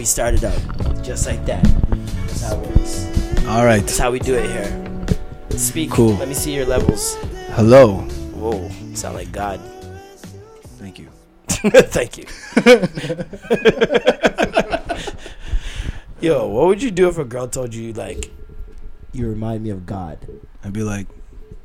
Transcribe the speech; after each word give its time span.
We 0.00 0.06
started 0.06 0.42
out 0.42 0.58
just 1.02 1.26
like 1.26 1.44
that. 1.44 1.62
That's 1.62 2.40
how 2.40 2.58
it 2.58 2.66
works. 2.68 3.04
All 3.46 3.66
right. 3.66 3.82
That's 3.82 3.98
how 3.98 4.10
we 4.10 4.18
do 4.18 4.34
it 4.34 4.48
here. 4.48 5.18
Speak. 5.58 5.90
Cool. 5.90 6.14
Let 6.14 6.26
me 6.26 6.32
see 6.32 6.54
your 6.54 6.64
levels. 6.64 7.16
Hello. 7.50 7.96
Whoa, 8.32 8.70
sound 8.94 9.16
like 9.16 9.30
God. 9.30 9.60
Thank 10.80 10.98
you. 10.98 11.10
Thank 11.48 12.16
you. 12.16 12.24
Yo, 16.26 16.48
what 16.48 16.68
would 16.68 16.82
you 16.82 16.90
do 16.90 17.06
if 17.10 17.18
a 17.18 17.24
girl 17.26 17.46
told 17.46 17.74
you 17.74 17.92
like, 17.92 18.30
you 19.12 19.28
remind 19.28 19.64
me 19.64 19.68
of 19.68 19.84
God? 19.84 20.26
I'd 20.64 20.72
be 20.72 20.82
like, 20.82 21.08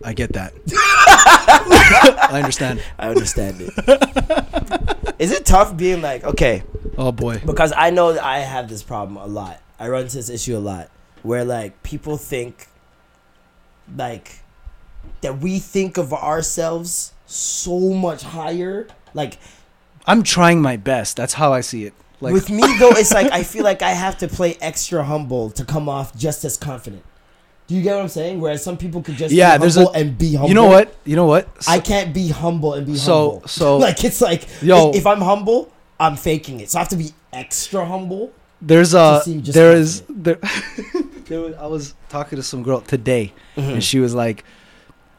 I 0.06 0.14
get 0.14 0.34
that. 0.34 0.54
I 2.30 2.40
understand. 2.40 2.82
I 3.00 3.10
understand 3.10 3.58
it. 3.60 5.16
Is 5.20 5.32
it 5.32 5.46
tough 5.46 5.76
being 5.76 6.02
like, 6.02 6.24
okay, 6.24 6.64
Oh 6.98 7.12
boy. 7.12 7.42
because 7.46 7.74
I 7.76 7.90
know 7.90 8.14
that 8.14 8.24
I 8.24 8.40
have 8.40 8.70
this 8.70 8.84
problem 8.84 9.18
a 9.18 9.26
lot. 9.26 9.62
I 9.80 9.90
run 9.90 10.04
into 10.04 10.16
this 10.18 10.30
issue 10.30 10.56
a 10.58 10.60
lot 10.60 10.90
where 11.24 11.44
like 11.44 11.82
people 11.84 12.18
think 12.18 12.68
like 13.98 14.40
that 15.22 15.40
we 15.40 15.60
think 15.60 15.98
of 15.98 16.14
ourselves 16.14 17.12
so 17.26 17.80
much 17.94 18.24
higher. 18.24 18.88
Like 19.14 19.40
I'm 20.06 20.22
trying 20.24 20.62
my 20.62 20.78
best. 20.78 21.18
That's 21.18 21.34
how 21.34 21.52
I 21.52 21.62
see 21.62 21.86
it. 21.86 21.94
Like 22.22 22.34
with 22.34 22.50
me 22.50 22.62
though, 22.80 22.92
it's 22.92 23.14
like 23.14 23.32
I 23.32 23.44
feel 23.44 23.64
like 23.64 23.82
I 23.82 23.92
have 23.92 24.18
to 24.20 24.28
play 24.28 24.56
extra 24.62 25.04
humble 25.04 25.50
to 25.52 25.66
come 25.66 25.90
off 25.90 26.16
just 26.16 26.46
as 26.46 26.58
confident. 26.58 27.04
Do 27.68 27.74
you 27.76 27.82
get 27.82 27.96
what 27.96 28.02
I'm 28.04 28.10
saying? 28.10 28.40
Whereas 28.40 28.64
some 28.64 28.78
people 28.78 29.02
could 29.02 29.16
just 29.16 29.34
Yeah, 29.34 29.58
be 29.58 29.62
there's 29.62 29.76
humble 29.76 29.92
a- 29.94 29.98
and 29.98 30.18
be 30.18 30.34
humble. 30.34 30.50
You 30.50 30.56
know 30.56 30.66
what? 30.68 30.96
You 31.04 31.16
know 31.16 31.26
what? 31.26 31.48
I 31.68 31.80
can't 31.80 32.14
be 32.14 32.30
humble 32.30 32.74
and 32.76 32.86
be 32.86 32.96
So- 32.96 33.32
humble. 33.32 33.48
so- 33.48 33.78
like 33.88 34.04
it's 34.04 34.22
like 34.22 34.48
Yo. 34.62 34.92
if 34.92 35.06
I'm 35.08 35.22
humble, 35.22 35.72
I'm 36.00 36.16
faking 36.16 36.60
it. 36.60 36.70
So 36.70 36.78
I 36.78 36.82
have 36.82 36.90
to 36.90 36.96
be 36.96 37.10
extra 37.34 37.86
humble. 37.86 38.32
There's 38.62 38.94
a 38.94 39.22
there 39.26 39.74
is 39.74 40.04
there, 40.10 40.38
there 41.28 41.42
was, 41.42 41.56
I 41.56 41.68
was 41.68 41.94
talking 42.10 42.38
to 42.38 42.44
some 42.44 42.64
girl 42.64 42.82
today 42.82 43.34
Mm-hmm. 43.58 43.70
and 43.72 43.84
she 43.84 44.00
was 44.00 44.14
like 44.14 44.44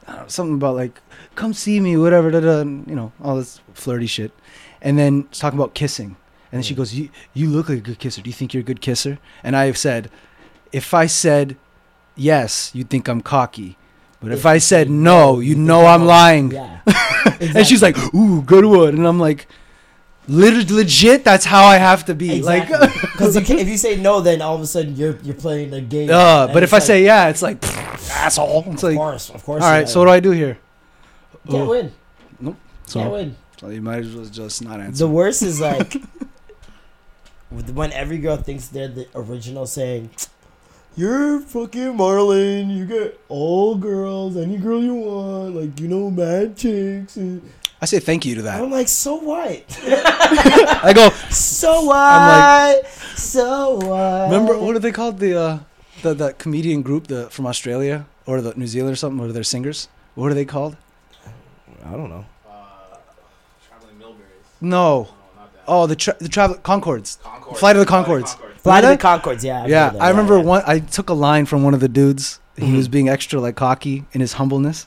I 0.06 0.12
don't 0.12 0.20
know, 0.22 0.28
something 0.28 0.54
about 0.54 0.74
like 0.76 1.00
come 1.34 1.52
see 1.52 1.80
me 1.80 1.96
whatever 1.96 2.30
da, 2.30 2.40
da, 2.40 2.60
and, 2.60 2.86
you 2.88 2.94
know 2.94 3.12
all 3.22 3.36
this 3.36 3.60
flirty 3.74 4.06
shit 4.06 4.30
and 4.80 4.98
then 4.98 5.24
talking 5.32 5.58
about 5.58 5.74
kissing 5.74 6.16
and 6.52 6.58
then 6.58 6.62
she 6.62 6.74
goes 6.74 6.94
you 6.94 7.08
you 7.34 7.48
look 7.50 7.68
like 7.68 7.78
a 7.78 7.80
good 7.82 7.98
kisser 7.98 8.22
do 8.22 8.30
you 8.30 8.34
think 8.34 8.54
you're 8.54 8.60
a 8.62 8.64
good 8.64 8.80
kisser 8.80 9.18
and 9.44 9.54
I've 9.56 9.76
said 9.78 10.10
if 10.72 10.94
I 10.94 11.06
said 11.06 11.56
yes 12.16 12.70
you'd 12.74 12.90
think 12.90 13.08
I'm 13.08 13.20
cocky 13.20 13.76
but 14.20 14.32
if, 14.32 14.44
I 14.46 14.58
said 14.58 14.88
no 14.90 15.38
you 15.40 15.54
know 15.54 15.86
I'm 15.86 16.04
lying 16.06 16.50
Yeah. 16.50 16.80
and 17.40 17.66
she's 17.66 17.82
like 17.82 17.96
ooh 18.14 18.42
good 18.42 18.64
one 18.64 18.94
and 18.96 19.06
I'm 19.06 19.20
like 19.20 19.46
lit- 20.26 20.70
legit 20.70 21.22
that's 21.24 21.44
how 21.44 21.64
I 21.64 21.76
have 21.76 22.04
to 22.06 22.14
be 22.14 22.42
like 22.42 22.66
because 22.68 23.36
if 23.36 23.48
you 23.68 23.76
say 23.86 23.96
no, 23.96 24.20
then 24.20 24.42
all 24.42 24.54
of 24.56 24.60
a 24.62 24.66
sudden 24.66 24.96
you're 24.96 25.16
you're 25.22 25.34
playing 25.36 25.72
a 25.74 25.80
game. 25.80 26.10
Uh, 26.10 26.46
but 26.48 26.62
if 26.62 26.72
I 26.72 26.78
like, 26.78 26.86
say 26.86 27.04
yeah, 27.04 27.28
it's 27.28 27.42
like 27.42 27.62
asshole. 28.10 28.64
It's 28.72 28.82
of 28.82 28.88
like, 28.90 28.96
course, 28.96 29.30
of 29.30 29.44
course. 29.44 29.62
all 29.62 29.70
right. 29.70 29.88
So 29.88 30.00
what 30.00 30.06
do 30.06 30.10
I 30.12 30.20
do 30.20 30.30
here? 30.32 30.58
Can't 31.48 31.68
win. 31.68 31.92
Nope. 32.40 32.56
Can't 32.80 32.90
So, 32.90 33.10
win. 33.12 33.36
so 33.60 33.68
you 33.68 33.80
might 33.82 34.00
as 34.04 34.14
well 34.16 34.24
just 34.26 34.64
not 34.64 34.80
answer. 34.80 35.04
The 35.06 35.08
worst 35.12 35.42
is 35.42 35.60
like 35.60 35.96
when 37.50 37.92
every 37.92 38.18
girl 38.18 38.36
thinks 38.36 38.68
they're 38.68 38.88
the 38.88 39.06
original, 39.14 39.66
saying, 39.66 40.10
"You're 40.96 41.40
fucking 41.40 41.96
Marlon. 41.96 42.74
You 42.74 42.86
get 42.86 43.20
all 43.28 43.74
girls, 43.76 44.36
any 44.36 44.56
girl 44.56 44.82
you 44.82 44.94
want. 44.94 45.54
Like 45.56 45.78
you 45.80 45.88
know, 45.88 46.10
mad 46.10 46.56
chicks." 46.56 47.16
And 47.16 47.42
I 47.80 47.84
say 47.86 47.98
thank 47.98 48.24
you 48.24 48.34
to 48.36 48.42
that. 48.42 48.60
I'm 48.62 48.70
like, 48.70 48.88
"So 48.88 49.16
what? 49.16 49.64
I 49.86 50.92
go. 50.94 51.10
So 51.30 51.84
what? 51.84 51.96
I'm 51.96 52.84
so 53.16 53.76
what?" 53.76 54.30
Remember 54.30 54.58
what 54.58 54.74
are 54.74 54.78
they 54.80 54.92
called? 54.92 55.18
The 55.18 55.38
uh, 55.38 55.58
the 56.02 56.14
the 56.14 56.32
comedian 56.34 56.82
group 56.82 57.06
the 57.08 57.28
from 57.30 57.46
Australia 57.46 58.06
or 58.26 58.40
the 58.40 58.54
New 58.54 58.66
Zealand 58.66 58.92
or 58.92 58.96
something. 58.96 59.20
Or 59.24 59.32
they're 59.32 59.42
singers. 59.44 59.88
What 60.14 60.30
are 60.30 60.34
they 60.34 60.46
called? 60.46 60.76
I 61.84 61.92
don't 61.92 62.08
know. 62.08 62.24
Traveling 63.68 63.96
Milberries. 64.00 64.46
No. 64.60 65.08
Oh, 65.68 65.86
the 65.86 65.96
tra- 65.96 66.16
the 66.18 66.28
travel 66.28 66.56
Conchords. 66.56 67.18
Flight 67.56 67.76
of 67.76 67.84
the 67.84 67.90
Conchords. 67.92 68.36
Fly 68.66 68.80
to 68.82 68.86
the 68.88 68.96
Conchords. 68.98 69.42
Yeah. 69.42 69.62
I 69.62 69.66
Yeah, 69.66 69.92
I 69.98 70.10
remember 70.10 70.36
yeah. 70.38 70.44
one. 70.44 70.62
I 70.66 70.78
took 70.80 71.08
a 71.08 71.14
line 71.14 71.46
from 71.46 71.62
one 71.62 71.74
of 71.74 71.80
the 71.80 71.88
dudes. 71.88 72.40
He 72.56 72.66
Mhm. 72.66 72.76
was 72.76 72.88
being 72.88 73.08
extra 73.08 73.40
like 73.40 73.54
cocky 73.56 74.04
in 74.12 74.20
his 74.20 74.34
humbleness 74.34 74.86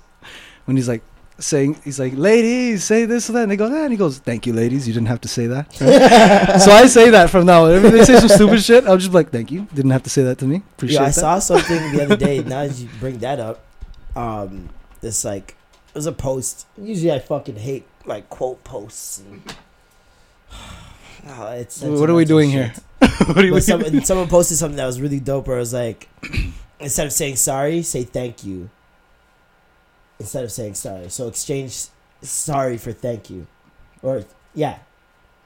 when 0.66 0.76
he's 0.78 0.88
like 0.88 1.02
saying, 1.38 1.78
he's 1.86 2.00
like, 2.00 2.14
"Ladies, 2.18 2.84
say 2.84 3.06
this 3.06 3.30
or 3.30 3.34
that," 3.34 3.44
and 3.44 3.52
they 3.52 3.56
go, 3.56 3.70
"that," 3.70 3.84
and 3.84 3.92
he 3.92 3.98
goes, 3.98 4.18
"Thank 4.18 4.46
you, 4.46 4.52
ladies. 4.54 4.88
You 4.88 4.94
didn't 4.94 5.08
have 5.08 5.22
to 5.22 5.28
say 5.30 5.48
that." 5.48 5.72
so 6.62 6.72
I 6.72 6.86
say 6.88 7.10
that 7.12 7.30
from 7.30 7.46
now. 7.46 7.64
on. 7.66 7.70
Whenever 7.70 7.92
they 7.92 8.04
say 8.04 8.20
some 8.20 8.28
stupid 8.30 8.62
shit, 8.62 8.86
I'll 8.86 8.98
just 8.98 9.12
be 9.12 9.16
like, 9.16 9.30
"Thank 9.32 9.50
you. 9.52 9.68
Didn't 9.74 9.92
have 9.92 10.04
to 10.04 10.10
say 10.10 10.24
that 10.24 10.38
to 10.40 10.46
me. 10.46 10.64
Appreciate 10.76 10.98
Yeah, 11.00 11.04
I 11.04 11.12
that." 11.12 11.14
saw 11.14 11.40
something 11.40 11.92
the 11.94 12.04
other 12.04 12.18
day. 12.18 12.44
Now 12.44 12.68
that 12.68 12.76
you 12.78 12.90
bring 13.00 13.20
that 13.20 13.40
up, 13.40 13.62
um, 14.18 14.70
this 15.02 15.24
like 15.24 15.56
it 15.90 15.96
was 15.96 16.06
a 16.08 16.12
post. 16.12 16.66
Usually, 16.82 17.12
I 17.14 17.20
fucking 17.20 17.56
hate 17.58 17.86
like 18.06 18.30
quote 18.30 18.64
posts. 18.64 19.20
And, 19.20 19.42
Oh, 21.30 21.52
it's 21.52 21.82
What 21.82 22.10
are 22.10 22.14
we 22.16 22.26
doing 22.26 22.50
shit. 22.52 22.72
here? 22.72 22.74
what 23.26 23.38
are 23.38 23.46
you 23.46 23.62
some, 23.62 24.02
someone 24.02 24.28
posted 24.28 24.58
something 24.58 24.78
that 24.78 24.86
was 24.86 25.00
really 25.00 25.20
dope. 25.20 25.48
Where 25.48 25.58
it 25.58 25.62
was 25.62 25.74
like, 25.74 26.10
instead 26.80 27.08
of 27.08 27.14
saying 27.14 27.38
sorry, 27.38 27.82
say 27.82 28.04
thank 28.04 28.44
you. 28.44 28.70
Instead 30.20 30.44
of 30.44 30.52
saying 30.52 30.76
sorry, 30.76 31.10
so 31.10 31.28
exchange 31.28 31.86
sorry 32.22 32.78
for 32.78 32.92
thank 32.92 33.30
you, 33.30 33.48
or 34.02 34.26
yeah. 34.54 34.80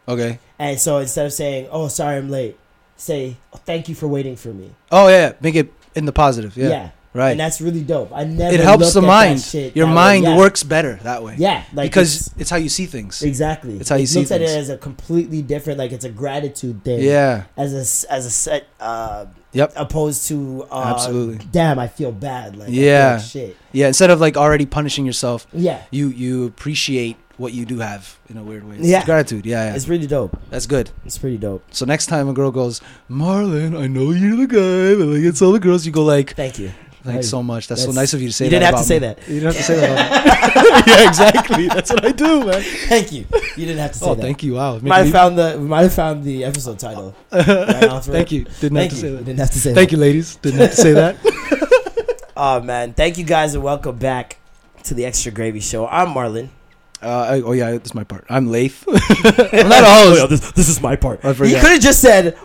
Okay. 0.07 0.39
And 0.57 0.79
so 0.79 0.97
instead 0.97 1.27
of 1.27 1.33
saying 1.33 1.67
oh 1.71 1.87
sorry 1.89 2.17
I'm 2.17 2.29
late, 2.29 2.57
say 2.97 3.37
oh, 3.53 3.57
thank 3.65 3.87
you 3.87 3.95
for 3.95 4.07
waiting 4.07 4.35
for 4.35 4.49
me. 4.49 4.71
Oh 4.91 5.07
yeah, 5.07 5.33
make 5.39 5.55
it 5.55 5.71
in 5.95 6.05
the 6.05 6.11
positive. 6.11 6.57
Yeah. 6.57 6.69
yeah. 6.69 6.89
Right. 7.13 7.31
And 7.31 7.39
that's 7.39 7.61
really 7.61 7.81
dope. 7.81 8.11
I 8.13 8.23
never. 8.23 8.53
it 8.55 8.59
helps 8.59 8.93
the 8.93 9.01
mind. 9.01 9.39
shit 9.39 9.75
Your 9.75 9.85
way. 9.87 9.93
mind 9.93 10.23
Yeah. 10.23 10.37
works 10.37 10.63
better 10.63 10.99
that 11.03 11.21
way. 11.23 11.35
Yeah, 11.37 11.63
like 11.73 11.91
because 11.91 12.15
it's- 12.15 12.29
it's, 12.39 12.49
how 12.49 12.57
you 12.57 12.69
see 12.69 12.87
things. 12.87 13.21
exactly. 13.21 13.77
it's 13.77 13.89
how 13.89 13.97
you 13.97 14.03
it 14.03 14.07
see 14.07 14.19
looks 14.19 14.31
at 14.31 14.41
it 14.41 14.49
as 14.49 14.69
a 14.69 14.77
completely 14.77 15.41
different, 15.43 15.77
like 15.77 15.91
it's 15.91 16.05
a 16.05 16.09
gratitude 16.09 16.83
thing. 16.83 17.01
Yeah. 17.01 17.43
As 17.55 17.73
a 17.73 18.11
as 18.11 18.25
a 18.25 18.31
set, 18.31 18.65
uh, 18.79 19.25
Yep. 19.51 19.73
opposed 19.75 20.27
to 20.29 20.65
uh, 20.71 20.93
Absolutely. 20.95 21.45
Damn, 21.51 21.77
I 21.77 21.87
feel 21.87 22.11
bad. 22.11 22.55
Like 22.55 22.69
Yeah. 22.71 23.17
like 23.17 23.23
shit. 23.25 23.57
Yeah. 23.71 23.87
Instead 23.87 24.09
of 24.09 24.19
like 24.19 24.35
already 24.35 24.65
punishing 24.65 25.05
yourself, 25.05 25.45
Yeah, 25.53 25.81
you 25.91 26.07
you 26.07 26.45
appreciate 26.47 27.17
what 27.37 27.51
you 27.53 27.65
do 27.65 27.79
have 27.79 28.17
in 28.29 28.37
a 28.37 28.43
weird 28.43 28.63
way. 28.67 28.77
It's 28.77 28.87
Yeah. 28.87 29.03
gratitude. 29.05 29.45
Yeah, 29.45 29.65
yeah. 29.65 29.75
it's 29.75 29.87
really 29.87 30.05
dope. 30.07 30.37
That's 30.49 30.65
good. 30.67 30.89
It's 31.05 31.17
pretty 31.19 31.37
dope. 31.37 31.63
So 31.71 31.83
next 31.85 32.05
time 32.07 32.27
a 32.29 32.33
girl 32.33 32.51
goes, 32.51 32.79
Marlon, 33.09 33.77
I 33.79 33.87
know 33.87 34.11
you're 34.11 34.35
the 34.37 34.47
guy 34.47 34.95
that 34.97 35.05
like 35.05 35.23
it's 35.23 35.41
all 35.41 35.51
the 35.51 35.59
girls. 35.59 35.85
You 35.85 35.91
go 35.91 36.03
like, 36.03 36.35
Thank 36.35 36.57
you. 36.59 36.71
Thanks 37.03 37.29
so 37.29 37.43
much. 37.43 37.67
That's, 37.67 37.83
so 37.83 37.91
nice 37.91 38.13
of 38.13 38.21
you 38.21 38.27
to 38.29 38.33
say 38.33 38.45
you 38.45 38.51
that. 38.51 38.59
didn't 38.59 38.75
have 38.75 38.75
to 38.75 38.77
about 38.79 38.85
say 38.85 38.99
me." 38.99 39.07
that. 39.07 39.27
You 39.27 39.39
didn't 39.39 39.45
have 39.45 39.57
to 39.57 39.63
say 39.63 39.79
that. 39.79 40.85
Me. 40.85 40.93
yeah, 40.93 41.07
exactly. 41.07 41.67
That's 41.67 41.89
what 41.91 42.05
I 42.05 42.11
do, 42.11 42.45
man. 42.45 42.61
Thank 42.61 43.11
you. 43.11 43.25
You 43.57 43.65
didn't 43.65 43.79
have 43.79 43.91
to 43.93 43.97
say 43.99 44.05
Oh, 44.05 44.15
that. 44.15 44.21
thank 44.21 44.43
you. 44.43 44.53
Wow. 44.53 44.75
We 44.77 44.89
might 44.89 45.03
have 45.03 45.11
found 45.11 45.37
the 45.37 45.57
we 45.59 45.67
might 45.67 45.81
have 45.83 45.93
found 45.93 46.23
the 46.23 46.43
episode 46.45 46.79
title. 46.79 47.15
Right. 47.31 48.03
Thank 48.03 48.31
you. 48.31 48.45
Didn't 48.59 48.77
Thank 48.77 48.91
have 48.91 48.91
to 48.91 48.95
you. 48.95 49.01
say 49.01 49.07
You 49.09 49.17
that. 49.17 49.25
didn't 49.25 49.39
have 49.39 49.51
to 49.51 49.59
say 49.59 49.73
Thank 49.73 49.89
that. 49.89 49.95
you, 49.95 50.01
ladies. 50.01 50.35
Didn't 50.37 50.59
have 50.59 50.69
to 50.71 50.75
say 50.75 50.93
that. 50.93 51.17
Oh 52.35 52.61
man, 52.61 52.93
thank 52.93 53.17
you 53.17 53.23
guys 53.23 53.53
and 53.53 53.63
welcome 53.63 53.97
back 53.97 54.37
to 54.83 54.93
the 54.95 55.05
Extra 55.05 55.31
Gravy 55.31 55.59
Show. 55.59 55.87
I'm 55.87 56.07
Marlon. 56.09 56.49
Uh, 57.01 57.07
I, 57.07 57.41
oh 57.41 57.51
yeah, 57.51 57.71
that's 57.71 57.93
my 57.93 58.03
part. 58.03 58.25
I'm 58.29 58.47
Lath. 58.47 58.83
I'm 58.87 59.69
not 59.69 59.83
a 59.83 59.85
host. 59.85 60.29
this, 60.29 60.51
this 60.53 60.69
is 60.69 60.81
my 60.81 60.95
part. 60.95 61.21
He 61.21 61.33
could 61.53 61.71
have 61.71 61.81
just 61.81 62.01
said 62.01 62.37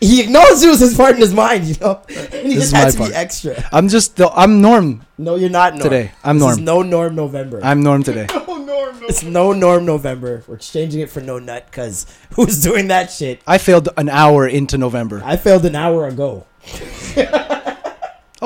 he 0.00 0.22
acknowledged 0.22 0.62
it 0.62 0.68
was 0.68 0.80
his 0.80 0.94
part 0.96 1.14
in 1.14 1.20
his 1.20 1.34
mind, 1.34 1.64
you 1.64 1.74
know. 1.80 2.00
And 2.08 2.48
he 2.48 2.54
This 2.54 2.70
just 2.70 2.72
is 2.72 2.72
had 2.72 2.84
my 2.84 2.90
to 2.92 2.98
part. 2.98 3.10
be 3.10 3.14
extra. 3.16 3.68
I'm 3.72 3.88
just. 3.88 4.16
The, 4.16 4.28
I'm 4.30 4.60
Norm 4.62 5.04
No, 5.18 5.34
you're 5.36 5.50
not 5.50 5.74
Norm. 5.74 5.82
today. 5.82 6.12
I'm 6.24 6.36
This 6.38 6.42
Norm. 6.42 6.52
is 6.52 6.58
no 6.64 6.82
Norm 6.82 7.14
November. 7.14 7.60
I'm 7.62 7.82
Norm 7.82 8.02
today. 8.02 8.26
no 8.34 8.56
Norm 8.56 8.96
It's 9.08 9.22
no 9.22 9.52
norm 9.52 9.84
November. 9.84 10.42
We're 10.46 10.54
exchanging 10.56 11.00
it 11.02 11.10
for 11.10 11.20
no 11.20 11.38
nut 11.38 11.66
because 11.70 12.06
who's 12.34 12.62
doing 12.62 12.88
that 12.88 13.10
shit? 13.10 13.40
I 13.46 13.58
failed 13.58 13.88
an 13.98 14.08
hour 14.08 14.46
into 14.48 14.78
November. 14.78 15.20
I 15.24 15.36
failed 15.36 15.64
an 15.66 15.76
hour 15.76 16.08
ago. 16.08 16.46
I 17.16 17.76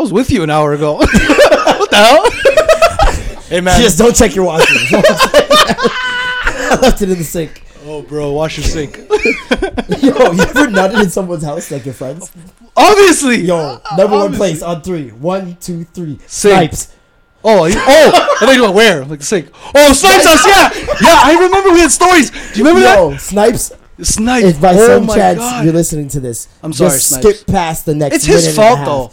was 0.01 0.13
with 0.13 0.31
you 0.31 0.43
an 0.43 0.51
hour 0.51 0.73
ago. 0.75 0.95
what 0.99 1.91
the 1.91 1.97
hell? 1.97 2.31
hey 3.49 3.61
man. 3.61 3.81
Just 3.81 3.99
don't 3.99 4.15
check 4.15 4.35
your 4.35 4.45
washroom. 4.47 5.03
I 5.03 6.79
left 6.83 7.01
it 7.03 7.11
in 7.11 7.19
the 7.19 7.25
sink. 7.25 7.63
oh 7.87 8.03
bro, 8.03 8.33
wash 8.33 8.59
your 8.59 8.67
sink. 8.67 9.08
Yo, 10.03 10.33
you 10.33 10.43
ever 10.43 10.67
nutted 10.69 11.03
in 11.05 11.11
someone's 11.11 11.45
house 11.45 11.71
like 11.71 11.85
your 11.85 11.95
friends? 11.95 12.31
Obviously. 12.77 13.41
Yo, 13.41 13.81
number 13.97 14.17
one 14.17 14.35
place 14.35 14.63
on 14.63 14.83
three. 14.83 15.11
One, 15.11 15.57
two, 15.57 15.85
three. 15.85 16.19
Sink. 16.27 16.55
Snipes. 16.73 16.95
Oh, 17.45 17.65
you- 17.67 17.75
oh! 17.77 18.37
I 18.41 18.47
thought 18.47 18.55
you 18.55 18.63
went 18.63 18.75
where? 18.75 19.05
Like 19.05 19.21
the 19.21 19.25
sink. 19.25 19.49
Oh, 19.75 19.93
snipes 19.93 20.27
us! 20.27 20.45
Yeah, 20.47 20.71
yeah. 21.03 21.21
I 21.25 21.39
remember 21.41 21.71
we 21.73 21.81
had 21.81 21.91
stories. 21.91 22.31
Do 22.31 22.37
you 22.59 22.65
remember 22.67 22.81
that? 22.81 22.97
Yo, 22.99 23.17
Snipes. 23.17 23.69
that? 23.71 24.05
Snipe. 24.05 24.45
If 24.45 24.61
by 24.61 24.75
oh 24.75 24.87
some 24.87 25.07
my 25.07 25.15
chance 25.17 25.39
god. 25.39 25.65
you're 25.65 25.73
listening 25.75 26.09
to 26.09 26.21
this, 26.21 26.49
I'm 26.63 26.73
sorry, 26.73 26.91
just 26.91 27.09
Snipes. 27.09 27.39
skip 27.41 27.47
past 27.49 27.87
the 27.87 27.95
next. 27.95 28.17
It's 28.17 28.25
his 28.27 28.45
minute 28.45 28.49
and 28.49 28.57
fault, 28.57 28.75
a 28.75 28.77
half. 28.79 28.87
though. 28.87 29.13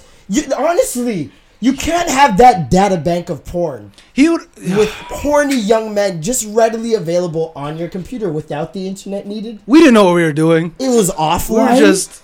You, 0.60 0.68
honestly, 0.68 1.32
you 1.60 1.74
can't 1.74 2.10
have 2.10 2.38
that 2.38 2.70
data 2.70 2.98
bank 2.98 3.30
of 3.30 3.44
porn 3.46 3.92
he 4.14 4.30
would. 4.30 4.42
with 4.58 4.90
horny 4.90 5.56
young 5.56 5.94
men 5.94 6.22
just 6.22 6.46
readily 6.50 6.94
available 6.94 7.52
on 7.56 7.78
your 7.78 7.88
computer 7.90 8.30
without 8.30 8.74
the 8.74 8.88
internet 8.88 9.26
needed. 9.26 9.60
We 9.66 9.80
didn't 9.80 9.94
know 9.96 10.06
what 10.06 10.16
we 10.16 10.24
were 10.24 10.34
doing. 10.34 10.76
It 10.80 10.90
was 10.90 11.10
We 11.10 11.16
offline. 11.16 11.72
were 11.74 11.78
just. 11.80 12.22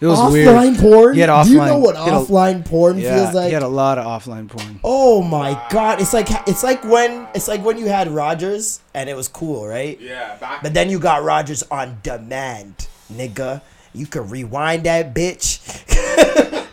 It 0.00 0.06
was 0.06 0.18
offline 0.18 0.32
weird. 0.32 0.78
porn. 0.80 1.14
He 1.14 1.20
had 1.20 1.44
Do 1.44 1.50
you 1.52 1.58
know 1.58 1.78
what 1.78 1.96
he 1.96 2.02
had 2.02 2.12
a- 2.14 2.16
offline 2.24 2.64
porn 2.64 2.98
Yeah, 2.98 3.22
feels 3.22 3.34
like? 3.36 3.46
he 3.48 3.52
had 3.52 3.62
a 3.62 3.68
lot 3.68 3.98
of 3.98 4.04
offline 4.04 4.48
porn. 4.48 4.80
Oh 4.82 5.22
my 5.22 5.52
god! 5.70 6.00
It's 6.00 6.12
like 6.12 6.26
it's 6.48 6.64
like 6.64 6.82
when 6.84 7.28
it's 7.36 7.46
like 7.46 7.64
when 7.64 7.78
you 7.78 7.86
had 7.86 8.08
Rogers 8.10 8.80
and 8.94 9.08
it 9.08 9.14
was 9.14 9.28
cool, 9.28 9.64
right? 9.64 10.00
Yeah, 10.00 10.34
back. 10.38 10.60
But 10.64 10.74
then 10.74 10.90
you 10.90 10.98
got 10.98 11.22
Rogers 11.22 11.62
on 11.70 11.98
demand, 12.02 12.88
nigga. 13.12 13.62
You 13.94 14.06
could 14.06 14.28
rewind 14.28 14.84
that 14.86 15.14
bitch. 15.14 15.60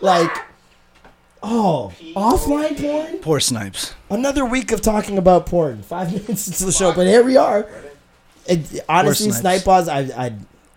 like, 0.02 0.30
oh, 1.42 1.92
offline 2.14 2.80
porn. 2.80 3.18
Poor 3.18 3.40
snipes. 3.40 3.94
Another 4.08 4.44
week 4.44 4.72
of 4.72 4.80
talking 4.80 5.18
about 5.18 5.46
porn. 5.46 5.82
Five 5.82 6.12
minutes 6.12 6.48
into 6.48 6.66
the 6.66 6.72
show, 6.72 6.92
but 6.92 7.06
here 7.06 7.22
we 7.22 7.36
are. 7.36 7.68
It, 8.46 8.84
honestly, 8.88 9.30
Snipes. 9.30 9.64
Snipe 9.64 9.88
I 9.88 10.26
I 10.26 10.34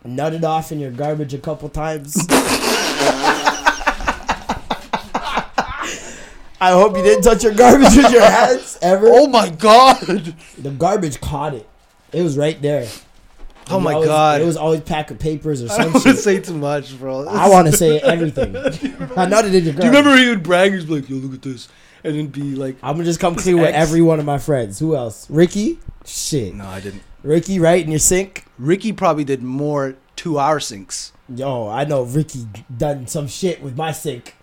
nutted 0.07 0.43
off 0.43 0.71
in 0.71 0.79
your 0.79 0.91
garbage 0.91 1.33
a 1.33 1.39
couple 1.39 1.69
times. 1.69 2.15
I 6.63 6.71
hope 6.71 6.95
you 6.95 7.03
didn't 7.03 7.23
touch 7.23 7.43
your 7.43 7.53
garbage 7.53 7.95
with 7.95 8.11
your 8.11 8.21
hands 8.21 8.77
ever. 8.81 9.07
Oh 9.09 9.27
my 9.27 9.49
god. 9.49 9.99
The 10.57 10.71
garbage 10.71 11.19
caught 11.19 11.53
it. 11.53 11.67
It 12.13 12.21
was 12.21 12.37
right 12.37 12.61
there. 12.61 12.87
Oh 13.69 13.79
my 13.79 13.93
always- 13.93 14.07
god. 14.07 14.41
It 14.41 14.45
was 14.45 14.57
always 14.57 14.81
pack 14.81 15.11
of 15.11 15.19
papers 15.19 15.61
or 15.61 15.67
something. 15.69 15.87
I 15.89 15.93
don't 15.93 16.05
want 16.05 16.17
to 16.17 16.21
say 16.23 16.39
too 16.39 16.57
much, 16.57 16.99
bro. 16.99 17.27
I 17.27 17.49
want 17.49 17.67
to 17.67 17.75
say 17.77 17.99
everything. 17.99 18.55
I 18.55 18.59
in 18.67 18.73
your 18.73 18.91
garbage. 19.17 19.51
Do 19.51 19.67
you 19.67 19.77
remember 19.85 20.15
he 20.17 20.29
would 20.29 20.43
brag? 20.43 20.73
He'd 20.73 20.89
like, 20.89 21.09
"Yo, 21.09 21.17
look 21.17 21.33
at 21.33 21.41
this," 21.41 21.67
and 22.03 22.15
then 22.15 22.27
be 22.27 22.55
like, 22.55 22.77
I'm 22.83 22.93
gonna 22.95 23.05
just 23.05 23.19
come 23.19 23.35
clean 23.35 23.57
with 23.59 23.73
every 23.73 24.01
one 24.01 24.19
of 24.19 24.25
my 24.25 24.37
friends. 24.37 24.79
Who 24.79 24.95
else? 24.95 25.29
Ricky? 25.29 25.79
Shit. 26.05 26.53
"No, 26.55 26.65
I 26.67 26.79
didn't." 26.79 27.03
Ricky, 27.23 27.59
right 27.59 27.83
in 27.83 27.89
your 27.91 27.99
sink? 27.99 28.45
Ricky 28.59 28.91
probably 28.91 29.23
did 29.23 29.41
more 29.41 29.95
two-hour 30.17 30.59
sinks. 30.59 31.13
Yo, 31.33 31.69
I 31.69 31.85
know 31.85 32.03
Ricky 32.03 32.45
done 32.75 33.07
some 33.07 33.27
shit 33.27 33.61
with 33.63 33.77
my 33.77 33.91
sink. 33.93 34.35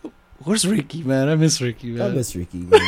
Where's 0.45 0.67
Ricky, 0.67 1.03
man? 1.03 1.29
I 1.29 1.35
miss 1.35 1.61
Ricky, 1.61 1.89
man. 1.91 2.11
I 2.13 2.15
miss 2.15 2.35
Ricky. 2.35 2.59
Man. 2.61 2.81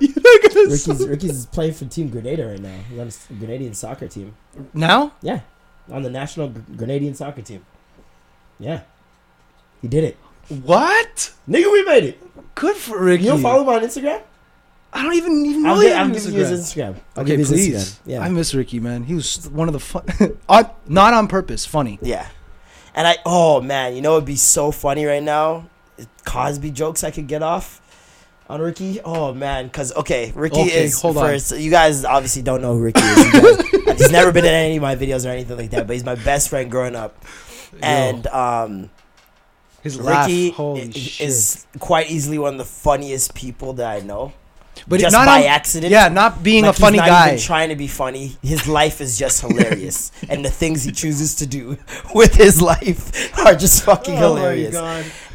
You 0.00 0.12
look 0.14 0.44
at 0.44 0.52
this- 0.52 0.86
Ricky's 0.86 1.08
Ricky's 1.08 1.46
playing 1.46 1.72
for 1.72 1.86
Team 1.86 2.10
Grenada 2.10 2.46
right 2.48 2.60
now. 2.60 2.76
He's 2.90 2.98
on 2.98 3.06
a 3.06 3.40
Grenadian 3.42 3.74
soccer 3.74 4.06
team. 4.08 4.34
now. 4.74 5.12
Yeah, 5.22 5.40
on 5.90 6.02
the 6.02 6.10
national 6.10 6.48
Gr- 6.48 6.60
Grenadian 6.84 7.16
soccer 7.16 7.42
team. 7.42 7.64
Yeah, 8.58 8.82
he 9.82 9.88
did 9.88 10.04
it. 10.04 10.16
What? 10.48 11.32
Nigga, 11.48 11.72
we 11.72 11.84
made 11.84 12.04
it. 12.04 12.54
Good 12.54 12.76
for 12.76 13.02
Ricky. 13.02 13.24
You 13.24 13.30
don't 13.30 13.42
follow 13.42 13.62
him 13.62 13.68
on 13.68 13.82
Instagram? 13.82 14.22
I 14.92 15.02
don't 15.04 15.14
even 15.14 15.46
even 15.46 15.62
know 15.62 15.74
I'll, 15.74 15.80
he 15.80 15.92
I'll 15.92 16.06
an 16.06 16.12
give 16.12 16.24
you 16.26 16.32
his 16.32 16.50
Instagram. 16.50 16.94
Instagram. 16.94 16.96
I'll 17.16 17.22
Okay, 17.22 17.36
his 17.36 17.48
please. 17.48 17.74
Instagram. 17.74 17.98
Yeah, 18.06 18.20
I 18.22 18.28
miss 18.28 18.54
Ricky, 18.54 18.80
man. 18.80 19.04
He 19.04 19.14
was 19.14 19.48
one 19.50 19.68
of 19.68 19.72
the 19.72 19.80
fun. 19.80 20.04
not 20.88 21.14
on 21.14 21.28
purpose. 21.28 21.64
Funny. 21.64 21.98
yeah. 22.02 22.26
And 22.92 23.06
I, 23.06 23.16
oh 23.24 23.60
man, 23.60 23.94
you 23.94 24.02
know 24.02 24.16
it'd 24.16 24.24
be 24.26 24.34
so 24.36 24.72
funny 24.72 25.04
right 25.04 25.22
now. 25.22 25.70
Cosby 26.24 26.72
jokes 26.72 27.04
I 27.04 27.10
could 27.12 27.28
get 27.28 27.42
off 27.42 27.79
on 28.50 28.60
Ricky. 28.60 29.00
Oh 29.04 29.32
man, 29.32 29.66
because 29.66 29.94
okay, 29.96 30.32
Ricky 30.34 30.60
Okay, 30.60 30.84
is 30.84 31.00
hold 31.00 31.16
on. 31.16 31.24
first. 31.26 31.56
You 31.56 31.70
guys 31.70 32.04
obviously 32.04 32.42
don't 32.42 32.60
know 32.62 32.74
who 32.74 32.82
Ricky 32.84 33.00
is. 33.00 33.32
Guys- 33.32 33.98
he's 33.98 34.10
never 34.12 34.32
been 34.32 34.44
in 34.44 34.52
any 34.52 34.76
of 34.76 34.82
my 34.82 34.96
videos 34.96 35.24
or 35.26 35.30
anything 35.30 35.56
like 35.56 35.70
that. 35.70 35.86
But 35.86 35.94
he's 35.94 36.04
my 36.04 36.14
best 36.16 36.48
friend 36.50 36.70
growing 36.70 36.96
up, 36.96 37.24
and 37.82 38.26
um. 38.28 38.90
His 39.82 39.98
laugh. 39.98 40.26
Ricky 40.26 40.50
Holy 40.50 40.82
i- 40.82 40.90
shit. 40.90 41.26
is 41.26 41.66
quite 41.78 42.10
easily 42.10 42.38
one 42.38 42.52
of 42.52 42.58
the 42.58 42.66
funniest 42.66 43.34
people 43.34 43.72
that 43.74 43.88
I 43.90 44.00
know. 44.00 44.34
but 44.86 45.00
just 45.00 45.14
not 45.14 45.24
by 45.24 45.38
on- 45.40 45.46
accident. 45.46 45.90
Yeah, 45.90 46.08
not 46.08 46.42
being 46.42 46.64
Like, 46.66 46.76
a 46.76 46.78
funny 46.78 46.98
he's 46.98 47.00
not 47.00 47.08
guy. 47.08 47.26
Even 47.28 47.40
trying 47.40 47.68
to 47.70 47.76
be 47.76 47.86
funny. 47.86 48.36
His 48.42 48.68
life 48.68 49.00
is 49.00 49.18
just 49.18 49.40
hilarious, 49.40 50.12
and 50.28 50.44
the 50.44 50.50
things 50.50 50.82
he 50.84 50.92
chooses 50.92 51.36
to 51.36 51.46
do 51.46 51.78
with 52.14 52.34
his 52.34 52.60
life 52.60 53.34
are 53.38 53.54
just 53.54 53.82
fucking 53.84 54.16
Oh 54.18 54.34
my 54.34 54.40
hilarious. 54.40 54.74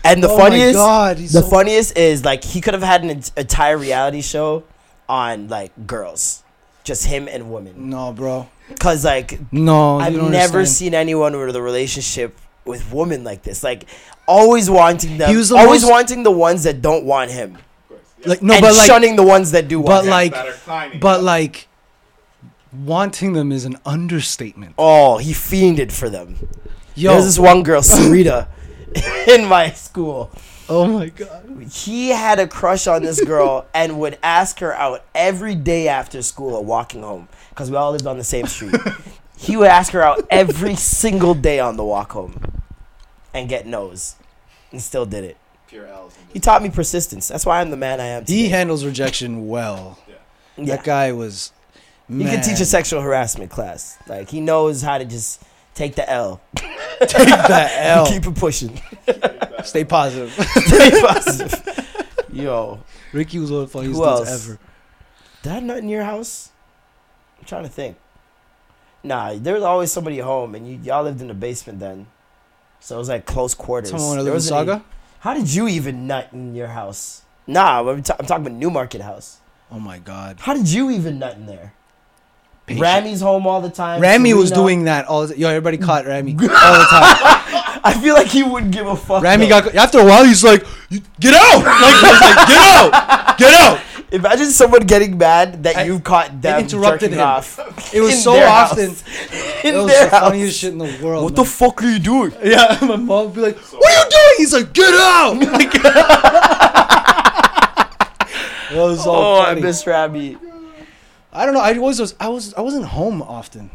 God. 0.05 0.11
And 0.13 0.23
the 0.23 0.29
Oh 0.29 0.37
my 0.37 0.43
funniest, 0.43 0.73
God, 0.75 1.17
he's 1.17 1.33
the 1.33 1.41
so- 1.41 1.49
funniest 1.49 1.97
is 1.97 2.23
like 2.23 2.43
he 2.43 2.61
could 2.61 2.73
have 2.73 2.83
had 2.83 3.03
an 3.03 3.21
entire 3.37 3.77
reality 3.77 4.21
show 4.21 4.63
on 5.09 5.47
like 5.49 5.71
girls, 5.87 6.43
just 6.83 7.05
him 7.05 7.27
and 7.27 7.51
women. 7.51 7.89
No, 7.89 8.11
bro. 8.13 8.47
Cause 8.79 9.05
like 9.05 9.39
No, 9.51 9.99
I've 9.99 10.13
never 10.13 10.25
understand. 10.59 10.67
seen 10.69 10.93
anyone 10.95 11.37
with 11.37 11.55
a 11.55 11.61
relationship 11.61 12.37
with 12.65 12.91
women 12.91 13.23
like 13.23 13.43
this. 13.43 13.63
Like 13.63 13.85
always 14.27 14.69
wanting 14.69 15.17
them, 15.19 15.29
He 15.29 15.35
was 15.35 15.49
the 15.49 15.57
always 15.57 15.83
most- 15.83 15.91
wanting 15.91 16.23
the 16.23 16.31
ones 16.31 16.63
that 16.63 16.81
don't 16.81 17.05
want 17.05 17.29
him, 17.31 17.57
like 18.25 18.41
no, 18.41 18.53
and 18.55 18.61
but 18.61 18.73
like, 18.75 18.87
shunning 18.87 19.15
the 19.15 19.23
ones 19.23 19.51
that 19.51 19.67
do 19.67 19.79
want 19.79 19.87
but 19.87 20.03
him. 20.05 20.09
like, 20.09 20.31
that 20.33 20.47
are 20.67 20.99
but 20.99 21.21
like, 21.21 21.67
wanting 22.73 23.33
them 23.33 23.51
is 23.51 23.65
an 23.65 23.77
understatement. 23.85 24.73
oh, 24.77 25.17
he 25.17 25.31
fiended 25.31 25.91
for 25.91 26.09
them. 26.09 26.35
Yo, 26.95 27.09
There 27.09 27.17
was 27.17 27.25
this 27.25 27.39
one 27.39 27.61
girl, 27.63 27.81
Sarita, 27.81 28.47
in 29.27 29.45
my 29.45 29.71
school. 29.71 30.31
oh 30.69 30.87
my 30.87 31.09
god. 31.09 31.67
He 31.71 32.09
had 32.09 32.39
a 32.39 32.47
crush 32.47 32.87
on 32.87 33.03
this 33.03 33.23
girl 33.23 33.65
and 33.73 33.99
would 33.99 34.17
ask 34.23 34.59
her 34.59 34.73
out 34.73 35.03
every 35.13 35.55
day 35.55 35.87
after 35.87 36.21
school 36.21 36.55
or 36.55 36.63
walking 36.63 37.01
home 37.01 37.27
because 37.49 37.69
we 37.69 37.77
all 37.77 37.91
lived 37.91 38.07
on 38.07 38.17
the 38.17 38.23
same 38.23 38.47
street. 38.47 38.75
he 39.37 39.57
would 39.57 39.67
ask 39.67 39.91
her 39.93 40.01
out 40.01 40.25
every 40.29 40.75
single 40.75 41.33
day 41.33 41.59
on 41.59 41.77
the 41.77 41.83
walk 41.83 42.11
home 42.13 42.61
and 43.33 43.49
get 43.49 43.65
no's 43.65 44.15
and 44.71 44.81
still 44.81 45.05
did 45.05 45.23
it. 45.23 45.37
Pure 45.67 45.87
L's. 45.87 46.15
He 46.31 46.39
taught 46.39 46.61
me 46.61 46.69
persistence. 46.69 47.27
That's 47.27 47.45
why 47.45 47.61
I'm 47.61 47.69
the 47.69 47.77
man 47.77 47.99
I 47.99 48.05
am. 48.05 48.25
He 48.25 48.49
handles 48.49 48.85
rejection 48.85 49.47
well. 49.47 49.99
yeah. 50.07 50.65
That 50.75 50.83
guy 50.83 51.11
was. 51.11 51.51
He 52.07 52.23
can 52.23 52.43
teach 52.43 52.59
a 52.59 52.65
sexual 52.65 53.01
harassment 53.01 53.49
class. 53.49 53.97
Like 54.07 54.29
he 54.29 54.39
knows 54.39 54.83
how 54.83 54.99
to 54.99 55.05
just 55.05 55.41
take 55.75 55.93
the 55.95 56.09
L, 56.09 56.41
Take 57.01 57.27
that 57.27 57.71
L. 57.97 58.07
keep 58.07 58.25
it 58.25 58.35
pushing, 58.35 58.81
Stay 59.63 59.83
positive. 59.85 60.31
stay 60.65 61.01
positive. 61.01 62.25
Yo, 62.31 62.79
Ricky 63.13 63.37
was 63.39 63.51
one 63.51 63.61
of 63.63 63.67
the 63.71 63.71
funniest 63.77 63.97
Who 63.99 64.03
dudes 64.05 64.29
else? 64.29 64.45
ever. 64.49 64.59
Did 65.43 65.51
I 65.51 65.59
nut 65.59 65.77
in 65.77 65.89
your 65.89 66.03
house? 66.03 66.49
I'm 67.39 67.45
trying 67.45 67.63
to 67.63 67.69
think. 67.69 67.97
Nah, 69.03 69.33
there 69.35 69.53
was 69.53 69.63
always 69.63 69.91
somebody 69.91 70.17
home, 70.19 70.55
and 70.55 70.67
you 70.67 70.79
y'all 70.83 71.03
lived 71.03 71.21
in 71.21 71.27
the 71.27 71.33
basement 71.35 71.79
then, 71.79 72.07
so 72.79 72.95
it 72.95 72.99
was 72.99 73.09
like 73.09 73.25
close 73.25 73.53
quarters. 73.53 73.91
Someone 73.91 74.07
want 74.07 74.19
to 74.19 74.23
There 74.23 74.33
live 74.33 74.41
in 74.41 74.53
wasn't 74.53 74.57
any- 74.69 74.79
Saga? 74.79 74.85
How 75.19 75.33
did 75.33 75.53
you 75.53 75.67
even 75.67 76.07
nut 76.07 76.29
in 76.33 76.55
your 76.55 76.67
house? 76.67 77.21
Nah, 77.47 77.87
I'm, 77.87 78.01
ta- 78.03 78.15
I'm 78.19 78.25
talking 78.25 78.45
about 78.47 78.57
Newmarket 78.57 79.01
house. 79.01 79.39
Oh 79.71 79.79
my 79.79 79.99
god. 79.99 80.37
How 80.39 80.53
did 80.53 80.67
you 80.71 80.89
even 80.91 81.19
nut 81.19 81.35
in 81.35 81.45
there? 81.45 81.73
Patient. 82.67 82.81
Rami's 82.81 83.21
home 83.21 83.45
all 83.45 83.61
the 83.61 83.69
time. 83.69 84.01
Rami 84.01 84.33
was 84.33 84.49
doing 84.51 84.85
that 84.85 85.05
all 85.05 85.27
the 85.27 85.37
Yo, 85.37 85.47
everybody 85.49 85.77
caught 85.77 86.05
Rami 86.07 86.31
all 86.33 86.37
the 86.39 86.47
time. 86.47 87.77
I 87.83 87.93
feel 88.01 88.15
like 88.15 88.25
he 88.27 88.41
wouldn't 88.41 88.71
give 88.71 88.87
a 88.87 88.95
fuck. 88.95 89.21
Rami 89.23 89.45
though. 89.47 89.61
got 89.61 89.75
after 89.75 89.99
a 89.99 90.03
while. 90.05 90.23
He's 90.25 90.43
like, 90.43 90.65
"Get 91.19 91.35
out!" 91.35 91.63
Like, 91.63 91.95
he 91.95 92.07
like, 92.07 92.47
"Get 92.47 92.57
out! 92.57 93.37
Get 93.37 93.53
out!" 93.53 93.79
Imagine 94.11 94.47
someone 94.47 94.81
getting 94.81 95.17
mad 95.17 95.61
that 95.63 95.77
I- 95.77 95.83
you 95.83 95.99
caught 95.99 96.41
them 96.41 96.59
interrupted 96.61 97.11
jerking 97.11 97.17
him. 97.19 97.27
off. 97.27 97.59
It 97.93 98.01
was 98.01 98.13
in 98.15 98.19
so 98.21 98.33
their 98.33 98.47
often. 98.47 98.87
house. 98.89 99.03
It 99.63 99.73
was 99.75 99.85
their 99.87 100.05
the 100.05 100.09
house. 100.09 100.21
funniest 100.29 100.57
shit 100.59 100.71
in 100.73 100.77
the 100.79 100.97
world. 101.03 101.23
What 101.25 101.35
the 101.35 101.45
fuck 101.45 101.83
are 101.83 101.87
you 101.89 101.99
doing? 101.99 102.33
Yeah, 102.43 102.77
my 102.81 102.95
mom 102.95 103.25
would 103.25 103.35
be 103.35 103.41
like, 103.41 103.57
"What 103.59 103.85
are 103.85 104.03
you 104.05 104.09
doing?" 104.09 104.33
He's 104.37 104.53
like, 104.53 104.73
"Get 104.73 104.91
out!" 104.93 105.37
Like, 105.51 105.75
it 108.71 108.77
was 108.77 109.03
so 109.03 109.11
Oh, 109.11 109.39
I 109.41 109.45
funny. 109.49 109.61
miss 109.61 109.85
Rami. 109.85 110.37
I 111.35 111.45
don't 111.45 111.53
know. 111.53 111.61
I 111.61 111.77
was, 111.77 111.99
was 111.99 112.15
I 112.19 112.29
was 112.29 112.53
I 112.53 112.61
wasn't 112.61 112.85
home 112.85 113.21
often. 113.21 113.69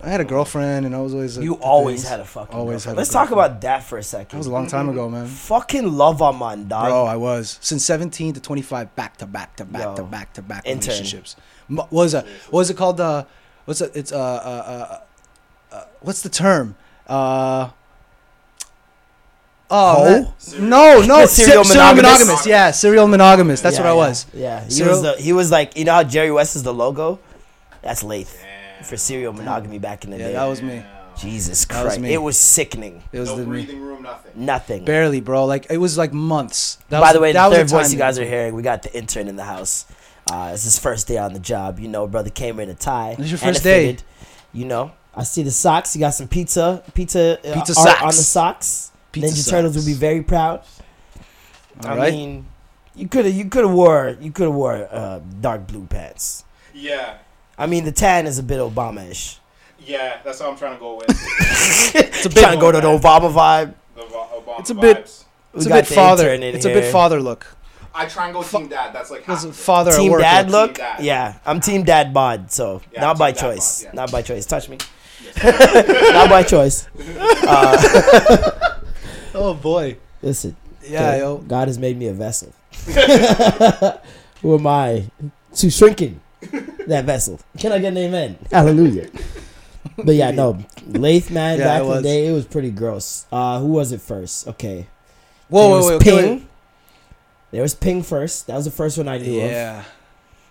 I 0.00 0.08
had 0.08 0.20
a 0.20 0.24
girlfriend, 0.24 0.84
and 0.84 0.94
I 0.94 1.00
was 1.00 1.14
always. 1.14 1.38
You 1.38 1.54
always 1.54 2.06
had 2.06 2.20
a 2.20 2.24
fucking. 2.24 2.54
Always 2.54 2.84
girlfriend. 2.84 2.96
had 2.96 2.98
a 2.98 3.00
Let's 3.00 3.12
talk 3.12 3.30
about 3.30 3.60
that 3.62 3.84
for 3.84 3.96
a 3.96 4.02
second. 4.02 4.36
That 4.36 4.38
was 4.38 4.46
a 4.46 4.52
long 4.52 4.66
time 4.66 4.88
ago, 4.88 5.08
man. 5.08 5.26
Fucking 5.26 5.92
love 5.92 6.20
Armand, 6.20 6.68
dog. 6.68 6.88
Bro, 6.88 7.04
I 7.06 7.16
was 7.16 7.58
since 7.62 7.84
17 7.84 8.34
to 8.34 8.40
25, 8.40 8.94
back 8.96 9.16
to 9.18 9.26
back 9.26 9.56
to 9.56 9.64
back 9.64 9.96
to 9.96 10.02
Yo. 10.02 10.08
back 10.08 10.32
to 10.34 10.42
back 10.42 10.66
Intern. 10.66 10.88
relationships. 10.88 11.36
What 11.68 11.90
was 11.90 12.12
it? 12.14 12.26
What 12.50 12.60
was 12.60 12.70
it 12.70 12.76
called? 12.76 13.00
Uh, 13.00 13.24
what's 13.64 13.80
it? 13.80 13.92
It's 13.94 14.12
uh, 14.12 14.18
uh, 14.18 15.00
uh, 15.72 15.74
uh 15.74 15.84
what's 16.00 16.22
the 16.22 16.30
term? 16.30 16.76
Uh. 17.06 17.70
Oh 19.76 19.94
Hoe? 19.94 20.04
man. 20.60 20.68
no, 20.70 21.00
no, 21.02 21.26
Serial 21.26 21.26
serial, 21.26 21.64
serial 21.64 21.64
monogamous? 21.64 22.10
monogamous. 22.20 22.46
Yeah, 22.46 22.70
serial 22.70 23.06
monogamous. 23.08 23.60
That's 23.60 23.76
Yeah, 23.76 23.82
what 23.82 23.90
I 23.90 23.94
was. 23.94 24.26
Yeah, 24.32 24.64
he 24.64 24.70
Serial- 24.70 25.02
was. 25.02 25.16
The, 25.16 25.22
he 25.22 25.32
was 25.32 25.50
like, 25.50 25.76
you 25.76 25.84
know 25.84 25.94
how 25.94 26.04
Jerry 26.04 26.30
West 26.30 26.54
is 26.56 26.62
the 26.62 26.72
logo? 26.72 27.18
That's 27.82 28.02
Lath 28.04 28.42
for 28.84 28.96
serial 28.96 29.32
monogamy 29.32 29.78
back 29.78 30.04
in 30.04 30.10
the 30.10 30.18
Yeah, 30.18 30.26
day. 30.28 30.32
that 30.34 30.44
was 30.44 30.62
me. 30.62 30.84
Jesus 31.16 31.64
that 31.66 31.74
was 31.74 31.82
Christ, 31.94 32.00
me. 32.00 32.12
it 32.12 32.18
was 32.22 32.36
sickening. 32.38 33.02
It 33.12 33.20
was 33.20 33.30
No 33.30 33.36
the 33.36 33.44
breathing 33.46 33.80
room, 33.80 34.02
nothing. 34.02 34.32
Nothing. 34.34 34.84
Barely, 34.84 35.20
bro. 35.20 35.44
Like 35.46 35.66
it 35.70 35.78
was 35.78 35.96
like 35.98 36.12
months. 36.12 36.76
That 36.90 37.00
By 37.00 37.06
was- 37.08 37.12
the 37.14 37.20
way, 37.20 37.32
that 37.32 37.48
the 37.48 37.56
third 37.56 37.70
voice 37.70 37.92
you 37.92 37.98
guys 37.98 38.18
are 38.18 38.24
hearing, 38.24 38.54
we 38.54 38.62
got 38.62 38.82
the 38.82 38.92
intern 38.96 39.26
in 39.28 39.36
the 39.36 39.44
house. 39.44 39.86
Uh, 40.30 40.50
it's 40.54 40.64
his 40.64 40.78
first 40.78 41.06
day 41.08 41.18
on 41.18 41.32
the 41.32 41.38
job. 41.40 41.78
You 41.80 41.88
know, 41.88 42.06
brother 42.06 42.30
came 42.30 42.58
in 42.60 42.68
a 42.70 42.74
tie. 42.74 43.16
It's 43.18 43.28
your 43.30 43.38
first 43.38 43.62
day. 43.62 43.86
fitted. 43.92 44.02
You 44.52 44.64
know, 44.66 44.92
I 45.14 45.22
see 45.24 45.42
the 45.42 45.50
socks. 45.50 45.94
You 45.94 46.00
got 46.00 46.14
some 46.14 46.28
pizza, 46.28 46.82
pizza, 46.94 47.38
uh, 47.40 47.54
Pizza 47.54 47.78
art 47.78 47.88
socks. 47.88 48.02
on 48.02 48.06
the 48.08 48.12
socks. 48.14 48.90
Pizza 49.14 49.28
Ninja 49.34 49.50
Turtles 49.50 49.76
would 49.76 49.86
be 49.86 49.94
very 49.94 50.22
proud. 50.22 50.62
All 51.82 51.90
I 51.90 51.96
right. 51.96 52.12
mean, 52.12 52.46
you 52.94 53.08
could 53.08 53.24
have, 53.24 53.34
you 53.34 53.46
could 53.46 53.64
have 53.64 53.72
wore, 53.72 54.16
you 54.20 54.30
could 54.30 54.44
have 54.44 54.54
wore 54.54 54.88
uh, 54.90 55.20
dark 55.40 55.66
blue 55.66 55.86
pants. 55.86 56.44
Yeah, 56.74 57.18
I 57.58 57.66
mean, 57.66 57.84
the 57.84 57.92
tan 57.92 58.26
is 58.26 58.38
a 58.38 58.42
bit 58.42 58.58
Obama-ish. 58.58 59.38
yeah, 59.86 60.18
that's 60.24 60.40
what 60.40 60.50
I'm 60.50 60.56
trying 60.58 60.74
to 60.74 60.80
go 60.80 60.96
with. 60.96 61.08
It's 61.96 62.26
a 62.26 62.28
bit 62.28 62.38
trying 62.38 62.56
to 62.56 62.60
go 62.60 62.72
to 62.72 62.80
the 62.80 62.88
Obama 62.88 63.32
vibe. 63.32 63.74
The 63.96 64.02
Ob- 64.02 64.44
Obama 64.44 64.60
It's 64.60 64.70
a 64.70 64.74
bit- 64.74 65.04
vibes. 65.04 65.24
We 65.52 65.58
it's 65.58 65.66
a 65.66 65.70
bit 65.70 65.86
the 65.86 65.94
father. 65.94 66.24
intern 66.32 66.42
in 66.42 66.54
It's 66.56 66.64
a 66.64 66.68
bit 66.72 66.90
father 66.90 67.20
look. 67.20 67.46
I 67.94 68.06
try 68.06 68.24
and 68.24 68.34
go 68.34 68.42
team 68.42 68.66
dad. 68.66 68.92
That's 68.92 69.08
like 69.10 69.22
half 69.22 69.36
It's 69.36 69.44
a 69.44 69.48
of 69.50 69.54
it. 69.54 69.56
father 69.56 69.92
Team 69.92 70.10
work 70.10 70.20
dad 70.22 70.50
look. 70.50 70.70
look. 70.70 70.76
Dad. 70.78 70.98
Yeah, 71.04 71.38
I'm 71.46 71.60
team 71.60 71.84
dad 71.84 72.12
bod. 72.12 72.50
So 72.50 72.82
Yeah, 72.92 73.02
not 73.02 73.18
by 73.18 73.30
team 73.30 73.36
dad 73.36 73.46
bod, 73.46 73.54
choice. 73.54 73.82
yeah. 73.84 73.90
Not 73.94 74.10
by 74.10 74.22
choice. 74.22 74.46
Touch 74.46 74.68
me. 74.68 74.78
not 75.44 76.28
by 76.28 76.42
choice. 76.42 76.88
Oh 79.38 79.54
boy. 79.54 79.96
Listen. 80.22 80.56
Yeah, 80.86 81.16
yo. 81.16 81.38
God 81.38 81.68
has 81.68 81.78
made 81.78 81.96
me 81.98 82.06
a 82.08 82.12
vessel. 82.14 82.52
Who 84.42 84.54
am 84.58 84.66
I 84.66 85.10
to 85.56 85.70
shrinking 85.70 86.20
that 86.86 87.04
vessel? 87.04 87.40
Can 87.58 87.72
I 87.72 87.78
get 87.78 87.88
an 87.92 87.98
amen? 87.98 88.38
Hallelujah. 88.50 89.08
But 89.96 90.14
yeah, 90.14 90.30
no, 90.30 90.58
Lath 90.86 91.30
man 91.30 91.58
Yeah, 91.58 91.64
back 91.66 91.78
it 91.80 91.82
in 91.82 91.88
the 91.88 91.94
was. 91.94 92.02
day, 92.02 92.26
it 92.26 92.32
was 92.32 92.46
pretty 92.46 92.70
gross. 92.70 93.26
Uh, 93.30 93.60
who 93.60 93.66
was 93.68 93.92
it 93.92 94.00
first? 94.00 94.48
Okay, 94.48 94.88
Whoa, 95.48 95.60
there 95.62 95.70
whoa, 95.70 95.76
was 95.76 95.86
wait, 95.86 95.94
okay, 95.96 96.10
Ping. 96.22 96.30
wait. 96.38 96.46
There 97.52 97.62
was 97.62 97.74
Ping 97.74 98.02
first. 98.02 98.46
That 98.48 98.56
was 98.56 98.64
the 98.64 98.70
first 98.72 98.98
one 98.98 99.08
I 99.08 99.18
knew 99.18 99.40
of. 99.40 99.50
Yeah. 99.50 99.84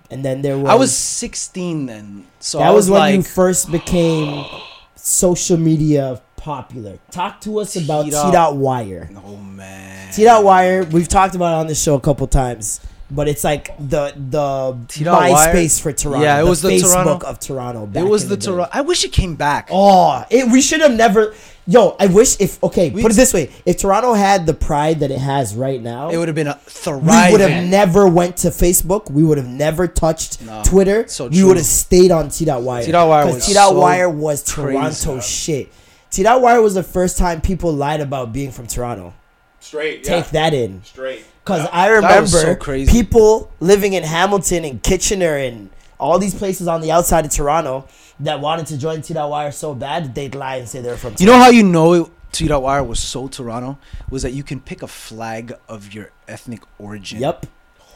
And 0.10 0.24
then 0.24 0.42
there 0.42 0.58
was 0.58 0.70
I 0.70 0.76
was 0.76 0.96
16 0.96 1.88
then. 1.88 2.28
So 2.40 2.60
that 2.60 2.68
I 2.68 2.72
was, 2.72 2.86
was, 2.86 2.92
when 2.92 3.00
like, 3.00 3.16
you 3.16 3.24
first 3.24 3.72
became 3.72 4.46
social 4.96 5.58
media 5.58 6.22
popular. 6.48 7.00
Talk 7.10 7.40
to 7.42 7.60
us 7.60 7.76
about 7.78 8.04
T 8.04 8.12
T-Dot. 8.12 8.58
Wire. 8.58 9.10
oh 9.26 9.38
man. 9.38 10.12
T 10.14 10.26
Dot 10.26 10.44
Wire, 10.44 10.84
we've 10.84 11.08
talked 11.08 11.36
about 11.36 11.54
it 11.58 11.60
on 11.62 11.68
this 11.68 11.82
show 11.82 11.96
a 11.96 12.02
couple 12.02 12.28
times, 12.28 12.82
but 13.10 13.28
it's 13.30 13.44
like 13.46 13.76
the 13.80 14.14
the 14.30 14.78
T-Dot? 14.90 15.22
MySpace 15.24 15.82
for 15.82 15.94
Toronto. 15.94 16.24
Yeah, 16.26 16.40
it 16.42 16.44
was 16.46 16.62
the 16.62 16.70
Facebook 16.70 16.94
Toronto- 17.06 17.28
of 17.28 17.40
Toronto. 17.40 17.90
It 17.96 18.04
was 18.04 18.28
the 18.28 18.36
day. 18.38 18.46
Toronto. 18.48 18.70
I 18.74 18.82
wish 18.82 19.06
it 19.06 19.14
came 19.14 19.36
back. 19.36 19.70
Oh, 19.72 20.24
it, 20.30 20.52
we 20.52 20.62
should 20.62 20.82
have 20.82 20.92
never. 20.94 21.34
Yo, 21.66 21.96
I 21.98 22.08
wish 22.08 22.36
if 22.42 22.62
okay, 22.62 22.90
We- 22.90 23.02
put 23.02 23.12
it 23.14 23.16
this 23.16 23.34
way: 23.34 23.50
if 23.66 23.78
Toronto 23.78 24.14
had 24.14 24.46
the 24.46 24.54
pride 24.54 25.00
that 25.00 25.12
it 25.12 25.20
has 25.20 25.56
right 25.56 25.82
now, 25.82 26.10
It 26.10 26.18
would 26.18 26.28
have 26.28 26.36
been 26.36 26.48
a 26.48 26.56
thriving. 26.66 27.06
we 27.08 27.32
would 27.32 27.40
have 27.50 27.64
never 27.70 28.06
went 28.06 28.36
to 28.44 28.50
Facebook. 28.50 29.10
We 29.10 29.24
would 29.24 29.38
have 29.38 29.48
never 29.48 29.88
touched 29.88 30.42
No, 30.42 30.62
Twitter. 30.66 31.08
so 31.08 31.30
true. 31.30 31.38
we 31.38 31.44
would 31.46 31.56
have 31.56 31.66
stayed 31.66 32.12
on 32.12 32.28
T 32.30 32.44
Dot 32.44 32.62
Wire. 32.64 32.84
T-Dot 32.84 33.08
Wire 33.08 33.24
'Cause 33.24 33.36
was 33.36 33.46
T 33.48 33.54
Dot 33.54 33.70
so 33.70 33.80
Wire 33.80 34.10
was 34.10 34.44
crazy. 34.44 34.74
Toronto 34.78 35.20
shit. 35.22 35.72
T 36.14 36.22
that 36.22 36.42
Wire 36.42 36.62
was 36.62 36.76
the 36.76 36.84
first 36.84 37.18
time 37.18 37.42
people 37.42 37.74
lied 37.74 38.00
about 38.00 38.32
being 38.32 38.52
from 38.52 38.68
Toronto. 38.68 39.16
Straight. 39.60 40.06
Yeah. 40.06 40.22
Take 40.22 40.30
that 40.30 40.54
in. 40.54 40.84
Straight. 40.84 41.26
Cause 41.44 41.64
Yeah. 41.64 41.70
I 41.74 41.88
remember 41.88 42.28
so 42.28 42.56
crazy. 42.56 42.92
people 42.92 43.52
living 43.60 43.94
in 43.94 44.04
Hamilton 44.04 44.64
and 44.64 44.84
Kitchener 44.84 45.36
and 45.38 45.72
all 46.00 46.20
these 46.20 46.36
places 46.36 46.68
on 46.68 46.82
the 46.82 46.92
outside 46.92 47.26
of 47.26 47.32
Toronto 47.32 47.88
that 48.20 48.40
wanted 48.42 48.68
to 48.68 48.78
join 48.78 49.02
T 49.02 49.16
Dot 49.16 49.28
Wire 49.28 49.52
so 49.52 49.74
bad 49.74 50.06
that 50.06 50.14
they'd 50.14 50.36
lie 50.36 50.58
and 50.58 50.70
say 50.70 50.82
they're 50.82 50.98
from. 50.98 51.16
You 51.18 51.26
know 51.26 51.40
how 51.40 51.50
you 51.50 51.64
know 51.64 52.12
T 52.32 52.48
Dot 52.48 52.62
Wire 52.62 52.84
was 52.84 53.00
so 53.00 53.28
Toronto 53.28 53.80
was 54.12 54.22
that 54.22 54.34
you 54.34 54.44
can 54.44 54.60
pick 54.60 54.84
a 54.84 54.88
flag 54.88 55.54
of 55.68 55.94
your 55.96 56.12
ethnic 56.28 56.62
origin. 56.78 57.22
Yep. 57.22 57.48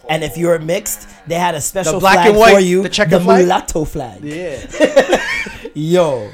And 0.10 0.24
if 0.24 0.38
you 0.38 0.48
were 0.48 0.58
mixed, 0.58 1.08
they 1.28 1.36
had 1.36 1.54
a 1.54 1.62
special 1.62 2.00
black 2.00 2.16
flag 2.16 2.30
and 2.30 2.38
white, 2.38 2.54
for 2.56 2.60
you, 2.62 2.82
the 2.82 2.90
checker 2.90 3.12
the 3.12 3.20
flag? 3.20 3.40
mulatto 3.42 3.86
flag. 3.86 4.24
Yeah. 4.24 4.56
Yo, 5.78 6.32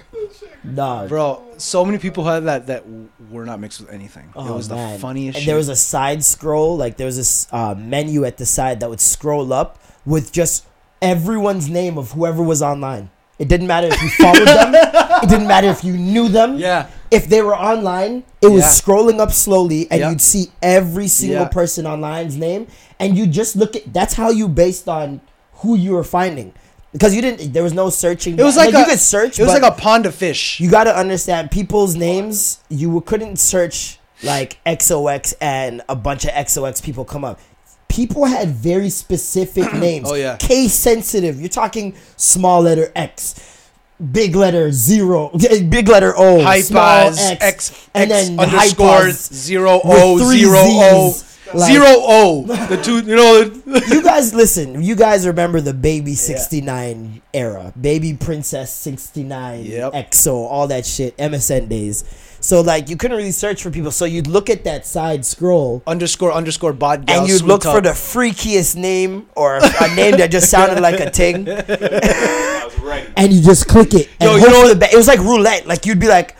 nah, 0.63 1.05
Bro, 1.07 1.43
so 1.57 1.83
many 1.83 1.97
people 1.97 2.23
had 2.23 2.45
that 2.45 2.67
that 2.67 2.85
were 3.29 3.45
not 3.45 3.59
mixed 3.59 3.81
with 3.81 3.89
anything. 3.89 4.29
Oh, 4.35 4.53
it 4.53 4.55
was 4.55 4.69
man. 4.69 4.93
the 4.93 4.99
funniest 4.99 5.35
And 5.35 5.43
shit. 5.43 5.47
there 5.47 5.57
was 5.57 5.67
a 5.67 5.75
side 5.75 6.23
scroll, 6.23 6.77
like 6.77 6.95
there 6.95 7.05
was 7.07 7.17
this 7.17 7.47
uh, 7.51 7.75
menu 7.77 8.23
at 8.23 8.37
the 8.37 8.45
side 8.45 8.79
that 8.79 8.89
would 8.89 9.01
scroll 9.01 9.51
up 9.51 9.79
with 10.05 10.31
just 10.31 10.65
everyone's 11.01 11.69
name 11.69 11.97
of 11.97 12.11
whoever 12.11 12.41
was 12.41 12.61
online. 12.61 13.09
It 13.37 13.49
didn't 13.49 13.67
matter 13.67 13.87
if 13.91 14.01
you 14.01 14.09
followed 14.11 14.47
them. 14.47 14.73
It 15.23 15.27
didn't 15.29 15.47
matter 15.47 15.67
if 15.67 15.83
you 15.83 15.97
knew 15.97 16.29
them. 16.29 16.57
yeah. 16.57 16.87
If 17.11 17.27
they 17.27 17.41
were 17.41 17.55
online, 17.55 18.23
it 18.41 18.47
was 18.47 18.61
Yeah. 18.61 18.69
scrolling 18.69 19.19
up 19.19 19.31
slowly, 19.33 19.87
and 19.91 19.99
Yeah. 19.99 20.09
you'd 20.11 20.21
see 20.21 20.51
every 20.61 21.07
single 21.09 21.41
Yeah. 21.41 21.47
person 21.49 21.85
online's 21.85 22.37
name, 22.37 22.67
and 22.99 23.17
you 23.17 23.27
just 23.27 23.55
look 23.57 23.75
at. 23.75 23.91
That's 23.91 24.13
how 24.13 24.29
you 24.29 24.47
based 24.47 24.87
on 24.87 25.19
who 25.55 25.75
you 25.75 25.91
were 25.93 26.03
finding, 26.05 26.53
because 26.93 27.13
you 27.13 27.21
didn't. 27.21 27.51
There 27.51 27.63
was 27.63 27.73
no 27.73 27.89
searching. 27.89 28.39
It 28.39 28.43
was 28.43 28.55
like, 28.55 28.71
you 28.71 28.81
a, 28.81 28.85
could 28.85 28.99
search. 28.99 29.39
It 29.39 29.43
was 29.43 29.51
like 29.51 29.63
a 29.63 29.75
pond 29.75 30.05
of 30.05 30.15
fish. 30.15 30.59
you 30.59 30.71
got 30.71 30.85
to 30.85 30.95
understand 30.95 31.51
people's 31.51 31.95
names. 31.95 32.59
You 32.69 33.01
couldn't 33.01 33.37
search 33.37 33.99
like 34.23 34.63
XOX 34.63 35.33
and 35.41 35.81
a 35.89 35.95
bunch 35.95 36.23
of 36.23 36.31
XOX 36.31 36.81
people 36.81 37.03
come 37.03 37.25
up. 37.25 37.39
People 37.89 38.25
had 38.25 38.49
very 38.49 38.89
specific 38.89 39.73
names. 39.75 40.09
Oh, 40.09 40.15
yeah. 40.15 40.37
Case 40.37 40.73
sensitive. 40.73 41.39
You're 41.39 41.49
talking 41.49 41.95
small 42.15 42.61
letter 42.61 42.91
X, 42.95 43.69
big 44.11 44.35
letter 44.35 44.71
zero, 44.71 45.29
big 45.69 45.87
letter 45.87 46.13
O, 46.15 46.39
small 46.61 47.11
Hypaz 47.11 47.31
X, 47.31 47.43
X, 47.43 47.89
and 47.93 48.09
then 48.09 48.39
underscore 48.39 49.01
hypaz 49.01 49.33
zero 49.33 49.81
O 49.83 50.17
zero 50.31 50.59
O 50.59 51.11
Zs. 51.13 51.32
Like- 51.53 51.71
zero 51.71 51.85
O. 51.87 52.43
The 52.43 52.77
two, 52.81 52.99
you 52.99 53.15
know. 53.15 53.51
you 53.87 54.01
guys 54.03 54.33
listen. 54.33 54.81
You 54.83 54.95
guys 54.95 55.25
remember 55.27 55.61
the 55.61 55.73
Baby 55.73 56.15
69 56.15 57.21
era, 57.33 57.73
Baby 57.79 58.13
Princess 58.15 58.71
69, 58.73 59.65
Yep. 59.65 59.93
EXO, 59.93 60.33
all 60.33 60.67
that 60.67 60.85
shit, 60.85 61.15
MSN 61.17 61.67
days. 61.69 62.03
So 62.39 62.59
like 62.61 62.89
you 62.89 62.97
couldn't 62.97 63.15
really 63.15 63.31
search 63.31 63.63
for 63.63 63.71
people. 63.71 63.91
So 63.91 64.03
you'd 64.05 64.27
look 64.27 64.49
at 64.49 64.65
that 64.65 64.85
side 64.85 65.23
scroll 65.25 65.81
underscore 65.87 66.33
underscore 66.33 66.73
bod 66.73 67.05
gal 67.05 67.19
and 67.21 67.29
you'd 67.29 67.37
sweet 67.39 67.47
look 67.47 67.63
for 67.63 67.79
the 67.79 67.91
freakiest 67.91 68.75
name 68.75 69.27
or 69.35 69.57
a 69.81 69.95
name 69.95 70.17
that 70.17 70.29
just 70.29 70.49
sounded 70.51 70.81
like 70.81 70.99
a 70.99 71.09
ting, 71.09 71.47
I 71.49 71.53
was 72.65 72.79
ready. 72.83 73.13
and 73.17 73.31
you 73.31 73.41
just 73.41 73.67
click 73.69 73.93
it. 73.93 74.09
And 74.19 74.29
Yo, 74.31 74.35
you 74.37 74.47
know 74.49 74.67
the 74.67 74.75
be- 74.75 74.87
it 74.91 74.95
was 74.97 75.07
like 75.07 75.19
roulette. 75.19 75.67
Like 75.67 75.85
you'd 75.85 75.99
be 76.01 76.07
like, 76.09 76.35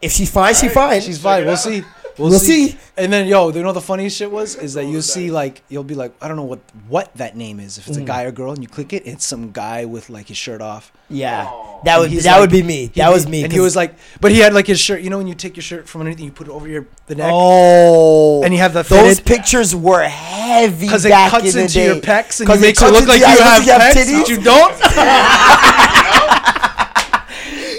if 0.00 0.12
she's 0.12 0.30
fine, 0.30 0.54
she's 0.54 0.72
fine. 0.72 1.00
She's 1.00 1.20
fine. 1.20 1.42
We'll 1.44 1.54
out. 1.54 1.58
see. 1.58 1.82
We'll, 2.20 2.30
We'll 2.30 2.38
see. 2.38 2.68
see. 2.68 2.78
And 2.96 3.10
then, 3.12 3.26
yo, 3.26 3.48
you 3.50 3.62
know 3.62 3.72
the 3.72 3.80
funniest 3.80 4.16
shit 4.18 4.30
was 4.30 4.54
is 4.56 4.74
that 4.74 4.84
you'll 4.84 4.98
oh, 4.98 5.00
see 5.00 5.30
like 5.30 5.62
you'll 5.68 5.84
be 5.84 5.94
like, 5.94 6.12
I 6.20 6.28
don't 6.28 6.36
know 6.36 6.44
what 6.44 6.60
what 6.86 7.12
that 7.14 7.34
name 7.36 7.58
is. 7.60 7.78
If 7.78 7.88
it's 7.88 7.96
a 7.96 8.02
mm. 8.02 8.06
guy 8.06 8.24
or 8.24 8.30
girl, 8.32 8.52
and 8.52 8.62
you 8.62 8.68
click 8.68 8.92
it, 8.92 9.06
it's 9.06 9.24
some 9.26 9.52
guy 9.52 9.86
with 9.86 10.10
like 10.10 10.28
his 10.28 10.36
shirt 10.36 10.60
off. 10.60 10.92
yeah, 11.08 11.46
Oh. 11.48 11.80
that 11.84 11.98
And 12.00 12.12
would 12.12 12.22
that 12.22 12.32
like- 12.32 12.40
would 12.40 12.50
be 12.50 12.62
me. 12.62 12.86
That 12.94 13.08
be- 13.08 13.12
was 13.14 13.26
me. 13.26 13.42
And 13.44 13.50
he 13.52 13.58
'cause- 13.58 13.64
was 13.64 13.76
like, 13.76 13.94
but 14.20 14.30
he 14.32 14.38
had 14.40 14.52
like 14.52 14.66
his 14.66 14.78
shirt. 14.78 15.00
You 15.00 15.08
know 15.10 15.16
when 15.18 15.26
you 15.28 15.34
take 15.34 15.56
your 15.56 15.62
shirt 15.62 15.88
from 15.88 16.02
underneath 16.02 16.18
and 16.18 16.26
you 16.26 16.32
put 16.32 16.46
it 16.48 16.50
over 16.52 16.68
your 16.68 16.86
the 17.06 17.14
neck. 17.14 17.30
Oh, 17.32 18.42
And 18.42 18.52
you 18.52 18.60
have 18.60 18.74
the 18.74 18.82
those 18.82 19.18
fitted- 19.18 19.24
pictures 19.24 19.74
were 19.74 20.02
heavy 20.02 20.86
Because 20.86 21.04
it 21.06 21.10
cuts 21.12 21.54
in 21.54 21.62
into 21.62 21.74
day. 21.74 21.86
your 21.86 21.96
pecs 21.96 22.40
and 22.40 22.46
'Cause 22.48 22.56
you 22.60 22.66
makes 22.66 22.80
it 22.80 22.84
cuts 22.84 22.98
look 23.00 23.08
like 23.08 23.18
you 23.20 23.24
it 23.26 23.30
looks 23.30 23.40
have 23.40 23.66
like 23.66 23.80
pecs, 23.80 24.04
titties. 24.04 24.20
but 24.20 24.28
you 24.28 24.40
don't. 24.42 24.74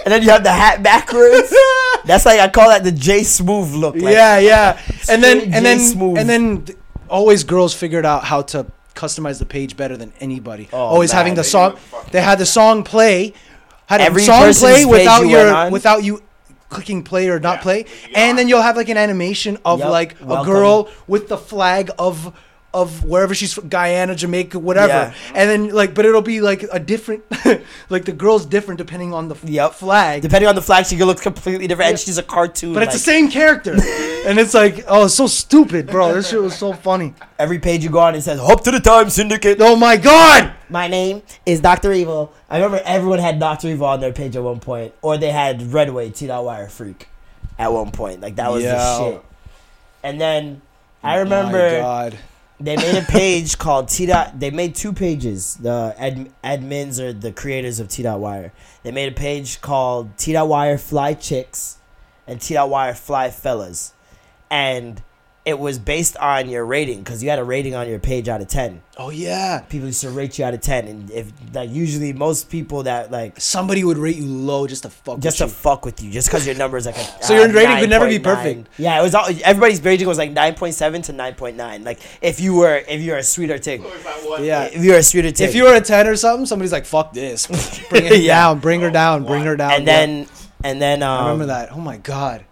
and 0.04 0.12
then 0.12 0.24
you 0.24 0.30
have 0.30 0.44
the 0.44 0.52
hat 0.52 0.82
backwards. 0.82 1.54
That's 2.06 2.26
like 2.26 2.40
I 2.40 2.48
call 2.50 2.70
that 2.70 2.84
the 2.84 2.92
J 2.92 3.24
Smooth 3.24 3.74
look. 3.74 3.96
Like, 3.96 4.14
yeah, 4.14 4.38
yeah. 4.40 4.80
And 5.10 5.24
then 5.24 5.54
and 5.54 5.66
then 5.66 5.78
J-smooth. 5.78 6.18
and 6.18 6.30
then 6.30 6.66
always 7.10 7.44
girls 7.44 7.74
figured 7.74 8.06
out 8.06 8.24
how 8.24 8.42
to 8.54 8.66
customize 8.96 9.40
the 9.40 9.46
page 9.46 9.76
better 9.78 9.98
than 9.98 10.12
anybody. 10.20 10.70
Oh, 10.74 10.78
always 10.78 11.12
having 11.12 11.36
the 11.36 11.44
song. 11.44 11.70
knew 11.72 11.76
what 11.76 11.82
the 11.82 11.88
fuck 11.98 12.12
They 12.12 12.22
had 12.22 12.40
the 12.40 12.46
song 12.46 12.84
play. 12.84 13.34
Had 13.88 14.02
Every 14.02 14.22
a 14.22 14.26
song 14.26 14.54
play 14.54 14.86
without 14.86 15.22
you 15.24 15.30
your 15.30 15.70
without 15.70 16.04
you 16.04 16.22
clicking 16.70 17.04
play 17.04 17.28
or 17.28 17.40
not 17.40 17.58
Yeah, 17.58 17.62
play, 17.62 17.84
but 17.84 17.92
you 17.92 18.08
get 18.10 18.18
and 18.18 18.38
then 18.38 18.48
you'll 18.48 18.62
have 18.62 18.78
like 18.78 18.88
an 18.90 18.98
animation 18.98 19.58
of 19.66 19.80
Yep, 19.80 19.90
like 19.90 20.22
a 20.22 20.26
welcome. 20.26 20.54
girl 20.54 20.90
with 21.08 21.28
the 21.28 21.38
flag 21.38 21.92
of 22.00 22.34
of 22.74 23.04
wherever 23.04 23.36
she's 23.36 23.54
from, 23.54 23.68
Guyana, 23.68 24.16
Jamaica, 24.16 24.58
whatever. 24.58 24.88
Yeah. 24.88 25.14
And 25.36 25.50
then 25.50 25.70
like, 25.76 25.94
but 25.94 26.06
it'll 26.06 26.22
be 26.22 26.40
like 26.40 26.64
a 26.72 26.80
different, 26.80 27.24
like 27.90 28.06
the 28.06 28.14
girl's 28.14 28.46
different 28.46 28.78
depending 28.78 29.14
on 29.14 29.28
the 29.28 29.36
Yep. 29.44 29.74
flag. 29.74 30.22
Depending 30.22 30.48
on 30.48 30.56
the 30.56 30.62
flag, 30.62 30.86
she 30.86 30.96
looks 30.98 31.22
completely 31.22 31.68
different, 31.68 31.90
and 31.92 32.00
she's 32.00 32.18
a 32.18 32.24
cartoon. 32.24 32.74
but 32.74 32.84
it's 32.84 32.94
the 32.94 33.00
same 33.00 33.30
character, 33.30 33.72
and 34.26 34.40
it's 34.40 34.54
like, 34.54 34.86
oh, 34.88 35.06
it's 35.06 35.16
so 35.16 35.28
stupid, 35.28 35.88
bro. 35.88 36.14
This 36.14 36.30
shit 36.30 36.42
was 36.42 36.58
so 36.58 36.72
funny. 36.74 37.14
Every 37.38 37.60
page 37.60 37.84
you 37.84 37.90
go 37.90 38.00
on, 38.00 38.16
it 38.16 38.22
says 38.22 38.40
"Hope 38.40 38.64
to 38.64 38.72
the 38.72 38.80
time, 38.80 39.10
Syndicate." 39.10 39.58
Oh 39.60 39.76
my 39.76 39.98
god! 39.98 40.54
My 40.70 40.88
name 40.88 41.24
is 41.46 41.60
Doctor 41.60 41.92
Evil. 41.92 42.32
I 42.50 42.58
remember 42.58 42.82
everyone 42.86 43.20
had 43.20 43.40
Doctor 43.40 43.68
Evil 43.68 43.88
on 43.88 44.00
their 44.00 44.14
page 44.14 44.36
at 44.36 44.44
one 44.44 44.60
point, 44.60 44.94
or 45.02 45.18
they 45.18 45.32
had 45.32 45.74
Redway 45.74 46.12
T. 46.12 46.28
Wire 46.28 46.70
Freak 46.70 47.10
at 47.60 47.74
one 47.74 47.92
point. 47.92 48.22
Like 48.22 48.36
that 48.38 48.52
was 48.52 48.64
Yo. 48.64 48.72
the 48.72 48.98
shit. 49.12 49.22
And 50.04 50.22
then 50.22 50.62
I 51.04 51.14
oh 51.14 51.16
My 51.16 51.18
remember 51.18 51.80
God. 51.82 52.18
They 52.64 52.76
made 52.76 52.96
a 52.96 53.06
page 53.06 53.58
called 53.58 53.90
T. 53.90 54.06
Dot. 54.06 54.40
They 54.40 54.52
made 54.52 54.76
two 54.76 54.94
pages. 54.94 55.56
The 55.56 55.96
ad, 55.98 56.32
admins 56.44 57.00
or 57.00 57.14
the 57.14 57.32
creators 57.32 57.80
of 57.80 57.88
T. 57.88 58.04
Dot 58.04 58.20
Wire. 58.20 58.54
They 58.84 58.92
made 58.92 59.12
a 59.12 59.16
page 59.16 59.62
called 59.62 60.18
T. 60.18 60.34
Dot 60.34 60.48
Wire 60.48 60.78
Fly 60.78 61.14
Chicks 61.14 61.78
and 62.28 62.40
T. 62.40 62.54
Dot 62.54 62.70
Wire 62.70 62.94
Fly 62.94 63.30
Fellas, 63.30 63.94
and 64.50 65.02
it 65.44 65.58
was 65.58 65.80
based 65.80 66.16
on 66.18 66.48
your 66.50 66.64
rating 66.64 67.00
because 67.00 67.24
you 67.24 67.30
had 67.32 67.40
a 67.40 67.44
rating 67.44 67.74
on 67.74 67.90
your 67.90 67.98
page 67.98 68.30
out 68.30 68.42
of 68.42 68.48
ten. 68.48 68.84
Oh 68.98 69.10
yeah. 69.10 69.62
People 69.70 69.88
used 69.88 70.02
to 70.02 70.12
rate 70.12 70.38
you 70.38 70.46
out 70.46 70.54
of 70.54 70.62
ten, 70.62 70.88
and 70.88 71.10
if 71.10 71.32
like 71.54 71.72
usually 71.72 72.14
most 72.14 72.50
people 72.52 72.84
that 72.84 73.10
like 73.10 73.40
Somebody 73.42 73.84
would 73.84 73.98
rate 73.98 74.18
you 74.18 74.26
low 74.28 74.68
just 74.68 74.84
to 74.84 74.90
fuck 74.92 75.20
just 75.20 75.40
to 75.40 75.46
with 75.46 75.52
you. 75.52 75.56
fuck 75.56 75.84
with 75.86 76.04
you, 76.04 76.12
just 76.12 76.28
because 76.28 76.46
your 76.46 76.56
number 76.56 76.78
is 76.78 76.86
like 76.86 76.96
a 76.98 77.04
So 77.24 77.34
your 77.34 77.46
uh, 77.50 77.54
rating 77.54 77.78
could 77.80 77.90
never 77.90 78.08
be 78.08 78.20
perfect. 78.20 78.70
Yeah, 78.78 79.00
it 79.00 79.04
was 79.04 79.16
all 79.16 79.28
everybody's 79.44 79.84
rating 79.84 80.08
was 80.08 80.20
like 80.20 80.32
nine 80.32 80.54
point 80.54 80.76
seven 80.76 81.02
to 81.04 81.14
nine 81.14 81.34
point 81.34 81.58
nine. 81.58 81.84
Like 81.84 82.00
if 82.22 82.40
you 82.40 82.54
were 82.56 82.84
if 82.88 83.02
you 83.02 83.12
were 83.14 83.18
a 83.18 83.24
sweeter 83.24 83.58
tick, 83.58 83.82
What 83.84 83.94
was 83.94 84.04
that 84.04 84.30
one? 84.30 84.44
Yeah. 84.44 84.66
if 84.66 84.84
you 84.84 84.92
were 84.92 84.98
a 84.98 85.04
sweeter 85.04 85.32
tick, 85.32 85.50
If 85.50 85.56
you 85.56 85.64
were 85.64 85.74
a 85.74 85.82
10 85.82 86.06
or 86.08 86.16
something, 86.16 86.46
somebody's 86.46 86.72
like, 86.72 86.86
fuck 86.86 87.14
this. 87.14 87.48
Bring 87.90 88.06
it 88.06 88.20
Yeah. 88.22 88.36
down, 88.42 88.60
bring 88.60 88.82
her 88.82 88.92
down, 88.92 89.26
bring 89.26 89.44
her 89.46 89.56
down. 89.58 89.72
and 89.72 89.88
Yeah. 89.88 90.06
then 90.06 90.28
and 90.64 90.80
then 90.80 91.02
um, 91.02 91.10
I 91.10 91.24
remember 91.32 91.48
that. 91.48 91.72
Oh 91.72 91.80
my 91.80 91.98
god. 91.98 92.46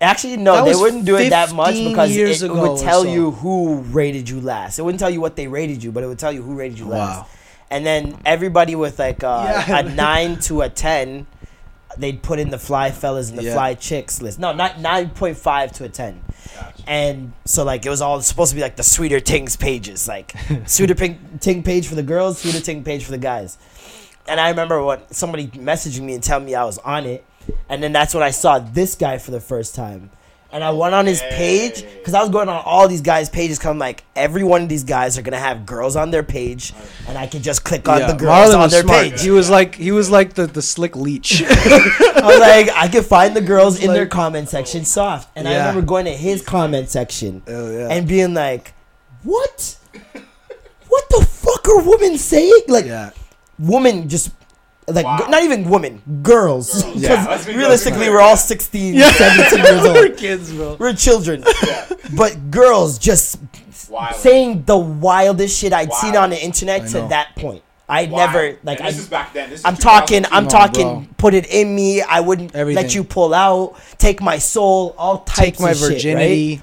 Actually, 0.00 0.38
no, 0.38 0.54
That 0.54 0.64
they 0.64 0.70
was 0.70 0.80
wouldn't 0.80 1.04
do 1.04 1.16
it 1.16 1.28
that 1.30 1.52
much 1.52 1.74
15 1.74 1.88
because 1.90 2.16
years 2.16 2.42
it, 2.42 2.50
ago 2.50 2.58
or 2.58 2.72
would 2.72 2.80
tell 2.80 3.02
so. 3.02 3.12
you 3.12 3.30
who 3.32 3.76
rated 3.82 4.28
you 4.28 4.40
last. 4.40 4.78
It 4.78 4.82
wouldn't 4.82 4.98
tell 5.00 5.10
you 5.10 5.20
what 5.20 5.36
they 5.36 5.46
rated 5.46 5.82
you, 5.84 5.92
but 5.92 6.02
it 6.02 6.06
would 6.06 6.18
tell 6.18 6.32
you 6.32 6.42
who 6.42 6.54
rated 6.54 6.78
you 6.78 6.86
last. 6.86 7.18
Wow. 7.20 7.26
And 7.70 7.84
then 7.84 8.18
everybody 8.24 8.74
with 8.74 8.98
like 8.98 9.22
uh, 9.22 9.64
Yeah. 9.68 9.78
a 9.80 9.82
nine 9.82 10.38
to 10.40 10.62
a 10.62 10.70
ten, 10.70 11.26
they'd 11.98 12.22
put 12.22 12.38
in 12.38 12.48
the 12.50 12.58
fly 12.58 12.90
fellas 12.90 13.28
and 13.28 13.38
the 13.38 13.42
Yeah. 13.44 13.52
fly 13.52 13.74
chicks 13.74 14.22
list. 14.22 14.38
No, 14.38 14.52
not 14.54 14.80
nine 14.80 15.10
point 15.10 15.36
five 15.36 15.70
to 15.72 15.84
a 15.84 15.88
ten. 15.90 16.22
And 16.86 17.32
so 17.44 17.62
like 17.64 17.84
it 17.84 17.90
was 17.90 18.00
all 18.00 18.20
supposed 18.22 18.50
to 18.50 18.56
be 18.56 18.62
like 18.62 18.76
the 18.76 18.82
sweeter 18.82 19.20
tings 19.20 19.54
pages, 19.56 20.08
like 20.08 20.34
sweeter 20.66 20.94
pink 20.94 21.40
ting 21.40 21.62
page 21.62 21.86
for 21.86 21.94
the 21.94 22.02
girls, 22.02 22.38
sweeter 22.38 22.60
ting 22.60 22.82
page 22.84 23.04
for 23.04 23.10
the 23.10 23.18
guys. 23.18 23.58
And 24.26 24.40
I 24.40 24.48
remember 24.48 24.82
what 24.82 25.14
somebody 25.14 25.48
messaging 25.48 26.02
me 26.02 26.14
and 26.14 26.22
telling 26.22 26.46
me 26.46 26.54
I 26.54 26.64
was 26.64 26.78
on 26.78 27.04
it, 27.04 27.24
and 27.68 27.82
then 27.82 27.92
that's 27.92 28.14
when 28.14 28.22
I 28.22 28.30
saw 28.30 28.58
this 28.58 28.94
guy 28.94 29.18
for 29.18 29.30
the 29.30 29.40
first 29.40 29.74
time. 29.74 30.10
And 30.52 30.64
I 30.64 30.70
went 30.72 30.96
on 30.96 31.06
his 31.06 31.20
page 31.30 31.84
because 31.84 32.12
I 32.12 32.20
was 32.20 32.28
going 32.28 32.48
on 32.48 32.60
all 32.66 32.88
these 32.88 33.02
guys' 33.02 33.28
pages. 33.28 33.56
Cause 33.60 33.68
I'm 33.68 33.78
like, 33.78 34.02
every 34.16 34.42
one 34.42 34.62
of 34.62 34.68
these 34.68 34.82
guys 34.82 35.16
are 35.16 35.22
gonna 35.22 35.38
have 35.38 35.64
girls 35.64 35.94
on 35.94 36.10
their 36.10 36.24
page, 36.24 36.72
and 37.06 37.16
I 37.16 37.28
can 37.28 37.40
just 37.40 37.62
click 37.62 37.88
on 37.88 38.00
Yeah, 38.00 38.08
the 38.10 38.14
girls 38.18 38.48
Marlon 38.50 38.54
on 38.54 38.60
was 38.62 38.72
their 38.72 38.82
smart. 38.82 39.10
page. 39.10 39.22
He 39.22 39.30
was 39.30 39.48
like 39.48 39.76
he 39.76 39.92
was 39.92 40.10
like 40.10 40.34
the, 40.34 40.48
the 40.48 40.60
slick 40.60 40.96
leech. 40.96 41.42
I 41.48 42.20
was 42.24 42.40
like, 42.40 42.68
I 42.74 42.88
can 42.88 43.04
find 43.04 43.36
the 43.36 43.40
girls 43.40 43.80
in 43.80 43.92
their 43.92 44.06
comment 44.08 44.48
section 44.48 44.84
soft. 44.84 45.30
And 45.36 45.46
I 45.46 45.52
Yeah. 45.52 45.68
remember 45.68 45.86
going 45.86 46.06
to 46.06 46.16
his 46.16 46.42
comment 46.42 46.88
section 46.88 47.42
Oh, 47.46 47.70
yeah. 47.70 47.86
and 47.88 48.08
being 48.08 48.34
like, 48.34 48.74
what? 49.22 49.76
What 50.88 51.04
the 51.10 51.24
fuck 51.24 51.68
are 51.68 51.80
women 51.88 52.18
saying? 52.18 52.62
Like, 52.66 52.86
yeah. 52.86 53.10
woman 53.58 54.08
just. 54.08 54.32
Like, 54.92 55.04
Wow. 55.06 55.18
g- 55.24 55.30
not 55.30 55.42
even 55.42 55.68
women, 55.68 56.02
girls. 56.22 56.82
Because 56.84 57.26
let's 57.26 57.46
realistically, 57.46 58.08
we're 58.08 58.16
clear, 58.16 58.20
all 58.20 58.28
yeah. 58.30 58.34
16, 58.36 58.98
17 59.00 59.58
years 59.58 59.70
old. 59.84 59.94
We're 59.94 60.08
kids, 60.10 60.52
bro. 60.52 60.76
We're 60.78 60.94
children. 60.94 61.44
But 62.16 62.50
girls 62.50 62.98
just 62.98 63.38
Wild. 63.88 64.16
saying 64.16 64.64
the 64.66 64.76
wildest 64.78 65.58
shit 65.58 65.72
I'd 65.72 65.92
seen 65.92 66.16
on 66.16 66.30
the 66.30 66.42
internet 66.42 66.86
to 66.88 67.00
that 67.08 67.34
point. 67.36 67.62
I 67.88 68.04
Wow. 68.06 68.18
never 68.26 68.56
like 68.62 68.78
And 68.78 68.88
this 68.88 68.96
I, 68.96 68.98
is 69.00 69.08
back 69.08 69.32
then. 69.32 69.50
This 69.50 69.60
is 69.60 69.64
I'm 69.66 69.74
talking. 69.76 70.24
I'm 70.30 70.44
No, 70.44 70.48
talking. 70.50 70.82
bro. 71.04 71.06
Put 71.18 71.34
it 71.34 71.46
in 71.50 71.74
me. 71.74 72.00
I 72.02 72.20
wouldn't 72.20 72.54
let 72.54 72.94
you 72.94 73.02
pull 73.02 73.34
out. 73.34 73.74
Take 73.98 74.22
my 74.22 74.38
soul. 74.38 74.94
All 74.96 75.18
types 75.18 75.38
Take 75.58 75.60
my 75.60 75.70
of 75.72 75.76
shit, 75.78 75.88
right? 75.88 75.94
virginity. 75.94 76.62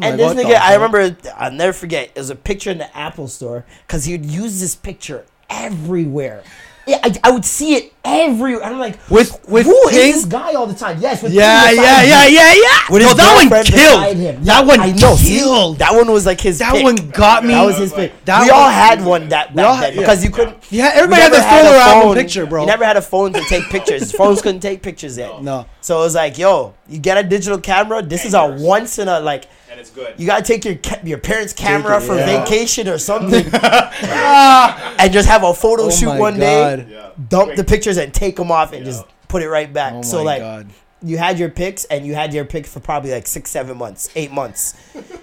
And 0.00 0.18
Like, 0.18 0.36
this 0.36 0.44
nigga, 0.46 0.58
I 0.58 0.72
remember. 0.74 1.14
I'll 1.36 1.52
never 1.52 1.74
forget. 1.74 2.10
It 2.14 2.18
was 2.18 2.30
a 2.30 2.34
picture 2.34 2.70
in 2.70 2.78
the 2.78 2.96
Apple 2.96 3.28
store 3.28 3.64
because 3.86 4.06
he'd 4.06 4.24
use 4.24 4.58
this 4.58 4.74
picture 4.74 5.24
everywhere. 5.50 6.42
Yeah, 6.86 6.98
I, 7.02 7.18
I 7.24 7.30
would 7.30 7.44
see 7.46 7.74
it 7.76 7.92
everywhere. 8.04 8.62
I'm 8.62 8.78
like, 8.78 8.98
With- 9.08 9.48
with 9.48 9.64
who 9.64 9.88
is 9.88 9.90
King? 9.94 10.12
this 10.12 10.24
guy 10.26 10.52
all 10.52 10.66
the 10.66 10.74
time? 10.74 10.98
Yes, 11.00 11.22
with 11.22 11.32
Yeah, 11.32 11.68
King 11.68 11.76
yeah, 11.76 11.82
beside 12.02 12.08
yeah, 12.08 12.26
yeah, 12.26 12.54
yeah. 12.54 12.92
With 12.92 13.02
no, 13.02 13.14
that 13.14 13.34
one 13.34 13.64
killed. 13.64 13.66
beside 14.00 14.16
him. 14.18 14.44
That 14.44 14.66
one 14.66 14.80
I 14.80 14.90
know. 14.92 15.14
see? 15.16 15.38
killed. 15.38 15.78
That 15.78 15.94
one 15.94 16.10
was 16.12 16.26
like 16.26 16.40
his. 16.42 16.58
That 16.58 16.74
pick. 16.74 16.84
one 16.84 16.96
got 17.10 17.42
me. 17.42 17.54
That 17.54 17.64
was 17.64 17.78
his 17.78 17.92
pick. 17.92 18.12
That 18.26 18.42
we 18.44 18.50
all 18.50 18.68
had 18.68 19.02
one 19.02 19.30
that 19.30 19.54
back 19.56 19.66
all 19.66 19.74
then 19.76 19.92
had- 19.92 19.98
because 19.98 20.22
you 20.22 20.30
couldn't. 20.30 20.58
Yeah, 20.70 20.90
everybody 20.94 21.22
had 21.22 21.32
never 21.32 21.42
their 21.42 21.50
phone 21.50 21.66
a 21.66 21.98
or 21.98 22.02
phone- 22.02 22.14
picture, 22.16 22.46
bro. 22.46 22.60
You 22.62 22.66
never 22.66 22.84
had 22.84 22.96
a 22.98 23.02
phone 23.02 23.32
to 23.32 23.40
take 23.48 23.64
pictures. 23.70 24.12
Phones 24.16 24.42
couldn't 24.42 24.60
take 24.60 24.82
pictures 24.82 25.16
yet. 25.16 25.42
No. 25.42 25.64
So 25.80 25.98
it 26.00 26.04
was 26.04 26.14
like, 26.14 26.36
yo, 26.36 26.74
you 26.88 26.98
get 26.98 27.16
a 27.16 27.22
digital 27.26 27.58
camera. 27.58 28.02
This 28.02 28.24
is 28.26 28.34
a 28.34 28.46
once 28.60 28.98
in 28.98 29.08
a 29.08 29.20
like. 29.20 29.46
And 29.74 29.80
it's 29.80 29.90
good. 29.90 30.14
You 30.20 30.26
gotta 30.26 30.44
take 30.44 30.64
your 30.64 30.76
ca- 30.76 31.00
your 31.02 31.18
parents' 31.18 31.52
camera 31.52 31.96
it, 31.96 32.02
for 32.02 32.14
yeah. 32.14 32.44
vacation 32.44 32.86
or 32.86 32.96
something, 32.96 33.44
ah. 33.54 34.94
and 35.00 35.12
just 35.12 35.26
have 35.28 35.42
a 35.42 35.52
photo 35.52 35.86
Oh 35.86 35.90
shoot 35.90 36.16
one 36.16 36.34
God. 36.34 36.38
day. 36.40 36.86
Yeah. 36.90 37.10
Dump 37.28 37.46
Quick. 37.46 37.56
the 37.56 37.64
pictures 37.64 37.96
and 37.96 38.14
take 38.14 38.36
them 38.36 38.52
off 38.52 38.72
and 38.72 38.84
Yeah. 38.86 38.92
just 38.92 39.04
put 39.26 39.42
it 39.42 39.48
right 39.48 39.72
back. 39.72 39.94
Oh 39.94 40.02
so 40.02 40.22
like, 40.22 40.38
god. 40.42 40.68
you 41.02 41.18
had 41.18 41.40
your 41.40 41.48
pics 41.50 41.86
and 41.86 42.06
you 42.06 42.14
had 42.14 42.32
your 42.32 42.44
pics 42.44 42.72
for 42.72 42.78
probably 42.78 43.10
like 43.10 43.26
six, 43.26 43.50
seven 43.50 43.76
months, 43.76 44.08
eight 44.14 44.30
months. 44.30 44.74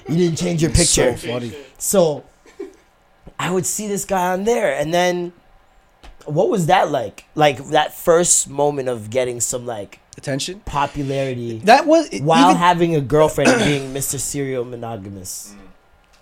You 0.10 0.18
didn't 0.18 0.38
change 0.38 0.62
your 0.62 0.72
picture. 0.82 1.16
So 1.16 1.32
funny. 1.32 1.54
So 1.78 2.26
I 3.40 3.52
would 3.52 3.66
see 3.66 3.88
this 3.88 4.04
guy 4.04 4.34
on 4.34 4.44
there, 4.44 4.76
and 4.76 4.94
then 4.94 5.32
what 6.26 6.50
was 6.50 6.66
that 6.66 6.92
like? 6.92 7.24
Like 7.36 7.68
that 7.70 7.94
first 7.94 8.50
moment 8.50 8.90
of 8.90 9.10
getting 9.10 9.40
some 9.40 9.66
like 9.66 10.00
Attention. 10.18 10.62
popularity 10.66 11.62
That 11.66 11.88
was 11.88 12.08
it- 12.10 12.22
while 12.24 12.50
even- 12.52 12.58
having 12.58 12.96
a 12.96 13.02
girlfriend 13.02 13.50
and 13.52 13.64
being 13.64 13.94
Mr. 13.94 14.20
Serial 14.20 14.66
Monogamous. 14.66 15.54
Mm. 15.54 15.58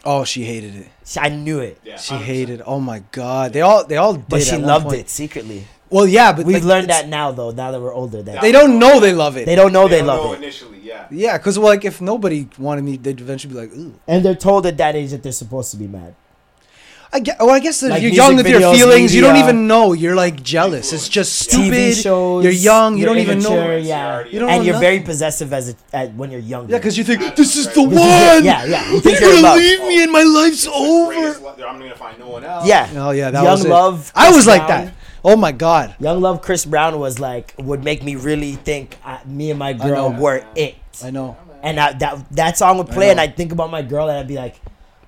Oh, 0.05 0.23
she 0.23 0.45
hated 0.45 0.75
it. 0.75 0.87
She- 1.05 1.19
I 1.19 1.29
knew 1.29 1.59
it, 1.59 1.77
Yeah, 1.83 1.97
She 1.97 2.13
100%. 2.13 2.23
hated. 2.25 2.61
Oh 2.65 2.79
my 2.79 3.03
god. 3.11 3.51
They 3.53 3.61
all 3.61 3.83
they 3.85 3.97
all 3.97 4.13
did. 4.13 4.27
but 4.29 4.41
she 4.43 4.55
loved 4.57 4.85
point. 4.87 4.99
it 4.99 5.09
secretly. 5.09 5.65
Well, 5.89 6.05
yeah, 6.07 6.31
but 6.33 6.45
We've 6.45 6.57
like, 6.57 6.63
learned 6.65 6.89
that 6.91 7.07
now, 7.09 7.31
though. 7.31 7.49
Now 7.49 7.71
that 7.71 7.81
we're 7.81 7.91
older, 7.93 8.21
that 8.21 8.41
They 8.41 8.51
don't 8.51 8.77
know 8.77 8.99
they 8.99 9.11
love 9.11 9.37
it. 9.37 9.47
they 9.47 9.55
don't 9.55 9.73
know 9.73 9.87
they, 9.87 9.97
don't 9.97 10.07
love 10.07 10.23
know 10.23 10.33
it, 10.33 10.37
initially, 10.37 10.79
yeah. 10.83 11.07
Yeah, 11.09 11.37
because 11.39 11.57
like 11.57 11.83
if 11.83 11.99
nobody 11.99 12.47
wanted 12.59 12.83
me, 12.83 12.95
they'd 12.97 13.19
eventually 13.19 13.53
be 13.55 13.59
like, 13.59 13.73
ooh. 13.75 13.95
and 14.07 14.23
they're 14.23 14.35
told 14.35 14.67
at 14.67 14.77
that 14.77 14.95
age 14.95 15.09
that 15.09 15.23
they're 15.23 15.31
supposed 15.31 15.71
to 15.71 15.77
be 15.77 15.87
mad. 15.87 16.13
I 17.11 17.19
guess, 17.21 17.37
well, 17.39 17.49
I 17.49 17.59
guess 17.59 17.81
Like 17.81 18.03
you're 18.03 18.11
young 18.11 18.35
with 18.35 18.47
your 18.47 18.59
videos, 18.61 18.75
feelings, 18.77 19.15
you 19.15 19.21
don't 19.21 19.37
even 19.37 19.65
know. 19.67 19.93
You're 19.93 20.15
like 20.15 20.43
jealous. 20.43 20.93
It's 20.93 21.09
just 21.09 21.49
TV 21.49 21.91
stupid. 21.91 21.95
shows. 21.95 22.43
you're 22.43 22.53
young. 22.53 22.93
You 22.93 22.99
you're 22.99 23.07
don't 23.15 23.17
even 23.17 23.39
know. 23.39 23.75
Yeah, 23.77 24.25
You 24.25 24.37
don't 24.39 24.49
and 24.49 24.59
know 24.59 24.65
you're 24.71 24.79
very 24.79 24.99
possessive 24.99 25.51
as 25.51 25.69
a, 25.71 25.75
at, 25.95 26.13
when 26.13 26.29
you're 26.29 26.39
younger. 26.39 26.71
Yeah, 26.71 26.77
because 26.77 26.97
you 26.99 27.03
think 27.03 27.35
this 27.35 27.55
is 27.55 27.65
the 27.73 27.83
This 27.87 27.97
one. 27.99 28.37
it. 28.37 28.43
Yeah, 28.45 28.65
yeah. 28.65 28.91
You 28.91 28.99
think 28.99 29.19
You're 29.19 29.33
you're 29.33 29.41
gonna 29.41 29.55
leave 29.57 29.81
me 29.81 30.03
and 30.03 30.11
my 30.11 30.21
life's 30.21 30.67
over. 30.67 31.11
Greatest 31.13 31.41
I'm 31.43 31.79
gonna 31.79 31.95
find 31.95 32.19
no 32.19 32.29
one 32.29 32.43
else. 32.43 32.67
yeah. 32.67 32.87
Oh 32.95 33.09
yeah, 33.11 33.31
that 33.31 33.41
Young 33.43 33.51
was 33.53 33.65
it. 33.65 33.69
Love, 33.69 34.11
I 34.15 34.25
Chris 34.25 34.35
was 34.37 34.47
like 34.47 34.67
that. 34.67 34.93
Oh 35.25 35.35
my 35.35 35.51
god. 35.51 35.95
Young 35.99 36.21
Love 36.21 36.41
Chris 36.43 36.63
Brown 36.65 36.99
was 36.99 37.19
like 37.19 37.55
would 37.57 37.83
make 37.83 38.03
me 38.03 38.15
really 38.17 38.53
think 38.53 38.97
uh, 39.03 39.17
me 39.25 39.49
and 39.49 39.57
my 39.57 39.73
girl 39.73 40.11
were 40.13 40.45
it. 40.55 40.75
I 41.03 41.09
know. 41.09 41.37
And 41.63 41.79
I, 41.79 41.93
that 41.93 42.29
that 42.31 42.57
song 42.57 42.77
would 42.77 42.87
play, 42.87 43.07
know. 43.07 43.11
and 43.11 43.19
I'd 43.21 43.35
think 43.35 43.51
about 43.51 43.69
my 43.71 43.81
girl, 43.81 44.07
and 44.09 44.17
I'd 44.19 44.27
be 44.27 44.35
like, 44.35 44.61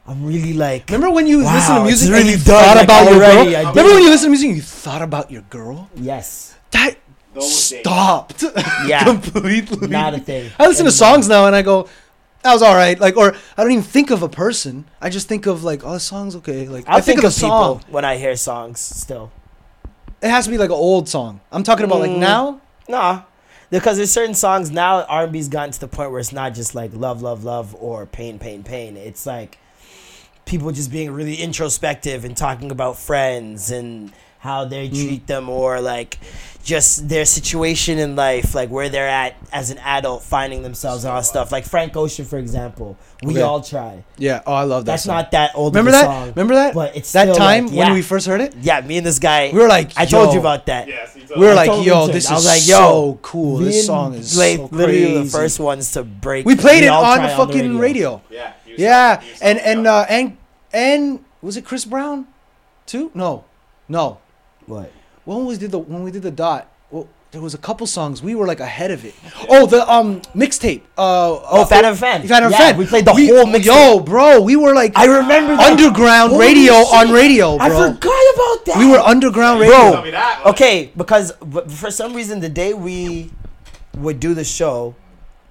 I'm 0.07 0.25
really 0.25 0.53
like. 0.53 0.89
Remember 0.89 1.11
when 1.13 1.27
you 1.27 1.43
Wow, 1.43 1.53
listen 1.53 1.75
to 1.75 1.81
it's 1.81 1.87
music 2.01 2.09
really 2.09 2.33
and 2.33 2.39
you 2.39 2.45
done, 2.45 2.63
thought 2.63 2.75
like, 2.77 2.83
about 2.85 3.09
your 3.11 3.19
girl? 3.19 3.55
I 3.55 3.69
Remember 3.69 3.93
when 3.93 4.03
you 4.03 4.09
listen 4.09 4.25
to 4.25 4.29
music 4.31 4.47
and 4.47 4.55
you 4.57 4.61
thought 4.63 5.01
about 5.01 5.31
your 5.31 5.43
girl? 5.43 5.89
Yes. 5.95 6.55
That 6.71 6.95
Those 7.33 7.63
stopped. 7.79 8.43
Yeah. 8.87 9.03
completely. 9.03 9.87
Not 9.87 10.13
a 10.15 10.19
thing. 10.19 10.51
I 10.57 10.67
listen 10.67 10.85
to 10.85 10.91
songs 10.91 11.27
now 11.29 11.45
and 11.45 11.55
I 11.55 11.61
go, 11.61 11.87
that 12.43 12.51
was 12.53 12.61
all 12.63 12.73
right. 12.73 12.99
Like, 12.99 13.15
or 13.15 13.35
I 13.57 13.61
don't 13.63 13.71
even 13.71 13.83
think 13.83 14.09
of 14.09 14.23
a 14.23 14.29
person. 14.29 14.85
I 14.99 15.09
just 15.09 15.27
think 15.27 15.45
of 15.45 15.63
like, 15.63 15.85
oh, 15.85 15.93
the 15.93 15.99
song's 15.99 16.35
okay. 16.37 16.67
Like, 16.67 16.85
I'll 16.87 16.97
I 16.97 17.01
think, 17.01 17.19
think, 17.19 17.25
of 17.25 17.29
a 17.29 17.31
song. 17.31 17.79
people 17.79 17.93
when 17.93 18.03
I 18.03 18.17
hear 18.17 18.35
songs. 18.35 18.79
Still, 18.79 19.31
It 20.21 20.29
has 20.29 20.45
to 20.45 20.51
be 20.51 20.57
like 20.57 20.69
an 20.71 20.75
old 20.75 21.07
song. 21.07 21.39
I'm 21.51 21.61
talking 21.63 21.85
about 21.85 21.99
like 21.99 22.11
Mm. 22.11 22.17
now. 22.19 22.61
nah, 22.89 23.21
because 23.69 23.97
there's 23.97 24.11
certain 24.11 24.33
songs 24.35 24.71
now. 24.71 25.03
R&B's 25.03 25.47
gotten 25.47 25.71
to 25.71 25.79
the 25.79 25.87
point 25.87 26.09
where 26.11 26.19
it's 26.19 26.33
not 26.33 26.55
just 26.55 26.73
like 26.73 26.91
love, 26.95 27.21
love, 27.21 27.43
love, 27.43 27.75
or 27.79 28.07
pain, 28.07 28.39
pain, 28.39 28.63
pain. 28.63 28.97
It's 28.97 29.25
like 29.27 29.59
people 30.45 30.71
just 30.71 30.91
being 30.91 31.11
really 31.11 31.35
introspective 31.35 32.25
and 32.25 32.35
talking 32.35 32.71
about 32.71 32.97
friends 32.97 33.71
and 33.71 34.11
how 34.39 34.65
they 34.65 34.89
Mm. 34.89 34.91
treat 35.07 35.27
them 35.27 35.49
or 35.49 35.79
like 35.79 36.17
just 36.63 37.09
their 37.09 37.25
situation 37.25 37.97
in 37.99 38.15
life, 38.15 38.53
like 38.55 38.69
where 38.69 38.87
they're 38.89 39.07
at 39.07 39.35
as 39.51 39.69
an 39.71 39.77
adult, 39.79 40.21
finding 40.23 40.61
themselves 40.63 41.03
and 41.03 41.11
all 41.11 41.19
that 41.19 41.25
stuff. 41.25 41.51
Like 41.51 41.63
Frank 41.65 41.95
Ocean, 41.95 42.25
for 42.25 42.37
example, 42.37 42.97
we 43.23 43.33
Okay. 43.33 43.41
all 43.41 43.61
try. 43.61 44.03
Yeah. 44.17 44.41
Oh, 44.45 44.53
I 44.53 44.63
love 44.63 44.85
that. 44.85 44.93
That's 44.93 45.03
song. 45.03 45.15
not 45.15 45.31
that 45.31 45.51
old. 45.55 45.73
Remember 45.75 45.89
of 45.89 45.95
a 45.95 45.97
that? 45.99 46.05
Song, 46.05 46.27
Remember 46.35 46.53
that? 46.55 46.73
But 46.75 46.95
it's 46.95 47.11
that 47.13 47.23
still, 47.25 47.35
time 47.35 47.67
like, 47.67 47.75
when 47.75 47.93
we 47.93 48.01
first 48.03 48.25
heard 48.27 48.41
it. 48.41 48.55
Yeah, 48.61 48.81
me 48.81 48.97
and 48.97 49.05
this 49.05 49.17
guy. 49.19 49.49
We 49.53 49.59
were 49.59 49.67
like, 49.67 49.91
I 49.97 50.05
told 50.05 50.33
you 50.33 50.39
about 50.39 50.65
that. 50.67 50.87
Yes, 50.87 51.13
he 51.15 51.21
told 51.21 51.39
We 51.39 51.45
were 51.45 51.51
me. 51.51 51.57
like, 51.57 51.85
yo, 51.85 52.01
him 52.01 52.07
to. 52.07 52.13
this 52.13 52.29
I 52.29 52.33
is 52.33 52.37
was 52.37 52.45
like, 52.45 52.61
so 52.61 52.79
yo, 52.79 53.19
cool. 53.21 53.57
This 53.57 53.85
song 53.85 54.13
is 54.15 54.37
like, 54.37 54.57
so 54.57 54.69
literally 54.71 55.17
the 55.23 55.25
first 55.29 55.59
ones 55.59 55.91
to 55.93 56.03
break. 56.03 56.45
we 56.47 56.55
played 56.55 56.83
it 56.83 56.87
all 56.87 57.03
on 57.05 57.21
the 57.23 57.29
fucking 57.29 57.77
radio. 57.77 58.21
Yeah. 58.29 58.53
He 58.71 58.73
was 58.73 58.81
Yeah, 58.81 59.15
telling- 59.17 59.31
was 59.31 59.41
and 59.41 59.59
and 59.59 59.87
uh, 59.87 60.05
and 60.09 60.37
and 60.73 61.25
was 61.41 61.57
it 61.57 61.65
Chris 61.65 61.85
Brown, 61.85 62.27
too? 62.85 63.11
No, 63.13 63.43
no. 63.89 64.19
What? 64.65 64.91
When 65.25 65.45
we 65.45 65.57
did 65.57 65.71
the 65.71 65.79
when 65.79 66.03
we 66.03 66.11
did 66.11 66.21
the 66.23 66.31
dot, 66.31 66.67
well, 66.91 67.07
there 67.31 67.41
was 67.41 67.53
a 67.53 67.57
couple 67.57 67.87
songs 67.87 68.21
we 68.21 68.35
were 68.35 68.45
like 68.45 68.59
ahead 68.59 68.91
of 68.91 69.05
it. 69.05 69.13
Oh, 69.49 69.65
the 69.65 69.81
um 69.89 70.21
mixtape. 70.35 70.81
Uh, 70.97 71.31
Oh, 71.53 71.61
uh, 71.61 71.65
Fan 71.65 71.85
of 71.85 71.97
Fan. 71.99 72.27
Fan 72.27 72.43
of 72.43 72.51
Yeah, 72.51 72.57
fan. 72.57 72.77
we 72.77 72.85
played 72.85 73.05
the 73.05 73.11
whole 73.13 73.45
mixtape. 73.45 73.65
Yo, 73.65 73.99
bro, 73.99 74.41
we 74.41 74.55
were 74.55 74.73
like 74.73 74.97
I 74.97 75.05
remember 75.05 75.55
that. 75.55 75.71
underground 75.71 76.31
Holy 76.33 76.45
radio 76.47 76.73
on 76.73 77.11
radio, 77.11 77.57
bro. 77.57 77.65
I 77.65 77.69
forgot 77.69 78.23
about 78.35 78.65
that. 78.65 78.75
We 78.77 78.87
were 78.89 78.99
underground 78.99 79.59
radio. 79.61 79.91
Tell 79.91 80.03
me 80.03 80.11
that. 80.11 80.43
Okay, 80.45 80.91
because 80.97 81.33
for 81.69 81.89
some 81.91 82.13
reason 82.13 82.39
the 82.39 82.49
day 82.49 82.73
we 82.73 83.31
would 83.97 84.19
do 84.19 84.33
the 84.33 84.43
show 84.43 84.95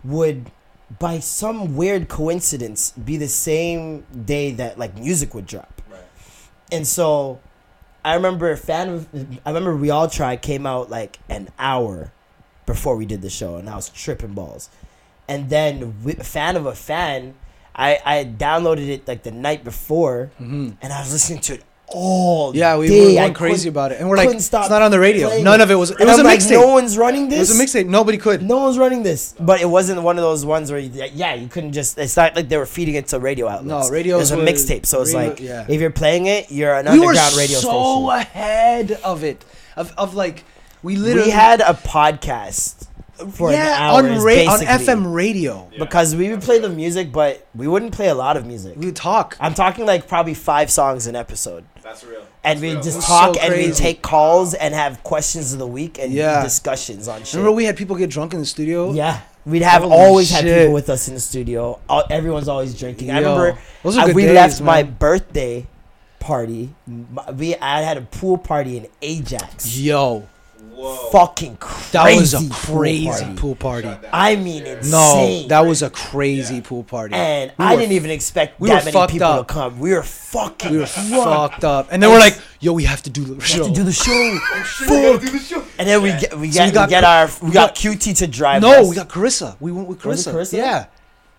would 0.04 0.50
by 0.98 1.18
some 1.20 1.76
weird 1.76 2.08
coincidence 2.08 2.90
be 2.92 3.16
the 3.16 3.28
same 3.28 4.04
day 4.24 4.50
that 4.52 4.78
like 4.78 4.96
music 4.96 5.34
would 5.34 5.46
drop. 5.46 5.80
Right. 5.90 6.00
And 6.72 6.86
so 6.86 7.40
I 8.04 8.14
remember 8.14 8.54
fan 8.56 8.88
of 8.88 9.08
I 9.44 9.50
remember 9.50 9.76
we 9.76 9.90
all 9.90 10.08
tried 10.08 10.42
came 10.42 10.66
out 10.66 10.90
like 10.90 11.18
an 11.28 11.48
hour 11.58 12.12
before 12.66 12.96
we 12.96 13.06
did 13.06 13.22
the 13.22 13.30
show 13.30 13.56
and 13.56 13.68
I 13.68 13.76
was 13.76 13.88
tripping 13.88 14.34
balls. 14.34 14.68
And 15.28 15.48
then 15.48 16.02
we, 16.02 16.14
fan 16.14 16.56
of 16.56 16.66
a 16.66 16.74
fan 16.74 17.34
I 17.74 18.00
I 18.04 18.24
downloaded 18.24 18.88
it 18.88 19.06
like 19.06 19.22
the 19.22 19.30
night 19.30 19.62
before 19.62 20.30
mm-hmm. 20.40 20.70
and 20.82 20.92
I 20.92 21.00
was 21.00 21.12
listening 21.12 21.40
to 21.42 21.54
it 21.54 21.64
all. 21.92 22.54
Yeah, 22.56 22.76
we 22.78 22.88
day. 22.88 23.00
were 23.14 23.20
I 23.20 23.24
going 23.24 23.34
crazy 23.34 23.68
about 23.68 23.92
it, 23.92 24.00
and 24.00 24.08
we're 24.08 24.16
like, 24.16 24.40
stop 24.40 24.62
it's 24.64 24.70
not 24.70 24.82
on 24.82 24.90
the 24.90 24.98
radio. 25.00 25.28
playing 25.28 25.44
None 25.44 25.60
of 25.60 25.70
it 25.70 25.74
was. 25.74 25.90
It 25.90 25.98
And 26.00 26.08
was 26.08 26.18
a 26.18 26.20
I'm 26.20 26.26
like, 26.26 26.40
mixtape. 26.40 26.50
No 26.52 26.68
one's 26.68 26.96
running 26.98 27.28
this. 27.28 27.36
it 27.50 27.52
was 27.52 27.60
a 27.60 27.62
mixtape. 27.64 27.86
Nobody 27.88 28.18
could. 28.18 28.42
No 28.42 28.58
one's 28.58 28.78
running 28.78 29.02
this, 29.02 29.34
but 29.38 29.60
it 29.60 29.66
wasn't 29.68 30.02
one 30.02 30.16
of 30.18 30.22
those 30.22 30.44
ones 30.44 30.70
where, 30.70 30.80
you, 30.80 30.90
yeah, 31.14 31.34
you 31.34 31.48
couldn't 31.48 31.72
just. 31.72 31.98
It's 31.98 32.16
not 32.16 32.34
like 32.36 32.48
they 32.48 32.56
were 32.56 32.66
feeding 32.66 32.94
it 32.94 33.08
to 33.08 33.18
radio 33.18 33.48
outlets. 33.48 33.88
No, 33.88 33.92
radio 33.92 34.16
It 34.16 34.20
was 34.20 34.30
a 34.30 34.36
mixtape, 34.36 34.86
so 34.86 35.02
it's 35.02 35.14
radio- 35.14 35.30
like 35.30 35.40
yeah. 35.40 35.66
if 35.68 35.80
you're 35.80 35.90
playing 35.90 36.26
it, 36.26 36.50
you're 36.50 36.74
an 36.74 36.86
we 36.92 36.98
were 37.00 37.06
underground 37.08 37.36
radio 37.36 37.58
so 37.58 38.08
station. 38.10 38.20
ahead 38.20 38.92
of 39.04 39.24
it. 39.24 39.44
Of, 39.76 39.92
of 39.96 40.14
like, 40.14 40.44
we 40.82 40.96
literally 40.96 41.28
We 41.28 41.32
had 41.32 41.60
a 41.60 41.74
podcast 41.74 42.86
for 43.34 43.52
yeah 43.52 43.76
an 43.76 43.82
hour 43.82 43.98
on 43.98 44.22
ra- 44.24 44.52
on 44.54 44.60
FM 44.60 45.12
radio. 45.14 45.70
because 45.78 46.16
we 46.16 46.30
would 46.30 46.40
play 46.42 46.58
the 46.58 46.68
music, 46.70 47.12
but 47.12 47.46
we 47.54 47.68
wouldn't 47.68 47.92
play 47.92 48.08
a 48.08 48.14
lot 48.14 48.36
of 48.38 48.46
music. 48.46 48.76
We 48.76 48.86
would 48.86 48.96
talk. 48.96 49.36
I'm 49.38 49.52
talking 49.54 49.84
like 49.86 50.08
probably 50.08 50.32
five 50.34 50.70
songs 50.70 51.06
an 51.06 51.14
episode. 51.16 51.64
That's 51.90 52.04
real. 52.04 52.20
And 52.44 52.56
That's 52.58 52.60
we 52.62 52.70
real. 52.72 52.82
just 52.82 52.96
That's 52.98 53.06
talk 53.08 53.34
so 53.34 53.40
and 53.40 53.52
we 53.52 53.64
crazy. 53.64 53.82
take 53.82 54.00
calls 54.00 54.54
and 54.54 54.72
have 54.74 55.02
questions 55.02 55.52
of 55.52 55.58
the 55.58 55.66
week 55.66 55.98
and 55.98 56.12
Yeah. 56.12 56.40
discussions 56.44 57.08
on 57.08 57.24
shit. 57.24 57.34
Remember, 57.34 57.50
we 57.52 57.64
had 57.64 57.76
people 57.76 57.96
get 57.96 58.10
drunk 58.10 58.32
in 58.32 58.38
the 58.38 58.46
studio. 58.46 58.92
Yeah, 58.92 59.18
we'd 59.44 59.62
have 59.62 59.82
Holy 59.82 59.92
always 59.94 60.30
had 60.30 60.44
shit. 60.44 60.56
people 60.58 60.72
with 60.74 60.88
us 60.88 61.08
in 61.08 61.14
the 61.14 61.20
studio. 61.20 61.80
All, 61.88 62.04
everyone's 62.08 62.46
always 62.46 62.78
drinking. 62.78 63.10
I 63.10 63.20
Yo, 63.20 63.32
remember 63.34 63.58
those 63.82 63.96
are 63.96 64.02
I- 64.02 64.06
good 64.06 64.14
we 64.14 64.22
days, 64.26 64.34
left 64.36 64.60
my 64.60 64.84
man. 64.84 64.96
birthday 65.00 65.66
party. 66.20 66.74
My- 66.86 67.30
We 67.32 67.56
I 67.56 67.82
had 67.82 67.96
a 67.96 68.02
pool 68.02 68.38
party 68.38 68.76
in 68.76 68.86
Ajax. 69.02 69.76
Yo, 69.76 70.28
Whoa. 70.80 71.10
Fucking 71.10 71.56
crazy. 71.58 71.90
that 71.92 72.16
was 72.16 72.34
a 72.34 72.38
pool 72.40 72.78
crazy 72.78 73.06
party. 73.24 73.34
pool 73.36 73.54
party. 73.54 73.90
I 74.12 74.36
mean, 74.36 74.64
No, 74.64 74.78
insane. 74.78 75.48
that 75.48 75.60
was 75.60 75.82
a 75.82 75.90
crazy 75.90 76.60
pool 76.62 76.84
party. 76.84 77.14
and 77.14 77.52
We 77.58 77.64
I 77.64 77.76
didn't 77.76 77.92
even 77.92 78.10
expect 78.10 78.58
we 78.60 78.68
that 78.70 78.84
many 78.84 78.92
fucked 78.92 79.12
people 79.12 79.26
up. 79.28 79.46
to 79.48 79.52
come. 79.54 79.78
We 79.78 79.92
were 79.92 80.02
fucking. 80.02 80.70
we 80.72 80.78
were 80.78 80.86
fucked. 80.86 81.08
fucked 81.54 81.64
up, 81.64 81.88
and 81.90 82.02
then 82.02 82.10
we're 82.10 82.18
like, 82.18 82.38
"Yo, 82.60 82.72
we 82.72 82.84
have 82.84 83.02
to 83.02 83.10
do 83.10 83.24
the 83.24 83.34
We 83.34 83.40
show." 83.40 83.64
have 83.64 83.66
to 83.66 83.72
do 83.72 83.84
the 83.84 83.92
show. 83.92 84.10
Oh, 84.92 85.12
Fuck. 85.18 85.20
do 85.20 85.30
the 85.30 85.38
show. 85.38 85.62
And 85.78 85.88
then 85.88 86.02
we 86.02 86.10
get 86.12 86.36
we 86.38 86.50
So 86.50 86.64
we 86.64 86.70
got 86.70 86.88
we 86.88 86.90
get 86.90 87.04
our 87.04 87.26
we 87.42 87.48
we 87.48 87.52
got 87.52 87.74
got- 87.74 87.76
QT 87.76 88.16
to 88.18 88.26
drive. 88.26 88.62
no, 88.62 88.80
us. 88.82 88.88
we 88.88 88.96
got 88.96 89.08
Carissa. 89.08 89.56
We 89.60 89.72
went 89.72 89.88
with 89.88 90.04
Was 90.04 90.26
Carissa. 90.26 90.32
Carissa? 90.34 90.52
Yeah, 90.56 90.86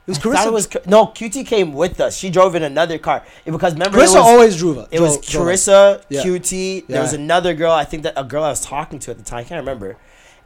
it 0.07 0.09
was 0.09 0.17
I 0.17 0.21
thought 0.21 0.33
Carissa. 0.35 0.47
it 0.47 0.51
was 0.53 0.87
no 0.87 1.05
QT 1.07 1.45
came 1.45 1.73
with 1.73 1.99
us. 2.01 2.17
She 2.17 2.29
drove 2.29 2.55
in 2.55 2.63
another 2.63 2.97
car 2.97 3.23
because 3.45 3.73
remember 3.73 3.97
Carissa 3.97 4.01
was, 4.01 4.15
always 4.15 4.57
drove 4.57 4.77
us. 4.79 4.87
It 4.91 4.99
was 4.99 5.17
drove- 5.19 5.45
drove 5.45 5.47
us. 5.53 5.67
Carissa, 5.67 6.03
Yeah. 6.09 6.21
QT. 6.23 6.81
There 6.87 6.97
Yeah. 6.97 7.01
was 7.03 7.13
another 7.13 7.53
girl. 7.53 7.71
I 7.71 7.83
think 7.85 8.03
that 8.03 8.13
a 8.17 8.23
girl 8.23 8.43
I 8.43 8.49
was 8.49 8.61
talking 8.61 8.99
to 8.99 9.11
at 9.11 9.17
the 9.17 9.23
time. 9.23 9.39
I 9.39 9.43
can't 9.43 9.59
remember. 9.59 9.97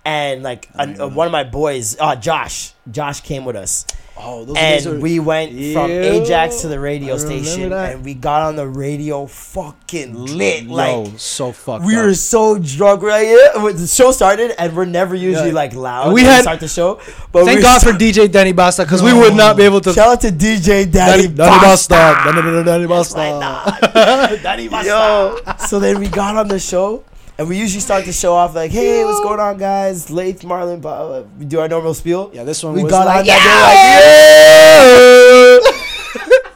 And 0.06 0.44
like 0.44 0.70
an, 0.76 1.02
uh, 1.02 1.08
one 1.08 1.26
of 1.26 1.32
my 1.32 1.44
boys, 1.44 1.98
uh, 2.00 2.16
Josh. 2.16 2.74
Josh 2.92 3.22
came 3.22 3.44
with 3.46 3.56
us, 3.56 3.84
Oh, 4.16 4.46
those 4.46 4.56
and 4.58 4.86
are- 4.86 5.00
we 5.00 5.20
went 5.20 5.52
from 5.74 5.90
Ajax 5.90 6.62
to 6.62 6.68
the 6.68 6.80
radio 6.80 7.18
station, 7.18 7.72
that. 7.72 7.96
and 7.96 8.06
we 8.06 8.14
got 8.14 8.44
on 8.44 8.56
the 8.56 8.68
radio, 8.68 9.26
fucking 9.26 10.14
lit. 10.38 10.66
Yo, 10.66 10.74
Like 10.74 11.08
so 11.18 11.52
fucked 11.52 11.84
we 11.84 11.96
up. 11.96 12.04
were 12.06 12.14
so 12.14 12.60
drunk, 12.60 13.02
right? 13.02 13.28
Yeah, 13.28 13.64
when 13.64 13.76
the 13.76 13.88
show 13.88 14.12
started, 14.12 14.54
and 14.62 14.76
we're 14.76 14.86
never 14.86 15.16
usually 15.16 15.48
Yeah. 15.48 15.56
like 15.56 15.74
loud. 15.74 16.14
We 16.14 16.22
had- 16.24 16.44
start 16.44 16.60
the 16.60 16.68
show, 16.68 17.00
but 17.32 17.46
Thank 17.46 17.64
God 17.64 17.82
for 17.82 17.92
DJ 17.92 18.28
Danny 18.28 18.52
Basta 18.52 18.84
because 18.84 19.02
we 19.02 19.12
would 19.12 19.34
not 19.36 19.58
be 19.58 19.64
able 19.64 19.82
to. 19.82 19.92
Shout 19.92 20.08
out 20.10 20.22
to 20.22 20.32
DJ 20.32 20.86
Danny, 20.86 21.24
Danny 21.24 21.28
Basta. 21.30 21.34
Danny 21.36 21.60
Basta. 21.66 21.96
Danny, 21.96 22.42
Basta. 22.42 22.64
Danny 22.70 22.86
Basta. 22.86 23.18
Like, 23.18 23.40
nah. 23.42 24.36
Danny 24.44 24.70
Yo. 24.86 25.40
So 25.68 25.80
then 25.80 26.00
we 26.00 26.08
got 26.08 26.36
on 26.38 26.48
the 26.48 26.60
show, 26.60 27.04
and 27.38 27.48
we 27.50 27.58
usually 27.58 27.82
start 27.82 28.06
the 28.06 28.14
show 28.14 28.34
off 28.34 28.56
like, 28.56 28.72
"Hey, 28.72 29.04
what's 29.06 29.20
going 29.22 29.40
on, 29.40 29.58
guys? 29.58 30.10
Lath, 30.10 30.42
Marlon, 30.42 30.82
blah, 30.82 30.92
uh, 30.94 31.08
blah. 31.22 31.30
we 31.40 31.46
do 31.46 31.60
our 31.60 31.68
normal 31.68 31.94
spiel." 31.94 32.32
Yeah, 32.34 32.44
this 32.44 32.64
one 32.64 32.74
we 32.74 32.84
was 32.84 32.92
got 32.92 33.06
like, 33.06 33.20
on 33.20 33.26
that 33.26 35.60
day 35.62 35.70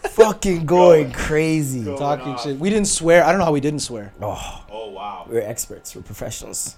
like, 0.04 0.12
fucking 0.12 0.66
going 0.66 1.12
crazy. 1.12 1.84
Go. 1.84 1.98
Talking 1.98 2.34
off. 2.34 2.44
shit. 2.44 2.58
We 2.60 2.70
didn't 2.70 2.88
swear. 2.88 3.24
I 3.24 3.32
don't 3.32 3.40
know 3.40 3.46
how 3.46 3.52
we 3.52 3.60
didn't 3.62 3.80
swear. 3.82 4.14
Oh, 4.22 4.66
Oh 4.72 4.90
wow. 4.92 5.26
we're 5.30 5.42
experts. 5.42 5.96
We're 5.96 6.02
professionals. 6.02 6.76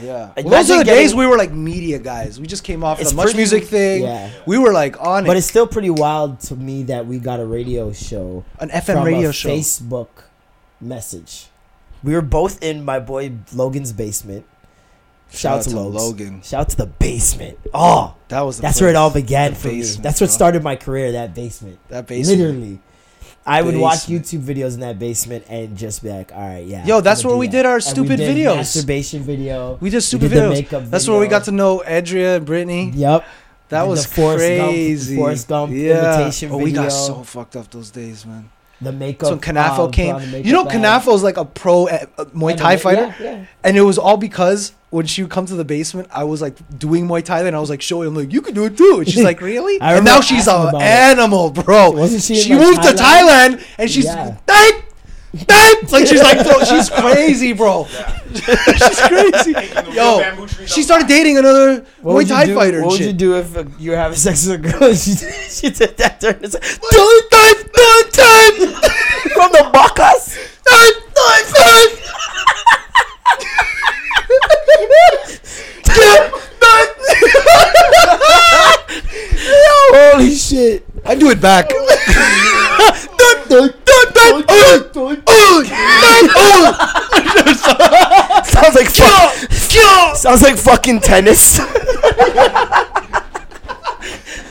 Yeah. 0.00 0.32
Imagine 0.36 0.44
Well, 0.50 0.62
those 0.62 0.70
are 0.70 0.78
the 0.78 0.84
getting- 0.84 1.02
days 1.02 1.14
we 1.14 1.26
were 1.26 1.36
like 1.36 1.52
media 1.52 1.98
guys. 1.98 2.40
We 2.40 2.46
just 2.46 2.64
came 2.64 2.82
off 2.82 2.98
It's 3.00 3.10
the 3.10 3.16
Much 3.16 3.24
pretty- 3.26 3.36
Music 3.38 3.64
thing. 3.64 4.02
yeah. 4.04 4.30
We 4.46 4.56
were 4.56 4.72
like 4.72 4.98
on 5.04 5.24
it. 5.24 5.26
But 5.26 5.36
it. 5.36 5.40
it's 5.40 5.46
still 5.46 5.66
pretty 5.66 5.90
wild 5.90 6.40
to 6.40 6.56
me 6.56 6.84
that 6.84 7.06
we 7.06 7.18
got 7.18 7.40
a 7.40 7.44
radio 7.44 7.92
show 7.92 8.44
An 8.58 8.70
FM 8.70 8.84
from 8.94 9.04
radio 9.04 9.28
a 9.28 9.32
show. 9.34 9.50
Facebook 9.50 10.08
message. 10.80 11.48
We 12.02 12.14
were 12.14 12.22
both 12.22 12.62
in 12.62 12.84
my 12.84 12.98
boy 13.00 13.32
Logan's 13.52 13.92
basement. 13.92 14.44
Shout, 15.30 15.60
out 15.60 15.64
to, 15.64 15.76
Logan. 15.76 15.94
Logan. 15.94 16.42
Shout 16.42 16.60
out 16.60 16.68
to 16.70 16.76
the 16.76 16.86
basement. 16.86 17.58
Oh, 17.72 18.14
That 18.28 18.42
was 18.42 18.56
the 18.56 18.62
that's 18.62 18.80
where 18.80 18.90
it 18.90 18.96
all 18.96 19.10
began 19.10 19.52
The 19.52 19.56
for 19.58 19.68
me. 19.68 19.80
That's 19.82 20.20
what 20.20 20.26
bro. 20.26 20.34
started 20.34 20.62
my 20.62 20.76
career. 20.76 21.12
That 21.12 21.34
basement. 21.34 21.78
That 21.88 22.06
basement. 22.06 22.38
Literally. 22.38 22.80
I 23.44 23.62
would 23.62 23.76
watch 23.76 24.00
YouTube 24.06 24.42
videos 24.42 24.74
in 24.74 24.80
that 24.80 24.98
basement 24.98 25.44
and 25.48 25.76
just 25.76 26.02
be 26.02 26.10
like, 26.10 26.32
all 26.32 26.38
right, 26.38 26.64
yeah. 26.64 26.86
Yo, 26.86 27.00
that's 27.00 27.24
where 27.24 27.36
we 27.36 27.46
that." 27.46 27.52
did 27.52 27.66
our 27.66 27.76
And 27.76 27.84
we 27.84 27.90
stupid 27.90 28.16
did 28.18 28.36
videos. 28.36 28.56
Masturbation 28.56 29.22
video. 29.22 29.78
We 29.80 29.90
did 29.90 30.02
stupid 30.02 30.30
did 30.30 30.38
the 30.38 30.62
videos. 30.62 30.90
That's 30.90 31.08
where 31.08 31.18
we 31.18 31.26
got 31.26 31.44
to 31.44 31.52
know 31.52 31.82
Adria 31.82 32.36
and 32.36 32.46
Brittany. 32.46 32.90
Yep. 32.94 33.24
That 33.70 33.82
Did 33.84 33.88
was 33.88 34.06
the 34.06 34.14
Forrest 34.14 34.56
Gump- 34.58 34.70
crazy. 34.70 35.16
Forrest 35.16 35.48
Gump 35.48 35.72
yeah. 35.72 36.16
invitation 36.18 36.50
oh, 36.52 36.58
we 36.58 36.72
got 36.72 36.92
so 36.92 37.22
fucked 37.22 37.56
up 37.56 37.70
those 37.70 37.90
days, 37.90 38.26
man. 38.26 38.50
The 38.82 38.92
makeup. 38.92 39.28
So 39.28 39.36
Kanafo 39.38 39.86
um, 39.86 39.90
came, 39.92 40.16
you 40.44 40.52
know. 40.52 40.64
Kanafo 40.64 41.14
is 41.14 41.22
like 41.22 41.36
a 41.36 41.44
pro 41.44 41.86
uh, 41.88 42.06
uh, 42.18 42.24
Muay 42.26 42.56
Thai 42.56 42.76
fighter, 42.76 43.14
Yeah, 43.20 43.24
yeah. 43.24 43.44
and 43.64 43.76
it 43.76 43.82
was 43.82 43.98
all 43.98 44.16
because 44.16 44.72
when 44.90 45.06
she 45.06 45.22
would 45.22 45.30
come 45.30 45.46
to 45.46 45.54
the 45.54 45.64
basement, 45.64 46.08
I 46.12 46.24
was 46.24 46.42
like 46.42 46.56
doing 46.78 47.06
Muay 47.08 47.24
Thai, 47.24 47.42
and 47.46 47.54
I 47.56 47.60
was 47.60 47.70
like 47.70 47.80
showing 47.82 48.08
him 48.08 48.14
like 48.16 48.32
you 48.32 48.42
can 48.42 48.54
do 48.54 48.64
it 48.64 48.76
too, 48.76 48.96
and 48.98 49.08
she's 49.08 49.22
like 49.24 49.40
really, 49.52 49.80
and 49.80 50.04
now 50.04 50.20
she's 50.20 50.48
an 50.48 50.68
about 50.68 50.82
it. 50.82 50.84
animal, 50.84 51.50
bro. 51.50 51.90
Wasn't 51.92 52.22
she 52.22 52.34
She 52.36 52.54
like, 52.54 52.66
moved 52.66 52.82
to 52.82 52.88
Thailand? 52.90 53.56
Thailand, 53.58 53.64
and 53.78 53.90
she's 53.90 54.04
Yeah. 54.06 54.36
"Dad, 54.46 54.82
Dad!" 55.34 55.90
like 55.92 56.06
she's 56.06 56.22
like 56.22 56.44
bro, 56.44 56.60
she's 56.64 56.90
crazy, 56.90 57.52
bro. 57.54 57.86
she's 58.34 59.00
crazy. 59.00 59.52
Taking 59.54 59.74
the 59.74 59.90
real 59.92 60.20
Yo, 60.20 60.46
she 60.66 60.82
started 60.82 61.08
dating 61.08 61.38
another 61.38 61.86
What 62.02 62.12
Muay 62.12 62.14
would 62.16 62.28
you 62.28 62.34
Thai 62.34 62.46
do- 62.46 62.54
fighter. 62.54 62.80
What 62.82 62.90
would 62.92 62.98
shit. 62.98 63.06
you 63.08 63.12
do 63.14 63.36
if 63.36 63.56
uh, 63.56 63.64
you 63.78 63.90
were 63.92 63.96
having 63.96 64.16
sex 64.18 64.46
with 64.46 64.64
a 64.64 64.70
girl? 64.70 64.90
and 64.90 64.98
She, 64.98 65.14
she 65.48 65.70
did 65.70 65.96
that 65.96 66.20
during 66.20 66.38
the 66.40 66.50
sex. 66.50 66.76
Third 66.78 67.22
time, 67.30 67.56
third 67.72 68.12
time, 68.12 68.54
from 69.32 69.52
the 69.52 69.70
Bacchus. 69.72 70.36
third 70.36 70.94
time, 71.14 71.44
third. 71.54 71.98
Holy 79.94 80.34
shit! 80.34 80.86
I 81.04 81.14
do 81.14 81.30
it 81.30 81.40
back. 81.40 81.70
Sounds 88.44 88.74
like 88.76 88.88
fuck, 88.88 89.34
sounds 90.16 90.42
like 90.42 90.56
fucking 90.56 91.00
tennis. 91.00 91.60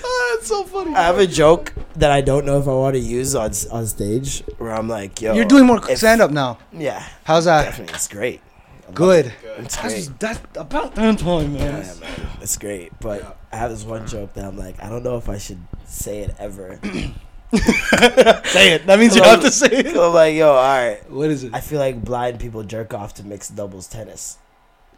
Oh, 0.03 0.35
that's 0.35 0.47
so 0.47 0.63
funny. 0.63 0.95
I 0.95 1.03
have 1.03 1.19
a 1.19 1.27
joke 1.27 1.73
that 1.95 2.09
I 2.11 2.21
don't 2.21 2.45
know 2.45 2.57
if 2.59 2.67
I 2.67 2.71
want 2.73 2.95
to 2.95 2.99
use 2.99 3.35
on 3.35 3.51
on 3.71 3.85
stage. 3.85 4.43
Where 4.57 4.73
I'm 4.73 4.87
like, 4.87 5.21
yo, 5.21 5.33
You're 5.33 5.45
doing 5.45 5.65
more 5.65 5.77
if- 5.89 5.97
stand 5.99 6.21
up 6.21 6.31
now. 6.31 6.57
Yeah, 6.73 7.03
How's 7.23 7.45
that? 7.45 7.65
definitely, 7.65 7.93
it's 7.95 8.07
great. 8.07 8.41
Good. 8.93 9.33
It's 9.57 9.75
That's, 9.77 10.07
great. 10.07 10.19
that's 10.19 10.39
about 10.57 10.95
damn 10.95 11.15
time, 11.17 11.53
man. 11.53 11.83
Yeah, 11.85 11.93
man, 11.99 12.27
it's 12.41 12.57
great. 12.57 12.91
But 12.99 13.37
I 13.51 13.57
have 13.57 13.71
this 13.71 13.83
one 13.83 14.07
joke 14.07 14.33
that 14.35 14.45
I'm 14.45 14.57
like, 14.57 14.81
I 14.83 14.89
don't 14.89 15.03
know 15.03 15.17
if 15.17 15.27
I 15.29 15.37
should 15.37 15.59
say 15.85 16.19
it 16.19 16.35
ever. 16.39 16.79
Say 17.53 18.75
it. 18.75 18.85
That 18.87 18.97
means 18.97 19.13
you 19.13 19.21
Hello. 19.21 19.33
have 19.35 19.41
to 19.41 19.51
say 19.51 19.67
it. 19.67 19.87
I'm 19.87 20.13
like, 20.13 20.35
yo, 20.35 20.51
all 20.51 20.55
right. 20.55 20.99
What 21.11 21.29
is 21.29 21.43
it? 21.43 21.53
I 21.53 21.59
feel 21.59 21.79
like 21.79 22.01
blind 22.01 22.39
people 22.39 22.63
jerk 22.63 22.93
off 22.93 23.13
to 23.15 23.25
mixed 23.25 23.57
doubles 23.57 23.87
tennis. 23.87 24.37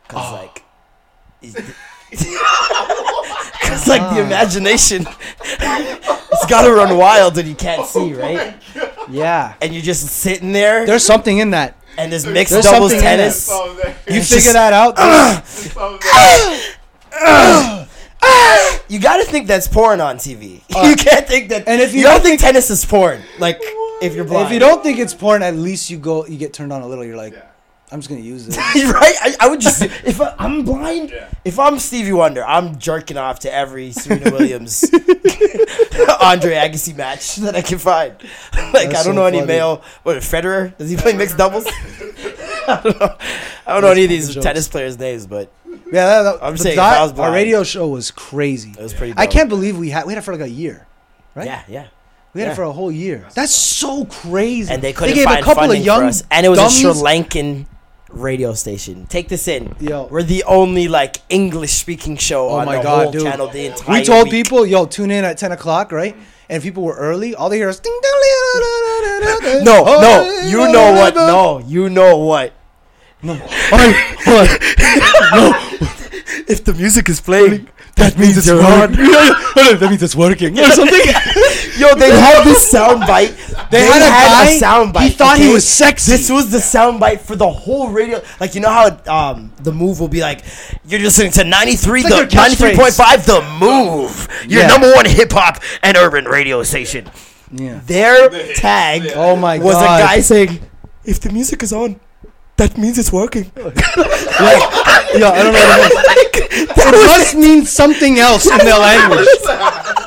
Cause 0.08 0.24
Oh. 0.32 0.36
like, 0.36 0.62
cause 3.64 3.88
like 3.88 4.02
the 4.02 4.22
ah. 4.22 4.26
imagination, 4.26 5.08
it's 5.42 6.46
gotta 6.48 6.72
run 6.72 6.96
wild 6.96 7.36
and 7.40 7.48
you 7.50 7.56
can't 7.56 7.82
oh 7.82 7.86
see, 7.86 8.14
right? 8.14 8.54
Yeah. 9.10 9.56
And 9.60 9.74
you're 9.74 9.82
just 9.82 10.06
sitting 10.08 10.52
there, 10.52 10.86
There's 10.86 11.04
something 11.04 11.40
in 11.40 11.50
that. 11.52 11.76
and 11.98 12.12
there's 12.12 12.28
mixed 12.28 12.54
there's 12.54 12.66
doubles 12.66 12.92
something 12.92 13.10
in 13.10 13.18
tennis. 13.18 13.50
You 13.50 14.22
figure 14.22 14.22
just- 14.22 14.54
that 14.54 14.74
out. 14.74 14.96
there's- 18.88 18.92
You 18.92 19.00
gotta 19.00 19.24
think 19.26 19.48
that's 19.48 19.68
porn 19.68 20.02
on 20.02 20.18
TV. 20.18 20.62
you 20.90 20.96
can't 20.96 21.28
think 21.28 21.50
that. 21.50 21.68
Uh, 21.68 21.72
and 21.72 21.82
if 21.82 21.94
you 21.94 22.00
you 22.00 22.06
don't 22.06 22.16
don't 22.16 22.22
think 22.24 22.40
tennis 22.40 22.70
is 22.70 22.84
porn, 22.86 23.22
like 23.40 23.60
if 24.02 24.14
you're 24.16 24.26
blind, 24.26 24.48
if 24.48 24.54
you 24.54 24.60
don't 24.60 24.84
think 24.84 25.00
it's 25.00 25.14
porn, 25.14 25.42
at 25.44 25.56
least 25.56 25.90
you 25.90 25.98
go. 25.98 26.26
You 26.26 26.38
get 26.38 26.54
turned 26.54 26.72
on 26.74 26.82
a 26.82 26.88
little. 26.88 27.04
You're 27.06 27.18
like, 27.18 27.34
I'm 27.92 28.00
just 28.00 28.10
gonna 28.10 28.22
use 28.22 28.46
this. 28.46 28.58
right? 28.94 29.16
I, 29.22 29.36
I 29.42 29.48
would 29.50 29.62
just 29.62 29.82
if 30.04 30.20
I, 30.22 30.36
I'm 30.40 30.64
blind. 30.64 31.12
Yeah. 31.12 31.30
If 31.46 31.60
I'm 31.60 31.80
Stevie 31.80 32.14
Wonder, 32.14 32.44
I'm 32.46 32.78
jerking 32.78 33.18
off 33.18 33.40
to 33.40 33.54
every 33.54 33.92
Serena 33.92 34.32
Williams, 34.32 34.84
Andre 36.22 36.56
Agassi 36.56 36.96
match 36.96 37.36
that 37.38 37.56
I 37.56 37.62
can 37.62 37.78
find. 37.78 38.14
like 38.74 38.74
That's 38.74 38.86
I 38.86 38.92
don't 38.92 39.04
so 39.04 39.12
know 39.14 39.26
any 39.26 39.46
male. 39.46 39.84
What 40.04 40.18
Federer? 40.18 40.76
Does 40.78 40.90
he 40.90 40.98
play 40.98 41.14
mixed 41.14 41.38
doubles? 41.38 41.66
I 41.68 42.80
don't 42.84 43.00
know. 43.00 43.16
I 43.68 43.74
don't 43.74 43.82
know 43.82 43.92
any 43.92 44.04
of 44.04 44.10
these 44.10 44.34
jokes. 44.34 44.46
tennis 44.46 44.68
players' 44.68 44.98
names, 44.98 45.28
but 45.28 45.52
Yeah, 45.94 46.06
that, 46.08 46.24
that, 46.24 46.44
I'm 46.46 46.58
saying 46.58 46.74
if 46.74 46.78
that- 46.78 46.98
I 47.00 47.04
was 47.04 47.20
our 47.20 47.32
radio 47.32 47.64
show 47.64 47.88
was 47.88 48.10
crazy. 48.12 48.72
it 48.78 48.82
was 48.82 48.94
pretty. 48.94 49.14
I 49.16 49.28
can't 49.28 49.48
believe 49.50 49.78
we 49.78 49.90
had 49.90 50.06
we 50.06 50.14
had 50.14 50.20
it 50.20 50.26
for 50.26 50.32
like 50.34 50.42
a 50.42 50.50
year. 50.50 50.88
right? 51.36 51.46
Yeah, 51.46 51.62
yeah. 51.68 51.86
We 52.34 52.42
had 52.42 52.48
Yeah. 52.48 52.54
it 52.54 52.56
for 52.56 52.64
a 52.64 52.72
whole 52.72 52.92
year. 52.92 53.28
That's 53.36 53.54
so 53.54 54.06
crazy. 54.06 54.74
And 54.74 54.82
they 54.82 54.92
couldn't 54.94 55.14
gave 55.16 55.26
find 55.26 55.40
a 55.40 55.44
couple 55.44 55.62
funding 55.64 55.82
of 55.82 55.86
young 55.86 56.02
for 56.02 56.06
us, 56.08 56.24
and 56.32 56.46
it 56.46 56.50
was 56.50 56.60
a 56.60 56.70
Sri. 56.72 56.90
Lankan 56.90 57.68
radio 58.10 58.54
station. 58.54 59.06
Take 59.08 59.28
this 59.30 59.48
in. 59.48 59.76
Yo. 59.80 60.08
We're 60.10 60.24
the 60.24 60.44
only 60.46 60.88
like 60.88 61.18
English 61.30 61.74
speaking 61.74 62.18
show 62.18 62.50
Oh 62.50 62.56
on 62.56 62.66
my 62.66 62.78
the 62.78 62.84
God, 62.84 63.04
whole 63.04 63.12
dude. 63.12 63.24
channel 63.24 63.48
the 63.50 63.66
entire. 63.68 64.00
We 64.00 64.04
told 64.04 64.24
week. 64.26 64.32
people, 64.46 64.66
yo, 64.66 64.86
tune 64.88 65.12
in 65.12 65.24
at 65.24 65.38
ten 65.38 65.52
o'clock, 65.52 65.92
right? 65.92 66.16
And 66.50 66.58
if 66.58 66.64
people 66.64 66.84
were 66.84 66.96
early, 66.98 67.36
all 67.36 67.50
they 67.50 67.58
hear 67.58 67.70
is 67.70 67.80
ding 67.80 68.00
dong. 68.02 69.64
No, 69.64 69.84
no, 69.84 70.42
you 70.48 70.58
know 70.72 70.92
what? 70.94 71.16
No, 71.16 71.60
you 71.60 71.90
know 71.90 72.18
what? 72.18 72.54
No. 73.24 73.36
what? 73.36 74.60
If 76.48 76.64
the 76.64 76.74
music 76.74 77.10
is 77.10 77.22
playing, 77.22 77.68
That 77.96 78.18
means 78.18 78.38
it's 78.38 78.50
working. 78.50 79.06
that 79.06 79.88
means 79.90 80.02
it's 80.04 80.16
working 80.16 80.58
or 80.60 80.66
something. 80.72 81.00
yo, 81.78 81.94
they 81.96 82.10
had 82.12 82.44
this 82.44 82.70
sound 82.70 83.02
bite. 83.02 83.34
They, 83.70 83.82
had 83.86 84.02
a 84.02 84.10
guy. 84.10 84.58
sound 84.58 84.94
bite. 84.94 85.04
he 85.04 85.10
thought 85.12 85.38
he 85.38 85.54
was 85.54 85.68
sexy. 85.68 86.12
This 86.12 86.30
was 86.30 86.50
the 86.52 86.60
sound 86.60 87.00
bite 87.00 87.22
for 87.22 87.36
the 87.36 87.50
whole 87.50 87.90
radio. 87.90 88.22
Like 88.40 88.56
you 88.56 88.62
know 88.62 88.70
how 88.70 88.88
um 89.32 89.52
the 89.62 89.72
move 89.72 90.00
will 90.00 90.08
be 90.08 90.22
like, 90.22 90.44
you're 90.86 91.00
listening 91.02 91.32
to 91.34 91.44
93 91.44 92.04
like 92.04 92.30
the 92.30 92.36
93.5 92.36 93.26
the 93.26 93.42
move. 93.60 94.28
Your 94.50 94.62
Yeah. 94.64 94.68
number 94.68 94.92
one 94.94 95.06
hip 95.06 95.32
hop 95.32 95.62
and 95.84 95.96
urban 95.96 96.26
radio 96.26 96.64
station. 96.64 97.10
yeah. 97.52 97.80
Their 97.86 98.30
tag 98.56 99.12
Oh 99.16 99.36
my 99.36 99.58
god. 99.58 99.66
was 99.66 99.76
god. 99.76 100.00
a 100.00 100.04
guy 100.04 100.20
saying, 100.22 100.60
"If 101.06 101.20
the 101.22 101.32
music 101.32 101.62
is 101.64 101.72
on, 101.72 102.00
that 102.58 102.78
means 102.78 102.98
it's 102.98 103.12
working." 103.12 103.52
Yeah, 105.16 105.30
I 105.30 105.44
don't 105.44 105.54
know. 105.54 105.60
What 105.60 105.94
it, 106.18 106.52
means. 106.58 106.70
it 106.78 107.08
must 107.08 107.36
mean 107.36 107.66
something 107.66 108.18
else 108.18 108.50
in 108.50 108.58
their 108.58 108.80
language. 108.90 109.28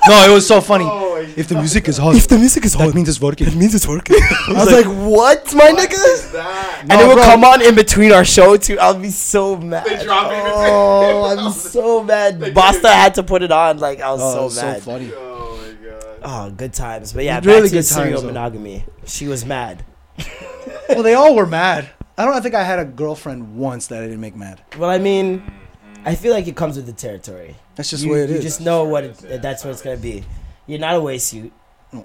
No, 0.09 0.25
it 0.29 0.33
was 0.33 0.47
so 0.49 0.61
funny. 0.61 0.85
Oh 0.85 1.07
if 1.37 1.49
the 1.49 1.55
music 1.55 1.87
is 1.89 1.97
hot, 1.99 2.17
If 2.17 2.27
the 2.29 2.39
music 2.39 2.65
is 2.65 2.73
that 2.75 2.95
means 2.95 3.09
it's 3.09 3.21
working. 3.21 3.47
it 3.47 3.55
means 3.55 3.75
it's 3.75 3.87
working. 3.87 4.17
I 4.49 4.53
was 4.65 4.73
like, 4.73 4.87
"What, 4.87 5.55
my 5.55 5.71
nigga?" 5.71 6.33
that. 6.33 6.87
And 6.89 7.01
it 7.01 7.07
would 7.07 7.15
bro. 7.17 7.25
come 7.25 7.45
on 7.45 7.63
in 7.63 7.75
between 7.75 8.11
our 8.13 8.25
show 8.25 8.57
too. 8.57 8.79
I'll 8.81 8.99
be 8.99 9.11
so 9.11 9.57
mad. 9.57 9.87
They 9.87 10.03
drop 10.05 10.33
it. 10.33 10.43
Oh, 10.45 11.37
I'm 11.39 11.53
so 11.53 12.03
mad. 12.03 12.53
Basta 12.55 12.89
had 12.89 13.15
to 13.15 13.23
put 13.23 13.43
it 13.43 13.53
on. 13.53 13.79
Like 13.79 14.01
I 14.01 14.11
was 14.13 14.21
Oh, 14.23 14.29
it 14.29 14.33
so 14.33 14.45
was 14.45 14.55
so 14.57 14.63
mad. 14.63 14.83
funny. 14.83 15.13
Oh 15.15 15.59
my 15.63 15.89
god. 15.89 16.19
Oh, 16.23 16.51
good 16.51 16.73
times. 16.73 17.13
But 17.13 17.25
yeah, 17.25 17.41
Really 17.45 17.61
back 17.63 17.71
to 17.71 17.77
good 17.77 17.85
serial 17.85 18.21
times, 18.23 18.25
monogamy. 18.25 18.85
She 19.05 19.29
was 19.29 19.45
mad. 19.45 19.85
Well, 20.89 21.03
they 21.03 21.15
all 21.15 21.35
were 21.37 21.47
mad. 21.47 21.91
I 22.19 22.25
don't 22.25 22.43
think 22.43 22.55
I 22.55 22.63
had 22.65 22.79
a 22.79 22.85
girlfriend 22.85 23.57
once 23.57 23.89
that 23.89 24.03
I 24.03 24.07
didn't 24.07 24.21
make 24.21 24.35
mad. 24.37 24.63
Well, 24.79 24.89
I 24.89 24.99
mean, 24.99 25.43
I 26.05 26.15
feel 26.15 26.33
like 26.33 26.47
it 26.49 26.57
comes 26.57 26.77
with 26.77 26.87
the 26.87 26.93
territory. 26.93 27.57
That's 27.75 27.91
just 27.91 28.03
you, 28.03 28.09
the 28.09 28.15
way 28.15 28.23
it 28.25 28.31
you 28.31 28.37
is. 28.37 28.43
just 28.45 28.61
know 28.61 28.85
what 28.85 29.05
it, 29.05 29.43
that's 29.43 29.65
what 29.65 29.71
it's 29.73 29.83
gonna 29.83 29.97
be. 29.99 30.25
You're 30.67 30.79
not 30.79 30.95
a 30.97 31.01
waste 31.01 31.29
suit. 31.29 31.53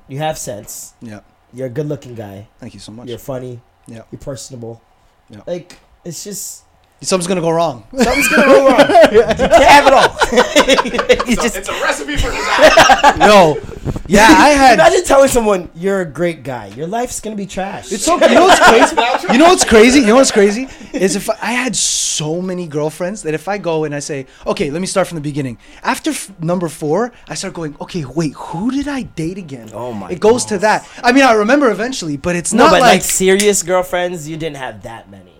You 0.07 0.17
have 0.19 0.37
sense. 0.37 0.93
yeah. 1.01 1.21
You're 1.53 1.67
a 1.67 1.69
good-looking 1.69 2.15
guy. 2.15 2.47
Thank 2.59 2.73
you 2.73 2.79
so 2.79 2.93
much. 2.93 3.09
You're 3.09 3.17
funny. 3.17 3.59
Yeah. 3.85 4.03
You're 4.09 4.19
personable. 4.19 4.81
Yeah. 5.29 5.41
Like 5.45 5.77
it's 6.05 6.23
just 6.23 6.63
Something's 7.01 7.27
gonna 7.27 7.41
go 7.41 7.49
wrong. 7.49 7.83
something's 7.97 8.27
gonna 8.27 8.45
go 8.47 8.67
wrong. 8.67 8.79
You 9.11 9.23
can't 9.23 9.63
have 9.63 9.87
it 9.87 9.93
all. 9.93 11.25
you 11.27 11.35
just 11.35 11.57
It's 11.57 11.67
a 11.69 11.73
recipe 11.73 12.15
for 12.15 12.29
disaster. 12.29 13.17
no. 13.19 13.59
yeah, 14.07 14.27
I 14.29 14.49
had. 14.49 14.73
imagine 14.75 15.03
telling 15.03 15.27
someone 15.27 15.69
you're 15.73 16.01
a 16.01 16.05
great 16.05 16.43
guy. 16.43 16.67
Your 16.67 16.85
life's 16.87 17.19
gonna 17.19 17.35
be 17.35 17.47
trash. 17.47 17.91
It's 17.91 18.05
so. 18.05 18.19
You 18.21 18.35
know 18.35 18.43
what's 18.45 18.59
crazy? 18.59 18.95
You 19.33 19.37
know 19.39 19.45
what's 19.49 19.65
crazy? 19.65 19.99
You 19.99 20.05
know 20.07 20.15
what's 20.15 20.31
crazy 20.31 20.67
is 20.93 21.15
if 21.15 21.27
I, 21.29 21.37
I 21.41 21.51
had 21.53 21.75
so 21.75 22.39
many 22.41 22.67
girlfriends 22.67 23.23
that 23.23 23.33
if 23.33 23.47
I 23.47 23.57
go 23.57 23.83
and 23.83 23.95
I 23.95 23.99
say, 23.99 24.27
okay, 24.45 24.69
let 24.69 24.79
me 24.79 24.87
start 24.87 25.07
from 25.07 25.15
the 25.15 25.21
beginning. 25.21 25.57
After 25.81 26.11
f- 26.11 26.31
number 26.39 26.67
four, 26.69 27.13
I 27.27 27.33
start 27.33 27.53
going, 27.55 27.75
okay, 27.81 28.05
wait, 28.05 28.33
who 28.35 28.69
did 28.69 28.87
I 28.87 29.03
date 29.03 29.37
again? 29.39 29.71
Oh 29.73 29.91
my 29.93 30.09
It 30.11 30.19
goes 30.19 30.45
to 30.45 30.57
that. 30.59 30.87
I 31.03 31.13
mean, 31.13 31.23
I 31.23 31.33
remember 31.33 31.71
eventually, 31.71 32.17
but 32.17 32.35
it's 32.35 32.53
no, 32.53 32.65
not 32.65 32.71
but 32.73 32.81
like, 32.81 32.91
like. 32.91 33.01
serious 33.01 33.63
girlfriends, 33.63 34.29
you 34.29 34.37
didn't 34.37 34.57
have 34.57 34.83
that 34.83 35.09
many. 35.09 35.30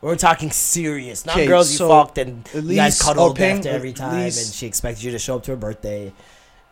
We're 0.00 0.16
talking 0.16 0.50
serious, 0.52 1.26
not 1.26 1.36
girls 1.36 1.72
you 1.72 1.88
fucked 1.88 2.18
and 2.18 2.46
at 2.54 2.62
you 2.62 2.76
guys 2.76 2.94
least- 2.94 3.02
cuddled 3.02 3.40
oh, 3.40 3.44
after 3.44 3.68
every 3.68 3.90
at 3.90 3.96
time, 3.96 4.24
least- 4.24 4.46
and 4.46 4.54
she 4.54 4.66
expected 4.66 5.02
you 5.04 5.10
to 5.12 5.18
show 5.18 5.36
up 5.36 5.42
to 5.44 5.50
her 5.52 5.56
birthday. 5.56 6.12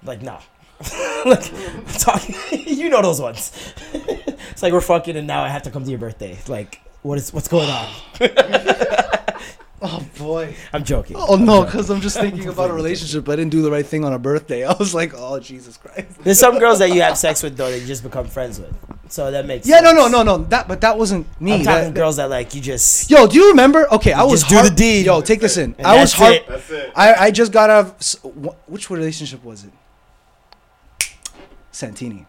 Like 0.05 0.23
no, 0.23 0.39
like 1.25 1.53
I'm 1.53 1.85
talking. 1.87 2.37
you 2.67 2.89
know 2.89 3.03
those 3.03 3.21
ones. 3.21 3.51
it's 3.93 4.63
like 4.63 4.73
we're 4.73 4.81
fucking, 4.81 5.17
and 5.17 5.27
now 5.27 5.43
I 5.43 5.49
have 5.49 5.63
to 5.65 5.71
come 5.71 5.83
to 5.85 5.91
your 5.91 5.99
birthday. 5.99 6.39
Like 6.47 6.81
what 7.03 7.19
is 7.19 7.33
what's 7.33 7.49
going 7.49 7.69
on? 7.71 7.89
Oh 9.89 10.07
boy. 10.19 10.55
I'm 10.73 10.83
joking. 10.85 11.17
Oh 11.19 11.37
no, 11.37 11.65
because 11.65 11.89
I'm 11.91 12.01
just 12.01 12.19
thinking 12.19 12.49
about 12.49 12.71
a 12.71 12.73
relationship. 12.83 13.29
I 13.29 13.37
didn't 13.37 13.51
do 13.53 13.63
the 13.63 13.71
right 13.71 13.87
thing 13.87 14.05
on 14.05 14.13
a 14.13 14.19
birthday. 14.19 14.65
I 14.67 14.73
was 14.75 14.95
like, 14.95 15.13
oh 15.15 15.39
Jesus 15.41 15.77
Christ. 15.77 16.09
There's 16.23 16.39
some 16.39 16.59
girls 16.59 16.79
that 16.81 16.91
you 16.93 17.01
have 17.03 17.17
sex 17.17 17.43
with 17.43 17.57
though 17.57 17.71
that 17.71 17.79
you 17.79 17.87
just 17.87 18.03
become 18.03 18.27
friends 18.27 18.59
with, 18.61 18.75
so 19.09 19.31
that 19.31 19.47
makes 19.47 19.67
Yeah, 19.67 19.81
no, 19.81 19.93
no, 19.93 20.03
sense. 20.03 20.13
no, 20.13 20.23
no. 20.23 20.39
That, 20.45 20.67
but 20.69 20.81
that 20.81 20.99
wasn't 20.99 21.27
me. 21.41 21.55
I'm 21.55 21.63
talking 21.65 21.85
That- 21.85 21.95
girls 21.95 22.17
that 22.17 22.29
like 22.31 22.55
you 22.55 22.61
just 22.61 23.11
Yo, 23.11 23.27
do 23.27 23.37
you 23.39 23.51
remember? 23.51 23.87
Okay, 23.93 24.13
I 24.13 24.23
was 24.25 24.43
just 24.43 24.51
do 24.51 24.69
the 24.69 24.75
deed. 24.75 25.07
Yo, 25.07 25.21
take 25.21 25.41
this 25.41 25.57
in. 25.57 25.75
And 25.79 25.87
I 25.87 26.01
was 26.01 26.13
hard. 26.13 26.35
it. 26.35 26.49
That's 26.49 26.71
it. 26.71 26.93
I, 26.97 27.15
I 27.15 27.31
just 27.31 27.53
got 27.53 27.71
out 27.71 27.87
of 27.87 28.59
which 28.67 28.91
relationship 28.91 29.45
was 29.45 29.65
it? 29.65 29.71
Santini, 31.73 32.27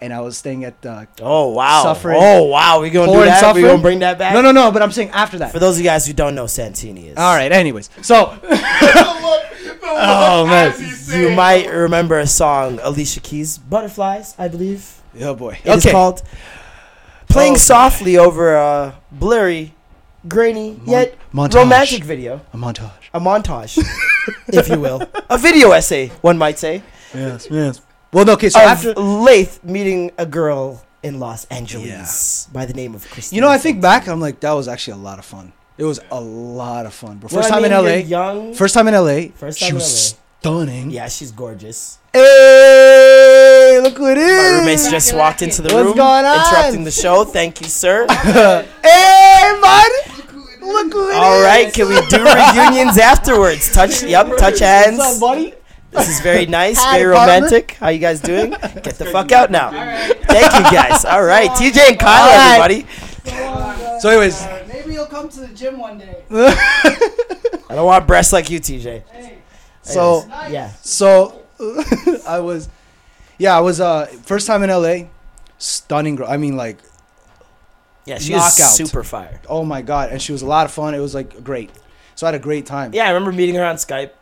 and 0.00 0.12
I 0.12 0.20
was 0.20 0.36
staying 0.38 0.64
at 0.64 0.84
uh, 0.86 1.06
oh 1.20 1.50
wow, 1.50 1.82
Suffering. 1.82 2.18
oh 2.20 2.44
wow, 2.44 2.80
we 2.80 2.90
gonna 2.90 3.12
do 3.12 3.18
and 3.20 3.28
that? 3.30 3.54
We 3.54 3.62
gonna 3.62 3.82
bring 3.82 3.98
that 4.00 4.18
back? 4.18 4.34
no, 4.34 4.40
no, 4.40 4.52
no. 4.52 4.70
But 4.70 4.82
I'm 4.82 4.92
saying 4.92 5.10
after 5.10 5.38
that. 5.38 5.52
For 5.52 5.58
those 5.58 5.76
of 5.76 5.84
you 5.84 5.88
guys 5.90 6.06
who 6.06 6.12
don't 6.12 6.34
know, 6.34 6.46
Santini 6.46 7.08
is. 7.08 7.16
All 7.16 7.34
right. 7.34 7.50
Anyways, 7.52 7.90
so 8.02 8.36
oh 9.82 10.46
man. 10.46 10.74
You 11.10 11.34
might 11.34 11.66
remember 11.68 12.18
a 12.18 12.26
song, 12.26 12.78
Alicia 12.82 13.20
Keys, 13.20 13.58
"Butterflies," 13.58 14.34
I 14.38 14.48
believe. 14.48 15.02
oh 15.20 15.34
boy. 15.34 15.58
It 15.64 15.70
is 15.78 15.84
okay. 15.86 15.92
called 15.92 16.22
"Playing 17.28 17.54
Oh. 17.54 17.58
Softly" 17.58 18.16
over 18.16 18.54
a 18.54 18.94
blurry, 19.10 19.74
grainy 20.28 20.80
yet 20.86 21.16
montage. 21.34 21.54
romantic 21.54 22.04
video, 22.04 22.40
a 22.52 22.56
montage. 22.56 22.92
a 23.12 23.20
montage, 23.20 23.78
if 24.48 24.68
you 24.68 24.78
will, 24.80 25.02
a 25.28 25.36
video 25.36 25.72
essay, 25.72 26.08
one 26.20 26.38
might 26.38 26.58
say, 26.58 26.82
Yes. 27.12 27.48
Yes. 27.50 27.80
Well, 28.12 28.24
no. 28.24 28.32
Okay. 28.34 28.48
So 28.48 28.60
of 28.60 28.66
after. 28.66 28.94
Lath 28.94 29.62
meeting 29.64 30.10
a 30.18 30.26
girl 30.26 30.84
in 31.02 31.18
Los 31.20 31.44
Angeles 31.46 32.48
by 32.52 32.66
the 32.66 32.74
name 32.74 32.94
of 32.94 33.08
Christine. 33.10 33.36
You 33.36 33.40
know, 33.42 33.48
I 33.48 33.58
think 33.58 33.80
back. 33.80 34.08
I'm 34.08 34.20
like, 34.20 34.40
that 34.40 34.52
was 34.52 34.68
actually 34.68 34.94
a 34.94 35.02
lot 35.02 35.18
of 35.18 35.24
fun. 35.24 35.52
It 35.78 35.84
was 35.84 35.98
a 36.10 36.20
lot 36.20 36.84
of 36.86 36.92
fun. 36.92 37.16
But 37.18 37.32
Well, 37.32 37.40
first 37.42 37.50
I 37.52 37.54
time 37.54 37.62
mean, 37.62 37.72
in 37.72 37.84
you're 37.84 37.90
LA. 37.90 37.96
young. 38.34 38.54
First 38.54 38.74
time 38.74 38.88
in 38.88 38.94
LA. 38.94 39.28
First 39.34 39.58
she 39.58 39.64
time 39.66 39.70
in 39.70 39.74
was 39.76 40.16
stunning. 40.40 40.90
Yeah, 40.90 41.08
she's 41.08 41.30
gorgeous. 41.32 41.98
Hey, 42.12 43.78
look 43.82 43.96
who 43.96 44.10
it 44.10 44.18
is. 44.18 44.52
My 44.52 44.58
roommates 44.58 44.90
just 44.90 45.14
walked 45.14 45.42
into 45.42 45.62
the 45.62 45.72
What's 45.72 45.86
room, 45.86 45.96
going 45.96 46.24
on? 46.24 46.34
interrupting 46.46 46.84
the 46.84 46.90
show. 46.90 47.24
Thank 47.24 47.60
you, 47.60 47.68
sir. 47.68 48.06
Hey, 48.82 49.58
bud. 49.62 49.90
Look 50.60 50.92
who 50.92 51.08
it 51.10 51.14
All 51.14 51.38
is. 51.38 51.44
right, 51.44 51.72
can 51.72 51.88
we 51.88 51.94
do 52.08 52.22
reunions 52.24 52.98
afterwards? 52.98 53.72
Touch, 53.72 54.02
yep, 54.02 54.26
touch 54.38 54.58
hands. 54.60 54.98
What's 54.98 55.14
up, 55.16 55.20
buddy? 55.20 55.54
This 55.90 56.08
is 56.08 56.20
very 56.20 56.46
nice, 56.60 56.78
Hi, 56.78 56.98
very 56.98 57.14
partner. 57.14 57.34
romantic. 57.34 57.72
How 57.72 57.88
you 57.88 57.98
guys 57.98 58.20
doing? 58.20 58.50
Get 58.82 58.94
the 58.96 59.06
fuck 59.06 59.32
out 59.32 59.50
now. 59.50 59.70
Thank 59.70 60.52
you, 60.54 60.70
guys. 60.70 61.04
All 61.04 61.22
right, 61.24 61.50
TJ 61.50 61.90
and 61.90 61.98
Kyle, 61.98 62.22
All 62.22 62.36
right. 62.58 62.70
everybody. 62.74 64.00
So, 64.00 64.08
anyways, 64.08 64.46
maybe 64.68 64.92
you'll 64.94 65.06
come 65.06 65.20
come 65.22 65.28
to 65.28 65.40
the 65.40 65.48
gym 65.54 65.78
one 65.78 65.98
day. 65.98 66.22
I 66.30 67.74
don't 67.74 67.84
want 67.86 68.06
breasts 68.06 68.32
like 68.32 68.48
you, 68.50 68.58
TJ. 68.60 69.02
Hey, 69.10 69.38
So 69.82 70.24
nice. 70.28 70.50
Yeah. 70.52 70.70
so 70.82 71.42
I 72.26 72.38
was, 72.40 72.68
yeah, 73.38 73.56
I 73.56 73.60
was 73.60 73.80
uh 73.80 74.06
first 74.22 74.46
time 74.46 74.62
in 74.62 74.70
LA, 74.70 75.08
stunning 75.58 76.16
girl. 76.16 76.28
I 76.30 76.36
mean 76.38 76.56
like, 76.56 76.78
Yeah, 78.06 78.18
she 78.18 78.32
Knockout. 78.32 78.46
was 78.48 78.74
super 78.76 79.02
fire. 79.04 79.40
oh 79.48 79.64
my 79.64 79.82
god, 79.82 80.10
and 80.10 80.22
she 80.22 80.32
was 80.32 80.40
a 80.42 80.46
lot 80.46 80.64
of 80.64 80.72
fun. 80.72 80.94
It 80.94 81.00
was 81.00 81.14
like 81.14 81.44
great. 81.44 81.70
So 82.14 82.26
I 82.26 82.32
had 82.32 82.40
a 82.40 82.42
great 82.42 82.64
time. 82.64 82.94
Yeah, 82.94 83.04
I 83.06 83.10
remember 83.10 83.32
meeting 83.32 83.56
her 83.56 83.64
on 83.64 83.76
Skype. 83.76 84.12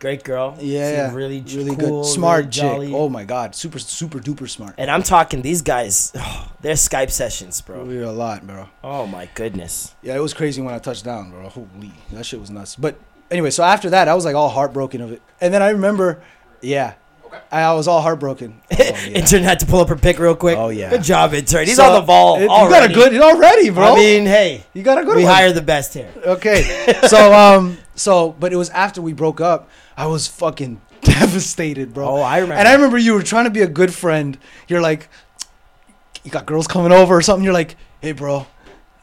Great 0.00 0.22
girl. 0.22 0.56
Yeah, 0.60 0.84
Seemed 0.86 0.96
yeah. 0.96 1.14
really, 1.14 1.40
really 1.40 1.76
cool, 1.76 2.02
good, 2.02 2.08
smart 2.10 2.38
really 2.38 2.50
chick. 2.50 2.62
jolly. 2.62 2.94
Oh 2.94 3.08
my 3.08 3.24
god, 3.24 3.54
super 3.54 3.78
super 3.78 4.18
duper 4.20 4.48
smart. 4.48 4.74
And 4.78 4.90
I'm 4.90 5.02
talking 5.02 5.42
these 5.42 5.62
guys. 5.62 6.12
their 6.60 6.74
Skype 6.74 7.10
sessions, 7.10 7.60
bro. 7.60 7.84
We 7.84 7.96
were 7.98 8.04
a 8.04 8.12
lot, 8.12 8.46
bro. 8.46 8.68
Oh 8.84 9.06
my 9.06 9.28
goodness. 9.34 9.94
Yeah, 10.02 10.16
it 10.16 10.20
was 10.20 10.34
crazy 10.34 10.60
when 10.62 10.74
I 10.74 10.78
touched 10.78 11.04
down, 11.04 11.30
bro. 11.30 11.48
Holy, 11.48 11.92
that 12.12 12.24
shit 12.26 12.40
was 12.40 12.50
nuts. 12.50 12.76
But 12.76 12.96
anyway, 13.30 13.50
so 13.50 13.62
after 13.64 13.90
that, 13.90 14.08
I 14.08 14.14
was 14.14 14.24
like 14.24 14.34
all 14.36 14.48
heartbroken 14.48 15.00
of 15.00 15.12
it. 15.12 15.22
And 15.40 15.52
then 15.54 15.62
I 15.62 15.70
remember, 15.70 16.20
yeah, 16.60 16.94
I, 17.52 17.62
I 17.62 17.72
was 17.74 17.86
all 17.88 18.00
heartbroken. 18.02 18.60
Oh, 18.70 18.84
yeah. 19.06 19.18
Intern 19.18 19.42
had 19.42 19.60
to 19.60 19.66
pull 19.66 19.80
up 19.80 19.88
her 19.88 19.96
pick 19.96 20.18
real 20.18 20.34
quick. 20.36 20.56
Oh, 20.56 20.68
yeah. 20.70 20.88
Good 20.90 21.02
job, 21.02 21.34
intern. 21.34 21.66
He's 21.66 21.76
So, 21.76 21.84
on 21.84 22.00
the 22.00 22.06
ball. 22.06 22.36
it- 22.36 22.42
you 22.42 22.48
got 22.48 22.88
a 22.90 22.92
good 22.92 23.14
already, 23.20 23.70
bro. 23.70 23.94
I 23.94 23.96
mean, 23.96 24.24
hey, 24.26 24.64
you 24.72 24.82
got 24.82 24.98
a 24.98 25.04
good 25.04 25.16
we 25.16 25.24
one. 25.24 25.32
hire 25.34 25.52
the 25.52 25.60
best 25.62 25.94
here. 25.94 26.10
Okay. 26.24 26.94
So 27.08 27.32
um 27.34 27.78
so 27.94 28.34
but 28.38 28.52
it 28.52 28.56
was 28.56 28.70
after 28.70 29.02
we 29.02 29.12
broke 29.12 29.40
up, 29.40 29.68
I 29.98 30.06
was 30.06 30.26
fucking 30.28 30.80
devastated, 31.02 31.92
bro. 31.92 32.06
Oh, 32.08 32.20
I 32.22 32.38
remember. 32.38 32.58
And 32.60 32.68
I 32.68 32.72
remember 32.74 32.96
you 32.98 33.12
were 33.14 33.22
trying 33.22 33.44
to 33.44 33.50
be 33.50 33.62
a 33.62 33.66
good 33.68 33.92
friend. 33.92 34.38
You're 34.68 34.80
like 34.80 35.08
you 36.24 36.30
got 36.30 36.46
girls 36.46 36.66
coming 36.66 36.92
over 36.92 37.16
or 37.16 37.22
something. 37.22 37.44
You're 37.44 37.52
like, 37.54 37.76
"Hey, 38.00 38.12
bro, 38.12 38.46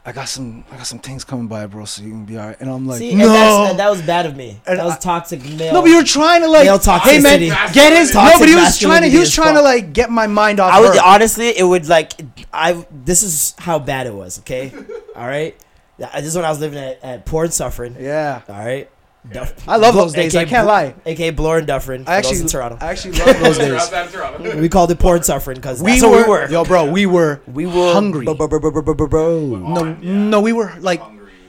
I 0.04 0.12
got 0.12 0.28
some 0.28 0.64
I 0.70 0.76
got 0.76 0.86
some 0.86 0.98
things 1.00 1.24
coming 1.24 1.48
by, 1.48 1.66
bro, 1.66 1.84
so 1.84 2.02
you 2.02 2.10
can 2.10 2.24
be 2.24 2.38
all 2.38 2.46
right." 2.46 2.56
And 2.60 2.70
I'm 2.70 2.86
like, 2.86 2.98
See, 2.98 3.14
"No." 3.14 3.66
and 3.68 3.78
that 3.78 3.90
was 3.90 4.00
bad 4.02 4.26
of 4.26 4.36
me. 4.36 4.60
And 4.66 4.78
That 4.78 4.84
was 4.84 4.98
toxic 4.98 5.42
male. 5.44 5.74
no, 5.74 5.82
but 5.82 5.88
you 5.90 5.96
were 5.96 6.04
trying 6.04 6.42
to 6.42 6.48
like, 6.48 6.64
Male 6.66 6.78
hey 7.00 7.20
man, 7.20 7.40
get 7.72 7.92
his. 7.92 8.14
No, 8.14 8.32
but 8.38 8.48
he 8.48 8.54
was 8.54 8.78
trying 8.78 9.02
to. 9.02 9.08
He 9.08 9.18
was 9.18 9.34
trying 9.34 9.54
to 9.54 9.62
like 9.62 9.92
get 9.92 10.10
my 10.10 10.26
mind 10.26 10.60
off 10.60 10.72
I 10.72 10.80
would 10.80 10.94
her. 10.94 11.02
honestly, 11.04 11.48
it 11.48 11.64
would 11.64 11.88
like 11.88 12.12
I. 12.52 12.86
This 12.90 13.22
is 13.22 13.54
how 13.58 13.78
bad 13.78 14.06
it 14.06 14.14
was. 14.14 14.38
Okay, 14.40 14.72
all 15.16 15.26
right. 15.26 15.54
This 15.98 16.26
is 16.26 16.36
when 16.36 16.44
I 16.44 16.50
was 16.50 16.60
living 16.60 16.78
at, 16.78 17.02
at 17.02 17.24
Port 17.26 17.54
Suffering. 17.54 17.96
yeah, 17.98 18.42
All 18.48 18.54
right. 18.54 18.90
Duff- 19.32 19.68
I 19.68 19.76
love 19.76 19.94
those 19.94 20.12
days. 20.12 20.34
I 20.36 20.40
AKA 20.42 20.50
can't 20.50 20.66
lie. 20.66 20.94
AKA 21.04 21.30
Bloor 21.30 21.58
and 21.58 21.66
Dufferin. 21.66 22.04
I 22.06 22.20
those 22.20 22.26
actually, 22.26 22.40
in 22.42 22.46
Toronto. 22.48 22.78
I 22.80 22.90
actually 22.90 23.18
love 23.18 23.40
those 23.40 23.58
days. 23.58 23.68
Interrupt, 23.92 24.40
interrupt. 24.40 24.56
we 24.56 24.68
called 24.68 24.90
it 24.90 24.98
porn 24.98 25.22
Suffering 25.22 25.56
because 25.56 25.82
We 25.82 25.92
that's 25.92 26.02
were, 26.04 26.10
what 26.10 26.26
we 26.26 26.30
were. 26.30 26.48
yo, 26.50 26.64
bro. 26.64 26.90
We 26.90 27.06
were, 27.06 27.40
we 27.46 27.66
were 27.66 27.92
hungry. 27.92 28.24
bro, 28.24 28.34
bro, 28.34 28.48
bro, 28.48 28.60
bro, 28.60 28.82
bro, 28.82 28.94
bro, 28.94 29.06
bro. 29.08 29.40
No, 29.56 29.94
no, 29.94 30.40
we 30.40 30.52
were 30.52 30.72
like, 30.80 31.02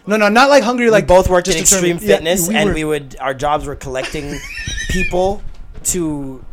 no, 0.07 0.17
no, 0.17 0.27
not 0.29 0.49
like 0.49 0.63
hungry. 0.63 0.85
We 0.85 0.91
Like 0.91 1.07
both 1.07 1.29
worked 1.29 1.47
in 1.47 1.53
just 1.53 1.71
to 1.71 1.75
extreme 1.77 1.99
turn- 1.99 2.07
yeah, 2.07 2.15
fitness, 2.15 2.47
we 2.47 2.55
and 2.55 2.69
were- 2.69 2.75
we 2.75 2.83
would 2.83 3.15
our 3.19 3.33
jobs 3.33 3.65
were 3.65 3.75
collecting 3.75 4.39
people 4.89 5.41
to 5.85 6.43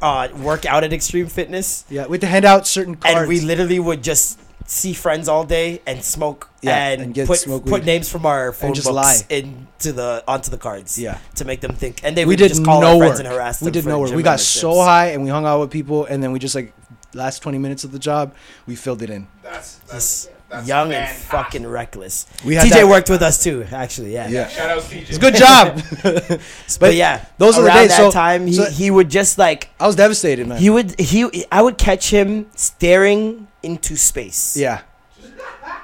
uh, 0.00 0.28
work 0.38 0.66
out 0.66 0.82
at 0.84 0.92
extreme 0.92 1.26
fitness, 1.26 1.84
yeah, 1.88 2.06
we 2.06 2.14
had 2.14 2.20
to 2.22 2.26
hand 2.26 2.44
out 2.44 2.66
certain 2.66 2.94
cards. 2.96 3.18
and 3.20 3.28
we 3.28 3.40
literally 3.40 3.78
would 3.78 4.02
just 4.02 4.38
see 4.72 4.94
friends 4.94 5.28
all 5.28 5.44
day 5.44 5.80
and 5.86 6.02
smoke 6.02 6.48
Yeah, 6.62 6.88
and, 6.88 7.02
and 7.02 7.14
get 7.14 7.26
put 7.26 7.38
smoke 7.38 7.66
put 7.66 7.84
names 7.84 8.08
from 8.08 8.24
our 8.24 8.52
phone 8.52 8.72
just 8.74 8.86
books 8.88 8.94
lie. 8.96 9.20
into 9.28 9.92
the 9.92 10.24
onto 10.26 10.50
the 10.50 10.56
cards. 10.58 10.98
Yeah. 10.98 11.18
to 11.36 11.44
make 11.44 11.60
them 11.60 11.74
think, 11.74 12.00
and 12.04 12.16
they 12.16 12.24
we 12.24 12.30
would 12.32 12.38
did 12.38 12.48
just 12.48 12.64
call 12.64 12.80
no 12.80 12.92
our 12.92 12.98
friends 12.98 13.18
work. 13.18 13.26
and 13.26 13.28
harass 13.34 13.58
them. 13.60 13.66
we 13.66 13.72
did 13.72 13.84
no 13.86 14.00
work. 14.00 14.12
We 14.12 14.22
got 14.22 14.40
so 14.40 14.80
high 14.80 15.08
and 15.12 15.22
we 15.22 15.28
hung 15.30 15.44
out 15.44 15.60
with 15.60 15.70
people, 15.70 16.06
and 16.06 16.22
then 16.22 16.32
we 16.32 16.38
just 16.38 16.54
like 16.54 16.72
last 17.14 17.42
twenty 17.42 17.58
minutes 17.58 17.84
of 17.84 17.92
the 17.92 17.98
job, 17.98 18.34
we 18.66 18.74
filled 18.74 19.02
it 19.02 19.10
in. 19.10 19.28
That's 19.42 19.76
that's, 19.76 19.92
Just 19.92 20.30
that's 20.48 20.66
young 20.68 20.92
and 20.92 21.08
fucking 21.16 21.66
reckless. 21.66 22.26
We 22.44 22.54
had 22.54 22.66
TJ 22.66 22.70
that- 22.70 22.88
worked 22.88 23.10
with 23.10 23.20
us 23.22 23.42
too, 23.42 23.64
actually. 23.72 24.12
Yeah. 24.14 24.28
Yeah. 24.28 24.48
Shout 24.48 24.70
out 24.70 24.82
TJ. 24.82 25.08
It's 25.10 25.18
good 25.18 25.34
job. 25.36 25.76
But, 26.02 26.40
But 26.80 26.94
yeah, 26.94 27.24
those 27.38 27.58
are 27.58 27.62
the 27.64 27.70
days, 27.70 27.88
that 27.88 27.96
so- 27.98 28.10
time, 28.10 28.46
he, 28.46 28.54
so- 28.54 28.70
he 28.70 28.90
would 28.90 29.10
just 29.10 29.36
like 29.38 29.68
I 29.78 29.86
was 29.86 29.96
devastated, 29.96 30.46
man. 30.48 30.58
he 30.58 30.70
would 30.70 30.98
he 30.98 31.44
I 31.52 31.60
would 31.60 31.76
catch 31.78 32.08
him 32.10 32.46
staring 32.56 33.48
into 33.62 33.96
space. 33.96 34.56
yeah, 34.56 34.82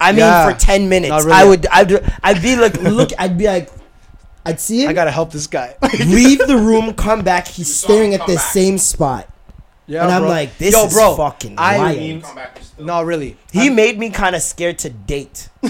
I 0.01 0.13
mean 0.13 0.19
Yeah. 0.21 0.51
for 0.53 0.59
ten 0.59 0.89
minutes. 0.89 1.11
Not 1.11 1.25
really. 1.25 1.33
I 1.37 1.45
would 1.45 1.67
I'd 1.67 2.19
I'd 2.23 2.43
be 2.43 2.57
like 2.57 2.81
look 2.83 3.11
I'd 3.19 3.37
be 3.39 3.47
like 3.47 3.71
I'd 4.45 4.61
see 4.61 4.83
him 4.85 4.89
I 4.91 4.93
gotta 4.93 5.11
help 5.11 5.31
this 5.33 5.47
guy. 5.47 5.77
leave 6.07 6.39
the 6.47 6.57
room, 6.57 6.95
come 6.95 7.23
back, 7.23 7.49
he's 7.49 7.75
staring 7.75 8.15
at 8.15 8.21
come 8.21 8.29
the 8.31 8.37
back. 8.37 8.45
same 8.53 8.79
spot. 8.79 9.29
yeah, 9.87 10.03
and 10.05 10.11
I'm 10.13 10.23
bro. 10.23 10.31
like, 10.31 10.57
this 10.59 10.73
Yo, 10.73 10.87
is 10.87 10.93
bro, 10.95 11.17
fucking 11.17 11.55
I- 11.59 11.79
wild. 11.79 12.23
Come 12.23 12.35
back, 12.37 12.61
you're 12.79 12.87
No, 12.87 13.03
really. 13.03 13.37
He 13.53 13.69
made 13.69 13.99
me 13.99 14.09
kind 14.11 14.35
of 14.37 14.41
scared 14.43 14.79
to 14.81 14.91
date. 14.91 15.49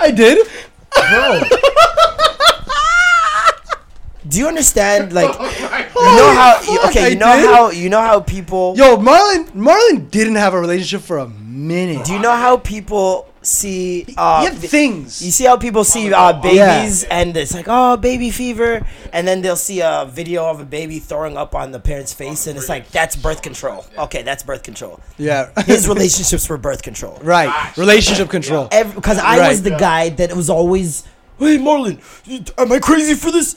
I 0.00 0.10
did. 0.14 0.46
Bro. 0.94 1.40
Do 4.30 4.38
you 4.38 4.48
understand 4.48 5.12
like 5.20 5.34
Oh 5.38 5.44
you 6.10 6.16
know 6.16 6.32
how 6.40 6.58
fuck, 6.60 6.90
okay, 6.90 7.04
I 7.04 7.08
you 7.08 7.16
know 7.16 7.36
did? 7.36 7.46
how 7.54 7.70
you 7.70 7.88
know 7.90 8.00
how 8.00 8.20
people 8.20 8.74
Yo, 8.76 8.96
Marlon, 8.96 9.44
Marlon 9.50 10.10
didn't 10.10 10.36
have 10.36 10.54
a 10.54 10.60
relationship 10.60 11.02
for 11.02 11.18
a 11.18 11.28
minute. 11.28 12.04
Do 12.06 12.12
you 12.14 12.20
know 12.20 12.32
how 12.46 12.56
people 12.56 13.26
see 13.42 14.04
uh 14.18 14.44
had 14.44 14.52
things. 14.54 15.22
You 15.24 15.30
see 15.30 15.44
how 15.46 15.56
people 15.56 15.82
see 15.82 16.12
uh, 16.12 16.34
babies 16.42 17.04
and 17.04 17.34
it's 17.36 17.54
like, 17.54 17.66
oh, 17.68 17.96
baby 17.96 18.30
fever, 18.30 18.86
and 19.14 19.26
then 19.26 19.40
they'll 19.42 19.56
see 19.56 19.80
a 19.80 20.06
video 20.10 20.44
of 20.50 20.60
a 20.60 20.64
baby 20.66 20.98
throwing 20.98 21.36
up 21.38 21.54
on 21.54 21.72
the 21.72 21.80
parent's 21.80 22.12
face, 22.12 22.46
and 22.46 22.58
it's 22.58 22.68
like, 22.68 22.90
that's 22.90 23.16
birth 23.16 23.40
control. 23.40 23.86
Okay, 23.96 24.20
that's 24.22 24.42
birth 24.42 24.62
control. 24.62 25.00
yeah. 25.16 25.48
His 25.64 25.88
relationships 25.94 26.48
were 26.50 26.58
birth 26.58 26.82
control. 26.82 27.18
right. 27.22 27.50
Relationship 27.78 28.28
control. 28.28 28.68
Because 28.68 29.18
I 29.18 29.38
Right. 29.38 29.48
was 29.48 29.62
the 29.62 29.70
guy 29.70 30.10
that 30.10 30.36
was 30.36 30.50
always, 30.50 31.04
hey, 31.40 31.58
Marlon, 31.58 32.00
am 32.58 32.70
I 32.72 32.78
crazy 32.78 33.14
for 33.14 33.30
this? 33.32 33.56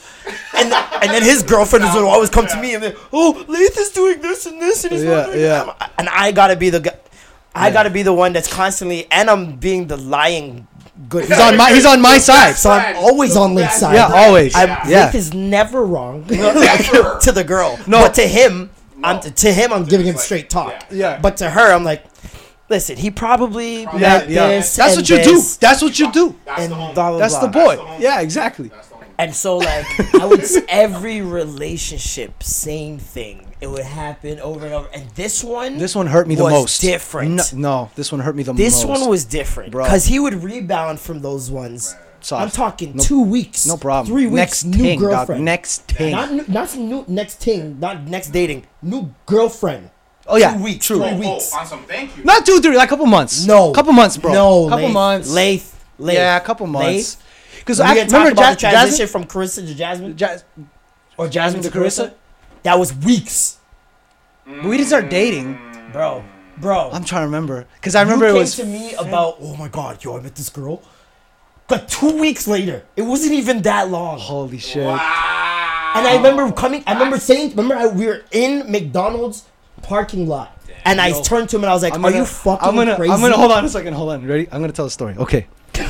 And 0.55 0.71
then, 0.71 0.83
and 1.01 1.11
then 1.11 1.21
his 1.21 1.43
girlfriend 1.43 1.85
would 1.85 2.03
always 2.03 2.29
come 2.29 2.47
to 2.47 2.59
me 2.61 2.73
and 2.73 2.83
then, 2.83 2.95
oh, 3.11 3.45
Lath 3.47 3.77
is 3.77 3.89
doing 3.91 4.21
this 4.21 4.45
and 4.47 4.59
this, 4.61 4.83
and 4.83 4.93
he's 4.93 5.03
Yeah, 5.03 5.09
not 5.15 5.25
doing 5.27 5.39
yeah. 5.41 5.63
that. 5.79 5.91
And 5.97 6.09
I 6.09 6.31
gotta 6.31 6.55
be 6.55 6.69
the 6.71 6.79
guy. 6.79 6.95
I 7.55 7.67
Yeah. 7.67 7.73
gotta 7.73 7.89
be 7.91 8.01
the 8.01 8.13
one 8.13 8.33
that's 8.33 8.51
constantly, 8.51 9.07
and 9.11 9.29
I'm 9.29 9.57
being 9.57 9.85
the 9.87 9.97
lying 9.97 10.67
good. 11.09 11.25
He's 11.25 11.39
on 11.39 11.55
my. 11.57 11.71
He's 11.71 11.85
on 11.85 12.01
my 12.01 12.17
side. 12.17 12.55
So 12.55 12.71
I'm 12.71 12.95
always 12.95 13.35
on 13.37 13.53
Lake's 13.53 13.79
side. 13.79 13.93
Yeah, 13.95 14.07
always. 14.11 14.55
I'm, 14.55 14.69
Yeah. 14.89 15.05
Lake 15.05 15.15
is 15.15 15.33
never 15.33 15.85
wrong 15.85 16.23
to 16.27 17.31
the 17.31 17.43
girl. 17.45 17.77
No. 17.85 18.01
but 18.01 18.15
to 18.15 18.27
him, 18.27 18.69
I'm 19.03 19.19
to 19.19 19.51
him 19.53 19.71
I'm 19.73 19.85
giving 19.85 20.07
him 20.07 20.17
straight 20.17 20.49
talk. 20.49 20.85
Yeah. 20.89 21.19
But 21.21 21.37
to 21.37 21.49
her, 21.49 21.71
I'm 21.73 21.83
like, 21.83 22.05
listen, 22.75 22.95
he 22.97 23.09
probably 23.11 23.83
Yeah, 23.83 23.97
meant 23.97 24.29
yeah. 24.29 24.47
this. 24.47 24.75
That's 24.75 24.93
and 24.97 25.01
what 25.01 25.09
you 25.09 25.23
do. 25.23 25.41
That's 25.59 25.81
what 25.81 25.95
you 25.99 26.11
do. 26.11 26.25
That's 26.45 26.61
And 26.61 26.71
the 26.71 26.75
blah, 26.75 26.91
blah, 27.11 27.17
That's 27.17 27.37
the 27.37 27.47
blah. 27.47 27.75
boy. 27.75 27.97
Yeah, 27.99 28.19
exactly. 28.21 28.71
And 29.17 29.33
so 29.33 29.57
like 29.69 29.85
I 30.21 30.25
would 30.25 30.41
s- 30.41 30.57
every 30.67 31.21
relationship, 31.21 32.41
same 32.43 32.97
thing. 32.99 33.47
It 33.61 33.67
would 33.67 33.83
happen 33.85 34.39
over 34.39 34.65
and 34.65 34.73
over. 34.75 34.87
And 34.93 35.09
this 35.11 35.43
one, 35.43 35.77
This 35.77 35.95
one 35.95 36.07
hurt 36.07 36.27
me 36.27 36.35
the 36.35 36.43
most. 36.49 36.81
different. 36.81 37.53
No, 37.53 37.85
no, 37.85 37.91
this 37.95 38.11
one 38.11 38.19
hurt 38.21 38.35
me 38.35 38.43
the 38.43 38.53
this 38.53 38.73
most. 38.73 38.81
This 38.87 38.99
one 38.99 39.09
was 39.09 39.23
different 39.25 39.71
Bro. 39.71 39.85
because 39.85 40.05
he 40.05 40.19
would 40.19 40.43
rebound 40.43 40.99
from 40.99 41.21
those 41.21 41.49
ones. 41.51 41.95
Soft. 42.21 42.41
I'm 42.41 42.49
talking 42.51 42.95
No- 42.95 43.03
two 43.03 43.21
weeks, 43.21 43.65
No 43.65 43.75
problem. 43.77 44.07
three 44.13 44.25
weeks, 44.27 44.35
Next 44.35 44.63
new 44.65 44.77
ting, 44.83 44.99
dog. 44.99 45.09
girlfriend. 45.11 45.45
Next 45.45 45.87
ting. 45.89 46.11
Not 46.11 46.47
not 46.49 46.69
some 46.69 46.87
new 46.89 47.03
next 47.07 47.35
thing, 47.45 47.79
not 47.79 47.95
next 48.07 48.29
dating. 48.31 48.65
New 48.81 49.13
girlfriend. 49.25 49.89
Oh 50.27 50.37
yeah, 50.37 50.55
two 50.55 50.63
weeks, 50.63 50.85
true. 50.87 50.97
three 50.97 51.05
oh, 51.07 51.13
oh, 51.13 51.19
weeks. 51.19 51.51
oh, 51.53 51.59
on 51.59 51.65
some 51.65 51.83
thank 51.83 52.15
you. 52.17 52.23
Not 52.23 52.45
two, 52.45 52.59
three, 52.61 52.75
like 52.77 52.87
a 52.87 52.89
couple 52.89 53.05
months. 53.05 53.45
No, 53.45 53.71
couple 53.71 53.93
months, 53.93 54.17
bro. 54.17 54.33
No, 54.33 54.69
couple 54.69 54.85
Lath, 54.85 54.93
months. 54.93 55.29
Lath, 55.31 55.85
Lath. 55.99 56.15
Yeah, 56.15 56.37
a 56.37 56.41
couple 56.41 56.67
months. 56.67 57.17
Because 57.59 57.79
I 57.79 57.93
remember 57.93 58.31
about 58.31 58.61
ja- 58.61 58.69
the 58.69 58.75
transition 58.75 59.07
Jasmine, 59.07 59.07
from 59.07 59.23
Carissa 59.25 59.65
to 59.67 59.73
Jasmine 59.75 60.17
Ja- 60.17 60.37
or 61.17 61.27
Jasmine 61.29 61.63
to 61.63 61.69
to 61.69 61.77
Carissa? 61.77 62.07
Carissa. 62.09 62.13
That 62.63 62.79
was 62.79 62.93
weeks, 62.93 63.57
we 64.45 64.77
didn't 64.77 64.87
start 64.87 65.09
dating. 65.09 65.57
bro, 65.91 66.23
bro. 66.57 66.89
I'm 66.91 67.03
trying 67.03 67.21
to 67.21 67.25
remember 67.27 67.65
because 67.75 67.95
I 67.95 68.01
remember 68.01 68.27
you 68.29 68.35
it 68.35 68.39
was 68.39 68.55
to 68.57 68.65
me 68.65 68.93
about 68.95 69.37
oh 69.39 69.55
my 69.55 69.67
god, 69.67 70.03
yo, 70.03 70.17
I 70.17 70.21
met 70.21 70.35
this 70.35 70.49
girl. 70.49 70.81
But 71.67 71.87
two 71.87 72.19
weeks 72.19 72.47
later, 72.47 72.83
it 72.95 73.03
wasn't 73.03 73.33
even 73.33 73.61
that 73.61 73.89
long. 73.89 74.19
holy 74.19 74.57
shit. 74.57 74.85
And 75.95 76.07
I 76.07 76.15
remember 76.17 76.51
coming. 76.51 76.83
I 76.85 76.93
remember 76.93 77.19
saying. 77.19 77.51
Remember, 77.51 77.75
I, 77.75 77.87
we 77.87 78.05
were 78.07 78.23
in 78.31 78.69
McDonald's 78.71 79.43
parking 79.83 80.27
lot, 80.27 80.57
and 80.85 80.99
I 80.99 81.19
turned 81.21 81.49
to 81.49 81.57
him 81.57 81.63
and 81.63 81.69
I 81.69 81.73
was 81.73 81.83
like, 81.83 81.93
I'm 81.93 82.03
"Are 82.05 82.11
you 82.11 82.25
fucking 82.25 82.67
I'm 82.67 82.75
gonna, 82.75 82.95
crazy?" 82.95 83.11
I'm 83.13 83.19
gonna 83.21 83.37
hold 83.37 83.51
on 83.51 83.63
a 83.65 83.69
second. 83.69 83.93
Hold 83.93 84.11
on. 84.11 84.25
Ready? 84.25 84.47
I'm 84.51 84.61
gonna 84.61 84.73
tell 84.73 84.85
a 84.85 84.89
story. 84.91 85.15
Okay. 85.17 85.47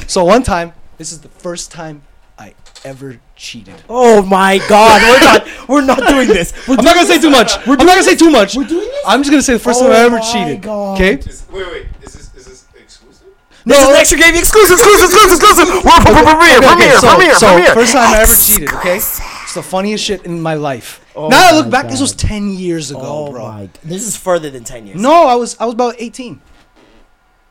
So 0.07 0.23
one 0.25 0.43
time, 0.43 0.73
this 0.97 1.11
is 1.11 1.21
the 1.21 1.29
first 1.29 1.71
time 1.71 2.01
I 2.37 2.53
ever 2.83 3.19
cheated. 3.35 3.75
Oh 3.89 4.21
my 4.21 4.59
god, 4.69 5.01
we're 5.01 5.19
not. 5.19 5.69
We're 5.69 5.85
not 5.85 6.07
doing 6.09 6.27
this. 6.27 6.51
We're 6.67 6.77
I'm 6.77 6.85
not 6.85 6.95
gonna 6.95 7.07
say 7.07 7.19
too 7.19 7.29
much. 7.29 7.55
I'm 7.67 7.77
not 7.77 7.87
gonna 7.87 8.03
say 8.03 8.15
too 8.15 8.29
much. 8.31 8.55
We're 8.55 8.63
doing 8.67 8.85
this? 8.85 9.03
I'm 9.05 9.21
just 9.21 9.31
gonna 9.31 9.41
say 9.43 9.53
the 9.53 9.59
first 9.59 9.81
Oh 9.81 9.87
time 9.87 9.93
I 9.93 9.99
ever 9.99 10.19
cheated. 10.19 10.61
God. 10.61 10.95
Okay. 10.95 11.13
Is, 11.19 11.45
wait, 11.51 11.67
wait. 11.67 11.85
Is 12.01 12.13
this 12.13 12.33
is 12.35 12.45
this 12.45 12.65
exclusive? 12.79 13.27
This 13.65 13.79
is 13.79 13.87
an 13.89 13.95
extra 13.95 14.17
game 14.17 14.35
exclusive, 14.35 14.77
exclusive, 14.77 15.05
exclusive, 15.05 15.37
exclusive. 15.37 15.67
Premiere, 15.83 16.57
Okay, 16.57 16.57
okay, 16.57 16.67
premiere, 16.67 16.97
so, 16.99 17.07
premiere, 17.15 17.35
so 17.35 17.47
premiere. 17.53 17.73
first 17.73 17.93
time 17.93 18.13
I 18.13 18.21
ever 18.21 18.35
cheated. 18.35 18.73
Okay. 18.73 18.95
It's 18.97 19.53
the 19.53 19.63
funniest 19.63 20.03
shit 20.03 20.25
in 20.25 20.41
my 20.41 20.53
life. 20.55 20.99
Oh 21.15 21.27
now 21.27 21.49
I 21.49 21.55
look 21.55 21.69
back. 21.69 21.87
This 21.89 22.01
was 22.01 22.13
ten 22.13 22.49
years 22.49 22.91
ago, 22.91 23.01
Oh 23.03 23.31
bro. 23.31 23.47
my! 23.47 23.69
This 23.83 24.07
is 24.07 24.17
further 24.17 24.49
than 24.49 24.63
ten 24.63 24.87
years. 24.87 24.99
No, 24.99 25.27
I 25.27 25.35
was 25.35 25.55
I 25.59 25.65
was 25.65 25.73
about 25.73 25.95
18. 25.99 26.41
I 26.43 26.79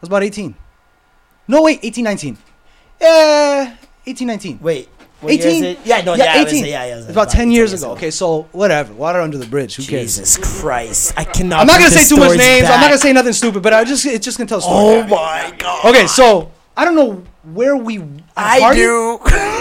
was 0.01 0.09
about 0.09 0.23
18. 0.25 0.55
No, 1.47 1.63
wait, 1.63 1.79
18, 1.83 2.05
19. 2.05 2.39
Yeah, 3.01 3.77
18, 4.07 4.27
19. 4.27 4.59
Wait. 4.61 4.89
What 5.21 5.33
year 5.33 5.47
is 5.47 5.55
18. 5.55 5.65
it? 5.65 5.79
Yeah, 5.85 6.01
no, 6.01 6.15
yeah, 6.15 6.25
yeah, 6.25 6.33
I 6.33 6.43
was 6.43 6.53
18. 6.53 6.65
yeah, 6.65 6.85
yeah, 6.87 6.97
It's 6.99 7.11
about 7.11 7.29
10 7.31 7.39
10 7.43 7.51
years 7.53 7.73
ago. 7.73 7.93
Okay, 7.93 8.11
so 8.11 8.49
whatever. 8.51 8.93
Water 8.95 9.21
under 9.21 9.39
the 9.39 9.47
bridge. 9.47 9.77
Who 9.77 9.85
cares? 9.85 10.17
Jesus 10.17 10.37
Christ. 10.61 11.15
I 11.17 11.23
cannot. 11.23 11.61
I'm 11.61 11.67
not 11.69 11.79
gonna 11.79 11.91
say 11.91 12.05
too 12.09 12.17
much 12.21 12.37
names. 12.37 12.65
I'm 12.69 12.81
not 12.81 12.89
gonna 12.89 12.99
say 12.99 13.13
nothing 13.13 13.33
stupid, 13.33 13.63
but 13.63 13.73
I 13.73 13.85
just 13.85 14.05
it's 14.07 14.25
just 14.25 14.39
gonna 14.39 14.49
tell 14.49 14.59
a 14.59 14.63
story. 14.63 14.97
Oh 14.97 15.03
my 15.05 15.55
god. 15.57 15.85
Okay, 15.87 16.09
so 16.09 16.51
I 16.77 16.85
don't 16.85 16.97
know 16.97 17.23
where 17.53 17.77
we. 17.77 18.03
I 18.37 18.75
do. 18.75 19.21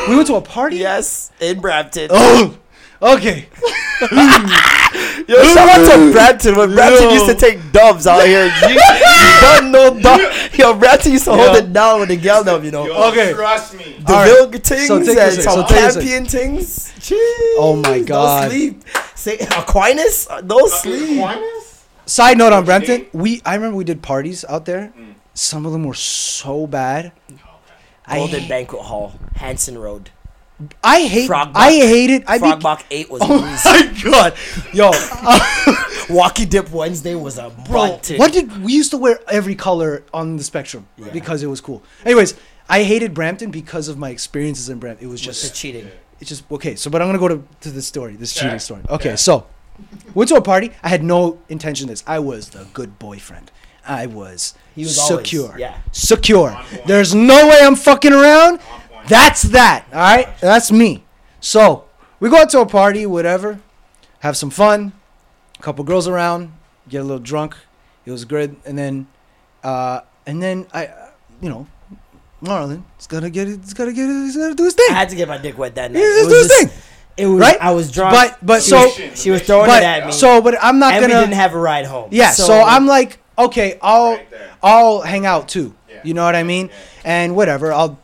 We 0.09 0.15
went 0.15 0.27
to 0.27 0.35
a 0.35 0.41
party. 0.41 0.77
yes, 0.89 1.31
in 1.39 1.59
Brampton. 1.61 2.07
Oh, 2.11 2.57
okay. 3.01 3.47
Yo, 5.27 5.43
shout 5.43 5.69
out 5.69 5.91
to 5.91 6.11
Brampton 6.11 6.55
when 6.55 6.73
Brampton 6.73 7.03
Yo. 7.09 7.13
used 7.13 7.25
to 7.27 7.35
take 7.35 7.71
dubs 7.71 8.07
out 8.07 8.25
here. 8.25 8.45
You, 8.67 8.73
you 8.75 9.41
don't 9.41 9.71
know 9.71 9.99
dub. 10.01 10.19
Yo, 10.57 10.73
Brampton 10.73 11.11
used 11.13 11.25
to 11.25 11.33
hold 11.33 11.53
Yo. 11.55 11.63
it 11.63 11.71
down 11.73 11.99
with 11.99 12.09
the 12.09 12.17
gal 12.17 12.43
dub, 12.43 12.63
you 12.63 12.71
know. 12.71 12.85
Yo, 12.87 13.09
Okay. 13.11 13.33
Trust 13.33 13.75
me. 13.75 13.95
The 14.05 14.13
All 14.13 14.19
right. 14.25 14.29
Vilga 14.51 14.63
things 14.63 14.87
So 14.87 14.99
take 14.99 15.09
and 15.09 15.17
this 15.17 15.37
in, 15.37 15.43
some 15.43 15.53
so 15.61 15.67
take 15.67 15.93
champion 15.93 16.25
things. 16.25 16.91
Jeez, 16.99 17.17
Oh 17.57 17.79
my 17.83 17.99
God. 18.01 18.43
No 18.43 18.49
sleep. 18.49 18.83
Say 19.15 19.37
Aquinas, 19.39 20.27
Uh, 20.29 20.41
no 20.41 20.65
sleep. 20.67 21.19
Aquinas? 21.19 21.85
Side 22.05 22.37
note 22.37 22.51
on 22.53 22.65
What's 22.65 22.87
your 22.87 22.97
Brampton, 22.97 23.19
we 23.19 23.41
I 23.45 23.55
remember 23.55 23.77
we 23.77 23.83
did 23.83 24.01
parties 24.01 24.43
out 24.49 24.65
there. 24.65 24.91
Some 25.33 25.65
of 25.65 25.71
them 25.71 25.83
were 25.85 25.93
so 25.93 26.67
bad. 26.67 27.11
I 28.05 28.17
Golden 28.17 28.47
Banquet 28.49 28.81
Hall, 28.81 29.13
Hanson 29.35 29.77
Road. 29.77 30.09
I 30.83 31.01
hate. 31.03 31.27
Frog 31.27 31.49
I 31.55 31.69
Buck. 31.79 31.87
hated. 31.89 32.23
I 32.27 32.39
Frogbach 32.39 32.83
8 32.91 33.09
was 33.09 33.21
Oh 33.25 33.41
my 33.41 34.01
god, 34.03 34.33
yo, 34.73 34.91
Walkie 36.15 36.45
Dip 36.45 36.69
Wednesday 36.71 37.15
was 37.15 37.37
a 37.37 37.49
bro, 37.67 37.99
what 38.17 38.33
did 38.33 38.63
we 38.63 38.73
used 38.73 38.91
to 38.91 38.97
wear 38.97 39.19
every 39.29 39.55
color 39.55 40.03
on 40.13 40.37
the 40.37 40.43
spectrum 40.43 40.87
because 41.13 41.43
it 41.43 41.47
was 41.47 41.61
cool. 41.61 41.83
Anyways, 42.05 42.35
I 42.69 42.83
hated 42.83 43.13
Brampton 43.13 43.51
because 43.51 43.87
of 43.87 43.97
my 43.97 44.09
experiences 44.09 44.69
in 44.69 44.79
Brampton. 44.79 45.07
It 45.07 45.11
was 45.11 45.21
The 45.21 45.25
just 45.27 45.55
cheating. 45.55 45.89
it's 46.19 46.29
just 46.29 46.43
okay. 46.51 46.75
So, 46.75 46.89
but 46.89 47.01
I'm 47.01 47.07
gonna 47.07 47.19
go 47.19 47.27
to, 47.27 47.43
to 47.61 47.69
this 47.71 47.87
story, 47.87 48.15
this 48.15 48.33
cheating 48.33 48.59
story. 48.59 48.81
Okay, 48.89 48.93
Okay. 49.09 49.15
so 49.15 49.47
went 50.13 50.29
to 50.29 50.35
a 50.35 50.41
party. 50.41 50.71
I 50.83 50.89
had 50.89 51.03
no 51.03 51.39
intention 51.49 51.85
of 51.85 51.89
this. 51.89 52.03
I 52.07 52.19
was 52.19 52.49
the 52.49 52.67
good 52.73 52.99
boyfriend. 52.99 53.51
I 53.87 54.05
was, 54.05 54.53
He 54.75 54.83
was 54.83 54.99
always- 54.99 55.17
secure. 55.27 55.55
yeah. 55.57 55.79
secure. 55.91 56.55
There's 56.85 57.15
no 57.15 57.47
way 57.47 57.57
I'm 57.63 57.75
fucking 57.75 58.13
around. 58.13 58.59
Point. 59.01 59.09
That's 59.09 59.41
that. 59.43 59.85
All 59.91 59.99
right, 59.99 60.27
that's 60.39 60.71
me. 60.71 61.03
So 61.39 61.85
we 62.19 62.29
go 62.29 62.37
out 62.37 62.49
to 62.51 62.59
a 62.61 62.65
party, 62.65 63.05
whatever, 63.05 63.59
have 64.19 64.37
some 64.37 64.49
fun. 64.49 64.93
A 65.59 65.61
couple 65.61 65.83
girls 65.83 66.07
around, 66.07 66.51
get 66.89 67.01
a 67.01 67.03
little 67.03 67.19
drunk. 67.19 67.55
It 68.05 68.11
was 68.11 68.25
good, 68.25 68.55
and 68.65 68.77
then, 68.77 69.07
uh, 69.63 70.01
and 70.25 70.41
then 70.41 70.65
I, 70.73 70.87
uh, 70.87 71.09
you 71.39 71.49
know, 71.49 71.67
Marlon, 72.43 72.83
it's 72.97 73.05
gotta 73.07 73.29
get 73.29 73.47
it. 73.47 73.59
It's 73.61 73.73
gotta 73.73 73.93
get 73.93 74.09
it. 74.09 74.23
He's 74.25 74.35
gotta 74.37 74.55
do 74.55 74.63
his 74.63 74.73
thing. 74.73 74.87
I 74.89 74.93
had 74.95 75.09
to 75.09 75.15
get 75.15 75.27
my 75.27 75.37
dick 75.37 75.57
wet 75.57 75.75
that 75.75 75.91
night. 75.91 75.99
He's 75.99 76.09
It 76.09 76.13
just 76.13 76.25
was 76.25 76.33
do 76.33 76.37
his 76.39 76.47
just- 76.47 76.73
thing. 76.73 76.83
It 77.17 77.25
was 77.27 77.41
Right? 77.41 77.57
I 77.61 77.71
was 77.71 77.91
drunk. 77.91 78.13
But 78.15 78.37
but 78.43 78.63
She 78.63 78.69
so 78.71 78.83
was- 78.85 79.21
she 79.21 79.29
was 79.29 79.41
throwing 79.43 79.67
but 79.67 79.83
it 79.83 79.85
at 79.85 80.05
me. 80.07 80.11
so 80.13 80.41
but 80.41 80.55
I'm 80.63 80.79
not 80.79 80.93
and 80.93 81.01
gonna. 81.03 81.13
we 81.15 81.19
didn't 81.19 81.35
have 81.35 81.53
a 81.53 81.59
ride 81.59 81.85
home. 81.85 82.07
yeah. 82.11 82.31
So, 82.31 82.59
I'm 82.59 82.87
like, 82.87 83.19
okay, 83.37 83.77
I'll 83.81 84.13
Right. 84.13 84.27
I'll 84.63 85.01
hang 85.01 85.25
out 85.25 85.47
too. 85.49 85.75
Yeah. 85.89 85.99
You 86.03 86.13
know 86.15 86.23
what 86.25 86.35
I 86.35 86.43
mean? 86.43 86.69
And 87.03 87.35
whatever, 87.35 87.73
I'll 87.73 87.99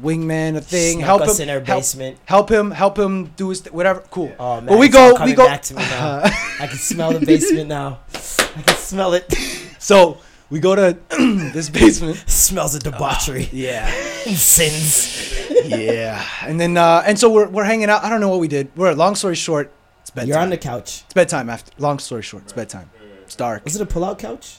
wingman 0.00 0.56
a 0.56 0.60
thing, 0.60 0.98
Snuck 0.98 1.06
help 1.06 1.22
us 1.22 1.38
him 1.40 1.48
in 1.48 1.54
our 1.56 1.64
help- 1.64 1.78
basement. 1.80 2.18
Help, 2.24 2.48
him, 2.50 2.70
help 2.70 2.98
him 2.98 3.26
do 3.36 3.48
his 3.50 3.60
th- 3.62 3.72
whatever. 3.72 4.00
Cool. 4.10 4.32
Oh 4.38 4.56
man, 4.56 4.66
but 4.66 4.78
we 4.78 4.88
go, 4.88 5.16
we 5.24 5.32
go. 5.34 5.46
back 5.46 5.62
to 5.62 5.74
me 5.74 5.80
now. 5.82 6.20
I 6.60 6.66
can 6.68 6.78
smell 6.78 7.12
the 7.12 7.24
basement 7.24 7.68
now. 7.68 8.00
I 8.14 8.62
can 8.62 8.76
smell 8.76 9.14
it. 9.14 9.32
So 9.78 10.18
we 10.50 10.58
go 10.58 10.74
to 10.74 10.98
this 11.52 11.68
basement. 11.70 12.16
smells 12.26 12.74
of 12.74 12.82
debauchery 12.82 13.48
Yeah, 13.52 13.88
sins. 14.34 15.32
yeah. 15.64 16.24
And 16.42 16.58
then 16.60 16.76
uh, 16.76 17.02
and 17.06 17.18
so 17.18 17.30
we're 17.30 17.48
we're 17.48 17.64
hanging 17.64 17.88
out. 17.88 18.02
I 18.04 18.08
don't 18.10 18.20
know 18.20 18.28
what 18.28 18.40
we 18.40 18.48
did. 18.48 18.70
We're 18.76 18.92
long 18.94 19.14
story 19.14 19.36
short. 19.36 19.72
It's 20.00 20.10
bedtime. 20.10 20.28
You're 20.28 20.38
on 20.38 20.50
the 20.50 20.58
couch. 20.58 21.02
It's 21.04 21.14
bedtime. 21.14 21.48
After 21.50 21.70
long 21.78 21.98
story 21.98 22.22
short, 22.22 22.44
it's 22.44 22.52
bedtime. 22.52 22.90
It's 23.22 23.36
dark. 23.36 23.64
Was 23.64 23.76
it 23.76 23.82
a 23.82 23.86
pull-out 23.86 24.18
couch? 24.18 24.58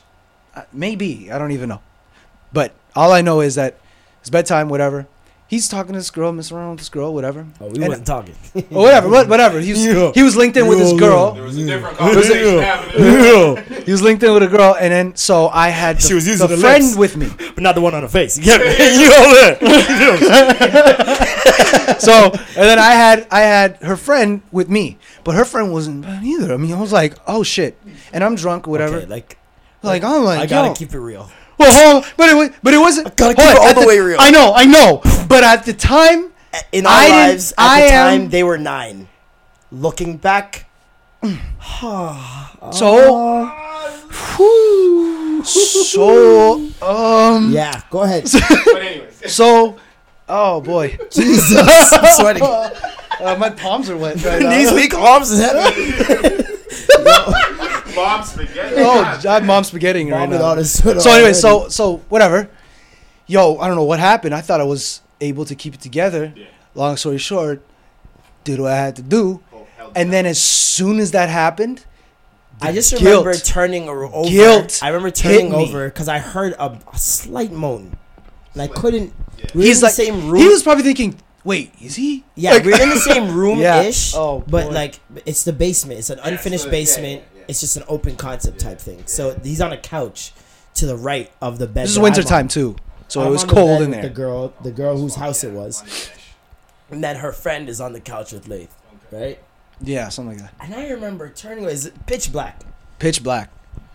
Uh, 0.55 0.63
maybe 0.73 1.31
I 1.31 1.37
don't 1.37 1.51
even 1.51 1.69
know. 1.69 1.81
But 2.53 2.73
all 2.95 3.11
I 3.11 3.21
know 3.21 3.41
is 3.41 3.55
that 3.55 3.77
it's 4.21 4.29
bedtime. 4.29 4.69
Whatever. 4.69 5.07
He's 5.49 5.69
talking 5.69 5.93
to 5.93 5.99
this 5.99 6.09
girl, 6.11 6.33
messing 6.33 6.57
around 6.57 6.71
with 6.71 6.79
this 6.79 6.89
girl, 6.89 7.13
whatever. 7.13 7.45
Oh, 7.61 7.67
we 7.67 7.75
And- 7.79 7.87
wasn't 7.87 8.05
talking. 8.07 8.35
or 8.55 8.63
oh, 8.71 8.81
whatever, 8.83 9.07
what- 9.07 9.29
whatever. 9.29 9.61
He 9.61 9.71
was 9.71 9.85
Yeah. 9.85 10.11
he 10.13 10.21
was 10.21 10.35
linked 10.35 10.57
in 10.57 10.67
with 10.67 10.77
this 10.79 10.91
girl. 10.99 11.31
There 11.31 11.43
was 11.43 11.57
a 11.57 11.65
different 11.65 11.97
conversation 11.97 12.55
Yeah. 12.55 12.61
happening. 12.75 13.63
He 13.87 13.91
was 13.93 14.01
linked 14.01 14.21
in 14.23 14.33
with 14.33 14.43
a 14.43 14.47
girl, 14.47 14.75
and 14.77 14.91
then 14.91 15.15
so 15.15 15.47
I 15.47 15.69
had 15.69 15.97
the, 15.97 16.01
She 16.01 16.13
was 16.13 16.27
using 16.27 16.45
the 16.45 16.55
the 16.55 16.61
friend 16.61 16.83
lips. 16.83 16.97
with 16.97 17.15
me. 17.15 17.29
but 17.55 17.61
not 17.63 17.75
the 17.75 17.79
one 17.81 17.95
on 17.95 18.01
the 18.01 18.09
face. 18.09 18.37
You 18.37 18.43
get 18.43 18.59
me? 18.59 18.67
you 19.01 19.07
know 19.09 19.33
that? 19.39 19.57
So 21.99 22.31
and 22.31 22.65
then 22.69 22.79
I 22.79 22.91
had 22.91 23.27
I 23.31 23.39
had 23.41 23.77
her 23.77 23.95
friend 23.97 24.41
with 24.51 24.69
me, 24.69 24.97
but 25.23 25.35
her 25.35 25.45
friend 25.45 25.71
wasn't 25.71 26.01
bad 26.03 26.23
either. 26.23 26.53
I 26.53 26.57
mean, 26.57 26.73
I 26.73 26.79
was 26.79 26.91
like, 26.91 27.13
oh 27.27 27.43
shit, 27.43 27.77
and 28.13 28.23
I'm 28.23 28.35
drunk, 28.35 28.67
or 28.67 28.71
whatever. 28.71 28.97
Okay, 28.97 29.05
like 29.07 29.37
like 29.83 30.03
I'm 30.03 30.23
like, 30.23 30.39
I 30.39 30.45
gotta 30.45 30.67
yo. 30.69 30.73
keep 30.75 30.93
it 30.93 30.99
real. 30.99 31.29
Well, 31.57 31.71
hold 31.93 32.03
on, 32.03 32.09
but 32.17 32.29
it 32.29 32.35
was, 32.35 32.49
but 32.63 32.73
it 32.73 32.77
wasn't. 32.77 33.15
gotta 33.15 33.33
hold 33.33 33.37
keep 33.37 33.55
it 33.55 33.57
all 33.59 33.67
at 33.67 33.75
the 33.81 33.87
way 33.87 33.99
real. 33.99 34.17
I 34.19 34.29
know, 34.31 34.53
I 34.55 34.65
know, 34.65 35.01
but 35.27 35.43
at 35.43 35.65
the 35.65 35.73
time, 35.73 36.31
In 36.71 36.85
our 36.85 36.91
I 36.93 37.07
lives, 37.29 37.51
at 37.57 37.59
I 37.59 37.81
the 37.81 37.93
am- 37.93 38.19
time, 38.21 38.29
they 38.29 38.43
were 38.43 38.57
nine. 38.57 39.07
Looking 39.71 40.17
back, 40.17 40.69
so, 42.71 43.45
whew, 44.37 45.43
so, 45.43 46.53
um, 46.81 47.51
yeah. 47.51 47.81
Go 47.89 48.03
ahead. 48.03 48.23
But 48.65 48.81
anyways, 48.81 49.33
so, 49.33 49.77
oh 50.29 50.61
boy, 50.61 50.97
Jesus, 51.11 51.91
I'm 51.91 52.15
sweating. 52.15 52.43
uh, 53.19 53.35
my 53.39 53.49
palms 53.49 53.89
are 53.89 53.97
wet 53.97 54.23
right 54.23 54.41
now. 54.43 54.49
These 54.57 54.71
weak 54.73 54.93
arms 54.93 55.31
is 55.31 55.39
heavy. 55.41 56.43
Mom 57.95 58.23
spaghetti. 58.23 58.75
Oh, 58.77 59.01
I 59.01 59.33
have 59.33 59.45
mom 59.45 59.63
spaghetti 59.63 60.09
right 60.09 60.29
now. 60.29 60.43
on 60.43 60.57
his 60.57 60.77
sweater 60.77 60.99
So 60.99 61.11
anyway, 61.11 61.33
so 61.33 61.69
so 61.69 61.97
whatever. 62.09 62.49
Yo, 63.25 63.57
I 63.57 63.67
don't 63.67 63.75
know 63.75 63.83
what 63.83 63.99
happened. 63.99 64.33
I 64.33 64.41
thought 64.41 64.61
I 64.61 64.65
was 64.65 65.01
able 65.19 65.45
to 65.45 65.55
keep 65.55 65.73
it 65.73 65.81
together. 65.81 66.33
Yeah. 66.35 66.45
Long 66.75 66.95
story 66.95 67.17
short, 67.17 67.61
did 68.43 68.59
what 68.59 68.71
I 68.71 68.77
had 68.77 68.95
to 68.97 69.01
do, 69.01 69.41
Oh, 69.51 69.67
hell 69.75 69.91
and 69.95 70.09
no. 70.09 70.11
then 70.11 70.25
as 70.25 70.39
soon 70.41 70.99
as 70.99 71.11
that 71.11 71.27
happened, 71.27 71.83
I 72.61 72.71
just 72.71 72.91
guilt. 72.91 73.25
remember 73.25 73.33
turning 73.33 73.89
over. 73.89 74.07
Guilt 74.29 74.79
I 74.83 74.89
remember 74.89 75.11
turning 75.11 75.53
over 75.53 75.89
because 75.89 76.07
I 76.07 76.19
heard 76.19 76.53
a, 76.53 76.77
a 76.93 76.97
slight 76.97 77.51
moan, 77.51 77.97
and 78.53 78.61
I 78.61 78.67
couldn't. 78.67 79.11
Yeah. 79.39 79.45
We 79.55 79.65
he's 79.65 79.79
in 79.79 79.83
like, 79.87 79.95
the 79.95 80.03
same 80.05 80.29
room. 80.29 80.41
he 80.41 80.47
was 80.47 80.63
probably 80.63 80.83
thinking, 80.83 81.19
"Wait, 81.47 81.71
is 81.81 81.95
he?" 81.95 82.23
yeah, 82.35 82.51
Like- 82.51 82.65
we 82.65 82.71
we're 82.73 82.81
in 82.83 82.89
the 82.89 82.99
same 83.13 83.33
room 83.35 83.59
Yeah. 83.59 83.81
ish. 83.81 84.13
Oh, 84.15 84.43
but 84.47 84.67
boy. 84.67 84.71
like 84.73 84.99
it's 85.25 85.43
the 85.43 85.53
basement. 85.53 85.99
It's 85.99 86.09
an 86.09 86.19
unfinished 86.23 86.65
so- 86.65 86.69
basement. 86.71 87.21
yeah, 87.33 87.39
yeah. 87.39 87.45
It's 87.47 87.61
just 87.61 87.77
an 87.77 87.83
open 87.87 88.15
concept 88.17 88.59
type 88.59 88.79
thing. 88.79 89.03
So 89.05 89.39
he's 89.41 89.61
on 89.61 89.71
a 89.71 89.77
couch 89.77 90.33
to 90.75 90.85
the 90.85 90.97
right 90.97 91.31
of 91.41 91.57
the 91.59 91.65
bed. 91.67 91.83
This 91.85 91.91
is 91.91 91.95
that 91.95 92.01
winter 92.01 92.21
I'm 92.21 92.25
on. 92.25 92.29
time 92.29 92.47
too, 92.49 92.75
so 93.07 93.21
I'm 93.21 93.27
it 93.27 93.29
was 93.31 93.43
on 93.43 93.47
the 93.47 93.53
cold 93.55 93.67
bed 93.79 93.81
in 93.83 93.89
with 93.89 93.99
there. 94.01 94.09
The 94.09 94.15
girl, 94.15 94.53
the 94.63 94.71
girl 94.71 94.97
whose 94.97 95.15
house 95.15 95.43
it 95.45 95.51
was, 95.53 95.81
Money-ish. 95.81 96.09
and 96.91 97.03
then 97.03 97.15
her 97.17 97.31
friend 97.31 97.69
is 97.69 97.79
on 97.81 97.93
the 97.93 97.99
couch 98.01 98.33
with 98.33 98.47
Lath, 98.49 98.75
right? 99.11 99.39
Yeah, 99.81 100.09
something 100.09 100.37
like 100.39 100.51
that. 100.51 100.53
And 100.65 100.73
I 100.75 100.89
remember 100.89 101.29
turning 101.29 101.63
away. 101.63 101.73
It's 101.73 101.89
pitch 102.05 102.31
black. 102.31 102.61
Pitch 102.99 103.23
black. 103.23 103.49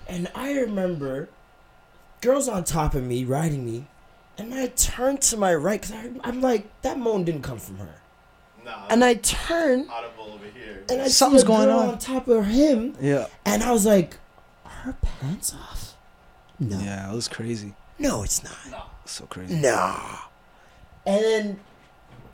And 0.08 0.28
I 0.34 0.52
remember 0.54 1.28
girls 2.20 2.48
on 2.48 2.64
top 2.64 2.94
of 2.94 3.02
me 3.02 3.24
riding 3.24 3.64
me, 3.66 3.86
and 4.38 4.54
I 4.54 4.66
turned 4.68 5.20
to 5.22 5.36
my 5.36 5.54
right 5.54 5.80
because 5.80 5.94
I'm 6.24 6.40
like 6.40 6.66
that 6.82 6.98
moan 6.98 7.24
didn't 7.24 7.42
come 7.42 7.58
from 7.58 7.78
her. 7.78 7.94
Nah, 8.64 8.86
And 8.90 9.04
I 9.04 9.14
turn 9.14 9.88
audible 9.90 10.32
over 10.34 10.44
here. 10.54 10.84
and 10.88 11.02
I 11.02 11.08
Something's 11.08 11.42
see 11.42 11.46
a 11.46 11.48
going 11.48 11.66
girl 11.68 11.78
on. 11.80 11.88
on 11.90 11.98
top 11.98 12.28
of 12.28 12.46
him, 12.46 12.94
Yeah. 13.00 13.26
and 13.44 13.62
I 13.62 13.72
was 13.72 13.84
like, 13.84 14.18
"Are 14.64 14.70
her 14.70 14.96
pants 15.02 15.52
off?" 15.52 15.94
No, 16.60 16.78
Yeah, 16.78 17.10
it 17.10 17.14
was 17.14 17.26
crazy. 17.28 17.74
no, 17.98 18.22
it's 18.22 18.42
not. 18.44 18.90
So 19.04 19.24
crazy. 19.26 19.54
No. 19.56 19.96
And 21.04 21.24
then 21.24 21.60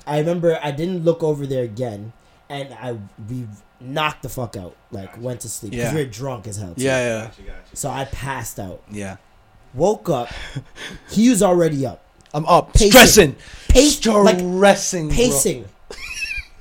I 0.07 0.19
remember 0.19 0.59
I 0.63 0.71
didn't 0.71 1.03
look 1.05 1.23
over 1.23 1.47
there 1.47 1.65
again, 1.65 2.13
and 2.51 2.75
I 2.75 2.99
we 3.29 3.47
knocked 3.81 4.23
the 4.23 4.29
fuck 4.29 4.55
out, 4.57 4.77
like 4.91 5.19
went 5.21 5.41
to 5.43 5.49
sleep 5.49 5.71
because 5.71 5.87
Yeah. 5.93 5.95
we 5.95 6.05
were 6.05 6.11
drunk 6.11 6.47
as 6.47 6.59
hell. 6.59 6.75
too. 6.75 6.83
Yeah, 6.83 6.99
yeah, 6.99 7.25
Gotcha, 7.27 7.43
gotcha. 7.43 7.77
So 7.77 7.89
I 7.91 8.05
passed 8.05 8.59
out. 8.61 8.83
yeah. 8.91 9.17
Woke 9.79 10.11
up. 10.11 10.29
he 11.11 11.31
was 11.31 11.43
already 11.43 11.87
up. 11.87 12.05
I'm 12.35 12.45
up, 12.47 12.75
Pacing. 12.75 12.91
stressing, 12.91 13.37
Pacing. 13.69 14.13
like 14.25 14.39
stressing, 14.39 15.09
bro. 15.09 15.17
pacing. 15.17 15.65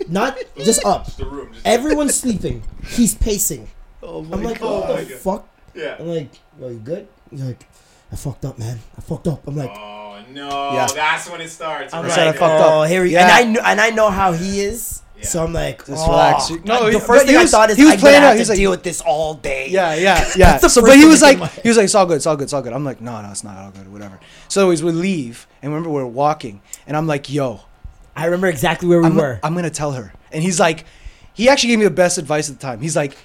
Not 0.07 0.37
just 0.57 0.85
up. 0.85 1.05
Just 1.05 1.17
the 1.17 1.25
room. 1.25 1.51
Just 1.53 1.65
Everyone's 1.65 2.15
sleeping. 2.15 2.63
He's 2.85 3.15
pacing. 3.15 3.67
Oh 4.01 4.21
my 4.21 4.37
I'm 4.37 4.43
like, 4.43 4.59
god. 4.61 4.89
what 4.89 5.07
the 5.07 5.15
fuck? 5.15 5.47
yeah. 5.75 5.97
I'm 5.99 6.07
like, 6.07 6.29
are 6.61 6.71
you 6.71 6.79
good? 6.79 7.07
He's 7.29 7.41
like, 7.41 7.65
I 8.11 8.15
fucked 8.15 8.45
up, 8.45 8.57
man. 8.57 8.79
I 8.97 9.01
fucked 9.01 9.27
up. 9.27 9.45
I'm 9.47 9.55
like, 9.57 9.71
Oh 9.75 10.23
no, 10.31 10.71
Yeah. 10.73 10.87
that's 10.87 11.29
when 11.29 11.41
it 11.41 11.49
starts. 11.49 11.93
I'm 11.93 12.05
I 12.05 12.07
right 12.07 12.17
I 12.19 12.25
like, 12.27 12.35
fucked 12.37 12.63
oh, 12.63 12.83
here 12.83 13.03
we 13.03 13.11
Yeah. 13.11 13.23
And 13.23 13.31
I 13.31 13.43
knew, 13.51 13.59
and 13.59 13.81
I 13.81 13.89
know 13.89 14.09
how 14.09 14.31
he 14.31 14.61
is. 14.61 15.01
Yeah. 15.17 15.25
So 15.25 15.43
I'm 15.43 15.51
like, 15.53 15.85
Just 15.85 16.05
oh. 16.07 16.11
relax. 16.11 16.49
No, 16.63 16.85
the 16.91 16.99
he- 16.99 17.05
first 17.05 17.25
thing 17.25 17.35
he 17.35 17.41
I 17.41 17.45
thought 17.45 17.69
is 17.71 17.77
he 17.77 17.85
was 17.85 17.93
I'm 17.95 17.99
playing 17.99 18.15
gonna 18.17 18.25
out. 18.25 18.29
have 18.29 18.37
He's 18.37 18.49
like- 18.49 18.57
deal 18.57 18.71
with 18.71 18.83
this 18.83 19.01
all 19.01 19.33
day. 19.33 19.67
Yeah, 19.69 19.95
yeah, 19.95 20.29
yeah. 20.35 20.57
So, 20.57 20.81
but 20.81 20.95
he 20.95 21.05
was 21.05 21.21
like, 21.21 21.37
came 21.37 21.47
to 21.47 21.55
my- 21.55 21.61
he 21.63 21.67
was 21.69 21.77
like, 21.77 21.85
it's 21.85 21.95
all 21.95 22.05
good, 22.05 22.17
it's 22.17 22.25
all 22.27 22.35
good, 22.35 22.43
it's 22.43 22.53
all 22.53 22.61
good. 22.61 22.73
I'm 22.73 22.83
like, 22.85 23.01
no, 23.01 23.19
no, 23.21 23.29
it's 23.31 23.43
not 23.43 23.57
all 23.57 23.71
good, 23.71 23.91
whatever. 23.91 24.19
So 24.47 24.61
anyways, 24.61 24.83
we 24.83 24.91
leave, 24.91 25.47
and 25.61 25.71
remember 25.71 25.89
we're 25.89 26.05
walking, 26.05 26.61
and 26.85 26.95
I'm 26.95 27.07
like, 27.07 27.31
yo, 27.31 27.61
I 28.15 28.25
remember 28.25 28.47
exactly 28.47 28.87
where 28.87 28.99
we 28.99 29.07
I'm, 29.07 29.15
were. 29.15 29.39
I'm 29.43 29.55
gonna 29.55 29.69
tell 29.69 29.93
her. 29.93 30.13
And 30.31 30.43
he's 30.43 30.59
like, 30.59 30.85
he 31.33 31.49
actually 31.49 31.69
gave 31.69 31.79
me 31.79 31.85
the 31.85 31.91
best 31.91 32.17
advice 32.17 32.49
at 32.49 32.59
the 32.59 32.61
time. 32.61 32.79
He's 32.81 32.95
like, 32.95 33.17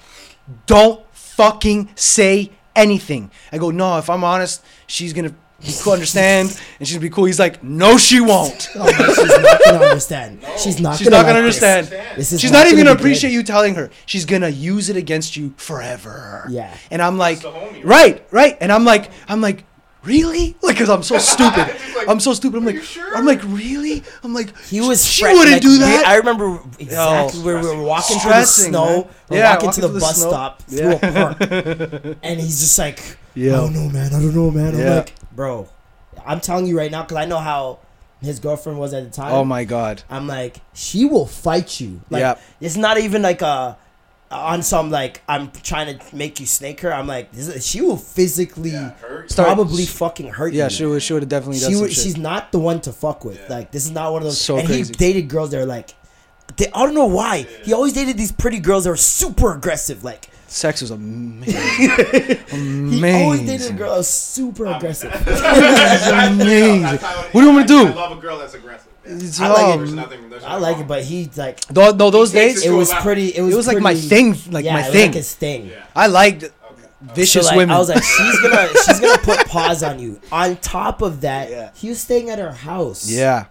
don't 0.65 1.03
fucking 1.13 1.89
say 1.95 2.51
anything. 2.75 3.29
I 3.51 3.57
go, 3.57 3.71
no, 3.71 3.97
if 3.97 4.09
I'm 4.09 4.23
honest, 4.23 4.63
she's 4.87 5.13
gonna 5.13 5.33
be 5.65 5.73
cool, 5.81 5.93
understand, 5.93 6.49
and 6.79 6.87
she's 6.87 6.95
gonna 6.97 7.07
be 7.07 7.09
cool. 7.09 7.25
He's 7.25 7.39
like, 7.39 7.63
no, 7.63 7.97
she 7.97 8.19
won't. 8.21 8.69
Oh, 8.75 8.87
she's 8.91 9.27
not 9.27 9.61
gonna 9.65 9.85
understand. 9.85 10.45
She's 10.57 10.79
not. 10.79 10.97
She's 10.97 11.07
gonna 11.09 11.17
not 11.17 11.27
gonna 11.27 11.33
like 11.39 11.45
understand. 11.45 11.87
This 12.17 12.31
is 12.33 12.41
She's 12.41 12.51
not 12.51 12.59
not, 12.59 12.67
even 12.67 12.77
gonna 12.79 12.89
gonna 12.89 12.99
appreciate 12.99 13.29
good. 13.31 13.35
you 13.35 13.43
telling 13.43 13.75
her. 13.75 13.89
She's 14.05 14.25
gonna 14.25 14.49
use 14.49 14.89
it 14.89 14.97
against 14.97 15.35
you 15.37 15.53
forever. 15.57 16.45
Yeah. 16.49 16.75
And 16.91 17.01
I'm 17.01 17.17
like, 17.17 17.39
homie, 17.39 17.83
right? 17.83 17.83
right, 17.85 18.27
right. 18.31 18.57
And 18.61 18.71
I'm 18.71 18.83
like, 18.85 19.09
I'm 19.27 19.39
like, 19.41 19.63
really? 20.03 20.55
Like, 20.61 20.77
cause 20.77 20.89
I'm 20.89 21.03
so 21.03 21.17
stupid. 21.33 21.67
Like, 21.95 22.09
I'm 22.09 22.19
so 22.19 22.33
stupid. 22.33 22.57
I'm 22.57 22.65
like, 22.65 22.81
sure?" 22.83 23.15
I'm 23.15 23.25
like, 23.25 23.41
really? 23.43 24.03
I'm 24.23 24.33
like, 24.33 24.57
He 24.67 24.81
was. 24.81 25.05
She 25.05 25.21
fret- 25.23 25.33
wouldn't 25.35 25.53
like, 25.53 25.61
do 25.61 25.77
that. 25.79 26.05
I 26.05 26.15
remember 26.17 26.59
exactly 26.79 27.41
where 27.41 27.59
we 27.59 27.67
were 27.67 27.81
walking 27.83 28.19
through 28.19 28.31
the 28.33 28.45
snow. 28.45 29.07
We're 29.29 29.37
Yeah, 29.37 29.51
walking, 29.51 29.67
walking 29.67 29.81
to 29.81 29.87
the 29.87 29.93
the 29.93 29.99
bus 30.01 30.17
snow. 30.19 30.29
stop 30.29 30.61
through 30.63 30.79
Yeah. 30.89 30.99
a 31.31 31.35
park, 31.35 32.17
and 32.23 32.39
he's 32.41 32.59
just 32.59 32.77
like, 32.77 32.99
Yeah. 33.35 33.53
"I 33.53 33.55
don't 33.57 33.73
know, 33.73 33.87
man. 33.89 34.07
I 34.13 34.19
don't 34.19 34.35
know, 34.35 34.51
man." 34.51 34.73
I'm 34.75 34.79
Yeah. 34.79 34.95
like, 34.97 35.13
"Bro, 35.35 35.69
I'm 36.25 36.39
telling 36.39 36.65
you 36.67 36.77
right 36.77 36.91
now 36.91 37.01
because 37.03 37.17
I 37.17 37.25
know 37.25 37.39
how 37.39 37.79
his 38.21 38.39
girlfriend 38.39 38.79
was 38.79 38.93
at 38.93 39.03
the 39.03 39.09
time." 39.09 39.31
oh 39.33 39.43
my 39.45 39.63
god. 39.63 40.03
I'm 40.09 40.27
like, 40.27 40.57
she 40.73 41.05
will 41.05 41.25
fight 41.25 41.79
you. 41.79 42.01
Like, 42.09 42.21
Yep. 42.21 42.41
it's 42.61 42.77
not 42.77 42.97
even 42.99 43.21
like 43.21 43.41
a 43.41 43.77
on 44.31 44.63
some 44.63 44.89
like 44.89 45.21
I'm 45.27 45.51
trying 45.51 45.95
to 45.99 46.15
make 46.15 46.39
you 46.39 46.45
snake 46.47 46.81
her. 46.81 46.91
I'm 46.91 47.05
like, 47.07 47.31
this 47.31 47.47
is, 47.47 47.65
she 47.67 47.81
will 47.81 47.97
physically 47.97 48.71
hurt. 48.71 49.29
Start- 49.31 49.47
probably 49.47 49.85
fucking 49.85 50.29
hurt 50.29 50.53
Yeah, 50.53 50.63
you. 50.65 50.69
she 50.71 50.85
would. 50.85 51.03
She 51.03 51.13
would 51.13 51.21
have 51.21 51.29
definitely 51.29 51.59
done 51.59 51.69
she 51.69 51.73
some 51.75 51.81
would, 51.83 51.93
shit. 51.93 52.03
she's 52.03 52.17
not 52.17 52.51
the 52.51 52.57
one 52.59 52.81
to 52.81 52.91
fuck 52.91 53.23
with. 53.25 53.47
Like 53.49 53.71
this 53.71 53.85
is 53.85 53.91
not 53.91 54.11
one 54.11 54.21
of 54.21 54.25
those. 54.25 54.41
So 54.41 54.57
and 54.57 54.65
crazy. 54.67 54.91
he 54.91 54.97
dated 54.97 55.27
girls 55.29 55.51
that 55.51 55.59
are 55.59 55.65
like, 55.67 55.93
they, 56.57 56.65
I 56.73 56.83
don't 56.85 56.95
know 56.95 57.05
why. 57.05 57.45
He 57.63 57.73
always 57.73 57.93
dated 57.93 58.17
these 58.17 58.31
pretty 58.31 58.59
girls 58.59 58.85
that 58.85 58.89
are 58.91 58.95
super 58.97 59.53
aggressive. 59.53 60.03
Like 60.03 60.29
Sex 60.53 60.81
was 60.81 60.91
amazing. 60.91 61.51
he 62.47 63.11
always 63.23 63.41
dated 63.41 63.71
a 63.71 63.73
girl 63.73 63.89
that 63.91 63.97
was 63.97 64.07
super 64.07 64.67
aggressive. 64.67 65.11
amazing. 65.11 66.81
That's 66.83 67.01
how 67.03 67.15
What 67.23 67.31
do 67.33 67.39
you 67.41 67.45
want 67.47 67.57
me 67.57 67.63
to 67.63 67.67
do? 67.67 67.87
I 67.87 67.93
love 67.93 68.17
a 68.17 68.21
girl 68.21 68.37
that's 68.37 68.53
aggressive. 68.53 68.91
It's 69.03 69.39
I 69.41 69.47
like 69.49 69.59
all- 69.63 69.81
it. 69.81 69.89
Nothing. 69.91 70.31
I 70.45 70.57
like 70.57 70.77
it, 70.77 70.87
but 70.87 71.03
he 71.03 71.27
like 71.35 71.59
Tho- 71.67 71.93
no, 71.95 72.11
those 72.11 72.31
days, 72.31 72.57
it 72.61 72.65
it 72.65 72.69
to 72.69 72.75
a 72.75 72.77
was 72.77 72.89
level. 72.89 73.03
pretty. 73.03 73.29
It 73.35 73.41
was, 73.41 73.53
it 73.53 73.57
was 73.57 73.67
like 73.67 73.79
my 73.79 73.95
thing, 73.95 74.35
like 74.51 74.63
yeah, 74.63 74.73
my 74.73 74.81
it 74.81 74.83
was 74.85 74.93
thing. 74.93 75.05
like 75.07 75.15
his 75.15 75.35
thing. 75.35 75.65
Yeah. 75.69 75.85
I 75.95 76.05
liked 76.07 76.51
vicious 77.01 77.45
so 77.47 77.49
like, 77.49 77.57
women. 77.57 77.75
I 77.75 77.79
was 77.79 77.89
like, 77.89 78.03
she's 78.03 78.39
gonna 78.41 78.67
she's 78.85 78.99
gonna 78.99 79.17
put 79.23 79.39
paws 79.47 79.81
on 79.81 79.97
you. 79.99 80.21
On 80.31 80.55
top 80.57 81.01
of 81.01 81.21
that, 81.21 81.49
Yeah. 81.49 81.71
he 81.75 81.89
was 81.89 81.99
staying 81.99 82.29
at 82.29 82.37
her 82.39 82.51
house. 82.51 83.09
yeah, 83.09 83.45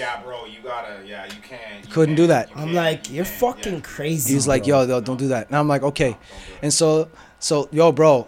yeah, 0.00 0.22
bro. 0.22 0.46
You 0.46 0.60
gotta. 0.62 1.06
Yeah, 1.06 1.26
you 1.26 1.40
can't. 1.42 1.84
You 1.84 1.92
Couldn't 1.92 2.14
do 2.14 2.26
can't, 2.26 2.48
that. 2.48 2.56
I'm 2.56 2.64
can't, 2.64 2.74
like, 2.74 3.08
you 3.08 3.16
you're 3.16 3.24
can't, 3.24 3.36
fucking 3.36 3.74
yeah. 3.74 3.80
crazy. 3.80 4.30
he 4.30 4.34
was 4.34 4.48
like, 4.48 4.66
yo, 4.66 4.82
yo, 4.86 5.00
don't 5.00 5.18
do 5.18 5.28
that. 5.28 5.48
And 5.48 5.56
I'm 5.56 5.68
like, 5.68 5.82
okay. 5.82 6.16
And 6.62 6.72
so, 6.72 7.10
so, 7.38 7.68
yo, 7.70 7.92
bro, 7.92 8.26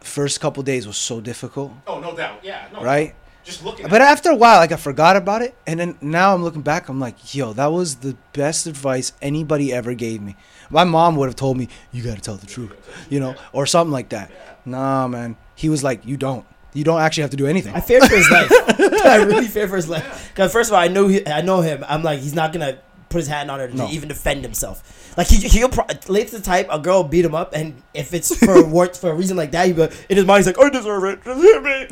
first 0.00 0.40
couple 0.40 0.62
days 0.62 0.86
was 0.86 0.96
so 0.96 1.20
difficult, 1.20 1.72
Oh 1.86 2.00
no 2.00 2.16
doubt. 2.16 2.40
Yeah. 2.42 2.66
No. 2.72 2.82
right? 2.82 3.14
Just 3.44 3.64
looking. 3.64 3.88
But 3.88 4.00
at 4.00 4.08
after 4.08 4.30
a 4.30 4.34
while, 4.36 4.58
like 4.58 4.72
I 4.72 4.76
forgot 4.76 5.16
about 5.16 5.42
it, 5.42 5.54
and 5.66 5.80
then 5.80 5.98
now 6.00 6.34
I'm 6.34 6.42
looking 6.42 6.62
back, 6.62 6.88
I'm 6.88 7.00
like, 7.00 7.34
yo, 7.34 7.52
that 7.54 7.66
was 7.66 7.96
the 7.96 8.16
best 8.32 8.66
advice 8.66 9.12
anybody 9.20 9.72
ever 9.72 9.94
gave 9.94 10.20
me. 10.22 10.36
My 10.70 10.84
mom 10.84 11.16
would 11.16 11.26
have 11.26 11.36
told 11.36 11.56
me, 11.56 11.68
you 11.92 12.02
gotta 12.02 12.20
tell 12.20 12.36
the 12.36 12.46
truth, 12.46 12.72
you 13.10 13.20
know, 13.20 13.34
or 13.52 13.66
something 13.66 13.92
like 13.92 14.10
that. 14.10 14.30
Nah, 14.64 15.08
man. 15.08 15.36
He 15.54 15.68
was 15.68 15.82
like, 15.84 16.06
you 16.06 16.16
don't. 16.16 16.46
You 16.72 16.84
don't 16.84 17.00
actually 17.00 17.22
have 17.22 17.30
to 17.30 17.36
do 17.36 17.46
anything. 17.46 17.74
I 17.74 17.80
fear 17.80 18.00
for 18.00 18.14
his 18.16 18.30
life. 18.30 18.48
I 19.04 19.16
really 19.24 19.46
fear 19.48 19.66
for 19.68 19.76
his 19.76 19.88
life. 19.88 20.30
Because 20.32 20.52
first 20.52 20.70
of 20.70 20.74
all, 20.74 20.80
I 20.80 20.88
know 20.88 21.08
he, 21.08 21.26
I 21.26 21.40
know 21.42 21.60
him. 21.62 21.84
I'm 21.88 22.02
like, 22.02 22.20
he's 22.20 22.34
not 22.34 22.52
gonna 22.52 22.78
put 23.08 23.18
his 23.18 23.26
hand 23.28 23.50
on 23.50 23.58
her 23.58 23.66
to 23.68 23.74
No. 23.76 23.88
even 23.88 24.08
defend 24.08 24.42
himself. 24.44 24.96
Like 25.16 25.26
he, 25.26 25.38
he'll 25.48 25.68
pro- 25.68 25.86
late 26.08 26.30
the 26.30 26.40
type 26.40 26.68
a 26.70 26.78
girl 26.78 27.02
will 27.02 27.08
beat 27.08 27.24
him 27.24 27.34
up, 27.34 27.52
and 27.52 27.82
if 27.92 28.14
it's 28.14 28.32
for 28.36 28.54
a 28.62 28.62
war, 28.64 28.86
for 28.94 29.10
a 29.10 29.14
reason 29.14 29.36
like 29.36 29.50
that, 29.50 29.66
he 29.66 29.72
go 29.72 29.88
in 30.08 30.16
his 30.16 30.24
mind 30.24 30.44
he's 30.44 30.54
like, 30.54 30.64
I 30.64 30.70
deserve 30.70 31.02
it. 31.04 31.24
Just 31.24 31.42
hit 31.42 31.62
me. 31.64 31.86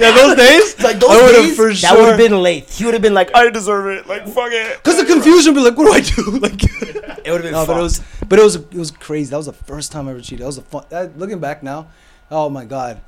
yeah, 0.00 0.10
those 0.16 0.36
days, 0.36 0.80
like 0.82 0.98
those 0.98 1.32
days, 1.32 1.56
for 1.56 1.72
that 1.74 1.94
would 1.96 2.08
have 2.08 2.16
been 2.16 2.42
late. 2.42 2.70
He 2.70 2.84
would 2.86 2.94
have 2.94 3.02
been 3.02 3.12
like, 3.14 3.30
I 3.34 3.50
deserve 3.50 3.86
it. 3.88 4.06
Like 4.06 4.26
fuck 4.26 4.50
it. 4.52 4.82
Cause 4.82 4.96
the 4.98 5.04
confusion 5.04 5.54
would 5.54 5.60
be 5.60 5.64
like, 5.68 5.76
what 5.76 5.84
do 5.86 5.92
I 5.92 6.00
do? 6.00 6.38
Like, 6.38 6.62
It 7.26 7.30
would 7.30 7.42
have 7.42 7.42
been. 7.42 7.52
no, 7.52 7.66
but 7.66 7.76
it 7.78 7.82
was, 7.82 8.02
but 8.26 8.38
it 8.38 8.42
was, 8.42 8.54
it 8.56 8.74
was 8.74 8.90
crazy. 8.90 9.30
That 9.30 9.36
was 9.36 9.46
the 9.46 9.52
first 9.52 9.92
time 9.92 10.08
I 10.08 10.12
ever 10.12 10.20
cheated. 10.20 10.40
That 10.40 10.46
was 10.46 10.58
a 10.58 10.62
fun. 10.62 10.84
That, 10.88 11.18
looking 11.18 11.38
back 11.40 11.62
now, 11.62 11.88
oh 12.30 12.48
my 12.48 12.64
god, 12.64 13.00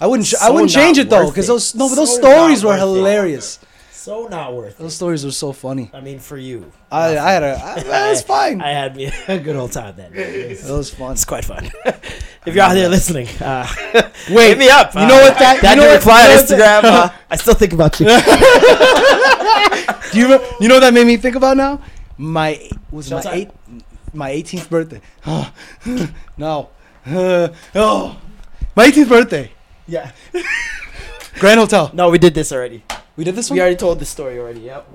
I 0.00 0.06
wouldn't, 0.06 0.28
ch- 0.28 0.34
I 0.40 0.50
wouldn't 0.50 0.70
change 0.70 0.98
it 0.98 1.10
though, 1.10 1.28
because 1.28 1.46
those, 1.48 1.74
no, 1.74 1.88
but 1.88 1.96
those 1.96 2.14
So 2.14 2.20
stories 2.20 2.62
were 2.62 2.70
worth 2.70 2.78
it. 2.78 2.80
hilarious. 2.80 3.58
so 3.90 4.28
not 4.28 4.54
worth 4.54 4.74
it. 4.78 4.78
Those 4.82 4.94
stories 4.94 5.24
were 5.24 5.32
so 5.32 5.52
funny. 5.52 5.90
I 5.92 6.00
mean, 6.00 6.18
for 6.20 6.36
you, 6.38 6.70
I, 6.90 7.18
I 7.18 7.32
had 7.32 7.42
a, 7.42 7.60
I, 7.62 7.82
that's 7.82 8.22
fine. 8.22 8.60
I 8.62 8.70
had 8.70 8.94
me 8.96 9.10
a 9.26 9.38
good 9.38 9.56
old 9.56 9.72
time 9.72 9.94
then. 9.96 10.12
It 10.14 10.62
was 10.70 10.94
fun. 10.94 11.12
It's 11.12 11.24
quite 11.24 11.44
fun. 11.44 11.64
if 12.46 12.54
you're 12.54 12.62
out 12.64 12.74
there 12.74 12.88
listening, 12.88 13.26
uh, 13.40 13.66
Wait, 14.30 14.48
hit 14.50 14.58
me 14.58 14.68
up. 14.70 14.94
You 14.94 15.00
know 15.06 15.20
what 15.20 15.36
that? 15.38 15.60
That 15.62 15.74
you 15.74 15.82
know 15.82 15.88
what, 15.88 15.96
reply 15.98 16.30
on 16.30 16.38
Instagram. 16.38 16.84
Uh, 16.84 17.08
I 17.28 17.36
still 17.36 17.54
think 17.54 17.72
about 17.72 17.98
you. 18.00 18.06
Do 20.12 20.18
you, 20.18 20.28
you 20.60 20.68
know 20.68 20.76
what 20.76 20.80
that 20.80 20.94
made 20.94 21.06
me 21.06 21.16
think 21.18 21.34
about 21.36 21.56
now? 21.56 21.80
My 22.16 22.68
was 22.90 23.10
my 23.10 23.22
eight, 23.32 23.50
my 24.14 24.30
18th 24.30 24.68
birthday. 24.70 25.00
no, 26.38 26.70
Uh, 27.06 27.48
oh, 27.74 28.16
my 28.74 28.86
18th 28.90 29.08
birthday. 29.08 29.50
Yeah. 29.88 30.12
Grand 31.40 31.58
Hotel. 31.60 31.90
No, 31.92 32.10
we 32.10 32.18
did 32.18 32.34
this 32.34 32.52
already. 32.52 32.82
We 33.16 33.24
did 33.24 33.34
this 33.34 33.50
one. 33.50 33.56
We 33.56 33.60
already 33.60 33.76
told 33.76 33.98
this 33.98 34.08
story 34.08 34.38
already. 34.38 34.60
Yep. 34.60 34.86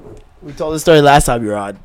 We 0.42 0.54
told 0.54 0.74
the 0.76 0.80
story 0.80 1.02
last 1.02 1.26
time 1.26 1.42
you 1.44 1.50
were 1.50 1.56
on. 1.58 1.80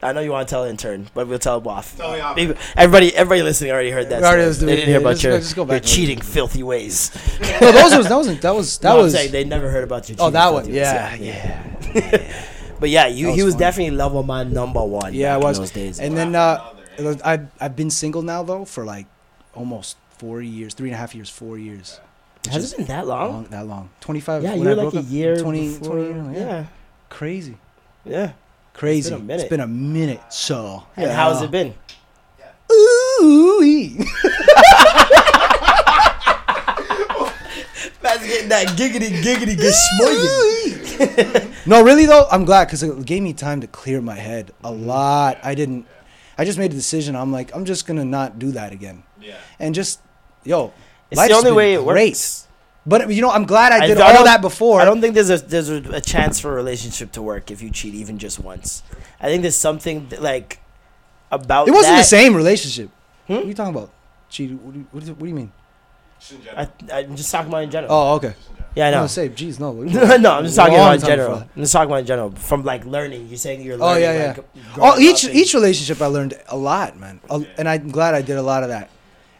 I 0.00 0.12
know 0.12 0.20
you 0.20 0.30
want 0.30 0.46
to 0.46 0.52
tell 0.54 0.62
it 0.64 0.70
in 0.70 0.76
turn, 0.76 1.08
but 1.12 1.26
we'll 1.26 1.40
tell 1.40 1.58
it 1.58 1.66
off. 1.66 1.96
Tell 1.96 2.12
me 2.12 2.20
off. 2.20 2.36
Maybe- 2.36 2.54
Everybody, 2.76 3.14
everybody 3.16 3.42
listening 3.42 3.72
already 3.72 3.90
heard 3.90 4.08
that. 4.10 4.20
We 4.20 4.26
already 4.26 4.42
story. 4.42 4.46
was- 4.48 4.60
They 4.60 4.66
didn't 4.76 4.84
hear 4.86 4.94
yeah, 4.94 5.00
about 5.00 5.10
just 5.16 5.24
your, 5.24 5.32
go- 5.32 5.38
just 5.40 5.56
go 5.56 5.62
your 5.62 5.68
back. 5.68 5.82
cheating, 5.82 6.20
filthy 6.20 6.62
ways. 6.62 7.10
no, 7.60 7.72
those 7.72 7.96
was 7.96 8.08
that 8.08 8.14
wasn't 8.16 8.40
that 8.42 8.54
was 8.54 8.78
that 8.78 8.88
No, 8.90 8.96
I'm 8.98 9.02
was. 9.04 9.12
saying 9.14 9.32
they 9.32 9.42
never 9.44 9.68
heard 9.70 9.82
about 9.84 10.08
your. 10.08 10.16
oh, 10.20 10.26
cheating, 10.26 10.32
that 10.34 10.52
one. 10.52 10.64
filthy 10.64 10.78
ways. 10.78 11.24
Yeah, 11.24 12.14
yeah. 12.14 12.44
But 12.80 12.90
yeah, 12.90 13.08
you 13.08 13.26
That 13.26 13.32
he 13.34 13.38
was 13.42 13.46
was 13.46 13.54
fun. 13.54 13.60
definitely 13.60 13.96
level 13.96 14.22
my 14.22 14.44
number 14.44 14.84
one. 14.84 15.12
Yeah, 15.12 15.34
back 15.34 15.42
it 15.42 15.46
was. 15.46 15.56
in 15.58 15.62
those 15.62 15.70
days. 15.72 15.98
And 15.98 16.16
then 16.16 16.36
uh, 16.36 16.62
I've 17.24 17.48
I've 17.60 17.74
been 17.74 17.90
single 17.90 18.22
now 18.22 18.44
though 18.44 18.64
for 18.64 18.84
like 18.84 19.06
almost 19.52 19.96
four 20.18 20.40
years, 20.40 20.74
three 20.74 20.90
and 20.90 20.94
a 20.94 20.98
half 20.98 21.12
years, 21.12 21.28
four 21.28 21.58
years. 21.58 21.98
Has 22.50 22.72
it 22.72 22.78
been 22.78 22.86
that 22.86 23.06
long? 23.06 23.32
long, 23.32 23.44
that 23.44 23.66
long. 23.66 23.90
Twenty 24.00 24.20
five. 24.20 24.42
Yeah, 24.42 24.54
you 24.54 24.62
I 24.62 24.74
were 24.74 24.84
like 24.84 24.94
a 24.94 25.02
year 25.02 25.36
20, 25.36 25.78
before. 25.78 25.96
20 25.96 26.38
yeah. 26.38 26.46
yeah, 26.46 26.66
Crazy. 27.08 27.56
yeah. 28.04 28.32
Crazy. 28.74 29.12
a 29.12 29.18
minute. 29.18 29.40
It's 29.40 29.50
been 29.50 29.60
a 29.60 29.66
minute. 29.66 30.20
So. 30.32 30.84
And 30.96 31.10
how's 31.10 31.42
it 31.42 31.50
been? 31.50 31.74
Ooh. 32.70 33.58
Man's 38.02 38.26
getting 38.26 38.48
that 38.48 38.68
giggity 38.76 39.08
giggity 39.22 39.56
geschmoigity. 39.56 41.66
no, 41.66 41.82
really 41.82 42.06
though, 42.06 42.26
I'm 42.30 42.44
glad 42.44 42.66
because 42.66 42.82
it 42.82 43.04
gave 43.04 43.22
me 43.22 43.32
time 43.32 43.60
to 43.60 43.66
clear 43.66 44.00
my 44.00 44.14
head 44.14 44.52
a 44.62 44.70
mm-hmm. 44.70 44.86
lot. 44.86 45.38
I 45.42 45.54
didn't. 45.54 45.86
I 46.36 46.44
just 46.44 46.58
made 46.58 46.70
a 46.70 46.74
decision. 46.74 47.16
I'm 47.16 47.32
like, 47.32 47.54
I'm 47.54 47.64
just 47.64 47.86
gonna 47.86 48.04
not 48.04 48.38
do 48.38 48.52
that 48.52 48.72
again, 48.72 49.02
Yeah. 49.20 49.34
and 49.58 49.74
just, 49.74 50.00
yo, 50.44 50.72
It's 51.10 51.18
life's 51.18 51.32
the 51.32 51.38
only 51.38 51.52
way 51.52 51.74
it 51.74 51.84
great. 51.84 52.10
works. 52.10 52.46
But 52.86 53.10
you 53.12 53.20
know, 53.22 53.30
I'm 53.30 53.44
glad 53.44 53.72
I 53.72 53.84
I- 53.84 53.86
did 53.86 53.98
I 54.00 54.08
all 54.08 54.14
don't- 54.14 54.24
that 54.24 54.40
before. 54.40 54.80
I 54.80 54.84
don't 54.84 55.00
think 55.00 55.14
there's 55.14 55.30
a 55.30 55.38
there's 55.38 55.68
a, 55.68 55.76
a 55.92 56.00
chance 56.00 56.40
for 56.40 56.50
a 56.52 56.54
relationship 56.54 57.12
to 57.12 57.22
work 57.22 57.50
if 57.50 57.60
you 57.62 57.70
cheat 57.70 57.94
even 57.94 58.18
just 58.18 58.38
once. 58.40 58.82
I 59.20 59.26
think 59.26 59.42
there's 59.42 59.56
something 59.56 60.08
that, 60.08 60.22
like 60.22 60.60
about 61.30 61.68
It 61.68 61.72
wasn't 61.72 61.96
that. 61.96 61.98
the 61.98 62.04
same 62.04 62.34
relationship. 62.34 62.90
Hmm? 63.26 63.34
What 63.34 63.44
are 63.44 63.46
you 63.48 63.54
talking 63.54 63.74
about? 63.74 63.90
Cheat? 64.30 64.52
What 64.52 64.72
do 64.72 64.78
you, 64.80 64.86
what 64.90 65.00
do 65.00 65.06
you, 65.08 65.12
what 65.14 65.20
do 65.22 65.28
you 65.28 65.34
mean? 65.34 65.52
Just 66.18 66.32
in. 66.32 66.40
I, 66.56 66.68
I'm 67.00 67.14
just 67.16 67.30
talking 67.30 67.48
about 67.48 67.62
in 67.64 67.70
general. 67.70 67.92
Oh, 67.92 68.14
okay. 68.16 68.34
yeah, 68.74 68.86
I 68.86 68.88
I 68.88 68.90
know. 68.92 69.02
was 69.02 69.14
gonna 69.16 69.28
say, 69.28 69.34
geez, 69.34 69.60
no. 69.60 69.72
no, 69.82 70.32
I'm 70.32 70.44
just 70.44 70.56
talking 70.56 70.74
Long 70.74 70.82
about 70.94 70.94
in 70.94 71.00
general. 71.06 71.28
before. 71.34 71.48
I'm 71.56 71.62
just 71.62 71.72
talking 71.72 71.90
about 71.90 72.00
in 72.00 72.06
general. 72.06 72.30
From 72.32 72.64
like 72.64 72.86
learning, 72.86 73.28
you're 73.28 73.36
saying 73.36 73.60
you're 73.62 73.76
learning. 73.76 73.96
Oh 73.96 73.98
yeah, 73.98 74.12
yeah. 74.14 74.34
like, 74.36 74.96
Oh, 74.96 74.98
each 74.98 75.24
each 75.28 75.52
relationship 75.54 76.00
I 76.00 76.06
learned 76.06 76.34
a 76.48 76.56
lot, 76.56 76.98
man, 76.98 77.20
A- 77.30 77.46
and 77.58 77.68
I'm 77.68 77.90
glad 77.90 78.14
I 78.14 78.22
did 78.22 78.36
a 78.38 78.42
lot 78.42 78.62
of 78.62 78.70
that, 78.70 78.88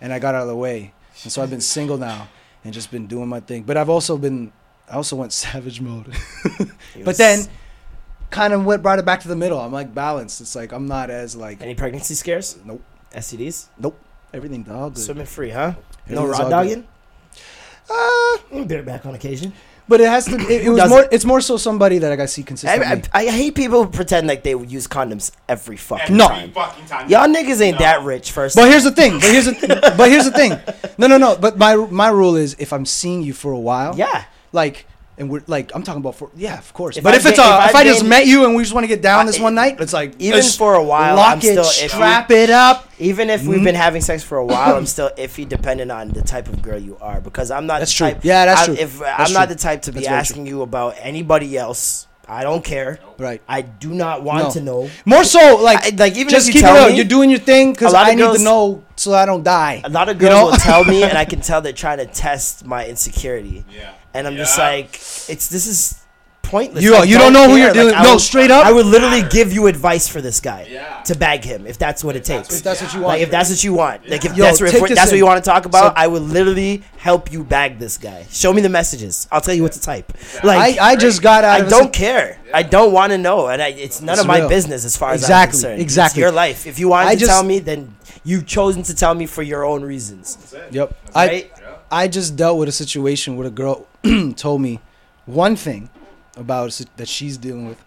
and 0.03 0.13
I 0.13 0.19
got 0.19 0.35
out 0.35 0.43
of 0.43 0.49
the 0.49 0.57
way, 0.57 0.93
and 1.23 1.33
so 1.33 1.43
I've 1.43 1.51
been 1.51 1.61
single 1.61 1.97
now 1.99 2.29
and 2.65 2.73
just 2.73 2.91
been 2.91 3.07
doing 3.07 3.29
my 3.29 3.41
thing. 3.41 3.63
But 3.63 3.77
I've 3.77 3.89
also 3.89 4.17
been, 4.17 4.53
I 4.91 4.95
also 4.95 5.17
went 5.17 5.33
savage 5.33 5.81
mode, 5.81 6.15
but 7.05 7.17
then 7.17 7.47
kind 8.31 8.53
of 8.53 8.65
went 8.65 8.83
brought 8.83 8.99
it 8.99 9.05
back 9.05 9.21
to 9.21 9.29
the 9.29 9.37
middle. 9.37 9.59
I'm 9.61 9.73
like 9.73 9.95
balanced. 9.95 10.41
It's 10.41 10.55
like 10.55 10.73
I'm 10.73 10.87
not 10.87 11.11
as 11.11 11.35
like 11.37 11.61
any 11.63 11.75
pregnancy 11.75 12.15
scares? 12.15 12.59
Nope. 12.65 12.83
STDs? 13.15 13.69
nope. 13.79 13.99
Everything 14.35 14.63
good. 14.63 14.99
Swimming 14.99 15.25
free, 15.27 15.51
huh? 15.51 15.75
No 16.07 16.31
all 16.33 16.51
dogging? 16.51 16.81
good. 16.81 16.87
Uh, 17.91 18.37
You 18.53 18.59
can 18.61 18.67
bear 18.67 18.83
back 18.83 19.07
on 19.07 19.15
occasion. 19.15 19.55
But 19.89 20.01
it 20.01 20.09
has 20.09 20.27
to. 20.27 20.37
It, 20.37 20.67
it 20.67 20.71
was 20.71 20.89
more. 20.89 21.07
It's 21.11 21.25
more 21.25 21.41
so 21.41 21.57
somebody 21.57 21.99
that 21.99 22.13
I 22.13 22.17
got 22.17 22.29
see 22.31 22.43
I, 22.43 22.45
consistently. 22.45 23.11
I, 23.13 23.23
I 23.23 23.27
hate 23.31 23.55
people 23.55 23.85
who 23.85 23.91
pretend 23.91 24.27
like 24.27 24.43
they 24.43 24.55
would 24.55 24.71
use 24.71 24.87
condoms 24.87 25.31
every 25.49 25.77
fucking 25.77 26.05
Every 26.05 26.17
No. 26.17 26.29
time. 26.29 26.53
fucking 26.53 26.87
time. 26.87 27.09
Y'all 27.09 27.27
niggas 27.27 27.61
ain't 27.61 27.79
that 27.79 28.03
rich, 28.03 28.31
first. 28.33 28.55
But 28.57 28.69
here's 28.71 28.85
the 28.85 28.91
thing. 28.93 29.15
But 29.15 29.31
here's 29.31 29.47
the. 29.47 29.95
but 29.97 30.11
here's 30.11 30.25
the 30.25 30.31
thing. 30.33 30.53
No, 30.99 31.07
no, 31.07 31.17
no. 31.19 31.37
But 31.37 31.59
my 31.59 31.75
my 31.77 32.09
rule 32.09 32.37
is 32.37 32.55
if 32.59 32.73
I'm 32.73 32.87
seeing 32.87 33.23
you 33.23 33.33
for 33.33 33.53
a 33.53 33.59
while, 33.59 33.97
yeah. 33.97 34.25
like 34.53 34.87
and 35.19 35.29
we're 35.31 35.43
like, 35.47 35.73
I'm 35.75 35.83
talking 35.83 36.01
about 36.01 36.15
for 36.15 36.31
yeah, 36.37 36.59
of 36.59 36.73
course. 36.73 36.97
If 36.97 37.05
but 37.05 37.15
I've 37.15 37.21
if 37.21 37.27
it's 37.27 37.39
been- 37.39 37.47
a, 37.53 37.59
if 37.65 37.71
if, 37.71 37.77
I've 37.77 37.87
just 37.87 38.01
been- 38.01 38.09
met 38.11 38.27
you 38.27 38.45
and 38.45 38.55
we 38.55 38.63
just 38.63 38.73
want 38.75 38.85
to 38.85 38.89
get 38.89 39.03
down 39.03 39.21
I- 39.21 39.27
this 39.27 39.39
one 39.41 39.55
night, 39.55 39.81
it's 39.81 39.93
like 39.93 40.15
even 40.19 40.37
let's 40.41 40.57
for 40.57 40.75
a 40.75 40.83
while, 40.83 41.17
lock 41.17 41.33
I'm 41.33 41.39
it, 41.39 41.43
still 41.43 41.65
iffy. 41.65 41.89
strap 41.91 42.31
it 42.31 42.51
up. 42.51 42.89
Even 43.01 43.31
if 43.31 43.45
we've 43.45 43.61
Mhm. 43.61 43.65
been 43.65 43.75
having 43.75 44.01
sex 44.03 44.23
for 44.23 44.39
a 44.39 44.45
while, 44.45 44.77
I'm 44.77 44.87
still 44.97 45.11
iffy, 45.19 45.49
depending 45.49 45.91
on 45.91 46.09
the 46.11 46.23
type 46.23 46.49
of 46.49 46.63
girl 46.63 46.79
you 46.79 46.97
are. 47.01 47.21
Because 47.21 47.51
I'm 47.51 47.67
not 47.67 47.81
That's 47.81 47.93
the 47.93 47.97
true. 47.99 48.07
type. 48.15 48.25
Yeah, 48.25 48.47
that's 48.47 48.63
I, 48.63 48.65
true. 48.67 48.75
If 48.75 48.99
That's 49.01 49.31
I'm 49.31 49.35
not 49.35 49.49
the 49.49 49.55
type 49.57 49.83
to 49.83 49.93
be 49.93 50.01
That's 50.01 50.31
asking 50.31 50.47
you 50.47 50.63
about 50.63 50.95
anybody 51.01 51.57
else, 51.57 52.07
I 52.31 52.43
don't 52.43 52.63
care. 52.63 52.99
Right. 53.17 53.41
I 53.49 53.63
do 53.63 53.89
not 53.95 54.23
want 54.23 54.45
No. 54.45 54.51
to 54.51 54.61
know. 54.61 54.91
More 55.07 55.25
so, 55.25 55.57
like, 55.63 55.79
I- 55.87 55.97
like, 55.97 56.17
even 56.17 56.29
just 56.29 56.49
if 56.49 56.55
you 56.55 56.61
keep 56.61 56.67
tell 56.69 56.77
it 56.77 56.81
real. 56.81 56.89
me- 56.91 56.97
You're 56.97 57.05
doing 57.07 57.31
your 57.31 57.39
thing 57.39 57.73
because 57.73 57.93
A 57.93 57.97
lot 57.97 58.07
I 58.07 58.11
need 58.15 58.19
girls- 58.23 58.39
to 58.39 58.45
know 58.45 58.83
so 58.97 59.15
I 59.15 59.25
don't 59.25 59.43
die. 59.43 59.81
A 59.85 59.89
lot 59.89 60.09
of 60.11 60.21
You 60.21 60.29
girls 60.29 60.35
know? 60.41 60.47
will 60.51 60.57
tell 60.59 60.85
me, 60.85 61.03
and 61.09 61.17
I 61.17 61.25
can 61.25 61.41
tell 61.41 61.61
they're 61.63 61.73
trying 61.73 61.99
to 61.99 62.07
test 62.07 62.67
my 62.67 62.85
insecurity. 62.87 63.65
Yeah. 63.75 63.93
And 64.19 64.27
I'm 64.27 64.37
just 64.37 64.59
like, 64.59 64.95
it's 65.29 65.49
this 65.49 65.67
is 65.67 65.95
pointless. 66.43 66.83
You- 66.83 66.95
I 66.95 67.03
you 67.05 67.19
don't 67.19 67.35
know 67.35 67.47
who 67.49 67.57
you're 67.57 67.75
dealing- 67.75 67.95
I 67.95 68.03
no, 68.03 68.13
would- 68.13 68.21
straight 68.23 68.51
up. 68.51 68.65
I 68.65 68.73
would 68.73 68.87
literally 68.87 69.23
give 69.23 69.53
you 69.53 69.67
advice 69.67 70.09
for 70.09 70.23
this 70.23 70.41
guy 70.41 70.67
Yeah. 70.71 71.03
to 71.05 71.15
bag 71.15 71.45
him 71.45 71.67
if 71.67 71.77
that's 71.77 72.03
what 72.03 72.17
it 72.17 72.25
takes. 72.25 72.55
If 72.57 72.63
that's 72.63 72.81
what 72.81 72.95
you 72.95 73.01
want. 73.01 73.13
Like 73.19 73.23
if 73.23 73.31
that's 73.31 73.51
what 73.51 73.63
you 73.63 73.75
want, 73.75 74.09
like 74.09 74.25
if 74.25 74.35
Yo, 74.35 74.45
that's, 74.45 74.59
what, 74.61 74.69
if 74.69 74.73
take 74.73 74.81
we're- 74.81 74.89
this 74.89 74.99
that's 74.99 75.11
what 75.11 75.15
in. 75.17 75.19
you 75.19 75.27
want 75.27 75.45
to 75.45 75.51
talk 75.51 75.67
about, 75.67 75.89
So- 75.95 76.03
I 76.03 76.07
would 76.07 76.23
literally 76.23 76.83
help 76.97 77.31
you 77.31 77.45
bag 77.45 77.79
this 77.79 77.99
guy. 77.99 78.27
Show 78.31 78.53
me 78.55 78.63
the 78.63 78.71
messages. 78.71 79.29
I'll 79.31 79.43
tell 79.43 79.53
you 79.55 79.63
what 79.63 79.73
to 79.73 79.81
type. 79.81 80.11
Like 80.43 80.79
I, 80.81 80.93
I 80.93 80.97
just 80.97 81.21
got 81.23 81.45
out 81.45 81.61
I 81.61 81.65
of 81.65 81.67
a 81.67 81.71
don't 81.71 81.93
care. 81.93 82.39
I 82.55 82.63
don't 82.63 82.93
want 82.93 83.13
to 83.13 83.19
know, 83.19 83.49
and 83.49 83.61
I, 83.61 83.69
it's 83.69 84.01
none 84.01 84.15
It's 84.15 84.23
of 84.23 84.27
my 84.27 84.39
real. 84.39 84.49
business 84.49 84.87
as 84.87 84.97
far 84.97 85.13
as 85.13 85.21
Exactly, 85.21 85.43
I'm 85.43 85.51
concerned. 85.51 85.83
exactly. 85.83 86.23
It's 86.23 86.25
your 86.25 86.33
life. 86.33 86.67
If 86.67 86.79
you 86.79 86.89
wanted 86.89 87.09
I 87.11 87.15
to 87.15 87.21
just- 87.21 87.31
tell 87.31 87.43
me, 87.43 87.59
then 87.59 87.95
you've 88.25 88.47
chosen 88.47 88.83
to 88.85 88.95
tell 88.95 89.15
me 89.15 89.27
for 89.27 89.43
your 89.43 89.67
own 89.67 89.83
reasons. 89.83 90.55
Yep. 90.71 90.97
Right? 91.15 91.53
I 91.91 92.05
I 92.05 92.09
just 92.09 92.37
dealt 92.37 92.59
with 92.59 92.69
a 92.69 92.73
situation 92.73 93.37
where 93.37 93.47
a 93.47 93.51
girl 93.51 93.87
told 94.37 94.61
me 94.61 94.81
one 95.27 95.57
thing 95.57 95.91
about 96.37 96.71
that 96.97 97.09
she's 97.09 97.37
dealing 97.37 97.67
with, 97.69 97.83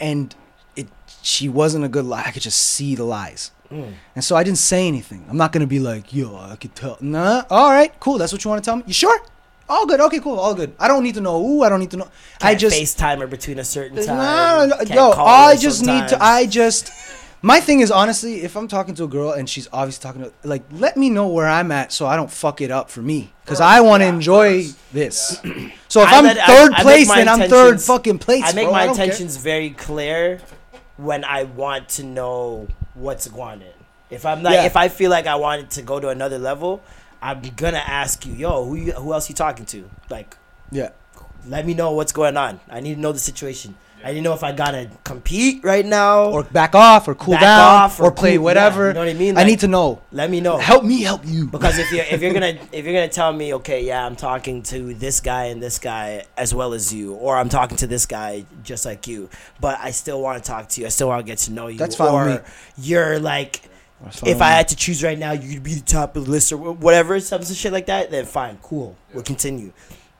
and 0.00 0.34
it 0.76 0.88
she 1.22 1.48
wasn't 1.48 1.84
a 1.84 1.88
good 1.88 2.04
lie. 2.04 2.24
I 2.26 2.30
could 2.30 2.42
just 2.42 2.60
see 2.60 2.94
the 2.94 3.04
lies, 3.04 3.50
Mm. 3.70 3.94
and 4.14 4.22
so 4.24 4.36
I 4.36 4.44
didn't 4.44 4.58
say 4.58 4.86
anything. 4.86 5.24
I'm 5.28 5.36
not 5.36 5.52
gonna 5.52 5.66
be 5.66 5.80
like, 5.80 6.12
yo, 6.14 6.36
I 6.36 6.56
could 6.56 6.74
tell. 6.74 6.96
Nah. 7.00 7.42
All 7.50 7.70
right, 7.70 7.92
cool. 8.00 8.18
That's 8.18 8.32
what 8.32 8.44
you 8.44 8.48
want 8.50 8.62
to 8.62 8.68
tell 8.68 8.76
me. 8.76 8.84
You 8.86 8.94
sure? 8.94 9.18
All 9.68 9.84
good. 9.86 10.00
Okay, 10.00 10.20
cool. 10.20 10.38
All 10.38 10.54
good. 10.54 10.72
I 10.78 10.86
don't 10.86 11.02
need 11.02 11.14
to 11.16 11.20
know. 11.20 11.44
Ooh, 11.44 11.64
I 11.64 11.68
don't 11.68 11.80
need 11.80 11.90
to 11.90 11.96
know. 11.96 12.08
I 12.40 12.50
Can't 12.54 12.60
just 12.60 12.76
FaceTime 12.80 13.18
her 13.18 13.26
between 13.26 13.58
a 13.58 13.64
certain 13.64 13.96
time. 13.96 14.16
no, 14.16 14.76
no, 14.76 14.84
no, 14.84 14.94
yo, 14.94 15.10
I 15.10 15.56
just 15.56 15.84
need 15.84 16.06
to. 16.08 16.22
I 16.22 16.46
just. 16.46 16.92
My 17.46 17.60
thing 17.60 17.78
is 17.78 17.92
honestly, 17.92 18.42
if 18.42 18.56
I'm 18.56 18.66
talking 18.66 18.96
to 18.96 19.04
a 19.04 19.06
girl 19.06 19.30
and 19.30 19.48
she's 19.48 19.68
obviously 19.72 20.02
talking 20.02 20.22
to, 20.22 20.32
like, 20.42 20.64
let 20.72 20.96
me 20.96 21.10
know 21.10 21.28
where 21.28 21.46
I'm 21.46 21.70
at 21.70 21.92
so 21.92 22.04
I 22.04 22.16
don't 22.16 22.28
fuck 22.30 22.60
it 22.60 22.72
up 22.72 22.90
for 22.90 23.02
me, 23.02 23.32
because 23.44 23.60
I 23.60 23.80
want 23.82 24.02
to 24.02 24.08
enjoy 24.08 24.64
this. 24.92 25.40
so 25.88 26.02
if 26.02 26.08
I 26.08 26.18
I'm 26.18 26.24
let- 26.24 26.38
I- 26.38 26.46
third 26.46 26.72
I 26.72 26.76
make 26.78 26.82
place, 26.82 27.08
my 27.08 27.14
then 27.18 27.28
I'm 27.28 27.38
third 27.38 27.52
intentions- 27.52 27.86
fucking 27.86 28.18
place. 28.18 28.42
I 28.44 28.52
make 28.52 28.64
bro. 28.66 28.72
my 28.72 28.86
don't 28.86 28.96
care. 28.96 29.04
intentions 29.04 29.36
very 29.36 29.70
clear 29.70 30.40
when 30.96 31.24
I 31.24 31.44
want 31.44 31.88
to 31.90 32.02
know 32.02 32.66
what's 32.94 33.28
going 33.28 33.62
on. 33.62 33.68
If 34.10 34.26
I'm 34.26 34.42
like, 34.42 34.54
Yeah. 34.54 34.64
if 34.66 34.76
I 34.76 34.88
feel 34.88 35.12
like 35.12 35.28
I 35.28 35.36
wanted 35.36 35.70
to 35.70 35.82
go 35.82 36.00
to 36.00 36.08
another 36.08 36.38
level, 36.40 36.82
I'm 37.22 37.42
gonna 37.54 37.78
ask 37.86 38.26
you, 38.26 38.32
yo, 38.34 38.64
who 38.64 38.74
you, 38.74 38.92
who 38.92 39.12
else 39.12 39.28
you 39.28 39.36
talking 39.36 39.66
to? 39.66 39.88
Like, 40.10 40.36
Yeah. 40.72 40.88
let 41.46 41.64
me 41.64 41.74
know 41.74 41.92
what's 41.92 42.10
going 42.12 42.36
on. 42.36 42.58
I 42.68 42.80
need 42.80 42.94
to 42.96 43.00
know 43.00 43.12
the 43.12 43.20
situation. 43.20 43.76
I 44.04 44.08
didn't 44.08 44.22
know 44.24 44.34
if 44.34 44.44
I 44.44 44.52
gotta 44.52 44.88
compete 45.04 45.64
right 45.64 45.84
now. 45.84 46.26
Or 46.26 46.44
back 46.44 46.74
off, 46.74 47.08
or 47.08 47.14
cool 47.14 47.34
Back 47.34 47.40
down, 47.40 47.60
off, 47.60 47.98
or, 47.98 48.04
or 48.04 48.10
play 48.12 48.36
cool- 48.36 48.44
whatever. 48.44 48.82
yeah, 48.82 48.88
you 48.88 48.94
know 48.94 49.00
what 49.00 49.08
I 49.08 49.14
mean? 49.14 49.36
I 49.38 49.44
need 49.44 49.60
to 49.60 49.68
know. 49.68 50.00
let 50.12 50.30
me 50.30 50.40
know. 50.40 50.58
Help 50.58 50.84
me, 50.84 51.02
help 51.02 51.22
you. 51.24 51.46
Because 51.46 51.78
if 51.78 51.90
you're 51.90 52.04
if 52.04 52.22
you're 52.22 52.32
gonna 52.32 52.58
if 52.72 52.84
you're 52.84 52.94
gonna 52.94 53.08
tell 53.08 53.32
me 53.32 53.54
okay 53.54 53.84
yeah 53.84 54.06
I'm 54.06 54.14
talking 54.16 54.62
to 54.64 54.94
this 54.94 55.20
guy 55.20 55.46
and 55.46 55.62
this 55.62 55.78
guy 55.78 56.24
as 56.36 56.54
well 56.54 56.72
as 56.72 56.92
you 56.94 57.14
or 57.14 57.36
I'm 57.36 57.48
talking 57.48 57.76
to 57.78 57.86
this 57.86 58.06
guy 58.06 58.44
just 58.62 58.84
like 58.84 59.06
you 59.08 59.28
but 59.60 59.78
I 59.80 59.90
still 59.90 60.20
want 60.22 60.42
to 60.42 60.46
talk 60.48 60.68
to 60.70 60.80
you 60.80 60.86
I 60.86 60.90
still 60.90 61.08
want 61.08 61.24
to 61.24 61.30
get 61.30 61.38
to 61.38 61.52
know 61.52 61.66
you 61.68 61.78
That's 61.78 61.96
fine 61.96 62.12
or 62.12 62.44
you're 62.78 63.18
like 63.18 63.62
if 64.24 64.40
I 64.42 64.50
had 64.50 64.68
to 64.68 64.76
choose 64.76 65.02
right 65.02 65.18
now 65.18 65.32
you'd 65.32 65.62
be 65.62 65.74
the 65.74 65.80
top 65.80 66.16
of 66.16 66.26
the 66.26 66.30
list 66.30 66.52
or 66.52 66.58
whatever 66.58 67.18
some 67.18 67.42
some 67.42 67.56
shit 67.56 67.72
like 67.72 67.86
that 67.86 68.10
then 68.10 68.26
fine 68.26 68.58
cool 68.62 68.96
we'll 69.14 69.22
continue 69.24 69.72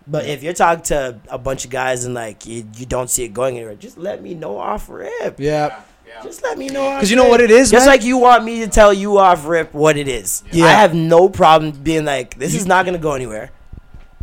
but 0.07 0.27
if 0.27 0.43
you're 0.43 0.53
talking 0.53 0.83
to 0.85 1.19
a 1.29 1.39
bunch 1.39 1.65
of 1.65 1.71
guys 1.71 2.05
and 2.05 2.15
like 2.15 2.47
you, 2.47 2.67
you 2.77 2.87
don't 2.87 3.11
see 3.11 3.25
it 3.25 3.33
going 3.35 3.57
anywhere 3.57 3.75
just 3.75 3.99
let 3.99 4.23
me 4.23 4.35
know 4.35 4.59
off 4.59 4.89
rip 4.89 5.39
yeah. 5.39 5.83
just 6.23 6.43
let 6.43 6.57
me 6.57 6.69
know. 6.69 6.95
Because 6.95 7.11
you 7.11 7.17
know 7.17 7.29
what 7.29 7.41
it 7.41 7.51
is, 7.51 7.71
Just 7.71 7.87
man? 7.87 7.95
like 7.95 8.05
you 8.05 8.17
want 8.19 8.45
me 8.45 8.61
to 8.61 8.69
tell 8.69 8.93
you 8.93 9.19
off 9.19 9.47
rip 9.47 9.75
what 9.75 9.97
it 9.97 10.09
is. 10.09 10.43
Yeah. 10.51 10.65
I 10.65 10.71
have 10.71 10.95
no 10.95 11.29
problem 11.29 11.73
being 11.73 12.05
like, 12.05 12.39
this 12.39 12.55
is 12.55 12.67
not 12.67 12.87
gonna 12.87 12.99
go 12.99 13.13
anywhere. 13.13 13.51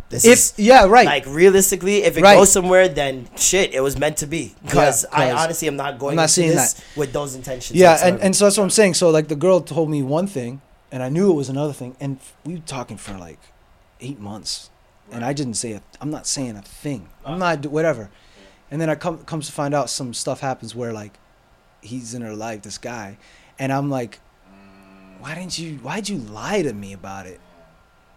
This 0.08 0.24
If 0.24 0.32
is 0.32 0.54
yeah, 0.58 0.86
right. 0.86 1.06
like 1.06 1.26
realistically, 1.26 2.04
if 2.04 2.16
it 2.16 2.22
Right. 2.22 2.36
goes 2.36 2.52
somewhere, 2.52 2.88
then 2.88 3.28
shit, 3.36 3.74
it 3.74 3.80
was 3.80 3.98
meant 3.98 4.18
to 4.18 4.26
be. 4.26 4.54
Because 4.64 5.04
I 5.10 5.32
honestly 5.32 5.66
am 5.68 5.76
not 5.76 5.98
going 5.98 6.12
I'm 6.12 6.16
not 6.16 6.30
seeing 6.30 6.50
this 6.50 6.80
with 6.96 7.12
those 7.12 7.34
intentions. 7.34 7.78
Yeah, 7.78 7.98
and, 8.02 8.20
and 8.20 8.36
so 8.36 8.44
that's 8.44 8.56
what 8.56 8.64
I'm 8.64 8.70
saying. 8.70 8.94
So 8.94 9.10
like 9.10 9.28
the 9.28 9.36
girl 9.36 9.60
told 9.60 9.90
me 9.90 10.02
one 10.02 10.26
thing, 10.26 10.60
and 10.92 11.02
I 11.02 11.08
knew 11.08 11.30
it 11.30 11.34
was 11.34 11.48
another 11.48 11.72
thing, 11.72 11.96
and 12.00 12.18
we 12.44 12.54
were 12.54 12.60
talking 12.60 12.96
for 12.96 13.14
like 13.18 13.40
eight 14.00 14.20
months, 14.20 14.70
and 15.12 15.24
I 15.24 15.32
didn't 15.32 15.54
say 15.54 15.72
a. 15.72 15.82
I'm 16.00 16.10
not 16.10 16.26
saying 16.26 16.56
a 16.56 16.62
thing. 16.62 17.08
I'm 17.24 17.38
not 17.38 17.66
whatever, 17.66 18.10
and 18.70 18.80
then 18.80 18.90
I 18.90 18.94
come 18.94 19.18
comes 19.24 19.46
to 19.46 19.52
find 19.52 19.74
out 19.74 19.90
some 19.90 20.14
stuff 20.14 20.40
happens 20.40 20.74
where 20.74 20.92
like 20.92 21.18
he's 21.80 22.14
in 22.14 22.22
her 22.22 22.34
life, 22.34 22.62
this 22.62 22.78
guy, 22.78 23.18
and 23.58 23.72
I'm 23.72 23.90
like, 23.90 24.20
why 25.20 25.34
didn't 25.34 25.58
you? 25.58 25.76
Why'd 25.78 26.08
you 26.08 26.18
lie 26.18 26.62
to 26.62 26.72
me 26.72 26.92
about 26.92 27.26
it? 27.26 27.40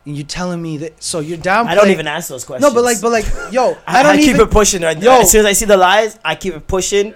And 0.06 0.16
you're 0.16 0.26
telling 0.26 0.62
me 0.62 0.78
that. 0.78 1.04
So 1.04 1.20
you're 1.20 1.38
down. 1.38 1.68
I 1.68 1.76
don't 1.76 1.90
even 1.90 2.08
ask 2.08 2.30
those 2.30 2.46
questions. 2.46 2.70
No, 2.70 2.74
but 2.74 2.84
like, 2.84 3.02
but 3.02 3.12
like, 3.12 3.26
yo, 3.52 3.78
I, 3.88 4.00
I 4.00 4.04
don't 4.04 4.14
I 4.14 4.18
keep 4.18 4.30
even. 4.36 4.42
it 4.42 4.52
pushing. 4.52 4.82
Right? 4.82 4.98
Yo. 5.02 5.22
as 5.22 5.32
soon 5.32 5.42
as 5.42 5.46
I 5.46 5.52
see 5.54 5.66
the 5.66 5.78
lies, 5.78 6.18
I 6.24 6.36
keep 6.36 6.54
it 6.54 6.66
pushing, 6.68 7.14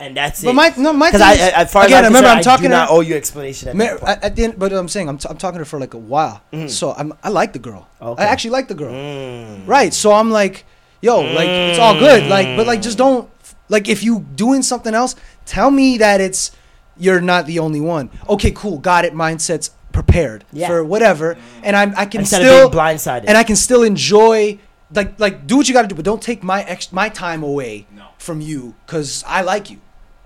and 0.00 0.16
that's 0.16 0.42
But 0.42 0.50
it. 0.50 0.54
my 0.54 0.72
no, 0.76 0.92
my 0.92 1.10
thing 1.10 1.22
I, 1.22 1.32
is- 1.32 1.40
as 1.40 1.72
far 1.72 1.84
again, 1.86 2.04
as 2.04 2.06
I'm 2.06 2.12
remember, 2.14 2.28
concerned, 2.28 2.38
I'm 2.38 2.44
talking 2.44 2.66
I 2.66 2.68
do 2.68 2.74
to 2.74 2.80
not 2.86 2.90
owe 2.90 3.00
you 3.00 3.14
explanation. 3.16 3.68
At 3.70 3.76
Ma- 3.76 3.84
that 3.84 4.02
at, 4.18 4.24
at 4.24 4.36
the 4.36 4.44
end, 4.44 4.58
but 4.58 4.72
I'm 4.72 4.88
saying 4.88 5.08
I'm, 5.08 5.18
t- 5.18 5.28
I'm 5.28 5.36
talking 5.36 5.54
to 5.56 5.60
her 5.60 5.64
for 5.64 5.80
like 5.80 5.94
a 5.94 5.98
while, 5.98 6.40
so 6.68 6.92
I'm 6.92 7.12
I 7.22 7.28
like 7.30 7.52
the 7.52 7.58
girl. 7.58 7.88
Okay. 8.00 8.22
I 8.22 8.26
actually 8.26 8.50
like 8.50 8.68
the 8.68 8.74
girl, 8.74 8.92
Mm. 8.92 9.66
right? 9.66 9.92
So 9.92 10.12
I'm 10.12 10.30
like, 10.30 10.64
yo, 11.00 11.20
like 11.20 11.48
it's 11.48 11.78
all 11.78 11.98
good, 11.98 12.26
like, 12.28 12.56
but 12.56 12.66
like 12.66 12.82
just 12.82 12.98
don't 12.98 13.28
like 13.68 13.88
if 13.88 14.02
you 14.04 14.20
doing 14.34 14.62
something 14.62 14.94
else, 14.94 15.14
tell 15.46 15.70
me 15.70 15.98
that 15.98 16.20
it's 16.20 16.52
you're 16.96 17.20
not 17.20 17.46
the 17.46 17.58
only 17.60 17.80
one. 17.80 18.10
Okay, 18.28 18.50
cool, 18.50 18.78
got 18.78 19.04
it. 19.04 19.14
Mindset's 19.14 19.70
prepared 19.92 20.44
Yeah. 20.52 20.68
for 20.68 20.84
whatever, 20.84 21.36
and 21.64 21.74
I'm 21.74 21.92
I 21.96 22.06
can 22.06 22.20
Instead 22.20 22.42
still 22.42 22.66
of 22.66 22.72
being 22.72 22.82
blindsided. 22.82 23.24
and 23.26 23.36
I 23.36 23.42
can 23.42 23.56
still 23.56 23.82
enjoy 23.82 24.58
like 24.94 25.18
like 25.18 25.46
do 25.46 25.56
what 25.56 25.66
you 25.68 25.74
got 25.74 25.82
to 25.82 25.88
do, 25.88 25.94
but 25.96 26.04
don't 26.04 26.22
take 26.22 26.42
my 26.44 26.62
ex 26.62 26.92
my 26.92 27.08
time 27.08 27.42
away 27.42 27.86
No. 27.94 28.04
from 28.18 28.40
you 28.40 28.74
because 28.86 29.24
I 29.26 29.42
like 29.42 29.70
you. 29.70 29.78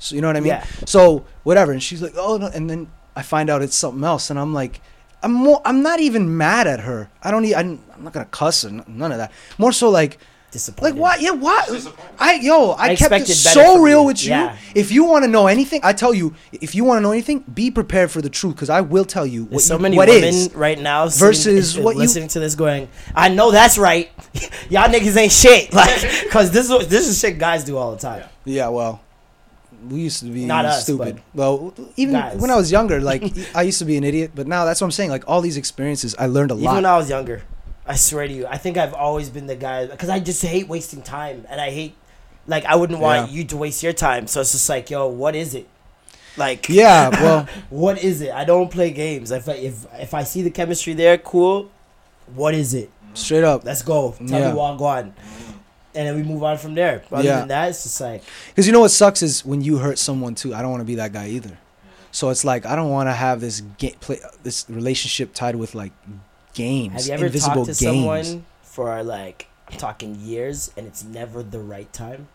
So 0.03 0.15
you 0.17 0.21
know 0.21 0.27
what 0.29 0.37
I 0.37 0.41
mean? 0.41 0.49
Yeah. 0.49 0.67
So 0.87 1.25
whatever, 1.45 1.73
and 1.73 1.83
she's 1.83 2.03
like, 2.03 2.15
oh 2.17 2.37
no, 2.37 2.47
and 2.49 2.69
then 2.69 2.91
I 3.15 3.23
find 3.23 3.49
out 3.51 3.63
it's 3.63 3.77
something 3.77 4.03
else, 4.05 4.31
and 4.31 4.39
I'm 4.39 4.53
like, 4.53 4.81
I'm 5.23 5.33
more, 5.33 5.61
I'm 5.65 5.83
not 5.83 6.01
even 6.01 6.37
mad 6.37 6.67
at 6.67 6.81
her. 6.81 7.09
I 7.23 7.31
don't, 7.31 7.45
e- 7.45 7.55
I'm, 7.55 7.79
I'm 7.95 8.03
not 8.05 8.13
gonna 8.13 8.27
cuss 8.27 8.65
or 8.65 8.69
n- 8.69 8.85
none 8.89 9.13
of 9.13 9.19
that. 9.19 9.31
More 9.59 9.73
so 9.73 9.89
like. 9.91 10.19
Disappointed. 10.51 10.97
Like 10.97 11.01
what? 11.01 11.21
Yeah, 11.23 11.31
what? 11.31 11.95
I 12.19 12.35
yo, 12.35 12.73
I, 12.73 12.89
I 12.91 12.95
kept 12.97 13.15
it 13.15 13.27
so 13.27 13.81
real 13.81 14.01
you. 14.01 14.07
with 14.09 14.23
you. 14.23 14.33
Yeah. 14.33 14.55
If 14.75 14.93
you 14.93 15.05
want 15.05 15.25
to 15.25 15.31
know 15.31 15.47
anything, 15.47 15.81
I 15.83 15.95
tell 15.95 16.13
you. 16.13 16.35
If 16.53 16.75
you 16.75 16.85
want 16.85 16.99
to 16.99 17.01
know 17.01 17.11
anything, 17.13 17.39
be 17.41 17.71
prepared 17.71 18.11
for 18.11 18.21
the 18.21 18.29
truth, 18.29 18.57
because 18.57 18.69
I 18.69 18.83
will 18.83 19.07
tell 19.07 19.25
you 19.27 19.45
what, 19.45 19.51
There's 19.53 19.65
so 19.67 19.77
you- 19.77 19.81
many 19.83 19.97
what 19.97 20.09
women 20.11 20.29
is. 20.29 20.55
right 20.55 20.79
now 20.79 21.09
versus 21.09 21.77
and 21.77 21.85
what 21.87 21.95
you- 21.95 22.01
listening 22.03 22.29
to 22.29 22.39
this 22.41 22.55
going, 22.55 22.89
I 23.15 23.31
know 23.31 23.51
that's 23.51 23.79
right. 23.79 24.11
Y'all 24.69 24.91
niggas 24.91 25.17
ain't 25.17 25.33
shit. 25.33 25.73
Like, 25.83 26.29
cause 26.31 26.51
this 26.51 26.69
is 26.69 26.87
this 26.87 27.09
is 27.09 27.19
shit 27.19 27.39
guys 27.39 27.65
do 27.65 27.79
all 27.79 27.93
the 27.93 27.99
time. 27.99 28.23
Yeah, 28.45 28.55
Yeah, 28.65 28.69
well, 28.69 29.01
we 29.89 30.01
used 30.01 30.21
to 30.21 30.27
be 30.27 30.45
Not 30.47 30.65
us, 30.65 30.83
stupid. 30.85 31.21
well, 31.35 31.75
even 31.97 32.15
guys. 32.15 32.39
when 32.41 32.51
I 32.51 32.57
was 32.57 32.71
younger, 32.73 33.01
like 33.01 33.23
I 33.55 33.63
used 33.63 33.79
to 33.81 33.85
be 33.85 33.97
an 33.97 34.05
idiot, 34.05 34.33
but 34.35 34.47
now 34.47 34.65
that's 34.65 34.81
what 34.81 34.87
I'm 34.87 34.91
saying. 34.93 35.11
Like 35.11 35.25
all 35.29 35.41
these 35.41 35.57
experiences, 35.57 36.15
I 36.19 36.27
learned 36.27 36.51
a 36.51 36.55
Even 36.55 36.65
lot. 36.65 36.71
Even 36.73 36.85
when 36.85 36.93
I 36.93 36.97
was 36.97 37.11
younger, 37.11 37.43
I 37.87 37.97
swear 37.97 38.27
to 38.29 38.33
you, 38.33 38.47
I 38.47 38.59
think 38.59 38.77
I've 38.77 38.95
always 38.95 39.29
been 39.31 39.47
the 39.47 39.57
guy 39.57 39.87
because 39.87 40.09
I 40.09 40.21
just 40.21 40.43
hate 40.43 40.69
wasting 40.69 41.03
time 41.03 41.47
and 41.49 41.61
I 41.61 41.71
hate 41.71 41.95
like 42.47 42.65
I 42.65 42.77
wouldn't 42.77 43.01
want 43.01 43.31
Yeah. 43.31 43.37
you 43.39 43.45
to 43.45 43.57
waste 43.57 43.83
your 43.83 43.93
time. 43.93 44.27
So 44.27 44.41
it's 44.41 44.53
just 44.53 44.69
like, 44.69 44.91
yo, 44.91 45.07
what 45.09 45.35
is 45.37 45.55
it? 45.55 45.69
Like, 46.37 46.69
yeah, 46.69 47.09
well, 47.23 47.47
what 47.71 48.03
is 48.03 48.21
it? 48.23 48.33
I 48.33 48.45
don't 48.45 48.71
play 48.71 48.91
games. 48.91 49.31
If 49.31 49.49
I, 49.49 49.53
if 49.55 49.87
if 50.01 50.15
I 50.15 50.23
see 50.25 50.43
the 50.43 50.51
chemistry 50.51 50.95
there, 50.95 51.19
cool. 51.19 51.71
What 52.35 52.55
is 52.55 52.73
it? 52.75 52.91
straight 53.15 53.45
up. 53.45 53.63
Let's 53.63 53.83
go. 53.83 54.13
Tell 54.27 54.41
Yeah. 54.41 54.49
me 54.53 54.57
what 54.57 54.79
go 54.79 54.87
on. 54.87 55.13
And 55.95 56.09
then 56.09 56.17
we 56.17 56.23
move 56.23 56.43
on 56.43 56.57
from 56.59 56.75
there. 56.75 57.03
Other 57.13 57.23
Yeah. 57.25 57.39
than 57.41 57.49
that, 57.49 57.69
it's 57.71 57.83
just 57.83 58.01
like 58.01 58.23
Because 58.49 58.67
you 58.67 58.73
know 58.73 58.81
what 58.81 58.91
sucks 58.91 59.21
is 59.23 59.45
when 59.45 59.61
you 59.61 59.79
hurt 59.79 59.99
someone 59.99 60.35
too. 60.35 60.55
I 60.55 60.63
don't 60.63 60.71
want 60.71 60.81
to 60.81 60.87
be 60.87 60.95
that 60.97 61.13
guy 61.13 61.29
either. 61.29 61.59
So 62.13 62.31
it's 62.31 62.45
like 62.45 62.65
I 62.67 62.77
don't 62.77 62.91
want 62.91 63.09
to 63.09 63.13
have 63.13 63.41
this 63.41 63.61
ga- 63.79 63.95
play 64.01 64.19
this 64.43 64.65
relationship 64.69 65.35
tied 65.35 65.57
with 65.57 65.75
like 65.75 65.93
games, 66.55 66.93
Have 66.95 67.07
you 67.07 67.13
ever 67.15 67.27
invisible 67.27 67.65
talked 67.67 67.79
to 67.79 67.85
games. 67.85 67.97
someone 68.29 68.45
for 68.63 69.03
like 69.03 69.49
I'm 69.71 69.79
talking 69.79 70.17
years 70.21 70.71
and 70.77 70.87
it's 70.87 71.03
never 71.05 71.43
the 71.43 71.61
right 71.61 71.91
time? 71.93 72.29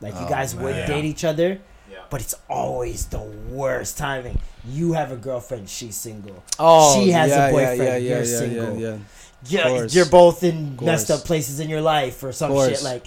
Like 0.00 0.14
you 0.14 0.20
Oh, 0.26 0.28
guys 0.28 0.54
would 0.54 0.74
man. 0.74 0.88
date 0.88 1.04
each 1.04 1.24
other, 1.24 1.58
Yeah. 1.90 1.98
but 2.10 2.20
it's 2.20 2.34
always 2.48 3.06
the 3.06 3.20
worst 3.20 3.98
timing. 3.98 4.38
You 4.66 4.94
have 4.94 5.12
a 5.12 5.16
girlfriend, 5.16 5.68
she's 5.68 5.94
single. 5.96 6.42
Oh, 6.58 6.94
She 7.02 7.10
has 7.10 7.30
a 7.30 7.34
yeah, 7.34 7.46
yeah, 7.46 7.50
boyfriend, 7.52 7.78
Yeah, 7.78 7.84
yeah, 7.84 7.96
you're 7.96 8.18
yeah, 8.24 8.38
single. 8.38 9.00
Yeah, 9.46 9.68
yeah. 9.68 9.74
yeah, 9.82 9.86
you're 9.90 10.06
both 10.06 10.42
in 10.44 10.76
messed 10.82 11.10
up 11.10 11.20
places 11.24 11.60
in 11.60 11.68
your 11.68 11.80
life 11.80 12.22
or 12.22 12.32
some 12.32 12.50
Course. 12.52 12.68
shit. 12.78 12.82
Like, 12.84 13.06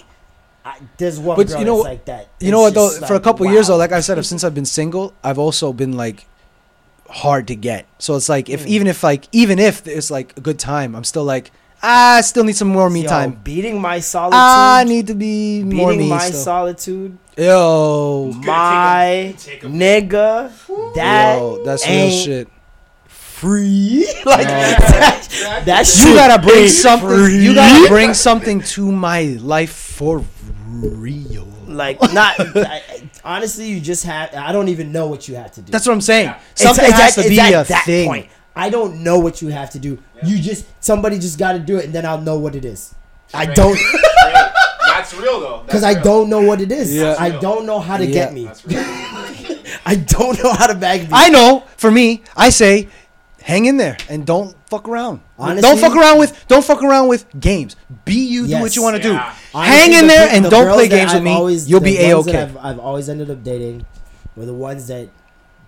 I, 0.64 0.78
there's 0.98 1.18
one 1.20 1.36
But 1.36 1.48
girl 1.48 1.58
you 1.60 1.64
know 1.64 1.76
that's 1.76 1.84
what- 1.84 1.90
like 1.90 2.04
that. 2.06 2.28
You 2.40 2.50
know 2.50 2.60
what 2.62 2.74
though? 2.74 2.88
just 2.88 3.06
For 3.06 3.12
a 3.14 3.16
like, 3.16 3.22
couple 3.22 3.46
years 3.46 3.68
though, 3.68 3.76
like 3.76 3.92
I 3.92 4.00
said, 4.00 4.24
since 4.24 4.42
I've 4.44 4.54
been 4.54 4.64
single, 4.64 5.12
I've 5.22 5.38
also 5.38 5.72
been 5.72 5.92
like 5.92 6.26
hard 7.08 7.46
to 7.48 7.54
get. 7.54 7.86
So 7.98 8.16
it's 8.16 8.28
like 8.28 8.48
if 8.48 8.66
even 8.66 8.86
if 8.86 9.02
like 9.04 9.28
even 9.32 9.58
if 9.58 9.86
it's 9.86 10.10
like 10.10 10.36
a 10.36 10.40
good 10.40 10.58
time, 10.58 10.96
I'm 10.96 11.04
still 11.04 11.24
like 11.24 11.50
ah, 11.82 12.16
I 12.16 12.20
still 12.22 12.44
need 12.44 12.56
some 12.56 12.68
more 12.68 12.88
me 12.88 13.02
Yo, 13.02 13.08
time. 13.08 13.40
Beating 13.44 13.78
my 13.80 14.00
solitude. 14.00 14.38
I 14.40 14.84
need 14.84 15.06
to 15.08 15.14
be 15.14 15.62
beating 15.62 15.76
more 15.76 15.92
me. 15.94 16.08
my 16.08 16.18
still. 16.18 16.40
solitude. 16.40 17.18
Yo, 17.36 18.32
My 18.44 19.34
take 19.38 19.64
a- 19.64 19.66
nigga, 19.66 20.50
that 20.94 21.36
yo, 21.38 21.62
that's 21.64 21.84
real 21.86 21.94
ain't 21.94 22.24
shit. 22.24 22.48
Free. 23.44 24.06
like 24.26 24.46
No. 24.46 24.52
that, 24.52 25.62
that 25.66 25.86
shit 25.86 26.08
You 26.08 26.14
gotta 26.14 26.42
bring 26.42 26.68
something. 26.68 27.08
free. 27.08 27.38
You 27.44 27.54
gotta 27.54 27.88
bring 27.94 28.14
something 28.14 28.60
to 28.60 28.90
my 28.90 29.36
life 29.40 29.72
for 29.72 30.24
real. 30.68 31.46
like 31.66 32.00
not. 32.12 32.36
I, 32.40 32.82
honestly, 33.24 33.66
you 33.68 33.80
just 33.80 34.04
have. 34.04 34.34
I 34.34 34.52
don't 34.52 34.68
even 34.68 34.92
know 34.92 35.06
what 35.08 35.28
you 35.28 35.36
have 35.36 35.52
to 35.52 35.60
do. 35.62 35.70
That's 35.72 35.86
what 35.86 35.92
I'm 35.92 36.00
saying. 36.00 36.26
Yeah. 36.28 36.40
Something 36.54 36.86
it's 36.86 36.94
has 36.94 37.18
at- 37.18 37.22
to 37.24 37.28
be 37.28 37.36
it's 37.36 37.68
a 37.68 37.72
that 37.72 37.84
thing. 37.84 38.08
Point. 38.08 38.28
I 38.56 38.70
don't 38.70 39.02
know 39.02 39.18
what 39.18 39.42
you 39.42 39.48
have 39.48 39.70
to 39.70 39.78
do. 39.78 39.98
You 40.22 40.38
just 40.38 40.64
somebody 40.82 41.18
just 41.18 41.38
got 41.38 41.52
to 41.52 41.58
do 41.58 41.76
it, 41.76 41.84
and 41.86 41.92
then 41.94 42.06
I'll 42.06 42.20
know 42.20 42.38
what 42.38 42.54
it 42.54 42.64
is. 42.64 42.94
I 43.34 43.46
don't 43.46 43.76
That's 44.86 45.12
real 45.14 45.40
though. 45.40 45.62
because 45.66 45.82
I 45.82 45.94
don't 45.94 46.28
know 46.30 46.40
what 46.42 46.60
it 46.60 46.70
is. 46.70 46.94
Yeah. 46.94 47.16
I 47.18 47.30
don't 47.30 47.66
know 47.66 47.80
how 47.80 47.96
to 47.96 48.06
Yeah. 48.06 48.12
get 48.12 48.32
me. 48.32 48.44
That's 48.44 48.64
real. 48.64 48.78
I 49.86 49.96
don't 49.96 50.42
know 50.42 50.52
how 50.52 50.66
to 50.68 50.74
bag 50.74 51.02
me. 51.02 51.08
I 51.12 51.28
know. 51.30 51.64
For 51.76 51.90
me, 51.90 52.22
I 52.36 52.50
say, 52.50 52.88
hang 53.44 53.66
in 53.66 53.76
there 53.76 53.96
and 54.08 54.24
don't 54.26 54.56
fuck 54.70 54.88
around. 54.88 55.20
Honestly- 55.38 55.62
don't 55.62 55.78
fuck 55.78 55.94
around 55.96 56.18
with. 56.18 56.32
Don't 56.48 56.64
fuck 56.64 56.82
around 56.82 57.08
with 57.08 57.26
games. 57.38 57.76
Be 58.04 58.14
you. 58.14 58.46
Do 58.46 58.60
what 58.60 58.74
you 58.74 58.82
want 58.82 58.96
to 58.96 59.02
Yeah. 59.02 59.12
do. 59.14 59.58
Honestly, 59.58 59.76
hang 59.78 59.92
in 59.92 60.06
the 60.06 60.12
there 60.14 60.28
and 60.30 60.44
the 60.44 60.50
don't 60.50 60.72
play 60.74 60.88
games 60.88 61.12
with 61.12 61.18
I've 61.18 61.22
me. 61.22 61.30
always- 61.32 61.68
You'll 61.68 61.80
the 61.80 61.84
be 61.96 61.98
a 62.10 62.14
ones 62.14 62.26
that 62.26 62.34
okay. 62.34 62.42
I've, 62.42 62.56
I've 62.64 62.78
always 62.78 63.08
ended 63.08 63.30
up 63.30 63.44
dating 63.44 63.84
were 64.34 64.46
the 64.46 64.54
ones 64.54 64.86
that 64.88 65.08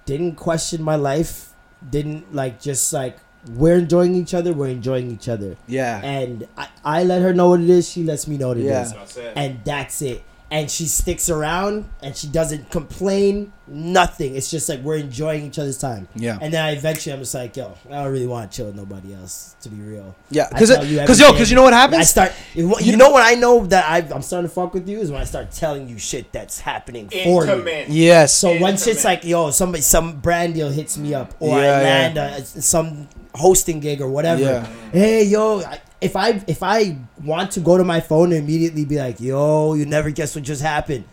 didn't 0.06 0.36
question 0.36 0.82
my 0.82 0.96
life, 0.96 1.50
didn't 1.88 2.34
like 2.34 2.60
just 2.60 2.92
like 2.92 3.18
we're 3.54 3.76
enjoying 3.78 4.14
each 4.16 4.34
other, 4.34 4.52
we're 4.52 4.66
enjoying 4.68 5.10
each 5.10 5.28
other, 5.28 5.56
Yeah. 5.68 6.00
and 6.02 6.48
I, 6.58 6.66
I 6.84 7.04
let 7.04 7.22
her 7.22 7.32
know 7.32 7.50
what 7.50 7.60
it 7.60 7.70
is, 7.70 7.88
she 7.88 8.02
lets 8.02 8.26
me 8.26 8.36
know 8.38 8.48
what 8.48 8.56
it 8.56 8.64
is, 8.64 8.90
Yeah. 8.92 8.98
That's 8.98 9.16
it. 9.16 9.32
and 9.36 9.58
that's 9.64 10.02
it. 10.02 10.22
And 10.48 10.70
she 10.70 10.84
sticks 10.86 11.28
around 11.28 11.90
and 12.00 12.16
she 12.16 12.28
doesn't 12.28 12.70
complain, 12.70 13.52
nothing. 13.66 14.36
It's 14.36 14.48
just 14.48 14.68
like 14.68 14.80
we're 14.80 14.98
enjoying 14.98 15.44
each 15.44 15.58
other's 15.58 15.76
time. 15.76 16.06
Yeah. 16.14 16.38
And 16.40 16.54
then 16.54 16.64
I 16.64 16.70
eventually 16.70 17.12
I'm 17.12 17.18
just 17.18 17.34
like, 17.34 17.56
yo, 17.56 17.74
I 17.90 18.04
don't 18.04 18.12
really 18.12 18.28
want 18.28 18.48
to 18.52 18.56
chill 18.56 18.66
with 18.66 18.76
nobody 18.76 19.12
else, 19.12 19.56
to 19.62 19.68
be 19.68 19.80
real. 19.82 20.14
Yeah, 20.30 20.48
because 20.48 20.70
because 20.70 21.18
yo, 21.18 21.32
because 21.32 21.50
you 21.50 21.56
know 21.56 21.64
what 21.64 21.72
happens 21.72 22.16
I 22.16 22.20
happens. 22.22 22.34
start. 22.36 22.54
You, 22.54 22.76
you 22.78 22.96
know 22.96 23.10
what 23.10 23.24
I 23.24 23.34
know 23.34 23.66
that 23.66 23.90
I, 23.90 23.98
I'm 24.14 24.22
starting 24.22 24.48
to 24.48 24.54
fuck 24.54 24.72
with 24.72 24.88
you 24.88 25.00
is 25.00 25.10
when 25.10 25.20
I 25.20 25.24
start 25.24 25.50
telling 25.50 25.88
you 25.88 25.98
shit 25.98 26.30
that's 26.30 26.60
happening 26.60 27.08
for 27.08 27.16
you. 27.44 27.52
Intimate. 27.52 27.88
yes. 27.88 28.32
So 28.32 28.56
once 28.60 28.86
it's 28.86 29.04
like 29.04 29.24
yo, 29.24 29.50
somebody, 29.50 29.82
some 29.82 30.20
brand 30.20 30.54
deal 30.54 30.70
hits 30.70 30.96
me 30.96 31.12
up, 31.12 31.34
or 31.40 31.48
Yeah, 31.48 31.56
I 31.56 31.60
yeah. 31.60 31.80
land 31.82 32.18
a, 32.18 32.44
some 32.44 33.08
hosting 33.34 33.80
gig 33.80 34.00
or 34.00 34.08
whatever. 34.08 34.42
Yeah. 34.42 34.66
Hey 34.92 35.24
yo, 35.24 35.60
I- 35.62 35.80
if 36.00 36.14
I 36.16 36.42
if 36.46 36.62
I 36.62 36.98
want 37.24 37.52
to 37.52 37.60
go 37.60 37.76
to 37.78 37.84
my 37.84 38.00
phone 38.00 38.32
and 38.32 38.42
immediately 38.42 38.84
be 38.84 38.96
like, 38.98 39.20
yo, 39.20 39.74
you 39.74 39.86
never 39.86 40.10
guess 40.10 40.34
what 40.34 40.44
just 40.44 40.62
happened, 40.62 41.04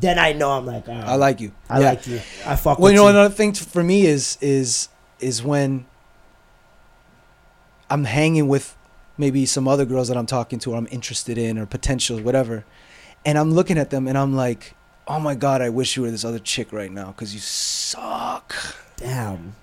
then 0.00 0.18
I 0.18 0.32
know 0.32 0.50
I'm 0.52 0.66
like, 0.66 0.88
right, 0.88 1.04
I 1.04 1.16
like 1.16 1.40
you. 1.40 1.52
I 1.68 1.80
Yeah. 1.80 1.90
like 1.90 2.06
you. 2.06 2.16
I 2.46 2.56
fuck 2.56 2.78
Well, 2.78 2.84
with 2.84 2.92
you 2.92 2.96
know 2.96 3.04
you. 3.04 3.10
another 3.10 3.34
thing 3.34 3.52
for 3.52 3.82
me 3.82 4.06
is 4.06 4.38
is 4.40 4.88
is 5.20 5.42
when 5.42 5.84
I'm 7.90 8.04
hanging 8.04 8.48
with 8.48 8.76
maybe 9.18 9.44
some 9.44 9.68
other 9.68 9.84
girls 9.84 10.08
that 10.08 10.16
I'm 10.16 10.26
talking 10.26 10.58
to 10.60 10.72
or 10.72 10.76
I'm 10.78 10.88
interested 10.90 11.36
in 11.36 11.58
or 11.58 11.66
potential 11.66 12.18
whatever, 12.20 12.64
and 13.26 13.36
I'm 13.38 13.52
looking 13.52 13.76
at 13.78 13.90
them 13.90 14.08
and 14.08 14.16
I'm 14.16 14.34
like, 14.34 14.74
oh 15.06 15.20
my 15.20 15.34
god, 15.34 15.60
I 15.60 15.68
wish 15.68 15.96
you 15.96 16.02
were 16.02 16.10
this 16.10 16.24
other 16.24 16.38
chick 16.38 16.72
right 16.72 16.90
now 16.90 17.08
because 17.08 17.34
you 17.34 17.40
suck. 17.40 18.54
Damn. 18.96 19.54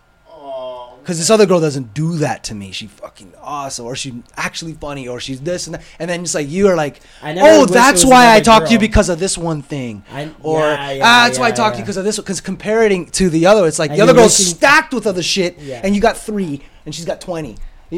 Because 1.10 1.18
this 1.18 1.32
other 1.32 1.47
girl 1.47 1.60
doesn't 1.60 1.95
do 1.95 2.18
that 2.18 2.43
to 2.43 2.53
me. 2.53 2.72
She 2.72 2.86
fucking 2.86 3.34
awesome, 3.41 3.88
or 3.88 3.95
she 3.95 4.22
actually 4.38 4.74
funny, 4.74 5.07
or 5.07 5.20
she's 5.20 5.41
this 5.41 5.66
and 5.66 5.74
that. 5.74 5.82
And 5.97 6.07
then 6.07 6.22
it's 6.22 6.36
like 6.36 6.47
you 6.47 6.68
are 6.68 6.76
like, 6.76 7.01
oh, 7.24 7.66
that's 7.66 8.05
why 8.05 8.26
I 8.28 8.36
another 8.36 8.43
talk 8.45 8.66
to 8.68 8.74
you 8.74 8.78
because 8.78 9.10
of 9.10 9.18
this 9.18 9.36
one 9.36 9.64
thing, 9.64 10.03
I- 10.14 10.30
or 10.43 10.60
yeah, 10.60 10.91
yeah, 10.91 11.03
ah, 11.03 11.24
that's 11.26 11.39
why 11.39 11.45
I 11.45 11.49
yeah, 11.49 11.55
talk 11.55 11.74
to 11.74 11.80
you 11.80 11.84
because 11.84 11.97
of 11.97 12.03
this. 12.05 12.18
Because 12.18 12.41
comparing 12.41 13.07
to 13.07 13.32
the 13.32 13.47
other, 13.47 13.66
it's 13.66 13.80
like 13.80 13.89
And 13.89 13.97
the 13.97 14.03
other 14.03 14.14
girl's 14.14 14.38
wishing- 14.38 14.53
stacked 14.55 14.93
with 14.93 15.07
other 15.07 15.24
shit, 15.24 15.57
Yeah. 15.60 15.82
and 15.84 15.95
you 15.95 16.01
got 16.01 16.16
three, 16.16 16.62
and 16.86 16.93
she's 16.93 17.05
got 17.05 17.22
twenty 17.22 17.57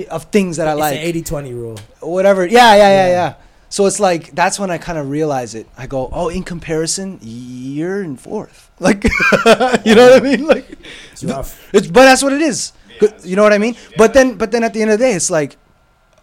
of 0.09 0.24
things 0.32 0.55
that 0.55 0.70
I 0.70 0.72
It's 0.72 0.80
like, 0.80 0.99
an 0.99 1.05
80-20 1.43 1.53
rule. 1.53 1.78
whatever. 1.99 2.45
Yeah, 2.45 2.76
yeah, 2.76 2.78
yeah, 2.78 3.07
Yeah. 3.07 3.07
yeah. 3.09 3.34
So 3.68 3.88
it's 3.88 3.99
like 3.99 4.32
that's 4.34 4.57
when 4.57 4.72
I 4.72 4.78
kind 4.78 4.97
of 4.97 5.09
realize 5.09 5.53
it. 5.53 5.68
I 5.78 5.86
go, 5.86 6.09
oh, 6.14 6.30
in 6.30 6.43
comparison, 6.43 7.20
you're 7.22 8.01
in 8.03 8.16
fourth. 8.16 8.70
Like, 8.82 9.03
you 9.86 9.93
know 9.93 10.09
what 10.09 10.14
I 10.14 10.20
mean? 10.22 10.47
Like, 10.47 10.66
It's 11.12 11.24
rough. 11.24 11.70
it's 11.72 11.86
but 11.86 12.01
that's 12.05 12.24
what 12.24 12.34
it 12.34 12.41
is. 12.41 12.74
Yeah, 13.02 13.10
you 13.24 13.36
know 13.36 13.43
what 13.43 13.54
I 13.54 13.58
mean? 13.58 13.76
But 13.97 14.14
then 14.14 14.38
but 14.38 14.52
then 14.52 14.64
at 14.64 14.74
the 14.74 14.82
end 14.82 14.91
of 14.91 14.99
the 14.99 15.06
day, 15.06 15.14
it's 15.14 15.30
like, 15.32 15.58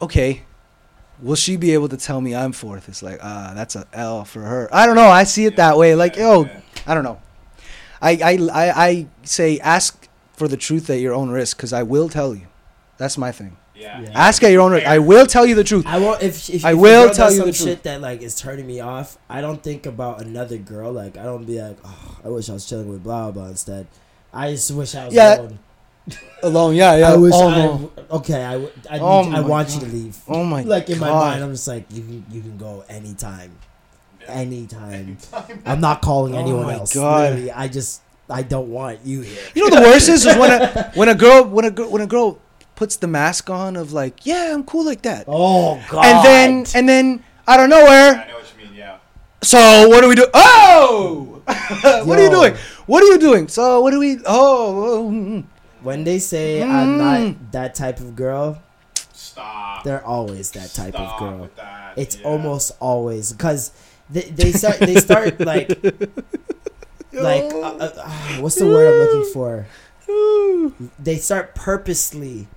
okay, 0.01 0.43
will 1.20 1.35
she 1.37 1.57
be 1.57 1.72
able 1.74 1.89
to 1.89 1.97
tell 1.97 2.20
me 2.20 2.35
I'm 2.35 2.53
fourth? 2.53 2.89
It's 2.89 3.03
like, 3.03 3.18
ah, 3.22 3.53
that's 3.55 3.76
a 3.76 3.87
L 3.93 4.24
for 4.24 4.41
her. 4.43 4.68
I 4.72 4.87
don't 4.87 4.97
know. 4.97 5.09
I 5.09 5.24
see 5.24 5.45
it 5.47 5.57
that 5.57 5.76
way. 5.76 5.95
Like, 5.95 6.16
yo, 6.16 6.45
yeah. 6.45 6.61
I 6.87 6.95
don't 6.95 7.05
know. 7.05 7.20
I 8.01 8.12
I 8.22 8.33
I, 8.53 8.87
I 8.89 9.07
say 9.22 9.59
ask 9.61 10.09
for 10.35 10.47
the 10.49 10.57
truth 10.57 10.89
at 10.91 11.01
your 11.01 11.14
own 11.14 11.31
risk 11.31 11.57
because 11.57 11.72
I 11.72 11.83
will 11.83 12.09
tell 12.09 12.35
you. 12.35 12.47
That's 12.97 13.18
my 13.18 13.33
thing. 13.33 13.57
Yeah. 13.74 14.01
Yeah. 14.01 14.11
Ask 14.14 14.43
at 14.43 14.51
your 14.51 14.62
own 14.62 14.72
risk. 14.72 14.87
I 14.87 14.99
will 14.99 15.26
tell 15.26 15.47
you 15.47 15.55
the 15.55 15.62
truth. 15.64 15.85
I 15.87 15.99
won't. 15.99 16.20
If, 16.22 16.51
if 16.51 16.64
I 16.64 16.70
if 16.70 16.74
a 16.74 16.79
will 16.81 17.05
girl 17.07 17.14
tell 17.14 17.26
does 17.29 17.35
you 17.35 17.39
some 17.41 17.47
the 17.47 17.53
truth. 17.53 17.68
shit 17.68 17.83
that 17.85 18.01
like 18.01 18.22
is 18.22 18.35
turning 18.35 18.66
me 18.66 18.81
off. 18.81 19.18
I 19.29 19.41
don't 19.41 19.62
think 19.62 19.87
about 19.87 20.20
another 20.22 20.59
girl. 20.59 20.93
Like 20.93 21.16
I 21.16 21.22
don't 21.24 21.45
be 21.45 21.61
like, 21.62 21.79
oh, 21.85 22.18
I 22.24 22.29
wish 22.29 22.49
I 22.51 22.55
was 22.55 22.66
chilling 22.68 22.89
with 22.89 23.03
blah 23.05 23.31
blah. 23.31 23.47
Instead, 23.47 23.87
I 24.33 24.51
just 24.53 24.70
wish 24.72 24.95
I 24.97 25.07
was 25.07 25.14
Yeah, 25.14 25.37
alone. 25.39 25.59
Alone, 26.42 26.74
yeah, 26.76 26.96
yeah. 26.96 27.12
I 27.12 27.16
wish 27.16 27.32
oh, 27.34 27.48
I. 27.48 27.56
no. 27.59 27.92
Okay, 28.11 28.44
I. 28.44 28.52
w- 28.52 28.70
I, 28.90 28.98
Oh 28.98 29.22
need- 29.22 29.34
I 29.34 29.40
my 29.40 29.48
want 29.48 29.74
you 29.74 29.80
to 29.80 29.86
leave. 29.86 30.16
Oh 30.28 30.44
my 30.44 30.62
Like 30.62 30.88
in 30.90 30.98
my 30.98 31.11
mind, 31.11 31.42
I'm 31.44 31.52
just 31.52 31.66
like, 31.68 31.84
you 31.90 32.02
can 32.02 32.24
you 32.30 32.40
can 32.42 32.56
go 32.56 32.84
anytime, 32.88 33.52
anytime. 34.26 35.18
I'm 35.66 35.80
not 35.80 36.02
calling 36.02 36.34
Oh 36.34 36.38
anyone 36.38 36.70
else. 36.70 36.94
God. 36.94 37.32
Literally, 37.32 37.50
I 37.52 37.68
just 37.68 38.02
I 38.30 38.42
don't 38.42 38.70
want 38.70 39.00
you 39.04 39.22
here. 39.22 39.42
You 39.54 39.68
know 39.68 39.76
the 39.76 39.82
worst 39.82 40.09
is, 40.09 40.26
is 40.26 40.36
when 40.36 40.50
a 40.50 40.90
when 40.94 41.09
a 41.09 41.14
girl 41.14 41.44
when 41.44 41.64
a 41.64 41.70
girl 41.70 41.90
when 41.90 42.02
a 42.02 42.06
girl 42.06 42.38
puts 42.76 42.96
the 42.96 43.09
mask 43.09 43.50
on 43.50 43.76
of 43.76 43.92
like, 43.92 44.24
yeah, 44.24 44.52
I'm 44.54 44.62
cool 44.64 44.84
like 44.84 45.02
that, 45.02 45.24
Oh 45.26 45.82
God. 45.90 46.04
and 46.04 46.24
then 46.24 46.66
and 46.74 46.88
then 46.88 47.24
out 47.48 47.61
of 47.61 47.68
nowhere, 47.68 48.14
I 48.14 48.28
know 48.28 48.34
what 48.36 48.52
you 48.56 48.64
mean. 48.64 48.74
Yeah. 48.76 48.98
so 49.42 49.88
what 49.88 50.02
do 50.02 50.09
we 50.09 50.14
do? 50.14 50.26
Oh, 50.32 51.42
what 52.04 52.18
are 52.18 52.22
you 52.22 52.30
doing? 52.30 52.54
What 52.86 53.02
are 53.02 53.06
you 53.06 53.18
doing? 53.18 53.48
So 53.48 53.80
what 53.80 53.90
do 53.90 53.98
we? 53.98 54.18
Oh, 54.18 54.22
oh, 55.06 55.11
mm, 55.11 55.26
mm. 55.42 55.44
When 55.89 56.05
they 56.05 56.18
say 56.18 56.62
I'm 56.62 56.99
not 56.99 57.18
Mm. 57.20 57.36
that 57.53 57.74
type 57.74 57.99
of 58.05 58.14
girl, 58.14 58.61
Stop. 59.12 59.84
they're 59.84 60.05
always 60.05 60.51
that 60.53 60.70
type 60.74 60.93
Stop 60.95 61.12
of 61.12 61.18
girl. 61.18 61.49
that. 61.57 61.95
It's 61.97 62.16
Yeah. 62.16 62.28
almost 62.28 62.72
always 62.78 63.32
because 63.32 63.72
they, 64.11 64.28
they 64.41 64.53
start 64.53 64.78
they 64.80 64.97
start 64.97 65.41
like 65.53 65.68
like 67.12 67.49
uh, 67.53 67.72
uh, 67.84 67.93
uh, 68.05 68.11
what's 68.43 68.57
the 68.57 68.66
word 68.66 68.84
I'm 68.93 68.99
looking 69.05 69.32
for? 69.32 69.66
They 71.09 71.16
start 71.16 71.55
purposely 71.55 72.49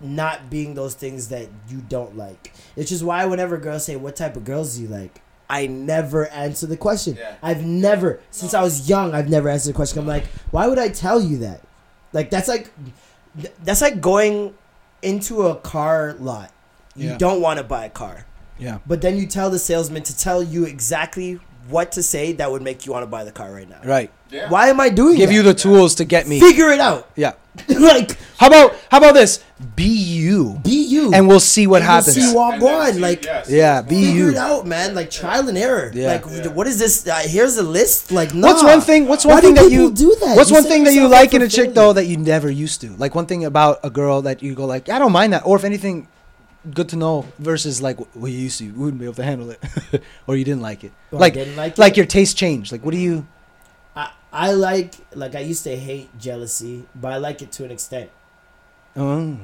not 0.00 0.48
being 0.50 0.74
those 0.74 0.94
things 0.94 1.28
that 1.28 1.46
you 1.68 1.78
don't 1.88 2.16
like. 2.16 2.52
Which 2.74 2.90
is 2.92 3.02
why 3.04 3.24
whenever 3.26 3.56
girls 3.58 3.84
say 3.84 3.96
what 3.96 4.16
type 4.16 4.36
of 4.36 4.44
girls 4.44 4.76
do 4.76 4.82
you 4.82 4.88
like, 4.88 5.20
I 5.48 5.66
never 5.66 6.26
answer 6.28 6.66
the 6.66 6.76
question. 6.76 7.16
Yeah. 7.18 7.36
I've 7.42 7.64
never 7.64 8.20
since 8.30 8.52
I 8.54 8.62
was 8.62 8.88
young, 8.88 9.14
I've 9.14 9.28
never 9.28 9.48
answered 9.48 9.70
the 9.72 9.76
question. 9.76 9.98
I'm 10.00 10.06
like, 10.16 10.26
why 10.50 10.66
would 10.66 10.78
I 10.78 10.88
tell 10.88 11.20
you 11.20 11.36
that? 11.38 11.60
Like 12.14 12.30
that's 12.30 12.48
like 12.48 12.70
that's 13.62 13.82
like 13.82 14.00
going 14.00 14.54
into 15.02 15.42
a 15.48 15.56
car 15.56 16.14
lot. 16.18 16.50
You 16.96 17.10
Yeah. 17.10 17.18
don't 17.18 17.40
want 17.42 17.58
to 17.58 17.64
buy 17.64 17.84
a 17.84 17.90
car. 17.90 18.24
yeah. 18.58 18.78
But 18.86 19.02
then 19.02 19.16
you 19.18 19.26
tell 19.26 19.50
the 19.50 19.58
salesman 19.58 20.02
to 20.04 20.16
tell 20.16 20.42
you 20.42 20.64
exactly 20.64 21.40
what 21.68 21.90
to 21.92 22.02
say 22.02 22.32
that 22.34 22.50
would 22.52 22.62
make 22.62 22.86
you 22.86 22.92
want 22.92 23.02
to 23.02 23.06
buy 23.08 23.24
the 23.24 23.32
car 23.32 23.52
right 23.52 23.68
now. 23.68 23.80
Right. 23.84 24.10
Yeah. 24.30 24.48
Why 24.48 24.68
am 24.68 24.80
I 24.80 24.88
doing 24.90 25.16
Give 25.16 25.28
that? 25.28 25.34
you 25.34 25.42
the 25.42 25.54
tools 25.54 25.94
to 25.96 26.04
get 26.04 26.28
me. 26.28 26.38
figure 26.40 26.68
it 26.70 26.78
out. 26.80 27.10
Yeah. 27.16 27.32
like 27.68 28.18
How 28.36 28.48
about 28.48 28.74
how 28.90 28.98
about 28.98 29.14
this? 29.14 29.42
Be 29.76 29.84
you, 29.84 30.60
be 30.64 30.84
you. 30.84 31.14
and 31.14 31.28
we'll 31.28 31.38
see 31.40 31.66
what 31.66 31.82
And 31.82 31.88
we'll 31.88 31.96
happens. 31.96 32.14
see 32.16 32.34
what- 32.34 32.54
And 32.54 32.62
then 32.62 32.72
Walk 32.72 32.94
on, 32.94 33.00
like- 33.00 33.24
yes, 33.24 33.48
Yeah, 33.48 33.80
be 33.82 34.06
figure 34.06 34.24
you. 34.24 34.30
it 34.30 34.36
out, 34.36 34.66
man. 34.66 34.94
Like 34.94 35.10
trial 35.10 35.48
and 35.48 35.56
error. 35.56 35.90
Yeah. 35.94 36.08
Like 36.14 36.24
Yeah. 36.30 36.48
what 36.48 36.66
is 36.66 36.78
this? 36.78 37.06
Uh, 37.06 37.14
here's 37.24 37.56
a 37.56 37.62
list. 37.62 38.10
Like 38.10 38.34
no. 38.34 38.48
What's 38.48 38.62
one 38.64 38.80
thing? 38.80 39.06
What's 39.06 39.24
Why 39.24 39.34
one 39.34 39.42
do 39.42 39.46
thing 39.46 39.54
that 39.54 39.70
you 39.70 39.92
do 39.92 40.14
that? 40.20 40.36
What's 40.36 40.50
You 40.50 40.56
one 40.56 40.64
thing 40.64 40.84
that 40.84 40.94
you 40.94 41.06
like 41.08 41.32
in 41.32 41.42
a 41.42 41.48
chick 41.48 41.74
though 41.74 41.92
that 41.92 42.06
you 42.06 42.16
never 42.16 42.50
used 42.50 42.80
to? 42.82 42.90
Like 42.96 43.14
one 43.14 43.26
thing 43.26 43.44
about 43.44 43.78
a 43.84 43.90
girl 43.90 44.22
that 44.22 44.42
you 44.42 44.54
go 44.54 44.66
like, 44.66 44.88
I 44.88 44.98
don't 44.98 45.12
mind 45.12 45.32
that, 45.32 45.42
or 45.46 45.56
if 45.56 45.64
anything, 45.64 46.08
good 46.72 46.88
to 46.88 46.96
know 46.96 47.26
versus 47.38 47.80
like 47.80 47.98
what 48.14 48.32
you 48.32 48.38
used 48.38 48.58
to, 48.58 48.64
you 48.64 48.74
wouldn't 48.74 48.98
be 48.98 49.04
able 49.04 49.14
to 49.14 49.22
handle 49.24 49.50
it, 49.50 49.62
or 50.26 50.36
you 50.36 50.44
didn't 50.44 50.62
like 50.62 50.82
it. 50.82 50.92
Or 51.12 51.18
I 51.18 51.20
like 51.20 51.34
didn't 51.34 51.56
like 51.56 51.78
like 51.78 51.92
it? 51.92 51.96
your 51.98 52.06
taste 52.06 52.36
changed. 52.36 52.72
Like 52.72 52.84
what 52.84 52.90
do 52.92 52.98
you? 52.98 53.26
I, 54.34 54.48
I 54.48 54.52
like 54.52 54.94
like 55.14 55.34
I 55.34 55.40
used 55.40 55.64
to 55.64 55.76
hate 55.76 56.08
jealousy, 56.18 56.84
but 56.94 57.12
I 57.12 57.16
like 57.18 57.40
it 57.42 57.52
to 57.52 57.64
an 57.64 57.70
extent. 57.70 58.10
Oh, 58.96 59.36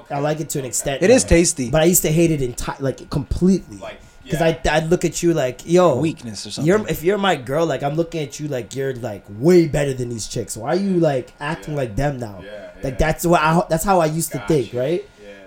okay. 0.00 0.14
I 0.14 0.18
like 0.18 0.40
it 0.40 0.48
to 0.50 0.58
an 0.60 0.64
extent. 0.64 1.02
It 1.02 1.10
is 1.10 1.24
now. 1.24 1.28
tasty. 1.30 1.70
But 1.70 1.82
I 1.82 1.84
used 1.86 2.02
to 2.02 2.12
hate 2.12 2.30
it 2.30 2.40
enti- 2.40 2.80
like 2.80 3.10
completely. 3.10 3.78
Like, 3.78 4.00
Because 4.22 4.40
yeah. 4.40 4.70
I 4.72 4.76
I'd 4.76 4.88
look 4.90 5.04
at 5.04 5.22
you 5.22 5.34
like, 5.34 5.62
yo, 5.66 5.96
Weakness 5.98 6.46
or 6.46 6.50
something. 6.50 6.66
You're 6.68 6.86
if 6.88 7.02
you're 7.02 7.18
my 7.18 7.36
girl, 7.36 7.66
like 7.66 7.82
I'm 7.82 7.94
looking 7.94 8.22
at 8.22 8.38
you 8.40 8.48
like 8.48 8.74
you're 8.76 8.94
like 8.94 9.24
way 9.28 9.66
better 9.66 9.92
than 9.94 10.08
these 10.10 10.26
chicks. 10.28 10.56
Why 10.56 10.70
are 10.70 10.76
you 10.76 10.98
like 11.00 11.32
acting 11.40 11.74
Yeah. 11.74 11.80
like 11.80 11.96
them 11.96 12.18
now? 12.18 12.40
Yeah, 12.44 12.70
Like 12.82 12.98
that's 12.98 13.26
what 13.26 13.40
I 13.42 13.62
that's 13.68 13.84
how 13.84 14.00
I 14.00 14.06
used 14.06 14.32
to 14.32 14.38
think, 14.46 14.72
right? 14.74 15.04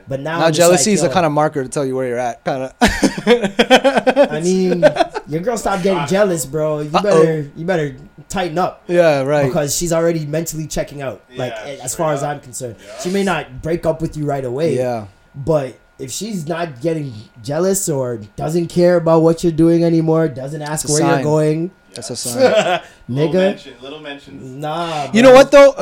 Yeah. 0.07 0.09
But 0.09 0.19
now, 0.21 0.39
now 0.39 0.45
I'm 0.47 0.53
jealousy 0.53 0.91
like, 0.91 0.95
is 0.95 1.01
the 1.01 1.09
kind 1.09 1.25
of 1.25 1.31
marker 1.31 1.63
to 1.63 1.69
tell 1.69 1.85
you 1.85 1.95
where 1.95 2.07
you're 2.07 2.17
at. 2.19 2.43
Kind 2.45 2.63
of. 2.63 2.73
I 2.81 4.39
mean, 4.43 4.83
your 5.27 5.41
girl 5.41 5.57
stopped 5.57 5.83
getting 5.83 5.99
ah. 5.99 6.07
jealous, 6.07 6.45
bro. 6.45 6.79
You 6.81 6.89
Uh-oh. 6.93 7.03
better 7.03 7.51
you 7.55 7.65
better 7.65 7.95
tighten 8.29 8.57
up. 8.57 8.83
yeah, 8.87 9.21
right. 9.23 9.45
Because 9.47 9.75
she's 9.75 9.91
already 9.93 10.25
mentally 10.25 10.67
checking 10.67 11.01
out. 11.01 11.21
Like 11.35 11.51
Yeah, 11.53 11.83
as 11.83 11.93
straight 11.93 12.05
far 12.05 12.13
as. 12.13 12.23
I'm 12.23 12.39
concerned, 12.39 12.75
Yeah. 12.83 12.99
she 12.99 13.09
may 13.09 13.23
not 13.23 13.61
break 13.61 13.85
up 13.85 14.01
with 14.01 14.15
you 14.17 14.25
right 14.25 14.43
away. 14.45 14.75
yeah. 14.75 15.07
But 15.35 15.77
if 15.99 16.11
she's 16.11 16.47
not 16.47 16.79
getting 16.81 17.11
jealous 17.43 17.89
or 17.89 18.17
doesn't 18.35 18.67
care 18.67 18.97
about 18.97 19.21
what 19.23 19.43
you're 19.43 19.51
doing 19.51 19.83
anymore, 19.83 20.27
doesn't 20.27 20.61
ask 20.61 20.87
where 20.89 20.99
sign. 20.99 21.09
you're 21.15 21.23
going, 21.23 21.71
That's 21.93 22.09
a 22.11 22.15
sign. 22.15 22.39
Little 22.39 22.81
nigga, 23.09 23.33
mention, 23.33 23.73
little 23.81 23.99
mentions. 23.99 24.55
nah. 24.55 25.11
You 25.13 25.21
know 25.21 25.33
what 25.33 25.51
though? 25.51 25.73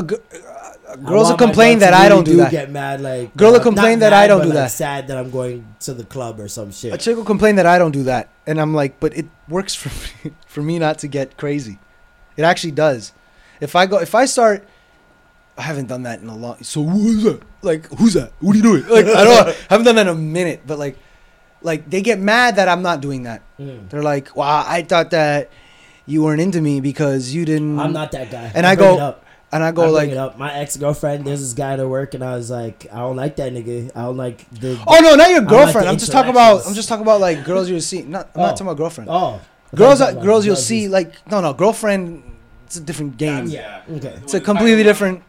A 0.95 0.97
g- 0.97 1.03
I 1.05 1.09
girls 1.09 1.29
will 1.29 1.37
complain 1.37 1.79
that 1.79 1.91
to 1.91 1.97
I 1.97 2.09
don't 2.09 2.23
do 2.23 2.37
that. 2.37 2.51
Get 2.51 2.71
mad, 2.71 3.01
like 3.01 3.35
Girl 3.35 3.51
will 3.51 3.59
uh, 3.59 3.63
complain 3.63 3.99
that 3.99 4.13
I 4.13 4.27
don't 4.27 4.41
do 4.41 4.47
like, 4.47 4.55
that. 4.55 4.71
Sad 4.71 5.07
that 5.07 5.17
I'm 5.17 5.29
going 5.29 5.75
to 5.81 5.93
the 5.93 6.05
club 6.05 6.39
or 6.39 6.47
some 6.47 6.71
shit. 6.71 6.93
A 6.93 6.97
chick 6.97 7.15
will 7.15 7.25
complain 7.25 7.55
that 7.57 7.65
I 7.65 7.77
don't 7.77 7.91
do 7.91 8.03
that, 8.03 8.29
and 8.47 8.59
I'm 8.59 8.73
like, 8.73 8.99
but 8.99 9.15
it 9.17 9.27
works 9.47 9.75
for 9.75 9.89
me, 10.27 10.33
for 10.47 10.61
me 10.61 10.79
not 10.79 10.99
to 10.99 11.07
get 11.07 11.37
crazy. 11.37 11.79
It 12.37 12.43
actually 12.43 12.71
does. 12.71 13.13
If 13.61 13.75
I 13.75 13.85
go, 13.85 13.99
if 13.99 14.15
I 14.15 14.25
start, 14.25 14.67
I 15.57 15.63
haven't 15.63 15.87
done 15.87 16.03
that 16.03 16.21
in 16.21 16.27
a 16.27 16.35
long. 16.35 16.63
So 16.63 16.83
who's 16.83 17.23
that? 17.23 17.41
Like 17.61 17.87
who's 17.97 18.13
that? 18.13 18.33
What 18.39 18.53
are 18.53 18.57
you 18.57 18.63
doing? 18.63 18.87
Like 18.87 19.05
I 19.05 19.23
don't, 19.23 19.47
I 19.49 19.55
haven't 19.69 19.85
done 19.85 19.95
that 19.95 20.07
in 20.07 20.13
a 20.13 20.15
minute. 20.15 20.61
But 20.65 20.79
like, 20.79 20.97
like 21.61 21.89
they 21.89 22.01
get 22.01 22.19
mad 22.19 22.57
that 22.57 22.67
I'm 22.67 22.81
not 22.81 23.01
doing 23.01 23.23
that. 23.23 23.41
Mm. 23.59 23.89
They're 23.89 24.03
like, 24.03 24.35
wow, 24.35 24.63
I 24.67 24.83
thought 24.83 25.11
that 25.11 25.49
you 26.05 26.23
weren't 26.23 26.41
into 26.41 26.61
me 26.61 26.81
because 26.81 27.33
you 27.33 27.45
didn't. 27.45 27.79
I'm 27.79 27.93
not 27.93 28.11
that 28.11 28.31
guy. 28.31 28.51
And 28.53 28.65
I 28.65 28.71
I 28.71 28.75
go-. 28.75 29.15
And 29.55 29.63
I 29.63 29.69
I 29.69 29.71
go 29.71 29.83
bring 29.93 30.09
like, 30.09 30.17
up. 30.17 30.37
My 30.37 30.53
ex 30.53 30.75
girlfriend, 30.75 31.25
there's 31.25 31.39
this 31.39 31.53
guy 31.53 31.73
at 31.73 31.87
work, 31.87 32.13
and 32.13 32.23
I 32.23 32.35
was 32.35 32.51
like, 32.51 32.87
I 32.91 32.97
don't 32.99 33.15
like 33.15 33.37
that 33.37 33.53
nigga. 33.53 33.89
I 33.95 34.01
don't 34.03 34.17
like 34.17 34.49
the. 34.51 34.77
oh 34.85 34.99
no, 35.01 35.15
not 35.15 35.29
your 35.31 35.41
girlfriend. 35.41 35.87
the 35.87 35.91
I'm 35.91 35.97
just 35.97 36.11
talking 36.11 36.31
about. 36.31 36.67
I'm 36.67 36.73
just 36.73 36.89
talking 36.89 37.03
about 37.03 37.21
like 37.21 37.45
girls 37.45 37.69
you'll 37.69 37.79
see. 37.81 38.01
Not, 38.03 38.29
I'm 38.35 38.41
Oh. 38.41 38.45
not 38.47 38.51
talking 38.51 38.67
about 38.67 38.77
girlfriend. 38.77 39.09
Oh, 39.09 39.39
girls, 39.73 40.01
Okay, 40.01 40.17
are, 40.17 40.21
girls 40.21 40.45
you'll 40.45 40.55
see 40.57 40.87
like 40.87 41.13
no, 41.31 41.39
no, 41.41 41.53
girlfriend. 41.53 42.23
It's 42.65 42.77
a 42.77 42.81
different 42.81 43.17
game. 43.17 43.45
That's- 43.47 43.53
Yeah, 43.53 43.81
yeah. 43.87 43.95
okay. 43.97 44.19
It's 44.23 44.33
a 44.33 44.41
completely 44.41 44.83
different. 44.83 45.23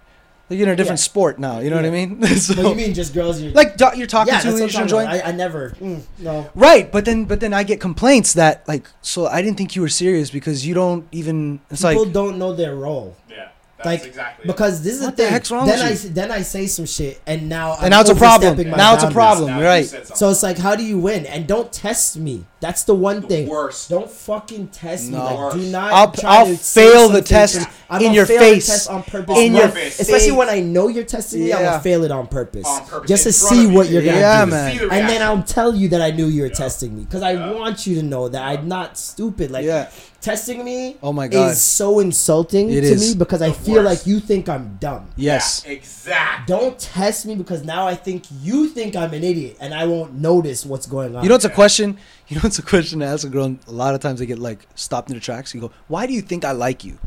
Like 0.49 0.59
you're 0.59 0.69
in 0.69 0.73
a 0.75 0.77
different 0.77 1.01
Yeah. 1.01 1.11
sport 1.11 1.39
now. 1.39 1.59
You 1.59 1.71
know 1.71 1.77
what 1.77 1.85
I 1.85 1.91
mean? 1.91 2.23
so, 2.39 2.55
But 2.57 2.67
you 2.71 2.75
mean 2.77 2.95
just 2.95 3.13
girls? 3.15 3.41
You're, 3.43 3.53
like 3.53 3.77
do- 3.77 3.91
you're 3.97 4.07
talking 4.07 4.33
yeah, 4.33 4.41
to, 4.41 4.47
that's 4.53 4.59
you're 4.59 4.67
what 4.69 4.77
I'm 4.77 4.83
enjoying. 4.83 5.09
I, 5.09 5.21
I 5.29 5.33
never. 5.33 5.71
Mm, 5.81 6.03
no. 6.21 6.51
Right, 6.55 6.91
but 6.91 7.05
then 7.05 7.25
but 7.27 7.41
then 7.41 7.53
I 7.53 7.63
get 7.65 7.81
complaints 7.81 8.33
that 8.35 8.67
like 8.67 8.89
so 9.03 9.27
I 9.27 9.43
didn't 9.43 9.59
think 9.59 9.75
you 9.77 9.83
were 9.83 9.89
serious 9.89 10.31
because 10.31 10.65
you 10.67 10.73
don't 10.75 11.07
even. 11.13 11.61
It's 11.71 11.83
People 11.83 12.05
like 12.05 12.13
don't 12.13 12.39
know 12.39 12.53
their 12.55 12.75
role. 12.75 13.17
Yeah. 13.29 13.49
That's 13.79 13.87
like 13.87 14.05
exactly 14.07 14.47
because 14.47 14.83
this 14.83 14.95
is 14.95 15.03
What 15.03 15.17
the 15.17 15.23
the 15.23 15.23
thing. 15.25 15.33
heck's 15.35 15.51
wrong 15.51 15.67
then 15.67 15.79
with 15.91 16.05
I 16.05 16.09
you? 16.09 16.15
then 16.15 16.31
I 16.31 16.41
say 16.43 16.67
some 16.67 16.87
shit, 16.87 17.21
and 17.27 17.47
now 17.49 17.75
I'm 17.75 17.85
and 17.85 17.91
now 17.91 18.01
it's 18.01 18.09
a 18.09 18.15
problem. 18.15 18.53
overstepping 18.53 18.71
my 18.71 18.77
Now 18.79 18.95
it's 18.95 19.05
a 19.05 19.11
problem. 19.11 19.51
Now 19.51 19.61
right. 19.63 19.85
So 19.85 20.31
it's 20.31 20.43
like, 20.43 20.57
how 20.57 20.77
do 20.77 20.83
you 20.83 20.99
win? 20.99 21.27
And 21.27 21.47
don't 21.47 21.71
test 21.71 22.17
me. 22.17 22.47
That's 22.61 22.85
the 22.85 22.95
one 22.95 23.21
thing. 23.21 23.49
worst. 23.49 23.91
Don't 23.91 24.11
fucking 24.11 24.69
test 24.69 25.11
me. 25.11 25.19
No. 25.19 25.25
Like, 25.49 25.53
do 25.55 25.61
not. 25.71 25.93
I'll- 25.93 26.11
try 26.13 26.37
I'll 26.39 26.47
to 26.47 26.57
fail 26.57 27.09
the 27.11 27.21
test 27.21 27.61
to- 27.61 27.69
I'm 27.89 28.03
in 28.03 28.13
your 28.13 28.27
fail 28.27 28.41
the 28.41 28.47
face. 28.55 28.67
test 28.67 28.91
on 28.91 29.03
purpose. 29.03 29.39
In 29.39 29.55
your 29.55 29.69
face. 29.69 30.01
especially 30.01 30.33
when 30.33 30.49
I 30.49 30.61
know 30.61 30.89
you're 30.89 31.05
testing 31.05 31.45
me. 31.45 31.53
I'm 31.53 31.63
gonna 31.65 31.81
fail 31.81 32.05
it 32.05 32.11
on 32.11 32.27
purpose, 32.27 32.67
On 32.67 32.85
purpose. 32.87 33.09
just 33.09 33.25
to 33.25 33.33
see 33.33 33.67
what 33.67 33.87
you. 33.89 33.95
you're 33.95 34.03
gonna 34.05 34.19
Yeah, 34.19 34.45
do. 34.45 34.51
man. 34.51 34.79
And 34.91 35.09
then. 35.09 35.23
I'll 35.23 35.43
tell 35.43 35.75
you 35.75 35.89
that 35.89 36.01
I 36.03 36.11
knew 36.11 36.27
you 36.27 36.43
were 36.43 36.49
Yeah. 36.49 36.55
testing 36.55 36.97
me 36.97 37.03
because 37.05 37.23
I 37.23 37.33
Yeah. 37.33 37.53
want 37.53 37.87
you 37.87 37.97
to 37.97 38.03
know 38.03 38.29
that 38.29 38.43
I'm 38.43 38.69
not 38.69 38.97
stupid. 38.99 39.51
Like 39.51 39.65
Yeah. 39.65 39.89
testing 40.21 40.65
me. 40.65 40.97
Oh 41.03 41.13
my 41.13 41.29
God. 41.29 41.51
is 41.53 41.61
so 41.61 42.01
insulting 42.01 42.71
It 42.71 42.81
to 42.83 42.87
is. 42.89 43.01
me 43.11 43.15
because 43.19 43.43
I 43.43 43.53
feel 43.53 43.83
worst. 43.83 43.85
like 43.87 44.07
you 44.07 44.21
think 44.21 44.49
I'm 44.49 44.77
dumb. 44.81 45.07
Yes. 45.17 45.63
Yeah, 45.65 45.73
exactly. 45.73 46.45
Don't 46.55 46.79
test 46.79 47.27
me 47.27 47.35
because 47.35 47.65
now 47.65 47.87
I 47.87 47.95
think 47.95 48.25
you 48.43 48.69
think 48.69 48.95
I'm 48.97 49.13
an 49.15 49.23
idiot 49.25 49.57
and 49.61 49.73
I 49.75 49.85
won't 49.87 50.15
notice 50.15 50.65
what's 50.67 50.87
going 50.87 51.15
on. 51.17 51.23
You 51.23 51.29
know, 51.29 51.35
it's 51.37 51.45
a 51.45 51.49
question. 51.51 51.97
You 52.29 52.37
know, 52.37 52.43
it's 52.45 52.59
a 52.59 52.63
question 52.63 52.99
to 53.01 53.07
ask 53.07 53.25
a 53.25 53.29
girl. 53.31 53.55
A 53.69 53.73
lot 53.73 53.95
of 53.95 54.01
times 54.01 54.19
they 54.19 54.27
get 54.27 54.39
like 54.41 54.67
stopped 54.75 55.09
in 55.11 55.15
their 55.15 55.21
tracks. 55.21 55.55
You 55.55 55.61
go, 55.61 55.71
"Why 55.87 56.07
do 56.07 56.13
you 56.13 56.21
think 56.23 56.45
I 56.45 56.51
like 56.53 56.85
you?" 56.85 56.99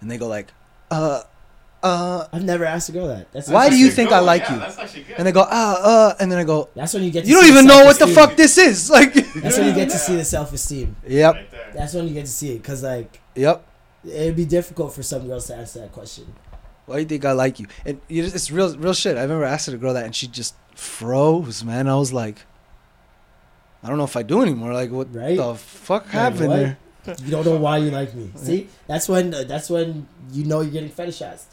And 0.00 0.10
they 0.10 0.16
go 0.18 0.28
like, 0.28 0.48
"Uh, 0.90 1.22
uh." 1.82 2.26
I've 2.32 2.44
never 2.44 2.64
asked 2.64 2.88
a 2.88 2.92
girl 2.92 3.08
that. 3.08 3.30
That's 3.32 3.48
Why 3.48 3.68
do 3.68 3.76
you 3.76 3.90
think 3.90 4.10
good 4.10 4.16
I 4.16 4.20
like 4.20 4.42
Yeah, 4.42 4.54
you? 4.54 4.60
That's 4.60 4.78
actually 4.78 5.02
good. 5.04 5.16
And 5.18 5.26
they 5.26 5.32
go, 5.32 5.42
"Uh, 5.42 5.44
uh," 5.50 6.14
and 6.20 6.30
then 6.30 6.38
I 6.38 6.44
go, 6.44 6.68
That's 6.74 6.94
when 6.94 7.02
you 7.02 7.10
get. 7.10 7.22
To 7.24 7.28
"You 7.28 7.34
don't 7.36 7.44
see 7.44 7.50
even 7.50 7.66
know 7.66 7.84
what 7.84 7.98
the 7.98 8.06
self-esteem. 8.06 8.26
fuck 8.28 8.36
this 8.36 8.58
is." 8.58 8.90
Like, 8.98 9.12
That's 9.14 9.58
when 9.58 9.66
you 9.68 9.74
get 9.74 9.90
to 9.90 9.98
see 9.98 10.16
the 10.16 10.24
self 10.24 10.52
esteem. 10.52 10.96
yep, 11.06 11.34
Right 11.34 11.50
there. 11.50 11.70
That's 11.74 11.94
when 11.94 12.06
you 12.08 12.14
get 12.14 12.26
to 12.26 12.30
see 12.32 12.52
it 12.54 12.58
because 12.62 12.82
like 12.82 13.20
yep. 13.34 13.66
it'd 14.04 14.36
be 14.36 14.44
difficult 14.44 14.92
for 14.94 15.02
some 15.02 15.26
girls 15.26 15.46
to 15.48 15.56
answer 15.56 15.80
that 15.80 15.92
question. 15.92 16.32
Why 16.86 16.96
do 16.96 17.00
you 17.02 17.06
think 17.08 17.24
I 17.26 17.32
like 17.32 17.60
you? 17.60 17.66
And 17.84 18.00
you 18.08 18.22
just, 18.22 18.34
it's 18.34 18.50
real, 18.50 18.74
real 18.78 18.94
shit. 18.94 19.18
I 19.18 19.22
remember 19.22 19.44
asking 19.44 19.74
a 19.74 19.76
girl 19.78 19.92
that, 19.94 20.06
and 20.06 20.16
she 20.16 20.26
just 20.26 20.54
froze. 20.74 21.62
Man, 21.62 21.86
I 21.86 21.96
was 21.96 22.14
like, 22.14 22.46
I 23.82 23.88
don't 23.88 23.98
know 23.98 24.04
if 24.04 24.16
I 24.16 24.22
do 24.22 24.40
anymore. 24.42 24.72
Like, 24.72 24.90
what 24.90 25.14
Right? 25.14 25.36
the 25.36 25.54
fuck 25.54 26.04
Like, 26.04 26.12
happened 26.12 26.48
what? 26.48 26.56
there? 26.56 26.78
You 27.24 27.30
don't 27.30 27.44
know 27.44 27.56
why 27.56 27.78
you 27.78 27.90
like 27.90 28.14
me. 28.14 28.30
See, 28.36 28.68
that's 28.86 29.08
when 29.08 29.32
uh, 29.34 29.44
that's 29.44 29.70
when 29.70 30.06
you 30.32 30.44
know 30.44 30.60
you're 30.60 30.72
getting 30.72 30.90
fetishized. 30.90 31.44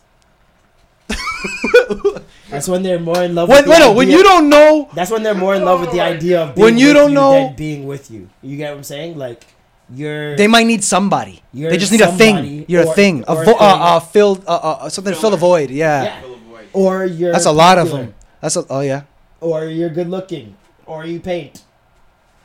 that's 2.49 2.67
when 2.67 2.83
they're 2.83 2.99
more 2.99 3.21
in 3.23 3.35
love. 3.35 3.47
When, 3.49 3.57
with 3.57 3.65
the 3.65 3.71
wait, 3.71 3.79
no, 3.79 3.93
when 3.93 4.09
you 4.09 4.23
don't 4.23 4.49
know, 4.49 4.89
That's 4.93 5.11
when 5.11 5.23
they're 5.23 5.35
more 5.35 5.55
in 5.55 5.63
love 5.63 5.81
with 5.81 5.91
the 5.91 6.01
idea 6.01 6.41
of 6.43 6.55
being 6.55 6.65
When 6.65 6.77
you 6.77 6.87
with 6.87 6.95
don't 6.95 7.09
you 7.11 7.15
know- 7.15 7.31
than 7.47 7.55
being 7.55 7.85
with 7.85 8.09
you. 8.11 8.29
You 8.41 8.57
get 8.57 8.71
what 8.71 8.77
I'm 8.77 8.83
saying? 8.83 9.17
Like 9.17 9.45
you're 9.93 10.35
they 10.35 10.47
might 10.47 10.65
need 10.65 10.83
somebody. 10.83 11.43
You're 11.53 11.69
they 11.69 11.77
just 11.77 11.91
need 11.91 12.01
a 12.01 12.11
thing. 12.11 12.65
You're 12.67 12.83
a 12.83 12.87
or- 12.87 12.95
thing. 12.95 13.23
A 13.27 13.33
or 13.33 13.41
a 13.43 13.45
vo- 13.45 13.51
thing. 13.53 13.61
uh, 13.61 13.75
uh, 13.95 13.99
filled, 13.99 14.43
uh, 14.47 14.55
uh, 14.55 14.89
something 14.89 15.13
to 15.13 15.19
fill 15.19 15.29
the 15.31 15.37
void. 15.37 15.69
Yeah. 15.69 16.03
Yeah. 16.03 16.21
Fill 16.21 16.33
a 16.33 16.37
void. 16.37 16.67
or 16.73 17.05
you're 17.05 17.31
That's 17.31 17.45
a 17.45 17.51
lot 17.51 17.77
of 17.77 17.91
them. 17.91 18.13
That's 18.41 18.55
a, 18.57 18.65
oh 18.69 18.81
yeah. 18.81 19.03
Or 19.41 19.65
you're 19.65 19.89
good 19.89 20.09
looking, 20.09 20.57
or 20.87 21.05
you 21.05 21.19
paint. 21.19 21.63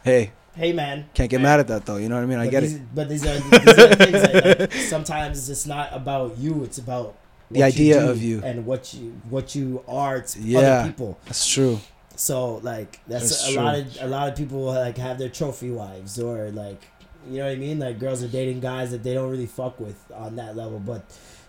Hey, 0.05 0.33
Hey 0.61 0.73
man, 0.75 1.09
can't 1.15 1.31
get 1.31 1.41
mad 1.41 1.59
at 1.61 1.69
that 1.69 1.87
though. 1.87 1.97
You 1.97 2.09
know 2.11 2.17
what 2.17 2.23
I 2.25 2.27
mean? 2.27 2.39
I 2.39 2.45
but 2.45 2.51
get 2.51 2.61
these, 2.61 2.75
it. 2.75 2.83
But 2.95 3.09
these 3.09 3.27
are, 3.27 3.39
these 3.39 3.79
are 3.79 3.95
things 3.95 4.13
that 4.13 4.61
like, 4.61 4.73
sometimes 4.95 5.49
it's 5.49 5.67
not 5.67 5.89
about 5.93 6.37
you. 6.37 6.65
It's 6.65 6.77
about 6.79 7.17
The 7.51 7.63
idea 7.63 8.01
do 8.01 8.11
of 8.11 8.23
you. 8.23 8.43
and 8.45 8.67
what 8.67 8.93
you 8.93 9.19
what 9.31 9.55
you 9.55 9.83
are 9.89 10.21
to 10.21 10.41
Yeah. 10.41 10.59
other 10.59 10.89
people. 10.91 11.19
That's 11.25 11.47
true. 11.49 11.81
So 12.17 12.57
like 12.57 13.01
that's, 13.09 13.31
That's 13.31 13.49
a 13.49 13.53
true. 13.55 13.63
lot 13.63 13.75
of 13.79 13.97
a 14.03 14.07
lot 14.07 14.29
of 14.29 14.37
people 14.37 14.61
like 14.65 14.99
have 14.99 15.17
their 15.19 15.31
trophy 15.31 15.71
wives 15.71 16.19
or 16.21 16.51
like 16.51 16.83
you 17.29 17.39
know 17.39 17.47
what 17.47 17.53
I 17.53 17.57
mean. 17.57 17.79
Like 17.79 17.99
girls 17.99 18.23
are 18.23 18.29
dating 18.29 18.61
guys 18.61 18.91
that 18.91 19.03
they 19.03 19.15
don't 19.15 19.31
really 19.31 19.47
fuck 19.47 19.81
with 19.81 19.97
on 20.15 20.37
that 20.37 20.57
level, 20.57 20.79
but. 20.79 21.03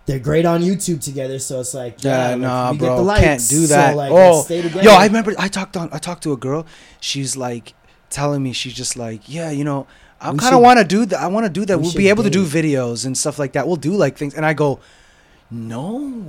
They're 0.08 0.18
great 0.20 0.46
on 0.48 0.62
YouTube 0.64 1.00
together, 1.00 1.38
so 1.38 1.60
it's 1.60 1.76
like 1.76 2.04
Yeah, 2.04 2.30
like, 2.30 2.40
nah, 2.40 2.72
we 2.72 2.78
get 2.80 2.86
bro, 2.88 2.96
the 2.98 3.04
likes, 3.04 3.22
can't 3.22 3.48
do 3.48 3.66
so, 3.68 3.76
that. 3.76 3.96
like, 3.96 4.12
oh, 4.12 4.46
yo, 4.82 4.92
I 4.96 5.06
remember 5.06 5.32
I 5.38 5.48
talked 5.48 5.78
on 5.78 5.90
I 5.94 6.00
talked 6.00 6.24
to 6.24 6.34
a 6.34 6.38
girl. 6.38 6.66
She's 7.00 7.38
like 7.38 7.76
telling 8.12 8.44
me 8.44 8.54
she's 8.54 8.74
just 8.74 8.96
like, 8.98 9.28
yeah, 9.28 9.50
you 9.50 9.64
know, 9.64 9.88
I 10.20 10.34
kind 10.36 10.54
of 10.54 10.62
want 10.62 10.78
to 10.80 10.86
do 10.86 11.06
that. 11.08 11.20
I 11.20 11.28
want 11.28 11.46
to 11.46 11.50
do 11.52 11.66
that. 11.66 11.78
we 11.78 11.84
We'll 11.84 11.94
be 11.94 12.10
able 12.10 12.24
to 12.24 12.30
do 12.30 12.46
videos 12.46 13.06
and 13.06 13.18
stuff 13.18 13.40
like 13.40 13.54
that. 13.54 13.66
We'll 13.68 13.78
do 13.78 13.94
like 13.94 14.18
things, 14.18 14.36
and 14.36 14.46
I 14.46 14.54
go, 14.54 14.80
no, 15.50 16.26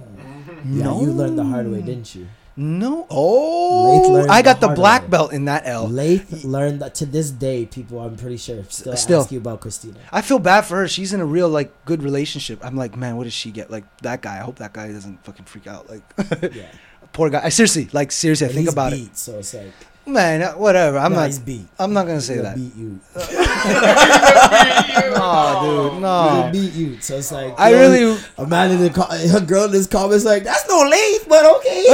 yeah, 0.64 0.84
no, 0.84 1.00
you 1.02 1.12
learned 1.12 1.38
the 1.38 1.44
hard 1.44 1.70
way, 1.70 1.82
didn't 1.82 2.14
you? 2.14 2.26
no. 2.56 3.06
Oh, 3.10 4.26
I 4.28 4.42
got 4.42 4.60
the 4.60 4.68
the 4.68 4.74
black 4.74 5.02
way. 5.02 5.08
belt 5.08 5.32
in 5.32 5.44
that 5.46 5.62
L. 5.66 5.88
Lath 5.88 6.44
learned 6.44 6.80
that 6.82 6.94
to 6.96 7.06
this 7.06 7.30
day, 7.30 7.66
people 7.66 8.00
I'm 8.00 8.16
pretty 8.16 8.36
sure 8.36 8.62
still, 8.68 8.96
Still. 8.96 9.20
ask 9.22 9.32
you 9.32 9.38
about 9.38 9.60
Christina. 9.60 9.98
I 10.10 10.22
feel 10.22 10.38
bad 10.38 10.62
for 10.62 10.76
her. 10.78 10.88
She's 10.88 11.12
in 11.12 11.20
a 11.20 11.24
real 11.26 11.48
like 11.48 11.84
good 11.84 12.02
relationship. 12.02 12.58
I'm 12.64 12.76
like, 12.76 12.96
man, 12.96 13.16
what 13.16 13.24
does 13.24 13.32
she 13.32 13.50
get? 13.52 13.70
Like 13.70 13.84
that 13.98 14.22
guy. 14.22 14.36
I 14.36 14.40
hope 14.42 14.56
that 14.56 14.72
guy 14.72 14.90
doesn't 14.92 15.24
fucking 15.24 15.44
freak 15.46 15.66
out. 15.66 15.88
Like, 15.88 16.02
Yeah, 16.54 16.66
poor 17.12 17.30
guy. 17.30 17.42
I 17.44 17.48
seriously, 17.48 17.88
like 17.92 18.12
seriously, 18.12 18.48
I 18.48 18.50
think 18.52 18.68
about 18.70 18.92
beat, 18.92 19.16
So 19.16 19.38
it's 19.38 19.54
like, 19.54 19.66
it. 19.66 19.72
Man, 20.04 20.42
uh, 20.42 20.52
whatever. 20.54 20.98
I'm 20.98 21.12
nah, 21.12 21.26
not. 21.28 21.40
Beat. 21.44 21.66
I'm 21.78 21.92
not 21.92 22.06
gonna 22.06 22.20
say 22.20 22.36
gonna 22.36 22.48
that. 22.48 22.56
Beat 22.56 22.74
you. 22.74 23.00
No, 25.12 25.60
dude, 25.62 25.92
He's 25.92 26.00
no. 26.00 26.08
gonna 26.28 26.52
beat 26.52 26.72
you. 26.72 27.00
So 27.00 27.18
it's 27.18 27.30
like, 27.30 27.54
I 27.58 27.72
really. 27.72 28.18
A 28.38 28.46
man 28.46 28.72
in 28.72 28.80
the 28.80 28.90
co- 28.90 29.06
a 29.08 29.40
girl 29.40 29.64
in 29.66 29.70
this 29.72 29.86
comments 29.86 30.24
like, 30.24 30.42
that's 30.42 30.68
no 30.68 30.78
Lath, 30.78 31.28
but 31.28 31.44
okay. 31.56 31.84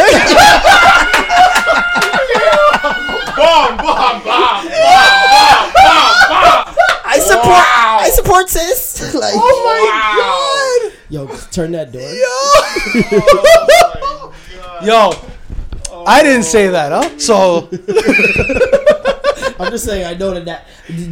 Bomb, 3.36 3.76
bomb, 3.76 4.22
bomb. 4.24 4.64
bomb, 4.64 5.70
bomb. 5.76 6.74
I 7.04 7.18
support. 7.20 7.66
I 7.66 8.10
support 8.14 8.48
sis. 8.48 9.14
like, 9.14 9.34
Oh 9.36 9.62
my 9.64 10.88
god 10.88 10.98
yo, 11.10 11.26
turn 11.50 11.72
that 11.72 11.92
door. 11.92 12.02
god! 14.00 14.84
Yo, 14.84 15.12
I 16.06 16.22
didn't 16.22 16.44
say 16.44 16.68
that, 16.68 16.92
huh? 16.92 17.18
So 17.18 17.68
I'm 19.60 19.70
just 19.72 19.84
saying, 19.84 20.06
I 20.06 20.14
know 20.14 20.32
that, 20.34 20.44
that 20.44 20.66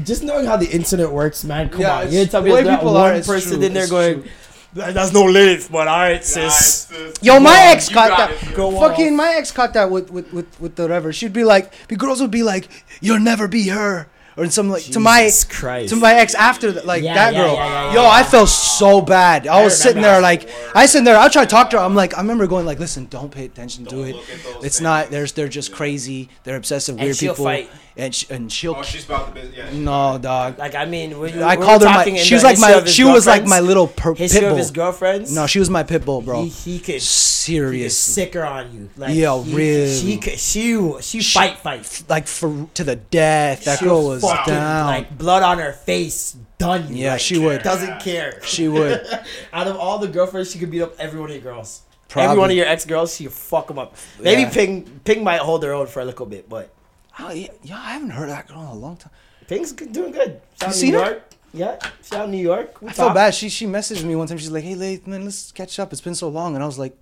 just 0.05 0.22
knowing 0.22 0.47
how 0.47 0.57
the 0.57 0.70
internet 0.70 1.11
works, 1.11 1.45
man. 1.45 1.68
Come 1.68 1.80
Yeah, 1.80 1.97
on, 1.97 2.01
it's- 2.07 2.14
you 2.14 2.26
tell 2.26 2.43
the 2.43 2.47
me 2.49 2.53
way 2.55 2.62
there's 2.62 2.72
not 2.72 2.80
people 2.80 2.95
one 2.95 3.14
are, 3.16 3.22
person 3.22 3.55
true, 3.59 3.62
in 3.66 3.74
there 3.74 3.89
going, 3.89 4.22
true. 4.22 4.30
That's 4.74 5.12
no 5.12 5.24
lit, 5.24 5.68
but 5.72 5.89
alright, 5.89 6.22
sis. 6.24 6.91
it's- 6.91 6.91
it's- 6.93 7.14
Yo, 7.22 7.41
my 7.41 7.59
ex 7.72 7.89
you 7.89 7.95
caught 7.97 8.11
that. 8.16 8.30
it. 8.43 8.55
Go 8.55 8.70
Fucking 8.78 9.09
off. 9.09 9.12
my 9.16 9.34
ex 9.37 9.51
caught 9.51 9.72
that 9.74 9.91
with 9.91 10.11
with 10.11 10.32
with 10.32 10.61
with 10.61 10.76
the 10.76 10.82
whatever. 10.82 11.12
She'd 11.12 11.32
be 11.32 11.45
like, 11.45 11.72
the 11.89 11.97
girls 11.97 12.20
would 12.20 12.30
be 12.30 12.43
like, 12.43 12.68
"You'll 13.01 13.18
never 13.20 13.49
be 13.49 13.68
her," 13.68 14.07
or 14.37 14.49
some 14.51 14.68
like 14.68 14.82
to 14.84 15.01
my 15.01 15.30
Christ. 15.49 15.89
to 15.91 15.97
my 15.97 16.14
ex 16.14 16.34
after 16.34 16.72
that, 16.72 16.87
like 16.87 17.03
Yeah, 17.03 17.14
that 17.14 17.32
yeah, 17.34 17.41
girl. 17.43 17.55
yeah, 17.55 17.66
yeah, 17.89 17.95
Yo, 17.95 18.03
yeah. 18.03 18.09
I 18.11 18.22
felt 18.22 18.49
so 18.49 19.01
bad. 19.01 19.47
I, 19.47 19.64
was 19.64 19.80
sitting 19.80 20.03
there 20.03 20.16
remember. 20.18 20.45
like, 20.47 20.76
I 20.76 20.87
sitting 20.87 21.05
there. 21.05 21.16
I 21.18 21.28
try 21.28 21.45
to 21.45 21.51
talk 21.51 21.70
to 21.70 21.78
her. 21.78 21.84
I'm 21.84 21.95
like, 21.95 22.14
I 22.16 22.20
remember 22.20 22.47
going 22.47 22.66
like, 22.66 22.78
listen, 22.78 23.07
don't 23.07 23.30
pay 23.30 23.47
attention 23.47 23.84
to 23.87 23.91
Don't 23.97 24.07
it. 24.09 24.16
look 24.16 24.30
at 24.30 24.43
those 24.45 24.64
It's 24.64 24.76
things. 24.76 24.80
not. 24.82 25.11
There's 25.11 25.32
they're 25.32 25.49
just 25.49 25.72
crazy. 25.72 26.28
They're 26.45 26.57
obsessive, 26.57 26.97
weird 26.99 27.16
she'll 27.16 27.32
people. 27.34 27.45
fight. 27.47 27.70
And 27.99 28.14
sh- 28.14 28.26
and 28.28 28.53
she'll. 28.53 28.74
Oh, 28.76 28.82
she's 28.82 29.07
about 29.07 29.28
the 29.34 29.41
business. 29.41 29.57
Yeah. 29.72 29.78
no, 29.82 30.18
dog. 30.18 30.59
Like 30.59 30.74
I 30.74 30.84
mean, 30.84 31.18
we, 31.18 31.32
I 31.43 31.57
we 31.57 31.64
called 31.64 31.80
her 31.80 31.89
my. 31.89 31.95
talking 31.95 32.16
She 32.16 32.34
was 32.34 32.45
like 32.45 32.59
my. 32.59 32.84
She 32.84 33.05
was 33.05 33.26
like 33.26 33.47
my 33.47 33.61
little 33.61 33.87
per- 33.89 34.14
pit 34.14 34.32
bull. 34.39 34.51
of 34.51 34.59
his 34.59 34.70
girlfriends. 34.70 35.34
No, 35.34 35.47
she 35.47 35.59
was 35.59 35.70
my 35.70 35.82
pit 35.82 36.05
bull, 36.05 36.20
bro. 36.20 36.43
he, 36.43 36.51
he 36.51 36.78
could 36.78 37.01
Serious. 37.01 37.99
sicker 37.99 38.43
on 38.45 38.70
you. 38.74 38.91
Like 38.99 39.14
Yo, 39.14 39.41
he, 39.43 39.55
really. 39.57 39.95
She 39.97 40.18
could 40.18 40.39
she 40.39 41.01
she 41.01 41.22
fight 41.22 41.57
fight. 41.61 42.03
like 42.09 42.26
for 42.26 42.68
to 42.74 42.84
the 42.84 42.97
death. 42.97 43.64
That 43.64 43.78
She'll 43.78 43.89
girl 43.89 44.09
was 44.09 44.20
fucking, 44.31 44.55
down. 44.55 44.87
Like 44.87 45.16
blood 45.18 45.43
on 45.43 45.59
her 45.59 45.72
face, 45.72 46.37
done. 46.59 46.89
You. 46.95 47.05
Yeah, 47.05 47.12
Like, 47.12 47.20
she 47.20 47.39
would. 47.39 47.62
Doesn't 47.62 48.01
care. 48.01 48.41
she 48.43 48.68
would. 48.68 49.07
Out 49.53 49.66
of 49.66 49.77
all 49.77 49.99
the 49.99 50.09
girlfriends, 50.09 50.51
she 50.53 50.59
could 50.59 50.70
beat 50.70 50.83
up 50.83 50.95
every 50.99 51.20
one 51.20 51.31
of 51.31 51.35
your 51.37 51.43
girls. 51.45 51.83
Probably. 52.09 52.29
Every 52.31 52.39
one 52.41 52.51
of 52.51 52.57
your 52.57 52.66
ex 52.66 52.85
girls, 52.85 53.14
she 53.16 53.27
fuck 53.27 53.66
them 53.68 53.79
up. 53.79 53.97
Maybe 54.20 54.43
Yeah. 54.43 54.51
Ping 54.51 55.01
Ping 55.05 55.24
might 55.24 55.41
hold 55.41 55.62
her 55.64 55.72
own 55.72 55.87
for 55.89 56.01
a 56.01 56.05
little 56.05 56.27
bit, 56.27 56.49
but 56.49 56.70
Oh, 57.18 57.33
yeah, 57.33 57.49
yeah, 57.62 57.77
I 57.79 57.93
haven't 57.95 58.11
heard 58.11 58.29
that 58.29 58.47
girl 58.47 58.61
in 58.61 58.66
a 58.66 58.74
long 58.74 58.97
time. 58.97 59.11
Ping's 59.49 59.72
doing 59.72 60.12
good. 60.12 60.41
Shout 60.61 60.68
out 60.68 60.74
seen 60.74 60.93
New 60.93 60.99
her? 60.99 61.05
York. 61.07 61.22
Yeah, 61.55 61.79
shout 62.05 62.20
out 62.20 62.29
New 62.29 62.37
York. 62.43 62.83
We 62.83 62.89
I 62.89 62.93
feel 62.93 63.14
bad. 63.14 63.35
She 63.35 63.49
she 63.49 63.64
messaged 63.66 64.05
me 64.05 64.14
one 64.14 64.27
time. 64.27 64.37
She's 64.39 64.51
like, 64.51 64.64
"Hey, 64.64 64.74
Lath, 64.74 65.07
man, 65.07 65.24
let's 65.24 65.51
catch 65.53 65.79
up. 65.79 65.93
It's 65.93 66.03
been 66.03 66.14
so 66.14 66.29
long." 66.29 66.55
And 66.55 66.62
I 66.62 66.66
was 66.66 66.79
like, 66.79 66.97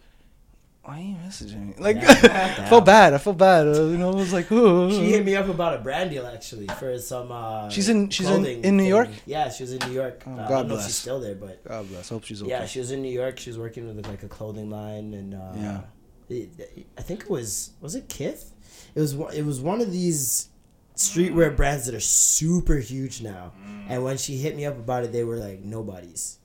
"Why 0.85 0.99
are 0.99 1.01
you 1.03 1.17
messaging 1.27 1.69
me?" 1.69 1.75
Like, 1.79 1.97
I 1.99 2.67
felt 2.69 2.85
bad. 2.95 3.15
I 3.15 3.19
felt 3.19 3.39
bad. 3.39 3.67
Uh, 3.67 3.85
you 3.85 3.97
know, 3.99 4.11
I 4.13 4.15
was 4.15 4.33
like, 4.33 4.51
"Ooh." 4.53 4.91
She 4.91 5.11
hit 5.11 5.25
me 5.25 5.35
up 5.37 5.49
about 5.49 5.75
a 5.75 5.79
brand 5.79 6.11
deal 6.11 6.27
actually 6.27 6.67
for 6.79 6.99
some. 6.99 7.33
Uh, 7.33 7.69
She's 7.71 7.89
in- 7.89 8.11
she's 8.11 8.29
in- 8.29 8.45
in 8.47 8.77
New 8.77 8.83
thing. 8.85 8.89
York? 8.91 9.09
Yeah, 9.27 9.49
she 9.51 9.63
was 9.63 9.73
in 9.73 9.81
New 9.89 9.95
York. 9.95 10.23
Oh, 10.27 10.31
Uh, 10.31 10.35
I 10.35 10.37
God 10.37 10.49
don't 10.49 10.51
know 10.51 10.61
if 10.63 10.69
bless. 10.81 10.87
she's 10.87 10.97
still 10.97 11.21
there, 11.21 11.35
but 11.35 11.65
God 11.65 11.89
bless. 11.89 12.09
Hope 12.09 12.25
she's 12.25 12.43
okay. 12.43 12.51
yeah, 12.51 12.67
she 12.67 12.79
was 12.79 12.91
in 12.91 13.03
New 13.03 13.13
York. 13.13 13.39
She 13.39 13.51
was 13.51 13.59
working 13.59 13.87
with 13.95 14.07
like 14.07 14.23
a 14.23 14.29
clothing 14.29 14.71
line, 14.71 15.15
and 15.15 15.35
uh, 15.35 15.53
Yeah. 15.57 15.81
it- 16.29 16.87
I 16.99 17.03
think 17.03 17.23
it 17.23 17.31
was 17.31 17.71
was 17.81 17.95
it 17.95 18.09
Kith? 18.09 18.53
It 18.95 19.01
was 19.01 19.15
it 19.35 19.45
was 19.45 19.61
one 19.61 19.81
of 19.81 19.91
these 19.91 20.49
streetwear 20.97 21.55
brands 21.57 21.87
that 21.87 21.95
are 21.95 22.01
super 22.01 22.77
huge 22.77 23.21
now. 23.21 23.53
And 23.89 24.05
when 24.05 24.17
she 24.17 24.37
hit 24.37 24.55
me 24.57 24.65
up 24.65 24.79
about 24.79 25.03
it, 25.05 25.13
they 25.13 25.25
were 25.25 25.37
like 25.39 25.61
nobodies. 25.65 26.39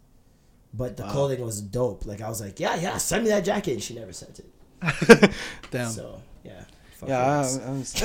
But 0.74 0.98
the 0.98 1.04
clothing 1.04 1.42
was 1.44 1.62
dope. 1.62 2.06
Like 2.06 2.22
I 2.22 2.30
was 2.30 2.40
like, 2.42 2.60
yeah, 2.60 2.76
yeah, 2.76 2.98
send 2.98 3.24
me 3.24 3.30
that 3.32 3.44
jacket, 3.44 3.74
and 3.74 3.82
she 3.84 3.96
never 3.96 4.14
sent 4.14 4.40
it. 4.40 4.46
Damn. 5.72 5.90
So 5.90 6.22
yeah. 6.44 6.62
fuck 6.94 7.10
yeah, 7.10 7.20
I. 7.20 7.34
I 7.34 7.40
was- 7.72 8.02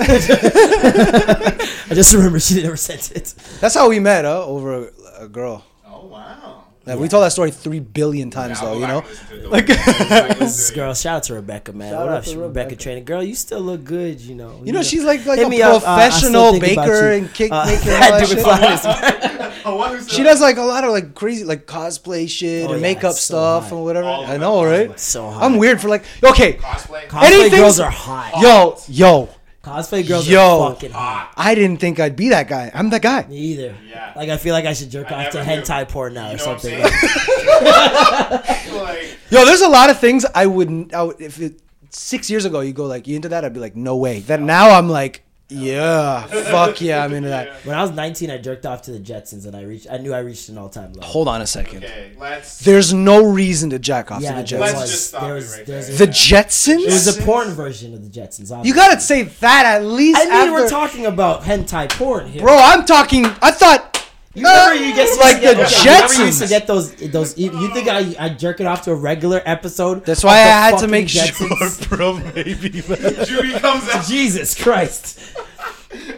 I 1.90 1.94
just 1.94 2.14
remember 2.14 2.40
she 2.40 2.62
never 2.62 2.76
sent 2.76 3.12
it. 3.12 3.34
that's 3.60 3.74
how 3.74 3.88
we 3.88 4.00
met, 4.00 4.24
huh? 4.24 4.44
Over 4.46 4.88
a, 4.88 5.24
a 5.24 5.28
girl. 5.28 5.64
Oh 5.86 6.06
wow. 6.06 6.64
Like, 6.86 6.98
We 6.98 7.08
told 7.08 7.24
that 7.24 7.32
story 7.32 7.50
three 7.50 7.80
billion 7.80 8.30
times, 8.30 8.60
Yeah, 8.60 8.68
though. 8.68 8.74
You 8.78 8.86
know. 8.86 9.00
back 9.00 9.08
and 9.10 9.10
listen 9.10 9.26
to 9.28 9.34
it. 9.36 9.42
Don't- 9.42 9.66
don't 9.66 10.28
listen 10.28 10.28
to 10.28 10.34
This 10.44 10.70
girl, 10.74 10.94
shout 10.94 11.16
out 11.16 11.22
to 11.24 11.34
Rebecca, 11.34 11.72
man. 11.72 11.92
Shout 11.92 12.06
what 12.06 12.14
up, 12.14 12.24
Rebecca, 12.26 12.40
Rebecca. 12.42 12.76
Trainer? 12.76 13.00
Girl, 13.00 13.22
you 13.22 13.34
still 13.34 13.60
look 13.60 13.84
good, 13.84 14.20
you 14.20 14.34
know. 14.34 14.60
You 14.64 14.72
know, 14.72 14.82
she's 14.82 15.02
like 15.04 15.24
like 15.24 15.38
Hit 15.38 15.46
a 15.46 15.50
me 15.50 15.62
up, 15.62 15.82
uh, 15.82 15.86
I 15.86 16.08
still 16.10 16.30
professional 16.30 16.52
think 16.60 16.72
about 16.74 16.86
baker 16.86 17.08
you. 17.12 17.18
and 17.18 17.34
cake 17.34 17.52
Uh, 17.52 17.66
maker. 17.66 19.52
And 19.64 19.74
all 19.74 19.78
that 19.78 19.90
Dude, 19.90 19.98
shit. 20.00 20.04
Flawless. 20.04 20.04
Oh, 20.04 20.04
what? 20.04 20.10
She 20.10 20.22
does 20.22 20.40
like 20.40 20.56
a 20.56 20.62
lot 20.62 20.84
of 20.84 20.90
like 20.90 21.14
crazy 21.14 21.44
like 21.44 21.66
cosplay 21.66 22.28
shit 22.28 22.64
Oh, 22.68 22.72
and 22.72 22.80
yeah, 22.80 22.88
makeup 22.88 23.12
so 23.14 23.18
stuff 23.18 23.64
hot. 23.64 23.72
and 23.72 23.84
whatever. 23.84 24.06
All 24.06 24.24
I 24.26 24.36
know, 24.36 24.58
are 24.60 24.68
right? 24.68 24.90
cosplay. 24.90 24.98
So 24.98 25.30
hot. 25.30 25.42
I'm 25.42 25.56
weird 25.58 25.80
for 25.80 25.88
like 25.88 26.04
okay, 26.22 26.54
Cosplay. 26.54 27.06
Cosplay 27.08 27.22
Anything- 27.24 27.58
girls 27.60 27.80
are 27.80 27.90
hot. 27.90 28.32
yo, 28.40 28.78
yo. 28.88 29.28
Cosplay 29.62 30.06
girls 30.06 30.28
Yo. 30.28 30.60
are 30.60 30.74
fucking 30.74 30.90
hot. 30.90 31.32
I 31.38 31.54
didn't 31.54 31.78
think 31.78 31.98
I'd 31.98 32.16
be 32.16 32.28
that 32.28 32.48
guy. 32.48 32.70
I'm 32.74 32.90
that 32.90 33.00
guy. 33.00 33.24
Me 33.26 33.36
either. 33.38 33.74
Yeah. 33.88 34.12
Like 34.14 34.28
I 34.28 34.36
feel 34.36 34.52
like 34.52 34.66
I 34.66 34.74
should 34.74 34.90
jerk 34.90 35.10
I 35.10 35.24
off 35.24 35.32
to 35.32 35.38
never 35.42 35.56
knew. 35.56 35.62
hentai 35.62 35.88
porn 35.88 36.12
now 36.12 36.28
You 36.30 36.34
or 36.34 36.36
know 36.36 36.44
what 36.48 36.54
I'm 36.56 36.60
something. 36.60 36.84
saying? 36.84 38.74
like, 38.82 39.18
Yo, 39.30 39.44
there's 39.46 39.62
a 39.62 39.68
lot 39.68 39.88
of 39.88 39.98
things 39.98 40.26
I 40.34 40.44
wouldn't. 40.44 40.92
I 40.92 41.02
would, 41.04 41.18
if 41.18 41.40
it 41.40 41.60
six 41.88 42.28
years 42.28 42.44
ago 42.44 42.60
you 42.60 42.74
go 42.74 42.84
like 42.84 43.06
you 43.06 43.16
into 43.16 43.30
that, 43.30 43.42
I'd 43.42 43.54
be 43.54 43.60
like, 43.60 43.74
no 43.74 43.96
way. 43.96 44.20
Then 44.20 44.44
now 44.44 44.68
I'm 44.76 44.90
like, 44.90 45.23
yeah, 45.50 46.26
fuck 46.26 46.80
yeah, 46.80 47.04
I'm 47.04 47.12
into 47.12 47.28
that. 47.28 47.64
When 47.66 47.76
I 47.76 47.82
was 47.82 47.90
19, 47.90 48.30
I 48.30 48.38
jerked 48.38 48.64
off 48.64 48.82
to 48.82 48.92
the 48.92 48.98
Jetsons, 48.98 49.46
and 49.46 49.54
I 49.54 49.62
reached. 49.62 49.86
I 49.90 49.98
knew 49.98 50.14
I 50.14 50.20
reached 50.20 50.48
an 50.48 50.56
all-time 50.56 50.92
low. 50.94 51.02
Hold 51.02 51.28
on 51.28 51.42
a 51.42 51.46
second. 51.46 51.84
okay, 51.84 52.12
let's. 52.18 52.60
There's 52.60 52.94
no 52.94 53.24
reason 53.30 53.70
to 53.70 53.78
jack 53.78 54.10
off 54.10 54.22
yeah, 54.22 54.42
to 54.42 54.42
the 54.42 54.48
there 54.48 54.60
Let's 54.60 54.72
Jetsons. 54.72 54.80
was. 54.80 54.90
just 54.90 55.06
stop 55.08 55.22
there 55.22 55.32
it 55.32 55.34
was. 55.34 55.56
right 55.56 55.66
there's 55.66 55.86
there. 55.88 55.96
The 55.98 56.04
a, 56.04 56.06
Jetsons? 56.08 56.80
it 56.80 56.86
was 56.86 57.18
a 57.18 57.22
porn 57.22 57.48
version 57.50 57.94
of 57.94 58.02
the 58.02 58.08
Jetsons. 58.08 58.50
Obviously. 58.50 58.68
you 58.68 58.74
gotta 58.74 59.00
say 59.00 59.22
that 59.24 59.66
at 59.66 59.84
least. 59.84 60.18
I 60.18 60.24
mean, 60.24 60.32
after, 60.32 60.52
we're 60.52 60.68
talking 60.68 61.06
about 61.06 61.42
hentai 61.42 61.90
porn 61.90 62.26
here. 62.26 62.42
bro. 62.42 62.56
I'm 62.56 62.84
talking. 62.86 63.26
I 63.42 63.50
thought. 63.50 63.93
You 64.36 64.42
remember 64.46 64.74
you 64.84 64.94
get 64.94 65.08
oh! 65.12 65.18
like 65.20 65.40
the 65.40 65.50
okay, 65.50 65.60
you 65.84 65.90
remember 65.92 66.14
you 66.14 66.24
used 66.26 66.42
to 66.42 66.48
get 66.48 66.66
those 66.66 66.92
those. 66.96 67.38
e- 67.38 67.44
You 67.44 67.72
think 67.72 67.88
I 67.88 68.14
I 68.18 68.28
jerk 68.30 68.60
it 68.60 68.66
off 68.66 68.82
to 68.82 68.90
a 68.92 68.94
regular 68.96 69.40
episode? 69.46 70.04
That's 70.04 70.24
why 70.24 70.40
I 70.40 70.44
the 70.44 70.50
had 70.50 70.70
to 70.70 70.76
fucking 70.78 70.90
make 70.90 71.06
Jetsons? 71.06 71.88
sure, 71.88 71.88
bro. 71.96 72.14
Maybe. 72.34 72.82
man. 72.88 73.24
Judy 73.26 73.52
comes 73.60 73.88
out. 73.90 74.04
Jesus 74.06 74.60
Christ. 74.60 75.20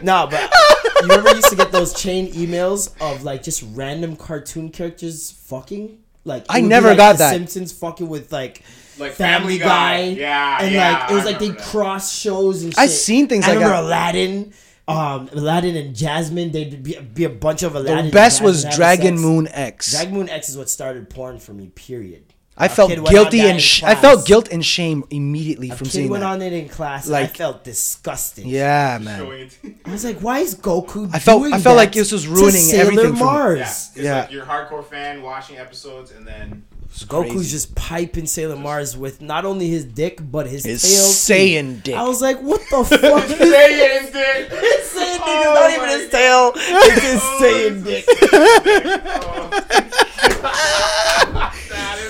No, 0.01 0.27
but 0.31 0.41
you 0.83 1.01
remember 1.03 1.29
you 1.29 1.35
used 1.35 1.49
to 1.49 1.55
get 1.55 1.71
those 1.71 1.93
chain 1.93 2.31
emails 2.33 2.91
of 2.99 3.23
like 3.23 3.43
just 3.43 3.63
random 3.73 4.15
cartoon 4.15 4.69
characters 4.69 5.31
fucking? 5.45 5.99
Like 6.25 6.43
it 6.43 6.47
I 6.49 6.57
would 6.57 6.63
be, 6.63 6.69
never 6.69 6.87
like, 6.89 6.97
got 6.97 7.11
the 7.13 7.17
that. 7.19 7.29
Simpsons 7.33 7.71
fucking 7.71 8.09
with 8.09 8.31
like 8.31 8.63
Like 8.97 9.11
Family 9.13 9.59
Family 9.59 9.59
Guy. 9.59 10.13
Guy. 10.15 10.19
Yeah, 10.19 10.57
and 10.61 10.73
yeah, 10.73 10.91
like 11.01 11.11
it 11.11 11.13
was 11.13 11.23
I 11.23 11.25
like 11.27 11.39
they 11.39 11.45
remember 11.49 11.61
that. 11.63 11.69
cross 11.71 12.11
shows 12.13 12.63
and 12.63 12.73
shit. 12.73 12.79
I 12.79 12.87
seen 12.87 13.27
things 13.27 13.45
I 13.45 13.49
like 13.49 13.55
remember 13.59 13.75
that. 13.75 13.83
Aladdin. 13.83 14.53
Um, 14.87 15.27
Aladdin 15.33 15.75
and 15.75 15.93
Jasmine, 15.95 16.51
they'd 16.51 16.81
be, 16.81 16.97
be 16.97 17.23
a 17.25 17.29
bunch 17.29 17.63
of 17.63 17.75
Aladdin. 17.75 18.05
The 18.05 18.11
best 18.11 18.41
was 18.41 18.63
Dragon 18.63 19.17
sex. 19.17 19.21
Moon 19.21 19.47
X. 19.51 19.91
Dragon 19.91 20.13
Moon 20.13 20.29
X 20.29 20.49
is 20.49 20.57
what 20.57 20.69
started 20.69 21.09
porn 21.09 21.39
for 21.39 21.53
me. 21.53 21.67
Period. 21.67 22.33
I 22.59 22.65
A 22.65 22.69
felt 22.69 22.89
kid 22.89 22.99
went 22.99 23.07
on 23.09 23.13
guilty 23.13 23.41
and 23.41 23.61
sh- 23.61 23.83
I 23.83 23.93
felt 23.93 24.25
guilt 24.25 24.47
and 24.51 24.65
shame 24.65 25.03
immediately 25.11 25.69
A 25.69 25.75
from 25.75 25.85
kid 25.85 25.91
seeing 25.93 26.09
went 26.09 26.21
that. 26.21 26.29
on 26.31 26.41
it 26.41 26.53
in 26.53 26.69
class. 26.69 27.05
and 27.05 27.15
I 27.15 27.27
felt 27.27 27.63
disgusting. 27.63 28.47
Yeah, 28.47 28.97
man. 28.99 29.19
Showing 29.19 29.41
it 29.41 29.51
to- 29.61 29.75
I 29.85 29.91
was 29.91 30.03
like, 30.03 30.19
why 30.21 30.39
is 30.39 30.55
Goku? 30.55 31.09
I 31.13 31.19
felt- 31.19 31.41
doing 31.43 31.53
I 31.53 31.59
felt 31.59 31.75
that 31.75 31.83
like 31.83 31.91
this 31.91 32.11
was 32.11 32.23
to 32.23 32.29
ruining 32.31 32.53
Sailor 32.53 32.81
everything 32.83 33.07
for 33.09 33.13
me. 33.13 33.19
Mars. 33.19 33.57
Yeah, 33.59 33.63
it's 33.67 33.97
Yeah. 33.97 34.19
like 34.21 34.31
you're 34.31 34.43
a 34.43 34.47
hardcore 34.47 34.83
fan 34.85 35.21
watching 35.21 35.57
episodes 35.57 36.09
and 36.11 36.25
then 36.25 36.63
Goku's 36.89 37.31
crazy. 37.33 37.49
just 37.51 37.75
piping 37.75 38.25
Sailor 38.25 38.55
Mars 38.55 38.95
with 38.97 39.21
not 39.21 39.45
only 39.45 39.67
his 39.69 39.85
dick 39.85 40.19
but 40.21 40.47
his, 40.47 40.63
His 40.65 40.81
tail. 40.81 40.91
too. 40.91 41.13
Saiyan 41.33 41.83
dick. 41.83 41.95
I 41.95 42.03
was 42.07 42.21
like, 42.21 42.39
what 42.41 42.61
the 42.71 42.83
fuck? 42.97 43.23
his 43.25 43.37
Say 43.37 43.97
it, 43.97 44.13
dick. 44.13 44.49
Saiyan 44.49 44.49
dick 44.49 44.63
is 44.63 44.95
Oh 44.99 45.53
not 45.53 45.69
even 45.71 45.85
my 45.85 45.91
his 45.97 46.09
tail. 46.09 46.51
It's 46.55 47.01
his 47.03 47.21
oh, 47.23 47.39
Saiyan 47.41 47.83
dick. 47.83 48.05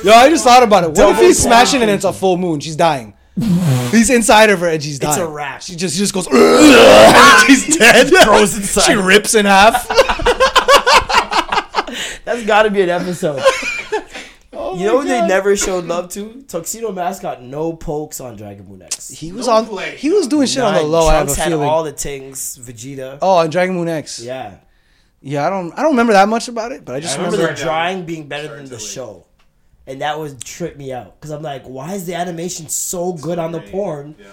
Yo, 0.03 0.13
I 0.13 0.29
just 0.29 0.43
thought 0.43 0.63
about 0.63 0.83
it. 0.83 0.87
What 0.89 0.97
if 0.99 1.05
Double 1.15 1.23
he's 1.23 1.41
smashing 1.41 1.81
and 1.81 1.89
it's 1.91 2.05
a 2.05 2.13
full 2.13 2.37
moon? 2.37 2.59
She's 2.59 2.75
dying. 2.75 3.13
he's 3.91 4.09
inside 4.09 4.49
of 4.49 4.59
her 4.59 4.67
and 4.69 4.81
she's 4.81 4.99
dying. 4.99 5.13
It's 5.13 5.21
a 5.21 5.27
wrap. 5.27 5.61
She 5.61 5.75
just 5.75 5.95
she 5.95 5.99
just 6.01 6.13
goes. 6.13 6.25
she's 7.45 7.77
dead. 7.77 8.07
Throws 8.23 8.55
inside. 8.55 8.83
She 8.83 8.93
rips 8.95 9.33
in 9.35 9.45
half. 9.45 9.87
That's 12.25 12.43
got 12.45 12.63
to 12.63 12.69
be 12.69 12.81
an 12.81 12.89
episode. 12.89 13.41
You 14.79 14.85
know 14.85 15.01
who 15.01 15.07
they 15.07 15.25
never 15.27 15.55
showed 15.55 15.85
love 15.95 16.09
to? 16.13 16.41
Tuxedo 16.47 16.91
Mask 16.91 17.21
got 17.21 17.41
no 17.43 17.73
pokes 17.73 18.19
on 18.19 18.35
Dragon 18.35 18.67
Moon 18.67 18.81
X. 18.81 19.09
He 19.09 19.31
was 19.31 19.47
No 19.47 19.53
on. 19.53 19.65
play. 19.67 19.95
He 19.97 20.09
was 20.09 20.27
doing 20.27 20.47
shit 20.47 20.63
on 20.63 20.73
the 20.73 20.81
None. 20.81 20.91
low. 20.91 21.07
I 21.07 21.13
have 21.15 21.21
a 21.23 21.25
Trunks 21.25 21.35
had 21.41 21.49
feeling. 21.49 21.67
all 21.67 21.83
the 21.83 21.91
things. 21.93 22.57
Vegeta. 22.61 23.19
oh, 23.21 23.37
on 23.37 23.49
Dragon 23.49 23.75
Moon 23.75 23.87
X. 23.87 24.19
Yeah. 24.19 24.57
Yeah, 25.21 25.45
I 25.47 25.49
don't. 25.49 25.71
I 25.73 25.81
don't 25.81 25.91
remember 25.91 26.13
that 26.13 26.29
much 26.29 26.47
about 26.47 26.71
it, 26.71 26.85
but 26.85 26.95
I 26.95 26.99
just 26.99 27.15
I 27.15 27.17
remember 27.17 27.37
remember. 27.37 27.53
the 27.55 27.59
Sorry, 27.59 27.69
drawing 27.93 28.05
being 28.05 28.27
better 28.27 28.47
Sorry, 28.47 28.57
than 28.59 28.69
the 28.69 28.79
show. 28.79 29.25
And 29.87 30.01
that 30.01 30.19
would 30.19 30.43
trip 30.43 30.77
me 30.77 30.93
out. 30.93 31.19
Because 31.19 31.31
I'm 31.31 31.41
like, 31.41 31.63
why 31.63 31.93
is 31.93 32.05
the 32.05 32.13
animation 32.13 32.67
so 32.69 33.13
good 33.13 33.39
on 33.39 33.51
the 33.51 33.61
porn? 33.61 34.15
Yeah. 34.19 34.25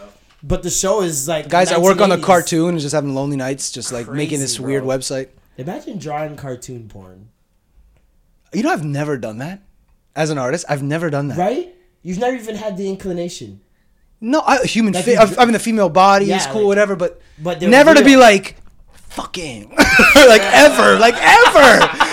But 0.42 0.62
the 0.62 0.68
show 0.70 1.00
is 1.00 1.26
like. 1.26 1.48
Guys, 1.48 1.72
I 1.72 1.78
work 1.78 2.00
on 2.02 2.10
the 2.10 2.16
1980s. 2.18 2.22
cartoon 2.24 2.68
and 2.70 2.80
just 2.80 2.94
having 2.94 3.14
lonely 3.14 3.36
nights, 3.36 3.70
just 3.70 3.92
like 3.92 4.08
making 4.08 4.40
this 4.40 4.56
Crazy, 4.58 4.66
weird 4.66 4.84
website. 4.84 5.28
Imagine 5.56 5.98
drawing 5.98 6.36
cartoon 6.36 6.88
porn. 6.88 7.28
You 8.52 8.62
know, 8.64 8.70
I've 8.72 8.84
never 8.84 9.16
done 9.16 9.38
that 9.38 9.62
as 10.16 10.30
an 10.30 10.38
artist. 10.38 10.64
I've 10.68 10.82
never 10.82 11.10
done 11.10 11.28
that. 11.28 11.38
Right? 11.38 11.74
You've 12.02 12.18
never 12.18 12.36
even 12.36 12.56
had 12.56 12.76
the 12.76 12.88
inclination. 12.88 13.60
No, 14.20 14.40
I, 14.40 14.64
human. 14.64 14.92
Like 14.94 15.04
Fi- 15.04 15.12
you 15.12 15.18
I 15.18 15.26
dr- 15.26 15.38
mean, 15.40 15.52
the 15.52 15.58
female 15.58 15.88
body 15.88 16.26
Yeah, 16.26 16.36
is 16.36 16.46
cool, 16.46 16.62
like- 16.62 16.66
whatever. 16.66 16.96
But, 16.96 17.20
But 17.42 17.60
they're 17.60 17.68
never 17.68 17.94
to 17.94 18.04
be 18.04 18.16
like, 18.16 18.56
fucking, 18.92 19.70
like 20.16 20.42
ever, 20.42 20.98
like 20.98 21.14
ever. 21.16 21.90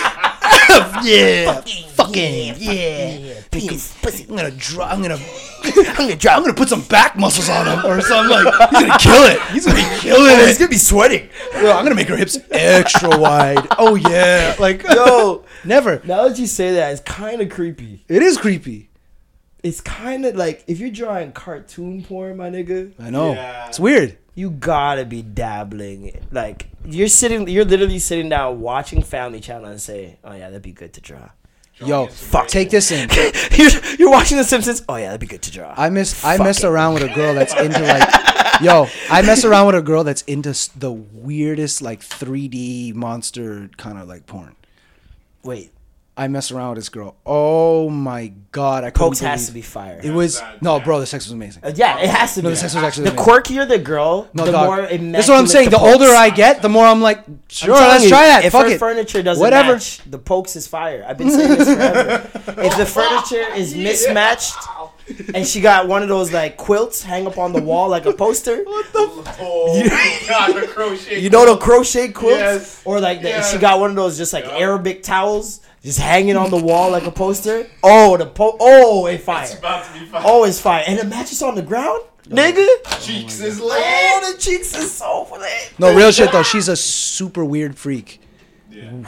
yeah, 1.04 1.60
fucking, 1.94 2.54
yeah. 2.58 3.40
Penis, 3.50 3.94
pussy. 4.00 4.26
I'm 4.28 4.36
gonna 4.36 4.50
draw. 4.50 4.86
I'm 4.86 5.02
gonna. 5.02 5.18
I'm 5.64 5.94
gonna 5.96 6.16
draw. 6.16 6.32
I'm 6.34 6.42
gonna 6.42 6.54
put 6.54 6.68
some 6.68 6.80
back 6.82 7.16
muscles 7.16 7.48
on 7.50 7.66
him 7.66 7.84
or 7.84 8.00
something. 8.00 8.30
Like 8.44 8.70
he's 8.70 8.80
gonna 8.80 8.98
kill 8.98 9.22
it. 9.24 9.40
He's 9.52 9.66
gonna 9.66 9.76
be 9.78 9.98
killing 10.00 10.30
oh, 10.32 10.46
He's 10.46 10.56
it. 10.56 10.58
gonna 10.58 10.70
be 10.70 10.76
sweating. 10.78 11.28
Yo, 11.54 11.70
I'm 11.72 11.84
gonna 11.84 11.94
make 11.94 12.08
her 12.08 12.16
hips 12.16 12.38
extra 12.50 13.16
wide. 13.18 13.66
Oh 13.78 13.94
yeah, 13.96 14.56
like 14.58 14.82
Yo, 14.84 15.44
Never. 15.64 16.00
Now 16.04 16.28
that 16.28 16.38
you 16.38 16.46
say 16.46 16.72
that, 16.74 16.92
it's 16.92 17.00
kind 17.02 17.40
of 17.40 17.50
creepy. 17.50 18.04
It 18.08 18.22
is 18.22 18.36
creepy. 18.38 18.90
It's 19.62 19.80
kind 19.80 20.26
of 20.26 20.34
like 20.34 20.64
if 20.66 20.80
you're 20.80 20.90
drawing 20.90 21.32
cartoon 21.32 22.02
porn, 22.02 22.36
my 22.36 22.50
nigga, 22.50 22.92
I 22.98 23.10
know. 23.10 23.32
Yeah. 23.34 23.68
It's 23.68 23.78
weird. 23.78 24.18
you 24.34 24.50
gotta 24.50 25.04
be 25.04 25.22
dabbling. 25.22 26.26
Like 26.32 26.66
you're 26.84 27.06
sitting, 27.08 27.48
you're 27.48 27.64
literally 27.64 28.00
sitting 28.00 28.28
down 28.28 28.60
watching 28.60 29.02
Family 29.02 29.38
Channel 29.38 29.66
and 29.70 29.80
say, 29.80 30.18
"Oh 30.24 30.32
yeah, 30.32 30.48
that'd 30.48 30.62
be 30.62 30.72
good 30.72 30.92
to 30.94 31.00
draw." 31.00 31.30
Yo, 31.78 32.06
fuck. 32.06 32.46
Take 32.48 32.70
this 32.70 32.90
in. 32.92 33.08
you're, 33.56 33.70
you're 33.98 34.10
watching 34.10 34.36
The 34.36 34.44
Simpsons. 34.44 34.82
Oh 34.88 34.96
yeah, 34.96 35.06
that'd 35.06 35.20
be 35.20 35.26
good 35.26 35.42
to 35.42 35.50
draw. 35.50 35.74
I 35.76 35.90
miss 35.90 36.24
I 36.24 36.38
mess 36.38 36.64
around 36.64 36.94
with 36.94 37.02
a 37.04 37.14
girl 37.14 37.34
that's 37.34 37.54
into 37.54 37.80
like 37.80 38.08
yo, 38.60 38.86
I 39.10 39.22
mess 39.22 39.44
around 39.44 39.66
with 39.66 39.76
a 39.76 39.82
girl 39.82 40.04
that's 40.04 40.22
into 40.22 40.52
the 40.76 40.92
weirdest 40.92 41.82
like 41.82 42.00
3D 42.00 42.94
monster 42.94 43.70
kind 43.76 43.98
of 43.98 44.08
like 44.08 44.26
porn. 44.26 44.54
Wait, 45.44 45.72
I 46.16 46.28
mess 46.28 46.50
around 46.52 46.70
with 46.70 46.78
this 46.78 46.88
girl. 46.90 47.16
Oh 47.24 47.88
my 47.88 48.32
god, 48.52 48.84
I 48.84 48.90
couldn't 48.90 49.08
Pokes 49.08 49.20
has 49.20 49.40
believe- 49.40 49.46
to 49.48 49.52
be 49.54 49.62
fire. 49.62 50.00
It 50.04 50.10
was 50.12 50.42
no, 50.60 50.78
bro. 50.78 51.00
The 51.00 51.06
sex 51.06 51.24
was 51.26 51.32
amazing. 51.32 51.64
Uh, 51.64 51.72
yeah, 51.74 51.98
it 52.00 52.10
has 52.10 52.34
to 52.34 52.42
No, 52.42 52.50
be. 52.50 52.54
the 52.54 52.60
sex 52.60 52.74
was 52.74 52.84
actually 52.84 53.04
the 53.04 53.12
amazing. 53.12 53.32
quirkier 53.32 53.66
the 53.68 53.78
girl, 53.78 54.28
No, 54.34 54.44
the 54.44 54.52
dog. 54.52 54.66
more 54.66 54.82
That's 55.12 55.26
what 55.28 55.38
I'm 55.38 55.46
saying. 55.46 55.70
The 55.70 55.78
pokes. 55.78 55.92
older 56.02 56.14
I 56.14 56.28
get, 56.30 56.60
the 56.62 56.68
more 56.68 56.84
I'm 56.86 57.00
like, 57.00 57.26
I'm 57.26 57.40
sure, 57.48 57.74
telling 57.74 57.88
let's 57.88 58.04
you, 58.04 58.10
try 58.10 58.26
that. 58.26 58.44
If 58.44 58.52
Fuck 58.52 58.66
her 58.66 58.72
it. 58.72 58.78
furniture 58.78 59.22
doesn't 59.22 59.40
Whatever. 59.40 59.72
match, 59.74 60.00
the 60.08 60.18
pokes 60.18 60.54
is 60.54 60.66
fire. 60.66 61.04
I've 61.08 61.16
been 61.18 61.30
saying 61.30 61.48
this 61.58 61.68
forever. 61.74 62.30
if 62.62 62.76
the 62.76 62.86
furniture 62.86 63.54
is 63.54 63.74
mismatched, 63.86 64.54
and 65.34 65.46
she 65.46 65.60
got 65.60 65.88
one 65.88 66.02
of 66.02 66.08
those 66.08 66.32
like 66.32 66.56
quilts 66.56 67.02
hang 67.02 67.26
up 67.26 67.38
on 67.38 67.52
the 67.52 67.60
wall 67.62 67.88
like 67.88 68.06
a 68.06 68.12
poster, 68.12 68.62
What 68.64 68.86
Oh 68.94 69.82
my 69.84 70.20
god, 70.28 70.54
the 70.62 70.66
crochet. 70.68 71.20
you 71.20 71.30
know 71.30 71.46
the 71.46 71.56
crochet 71.56 72.08
quilts, 72.12 72.38
Yes. 72.40 72.82
or 72.84 73.00
like 73.00 73.22
the, 73.22 73.28
Yes. 73.28 73.50
she 73.52 73.58
got 73.58 73.80
one 73.80 73.90
of 73.90 73.96
those 73.96 74.16
just 74.16 74.32
like 74.32 74.44
Arabic 74.46 75.02
towels 75.02 75.60
just 75.82 75.98
hanging 75.98 76.36
on 76.36 76.50
the 76.50 76.56
wall 76.56 76.90
like 76.92 77.04
a 77.06 77.10
poster. 77.10 77.66
Oh, 77.82 78.16
the 78.16 78.26
po- 78.26 78.56
oh, 78.60 79.06
it 79.06 79.18
fire. 79.22 79.42
It's 79.44 79.54
about 79.58 79.84
to 79.86 79.92
be 79.98 80.06
fine. 80.06 80.22
Oh, 80.24 80.44
it's 80.44 80.60
fire, 80.60 80.84
and 80.86 80.98
the 80.98 81.04
matches 81.04 81.42
on 81.42 81.54
the 81.56 81.62
ground, 81.62 82.02
oh 82.04 82.08
nigga. 82.28 82.66
cheeks 83.04 83.40
is 83.40 83.60
oh, 83.60 83.66
lit. 83.66 83.78
Oh, 83.84 84.32
the 84.32 84.38
cheeks 84.38 84.76
is 84.76 84.92
so 84.92 85.26
lit. 85.32 85.72
No, 85.78 85.94
real 85.94 86.12
shit 86.12 86.30
though. 86.30 86.44
She's 86.44 86.68
a 86.68 86.76
super 86.76 87.44
weird 87.44 87.76
freak. 87.76 88.20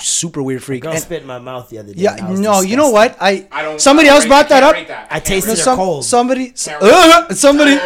Super 0.01 0.43
weird 0.43 0.63
freak. 0.63 0.83
Girl 0.83 0.93
And- 0.93 1.01
spit 1.01 1.23
in 1.23 1.27
my 1.29 1.39
mouth 1.39 1.69
the 1.69 1.79
other 1.79 1.93
day. 1.95 2.01
yeah, 2.03 2.15
and 2.17 2.27
I 2.27 2.31
was 2.31 2.41
no, 2.41 2.61
you 2.61 2.77
know 2.77 2.91
what? 2.91 3.17
I, 3.21 3.47
I 3.51 3.63
don't. 3.63 3.81
somebody 3.81 4.09
I 4.09 4.13
else 4.15 4.25
rate- 4.25 4.29
brought 4.29 4.49
that 4.51 4.63
up. 4.63 4.75
that. 4.89 5.09
I 5.11 5.21
tasted 5.21 5.51
No, 5.51 5.55
her 5.57 5.63
some, 5.63 5.77
cold. 5.77 6.05
somebody, 6.05 6.51
s- 6.51 6.67
Can't 6.67 6.83
uh, 6.83 7.35
somebody. 7.45 7.79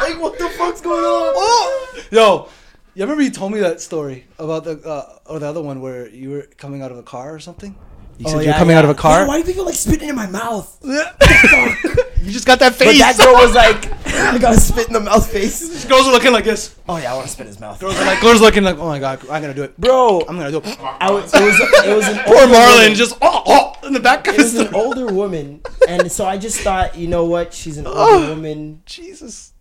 like, 0.00 0.18
what 0.20 0.38
the 0.38 0.48
fuck's 0.56 0.80
going 0.80 1.04
on? 1.04 2.02
Yo, 2.10 2.48
you 2.94 3.02
remember 3.02 3.22
you 3.22 3.30
told 3.30 3.52
me 3.52 3.60
that 3.60 3.80
story 3.80 4.26
about 4.38 4.64
the 4.64 4.78
uh, 4.86 5.18
or 5.26 5.38
the 5.38 5.46
other 5.46 5.62
one 5.62 5.80
where 5.80 6.08
you 6.08 6.30
were 6.30 6.42
coming 6.56 6.82
out 6.82 6.90
of 6.90 6.98
a 6.98 7.02
car 7.02 7.34
or 7.34 7.38
something? 7.38 7.76
You 8.20 8.26
oh, 8.26 8.32
said 8.32 8.42
you 8.42 8.48
were 8.48 8.58
coming 8.58 8.76
out 8.76 8.84
of 8.84 8.90
a 8.90 8.94
car. 8.94 9.20
Oh, 9.20 9.22
Yeah, 9.22 9.28
why 9.28 9.38
do 9.40 9.46
people 9.46 9.64
like 9.64 9.74
spitting 9.74 10.10
in 10.10 10.14
my 10.14 10.26
mouth? 10.26 10.78
you 10.84 12.30
just 12.30 12.44
got 12.46 12.58
that 12.58 12.72
But 12.76 12.88
face. 12.88 12.98
that 12.98 13.16
girl 13.16 13.32
was 13.32 13.54
like, 13.54 13.90
I 14.14 14.36
got 14.36 14.54
a 14.54 14.60
spit 14.60 14.88
in 14.88 14.92
the 14.92 15.00
mouth 15.00 15.26
face. 15.32 15.86
Girls 15.86 16.06
are 16.06 16.12
looking 16.12 16.30
like 16.30 16.44
this. 16.44 16.76
Oh 16.86 16.98
yeah, 16.98 17.12
I 17.12 17.14
want 17.14 17.28
to 17.28 17.32
spit 17.32 17.46
in 17.46 17.46
his 17.46 17.58
mouth. 17.60 17.80
Girls 17.80 17.96
are 17.96 18.04
like, 18.04 18.20
girls 18.20 18.42
looking 18.42 18.62
like, 18.62 18.76
oh 18.76 18.86
my 18.88 18.98
god, 18.98 19.20
I'm 19.30 19.40
gonna 19.40 19.54
do 19.54 19.62
it. 19.62 19.74
Bro, 19.80 20.20
I'm 20.28 20.36
gonna 20.36 20.50
do 20.50 20.58
it. 20.58 20.78
I 20.80 21.10
was, 21.10 21.32
it 21.32 21.40
was 21.42 21.60
it 21.86 21.96
was 21.96 22.08
an 22.08 22.18
Poor 22.26 22.46
Marlon 22.46 22.76
woman. 22.82 22.94
just 22.94 23.16
oh, 23.22 23.42
oh 23.46 23.86
in 23.86 23.94
the 23.94 24.00
back 24.00 24.26
of 24.28 24.34
It 24.34 24.42
was 24.42 24.54
an 24.54 24.74
older 24.74 25.06
woman, 25.06 25.62
and 25.88 26.12
so 26.12 26.26
I 26.26 26.36
just 26.36 26.60
thought, 26.60 26.98
you 26.98 27.08
know 27.08 27.24
what? 27.24 27.54
She's 27.54 27.78
an 27.78 27.86
Oh. 27.88 28.16
older 28.20 28.34
woman. 28.34 28.82
Jesus. 28.84 29.52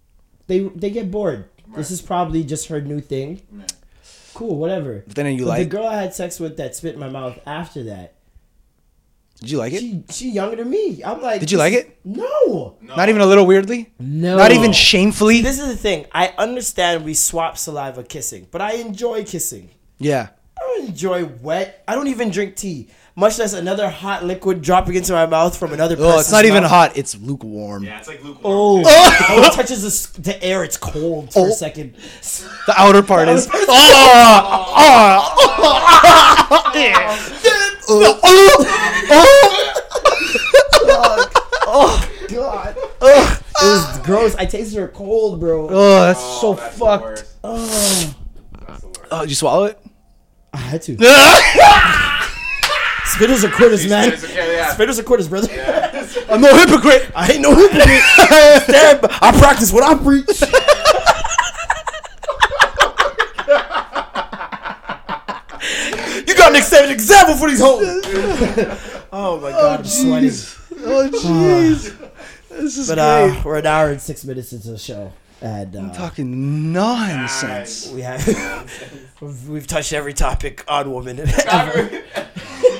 They 0.47 0.59
they 0.59 0.89
get 0.89 1.09
bored. 1.09 1.45
This 1.77 1.91
is 1.91 2.01
probably 2.01 2.43
just 2.43 2.67
her 2.67 2.81
new 2.81 2.99
thing. 2.99 3.41
Cool, 4.33 4.57
whatever. 4.57 5.03
But 5.07 5.15
then 5.15 5.27
you 5.37 5.45
But 5.45 5.59
the 5.59 5.65
girl 5.65 5.85
I 5.87 5.95
had 6.01 6.13
sex 6.13 6.41
with 6.41 6.57
that 6.57 6.75
spit 6.75 6.95
in 6.95 6.99
my 6.99 7.09
mouth 7.09 7.39
after 7.45 7.83
that, 7.83 8.15
Did 9.39 9.51
you 9.51 9.57
like 9.57 9.71
it? 9.73 9.79
she 9.79 10.03
she 10.09 10.29
younger 10.31 10.57
than 10.57 10.69
me. 10.69 11.01
I'm 11.03 11.21
like, 11.21 11.39
Did 11.39 11.49
you 11.51 11.57
like 11.57 11.73
it? 11.73 11.97
No. 12.03 12.75
Not 12.81 13.07
even 13.09 13.21
a 13.21 13.25
little 13.25 13.45
weirdly. 13.45 13.91
No. 13.97 14.35
Not 14.35 14.51
even 14.51 14.73
shamefully. 14.73 15.41
This 15.41 15.59
is 15.59 15.67
the 15.67 15.77
thing. 15.77 16.05
I 16.11 16.33
understand 16.37 17.05
we 17.05 17.13
swap 17.13 17.57
saliva 17.57 18.03
kissing, 18.03 18.47
but 18.51 18.61
I 18.61 18.73
enjoy 18.73 19.23
kissing. 19.23 19.69
Yeah. 19.97 20.29
I 20.57 20.61
don't 20.61 20.89
enjoy 20.89 21.23
wet. 21.41 21.83
I 21.87 21.95
don't 21.95 22.07
even 22.07 22.31
drink 22.31 22.57
tea, 22.57 22.89
much 23.15 23.39
less 23.39 23.53
another 23.53 23.89
hot 23.89 24.25
liquid 24.25 24.61
dropping 24.61 24.95
into 24.95 25.13
my 25.13 25.25
mouth 25.25 25.57
from 25.57 25.71
another 25.71 25.95
person. 25.95 26.11
Oh, 26.11 26.19
it's 26.19 26.33
not 26.33 26.43
even 26.43 26.63
hot. 26.63 26.97
It's 26.97 27.15
lukewarm. 27.17 27.85
Yeah, 27.85 27.97
it's 27.99 28.09
like 28.09 28.21
lukewarm. 28.21 28.43
Oh, 28.43 28.83
oh, 28.85 29.43
it 29.47 29.53
touches 29.61 29.83
the, 29.83 29.87
s- 29.87 30.07
the 30.07 30.43
air. 30.43 30.65
It's 30.65 30.75
cold 30.75 31.31
for 31.31 31.45
Oh. 31.45 31.49
a 31.49 31.51
second. 31.53 31.95
The 32.67 32.73
outer 32.75 33.01
part 33.03 33.27
The 33.27 33.35
is. 33.35 33.47
outer 33.47 33.55
ah. 33.69 35.35
God. 42.29 42.77
Ugh. 43.01 43.43
It 43.61 43.65
was 43.65 43.99
gross. 43.99 44.35
I 44.35 44.45
tasted 44.45 44.79
her 44.79 44.87
cold, 44.87 45.39
bro. 45.39 45.67
Oh, 45.69 46.01
that's 46.01 46.19
so 46.19 46.53
That's 46.53 46.77
fucked. 46.77 47.25
Oh. 47.43 48.15
That's 48.67 48.81
the 48.81 48.87
worst. 48.87 48.99
Oh, 49.11 49.21
did 49.21 49.29
you 49.29 49.35
swallow 49.35 49.65
it? 49.65 49.79
I 50.53 50.57
had 50.57 50.81
to. 50.83 50.95
Spitters 53.09 53.43
are 53.43 53.49
quitters, 53.51 53.87
man. 53.89 54.11
Spitters 54.11 54.29
are- 54.29 54.51
yeah. 54.53 54.75
Spitters 54.75 54.99
are 54.99 55.03
quitters, 55.03 55.27
brother. 55.27 55.47
I'm 56.29 56.41
no 56.41 56.55
hypocrite. 56.55 57.11
I 57.15 57.31
ain't 57.31 57.41
no 57.41 57.53
hypocrite. 57.55 58.01
Damn, 58.67 58.99
I 59.21 59.31
practice 59.37 59.73
what 59.73 59.83
I 59.83 59.95
preach. 60.01 60.25
you 66.49 66.53
got 66.53 66.55
an 66.55 66.55
extended 66.55 66.91
example 66.91 67.35
for 67.35 67.49
these 67.49 67.59
hoes. 67.59 67.81
oh 69.11 69.39
my 69.41 69.51
god, 69.51 69.79
I'm 69.79 69.85
sweating. 69.85 70.29
Oh, 70.81 71.09
jeez. 71.09 71.95
This 72.49 72.77
is 72.79 72.87
But 72.89 72.95
great. 72.95 73.37
uh, 73.39 73.41
we're 73.45 73.57
an 73.59 73.67
hour 73.67 73.91
and 73.91 74.01
six 74.01 74.25
minutes 74.25 74.51
into 74.53 74.71
the 74.71 74.77
show, 74.79 75.13
and 75.41 75.75
uh, 75.75 75.93
Talking 75.93 76.73
nonsense. 76.73 77.89
we 77.91 78.01
have 78.01 78.25
we've, 79.21 79.49
we've 79.49 79.67
touched 79.67 79.93
every 79.93 80.13
topic 80.13 80.63
on 80.67 80.91
women. 80.93 81.19
ever. 81.19 82.01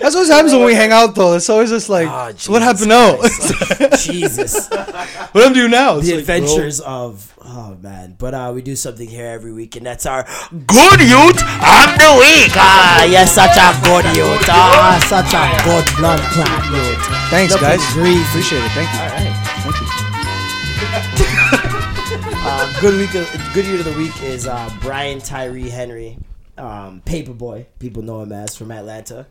That's 0.02 0.16
what 0.16 0.28
happens 0.28 0.54
when 0.54 0.64
we 0.66 0.74
hang 0.74 0.92
out, 0.94 1.14
though. 1.16 1.34
It's 1.36 1.50
always 1.50 1.70
just 1.70 1.90
like, 1.90 2.08
Ah, 2.08 2.26
what 2.28 2.36
Jesus 2.36 2.64
happened 2.64 2.90
now? 2.90 3.18
Christ. 3.18 3.80
Like, 3.80 4.00
Jesus. 4.00 4.68
what 4.70 5.46
I'm 5.46 5.54
doing 5.54 5.72
now? 5.72 5.98
It's 5.98 6.08
the 6.08 6.16
like, 6.18 6.26
bro, 6.26 6.36
adventures 6.36 6.80
of 6.82 7.34
oh 7.42 7.76
man 7.82 8.14
but 8.20 8.34
uh 8.34 8.52
we 8.54 8.62
do 8.62 8.76
something 8.76 9.08
here 9.08 9.26
every 9.26 9.52
week 9.54 9.76
and 9.78 9.86
that's 9.86 10.06
our 10.06 10.24
good 10.52 11.00
youth 11.00 11.40
of 11.42 11.88
the 11.98 12.12
week 12.20 12.52
ah 12.60 13.04
yes 13.06 13.34
such 13.34 13.56
a 13.56 13.72
good 13.84 14.06
youth 14.16 14.44
ah 14.50 15.00
such 15.08 15.34
a 15.34 15.64
good 15.64 15.86
blood 15.98 16.20
clot 16.34 16.66
youth 16.72 17.00
Thanks, 17.30 17.54
Look 17.54 17.62
guys. 17.62 17.80
at 17.80 17.92
Appreciate 18.30 18.64
it. 18.64 18.72
Thank 18.72 18.90
you. 18.94 19.19
Good 22.82 22.98
week 22.98 23.14
of, 23.16 23.54
good 23.54 23.66
youth 23.66 23.86
of 23.86 23.94
the 23.94 24.00
week 24.00 24.24
is 24.24 24.48
uh 24.48 24.70
brian 24.82 25.20
tyree 25.20 25.68
henry 25.68 26.18
um 26.58 27.02
Paper 27.02 27.34
Boi 27.34 27.68
people 27.78 28.04
know 28.04 28.22
him 28.22 28.32
as 28.32 28.56
from 28.56 28.72
atlanta. 28.72 29.28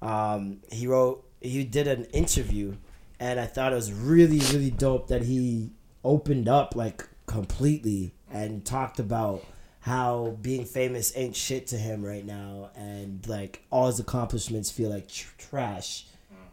Um 0.00 0.62
he 0.68 0.88
wrote 0.88 1.24
he 1.40 1.62
did 1.62 1.86
an 1.86 2.06
interview 2.06 2.74
and 3.20 3.38
i 3.38 3.46
thought 3.46 3.72
it 3.72 3.76
was 3.76 3.92
really 3.92 4.40
really 4.52 4.70
dope 4.72 5.06
that 5.08 5.22
he 5.22 5.70
opened 6.02 6.48
up 6.48 6.74
like 6.74 7.08
completely 7.26 8.14
and 8.32 8.64
talked 8.64 8.98
about 8.98 9.44
how 9.80 10.36
being 10.42 10.64
famous 10.64 11.12
ain't 11.14 11.36
shit 11.36 11.68
to 11.68 11.76
him 11.78 12.04
right 12.04 12.26
now 12.26 12.70
and 12.74 13.28
like 13.28 13.62
all 13.70 13.86
his 13.86 14.00
accomplishments 14.00 14.72
feel 14.72 14.90
like 14.90 15.08
tr- 15.08 15.32
trash 15.38 16.06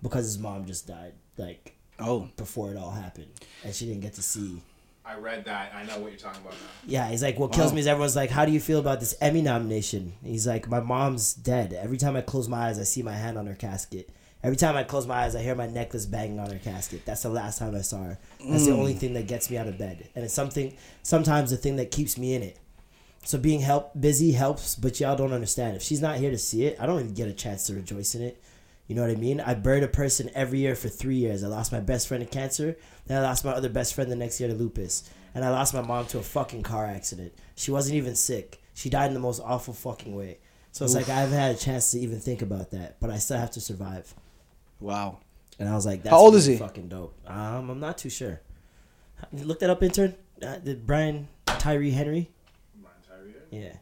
because 0.03 0.25
his 0.25 0.37
mom 0.37 0.65
just 0.65 0.85
died 0.85 1.13
like 1.37 1.75
Oh, 2.01 2.29
before 2.37 2.71
it 2.71 2.77
all 2.77 2.91
happened 2.91 3.31
and 3.65 3.75
she 3.75 3.85
didn't 3.85 4.01
get 4.01 4.13
to 4.13 4.21
see 4.21 4.61
I 5.09 5.15
read 5.15 5.45
that. 5.45 5.73
I 5.73 5.83
know 5.85 5.99
what 5.99 6.11
you're 6.11 6.19
talking 6.19 6.41
about 6.41 6.53
now. 6.53 6.67
yeah, 6.85 7.09
he's 7.09 7.23
like, 7.23 7.39
what 7.39 7.51
kills 7.51 7.73
me 7.73 7.79
is 7.79 7.87
everyone's 7.87 8.15
like, 8.15 8.29
how 8.29 8.45
do 8.45 8.51
you 8.51 8.59
feel 8.59 8.79
about 8.79 8.99
this 8.99 9.15
Emmy 9.19 9.41
nomination? 9.41 10.13
He's 10.23 10.45
like, 10.45 10.69
my 10.69 10.81
mom's 10.81 11.33
dead. 11.33 11.73
Every 11.73 11.97
time 11.97 12.15
I 12.15 12.21
close 12.21 12.47
my 12.47 12.67
eyes, 12.67 12.77
I 12.77 12.83
see 12.83 13.01
my 13.01 13.13
hand 13.13 13.37
on 13.37 13.47
her 13.47 13.55
casket. 13.55 14.11
Every 14.43 14.55
time 14.55 14.75
I 14.75 14.83
close 14.83 15.07
my 15.07 15.15
eyes, 15.15 15.35
I 15.35 15.41
hear 15.41 15.55
my 15.55 15.65
necklace 15.65 16.05
banging 16.05 16.39
on 16.39 16.51
her 16.51 16.59
casket. 16.59 17.05
That's 17.05 17.23
the 17.23 17.29
last 17.29 17.57
time 17.57 17.75
I 17.75 17.81
saw 17.81 18.03
her. 18.03 18.19
That's 18.47 18.65
the 18.65 18.71
mm. 18.71 18.77
only 18.77 18.93
thing 18.93 19.13
that 19.15 19.27
gets 19.27 19.49
me 19.49 19.57
out 19.57 19.67
of 19.67 19.77
bed, 19.77 20.07
and 20.15 20.23
it's 20.23 20.33
something. 20.33 20.77
Sometimes 21.01 21.49
the 21.49 21.57
thing 21.57 21.75
that 21.77 21.91
keeps 21.91 22.17
me 22.17 22.35
in 22.35 22.43
it. 22.43 22.57
So 23.25 23.37
being 23.37 23.59
help 23.59 23.99
busy 23.99 24.31
helps, 24.31 24.75
but 24.75 24.99
y'all 24.99 25.17
don't 25.17 25.33
understand. 25.33 25.75
If 25.75 25.81
she's 25.81 26.01
not 26.01 26.17
here 26.17 26.31
to 26.31 26.37
see 26.37 26.65
it, 26.65 26.77
I 26.79 26.85
don't 26.85 27.01
even 27.01 27.13
get 27.13 27.27
a 27.27 27.33
chance 27.33 27.65
to 27.65 27.73
rejoice 27.73 28.15
in 28.15 28.21
it. 28.21 28.41
You 28.89 28.95
know 28.95 29.03
what 29.03 29.11
I 29.11 29.15
mean? 29.15 29.39
I 29.39 29.53
buried 29.53 29.83
a 29.83 29.87
person 29.87 30.31
every 30.33 30.57
year 30.57 30.73
for 30.73 30.89
three 30.89 31.17
years. 31.17 31.43
I 31.43 31.47
lost 31.47 31.71
my 31.71 31.79
best 31.79 32.07
friend 32.07 32.23
to 32.23 32.29
cancer. 32.29 32.75
Then 33.05 33.19
I 33.19 33.21
lost 33.21 33.45
my 33.45 33.51
other 33.51 33.69
best 33.69 33.93
friend 33.93 34.11
the 34.11 34.15
next 34.15 34.39
year 34.39 34.49
to 34.49 34.55
lupus. 34.55 35.07
And 35.35 35.45
I 35.45 35.51
lost 35.51 35.75
my 35.75 35.81
mom 35.83 36.07
to 36.07 36.17
a 36.17 36.23
fucking 36.23 36.63
car 36.63 36.87
accident. 36.87 37.31
She 37.55 37.69
wasn't 37.69 37.97
even 37.97 38.15
sick. 38.15 38.59
She 38.73 38.89
died 38.89 39.05
in 39.09 39.13
the 39.13 39.19
most 39.19 39.41
awful 39.45 39.75
fucking 39.75 40.15
way. 40.15 40.39
So 40.71 40.85
it's 40.85 40.95
like 40.95 41.07
I 41.07 41.21
haven't 41.21 41.37
had 41.37 41.55
a 41.55 41.57
chance 41.59 41.91
to 41.91 41.99
even 41.99 42.19
think 42.19 42.41
about 42.41 42.71
that, 42.71 42.99
but 42.99 43.11
I 43.11 43.17
still 43.19 43.37
have 43.37 43.51
to 43.51 43.61
survive. 43.61 44.11
wow. 44.79 45.19
And 45.59 45.69
I 45.69 45.75
was 45.75 45.85
like, 45.85 46.01
that's 46.03 46.11
How 46.11 46.19
old 46.21 46.35
is 46.35 46.45
he? 46.45 46.55
Fucking 46.57 46.87
dope. 46.87 47.13
Um, 47.27 47.69
I'm 47.69 47.79
not 47.79 47.97
too 47.97 48.09
sure. 48.09 48.41
You 49.31 49.43
look 49.43 49.59
that 49.59 49.69
up, 49.69 49.83
intern. 49.83 50.15
Uh, 50.41 50.55
did 50.55 50.87
Brian? 50.87 51.27
Tyree 51.45 51.91
Henry. 51.91 52.31
Ryan 52.81 52.95
Tyree. 53.05 53.33
Yeah. 53.51 53.73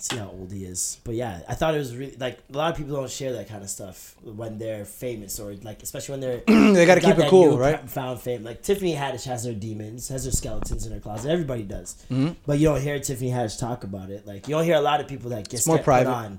See 0.00 0.16
how 0.16 0.28
old 0.28 0.52
he 0.52 0.64
is, 0.64 1.00
but 1.02 1.16
yeah, 1.16 1.40
I 1.48 1.54
thought 1.54 1.74
it 1.74 1.78
was 1.78 1.96
really 1.96 2.14
like 2.20 2.38
a 2.54 2.56
lot 2.56 2.70
of 2.70 2.76
people 2.78 2.94
don't 2.94 3.10
share 3.10 3.32
that 3.32 3.48
kind 3.48 3.64
of 3.64 3.68
stuff 3.68 4.14
when 4.22 4.56
they're 4.56 4.84
famous 4.84 5.40
or 5.40 5.54
like 5.64 5.82
especially 5.82 6.12
when 6.12 6.20
they're 6.20 6.42
They 6.46 6.86
gotta 6.86 7.00
got 7.00 7.16
keep 7.16 7.24
it 7.24 7.28
cool, 7.28 7.58
right? 7.58 7.80
Found 7.90 8.20
fame 8.20 8.44
like 8.44 8.62
Tiffany 8.62 8.94
Haddish 8.94 9.24
has 9.24 9.44
her 9.44 9.52
demons, 9.52 10.08
has 10.08 10.24
her 10.24 10.30
skeletons 10.30 10.86
in 10.86 10.92
her 10.92 11.00
closet. 11.00 11.30
Everybody 11.30 11.64
does, 11.64 11.96
Mm-hmm. 12.12 12.34
but 12.46 12.60
you 12.60 12.68
don't 12.68 12.80
hear 12.80 13.00
Tiffany 13.00 13.30
Haddish 13.32 13.58
talk 13.58 13.82
about 13.82 14.10
it. 14.10 14.24
Like 14.24 14.46
you 14.46 14.54
don't 14.54 14.64
hear 14.64 14.76
a 14.76 14.80
lot 14.80 15.00
of 15.00 15.08
people 15.08 15.30
that 15.30 15.48
get 15.48 15.66
more 15.66 15.78
private. 15.78 16.10
on. 16.12 16.38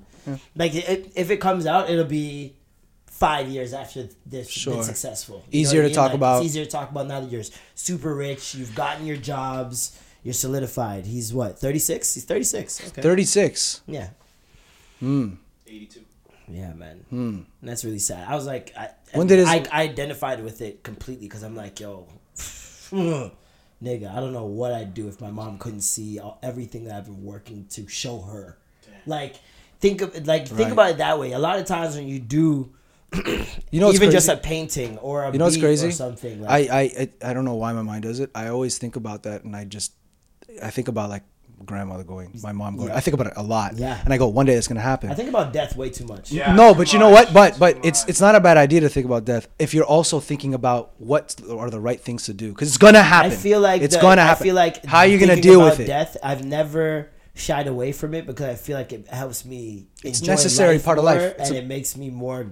Like 0.56 0.74
it, 0.74 1.12
if 1.14 1.30
it 1.30 1.36
comes 1.42 1.66
out, 1.66 1.90
it'll 1.90 2.04
be 2.06 2.54
five 3.08 3.46
years 3.48 3.74
after 3.74 4.08
this 4.24 4.48
Sure. 4.48 4.76
been 4.76 4.84
successful. 4.84 5.44
You 5.50 5.60
Easier 5.60 5.84
I 5.84 5.88
to 5.88 5.94
talk 5.94 6.06
Like, 6.08 6.14
about. 6.14 6.36
It's 6.38 6.46
easier 6.46 6.64
to 6.64 6.70
talk 6.70 6.90
about 6.90 7.06
now 7.08 7.20
that 7.20 7.30
you're 7.30 7.42
super 7.74 8.14
rich. 8.14 8.54
You've 8.54 8.74
gotten 8.74 9.04
your 9.04 9.18
jobs. 9.18 9.98
You're 10.22 10.34
solidified. 10.34 11.06
He's 11.06 11.32
what? 11.32 11.58
Thirty 11.58 11.78
six. 11.78 12.12
He's 12.14 12.24
thirty 12.24 12.44
six. 12.44 12.80
Okay. 12.88 13.00
36. 13.02 13.82
Yeah. 13.86 14.10
82. 15.02 16.00
Yeah, 16.48 16.72
man. 16.74 17.04
And 17.10 17.46
that's 17.62 17.84
really 17.84 17.98
sad. 18.00 18.28
I 18.28 18.34
was 18.34 18.46
like, 18.46 18.72
I, 18.76 18.90
Hmm. 19.12 19.18
When 19.18 19.26
did 19.26 19.38
his- 19.40 19.48
I, 19.48 19.64
I 19.72 19.82
identified 19.82 20.42
with 20.44 20.60
it 20.60 20.82
completely 20.82 21.26
because 21.26 21.42
I'm 21.42 21.56
like, 21.56 21.80
yo, 21.80 22.06
nigga, 22.92 24.12
I 24.14 24.20
don't 24.20 24.32
know 24.32 24.44
what 24.44 24.72
I'd 24.72 24.94
do 24.94 25.08
if 25.08 25.20
my 25.20 25.30
mom 25.30 25.58
couldn't 25.58 25.80
see 25.82 26.18
all, 26.18 26.38
everything 26.42 26.84
that 26.84 26.96
I've 26.96 27.06
been 27.06 27.24
working 27.24 27.66
to 27.70 27.88
show 27.88 28.20
her. 28.22 28.58
Like, 29.06 29.36
think 29.80 30.00
of 30.02 30.26
like 30.26 30.46
think 30.48 30.60
Right. 30.60 30.72
about 30.72 30.90
it 30.90 30.98
that 30.98 31.18
way. 31.18 31.32
A 31.32 31.38
lot 31.38 31.58
of 31.58 31.66
times 31.66 31.96
when 31.96 32.06
you 32.06 32.18
do, 32.18 32.70
You 33.72 33.80
know 33.80 33.88
even 33.88 33.98
crazy? 34.08 34.12
just 34.12 34.28
a 34.28 34.36
painting 34.36 34.98
or 34.98 35.24
a 35.24 35.32
you 35.32 35.38
know 35.38 35.46
what's 35.46 35.56
beat 35.56 35.62
crazy? 35.62 35.88
or 35.88 35.92
something. 35.92 36.42
Like, 36.42 36.70
I, 36.70 36.80
I 36.80 36.82
I 36.82 37.30
I 37.30 37.32
don't 37.32 37.44
know 37.44 37.54
why 37.54 37.72
my 37.72 37.82
mind 37.82 38.02
does 38.04 38.20
it. 38.20 38.30
I 38.34 38.48
always 38.48 38.78
think 38.78 38.94
about 38.96 39.24
that, 39.24 39.42
and 39.44 39.56
I 39.56 39.64
just 39.64 39.92
I 40.62 40.70
think 40.70 40.88
about 40.88 41.10
like 41.10 41.22
grandmother 41.64 42.04
going, 42.04 42.38
my 42.42 42.52
mom 42.52 42.76
going. 42.76 42.88
Yeah. 42.88 42.96
I 42.96 43.00
think 43.00 43.14
about 43.14 43.28
it 43.28 43.34
a 43.36 43.42
lot. 43.42 43.76
Yeah. 43.76 44.00
And 44.04 44.12
I 44.12 44.18
go, 44.18 44.28
one 44.28 44.46
day 44.46 44.54
it's 44.54 44.68
gonna 44.68 44.80
happen. 44.80 45.10
I 45.10 45.14
think 45.14 45.28
about 45.28 45.52
death 45.52 45.76
way 45.76 45.90
too 45.90 46.06
much. 46.06 46.32
Yeah. 46.32 46.54
no, 46.54 46.72
too 46.72 46.78
but 46.78 46.92
you 46.92 46.98
know 46.98 47.10
much, 47.10 47.26
what? 47.32 47.58
But 47.58 47.58
but 47.58 47.84
it's 47.84 48.02
much. 48.02 48.10
it's 48.10 48.20
not 48.20 48.34
a 48.34 48.40
bad 48.40 48.56
idea 48.56 48.80
to 48.80 48.88
think 48.88 49.06
about 49.06 49.24
death 49.24 49.48
if 49.58 49.74
you're 49.74 49.84
also 49.84 50.20
thinking 50.20 50.54
about 50.54 50.92
what 50.98 51.36
are 51.50 51.70
the 51.70 51.80
right 51.80 52.00
things 52.00 52.24
to 52.24 52.34
do 52.34 52.50
because 52.50 52.68
it's 52.68 52.78
gonna 52.78 53.02
happen. 53.02 53.32
I 53.32 53.34
feel 53.34 53.60
like 53.60 53.82
it's 53.82 53.96
the- 53.96 54.02
gonna 54.02 54.22
happen. 54.22 54.42
I 54.42 54.44
feel 54.44 54.54
like 54.54 54.84
how 54.84 54.98
are 54.98 55.06
you 55.06 55.18
gonna 55.18 55.40
deal 55.40 55.60
about 55.60 55.72
with 55.78 55.80
it? 55.80 55.86
Death. 55.86 56.16
I've 56.22 56.44
never 56.44 57.10
shied 57.34 57.66
away 57.66 57.92
from 57.92 58.14
it 58.14 58.26
because 58.26 58.46
I 58.46 58.54
feel 58.54 58.76
like 58.76 58.92
it 58.92 59.06
helps 59.08 59.44
me. 59.44 59.86
It's 60.02 60.20
enjoy 60.20 60.32
necessary 60.32 60.74
life 60.74 60.84
part 60.84 60.98
of 60.98 61.04
life. 61.04 61.34
It's 61.38 61.48
and 61.50 61.58
a- 61.58 61.60
it 61.60 61.66
makes 61.66 61.96
me 61.96 62.10
more 62.10 62.46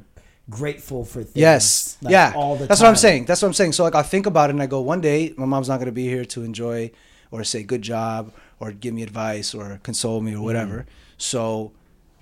grateful 0.50 1.04
for 1.04 1.22
things. 1.22 1.36
Yes. 1.36 1.98
like, 2.00 2.12
yeah. 2.12 2.32
All 2.34 2.56
the 2.56 2.66
That's 2.66 2.80
what 2.80 2.88
I'm 2.88 2.96
saying. 2.96 3.26
That's 3.26 3.42
what 3.42 3.48
I'm 3.48 3.54
saying. 3.54 3.72
So 3.72 3.84
like 3.84 3.94
I 3.94 4.02
think 4.02 4.26
about 4.26 4.50
it 4.50 4.54
and 4.54 4.62
I 4.62 4.66
go, 4.66 4.80
one 4.80 5.00
day 5.00 5.34
my 5.36 5.46
mom's 5.46 5.68
not 5.68 5.78
gonna 5.78 5.92
be 5.92 6.06
here 6.06 6.24
to 6.26 6.42
enjoy 6.42 6.90
or 7.30 7.44
say 7.44 7.62
good 7.62 7.82
job 7.82 8.32
or 8.60 8.72
give 8.72 8.94
me 8.94 9.02
advice 9.02 9.54
or 9.54 9.80
console 9.82 10.20
me 10.20 10.34
or 10.34 10.42
whatever. 10.42 10.78
Mm-hmm. 10.80 10.90
So 11.18 11.72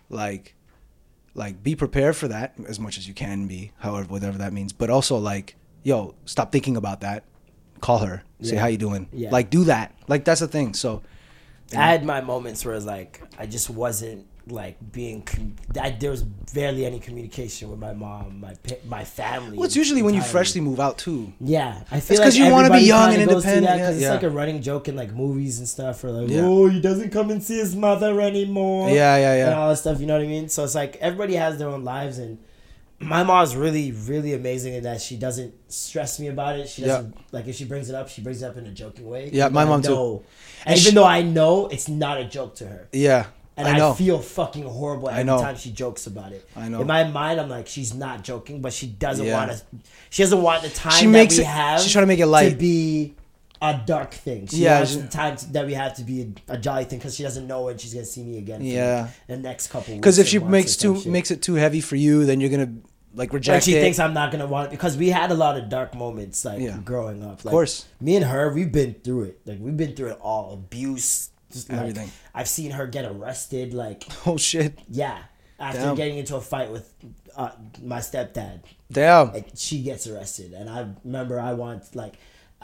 like 0.09 0.55
like 1.35 1.63
be 1.63 1.75
prepared 1.77 2.17
for 2.17 2.29
that 2.29 2.55
as 2.67 2.81
much 2.81 2.97
as 2.99 3.07
you 3.07 3.15
can 3.15 3.47
be, 3.47 3.73
however 3.79 4.09
whatever 4.09 4.39
that 4.39 4.53
means. 4.53 4.73
But 4.73 4.91
also 4.91 5.17
like, 5.19 5.57
yo, 5.83 6.15
stop 6.25 6.51
thinking 6.53 6.77
about 6.77 7.01
that. 7.03 7.25
Call 7.81 7.99
her. 7.99 8.23
Say 8.43 8.55
Yeah. 8.55 8.61
how 8.61 8.67
you 8.69 8.79
doing. 8.79 9.09
Yeah. 9.13 9.31
Like 9.31 9.51
do 9.51 9.65
that. 9.65 9.95
Like 10.09 10.25
that's 10.25 10.41
the 10.41 10.49
thing. 10.49 10.75
So 10.75 11.03
I 11.73 11.87
had 11.91 12.05
my 12.05 12.21
moments 12.21 12.65
where 12.65 12.75
it's 12.75 12.87
like 12.87 13.23
I 13.39 13.47
just 13.47 13.69
wasn't 13.69 14.27
like 14.49 14.77
being. 14.93 15.23
Com- 15.23 15.57
I, 15.81 15.91
there 15.91 16.11
was 16.11 16.23
barely 16.23 16.87
any 16.87 17.01
communication 17.01 17.69
with 17.71 17.79
my 17.81 17.93
mom, 17.93 18.41
my 18.41 18.55
pa- 18.55 18.77
my 18.89 19.05
family. 19.05 19.57
well, 19.57 19.67
it's 19.67 19.75
usually 19.77 20.03
when 20.03 20.15
you 20.15 20.23
freshly 20.23 20.61
move 20.61 20.79
out 20.81 20.99
too. 20.99 21.33
Yeah, 21.41 21.83
I 21.91 22.01
feel 22.01 22.19
'cause 22.19 22.39
like 22.39 22.47
you 22.47 22.53
wanna 22.53 22.69
be 22.71 22.75
everybody 22.77 22.85
young 22.85 23.09
and 23.15 23.23
that 23.29 23.33
independent, 23.35 23.67
'cause 23.67 23.79
yeah, 23.81 23.91
it's 23.91 24.01
yeah. 24.03 24.11
like 24.13 24.23
a 24.23 24.31
running 24.31 24.63
joke 24.63 24.89
in 24.89 24.97
like 24.97 25.13
movies 25.13 25.59
and 25.59 25.69
stuff. 25.69 26.03
Or 26.05 26.11
like, 26.13 26.31
Yeah. 26.31 26.43
oh, 26.45 26.69
he 26.69 26.81
doesn't 26.81 27.11
come 27.11 27.31
and 27.31 27.43
see 27.43 27.59
his 27.59 27.75
mother 27.75 28.21
anymore. 28.21 28.89
Yeah, 28.91 29.17
yeah, 29.17 29.37
yeah. 29.37 29.47
And 29.47 29.55
all 29.55 29.69
that 29.71 29.77
stuff. 29.79 30.01
You 30.01 30.07
know 30.07 30.17
what 30.17 30.25
I 30.25 30.29
mean? 30.29 30.49
So 30.49 30.63
it's 30.65 30.75
like 30.75 30.97
everybody 30.97 31.35
has 31.35 31.59
their 31.59 31.69
own 31.69 31.85
lives, 31.85 32.19
and 32.19 32.39
my 32.99 33.23
mom's 33.25 33.55
really, 33.55 33.93
really 33.93 34.33
amazing 34.33 34.73
in 34.75 34.85
that 34.85 35.03
she 35.03 35.17
doesn't 35.17 35.53
stress 35.71 36.19
me 36.19 36.29
about 36.29 36.59
it. 36.59 36.69
She 36.69 36.83
doesn't 36.83 37.15
like 37.33 37.47
if 37.47 37.57
she 37.57 37.65
brings 37.65 37.91
it 37.91 37.95
up, 37.95 38.09
she 38.09 38.23
brings 38.23 38.43
it 38.43 38.47
up 38.47 38.57
in 38.57 38.65
a 38.67 38.73
joking 38.73 39.07
way. 39.07 39.29
Yeah, 39.33 39.49
my 39.49 39.65
mom 39.65 39.83
too. 39.83 40.23
And, 40.65 40.73
And 40.73 40.79
even 40.81 40.95
though 40.95 41.05
I 41.05 41.23
know 41.23 41.67
it's 41.67 41.89
not 41.89 42.19
a 42.21 42.25
joke 42.25 42.55
to 42.57 42.67
her. 42.67 42.89
Yeah. 42.93 43.27
And 43.59 43.67
I 43.67 43.91
I, 43.91 43.95
feel 43.95 44.19
fucking 44.19 44.65
horrible 44.65 45.09
every 45.09 45.25
time 45.25 45.57
she 45.57 45.71
jokes 45.73 46.07
about 46.07 46.33
it. 46.33 46.47
I 46.55 46.69
know. 46.69 46.83
In 46.83 46.87
my 46.87 47.05
mind, 47.05 47.41
I'm 47.41 47.49
like, 47.49 47.67
she's 47.67 47.95
not 47.95 48.23
joking, 48.23 48.61
but 48.61 48.73
she 48.73 48.87
doesn't 48.87 49.25
Yeah. 49.25 49.47
want 49.47 49.53
to. 49.53 49.63
She 50.11 50.23
doesn't 50.23 50.43
want 50.43 50.63
the 50.63 50.69
time 50.69 50.93
She 50.93 51.07
that 51.07 51.13
makes 51.13 51.37
we 51.37 51.43
it- 51.43 51.47
have. 51.47 51.81
she's 51.81 51.93
trying 51.93 52.03
to 52.03 52.07
make 52.07 52.19
it 52.21 52.27
light. 52.27 52.51
to 52.51 52.57
be 52.57 53.15
a 53.63 53.81
dark 53.87 54.13
thing. 54.13 54.47
She 54.47 54.57
Yeah, 54.59 54.77
wants 54.79 54.93
she- 54.93 54.99
the 55.01 55.09
time 55.09 55.37
to- 55.37 55.53
that 55.55 55.65
we 55.67 55.73
have 55.73 55.95
to 55.97 56.05
be 56.05 56.33
a, 56.49 56.53
a 56.55 56.59
jolly 56.59 56.85
thing 56.85 56.99
because 56.99 57.17
she 57.17 57.23
doesn't 57.23 57.47
know 57.47 57.63
when 57.63 57.79
she's 57.79 57.95
gonna 57.95 58.05
see 58.05 58.23
me 58.23 58.37
again. 58.37 58.61
for 58.61 58.67
Yeah. 58.67 59.09
the 59.27 59.39
next 59.39 59.69
couple. 59.69 59.95
Because 59.95 60.19
weeks 60.19 60.27
if 60.27 60.31
she 60.31 60.39
makes 60.39 60.77
too 60.77 60.97
shit. 61.01 61.07
makes 61.11 61.31
it 61.31 61.41
too 61.41 61.55
heavy 61.55 61.81
for 61.81 61.97
you, 61.97 62.27
then 62.27 62.41
you're 62.41 62.51
gonna 62.51 62.73
like 63.15 63.33
reject 63.33 63.55
like 63.57 63.63
she 63.63 63.75
it. 63.75 63.81
thinks 63.81 63.99
I'm 63.99 64.13
not 64.13 64.31
gonna 64.31 64.47
want 64.47 64.67
it 64.69 64.71
because 64.73 64.99
we 64.99 65.09
had 65.09 65.31
a 65.31 65.35
lot 65.35 65.57
of 65.57 65.71
dark 65.71 65.95
moments 65.95 66.45
like 66.45 66.61
Yeah. 66.61 66.77
growing 66.85 67.25
up. 67.25 67.43
Like, 67.47 67.53
course. 67.53 67.87
me 67.99 68.17
and 68.17 68.27
her, 68.27 68.53
we've 68.53 68.71
been 68.71 68.95
through 69.03 69.23
it. 69.23 69.41
Like 69.47 69.57
we've 69.59 69.75
been 69.77 69.97
through 69.97 70.09
it 70.11 70.19
all, 70.21 70.53
abuse, 70.53 71.31
just 71.53 71.71
like, 71.71 71.79
Everything. 71.81 72.11
I've 72.35 72.49
seen 72.49 72.71
her 72.73 72.87
get 72.87 73.05
arrested. 73.05 73.75
Like 73.75 74.05
oh 74.27 74.37
shit! 74.37 74.79
yeah, 74.89 75.19
after 75.59 75.81
Damn. 75.81 75.95
getting 75.97 76.19
into 76.19 76.37
a 76.37 76.41
fight 76.41 76.71
with 76.71 76.93
uh, 77.37 77.51
my 77.83 77.99
stepdad, 77.99 78.61
Damn. 78.91 79.33
like, 79.33 79.49
she 79.55 79.83
gets 79.83 80.07
arrested, 80.07 80.53
and 80.53 80.69
I 80.69 80.89
remember 81.05 81.39
I 81.41 81.53
want 81.55 81.95
like 81.95 82.15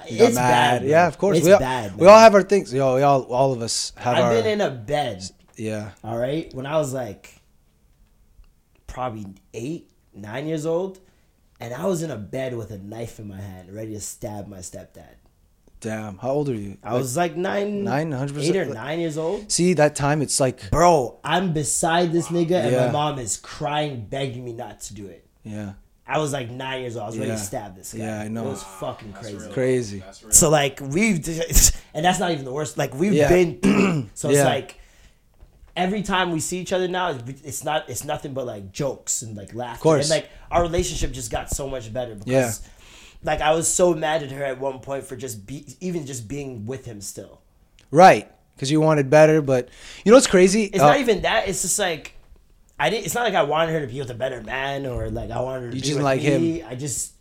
You 0.08 0.24
it's 0.26 0.34
bad. 0.36 0.84
Yeah, 0.84 1.06
of 1.06 1.18
course. 1.18 1.38
It's 1.38 1.46
we 1.46 1.52
all, 1.52 1.58
bad. 1.60 1.96
we 1.96 2.06
all 2.06 2.18
have 2.18 2.34
our 2.34 2.42
things. 2.42 2.72
Yo, 2.72 2.96
we 2.96 3.02
all 3.02 3.22
all 3.24 3.52
of 3.52 3.62
us 3.62 3.92
have 3.96 4.16
I've 4.16 4.24
our. 4.24 4.32
been 4.34 4.46
in 4.46 4.60
a 4.60 4.70
bed. 4.70 5.22
yeah. 5.56 5.90
All 6.02 6.16
right, 6.18 6.52
when 6.54 6.66
I 6.66 6.76
was 6.78 6.92
like 6.92 7.40
probably 8.86 9.26
eight, 9.54 9.90
nine 10.14 10.46
years 10.46 10.66
old, 10.66 10.98
and 11.60 11.72
I 11.72 11.86
was 11.86 12.02
in 12.02 12.10
a 12.10 12.16
bed 12.16 12.56
with 12.56 12.70
a 12.70 12.78
knife 12.78 13.18
in 13.18 13.28
my 13.28 13.40
hand, 13.40 13.72
ready 13.72 13.94
to 13.94 14.00
stab 14.00 14.48
my 14.48 14.58
stepdad. 14.58 15.16
Damn. 15.82 16.16
How 16.18 16.30
old 16.30 16.48
are 16.48 16.54
you? 16.54 16.78
I 16.82 16.94
was 16.94 17.16
like 17.16 17.36
nine, 17.36 17.84
Nine, 17.84 18.10
100%. 18.12 18.38
eight 18.40 18.56
or 18.56 18.64
nine 18.66 19.00
years 19.00 19.18
old. 19.18 19.50
See 19.52 19.74
that 19.74 19.94
time? 19.94 20.22
It's 20.22 20.38
like 20.40 20.70
Bro, 20.70 21.18
I'm 21.24 21.52
beside 21.52 22.12
this 22.12 22.28
nigga, 22.28 22.52
and 22.62 22.72
Yeah. 22.72 22.86
my 22.86 22.92
mom 22.92 23.18
is 23.18 23.36
crying, 23.36 24.06
begging 24.08 24.44
me 24.44 24.52
not 24.54 24.80
to 24.82 24.94
do 24.94 25.06
it. 25.08 25.26
yeah, 25.42 25.72
I 26.06 26.18
was 26.18 26.32
like 26.32 26.48
nine 26.50 26.80
years 26.82 26.96
old. 26.96 27.02
I 27.04 27.06
was 27.08 27.18
ready 27.18 27.30
to 27.32 27.36
stab 27.38 27.74
this 27.76 27.92
guy. 27.92 27.98
Yeah, 28.04 28.20
I 28.20 28.28
know. 28.28 28.46
It 28.46 28.50
was 28.50 28.62
fucking 28.62 29.12
crazy. 29.12 29.50
crazy. 29.50 29.98
That's. 29.98 30.38
So 30.38 30.50
like 30.50 30.80
we've, 30.80 31.16
and 31.94 32.04
that's 32.04 32.18
not 32.20 32.30
even 32.30 32.44
the 32.44 32.52
worst. 32.52 32.78
Like 32.78 32.94
we've 32.94 33.12
Yeah. 33.12 33.28
been. 33.28 34.10
So 34.14 34.28
it's 34.30 34.38
Yeah. 34.38 34.44
like 34.44 34.78
every 35.76 36.02
time 36.02 36.30
we 36.32 36.38
see 36.40 36.58
each 36.60 36.72
other 36.72 36.86
now, 36.86 37.10
it's- 37.10 37.40
it's 37.44 37.64
not. 37.64 37.88
It's 37.88 38.04
nothing 38.04 38.34
but 38.34 38.46
like 38.46 38.70
jokes 38.72 39.22
and 39.22 39.36
like 39.36 39.52
laughter. 39.54 39.82
course. 39.82 40.10
And 40.10 40.20
like 40.20 40.30
our 40.50 40.62
relationship 40.62 41.10
just 41.12 41.30
got 41.30 41.50
so 41.50 41.68
much 41.68 41.92
better 41.92 42.14
because. 42.14 42.30
Yeah. 42.32 42.52
Like 43.22 43.40
I 43.40 43.52
was 43.54 43.68
so 43.68 43.94
mad 43.94 44.22
at 44.22 44.30
her 44.30 44.44
at 44.44 44.58
one 44.58 44.80
point 44.80 45.04
for 45.04 45.16
just 45.16 45.46
be 45.46 45.76
even 45.80 46.06
just 46.06 46.28
being 46.28 46.66
with 46.66 46.84
him 46.84 47.00
still. 47.00 47.40
Right. 47.90 48.30
Because 48.54 48.70
you 48.70 48.80
wanted 48.80 49.10
better, 49.10 49.40
but 49.42 49.68
you 50.04 50.10
know 50.12 50.16
what's 50.16 50.26
crazy? 50.26 50.64
It's 50.64 50.80
Uh, 50.82 50.88
not 50.88 51.00
even 51.00 51.22
that. 51.22 51.48
It's 51.48 51.62
just 51.62 51.78
like 51.78 52.14
I 52.78 52.90
didn't. 52.90 53.06
It's 53.06 53.14
not 53.14 53.24
like 53.24 53.34
I 53.34 53.42
wanted 53.44 53.72
her 53.72 53.80
to 53.80 53.86
be 53.86 53.98
with 54.00 54.10
a 54.10 54.14
better 54.14 54.42
man 54.42 54.86
or 54.86 55.08
like 55.10 55.30
I 55.30 55.40
wanted 55.40 55.66
her 55.66 55.70
to 55.70 55.76
You 55.76 55.82
be 55.82 55.88
just 55.88 56.00
like 56.00 56.22
me. 56.22 56.62
I 56.62 56.74
just. 56.74 57.12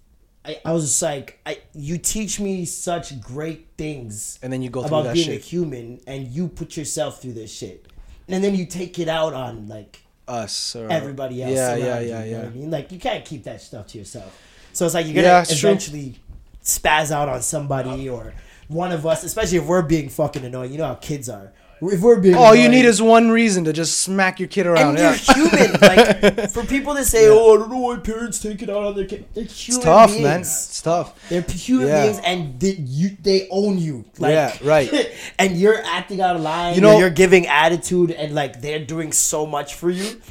I, 0.44 0.60
I 0.66 0.72
was 0.74 0.86
just 0.86 1.02
like, 1.04 1.40
I, 1.46 1.60
you 1.76 2.00
teach 2.00 2.40
me 2.40 2.66
such 2.66 3.22
great 3.22 3.68
things, 3.78 4.40
And 4.42 4.52
then 4.52 4.64
you 4.64 4.72
go 4.72 4.82
through 4.82 4.88
about 4.88 5.04
that 5.04 5.14
being 5.14 5.30
a 5.30 5.36
human, 5.36 6.02
and 6.08 6.28
you 6.30 6.48
put 6.48 6.76
yourself 6.76 7.22
through 7.22 7.34
this 7.34 7.54
shit, 7.56 7.86
and 8.28 8.44
then 8.44 8.56
you 8.56 8.66
take 8.66 8.98
it 8.98 9.08
out 9.08 9.36
on 9.36 9.68
like 9.68 10.02
us 10.28 10.76
or 10.76 10.92
everybody 10.92 11.44
else. 11.44 11.54
Yeah, 11.54 11.76
yeah, 11.76 12.00
you, 12.00 12.10
yeah, 12.10 12.24
you 12.24 12.32
know 12.32 12.42
yeah. 12.42 12.48
I 12.48 12.50
mean, 12.50 12.72
like 12.72 12.92
you 12.92 12.98
can't 12.98 13.24
keep 13.24 13.44
that 13.44 13.62
stuff 13.62 13.86
to 13.88 14.00
yourself. 14.00 14.36
So 14.74 14.86
it's 14.86 14.94
like 14.94 15.06
you're 15.06 15.16
gonna 15.16 15.28
Yeah, 15.28 15.42
it's 15.42 15.60
true. 15.60 15.70
eventually 15.70 16.16
spaz 16.64 17.12
out 17.12 17.28
on 17.30 17.42
somebody 17.42 18.08
or 18.10 18.34
one 18.68 18.92
of 18.92 19.06
us, 19.06 19.24
especially 19.24 19.58
if 19.58 19.66
we're 19.66 19.82
being 19.82 20.10
fucking 20.10 20.46
annoying. 20.46 20.72
You 20.72 20.78
know 20.78 20.88
how 20.88 20.96
kids 20.96 21.28
are. 21.30 21.52
If 21.84 22.00
we're 22.02 22.20
being 22.20 22.36
All 22.36 22.54
you 22.56 22.70
need 22.70 22.86
is 22.86 23.02
one 23.02 23.32
reason 23.32 23.64
to 23.64 23.74
just 23.74 24.02
smack 24.02 24.40
your 24.40 24.48
kid 24.48 24.68
around. 24.68 25.00
and 25.00 25.00
Yeah. 25.00 25.36
you're 25.36 25.50
human. 25.50 25.72
Like 25.82 26.52
for 26.52 26.64
people 26.64 26.94
to 26.94 27.04
say, 27.04 27.28
"Oh, 27.28 27.56
I 27.56 27.58
don't 27.58 27.72
know 27.72 27.80
why 27.80 27.98
parents 27.98 28.38
take 28.38 28.62
it 28.62 28.70
out 28.70 28.84
on 28.84 28.96
their 28.96 29.06
kids." 29.06 29.26
They're 29.34 29.46
human 29.46 29.78
It's 29.80 29.84
tough, 29.84 30.10
beings. 30.12 30.24
man. 30.24 30.40
It's 30.42 30.82
tough. 30.84 31.30
They're 31.30 31.42
human 31.42 31.88
Yeah. 31.88 32.04
beings, 32.04 32.20
and 32.24 32.60
they, 32.60 32.74
you 32.78 33.18
they 33.24 33.48
own 33.50 33.80
you. 33.80 34.06
Like, 34.20 34.32
Yeah, 34.34 34.56
right. 34.64 34.94
and 35.40 35.58
you're 35.58 35.82
acting 35.84 36.22
out 36.22 36.36
of 36.36 36.44
line. 36.44 36.76
You 36.76 36.82
know, 36.82 37.00
you're 37.00 37.10
giving 37.10 37.48
attitude, 37.48 38.12
and 38.12 38.36
like 38.36 38.62
they're 38.62 38.86
doing 38.86 39.12
so 39.12 39.48
much 39.48 39.74
for 39.74 39.90
you. 39.90 40.22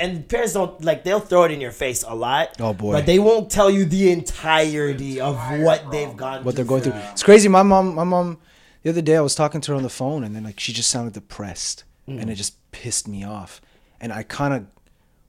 And 0.00 0.26
parents 0.28 0.54
don't 0.54 0.82
like 0.82 1.04
they'll 1.04 1.20
throw 1.20 1.44
it 1.44 1.50
in 1.52 1.60
your 1.60 1.72
face 1.72 2.02
a 2.02 2.14
lot. 2.14 2.56
Oh, 2.58 2.72
boy. 2.72 2.92
But 2.92 3.06
they 3.06 3.18
won't 3.18 3.50
tell 3.50 3.70
you 3.70 3.84
the 3.84 4.10
entirety 4.10 5.20
of 5.20 5.36
what 5.60 5.90
they've 5.90 6.16
gone 6.16 6.42
what 6.44 6.56
they're 6.56 6.64
going 6.64 6.82
through. 6.82 6.94
It's 7.12 7.22
crazy. 7.22 7.48
My 7.48 7.62
mom, 7.62 7.94
my 7.94 8.04
mom, 8.04 8.38
the 8.82 8.90
other 8.90 9.02
day 9.02 9.16
I 9.16 9.20
was 9.20 9.34
talking 9.34 9.60
to 9.60 9.72
her 9.72 9.76
on 9.76 9.82
the 9.82 9.90
phone, 9.90 10.24
and 10.24 10.34
then 10.34 10.44
like 10.44 10.58
she 10.58 10.72
just 10.72 10.88
sounded 10.90 11.12
depressed, 11.12 11.84
and 12.06 12.18
Mm. 12.24 12.30
it 12.30 12.34
just 12.36 12.54
pissed 12.72 13.06
me 13.06 13.24
off. 13.24 13.60
And 14.00 14.12
I 14.12 14.22
kind 14.22 14.54
of 14.54 14.64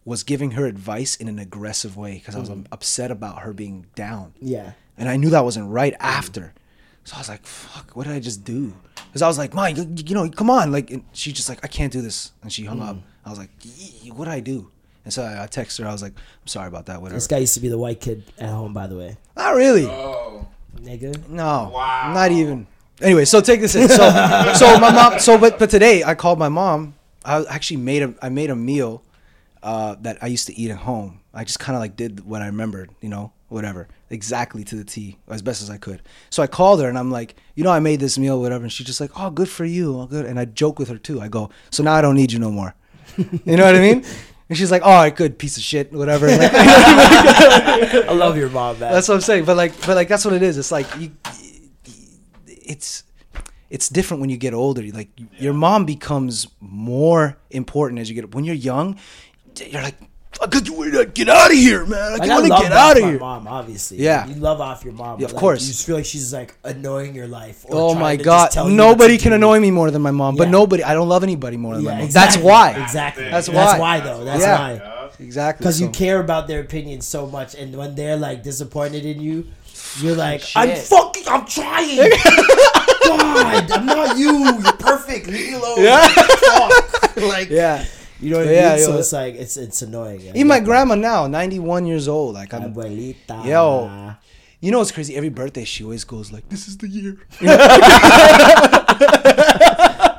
was 0.05 0.23
giving 0.23 0.51
her 0.51 0.65
advice 0.65 1.15
in 1.15 1.27
an 1.27 1.37
aggressive 1.37 1.95
way 1.97 2.13
because 2.15 2.35
I 2.35 2.39
was 2.39 2.49
um, 2.49 2.65
upset 2.71 3.11
about 3.11 3.39
her 3.39 3.53
being 3.53 3.85
down, 3.95 4.27
Mm. 4.41 4.49
Yeah. 4.55 4.71
and 4.97 5.09
I 5.09 5.17
knew 5.17 5.29
that 5.31 5.43
wasn't 5.43 5.69
right 5.69 5.93
after. 5.99 6.53
So 7.03 7.15
I 7.15 7.19
was 7.19 7.29
like, 7.29 7.45
"Fuck, 7.45 7.91
what 7.95 8.05
did 8.07 8.13
I 8.15 8.19
just 8.19 8.43
do?" 8.43 8.73
Because 9.07 9.21
I 9.21 9.27
was 9.27 9.37
like, 9.37 9.53
"Mom, 9.53 9.75
you, 9.75 9.85
you 10.07 10.15
know, 10.15 10.29
come 10.29 10.49
on!" 10.49 10.71
Like, 10.71 10.89
and 10.91 11.03
she 11.11 11.33
just 11.33 11.49
like, 11.49 11.59
"I 11.63 11.67
can't 11.67 11.91
do 11.91 12.01
this," 12.01 12.31
and 12.41 12.53
she 12.53 12.63
hung 12.65 12.81
up. 12.81 12.97
I 13.25 13.29
was 13.29 13.39
like, 13.39 13.49
"What 14.15 14.25
did 14.25 14.33
I 14.33 14.39
do?" 14.39 14.71
And 15.03 15.13
so 15.13 15.23
I, 15.23 15.43
I 15.43 15.47
texted 15.47 15.83
her. 15.83 15.89
I 15.89 15.91
was 15.91 16.01
like, 16.01 16.13
"I'm 16.13 16.47
sorry 16.47 16.67
about 16.67 16.85
that. 16.87 17.01
Whatever." 17.01 17.17
This 17.17 17.27
guy 17.27 17.37
used 17.37 17.53
to 17.55 17.59
be 17.59 17.69
the 17.69 17.77
white 17.77 17.99
kid 18.01 18.23
at 18.37 18.49
home, 18.49 18.73
by 18.73 18.87
the 18.87 18.97
way. 18.97 19.17
Not 19.37 19.55
really. 19.55 19.85
Oh. 19.85 20.47
Nigga. 20.77 21.27
No, 21.27 21.71
Wow. 21.73 22.11
not 22.13 22.31
even. 22.31 22.65
Anyway, 23.01 23.25
so 23.25 23.41
take 23.41 23.59
this 23.61 23.75
in. 23.75 23.89
So, 23.89 24.09
so 24.55 24.79
my 24.79 24.91
mom. 24.91 25.19
So, 25.19 25.37
but 25.37 25.59
but 25.59 25.69
today 25.69 26.03
I 26.03 26.15
called 26.15 26.39
my 26.39 26.49
mom. 26.49 26.95
I 27.25 27.43
actually 27.49 27.77
made 27.77 28.03
a 28.03 28.13
I 28.21 28.29
made 28.29 28.49
a 28.49 28.55
meal 28.55 29.03
uh, 29.63 29.95
that 30.01 30.17
I 30.21 30.27
used 30.27 30.47
to 30.47 30.57
eat 30.57 30.71
at 30.71 30.77
home. 30.77 31.19
I 31.33 31.43
just 31.43 31.59
kind 31.59 31.75
of 31.75 31.81
like 31.81 31.95
did 31.95 32.25
what 32.25 32.41
I 32.41 32.47
remembered, 32.47 32.89
you 32.99 33.09
know, 33.09 33.31
whatever, 33.49 33.87
exactly 34.09 34.63
to 34.65 34.75
the 34.75 34.83
T, 34.83 35.17
as 35.29 35.41
best 35.41 35.61
as 35.61 35.69
I 35.69 35.77
could. 35.77 36.01
So 36.29 36.43
I 36.43 36.47
called 36.47 36.81
her 36.81 36.89
and 36.89 36.97
I'm 36.97 37.09
like, 37.11 37.35
you 37.55 37.63
know, 37.63 37.69
I 37.71 37.79
made 37.79 37.99
this 38.01 38.17
meal, 38.17 38.39
whatever, 38.41 38.63
and 38.63 38.71
she's 38.71 38.85
just 38.87 38.99
like, 38.99 39.11
oh, 39.17 39.29
good 39.29 39.47
for 39.47 39.63
you, 39.63 39.95
all 39.97 40.07
good. 40.07 40.25
And 40.25 40.37
I 40.39 40.45
joke 40.45 40.77
with 40.77 40.89
her 40.89 40.97
too. 40.97 41.21
I 41.21 41.27
go, 41.29 41.49
so 41.69 41.83
now 41.83 41.93
I 41.93 42.01
don't 42.01 42.15
need 42.15 42.31
you 42.33 42.39
no 42.39 42.51
more. 42.51 42.75
You 43.17 43.57
know 43.57 43.65
what 43.65 43.75
I 43.75 43.79
mean? 43.79 44.05
And 44.49 44.57
she's 44.57 44.71
like, 44.71 44.81
all 44.81 44.95
right, 44.95 45.15
good 45.15 45.37
piece 45.37 45.55
of 45.55 45.63
shit, 45.63 45.93
whatever. 45.93 46.27
Like, 46.27 46.51
I 46.53 48.11
love 48.11 48.35
your 48.35 48.49
mom, 48.49 48.79
man. 48.79 48.91
that's 48.91 49.07
what 49.07 49.15
I'm 49.15 49.21
saying. 49.21 49.45
But 49.45 49.55
like, 49.55 49.71
but 49.85 49.95
like, 49.95 50.09
that's 50.09 50.25
what 50.25 50.33
it 50.33 50.43
is. 50.43 50.57
It's 50.57 50.73
like 50.73 50.87
you, 50.99 51.11
it's 52.45 53.03
it's 53.69 53.87
different 53.87 54.19
when 54.19 54.29
you 54.29 54.35
get 54.35 54.53
older. 54.53 54.83
Like 54.91 55.09
your 55.39 55.53
mom 55.53 55.85
becomes 55.85 56.47
more 56.59 57.37
important 57.49 58.01
as 58.01 58.09
you 58.09 58.15
get. 58.15 58.35
When 58.35 58.43
you're 58.43 58.53
young, 58.53 58.99
you're 59.57 59.81
like, 59.81 59.95
"Fuck, 60.33 60.51
get 60.51 61.13
get 61.13 61.29
out 61.29 61.51
of 61.51 61.57
here, 61.57 61.85
man! 61.85 62.13
I 62.13 62.15
Like, 62.17 62.29
want 62.29 62.43
to 62.45 62.49
get 62.49 62.71
out 62.71 62.97
of 62.97 63.03
my 63.03 63.09
here." 63.09 63.19
Mom, 63.19 63.47
obviously. 63.47 63.97
Yeah. 63.97 64.25
you 64.27 64.35
love 64.35 64.61
off 64.61 64.83
your 64.83 64.93
mom. 64.93 65.19
Yeah, 65.19 65.25
of 65.25 65.33
like, 65.33 65.39
course. 65.39 65.61
You 65.63 65.67
just 65.73 65.85
feel 65.85 65.95
like 65.97 66.05
she's 66.05 66.33
like 66.33 66.55
annoying 66.63 67.13
your 67.15 67.27
life. 67.27 67.65
Or 67.67 67.91
Oh 67.91 67.93
my 67.95 68.15
god! 68.15 68.51
tell 68.51 68.67
Nobody 68.69 69.17
can 69.17 69.33
annoy 69.33 69.59
me 69.59 69.71
more 69.71 69.91
than 69.91 70.01
my 70.01 70.11
mom. 70.11 70.35
But 70.35 70.49
nobody, 70.49 70.83
I 70.83 70.93
don't 70.93 71.09
love 71.09 71.23
anybody 71.23 71.57
more 71.57 71.75
than 71.75 71.83
my 71.83 71.91
mom. 71.95 72.01
exactly. 72.01 72.41
That's 72.41 72.45
why. 72.45 72.81
Exactly. 72.83 73.29
That's 73.29 73.47
why. 73.49 73.53
That's 73.55 73.73
why. 73.73 73.79
why 73.79 73.99
though. 73.99 74.23
That's 74.23 74.41
Yeah. 74.41 74.57
why. 74.57 75.07
Exactly. 75.19 75.63
Because 75.63 75.79
you 75.81 75.89
care 75.89 76.19
about 76.19 76.47
their 76.47 76.61
opinions 76.61 77.05
so 77.05 77.27
much, 77.27 77.53
and 77.55 77.75
when 77.75 77.95
they're 77.95 78.17
like 78.17 78.41
disappointed 78.43 79.05
in 79.05 79.19
you, 79.21 79.47
you're 79.99 80.15
like, 80.15 80.41
Shit. 80.41 80.55
I'm 80.57 80.75
fucking, 80.75 81.23
I'm 81.27 81.45
trying. 81.45 81.97
God, 83.05 83.71
I'm 83.71 83.85
not 83.85 84.17
you. 84.17 84.45
You're 84.45 84.73
perfect. 84.73 85.27
Leave 85.27 85.49
me 85.49 85.53
alone. 85.55 85.83
Yeah. 85.83 86.07
Fuck. 86.07 87.17
like, 87.17 87.49
Yeah. 87.49 87.85
You 88.21 88.29
know 88.31 88.37
what 88.39 88.47
I 88.47 88.51
Yeah, 88.53 88.75
mean. 88.75 88.85
So 88.85 88.97
it's 88.97 89.11
like 89.13 89.35
it's 89.35 89.57
it's 89.57 89.81
annoying. 89.81 90.21
I 90.21 90.29
Even 90.29 90.47
my 90.47 90.55
get 90.59 90.61
that. 90.61 90.65
grandma 90.65 90.95
now, 90.95 91.27
91 91.27 91.85
years 91.85 92.07
old. 92.07 92.35
Like 92.35 92.53
I'm, 92.53 92.73
Abuelita. 92.73 93.45
Yo. 93.45 94.15
you 94.61 94.71
know 94.71 94.77
what's 94.79 94.91
crazy? 94.91 95.15
Every 95.15 95.29
birthday 95.29 95.63
she 95.65 95.83
always 95.83 96.03
goes 96.03 96.31
like, 96.31 96.47
"This 96.49 96.67
is 96.67 96.77
the 96.77 96.87
year." 96.87 97.17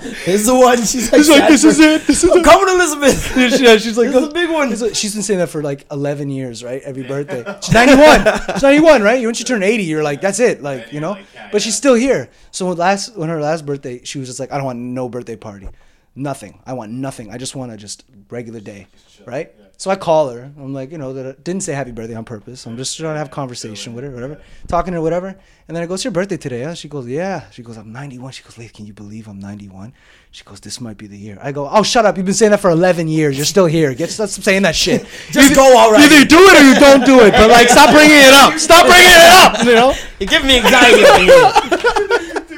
This 0.02 0.40
is 0.40 0.46
the 0.46 0.54
one. 0.56 0.78
She's 0.78 1.12
like, 1.12 1.18
She's 1.20 1.28
like, 1.30 1.48
"This 1.48 1.62
is 1.64 1.78
it. 1.78 2.06
This 2.08 2.24
is 2.24 2.30
I'm 2.30 2.38
it." 2.38 2.44
coming, 2.44 2.68
Elizabeth. 2.74 3.36
yeah, 3.60 3.76
she's 3.76 3.96
like, 3.96 4.08
This 4.10 4.16
is 4.22 4.28
the 4.28 4.34
big 4.34 4.50
one. 4.50 4.72
It's 4.72 4.82
like- 4.82 4.94
she's 4.96 5.14
been 5.14 5.22
saying 5.22 5.38
that 5.38 5.48
for 5.48 5.62
like 5.62 5.86
11 5.92 6.28
years, 6.28 6.64
right? 6.64 6.82
Every 6.82 7.04
birthday. 7.04 7.44
She's 7.60 7.72
91. 7.72 8.24
She's 8.54 8.62
91, 8.62 9.02
right? 9.02 9.24
Once 9.24 9.38
you 9.38 9.44
turn 9.44 9.62
80, 9.62 9.84
you're 9.84 10.02
like, 10.02 10.20
that's 10.20 10.40
it. 10.40 10.60
Like, 10.60 10.92
you 10.92 10.98
know? 11.00 11.16
But 11.52 11.62
she's 11.62 11.76
still 11.76 11.94
here. 11.94 12.30
So 12.50 12.66
when 12.66 12.76
last, 12.78 13.16
when 13.16 13.28
her 13.28 13.40
last 13.40 13.64
birthday, 13.64 14.00
she 14.02 14.18
was 14.18 14.26
just 14.28 14.40
like, 14.40 14.50
I 14.52 14.56
don't 14.56 14.64
want 14.66 14.78
no 14.80 15.08
birthday 15.08 15.36
party. 15.36 15.68
Nothing. 16.14 16.60
I 16.66 16.74
want 16.74 16.92
nothing. 16.92 17.30
I 17.30 17.38
just 17.38 17.56
want 17.56 17.72
a 17.72 17.76
just 17.76 18.04
regular 18.28 18.60
day, 18.60 18.86
right? 19.26 19.50
So 19.78 19.90
I 19.90 19.96
call 19.96 20.28
her. 20.28 20.42
I'm 20.58 20.72
like, 20.72 20.92
you 20.92 20.98
know, 20.98 21.12
that 21.14 21.26
I 21.26 21.32
didn't 21.42 21.62
say 21.62 21.72
happy 21.72 21.90
birthday 21.90 22.14
on 22.14 22.24
purpose. 22.24 22.66
I'm 22.66 22.76
just 22.76 22.96
trying 22.96 23.14
to 23.14 23.18
have 23.18 23.28
a 23.28 23.30
conversation 23.30 23.94
with 23.94 24.04
her, 24.04 24.10
whatever. 24.10 24.40
Talking 24.68 24.92
to 24.92 24.98
her, 24.98 25.02
whatever. 25.02 25.28
And 25.66 25.74
then 25.76 25.82
I 25.82 25.86
go, 25.86 25.94
it's 25.94 26.04
your 26.04 26.12
birthday 26.12 26.36
today, 26.36 26.62
huh? 26.62 26.74
She 26.74 26.86
goes, 26.86 27.08
yeah. 27.08 27.50
She 27.50 27.62
goes, 27.62 27.76
I'm 27.78 27.90
91. 27.92 28.30
She 28.32 28.44
goes, 28.44 28.58
Leif, 28.58 28.72
can 28.74 28.86
you 28.86 28.92
believe 28.92 29.26
I'm 29.26 29.40
91? 29.40 29.92
She 30.30 30.44
goes, 30.44 30.60
this 30.60 30.80
might 30.80 30.98
be 30.98 31.08
the 31.08 31.16
year. 31.16 31.38
I 31.42 31.50
go, 31.50 31.68
oh, 31.68 31.82
shut 31.82 32.04
up. 32.04 32.16
You've 32.16 32.26
been 32.26 32.34
saying 32.34 32.52
that 32.52 32.60
for 32.60 32.70
11 32.70 33.08
years. 33.08 33.36
You're 33.36 33.44
still 33.46 33.66
here. 33.66 33.92
Get 33.94 34.10
stop 34.10 34.28
saying 34.28 34.62
that 34.62 34.76
shit. 34.76 35.04
Just 35.30 35.54
go 35.56 35.76
already. 35.76 36.04
Either 36.04 36.18
you 36.18 36.26
do 36.26 36.38
it 36.38 36.60
or 36.60 36.64
you 36.68 36.74
don't 36.78 37.04
do 37.04 37.20
it. 37.24 37.32
But 37.32 37.50
like, 37.50 37.68
stop 37.68 37.90
bringing 37.90 38.18
it 38.18 38.34
up. 38.34 38.58
Stop 38.60 38.86
bringing 38.86 39.08
it 39.08 39.32
up. 39.42 39.64
You 39.66 39.74
know. 39.74 39.94
You 40.20 40.26
give 40.26 40.44
me 40.44 40.58
anxiety 40.58 41.04
over 41.04 41.18
here. 42.08 42.11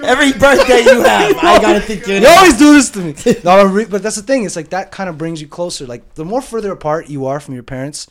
Every 0.04 0.32
birthday 0.32 0.82
you 0.82 1.00
have, 1.02 1.36
I 1.42 1.60
gotta 1.60 1.80
think 1.80 2.06
you're. 2.06 2.18
You 2.18 2.28
always 2.28 2.56
do 2.58 2.72
this 2.74 2.90
to 2.90 2.98
me. 3.00 3.14
No, 3.44 3.50
I 3.50 3.62
re- 3.64 3.84
but 3.86 4.02
that's 4.02 4.16
the 4.16 4.22
thing. 4.22 4.44
It's 4.44 4.56
like 4.56 4.70
that 4.70 4.90
kind 4.90 5.08
of 5.08 5.18
brings 5.18 5.40
you 5.40 5.48
closer. 5.48 5.86
Like 5.86 6.14
the 6.14 6.24
more 6.24 6.40
further 6.42 6.72
apart 6.72 7.08
you 7.08 7.26
are 7.26 7.40
from 7.40 7.54
your 7.54 7.62
parents, 7.62 8.06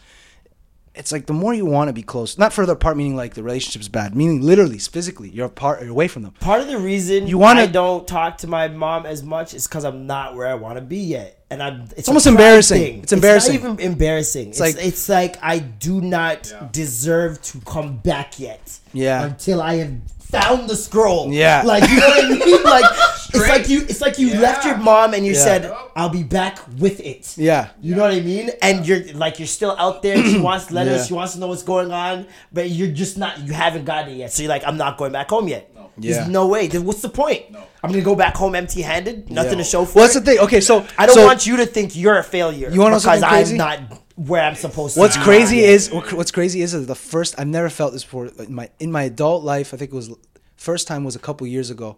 it's 0.95 1.11
like 1.11 1.25
the 1.25 1.33
more 1.33 1.53
you 1.53 1.65
want 1.65 1.87
to 1.89 1.93
be 1.93 2.03
close. 2.03 2.37
Not 2.37 2.53
further 2.53 2.73
apart 2.73 2.97
meaning 2.97 3.15
like 3.15 3.33
the 3.33 3.41
relationship's 3.43 3.87
bad. 3.87 4.15
Meaning 4.15 4.41
literally, 4.41 4.77
physically, 4.77 5.29
you're 5.29 5.47
apart, 5.47 5.81
you're 5.81 5.89
away 5.89 6.07
from 6.07 6.21
them. 6.23 6.33
Part 6.39 6.61
of 6.61 6.67
the 6.67 6.77
reason 6.77 7.25
You 7.27 7.37
wanna- 7.39 7.61
I 7.61 7.65
don't 7.67 8.07
talk 8.07 8.37
to 8.39 8.47
my 8.47 8.67
mom 8.67 9.05
as 9.07 9.23
much 9.23 9.53
is 9.55 9.67
because 9.67 9.85
I'm 9.85 10.05
not 10.05 10.35
where 10.35 10.47
I 10.47 10.53
want 10.53 10.75
to 10.77 10.81
be 10.83 10.97
yet, 10.97 11.43
and 11.49 11.63
I'm. 11.63 11.87
It's, 11.97 12.07
a 12.07 12.11
almost 12.11 12.27
embarrassing. 12.27 12.79
thing. 12.81 13.01
It's 13.03 13.13
embarrassing. 13.13 13.55
It's 13.55 13.63
not 13.63 13.79
even 13.79 13.91
embarrassing. 13.91 14.49
It's, 14.49 14.59
like- 14.59 14.75
like 14.75 14.85
it's 14.85 15.09
like 15.09 15.37
I 15.41 15.57
do 15.59 15.99
not 16.01 16.51
Yeah. 16.51 16.67
deserve 16.71 17.41
to 17.43 17.59
come 17.61 17.97
back 17.97 18.39
yet. 18.39 18.79
Yeah. 18.93 19.23
Until 19.25 19.61
I 19.63 19.75
have 19.75 19.93
found 20.33 20.69
the 20.69 20.75
scroll. 20.75 21.31
Yeah. 21.31 21.63
Like 21.65 21.87
you 21.89 21.97
know 21.99 22.07
what 22.09 22.25
I 22.25 22.29
mean? 22.29 22.63
Like 22.73 22.85
it's 23.35 23.49
like 23.49 23.69
you. 23.69 23.79
It's 23.91 24.01
like 24.01 24.19
you 24.19 24.27
left 24.39 24.63
your 24.65 24.77
mom 24.77 25.13
and 25.15 25.25
you 25.25 25.33
Yeah. 25.33 25.43
said, 25.49 25.61
"I'll 25.95 26.09
be 26.09 26.23
back 26.23 26.59
with 26.83 26.99
it." 26.99 27.35
Yeah. 27.37 27.69
You 27.81 27.95
know 27.95 28.03
what 28.03 28.13
I 28.13 28.19
mean? 28.21 28.51
And 28.61 28.85
you're 28.87 29.03
like 29.13 29.39
you're 29.39 29.47
still 29.59 29.75
out 29.79 30.01
there. 30.03 30.17
She 30.31 30.39
wants 30.49 30.69
letters. 30.71 31.01
Yeah. 31.01 31.05
She 31.07 31.13
wants 31.13 31.33
to 31.33 31.39
know 31.39 31.47
what's 31.47 31.63
going 31.63 31.91
on, 31.91 32.27
but 32.51 32.69
you're 32.69 32.91
just 33.01 33.17
not. 33.17 33.39
You 33.45 33.53
haven't 33.53 33.85
gotten 33.85 34.13
it 34.13 34.17
yet. 34.17 34.31
So 34.33 34.43
you're 34.43 34.49
like, 34.55 34.63
I'm 34.67 34.77
not 34.77 34.97
going 34.97 35.11
back 35.11 35.29
home 35.29 35.47
yet. 35.47 35.69
Yeah. 35.75 36.13
There's 36.15 36.27
no 36.27 36.47
way. 36.47 36.67
Then 36.67 36.85
what's 36.85 37.01
the 37.01 37.09
point? 37.09 37.43
I'm 37.83 37.91
gonna 37.91 38.01
go 38.01 38.15
back 38.15 38.35
home 38.35 38.55
empty-handed. 38.55 39.29
Nothing 39.29 39.51
Yeah. 39.53 39.57
to 39.57 39.63
show 39.63 39.85
for 39.85 39.95
Well, 39.99 40.05
that's 40.05 40.15
the 40.15 40.21
thing. 40.21 40.39
Okay, 40.39 40.61
so 40.61 40.85
I 40.97 41.05
don't 41.05 41.15
so 41.15 41.25
want 41.25 41.45
you 41.45 41.57
to 41.57 41.65
think 41.65 41.95
you're 41.95 42.17
a 42.17 42.23
failure. 42.23 42.69
You 42.71 42.79
wanna 42.81 42.95
because? 42.97 43.21
I'm 43.21 43.57
not 43.57 43.79
where 44.15 44.43
I'm 44.43 44.55
supposed 44.55 44.93
to. 44.95 44.99
What's 44.99 45.17
be. 45.17 45.23
crazy 45.23 45.59
is 45.61 45.91
what's 45.91 46.31
crazy 46.31 46.61
is 46.61 46.71
that 46.73 46.79
the 46.81 46.95
first 46.95 47.39
I've 47.39 47.47
never 47.47 47.69
felt 47.69 47.93
this 47.93 48.03
before 48.03 48.27
in 48.27 48.53
my 48.53 48.69
in 48.79 48.91
my 48.91 49.03
adult 49.03 49.43
life. 49.43 49.73
I 49.73 49.77
think 49.77 49.91
it 49.91 49.95
was 49.95 50.11
first 50.55 50.87
time 50.87 51.03
was 51.03 51.15
a 51.15 51.19
couple 51.19 51.45
years 51.47 51.69
ago. 51.69 51.97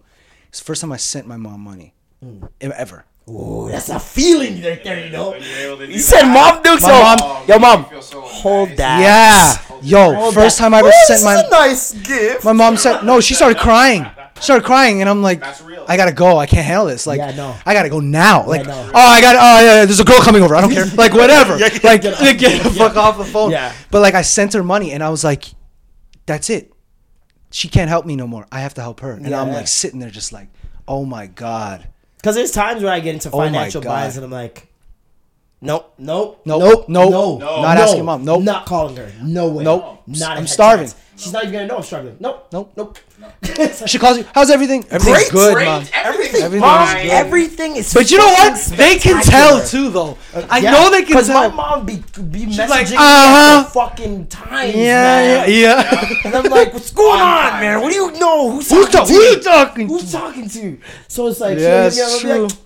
It's 0.50 0.60
the 0.60 0.66
first 0.66 0.82
time 0.82 0.92
I 0.92 0.98
sent 0.98 1.28
my 1.28 1.38
mom 1.38 1.62
money 1.62 1.94
Hmm. 2.22 2.46
ever. 2.62 3.06
Ooh, 3.28 3.68
that's 3.72 3.90
a 3.90 4.00
feeling 4.00 4.62
right 4.64 4.84
there. 4.84 5.04
You 5.04 5.12
know. 5.12 5.32
When 5.32 5.42
you're 5.42 5.74
able 5.74 5.84
You 5.84 6.00
said 6.00 6.26
mom 6.28 6.62
Dukes. 6.62 6.84
My 6.84 6.90
yo, 6.90 7.02
mom- 7.04 7.48
yo, 7.48 7.60
mom, 7.60 8.02
so 8.02 8.22
hold 8.22 8.70
nice. 8.70 8.78
that. 8.78 9.62
Yeah, 9.82 9.82
yo, 9.82 10.14
Hold 10.14 10.34
first 10.36 10.58
that. 10.58 10.64
time 10.66 10.74
I 10.76 10.80
ever 10.80 10.90
Ooh, 10.90 11.06
sent 11.08 11.24
my 11.24 11.34
is 11.36 11.42
a 11.42 11.50
nice 11.50 11.94
gift. 11.94 12.46
my 12.46 12.54
mom 12.54 12.78
said 12.78 13.02
no. 13.04 13.20
She 13.22 13.34
started 13.34 13.58
crying. 13.58 14.06
She 14.38 14.42
started 14.42 14.66
crying, 14.66 15.00
and 15.02 15.10
I'm 15.10 15.22
like, 15.22 15.42
I 15.90 15.96
gotta 15.98 16.12
go. 16.12 16.38
I 16.38 16.46
can't 16.46 16.66
handle 16.66 16.86
this. 16.88 17.08
Like, 17.08 17.20
Yeah, 17.20 17.32
no. 17.32 17.56
I 17.66 17.74
gotta 17.74 17.90
go 17.90 18.00
now. 18.02 18.46
Like, 18.46 18.66
no. 18.66 18.92
oh, 18.94 19.00
I 19.00 19.22
got. 19.22 19.36
Oh, 19.38 19.66
yeah, 19.66 19.86
there's 19.86 20.00
a 20.02 20.04
girl 20.04 20.20
coming 20.22 20.42
over. 20.44 20.56
I 20.56 20.62
don't 20.62 20.72
care. 20.72 20.86
Like, 20.96 21.14
whatever. 21.14 21.58
Yeah, 21.58 21.70
like, 21.84 22.02
get 22.02 22.20
get, 22.40 22.58
off- 22.60 22.64
the 22.64 22.70
fuck 22.78 22.96
off 22.98 23.18
the 23.18 23.24
phone. 23.26 23.52
Yeah. 23.52 23.74
But 23.92 24.02
like, 24.02 24.14
I 24.14 24.22
sent 24.24 24.54
her 24.54 24.64
money, 24.64 24.92
and 24.92 25.02
I 25.04 25.10
was 25.10 25.24
like, 25.24 25.46
that's 26.26 26.50
it. 26.50 26.74
She 27.52 27.70
can't 27.70 27.88
help 27.90 28.06
me 28.06 28.16
no 28.18 28.28
more. 28.28 28.46
I 28.52 28.60
have 28.60 28.74
to 28.74 28.82
help 28.82 29.00
her. 29.00 29.12
And 29.12 29.28
I'm 29.34 29.48
Yeah. 29.48 29.54
like 29.56 29.68
sitting 29.70 30.00
there, 30.02 30.10
just 30.10 30.34
like, 30.34 30.50
oh 30.88 31.06
my 31.06 31.28
god. 31.28 31.88
Because 32.18 32.36
there's 32.36 32.52
times 32.52 32.84
when 32.84 32.92
I 32.92 33.00
get 33.00 33.14
into 33.14 33.30
Oh 33.32 33.38
financial 33.38 33.82
God. 33.82 33.90
buys 33.90 34.18
and 34.18 34.26
I'm 34.26 34.32
like, 34.32 34.68
nope, 35.62 35.94
nope, 35.98 36.42
Nope, 36.46 36.60
nope, 36.62 36.86
nope, 36.90 36.90
no, 36.90 37.38
no. 37.38 37.62
Not 37.62 37.78
asking 37.78 38.04
mom, 38.06 38.26
nope. 38.26 38.44
not 38.44 38.66
calling 38.66 38.98
her, 38.98 39.12
no 39.22 39.48
way, 39.48 39.64
Nope. 39.64 40.02
not. 40.08 40.38
I'm 40.38 40.48
starving. 40.48 40.88
chance. 40.88 40.96
She's 41.18 41.32
not 41.32 41.44
even 41.44 41.54
gonna 41.54 41.68
know 41.68 41.78
I'm 41.78 41.84
struggling. 41.84 42.18
Nope, 42.20 42.48
Nope. 42.52 42.74
nope. 42.76 42.98
She 43.88 43.98
calls 43.98 44.18
you. 44.18 44.26
How's 44.34 44.50
everything? 44.50 44.84
Everything's 44.92 45.30
Great, 45.30 45.32
good, 45.32 45.54
Great. 45.56 45.66
mom. 45.66 45.84
Everything. 45.94 46.42
Everything's 46.44 46.62
Mom, 46.62 46.88
good. 46.98 47.08
everything 47.12 47.76
is. 47.78 47.94
But 47.94 48.12
you 48.12 48.18
know 48.18 48.26
what? 48.28 48.60
They 48.76 48.98
can 48.98 49.24
tell 49.24 49.66
too, 49.66 49.90
though. 49.90 50.18
I 50.50 50.58
Yeah, 50.60 50.72
know 50.72 50.92
they 50.92 51.04
can 51.04 51.14
Cause 51.14 51.30
my 51.30 51.48
mom 51.48 51.86
be 51.86 51.96
be 51.96 52.46
messaging 52.48 52.70
like, 52.70 52.90
me 52.90 52.96
uh-huh. 52.98 53.60
at 53.60 53.64
the 53.64 53.70
fucking 53.72 54.28
times, 54.28 54.76
yeah, 54.76 54.94
man. 54.94 55.50
yeah, 55.50 55.56
yeah. 55.56 56.14
And 56.26 56.36
I'm 56.36 56.44
like, 56.52 56.74
what's 56.74 56.92
going 56.92 57.22
On 57.22 57.54
on, 57.54 57.60
man? 57.62 57.82
What 57.82 57.92
do 57.92 57.96
you 57.96 58.12
know? 58.20 58.52
Who's 58.52 58.70
Who's, 58.70 58.90
talking 58.90 59.00
ta- 59.00 59.06
to 59.06 59.14
who 59.14 59.20
you? 59.20 59.30
you 59.38 59.42
talking 59.42 59.88
to? 59.88 59.94
Who's 59.94 60.12
talking 60.12 60.50
to? 60.50 60.80
So 61.08 61.28
it's 61.28 61.40
like, 61.40 61.58
Yeah, 61.58 61.90
she'll 61.90 62.04
it's 62.08 62.22
hit 62.22 62.26
me 62.28 62.32
up, 62.32 62.42
I'll 62.42 62.48
be 62.48 62.48
true. 62.48 62.48
like, 62.48 62.52
"Nah, 62.52 62.65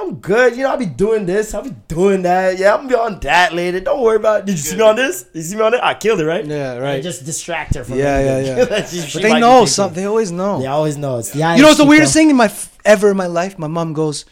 I'm 0.00 0.16
good. 0.16 0.56
You 0.56 0.64
know, 0.64 0.70
I'll 0.70 0.76
be 0.78 0.86
doing 0.86 1.24
this. 1.26 1.54
I'll 1.54 1.62
be 1.62 1.74
doing 1.88 2.22
that. 2.22 2.58
Yeah, 2.58 2.74
I'm 2.74 2.86
gonna 2.86 2.88
be 2.88 2.94
on 3.14 3.20
that 3.20 3.54
later. 3.54 3.80
Don't 3.80 4.02
worry 4.02 4.16
about 4.16 4.40
it. 4.40 4.46
Did 4.46 4.52
you 4.52 4.58
see 4.58 4.76
me 4.76 4.82
on 4.82 4.96
this? 4.96 5.22
Did 5.22 5.36
you 5.38 5.42
see 5.44 5.56
me 5.56 5.62
on 5.62 5.74
it? 5.74 5.80
I 5.82 5.94
killed 5.94 6.20
it, 6.20 6.26
right? 6.26 6.44
Yeah, 6.44 6.72
And 6.74 6.82
right. 6.82 7.02
just 7.02 7.24
distract 7.24 7.74
her 7.76 7.84
from 7.84 7.98
Yeah, 7.98 8.20
yeah, 8.20 8.56
yeah. 8.56 8.64
That 8.72 8.88
she- 8.88 9.00
she 9.00 9.18
But 9.18 9.22
they 9.22 9.40
know 9.40 9.64
something. 9.64 10.02
They 10.02 10.06
always 10.06 10.30
know. 10.32 10.60
They 10.60 10.66
always 10.66 10.96
know. 10.98 11.18
It's 11.18 11.30
the 11.30 11.38
You 11.38 11.44
know 11.62 11.68
what's 11.68 11.78
the 11.78 11.84
eyes, 11.84 11.88
weirdest 11.88 12.12
thing 12.14 12.30
in 12.30 12.36
my 12.36 12.46
f- 12.46 12.76
ever 12.84 13.10
in 13.10 13.16
my 13.16 13.26
life? 13.26 13.58
My 13.58 13.66
mom 13.68 13.92
goes, 13.94 14.24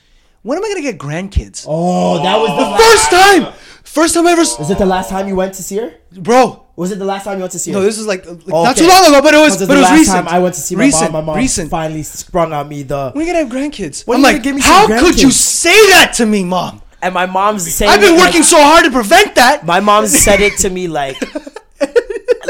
"When 0.43 0.59
am 0.59 0.65
I 0.65 0.69
gonna 0.69 0.83
get 0.83 0.99
grandkids?" 0.99 1.65
Oh, 1.69 2.23
that 2.23 2.37
was 2.39 2.49
the 2.51 2.55
last. 2.57 2.83
First 2.83 3.11
time, 3.11 3.53
first 3.85 4.15
time 4.15 4.27
ever, 4.27 4.43
s- 4.43 4.59
Was 4.59 4.71
it 4.71 4.79
the 4.79 4.87
last 4.87 5.09
time 5.11 5.29
you 5.29 5.37
went 5.37 5.55
to 5.55 5.63
see 5.63 5.77
her? 5.79 5.95
bro. 6.13 6.59
Was 6.75 6.91
it 6.91 6.99
the 6.99 7.05
last 7.05 7.25
time 7.25 7.35
you 7.37 7.41
went 7.43 7.53
to 7.53 7.59
see 7.59 7.71
her? 7.71 7.79
No, 7.79 7.85
this 7.85 7.99
is 7.99 8.07
like, 8.07 8.25
like 8.27 8.47
not 8.49 8.77
too 8.77 8.89
long 8.89 9.05
ago, 9.07 9.21
but 9.21 9.35
it 9.35 9.39
was, 9.39 9.59
but 9.59 9.67
the 9.67 9.75
it 9.75 9.77
was 9.77 9.83
last 9.85 9.99
recent. 9.99 10.17
time 10.27 10.29
I 10.29 10.39
went 10.39 10.55
to 10.55 10.61
see 10.63 10.75
my 10.75 10.85
recent, 10.85 11.13
mom, 11.13 11.25
my 11.27 11.33
mom 11.33 11.37
recent. 11.37 11.71
finally 11.71 12.03
sprung 12.03 12.53
on 12.55 12.67
me 12.69 12.83
the. 12.83 13.11
When 13.13 13.25
are 13.25 13.27
you 13.27 13.33
gonna 13.33 13.45
have 13.45 13.53
grandkids? 13.53 14.07
When 14.07 14.17
I'm 14.17 14.23
like, 14.23 14.43
give 14.43 14.55
me 14.57 14.63
how 14.63 14.89
some 14.89 14.99
could 14.99 15.21
you 15.21 15.31
say 15.31 15.77
that 15.91 16.13
to 16.17 16.27
me, 16.27 16.45
mom? 16.45 16.81
And 17.03 17.13
my 17.13 17.27
mom's 17.27 17.71
saying. 17.73 17.91
I've 17.91 18.01
been 18.01 18.15
it 18.15 18.17
like- 18.17 18.29
working 18.29 18.43
so 18.43 18.57
hard 18.63 18.85
to 18.85 18.91
prevent 18.91 19.35
that. 19.35 19.67
My 19.67 19.81
mom 19.81 20.07
said 20.07 20.41
it 20.41 20.57
to 20.59 20.71
me 20.77 20.89
like, 20.89 21.17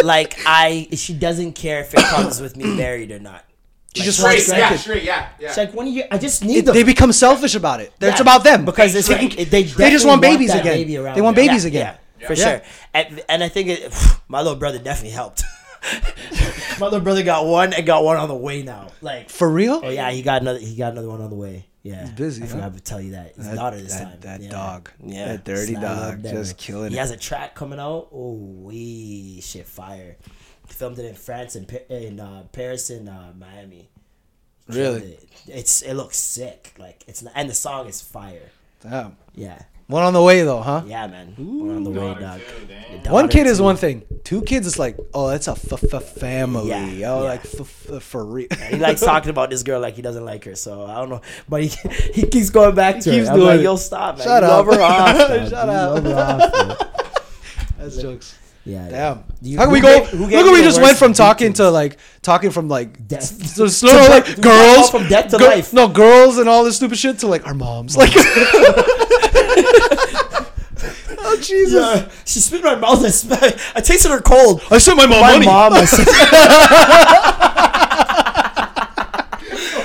like 0.05 0.39
I. 0.47 0.89
She 0.95 1.15
doesn't 1.15 1.53
care 1.55 1.81
if 1.81 1.93
it 1.95 2.01
comes 2.05 2.41
with 2.41 2.57
me 2.57 2.65
married 2.77 3.11
or 3.11 3.19
not. 3.19 3.45
She 3.95 4.01
Like, 4.01 4.05
just 4.07 4.19
straight, 4.21 4.33
wants 4.35 4.45
Straight, 4.47 4.59
yeah, 4.59 4.69
grandkids. 4.71 4.79
straight, 4.79 5.03
yeah, 5.05 5.29
yeah. 5.39 5.49
She's 5.49 5.57
like, 5.59 5.75
when 5.75 5.87
you, 5.87 6.05
I 6.11 6.17
just 6.19 6.43
need 6.45 6.59
It- 6.59 6.65
them. 6.65 6.75
they 6.75 6.83
become 6.83 7.13
selfish 7.13 7.55
about 7.55 7.81
it. 7.81 7.93
It's 8.01 8.17
Yeah, 8.17 8.23
about 8.23 8.43
them 8.43 8.65
because 8.65 8.95
it's 8.95 9.07
they, 9.09 9.19
like, 9.19 9.31
can- 9.37 9.49
they, 9.51 9.63
they 9.65 9.91
just 9.91 10.07
want 10.07 10.23
babies 10.23 10.49
that 10.53 10.61
again. 10.61 10.79
baby 10.79 10.97
they 10.97 11.21
want 11.21 11.37
there. 11.37 11.47
babies 11.47 11.65
Yeah, 11.65 11.69
again. 11.69 11.95
yeah, 12.21 12.27
for 12.27 12.33
Yeah. 12.33 12.45
sure. 12.45 12.63
And, 12.95 13.23
and 13.29 13.45
I 13.45 13.49
think 13.49 13.69
it, 13.69 13.95
my 14.29 14.41
little 14.41 14.57
brother 14.59 14.79
definitely 14.79 15.11
helped. 15.11 15.43
my 16.79 16.87
little 16.87 17.01
brother 17.01 17.23
got 17.23 17.45
one 17.45 17.73
and 17.75 17.85
got 17.85 18.05
one 18.05 18.17
on 18.17 18.29
the 18.29 18.35
way 18.35 18.63
now. 18.63 18.89
Like, 19.03 19.29
For 19.31 19.49
real? 19.51 19.81
oh 19.85 19.91
yeah, 19.91 20.11
he 20.11 20.23
got 20.23 20.41
another. 20.43 20.59
He 20.59 20.77
got 20.77 20.93
another 20.93 21.09
one 21.09 21.21
on 21.21 21.29
the 21.31 21.37
way. 21.37 21.67
Yeah, 21.83 22.03
he's 22.03 22.11
busy, 22.13 22.43
I 22.45 22.47
huh? 22.47 22.53
forgot 22.55 22.75
to 22.75 22.81
tell 22.81 23.01
you 23.01 23.11
that 23.13 23.35
his 23.35 23.47
That- 23.49 23.57
daughter 23.57 23.81
this 23.81 23.93
that- 23.95 24.03
time. 24.05 24.19
that 24.21 24.41
Yeah. 24.43 24.51
dog. 24.51 24.91
yeah, 25.05 25.27
That 25.33 25.45
dirty 25.45 25.75
Snap 25.75 25.83
dog, 25.83 26.23
just 26.23 26.57
killing 26.57 26.87
him. 26.87 26.91
He 26.93 26.97
it. 26.97 27.01
has 27.01 27.11
a 27.11 27.17
track 27.17 27.55
coming 27.57 27.81
out. 27.81 28.09
Oh, 28.15 28.35
we 28.63 29.41
shit 29.43 29.67
fire. 29.67 30.17
Filmed 30.73 30.99
it 30.99 31.05
in 31.05 31.15
France 31.15 31.55
and 31.57 31.69
Pa- 31.69 31.87
in 31.91 32.19
uh, 32.21 32.45
Paris 32.53 32.91
and 32.91 33.09
uh, 33.09 33.29
Miami. 33.39 33.89
Killed 34.71 35.03
Really? 35.03 35.13
it. 35.15 35.29
It's 35.49 35.83
it 35.83 35.95
looks 35.95 36.17
sick. 36.19 36.75
Like 36.79 37.03
it's 37.07 37.23
and 37.35 37.49
the 37.49 37.55
song 37.55 37.87
is 37.89 38.01
fire. 38.01 38.51
Damn. 38.83 39.17
Yeah, 39.35 39.61
One 39.87 40.03
on 40.03 40.13
the 40.13 40.23
way 40.23 40.43
though, 40.43 40.61
huh? 40.61 40.83
yeah, 40.87 41.07
man. 41.07 41.35
We're 41.39 41.77
on 41.77 41.85
the 41.85 41.91
way, 41.91 42.15
dog. 42.19 42.41
too, 42.41 43.11
One 43.11 43.27
daughter 43.27 43.29
kid 43.29 43.47
is 43.47 43.61
one 43.61 43.77
thing. 43.77 44.03
Two 44.25 44.43
kids 44.43 44.67
is 44.67 44.77
like, 44.79 44.97
oh, 45.15 45.29
that's 45.29 45.47
a 45.49 45.53
f- 45.53 45.93
f- 45.95 46.03
family. 46.17 46.69
Yeah, 46.71 46.85
oh, 47.13 47.23
yeah. 47.23 47.29
like 47.29 47.45
f- 47.45 47.91
f- 47.93 48.03
for 48.03 48.25
real. 48.25 48.49
He 48.71 48.77
likes 48.77 49.01
talking 49.01 49.31
about 49.31 49.51
this 49.51 49.63
girl 49.63 49.81
like 49.81 49.95
he 49.95 50.03
doesn't 50.03 50.25
like 50.25 50.45
her, 50.45 50.55
so 50.57 50.85
I 50.87 50.95
don't 50.97 51.11
know. 51.11 51.21
But 51.49 51.63
he 51.63 51.69
he 52.15 52.27
keeps 52.27 52.51
going 52.51 52.75
back 52.75 52.97
to 53.01 53.11
keeps 53.11 53.27
her. 53.29 53.33
I'm 53.35 53.39
doing 53.39 53.49
like, 53.49 53.61
it. 53.61 53.65
yo, 53.65 53.77
stop, 53.77 54.19
man. 54.19 54.27
Shut 54.27 54.43
you 54.43 54.49
up. 54.49 54.67
Love 54.67 54.75
her 54.77 54.83
off. 54.83 55.17
Shut 55.29 55.51
You 55.51 55.57
up. 55.57 56.05
love 56.05 56.05
her 56.05 56.15
off. 56.17 57.77
That's 57.79 57.97
jokes. 58.03 58.39
Yeah. 58.65 58.89
Damn. 58.89 59.25
You- 59.43 59.59
How 59.59 59.65
can 59.65 59.73
we 59.73 59.81
go? 59.81 60.05
gave- 60.05 60.13
Look 60.21 60.33
at 60.33 60.53
we 60.53 60.63
just 60.63 60.81
went 60.81 60.97
from 60.97 61.13
talking 61.15 61.53
to 61.55 61.69
like 61.71 61.99
talking 62.23 62.51
from 62.51 62.69
like 62.69 63.09
Death. 63.09 63.25
so 63.57 63.67
slow 63.67 63.91
To 64.05 64.09
like 64.09 64.41
girls 64.41 64.89
from 64.91 65.09
death 65.09 65.31
to 65.33 65.39
gir- 65.39 65.47
life. 65.49 65.73
No, 65.73 65.89
girls 65.89 66.39
and 66.39 66.49
all 66.49 66.63
this 66.65 66.77
stupid 66.77 66.97
shit 66.99 67.19
to 67.21 67.27
like 67.27 67.45
our 67.47 67.55
moms. 67.55 67.97
Like, 67.97 68.13
oh 71.19 71.37
Jesus! 71.41 71.73
Yeah, 71.75 72.09
she 72.25 72.39
spit 72.41 72.61
in 72.61 72.65
my 72.67 72.77
mouth. 72.77 73.05
I, 73.05 73.09
sp- 73.11 73.57
I 73.75 73.81
tasted 73.81 74.11
her 74.11 74.21
cold. 74.21 74.63
I 74.71 74.79
sent 74.79 74.97
my 74.97 75.07
mom 75.07 75.21
My 75.21 75.33
money. 75.33 75.47
mom. 75.47 75.73
I 75.73 75.85
said, 75.85 76.07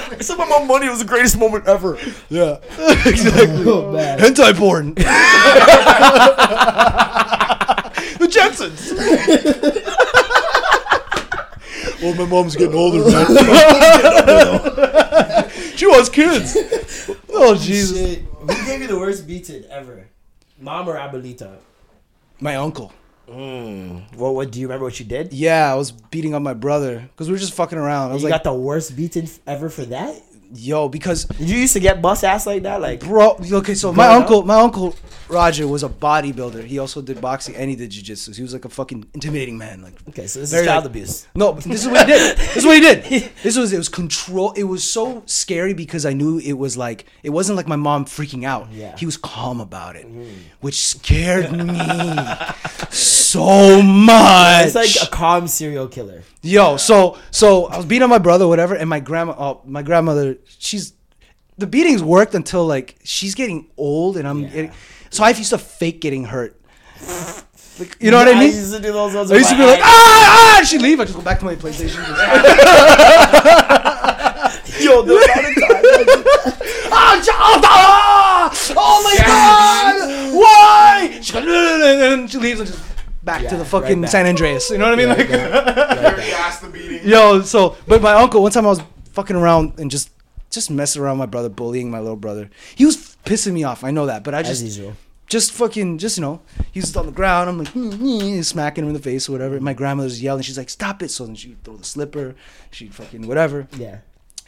I 0.10 0.18
said 0.22 0.38
my 0.38 0.46
mom 0.46 0.68
money 0.68 0.88
It 0.88 0.90
was 0.90 1.00
the 1.00 1.06
greatest 1.06 1.38
moment 1.38 1.66
ever. 1.68 1.98
Yeah, 2.30 2.58
exactly. 3.06 3.64
Oh, 3.66 3.92
man. 3.92 4.20
Hentai 4.20 4.56
porn. 4.56 4.94
The 8.28 8.40
Jetsons. 8.40 8.92
well, 12.02 12.16
my 12.16 12.26
mom's 12.26 12.56
getting 12.56 12.76
older, 12.76 13.00
man. 13.10 13.28
she 15.76 15.88
wants 15.88 16.10
kids. 16.10 16.58
Oh 17.40 17.54
Jesus! 17.54 18.00
Shit. 18.00 18.22
Who 18.22 18.66
gave 18.66 18.82
you 18.82 18.88
the 18.88 18.98
worst 18.98 19.28
beating 19.28 19.64
ever? 19.70 20.08
Mom 20.60 20.90
or 20.90 20.96
Abuelita? 20.96 21.58
My 22.40 22.56
uncle. 22.56 22.92
Hmm. 23.30 24.00
What? 24.16 24.34
What? 24.34 24.52
Do 24.52 24.60
you 24.60 24.66
remember 24.66 24.86
what 24.86 25.00
you 25.00 25.06
did? 25.06 25.34
Yeah, 25.34 25.72
I 25.72 25.76
was 25.76 25.92
beating 25.92 26.34
up 26.34 26.42
my 26.42 26.56
brother 26.56 27.08
because 27.12 27.28
we 27.28 27.34
were 27.34 27.40
just 27.40 27.54
fucking 27.54 27.78
around. 27.78 28.10
I 28.10 28.14
was 28.14 28.24
you 28.24 28.30
like, 28.30 28.44
got 28.44 28.52
the 28.52 28.58
worst 28.58 28.96
beating 28.96 29.30
ever 29.46 29.70
for 29.70 29.86
that? 29.86 30.20
Yo, 30.54 30.90
because 30.90 31.26
Did 31.26 31.50
you 31.50 31.58
used 31.58 31.74
to 31.74 31.80
get 31.80 32.02
bust 32.02 32.24
ass 32.24 32.46
like 32.46 32.64
that? 32.64 32.82
Like, 32.82 33.02
bro, 33.02 33.38
okay, 33.52 33.76
so 33.76 33.92
my 33.94 34.08
uncle, 34.08 34.44
my 34.44 34.60
uncle 34.60 34.96
Roger 35.30 35.68
was 35.68 35.84
a 35.84 35.90
bodybuilder. 35.90 36.64
He 36.64 36.80
also 36.80 37.02
did 37.02 37.20
boxing 37.20 37.56
and 37.56 37.70
he 37.70 37.76
did 37.76 37.92
jujitsu. 37.92 38.36
He 38.36 38.42
was 38.42 38.54
like 38.54 38.66
a 38.66 38.70
fucking 38.70 39.08
intimidating 39.14 39.58
man. 39.58 39.82
Like, 39.82 39.96
okay, 40.10 40.28
so 40.28 40.40
this 40.40 40.54
is 40.54 40.66
child 40.66 40.86
like- 40.86 40.92
abuse. 40.92 41.28
no, 41.36 41.54
this 41.54 41.84
is 41.84 41.88
what 41.88 42.08
he 42.08 42.14
did. 42.14 42.38
This 42.38 42.58
is 42.58 42.66
what 42.66 42.76
he 42.76 42.82
did. 42.82 43.32
This 43.44 43.58
was 43.58 43.72
it 43.72 43.78
was 43.78 43.90
control. 43.90 44.52
It 44.54 44.64
was 44.64 44.84
so 44.84 45.24
scary 45.26 45.74
because 45.74 46.06
I 46.06 46.14
knew 46.14 46.40
it 46.40 46.54
was 46.54 46.78
like 46.78 47.06
it 47.24 47.30
wasn't 47.30 47.58
like 47.58 47.68
my 47.68 47.76
mom 47.76 48.06
freaking 48.06 48.46
out. 48.46 48.72
Yeah. 48.72 48.96
He 48.98 49.06
was 49.06 49.18
calm 49.18 49.62
about 49.62 49.96
it, 49.96 50.06
mm-hmm. 50.06 50.30
which 50.62 50.86
scared 50.86 51.52
me 51.52 51.78
so 52.90 53.82
much. 53.82 54.66
It's 54.68 54.76
like 54.76 55.08
a 55.08 55.12
calm 55.12 55.48
serial 55.48 55.88
killer. 55.88 56.24
Yo, 56.42 56.78
so 56.78 57.18
so 57.32 57.66
I 57.66 57.78
was 57.78 57.86
beating 57.86 58.04
on 58.04 58.10
my 58.10 58.20
brother, 58.20 58.48
whatever, 58.48 58.76
and 58.76 58.90
my 58.90 59.00
grandma, 59.00 59.36
oh, 59.38 59.62
my 59.66 59.82
grandmother, 59.82 60.37
she's 60.46 60.94
the 61.58 61.68
beatings 61.68 62.04
worked 62.04 62.36
until 62.36 62.66
like 62.66 62.98
she's 63.04 63.34
getting 63.36 63.70
old, 63.78 64.18
and 64.18 64.28
I'm 64.28 64.48
getting, 64.48 64.72
so 65.10 65.24
I 65.24 65.30
used 65.30 65.50
to 65.52 65.58
fake 65.58 66.02
getting 66.02 66.26
hurt. 66.26 66.60
Like, 67.80 67.96
you 68.00 68.10
know 68.10 68.18
what 68.18 68.28
I 68.28 68.34
mean? 68.40 68.52
used 68.56 68.74
to 68.74 68.80
do 68.82 68.92
those 68.92 69.14
ones 69.14 69.32
I 69.32 69.36
used 69.36 69.52
to 69.52 69.56
be 69.56 69.62
like, 69.62 69.78
eyes. 69.78 69.84
ah, 69.86 70.58
ah, 70.60 70.64
she'd 70.66 70.82
leave. 70.82 71.00
I 71.00 71.04
just 71.06 71.16
go 71.16 71.22
back 71.22 71.38
to 71.38 71.46
my 71.46 71.54
PlayStation. 71.56 71.98
Yo, 74.84 75.04
the 75.04 75.14
amount 75.14 75.30
of 75.30 75.36
time. 75.54 75.84
ah, 76.92 77.22
j- 77.24 77.32
oh 78.76 79.02
my 79.04 79.16
god, 79.26 79.96
why? 80.34 81.20
She 81.22 81.34
goes, 81.34 81.44
and 81.44 82.02
then 82.02 82.28
she 82.28 82.38
leaves 82.40 82.60
and 82.62 82.68
just 82.70 82.82
back 83.24 83.48
to 83.48 83.58
the 83.58 83.66
fucking 83.66 83.98
right 83.98 84.02
back. 84.02 84.10
San 84.12 84.26
Andreas. 84.26 84.70
You 84.72 84.80
know 84.80 84.86
what 84.90 84.94
I 84.94 84.98
mean? 84.98 85.10
like, 85.10 85.30
Every 85.30 86.32
ass 86.32 86.60
the 86.60 86.70
beating. 86.70 87.08
Yo, 87.08 87.42
so 87.42 87.76
but 87.88 88.02
my 88.02 88.14
uncle 88.14 88.42
one 88.42 88.52
time 88.52 88.66
I 88.66 88.70
was 88.70 88.82
fucking 89.14 89.36
around 89.36 89.74
and 89.80 89.92
just 89.92 90.10
just 90.50 90.70
messing 90.72 91.02
around 91.02 91.18
with 91.20 91.28
my 91.28 91.32
brother, 91.32 91.50
bullying 91.50 91.90
my 91.92 92.00
little 92.00 92.16
brother. 92.16 92.50
He 92.76 92.86
was 92.86 93.18
pissing 93.26 93.54
me 93.54 93.64
off. 93.64 93.84
I 93.84 93.92
know 93.92 94.06
that, 94.06 94.24
but 94.24 94.34
I 94.34 94.40
As 94.42 94.48
just 94.48 94.64
usual. 94.64 94.94
just 95.28 95.52
fucking 95.52 95.98
just 95.98 96.18
you 96.18 96.22
know 96.22 96.42
he's 96.72 96.96
on 96.96 97.06
the 97.06 97.12
ground. 97.12 97.50
I'm 97.50 97.58
like 97.60 98.44
smacking 98.44 98.84
him 98.84 98.90
in 98.90 98.94
the 98.94 99.02
face 99.02 99.28
or 99.28 99.34
whatever. 99.34 99.60
My 99.60 99.74
grandmother's 99.74 100.22
yelling. 100.22 100.44
She's 100.44 100.58
like, 100.58 100.70
"Stop 100.70 101.02
it!" 101.04 101.10
So 101.12 101.26
then 101.26 101.36
she 101.36 101.50
would 101.50 101.64
throw 101.64 101.76
the 101.78 101.84
slipper. 101.84 102.36
she'd 102.72 102.94
fucking 102.96 103.28
whatever. 103.28 103.68
Yeah. 103.78 104.00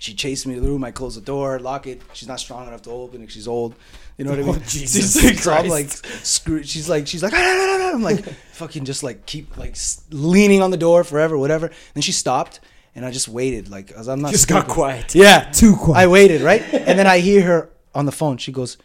She 0.01 0.13
chased 0.13 0.47
me 0.47 0.55
to 0.55 0.61
the 0.61 0.67
room. 0.69 0.85
I 0.85 0.91
close 0.91 1.15
the 1.15 1.21
door, 1.21 1.59
lock 1.59 1.85
it. 1.85 2.01
She's 2.13 2.29
not 2.29 2.39
strong 2.39 2.65
enough 2.69 2.83
to 2.83 2.89
open 2.89 3.21
it. 3.21 3.29
She's 3.31 3.49
old. 3.49 3.75
You 4.17 4.23
know 4.23 4.31
what 4.31 4.39
I 4.39 4.43
mean? 4.43 4.55
Oh, 4.55 4.59
Jesus 4.65 5.21
She's 5.21 5.23
like, 5.25 5.37
so 5.39 5.51
I'm 5.51 5.67
like, 5.67 5.87
Christ. 5.89 6.25
screw. 6.25 6.63
She's 6.63 6.87
like, 6.87 7.05
she's 7.05 7.21
like, 7.21 7.33
"Ah, 7.33 7.37
no, 7.37 7.77
no, 7.77 7.77
no." 7.89 7.93
I'm 7.95 8.01
like, 8.01 8.23
fucking 8.53 8.85
just 8.85 9.03
like 9.03 9.25
keep 9.25 9.57
like 9.57 9.75
leaning 10.11 10.61
on 10.61 10.71
the 10.71 10.77
door 10.77 11.03
forever, 11.03 11.37
whatever. 11.37 11.69
Then 11.95 12.01
she 12.01 12.13
stopped, 12.13 12.61
and 12.99 13.05
I 13.07 13.11
just 13.11 13.27
waited. 13.29 13.69
Like, 13.71 13.95
'cause 13.95 14.07
I'm 14.09 14.19
not. 14.21 14.31
Just 14.35 14.47
got 14.49 14.67
quiet. 14.67 15.15
Yeah, 15.25 15.49
Too 15.51 15.75
quiet. 15.77 16.03
I 16.03 16.07
waited, 16.07 16.41
right? 16.41 16.61
And 16.73 16.99
then 16.99 17.07
I 17.07 17.19
hear 17.19 17.41
her 17.43 17.69
on 17.95 18.05
the 18.05 18.11
phone. 18.11 18.35
She 18.37 18.51
goes, 18.51 18.77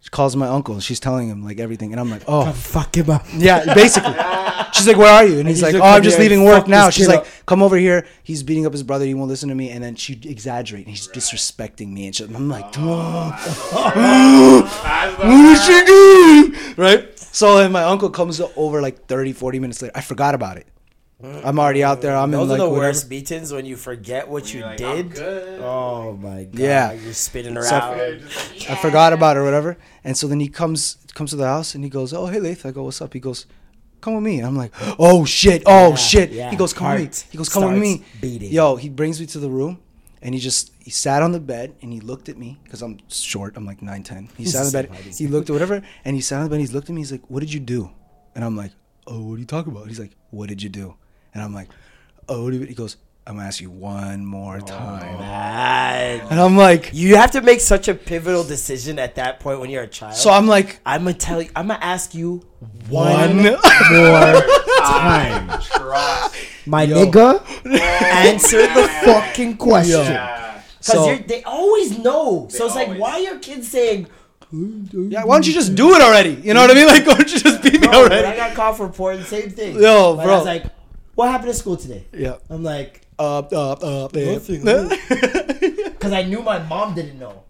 she 0.00 0.08
calls 0.08 0.34
my 0.34 0.46
uncle. 0.48 0.72
and 0.74 0.82
She's 0.82 0.98
telling 0.98 1.28
him 1.28 1.44
like 1.44 1.60
everything, 1.60 1.92
and 1.92 2.00
I'm 2.00 2.08
like, 2.10 2.22
oh, 2.26 2.50
Fuck 2.52 2.96
him 2.96 3.10
up. 3.10 3.24
yeah, 3.34 3.74
basically. 3.74 4.14
She's 4.72 4.86
like, 4.86 4.96
"Where 4.96 5.12
are 5.12 5.26
you?" 5.26 5.40
And 5.40 5.48
he's 5.48 5.56
he's 5.58 5.62
like, 5.64 5.74
like, 5.74 5.82
"Oh, 5.82 5.96
I'm 5.96 6.02
just 6.02 6.18
leaving 6.18 6.44
work 6.44 6.68
now." 6.68 6.90
She's 6.90 7.08
like, 7.08 7.20
up. 7.20 7.26
"Come 7.44 7.60
over 7.60 7.76
here. 7.76 8.06
He's 8.22 8.44
beating 8.44 8.66
up 8.66 8.72
his 8.72 8.84
brother. 8.84 9.04
He 9.04 9.14
won't 9.14 9.28
listen 9.28 9.48
to 9.48 9.54
me." 9.54 9.68
And 9.70 9.82
then 9.82 9.96
she 9.96 10.12
exaggerate. 10.24 10.86
And 10.86 10.94
he's 10.94 11.08
disrespecting 11.08 11.88
me, 11.92 12.06
and 12.06 12.14
shit. 12.14 12.30
I'm 12.30 12.48
like, 12.48 12.66
"Oh, 12.78 13.32
what 15.18 15.26
did 15.26 15.58
she 15.66 15.84
do?" 15.84 16.54
Right? 16.80 17.18
So 17.18 17.58
then 17.58 17.72
my 17.72 17.82
uncle 17.82 18.10
comes 18.10 18.40
over 18.56 18.80
like 18.80 19.06
30, 19.06 19.32
40 19.32 19.58
minutes 19.58 19.82
later. 19.82 19.92
I 19.96 20.00
forgot 20.02 20.34
about 20.36 20.56
it. 20.56 20.66
I'm 21.22 21.58
already 21.58 21.84
out 21.84 22.00
there. 22.00 22.16
I'm 22.16 22.32
in 22.32 22.40
Those 22.40 22.48
like 22.48 22.60
are 22.60 22.64
the 22.64 22.68
whatever. 22.70 22.86
worst 22.88 23.08
beatings 23.08 23.52
when 23.52 23.66
you 23.66 23.76
forget 23.76 24.28
what 24.28 24.52
you 24.52 24.60
You're 24.60 24.68
like, 24.68 24.76
did. 24.78 24.88
I'm 24.88 25.08
good. 25.08 25.60
Oh 25.60 26.12
my 26.16 26.44
god. 26.44 26.58
Yeah. 26.58 26.92
You're 26.92 27.12
spinning 27.12 27.60
So- 27.62 27.76
around. 27.76 28.22
I 28.68 28.74
forgot 28.76 29.12
about 29.12 29.36
it 29.36 29.40
or 29.40 29.44
whatever. 29.44 29.76
And 30.04 30.16
so 30.16 30.26
then 30.28 30.40
he 30.40 30.48
comes 30.48 30.96
comes 31.14 31.30
to 31.30 31.36
the 31.36 31.46
house 31.46 31.74
and 31.74 31.84
he 31.84 31.90
goes, 31.90 32.12
"Oh, 32.12 32.26
hey, 32.26 32.40
Lath." 32.40 32.64
I 32.64 32.70
go, 32.70 32.84
"What's 32.84 33.02
up?" 33.02 33.12
He 33.12 33.20
goes, 33.20 33.44
"Come 34.00 34.14
with 34.14 34.22
me." 34.24 34.38
And 34.38 34.46
I'm 34.46 34.56
like, 34.56 34.72
"Oh 34.98 35.24
shit! 35.24 35.62
Oh 35.66 35.90
Yeah, 35.90 35.94
shit!" 35.96 36.30
yeah. 36.32 36.50
He 36.50 36.56
goes, 36.56 36.72
"Come 36.72 36.90
with 36.92 37.00
me." 37.00 37.28
He 37.32 37.36
goes, 37.38 37.48
"Come 37.48 37.64
with 37.72 37.82
me." 37.82 38.04
beating. 38.20 38.50
Yo, 38.52 38.76
he 38.76 38.88
brings 38.88 39.20
me 39.20 39.26
to 39.26 39.38
the 39.38 39.50
room, 39.50 39.78
and 40.22 40.34
he 40.34 40.40
just 40.40 40.72
he 40.78 40.90
sat 40.90 41.22
on 41.22 41.32
the 41.32 41.40
bed 41.40 41.74
and 41.82 41.92
he 41.92 42.00
looked 42.00 42.28
at 42.30 42.38
me 42.38 42.58
because 42.64 42.80
I'm 42.80 42.98
short. 43.08 43.56
I'm 43.56 43.66
like 43.66 43.82
nine 43.82 44.02
ten. 44.04 44.28
He 44.38 44.44
sat 44.46 44.60
on 44.64 44.66
the 44.72 44.88
bed. 44.88 45.14
He 45.18 45.26
looked 45.26 45.50
at 45.50 45.52
whatever, 45.52 45.82
and 46.04 46.16
he 46.16 46.22
sat 46.22 46.36
on 46.38 46.44
the 46.44 46.48
bed. 46.50 46.56
And 46.56 46.62
he's 46.62 46.72
looked 46.72 46.88
at 46.88 46.94
me. 46.94 47.00
He's 47.02 47.12
like, 47.12 47.28
"What 47.28 47.40
did 47.40 47.52
you 47.52 47.60
do?" 47.60 47.90
And 48.34 48.44
I'm 48.44 48.56
like, 48.56 48.72
"Oh, 49.06 49.20
what 49.22 49.34
are 49.34 49.38
you 49.40 49.44
talking 49.44 49.72
about?" 49.72 49.88
He's 49.88 50.00
like, 50.00 50.12
"What 50.30 50.48
did 50.48 50.62
you 50.62 50.68
do?" 50.70 50.94
And 51.34 51.42
I'm 51.42 51.54
like, 51.54 51.68
"Oh," 52.28 52.44
what 52.44 52.52
he 52.52 52.74
goes, 52.74 52.96
"I'm 53.26 53.36
gonna 53.36 53.46
ask 53.46 53.60
you 53.60 53.70
one 53.70 54.24
more 54.26 54.60
time." 54.60 55.18
Man. 55.18 56.20
And 56.30 56.40
I'm 56.40 56.56
like, 56.56 56.90
You 56.92 57.16
have 57.16 57.30
to 57.32 57.40
make 57.40 57.60
such 57.60 57.88
a 57.88 57.94
pivotal 57.94 58.42
decision 58.44 58.98
at 58.98 59.14
that 59.16 59.40
point 59.40 59.60
when 59.60 59.70
you're 59.70 59.82
a 59.84 59.86
child. 59.88 60.14
so 60.16 60.30
I'm 60.30 60.46
like, 60.48 60.80
I'm 60.84 61.04
gonna 61.04 61.14
tell 61.14 61.40
you. 61.42 61.50
I'm 61.54 61.68
gonna 61.68 61.78
ask 61.82 62.14
you 62.14 62.42
one. 62.88 63.12
one 63.12 63.36
more 63.44 64.42
time, 64.82 65.60
my 66.66 66.82
Yo. 66.84 67.06
nigga. 67.06 67.40
answer 68.02 68.62
the 68.66 68.88
fucking 69.04 69.56
question. 69.56 70.00
Yeah. 70.00 70.62
Because 70.78 70.94
So- 70.94 71.16
they 71.26 71.42
always 71.44 71.98
know. 71.98 72.48
so 72.50 72.66
it's 72.66 72.74
like, 72.74 72.98
why 72.98 73.12
are 73.12 73.20
your 73.20 73.38
kids 73.38 73.68
saying? 73.68 74.08
Yeah, 74.52 75.24
why 75.24 75.36
don't 75.36 75.46
you 75.46 75.52
just 75.52 75.74
do 75.76 75.94
it 75.94 76.02
already? 76.02 76.30
You 76.42 76.54
know 76.54 76.62
what 76.62 76.70
I 76.70 76.74
mean? 76.74 76.86
Like, 76.94 77.06
why 77.06 77.14
don't 77.14 77.30
you 77.32 77.38
just 77.38 77.62
beat 77.62 77.74
me 77.80 77.86
Bro, 77.86 78.08
when 78.08 78.12
I 78.24 78.34
got 78.36 78.54
called 78.56 78.76
for 78.78 78.86
reporting, 78.86 79.22
same 79.24 79.50
thing. 79.50 79.80
Yo, 79.80 80.16
My 80.16 80.24
bro. 80.24 80.34
dad's 80.36 80.46
like, 80.46 80.64
what 81.20 81.30
happened 81.30 81.50
at 81.50 81.56
school 81.56 81.76
today? 81.76 82.06
Yeah. 82.14 82.36
I'm 82.48 82.62
like, 82.64 83.02
Up, 83.18 83.52
up, 83.52 83.84
up, 83.84 84.14
Nothing. 84.14 84.62
because 84.64 86.12
I 86.14 86.22
knew 86.22 86.40
my 86.40 86.58
mom 86.60 86.94
didn't 86.94 87.18
know. 87.18 87.44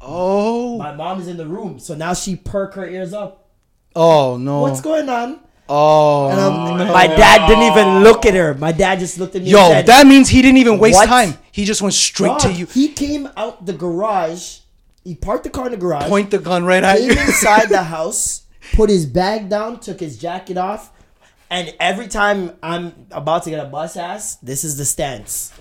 oh. 0.00 0.76
My 0.76 0.92
mom 0.92 1.20
is 1.20 1.28
in 1.28 1.36
the 1.36 1.46
room, 1.46 1.78
so 1.78 1.94
now 1.94 2.14
she 2.14 2.34
perk 2.34 2.74
her 2.74 2.84
ears 2.86 3.12
up. 3.12 3.48
Oh 3.94 4.36
no. 4.36 4.60
What's 4.62 4.80
going 4.80 5.08
on? 5.08 5.38
Oh, 5.68 6.28
And 6.30 6.40
I'm- 6.40 6.78
no. 6.78 6.92
my 6.92 7.06
dad 7.06 7.46
didn't 7.46 7.62
oh. 7.62 7.70
even 7.72 8.02
look 8.02 8.26
at 8.26 8.34
her. 8.34 8.54
My 8.54 8.72
dad 8.72 8.98
just 8.98 9.18
looked 9.20 9.36
at 9.36 9.42
me. 9.42 9.50
Yo, 9.50 9.58
and 9.60 9.72
said, 9.72 9.86
that 9.86 10.06
means 10.06 10.28
he 10.28 10.42
didn't 10.42 10.58
even 10.58 10.78
waste 10.80 10.96
What? 10.96 11.06
time. 11.06 11.34
He 11.52 11.64
just 11.64 11.80
went 11.82 11.94
straight 11.94 12.40
to 12.40 12.52
you. 12.52 12.66
He 12.66 12.88
came 12.88 13.28
out 13.36 13.66
the 13.66 13.72
garage. 13.72 14.58
He 15.04 15.14
parked 15.14 15.44
the 15.44 15.50
car 15.50 15.66
in 15.66 15.70
the 15.70 15.78
garage. 15.78 16.08
Point 16.08 16.32
the 16.32 16.38
gun 16.38 16.64
right 16.64 16.82
at 16.82 16.98
came 16.98 17.10
inside 17.12 17.68
the 17.68 17.82
house, 17.96 18.46
put 18.74 18.90
his 18.90 19.06
bag 19.06 19.48
down, 19.48 19.78
took 19.78 20.00
his 20.00 20.18
jacket 20.18 20.58
off, 20.58 20.90
and 21.50 21.74
every 21.80 22.08
time 22.08 22.56
I'm 22.62 23.06
about 23.10 23.44
to 23.44 23.50
get 23.50 23.64
a 23.64 23.68
bus 23.68 23.96
ass, 23.96 24.36
this 24.36 24.64
is 24.64 24.76
the 24.76 24.84
stance. 24.84 25.52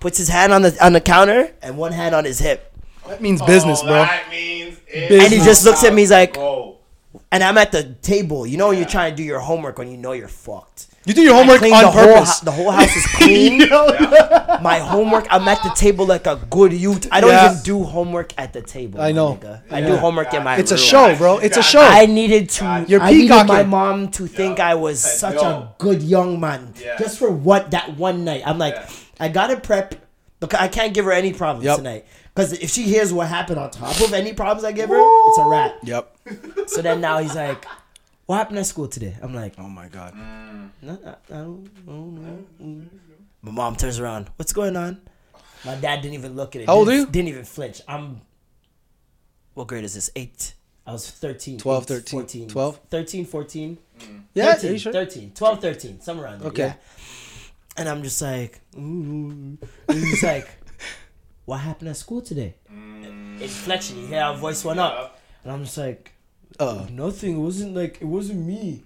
Puts 0.00 0.18
his 0.18 0.28
hand 0.28 0.52
on 0.52 0.62
the 0.62 0.76
on 0.84 0.92
the 0.92 1.00
counter 1.00 1.52
and 1.62 1.76
one 1.78 1.92
hand 1.92 2.14
on 2.14 2.24
his 2.24 2.38
hip, 2.38 2.72
that 3.08 3.20
means 3.20 3.40
business, 3.42 3.80
Oh, 3.82 3.86
bro. 3.86 3.94
That 4.02 4.30
means 4.30 4.78
it 4.86 5.10
And 5.12 5.32
he 5.32 5.38
just 5.40 5.64
looks 5.64 5.82
at 5.84 5.92
me, 5.94 6.02
he's 6.02 6.10
like- 6.10 6.34
Go. 6.34 6.78
and 7.32 7.42
I'm 7.42 7.56
at 7.58 7.72
the 7.72 7.94
table. 8.02 8.46
You 8.46 8.56
know 8.58 8.68
when 8.68 8.78
you're 8.78 8.86
trying 8.88 9.12
to 9.12 9.16
do 9.16 9.22
your 9.22 9.40
homework 9.40 9.78
when 9.78 9.90
you 9.90 9.96
know 9.96 10.12
you're 10.12 10.28
fucked. 10.28 10.88
You 11.06 11.14
do 11.14 11.22
your 11.22 11.34
homework 11.34 11.62
on 11.62 11.70
the 11.70 11.76
Whole, 11.76 11.92
purpose. 11.92 12.40
hou- 12.40 12.44
the 12.44 12.50
whole 12.50 12.70
house 12.72 12.96
is 12.96 13.06
clean. 13.14 13.58
My 14.62 14.78
homework, 14.80 15.26
I'm 15.30 15.46
at 15.46 15.62
the 15.62 15.70
table 15.70 16.04
like 16.04 16.26
a 16.26 16.36
good 16.50 16.72
youth. 16.72 17.06
I 17.12 17.20
don't 17.20 17.30
Yeah. 17.30 17.52
even 17.52 17.62
do 17.62 17.84
homework 17.84 18.32
at 18.36 18.52
the 18.52 18.60
table. 18.60 19.00
I 19.00 19.12
know. 19.12 19.36
nigga. 19.36 19.62
I 19.70 19.80
do 19.82 19.96
homework 19.96 20.34
in 20.34 20.42
my 20.42 20.56
It's 20.56 20.72
a 20.72 20.76
show, 20.78 21.14
bro. 21.16 21.38
It's 21.38 21.56
a 21.56 21.62
show. 21.62 21.80
I 21.80 22.06
needed 22.06 22.48
to. 22.50 22.84
You're 22.88 23.00
I 23.00 23.12
needed 23.12 23.46
my 23.46 23.62
mom 23.62 24.10
to 24.12 24.26
think 24.26 24.58
I 24.58 24.74
was 24.74 25.00
Said 25.00 25.18
such 25.18 25.34
no. 25.36 25.42
a 25.48 25.74
good 25.78 26.02
young 26.02 26.40
man, 26.40 26.74
Yeah. 26.82 26.96
just 26.98 27.18
for 27.18 27.30
what 27.30 27.70
that 27.70 27.96
one 27.96 28.24
night. 28.24 28.42
I'm 28.44 28.58
like, 28.58 28.74
Yeah. 28.74 28.90
I 29.20 29.28
gotta 29.28 29.58
prep 29.60 29.94
because 30.40 30.58
I 30.60 30.68
can't 30.68 30.92
give 30.92 31.04
her 31.04 31.12
any 31.12 31.32
problems 31.32 31.64
Yep. 31.66 31.76
tonight. 31.76 32.04
Because 32.34 32.52
if 32.52 32.70
she 32.70 32.82
hears 32.82 33.12
what 33.12 33.28
happened 33.28 33.58
on 33.60 33.70
top 33.70 33.98
of 34.00 34.12
any 34.12 34.32
problems 34.34 34.64
I 34.64 34.72
give 34.72 34.90
her, 34.90 34.98
it's 35.28 35.38
a 35.38 35.44
wrap. 35.48 35.72
Yep. 35.84 36.16
So 36.66 36.82
then 36.82 37.00
now 37.00 37.18
he's 37.18 37.34
like, 37.34 37.64
"What 38.26 38.36
happened 38.36 38.58
at 38.58 38.66
school 38.66 38.88
today?" 38.88 39.16
I'm 39.22 39.34
like, 39.34 39.54
Oh 39.58 39.68
my 39.68 39.88
god. 39.88 40.14
no, 40.82 40.98
I, 41.04 41.10
I 41.10 41.38
don't, 41.38 41.68
I 41.86 41.90
don't 41.90 42.14
know. 42.14 42.44
Mm. 42.62 42.88
My 43.42 43.52
mom 43.52 43.76
turns 43.76 44.00
around. 44.00 44.30
What's 44.36 44.52
going 44.52 44.76
on? 44.76 45.00
My 45.64 45.74
dad 45.76 46.02
didn't 46.02 46.14
even 46.14 46.34
look 46.36 46.54
at 46.54 46.62
it. 46.62 46.66
How 46.66 46.74
old 46.74 46.88
didn't, 46.88 46.98
are 46.98 47.06
you? 47.06 47.10
Didn't 47.10 47.28
even 47.28 47.44
flinch. 47.44 47.80
I'm. 47.88 48.20
What 49.54 49.68
grade 49.68 49.84
is 49.84 49.94
this? 49.94 50.10
Eight. 50.14 50.54
I 50.86 50.92
was 50.92 51.10
13. 51.10 51.58
12, 51.58 51.82
eight, 51.82 51.86
13, 51.88 52.20
14. 52.20 52.48
12? 52.48 52.80
13, 52.90 53.24
14. 53.24 53.78
Yeah, 54.34 54.54
13, 54.54 54.68
are 54.68 54.72
you 54.72 54.78
sure? 54.78 54.92
13. 54.92 55.32
12, 55.34 55.60
13. 55.60 56.00
Somewhere 56.00 56.26
around 56.26 56.40
there. 56.40 56.48
Okay. 56.48 56.62
Yeah. 56.62 56.74
And 57.76 57.88
I'm 57.88 58.02
just 58.02 58.22
like, 58.22 58.60
mm. 58.74 59.58
and 59.88 59.98
he's 59.98 60.22
like, 60.22 60.48
what 61.44 61.58
happened 61.58 61.88
at 61.88 61.96
school 61.96 62.20
today? 62.20 62.54
Inflection. 62.70 63.98
You 63.98 64.06
hear 64.06 64.22
our 64.22 64.36
voice 64.36 64.64
went 64.64 64.78
up. 64.78 65.18
And 65.42 65.52
I'm 65.52 65.64
just 65.64 65.76
like, 65.76 66.12
Uh, 66.58 66.86
Nothing. 66.90 67.36
It 67.36 67.40
wasn't 67.40 67.74
like 67.74 67.98
it 68.00 68.06
wasn't 68.06 68.46
me. 68.46 68.82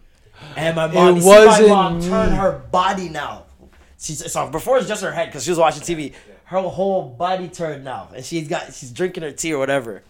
And 0.57 0.75
my 0.77 0.87
mom, 0.87 1.09
It 1.09 1.15
you 1.17 1.21
see 1.23 1.29
my 1.29 1.47
wasn't 1.47 1.69
mom 1.69 2.01
turn 2.03 2.31
her 2.31 2.53
body 2.71 3.09
now. 3.09 3.45
She's 3.99 4.33
so 4.33 4.49
before 4.49 4.79
it's 4.79 4.89
just 4.89 5.03
her 5.03 5.13
head 5.13 5.27
because 5.27 5.45
she 5.45 5.51
was 5.51 5.59
watching 5.59 5.83
TV. 5.83 6.15
Her 6.45 6.61
whole 6.63 7.03
body 7.11 7.49
turned 7.49 7.85
now, 7.85 8.09
and 8.15 8.25
she's 8.25 8.49
got 8.49 8.73
she's 8.75 8.91
drinking 8.91 9.23
her 9.23 9.33
tea 9.33 9.53
or 9.53 9.59
whatever. 9.59 10.03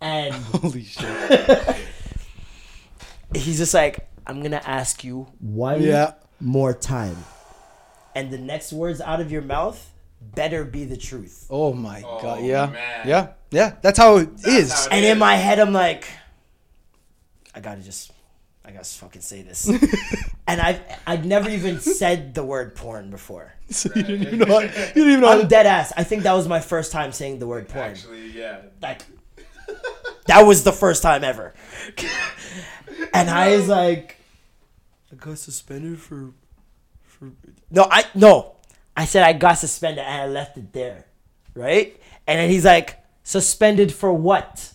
And 0.00 0.32
holy 0.54 0.84
shit. 0.84 1.76
he's 3.34 3.58
just 3.58 3.74
like, 3.74 4.08
"I'm 4.26 4.42
gonna 4.42 4.62
ask 4.64 5.04
you 5.04 5.26
one 5.40 5.82
Yeah. 5.82 6.14
more 6.40 6.72
time, 6.72 7.16
and 8.14 8.30
the 8.30 8.38
next 8.38 8.72
words 8.72 9.00
out 9.00 9.20
of 9.20 9.30
your 9.30 9.42
mouth 9.42 9.90
better 10.20 10.64
be 10.64 10.84
the 10.84 10.96
truth." 10.96 11.46
Oh 11.50 11.72
my 11.72 12.00
god. 12.00 12.38
Oh, 12.40 12.44
Yeah. 12.46 12.66
man. 12.66 13.08
Yeah. 13.08 13.26
Yeah. 13.50 13.74
That's 13.82 13.98
how 13.98 14.16
it 14.18 14.28
is. 14.46 14.72
how 14.72 14.84
it 14.86 14.92
And 14.92 15.04
is. 15.04 15.10
in 15.12 15.18
my 15.18 15.34
head, 15.34 15.58
I'm 15.58 15.72
like, 15.72 16.06
I 17.60 17.62
gotta 17.62 17.82
just, 17.82 18.10
I 18.64 18.70
gotta 18.70 18.86
fucking 18.86 19.20
say 19.20 19.42
this. 19.42 19.68
and 20.46 20.62
I've, 20.62 20.80
I've 21.06 21.26
never 21.26 21.50
even 21.50 21.78
said 21.78 22.34
the 22.34 22.42
word 22.42 22.74
porn 22.74 23.10
before. 23.10 23.52
So 23.70 23.88
you 23.94 24.02
didn't 24.02 24.22
even 24.22 24.38
know. 24.40 24.46
How, 24.46 24.60
you 24.60 24.68
didn't 24.68 24.96
even 24.96 25.20
know. 25.20 25.28
I'm 25.28 25.42
to, 25.42 25.46
dead 25.46 25.64
ass. 25.64 25.92
I 25.96 26.02
think 26.02 26.24
that 26.24 26.32
was 26.32 26.48
my 26.48 26.58
first 26.58 26.90
time 26.90 27.12
saying 27.12 27.38
the 27.38 27.46
word 27.46 27.68
porn. 27.68 27.90
Actually, 27.90 28.30
yeah. 28.30 28.62
Like, 28.82 29.02
that 30.26 30.40
was 30.40 30.64
the 30.64 30.72
first 30.72 31.04
time 31.04 31.22
ever. 31.22 31.54
and 33.14 33.30
I 33.30 33.56
was 33.56 33.68
like, 33.68 34.16
I 35.12 35.16
got 35.16 35.38
suspended 35.38 36.00
for, 36.00 36.32
for. 37.04 37.30
No, 37.70 37.86
I 37.88 38.06
no. 38.16 38.56
I 38.96 39.04
said 39.04 39.22
I 39.22 39.34
got 39.34 39.58
suspended 39.58 40.02
and 40.04 40.22
I 40.22 40.26
left 40.26 40.56
it 40.56 40.72
there, 40.72 41.04
right? 41.54 41.96
And 42.26 42.40
then 42.40 42.50
he's 42.50 42.64
like, 42.64 42.98
suspended 43.22 43.92
for 43.92 44.12
what? 44.12 44.69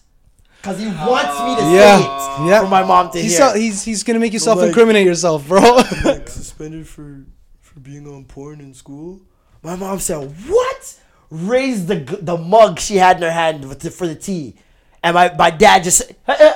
Because 0.65 0.79
he 0.79 0.87
wants 0.87 1.39
me 1.41 1.55
to 1.57 1.71
Yeah. 1.75 1.99
say 1.99 2.43
it 2.43 2.47
Yeah. 2.49 2.61
for 2.61 2.67
my 2.67 2.83
mom 2.83 3.11
to 3.11 3.21
he's, 3.21 3.37
hear. 3.37 3.49
so- 3.49 3.55
he's 3.55 3.83
he's 3.83 4.01
gonna 4.03 4.17
make 4.19 4.33
you 4.33 4.39
self 4.39 4.57
like- 4.57 4.69
incriminate 4.69 5.05
yourself, 5.05 5.47
bro. 5.47 5.61
like 6.05 6.27
suspended 6.41 6.87
for 6.87 7.23
for 7.61 7.79
being 7.79 8.07
on 8.07 8.25
porn 8.25 8.59
in 8.61 8.73
school. 8.73 9.21
My 9.61 9.75
mom 9.75 9.99
said, 9.99 10.33
"What?" 10.47 10.95
Raised 11.29 11.87
the 11.87 11.97
the 12.21 12.35
mug 12.37 12.79
she 12.79 12.95
had 12.97 13.17
in 13.17 13.23
her 13.23 13.31
hand 13.31 13.67
with 13.69 13.81
the, 13.81 13.91
for 13.91 14.07
the 14.07 14.15
tea, 14.15 14.55
and 15.03 15.13
my 15.13 15.31
my 15.37 15.51
dad 15.51 15.83
just, 15.83 15.97
said, 15.99 16.15
"Eh, 16.27 16.35
eh, 16.39 16.53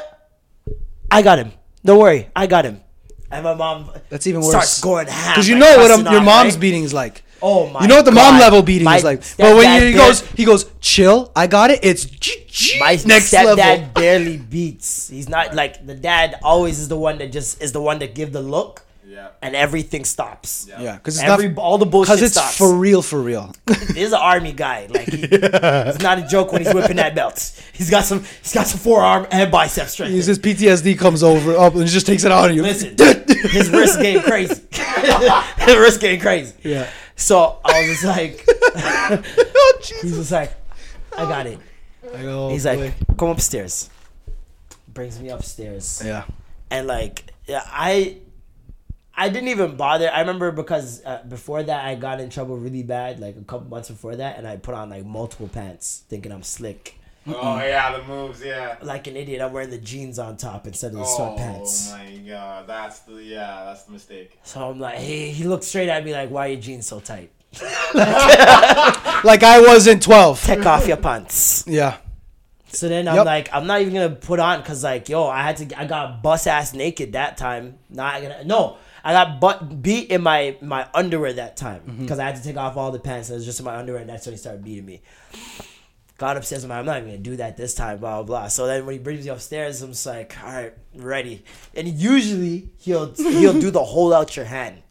I 1.12 1.22
got 1.22 1.38
him. 1.38 1.52
Don't 1.86 2.00
worry, 2.00 2.30
I 2.36 2.48
got 2.48 2.66
him. 2.66 2.82
And 3.32 3.44
my 3.44 3.54
mom 3.54 3.92
That's 4.10 4.26
even 4.26 4.42
worse. 4.42 4.50
starts 4.50 4.82
going 4.82 5.06
ham 5.08 5.34
Because 5.34 5.48
you 5.48 5.56
like 5.56 5.62
know 5.62 5.78
what 5.78 5.88
cussing 5.92 6.08
a, 6.08 6.12
your 6.14 6.22
mom's 6.22 6.54
right? 6.54 6.62
beating 6.62 6.84
is 6.84 6.94
like. 6.94 7.24
Oh 7.42 7.70
my! 7.70 7.82
You 7.82 7.88
know 7.88 7.96
what 7.98 8.06
the 8.06 8.12
mom 8.12 8.40
level 8.40 8.62
beating 8.62 8.84
My 8.86 8.98
is 8.98 9.04
like. 9.04 9.22
But 9.38 9.56
when 9.56 9.82
he 9.82 9.94
goes, 9.94 10.22
he 10.32 10.46
goes, 10.46 10.66
chill. 10.82 11.32
I 11.36 11.48
got 11.48 11.72
it. 11.72 11.80
It's 11.84 12.06
G- 12.06 12.44
G- 12.48 12.80
My 12.80 12.98
next 13.06 13.32
stepdad 13.34 13.56
level. 13.58 13.90
barely 13.96 14.38
beats. 14.38 15.08
He's 15.10 15.30
not 15.30 15.54
like 15.56 15.86
the 15.86 15.96
dad. 15.96 16.36
Always 16.44 16.80
is 16.80 16.88
the 16.88 16.98
one 16.98 17.18
that 17.20 17.32
just 17.32 17.62
is 17.62 17.72
the 17.72 17.82
one 17.82 18.00
that 18.00 18.14
give 18.16 18.32
the 18.34 18.42
look, 18.42 18.84
Yeah. 19.08 19.30
and 19.42 19.56
everything 19.56 20.04
stops. 20.06 20.68
Yeah, 20.70 20.96
because 20.96 21.16
it's 21.18 21.24
Every 21.24 21.48
not 21.50 21.58
all 21.62 21.78
the 21.78 21.86
bullshit 21.86 22.16
because 22.18 22.22
it's 22.24 22.34
stops. 22.34 22.58
for 22.58 22.74
real, 22.76 23.02
for 23.02 23.22
real. 23.22 23.54
He's 23.96 24.12
an 24.12 24.20
army 24.20 24.52
guy. 24.52 24.88
Like 24.90 25.08
he, 25.08 25.24
it's 25.32 26.00
not 26.04 26.20
a 26.20 26.28
joke 26.28 26.52
when 26.52 26.64
he's 26.64 26.74
whipping 26.74 26.98
that 26.98 27.16
belt. 27.16 27.38
He's 27.74 27.90
got 27.90 28.04
some. 28.04 28.24
He's 28.42 28.54
got 28.54 28.68
some 28.68 28.80
forearm 28.80 29.28
and 29.32 29.50
bicep 29.52 29.88
strength. 29.88 30.12
He's 30.12 30.26
just 30.26 30.42
PTSD 30.42 30.98
comes 30.98 31.24
over 31.24 31.56
up 31.56 31.76
and 31.76 31.88
just 31.88 32.06
takes 32.06 32.24
it 32.26 32.32
out 32.32 32.50
on 32.50 32.56
you. 32.56 32.64
Listen, 32.64 32.96
his 33.50 33.70
wrist 33.70 34.00
game 34.02 34.22
crazy. 34.22 34.62
his 35.60 35.78
wrist 35.78 36.02
game 36.02 36.20
crazy. 36.20 36.54
Yeah. 36.64 36.90
So 37.20 37.60
I 37.66 37.82
was 37.82 38.02
just 38.02 38.06
like, 38.06 38.46
oh, 38.48 39.78
Jesus. 39.82 40.02
he's 40.02 40.16
just 40.18 40.32
like, 40.32 40.54
I 41.18 41.24
got 41.26 41.46
it. 41.48 41.60
I 42.16 42.22
go, 42.22 42.50
He's 42.50 42.66
like, 42.66 42.94
come 43.18 43.30
upstairs. 43.30 43.90
Brings 44.88 45.20
me 45.20 45.30
upstairs. 45.30 46.02
yeah. 46.04 46.24
and 46.72 46.88
like 46.88 47.26
yeah, 47.46 47.62
I 47.66 48.18
I 49.16 49.28
didn't 49.30 49.50
even 49.50 49.76
bother. 49.76 50.10
I 50.10 50.22
remember 50.22 50.52
because 50.52 51.04
uh, 51.06 51.22
before 51.28 51.62
that 51.62 51.86
I 51.86 51.96
got 51.96 52.22
in 52.22 52.30
trouble 52.30 52.58
really 52.58 52.84
bad, 52.84 53.20
like 53.20 53.36
a 53.36 53.44
couple 53.44 53.68
months 53.68 53.90
before 53.90 54.16
that, 54.16 54.38
and 54.38 54.48
I 54.48 54.56
put 54.58 54.74
on 54.76 54.90
like 54.90 55.06
multiple 55.06 55.50
pants, 55.50 56.04
thinking 56.08 56.32
I'm 56.32 56.44
slick. 56.44 56.99
Oh 57.28 57.58
yeah, 57.58 57.98
the 57.98 58.04
moves. 58.06 58.44
Yeah. 58.44 58.78
Like 58.82 59.08
an 59.08 59.16
idiot, 59.18 59.42
I'm 59.42 59.54
wearing 59.54 59.70
the 59.70 59.78
jeans 59.78 60.18
on 60.20 60.38
top 60.38 60.66
instead 60.66 60.88
of 60.94 60.98
the 61.00 61.04
Oh 61.04 61.36
sweatpants. 61.38 61.92
Oh 61.94 61.98
my 61.98 62.18
god, 62.28 62.68
that's 62.68 63.00
the 63.00 63.22
yeah, 63.24 63.64
that's 63.66 63.84
the 63.84 63.92
mistake. 63.92 64.40
So 64.44 64.70
I'm 64.70 64.80
like, 64.80 64.96
hey, 64.98 65.30
he 65.30 65.44
looked 65.44 65.64
straight 65.64 65.90
at 65.90 66.04
me 66.04 66.14
like, 66.14 66.30
why 66.32 66.48
are 66.48 66.52
your 66.52 66.62
jeans 66.62 66.88
so 66.88 67.00
tight? 67.00 67.32
Like 69.24 69.44
I 69.44 69.60
was 69.60 69.86
in 69.88 70.00
12. 70.00 70.44
Take 70.44 70.66
off 70.66 70.88
your 70.88 70.98
pants. 70.98 71.66
Yeah. 71.68 71.98
So 72.70 72.88
then 72.88 73.08
I'm 73.08 73.16
Yep. 73.16 73.26
like, 73.26 73.50
I'm 73.52 73.68
not 73.68 73.82
even 73.82 73.94
gonna 73.94 74.10
put 74.12 74.40
on 74.40 74.62
because 74.62 74.84
like, 74.84 75.10
yo, 75.10 75.28
I 75.28 75.42
had 75.44 75.58
to, 75.58 75.80
I 75.80 75.86
got 75.86 76.22
bus 76.24 76.48
ass 76.48 76.74
naked 76.74 77.14
that 77.14 77.36
time. 77.38 77.80
Not 77.90 78.22
gonna, 78.22 78.44
no, 78.46 78.78
I 79.04 79.12
got 79.14 79.42
butt 79.42 79.82
beat 79.82 80.10
in 80.12 80.22
my 80.22 80.56
my 80.62 80.88
underwear 80.94 81.34
that 81.34 81.58
time 81.58 81.82
Mm-hmm. 81.82 82.02
because 82.04 82.20
I 82.20 82.26
had 82.26 82.36
to 82.38 82.44
take 82.44 82.58
off 82.58 82.78
all 82.78 82.92
the 82.92 83.00
pants. 83.00 83.30
and 83.30 83.36
It 83.36 83.40
was 83.40 83.46
just 83.46 83.60
in 83.60 83.66
my 83.66 83.76
underwear, 83.76 84.02
and 84.02 84.10
that's 84.10 84.26
when 84.26 84.34
he 84.34 84.38
started 84.38 84.64
beating 84.64 84.86
me. 84.86 85.02
Got 86.20 86.36
upstairs, 86.38 86.64
I'm 86.66 86.70
like, 86.70 86.80
I'm 86.80 86.86
not 86.86 86.98
even 86.98 87.10
gonna 87.10 87.18
do 87.20 87.38
that 87.38 87.56
this 87.58 87.74
time, 87.74 87.98
blah 88.00 88.22
blah 88.22 88.24
blah. 88.42 88.48
So 88.50 88.68
then 88.68 88.86
when 88.86 88.94
he 88.94 89.00
brings 89.00 89.24
me 89.26 89.32
upstairs, 89.32 89.82
I'm 89.82 89.92
just 89.92 90.06
like, 90.06 90.36
all 90.44 90.52
right, 90.52 90.74
ready. 90.96 91.44
And 91.74 91.88
usually 91.88 92.70
he'll 92.78 93.14
he'll 93.16 93.60
do 93.60 93.72
the 93.72 93.84
hold 93.84 94.12
out 94.14 94.36
your 94.36 94.46
hand, 94.46 94.82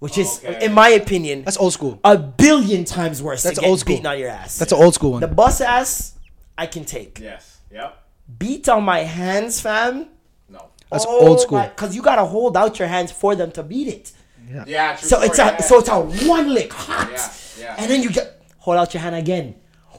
which 0.00 0.18
is, 0.18 0.40
Okay. 0.44 0.66
in 0.66 0.72
my 0.72 0.88
opinion, 0.90 1.44
That's 1.44 1.56
old 1.56 1.72
school. 1.72 2.00
a 2.04 2.18
billion 2.18 2.84
times 2.84 3.22
worse. 3.22 3.44
That's 3.44 3.54
to 3.56 3.60
get 3.62 3.68
old 3.70 3.78
school. 3.80 3.94
beaten 3.94 4.06
on 4.06 4.18
your 4.18 4.30
ass. 4.30 4.58
That's 4.58 4.72
an 4.72 4.82
old 4.82 4.94
school 4.94 5.12
one. 5.12 5.20
the 5.20 5.28
bus 5.28 5.60
ass, 5.60 6.14
I 6.58 6.66
can 6.66 6.84
take 6.84 7.20
Yes. 7.20 7.58
Yep. 7.72 7.96
beat 8.38 8.68
on 8.68 8.82
my 8.82 8.98
hands, 9.00 9.60
fam. 9.60 10.08
No. 10.48 10.70
That's 10.90 11.06
oh 11.08 11.28
old 11.28 11.40
school. 11.40 11.62
Because 11.62 11.94
you 11.94 12.02
gotta 12.02 12.24
hold 12.24 12.56
out 12.56 12.80
your 12.80 12.88
hands 12.88 13.12
for 13.12 13.36
them 13.36 13.52
to 13.52 13.62
beat 13.62 13.86
it. 13.88 14.12
Yeah. 14.66 14.96
True 14.96 15.08
So 15.08 15.22
it's 15.22 15.38
a 15.38 15.44
yeah. 15.44 15.60
so 15.62 15.78
it's 15.78 15.88
a 15.88 16.00
one 16.28 16.52
lick 16.52 16.72
hot, 16.72 17.10
Yeah, 17.12 17.30
yeah. 17.60 17.76
and 17.78 17.88
then 17.88 18.02
you 18.02 18.10
get 18.10 18.42
hold 18.58 18.76
out 18.76 18.92
your 18.92 19.00
hand 19.02 19.14
again. 19.14 19.54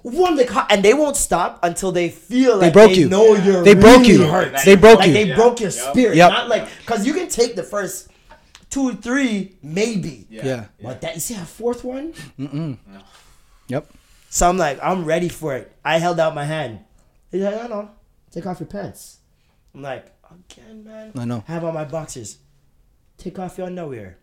One 0.05 0.35
lick 0.35 0.49
hot, 0.51 0.71
and 0.71 0.83
they 0.83 0.93
won't 0.93 1.15
stop 1.17 1.59
until 1.63 1.91
they 1.91 2.09
feel 2.09 2.57
like 2.57 2.73
broke 2.73 2.91
they 2.91 2.99
you. 2.99 3.09
know 3.09 3.33
you're 3.35 3.63
They 3.63 3.73
broke 3.73 4.05
you. 4.05 4.23
hurt. 4.27 4.55
They 4.63 4.75
broke 4.75 4.99
like 4.99 5.07
you. 5.07 5.13
They 5.13 5.33
broke 5.33 5.59
your 5.59 5.71
Yep. 5.71 5.89
spirit. 5.91 6.15
Yep. 6.17 6.31
Not 6.31 6.47
like 6.47 6.67
because 6.79 7.07
you 7.07 7.13
can 7.13 7.27
take 7.27 7.55
the 7.55 7.63
first 7.63 8.09
two, 8.69 8.93
three, 8.93 9.57
maybe. 9.63 10.27
Yeah. 10.29 10.65
But 10.79 11.01
that 11.01 11.15
you 11.15 11.19
see 11.21 11.33
that 11.33 11.47
fourth 11.47 11.83
one. 11.83 12.13
Yep. 13.67 13.87
So 14.29 14.47
I'm 14.47 14.57
like, 14.57 14.79
I'm 14.83 15.05
ready 15.05 15.29
for 15.29 15.55
it. 15.55 15.71
I 15.83 15.97
held 15.97 16.19
out 16.19 16.35
my 16.35 16.45
hand. 16.45 16.81
He's 17.31 17.41
like, 17.41 17.55
I 17.57 17.67
know. 17.67 17.89
Take 18.31 18.45
off 18.45 18.59
your 18.59 18.67
pants. 18.67 19.17
I'm 19.73 19.81
like, 19.81 20.05
again, 20.29 20.83
man. 20.83 21.13
I 21.17 21.25
know. 21.25 21.43
Have 21.47 21.63
on 21.63 21.73
my 21.73 21.85
boxers. 21.85 22.37
take 23.17 23.39
off 23.39 23.57
your 23.57 23.67
underwear. 23.67 24.17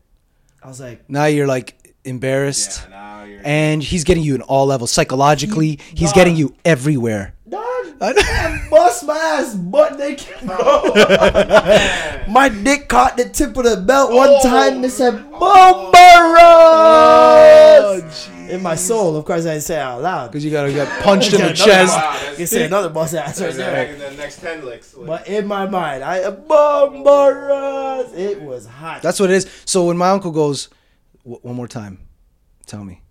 I 0.62 0.68
was 0.68 0.78
like, 0.80 1.08
Now 1.10 1.24
you're 1.24 1.46
like 1.48 1.81
embarrassed, 2.04 2.82
Yeah, 2.88 2.96
now 2.96 3.24
you're. 3.24 3.40
and 3.44 3.82
he's 3.82 4.04
getting 4.04 4.22
you 4.24 4.34
in 4.34 4.42
all 4.42 4.66
levels 4.66 4.90
psychologically. 4.90 5.78
He's 5.94 6.10
Dog. 6.10 6.14
getting 6.16 6.36
you 6.36 6.54
everywhere. 6.64 7.34
dog, 7.48 7.60
I 8.00 8.66
bust 8.70 9.04
my 9.06 9.14
ass 9.16 9.54
butt 9.54 9.98
naked, 9.98 10.34
bro. 10.46 10.56
my 12.28 12.48
dick 12.48 12.88
caught 12.88 13.16
the 13.16 13.28
tip 13.28 13.56
of 13.56 13.64
the 13.64 13.76
belt 13.76 14.12
one 14.12 14.30
oh. 14.30 14.42
time 14.42 14.76
and 14.76 14.84
it 14.84 14.90
said, 14.90 15.14
Bomberos! 15.32 15.92
Oh, 17.84 18.48
in 18.48 18.62
my 18.62 18.74
soul, 18.74 19.16
of 19.16 19.24
course, 19.24 19.46
I 19.46 19.52
didn't 19.52 19.62
say 19.62 19.76
it 19.76 19.80
out 19.80 20.02
loud. 20.02 20.30
Because 20.30 20.44
you 20.44 20.50
gotta 20.50 20.72
get 20.72 20.88
punched 21.02 21.32
in 21.32 21.40
the 21.40 21.52
chest. 21.52 21.96
Wow, 21.96 22.12
You 22.14 22.26
that's- 22.30 22.50
say 22.50 22.64
another 22.66 22.88
bust 22.90 23.14
ass 23.14 23.40
right 23.40 23.46
that's 23.46 23.56
there. 23.56 23.96
the 24.10 24.16
next 24.16 24.40
ten 24.40 24.64
licks. 24.64 24.94
But 24.94 25.26
in 25.28 25.46
my 25.46 25.66
mind, 25.66 26.02
I 26.02 26.22
Bomberos! 26.30 28.14
It 28.14 28.42
was 28.42 28.66
hot. 28.66 29.00
That's 29.02 29.20
what 29.20 29.30
it 29.30 29.34
is. 29.36 29.46
So 29.64 29.86
when 29.86 29.96
my 29.96 30.10
uncle 30.10 30.32
goes, 30.32 30.66
"W- 30.66 30.81
one 31.24 31.54
more 31.56 31.68
time, 31.68 31.98
tell 32.66 32.84
me. 32.84 33.02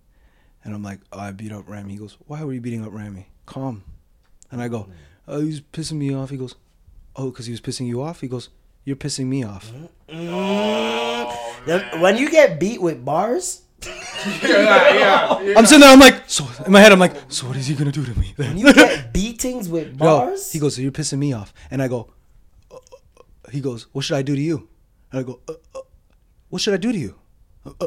And 0.64 0.74
I'm 0.74 0.82
like, 0.82 1.00
oh, 1.12 1.18
I 1.18 1.32
beat 1.32 1.52
up 1.52 1.68
Rami. 1.68 1.92
He 1.92 1.98
goes, 1.98 2.16
why 2.26 2.44
were 2.44 2.52
you 2.52 2.60
beating 2.60 2.84
up 2.84 2.92
Rami? 2.92 3.26
Calm. 3.46 3.82
And 4.50 4.62
I 4.62 4.68
go, 4.68 4.88
oh, 5.26 5.40
he 5.40 5.46
was 5.46 5.60
pissing 5.60 5.94
me 5.98 6.14
off. 6.14 6.30
He 6.30 6.36
goes, 6.36 6.54
oh, 7.16 7.30
because 7.30 7.46
he 7.46 7.52
was 7.52 7.60
pissing 7.60 7.86
you 7.86 8.02
off? 8.02 8.20
He 8.20 8.28
goes, 8.28 8.48
you're 8.84 8.96
pissing 8.96 9.26
me 9.26 9.42
off. 9.44 9.72
The- 10.08 11.82
when 12.00 12.16
you 12.16 12.30
get 12.30 12.58
beat 12.60 12.80
with 12.82 13.04
bars, 13.04 13.62
yeah, 13.82 13.90
yeah, 14.42 15.40
yeah. 15.40 15.54
I'm 15.58 15.66
sitting 15.66 15.80
there, 15.80 15.90
I'm 15.90 15.98
like, 15.98 16.22
so 16.28 16.46
in 16.64 16.70
my 16.72 16.80
head, 16.80 16.92
I'm 16.92 16.98
like, 17.00 17.14
so 17.28 17.48
what 17.48 17.56
is 17.56 17.66
he 17.66 17.74
gonna 17.74 17.90
do 17.92 18.04
to 18.04 18.18
me? 18.18 18.32
when 18.36 18.56
you 18.56 18.72
get 18.72 19.12
beatings 19.12 19.68
with 19.68 19.92
Yo, 19.92 19.96
bars, 19.98 20.52
he 20.52 20.58
goes, 20.60 20.76
so 20.76 20.82
you're 20.82 20.92
pissing 20.92 21.18
me 21.18 21.32
off. 21.32 21.52
And 21.70 21.82
I 21.82 21.88
go, 21.88 22.12
uh, 22.70 22.76
uh, 22.76 23.22
he 23.50 23.60
goes, 23.60 23.86
what 23.92 24.04
should 24.04 24.16
I 24.16 24.22
do 24.22 24.36
to 24.36 24.40
you? 24.40 24.68
And 25.10 25.20
I 25.20 25.22
go, 25.24 25.40
uh, 25.48 25.54
uh, 25.74 25.80
what 26.48 26.62
should 26.62 26.74
I 26.74 26.76
do 26.76 26.92
to 26.92 26.98
you? 26.98 27.16
Uh, 27.66 27.70
uh, 27.80 27.86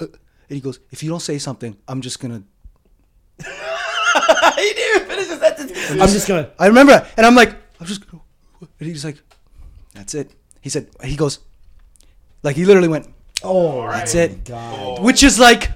uh. 0.00 0.06
And 0.48 0.56
he 0.56 0.60
goes, 0.60 0.78
if 0.90 1.02
you 1.02 1.10
don't 1.10 1.20
say 1.20 1.38
something, 1.38 1.76
I'm 1.88 2.00
just 2.00 2.20
gonna 2.20 2.42
he 3.38 3.44
didn't 3.44 4.96
even 4.96 5.08
finish 5.08 5.26
the 5.28 5.38
sentence. 5.38 5.90
I'm 5.90 6.08
just 6.08 6.28
going. 6.28 6.44
To 6.44 6.52
I 6.58 6.66
remember 6.66 6.92
that. 6.92 7.10
And 7.16 7.26
I'm 7.26 7.34
like, 7.34 7.50
I'm 7.80 7.86
just, 7.86 8.02
and 8.12 8.68
he's 8.88 9.04
like, 9.04 9.18
that's 9.94 10.14
it. 10.14 10.30
He 10.60 10.70
said, 10.70 10.88
he 11.02 11.16
goes, 11.16 11.40
like, 12.42 12.56
he 12.56 12.64
literally 12.64 12.88
went, 12.88 13.08
Oh, 13.42 13.82
that's 13.88 14.14
it. 14.14 14.44
God. 14.44 15.02
Which 15.02 15.22
is 15.22 15.38
like, 15.38 15.70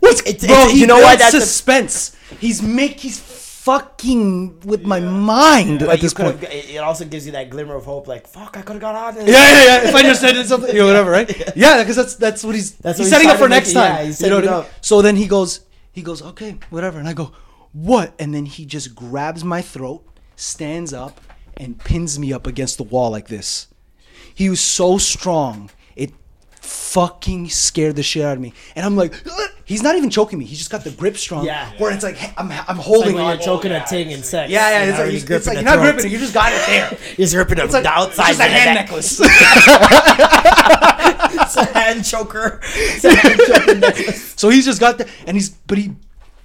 what's, 0.00 0.20
It's- 0.20 0.46
bro, 0.46 0.54
it's- 0.56 0.72
he 0.72 0.80
you 0.80 0.86
know 0.86 0.96
what? 0.96 1.18
built 1.18 1.32
That's 1.32 1.34
a- 1.34 1.40
suspense. 1.40 2.16
he's 2.40 2.62
make, 2.62 3.00
he's 3.00 3.18
fucking 3.60 4.58
with 4.60 4.84
my 4.84 5.00
mind 5.00 5.82
at 5.82 6.00
this 6.00 6.14
point. 6.14 6.42
It 6.44 6.78
also 6.78 7.04
gives 7.04 7.26
you 7.26 7.32
that 7.32 7.50
glimmer 7.50 7.74
of 7.74 7.84
hope, 7.84 8.08
like 8.08 8.26
fuck, 8.26 8.56
I 8.56 8.62
could 8.62 8.74
have 8.74 8.80
got 8.80 8.94
on 8.94 9.14
this. 9.14 9.28
Yeah, 9.28 9.52
yeah, 9.52 9.64
yeah. 9.82 9.88
If 9.88 9.94
I 9.94 10.02
just 10.02 10.20
said 10.22 10.42
something, 10.46 10.72
you 10.74 10.80
know, 10.80 10.86
whatever, 10.86 11.10
right? 11.10 11.28
Yeah, 11.54 11.82
because 11.82 11.96
that's 11.96 12.14
that's 12.16 12.42
what 12.42 12.54
he's 12.54 12.72
That's 12.76 12.98
he's 12.98 13.10
what 13.10 13.20
he's 13.20 13.26
setting 13.26 13.28
up 13.28 13.36
for 13.36 13.48
make 13.48 13.58
next 13.58 13.74
yeah, 13.74 13.96
time. 13.96 14.06
he's 14.06 14.22
you 14.22 14.30
know 14.30 14.36
what 14.36 14.44
setting 14.44 14.54
I 14.54 14.60
mean? 14.60 14.66
up. 14.66 14.84
So 14.84 15.02
then 15.02 15.16
he 15.16 15.26
goes, 15.26 15.60
he 15.92 16.02
goes, 16.02 16.22
okay, 16.22 16.56
whatever, 16.70 16.98
and 16.98 17.08
I 17.08 17.12
go, 17.12 17.32
what? 17.72 18.14
And 18.18 18.34
then 18.34 18.46
he 18.46 18.64
just 18.64 18.94
grabs 18.94 19.44
my 19.44 19.60
throat, 19.60 20.06
stands 20.36 20.94
up, 20.94 21.20
and 21.56 21.78
pins 21.78 22.18
me 22.18 22.32
up 22.32 22.46
against 22.46 22.78
the 22.78 22.84
wall 22.84 23.10
like 23.10 23.28
this. 23.28 23.68
He 24.34 24.48
was 24.48 24.60
so 24.60 24.96
strong, 24.96 25.70
it 25.96 26.12
fucking 26.62 27.50
scared 27.50 27.96
the 27.96 28.02
shit 28.02 28.24
out 28.24 28.36
of 28.36 28.40
me. 28.40 28.54
And 28.74 28.86
I'm 28.86 28.96
like, 28.96 29.14
"Ugh." 29.26 29.50
He's 29.70 29.82
not 29.84 29.94
even 29.96 30.10
choking 30.10 30.36
me. 30.38 30.44
He 30.44 30.56
just 30.56 30.68
got 30.70 30.82
the 30.82 30.90
grip 30.90 31.16
strong. 31.16 31.44
Yeah. 31.46 31.70
Where 31.78 31.92
it's 31.92 32.02
like 32.02 32.16
hey, 32.16 32.32
I'm 32.36 32.50
I'm 32.50 32.58
It's 32.58 32.68
like 32.68 32.76
holding 32.78 33.14
you're 33.14 33.22
on. 33.24 33.38
choking 33.38 33.70
yeah, 33.70 33.84
a 33.84 33.86
ting 33.86 34.10
in 34.10 34.22
sex. 34.24 34.50
Yeah, 34.50 34.68
yeah. 34.68 34.90
It's 34.90 34.98
like, 34.98 35.12
it's, 35.14 35.24
gripping 35.24 35.46
like 35.46 35.54
you're 35.56 35.64
not 35.64 35.74
throat. 35.76 35.92
gripping 35.94 36.06
it. 36.06 36.12
You 36.12 36.18
just 36.18 36.34
got 36.34 36.52
it 36.52 36.66
there. 36.66 36.90
You're 37.16 37.24
just 37.26 37.34
gripping 37.34 37.58
It's 37.58 37.72
the 37.72 37.86
outside. 37.88 38.30
it's 38.30 38.38
just 38.38 38.40
a 38.40 38.42
the 38.42 38.48
hand 38.50 38.74
neck. 38.74 38.86
necklace. 38.86 39.20
It's 41.32 41.56
a 41.56 41.64
hand 41.64 42.04
choker. 42.04 42.60
It's 42.74 43.04
a 43.04 43.14
hand 43.14 43.40
choker 43.46 43.74
necklace. 43.76 44.34
So 44.36 44.48
he's 44.48 44.64
just 44.64 44.80
got 44.80 44.98
the 44.98 45.08
and 45.26 45.36
he's 45.36 45.50
but 45.50 45.78
he, 45.78 45.92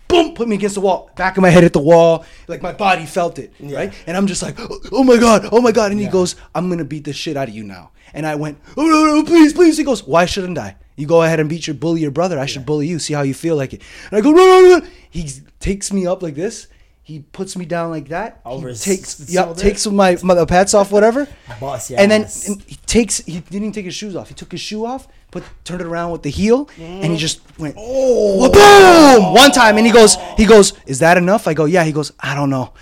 boom, 0.07 0.33
put 0.33 0.47
me 0.47 0.55
against 0.55 0.75
the 0.75 0.81
wall. 0.81 1.09
Back 1.15 1.37
of 1.37 1.41
my 1.41 1.49
head 1.49 1.63
hit 1.63 1.73
the 1.73 1.79
wall, 1.79 2.25
like 2.47 2.61
my 2.61 2.73
body 2.73 3.05
felt 3.05 3.39
it, 3.39 3.53
right? 3.59 3.93
And 4.07 4.15
I'm 4.15 4.27
just 4.27 4.41
like, 4.41 4.55
oh 4.91 5.03
my 5.03 5.17
god, 5.17 5.49
oh 5.51 5.61
my 5.61 5.71
god. 5.71 5.91
And 5.91 5.99
he 5.99 6.07
goes, 6.07 6.35
I'm 6.53 6.69
gonna 6.69 6.85
beat 6.85 7.03
the 7.05 7.13
shit 7.13 7.37
out 7.37 7.47
of 7.47 7.53
you 7.55 7.63
now. 7.63 7.91
And 8.13 8.25
I 8.25 8.35
went, 8.35 8.59
oh 8.77 8.85
no, 8.85 9.05
no, 9.05 9.23
please, 9.23 9.53
please. 9.53 9.77
He 9.77 9.83
goes, 9.83 10.03
why 10.05 10.25
shouldn't 10.25 10.57
I? 10.57 10.77
You 10.95 11.07
go 11.07 11.23
ahead 11.23 11.39
and 11.39 11.49
beat 11.49 11.67
your 11.67 11.73
bully 11.73 12.01
your 12.01 12.11
brother. 12.11 12.39
I 12.39 12.45
should 12.45 12.65
bully 12.65 12.87
you. 12.87 12.99
See 12.99 13.13
how 13.13 13.23
you 13.23 13.33
feel 13.33 13.55
like 13.55 13.73
it. 13.73 13.81
And 14.09 14.17
I 14.17 14.21
go, 14.21 14.31
no, 14.31 14.37
no, 14.37 14.79
no. 14.79 14.87
He 15.09 15.29
takes 15.59 15.91
me 15.91 16.07
up 16.07 16.23
like 16.23 16.35
this. 16.35 16.67
He 17.03 17.19
puts 17.19 17.55
me 17.55 17.65
down 17.65 17.91
like 17.91 18.07
that. 18.07 18.41
Over 18.45 18.69
he 18.69 18.75
takes, 18.75 19.29
yeah, 19.29 19.53
takes 19.53 19.85
my, 19.85 20.17
my 20.23 20.33
the 20.33 20.47
pats 20.47 20.73
off, 20.73 20.91
whatever. 20.91 21.27
Boss 21.59 21.91
your 21.91 21.99
and 21.99 22.09
then 22.09 22.21
and 22.47 22.63
he 22.63 22.77
takes. 22.87 23.19
He 23.19 23.41
didn't 23.41 23.55
even 23.55 23.71
take 23.73 23.85
his 23.85 23.93
shoes 23.93 24.15
off. 24.15 24.29
He 24.29 24.33
took 24.33 24.51
his 24.51 24.61
shoe 24.61 24.85
off, 24.85 25.07
put 25.35 25.43
turned 25.63 25.81
it 25.81 25.87
around 25.87 26.11
with 26.11 26.23
the 26.23 26.29
heel, 26.31 26.69
and 26.79 27.11
he 27.11 27.17
just 27.17 27.41
went. 27.59 27.75
Oh, 27.77 28.49
boom! 28.49 29.33
One 29.33 29.51
time, 29.51 29.77
and 29.77 29.85
he 29.85 29.91
goes. 29.91 30.15
He 30.37 30.45
goes. 30.45 30.73
Is 30.85 30.99
that 30.99 31.17
enough? 31.17 31.47
I 31.47 31.53
go. 31.53 31.65
Yeah. 31.65 31.83
He 31.83 31.91
goes. 31.91 32.11
I 32.19 32.35
don't 32.35 32.49
know. 32.49 32.73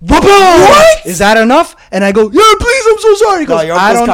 Boom! 0.00 0.20
What? 0.20 1.06
Is 1.06 1.18
that 1.18 1.36
enough? 1.36 1.74
And 1.90 2.04
I 2.04 2.12
go, 2.12 2.30
yeah, 2.30 2.52
please, 2.60 2.84
I'm 2.88 2.98
so 3.00 3.14
sorry. 3.14 3.40
He 3.40 3.46
goes, 3.46 3.64
your 3.64 3.76
I 3.76 3.92
don't. 3.94 4.06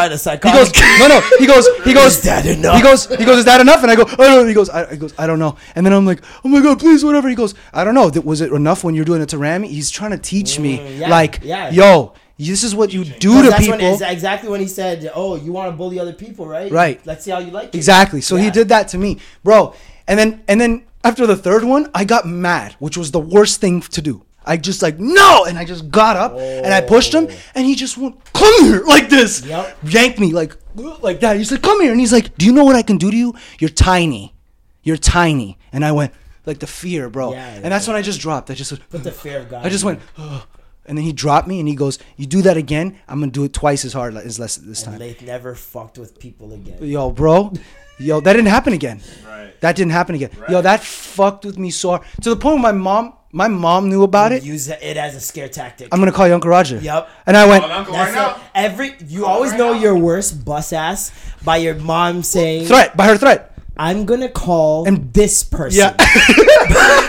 He 0.42 0.50
goes, 0.50 0.72
no, 0.98 1.08
no. 1.08 1.20
He 1.38 1.46
goes, 1.46 1.68
he 1.84 1.92
goes. 2.00 2.16
Is 2.16 2.22
that 2.22 2.46
enough? 2.46 2.76
He 2.76 2.82
goes, 2.82 3.06
he 3.18 3.24
goes, 3.26 3.38
is 3.40 3.44
that 3.44 3.60
enough? 3.60 3.82
And 3.82 3.90
I 3.90 3.96
go, 3.96 4.04
I 4.04 4.16
don't. 4.16 4.48
He 4.48 4.54
goes, 4.54 4.70
I, 4.70 4.90
he 4.92 4.96
goes, 4.96 5.12
I 5.18 5.26
don't 5.26 5.38
know. 5.38 5.56
And 5.74 5.84
then 5.84 5.92
I'm 5.92 6.06
like, 6.06 6.22
oh 6.42 6.48
my 6.48 6.62
god, 6.62 6.78
please, 6.78 7.04
whatever. 7.04 7.28
He 7.28 7.34
goes, 7.34 7.54
I 7.74 7.84
don't 7.84 7.94
know. 7.94 8.08
Was 8.24 8.40
it 8.40 8.50
enough 8.50 8.82
when 8.82 8.94
you're 8.94 9.04
doing 9.04 9.20
it 9.20 9.28
to 9.28 9.36
Rami? 9.38 9.68
He's 9.68 9.90
trying 9.90 10.12
to 10.12 10.18
teach 10.18 10.58
me, 10.58 10.78
Mm, 10.78 10.98
yeah, 11.00 11.08
like, 11.10 11.40
yeah. 11.42 11.68
yo, 11.70 12.14
this 12.38 12.64
is 12.64 12.74
what 12.74 12.92
you 12.92 13.04
do 13.04 13.42
to 13.42 13.50
that's 13.50 13.66
people. 13.66 13.78
when 13.78 14.02
exactly 14.10 14.48
when 14.48 14.60
he 14.60 14.66
said, 14.66 15.10
"Oh, 15.14 15.36
you 15.36 15.52
want 15.52 15.70
to 15.72 15.76
bully 15.76 15.98
other 16.00 16.12
people, 16.12 16.46
right? 16.46 16.70
Right. 16.70 17.00
Let's 17.06 17.24
see 17.24 17.30
how 17.30 17.38
you 17.38 17.50
like 17.50 17.68
it." 17.68 17.74
Exactly. 17.76 18.20
So 18.20 18.36
he 18.36 18.50
did 18.50 18.68
that 18.70 18.88
to 18.88 18.98
me, 18.98 19.18
bro. 19.42 19.74
And 20.08 20.18
then 20.18 20.42
and 20.48 20.60
then 20.60 20.84
after 21.04 21.26
the 21.26 21.36
third 21.36 21.64
one, 21.64 21.90
I 21.94 22.04
got 22.04 22.26
mad, 22.26 22.74
which 22.78 22.96
was 22.96 23.10
the 23.10 23.20
worst 23.20 23.60
thing 23.60 23.80
to 23.82 24.02
do. 24.02 24.24
I 24.46 24.56
just 24.58 24.82
like 24.82 24.98
no, 24.98 25.44
and 25.46 25.56
I 25.58 25.64
just 25.64 25.90
got 25.90 26.16
up 26.16 26.32
and 26.36 26.74
I 26.74 26.80
pushed 26.82 27.14
him, 27.14 27.28
and 27.54 27.64
he 27.66 27.74
just 27.74 27.96
went 27.96 28.16
come 28.34 28.64
here 28.64 28.82
like 28.94 29.08
this, 29.08 29.44
Yep. 29.46 29.78
yanked 29.84 30.18
me 30.18 30.32
like 30.32 30.56
like 31.02 31.20
that. 31.20 31.36
He's 31.36 31.50
like 31.50 31.62
come 31.62 31.80
here, 31.80 31.92
and 31.92 32.00
he's 32.00 32.12
like, 32.12 32.36
do 32.36 32.44
you 32.44 32.52
know 32.52 32.64
what 32.64 32.76
I 32.76 32.82
can 32.82 32.98
do 32.98 33.10
to 33.10 33.16
you? 33.16 33.34
You're 33.58 33.70
tiny, 33.70 34.34
you're 34.82 34.98
tiny, 34.98 35.56
and 35.72 35.84
I 35.84 35.92
went 35.92 36.12
like 36.44 36.58
the 36.58 36.66
fear, 36.66 37.08
bro. 37.08 37.32
Yeah, 37.32 37.60
and 37.62 37.72
that's 37.72 37.86
when 37.86 37.96
I 37.96 38.02
just 38.02 38.20
dropped. 38.20 38.50
I 38.50 38.54
just 38.54 38.70
Put 38.90 39.04
the 39.04 39.12
fear 39.12 39.38
of 39.38 39.48
God. 39.48 39.64
I 39.64 39.68
just 39.70 39.84
went. 39.84 40.00
"Ugh." 40.18 40.42
And 40.86 40.98
then 40.98 41.04
he 41.04 41.12
dropped 41.12 41.48
me, 41.48 41.60
and 41.60 41.68
he 41.68 41.74
goes, 41.74 41.98
"You 42.16 42.26
do 42.26 42.42
that 42.42 42.56
again, 42.56 42.98
I'm 43.08 43.20
gonna 43.20 43.32
do 43.32 43.44
it 43.44 43.52
twice 43.54 43.84
as 43.84 43.92
hard 43.94 44.16
as 44.16 44.38
less 44.38 44.56
this 44.56 44.82
time." 44.82 44.94
And 44.94 45.02
they 45.02 45.16
never 45.24 45.54
fucked 45.54 45.98
with 45.98 46.18
people 46.18 46.52
again. 46.52 46.76
Yo, 46.80 47.10
bro. 47.10 47.52
Yo, 47.98 48.20
that 48.20 48.32
didn't 48.32 48.48
happen 48.48 48.72
again. 48.72 49.00
Right. 49.26 49.58
That 49.60 49.76
didn't 49.76 49.92
happen 49.92 50.14
again. 50.16 50.30
Right. 50.38 50.50
Yo, 50.50 50.60
that 50.62 50.82
fucked 50.82 51.44
with 51.44 51.56
me 51.58 51.70
so 51.70 51.90
hard. 51.90 52.02
To 52.22 52.30
the 52.30 52.36
point 52.36 52.56
where 52.56 52.72
my 52.72 52.72
mom, 52.72 53.14
my 53.32 53.46
mom 53.48 53.88
knew 53.88 54.02
about 54.02 54.32
it. 54.32 54.42
Use 54.42 54.68
it 54.68 54.96
as 54.96 55.14
a 55.14 55.20
scare 55.20 55.48
tactic. 55.48 55.88
I'm 55.92 56.00
gonna 56.00 56.10
call 56.12 56.26
you 56.28 56.34
Uncle 56.34 56.50
Roger. 56.50 56.78
Yep. 56.78 57.08
And 57.26 57.36
I 57.36 57.46
went, 57.46 57.64
Uncle 57.64 57.94
That's 57.94 58.14
right 58.14 58.30
it. 58.30 58.36
now. 58.36 58.42
Every 58.54 58.94
you 59.08 59.20
Call 59.22 59.30
always 59.30 59.52
right 59.52 59.58
know 59.58 59.72
now. 59.74 59.80
your 59.80 59.96
worst 59.96 60.44
bus 60.44 60.72
ass 60.72 61.12
by 61.44 61.58
your 61.58 61.76
mom 61.76 62.22
saying, 62.24 62.66
threat 62.66 62.96
by 62.96 63.06
her 63.06 63.16
threat. 63.16 63.52
"I'm 63.76 64.04
gonna 64.06 64.28
call 64.28 64.86
And- 64.86 65.12
this 65.14 65.44
person." 65.44 65.78
Yeah. 65.78 65.94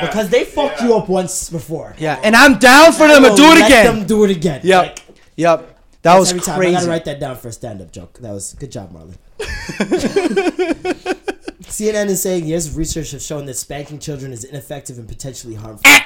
Yeah. 0.00 0.06
because 0.06 0.28
they 0.30 0.44
fucked 0.44 0.80
you 0.80 0.94
up 0.94 1.08
once 1.08 1.50
before. 1.50 1.94
yeah. 1.98 2.20
And 2.22 2.34
I'm 2.36 2.58
down 2.58 2.92
for 2.92 3.06
them 3.08 3.22
to 3.22 3.30
do 3.34 3.44
it 3.44 3.58
let 3.60 3.66
again. 3.66 3.86
them 3.98 4.06
do 4.06 4.24
it 4.24 4.30
again. 4.30 4.60
Yep. 4.64 4.82
Like, 4.86 5.02
yep. 5.36 5.74
That 6.02 6.18
was 6.18 6.30
every 6.30 6.42
time. 6.42 6.54
I 6.54 6.58
crazy. 6.58 6.74
gotta 6.74 6.88
write 6.88 7.04
that 7.06 7.18
down 7.20 7.36
for 7.36 7.48
a 7.48 7.52
stand-up 7.52 7.90
joke. 7.92 8.18
That 8.20 8.32
was 8.32 8.54
good 8.54 8.70
job, 8.70 8.92
Marlon. 8.92 9.16
CNN 11.62 12.06
is 12.06 12.22
saying 12.22 12.46
years 12.46 12.66
of 12.66 12.76
research 12.76 13.10
have 13.10 13.20
shown 13.22 13.46
that 13.46 13.54
spanking 13.54 13.98
children 13.98 14.32
is 14.32 14.44
ineffective 14.44 14.98
and 14.98 15.08
potentially 15.08 15.54
harmful. 15.54 15.82
Eh! 15.90 16.00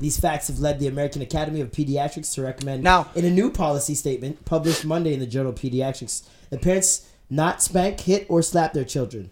These 0.00 0.18
facts 0.18 0.48
have 0.48 0.58
led 0.58 0.78
the 0.78 0.86
American 0.86 1.22
Academy 1.22 1.60
of 1.60 1.70
Pediatrics 1.70 2.32
to 2.34 2.42
recommend, 2.42 2.82
Now- 2.82 3.08
in 3.14 3.24
a 3.24 3.30
new 3.30 3.50
policy 3.50 3.94
statement 3.94 4.44
published 4.44 4.84
Monday 4.84 5.12
in 5.12 5.20
the 5.20 5.26
journal 5.26 5.52
of 5.52 5.58
Pediatrics, 5.58 6.22
that 6.50 6.62
parents 6.62 7.08
not 7.28 7.62
spank, 7.62 8.00
hit, 8.00 8.26
or 8.28 8.42
slap 8.42 8.72
their 8.72 8.84
children. 8.84 9.30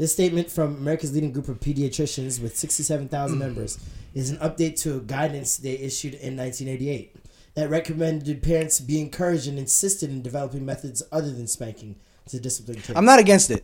This 0.00 0.14
statement 0.14 0.50
from 0.50 0.76
America's 0.76 1.12
leading 1.12 1.30
group 1.30 1.48
of 1.48 1.60
pediatricians 1.60 2.40
with 2.40 2.56
67,000 2.56 3.36
mm. 3.36 3.38
members 3.38 3.78
is 4.14 4.30
an 4.30 4.38
update 4.38 4.80
to 4.80 4.96
a 4.96 5.00
guidance 5.00 5.58
they 5.58 5.72
issued 5.72 6.14
in 6.14 6.38
1988 6.38 7.16
that 7.52 7.68
recommended 7.68 8.42
parents 8.42 8.80
be 8.80 8.98
encouraged 8.98 9.46
and 9.46 9.58
insisted 9.58 10.08
in 10.08 10.22
developing 10.22 10.64
methods 10.64 11.02
other 11.12 11.30
than 11.30 11.46
spanking 11.46 11.96
to 12.30 12.40
discipline 12.40 12.78
kids. 12.78 12.96
I'm 12.96 13.04
not 13.04 13.18
against 13.18 13.50
it. 13.50 13.62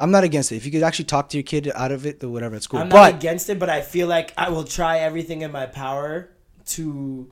I'm 0.00 0.10
not 0.10 0.24
against 0.24 0.50
it. 0.50 0.56
If 0.56 0.66
you 0.66 0.72
could 0.72 0.82
actually 0.82 1.04
talk 1.04 1.28
to 1.28 1.36
your 1.36 1.44
kid 1.44 1.70
out 1.72 1.92
of 1.92 2.04
it, 2.04 2.24
or 2.24 2.30
whatever, 2.30 2.56
it's 2.56 2.66
cool. 2.66 2.80
I'm 2.80 2.88
not 2.88 3.14
against 3.14 3.48
it, 3.48 3.60
but 3.60 3.70
I 3.70 3.80
feel 3.80 4.08
like 4.08 4.34
I 4.36 4.48
will 4.48 4.64
try 4.64 4.98
everything 4.98 5.42
in 5.42 5.52
my 5.52 5.66
power 5.66 6.30
to 6.70 7.30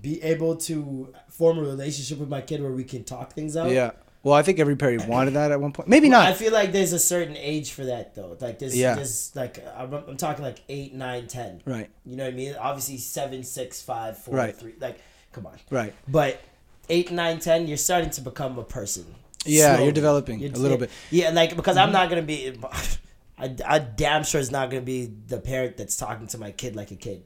be 0.00 0.22
able 0.22 0.56
to 0.56 1.12
form 1.28 1.58
a 1.58 1.62
relationship 1.62 2.16
with 2.16 2.30
my 2.30 2.40
kid 2.40 2.62
where 2.62 2.72
we 2.72 2.84
can 2.84 3.04
talk 3.04 3.34
things 3.34 3.54
out. 3.54 3.70
yeah. 3.70 3.90
Well, 4.24 4.34
I 4.34 4.42
think 4.42 4.58
every 4.58 4.74
parent 4.74 5.06
wanted 5.08 5.34
that 5.34 5.52
at 5.52 5.60
one 5.60 5.72
point. 5.72 5.88
Maybe 5.88 6.08
not. 6.08 6.26
I 6.26 6.32
feel 6.34 6.52
like 6.52 6.72
there's 6.72 6.92
a 6.92 6.98
certain 6.98 7.36
age 7.36 7.70
for 7.72 7.84
that 7.84 8.14
though. 8.16 8.36
Like 8.40 8.58
there's, 8.58 8.76
Yeah. 8.76 8.94
there's 8.96 9.30
like 9.36 9.64
I'm, 9.76 9.92
I'm 9.94 10.16
talking 10.16 10.42
like 10.44 10.62
eight, 10.68 10.94
nine, 10.94 11.28
ten. 11.28 11.62
Right. 11.64 11.90
You 12.04 12.16
know 12.16 12.24
what 12.24 12.32
I 12.32 12.36
mean? 12.36 12.56
Obviously 12.58 12.96
seven, 12.98 13.44
six, 13.44 13.80
five, 13.82 14.18
four, 14.18 14.34
Right. 14.34 14.56
three. 14.56 14.74
Like, 14.80 14.98
come 15.32 15.46
on. 15.46 15.56
Right. 15.70 15.94
But 16.08 16.40
eight, 16.88 17.12
nine, 17.12 17.38
ten, 17.38 17.68
you're 17.68 17.76
starting 17.76 18.10
to 18.10 18.20
become 18.22 18.58
a 18.58 18.64
person. 18.64 19.04
Yeah, 19.46 19.68
slowly. 19.72 19.84
you're 19.84 19.92
developing 19.92 20.42
a 20.42 20.48
little 20.48 20.78
bit. 20.78 20.88
Mm-hmm. 20.88 21.16
Yeah, 21.16 21.30
like 21.30 21.54
because 21.54 21.76
I'm 21.76 21.92
not 21.92 22.08
gonna 22.08 22.22
be. 22.22 22.58
I, 23.38 23.54
I 23.66 23.78
damn 23.80 24.22
sure 24.24 24.40
is 24.40 24.50
not 24.50 24.70
gonna 24.70 24.80
be 24.82 25.06
the 25.26 25.38
parent 25.38 25.76
that's 25.76 25.96
talking 25.96 26.28
to 26.28 26.38
my 26.38 26.50
kid 26.52 26.74
like 26.76 26.92
a 26.92 26.96
kid, 26.96 27.24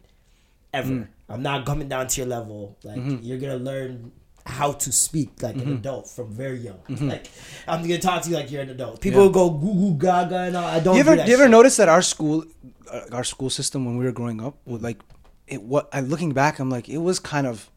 ever. 0.74 0.88
Mm. 0.90 1.08
I'm 1.28 1.42
not 1.42 1.64
coming 1.66 1.86
down 1.88 2.08
to 2.08 2.20
your 2.20 2.26
level. 2.26 2.76
Like 2.82 2.96
Mm-hmm. 2.96 3.18
you're 3.22 3.38
gonna 3.38 3.56
learn 3.58 4.10
how 4.48 4.72
to 4.72 4.90
speak 4.90 5.42
like 5.42 5.56
an 5.56 5.72
adult 5.74 6.08
from 6.08 6.32
very 6.32 6.58
young. 6.68 6.80
Like 6.88 7.26
I'm 7.66 7.82
gonna 7.82 7.98
talk 7.98 8.22
to 8.22 8.30
you 8.30 8.36
like 8.36 8.50
you're 8.50 8.62
an 8.62 8.70
adult. 8.70 9.00
People 9.00 9.28
Mm-hmm. 9.28 9.38
Yeah. 9.38 9.44
go 9.44 9.50
goo 9.50 9.74
goo 9.74 9.94
gaga 10.06 10.38
and 10.48 10.56
all. 10.56 10.64
I 10.64 10.80
don't. 10.80 10.96
you 10.96 11.02
do 11.04 11.08
ever 11.10 11.16
that 11.16 11.28
you 11.28 11.34
ever 11.34 11.44
shit. 11.44 11.50
notice 11.50 11.76
that 11.76 11.88
our 11.88 12.02
school 12.02 12.44
uh, 12.90 13.00
our 13.12 13.24
school 13.24 13.50
system 13.50 13.84
when 13.86 13.96
we 13.98 14.04
were 14.04 14.12
growing 14.20 14.40
up 14.42 14.54
would 14.64 14.82
like 14.82 14.98
it 15.46 15.62
what 15.62 15.88
I 15.92 16.00
looking 16.00 16.32
back 16.32 16.58
I'm 16.58 16.70
like 16.70 16.88
it 16.88 16.98
was 16.98 17.18
kind 17.18 17.46
of 17.46 17.70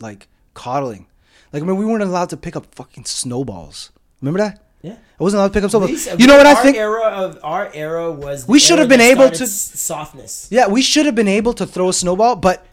like 0.00 0.28
coddling 0.54 1.06
like 1.52 1.62
I 1.62 1.66
mean 1.66 1.76
we 1.76 1.84
weren't 1.84 2.02
allowed 2.02 2.30
to 2.30 2.36
pick 2.36 2.56
up 2.56 2.74
fucking 2.74 3.04
snowballs 3.04 3.90
remember 4.22 4.38
that 4.38 4.62
Yeah. 4.82 4.96
I 5.18 5.22
wasn't 5.24 5.38
allowed 5.40 5.48
to 5.48 5.54
pick 5.54 5.64
up 5.64 5.70
snowballs 5.70 5.90
These- 5.92 6.20
you 6.20 6.26
know 6.26 6.36
what 6.38 6.46
I 6.46 6.54
think 6.62 6.76
Era 6.76 7.04
of 7.24 7.38
our 7.42 7.70
era 7.74 8.10
was. 8.10 8.46
the 8.46 8.52
We 8.52 8.58
should 8.58 8.78
have 8.78 8.88
been 8.88 9.00
able 9.12 9.28
to- 9.30 9.46
softness. 9.46 10.48
yeah 10.50 10.66
we 10.68 10.82
should 10.82 11.06
have 11.06 11.14
been 11.14 11.28
able 11.40 11.52
to 11.54 11.66
throw 11.66 11.88
a 11.88 11.92
snowball 11.92 12.36
but 12.36 12.66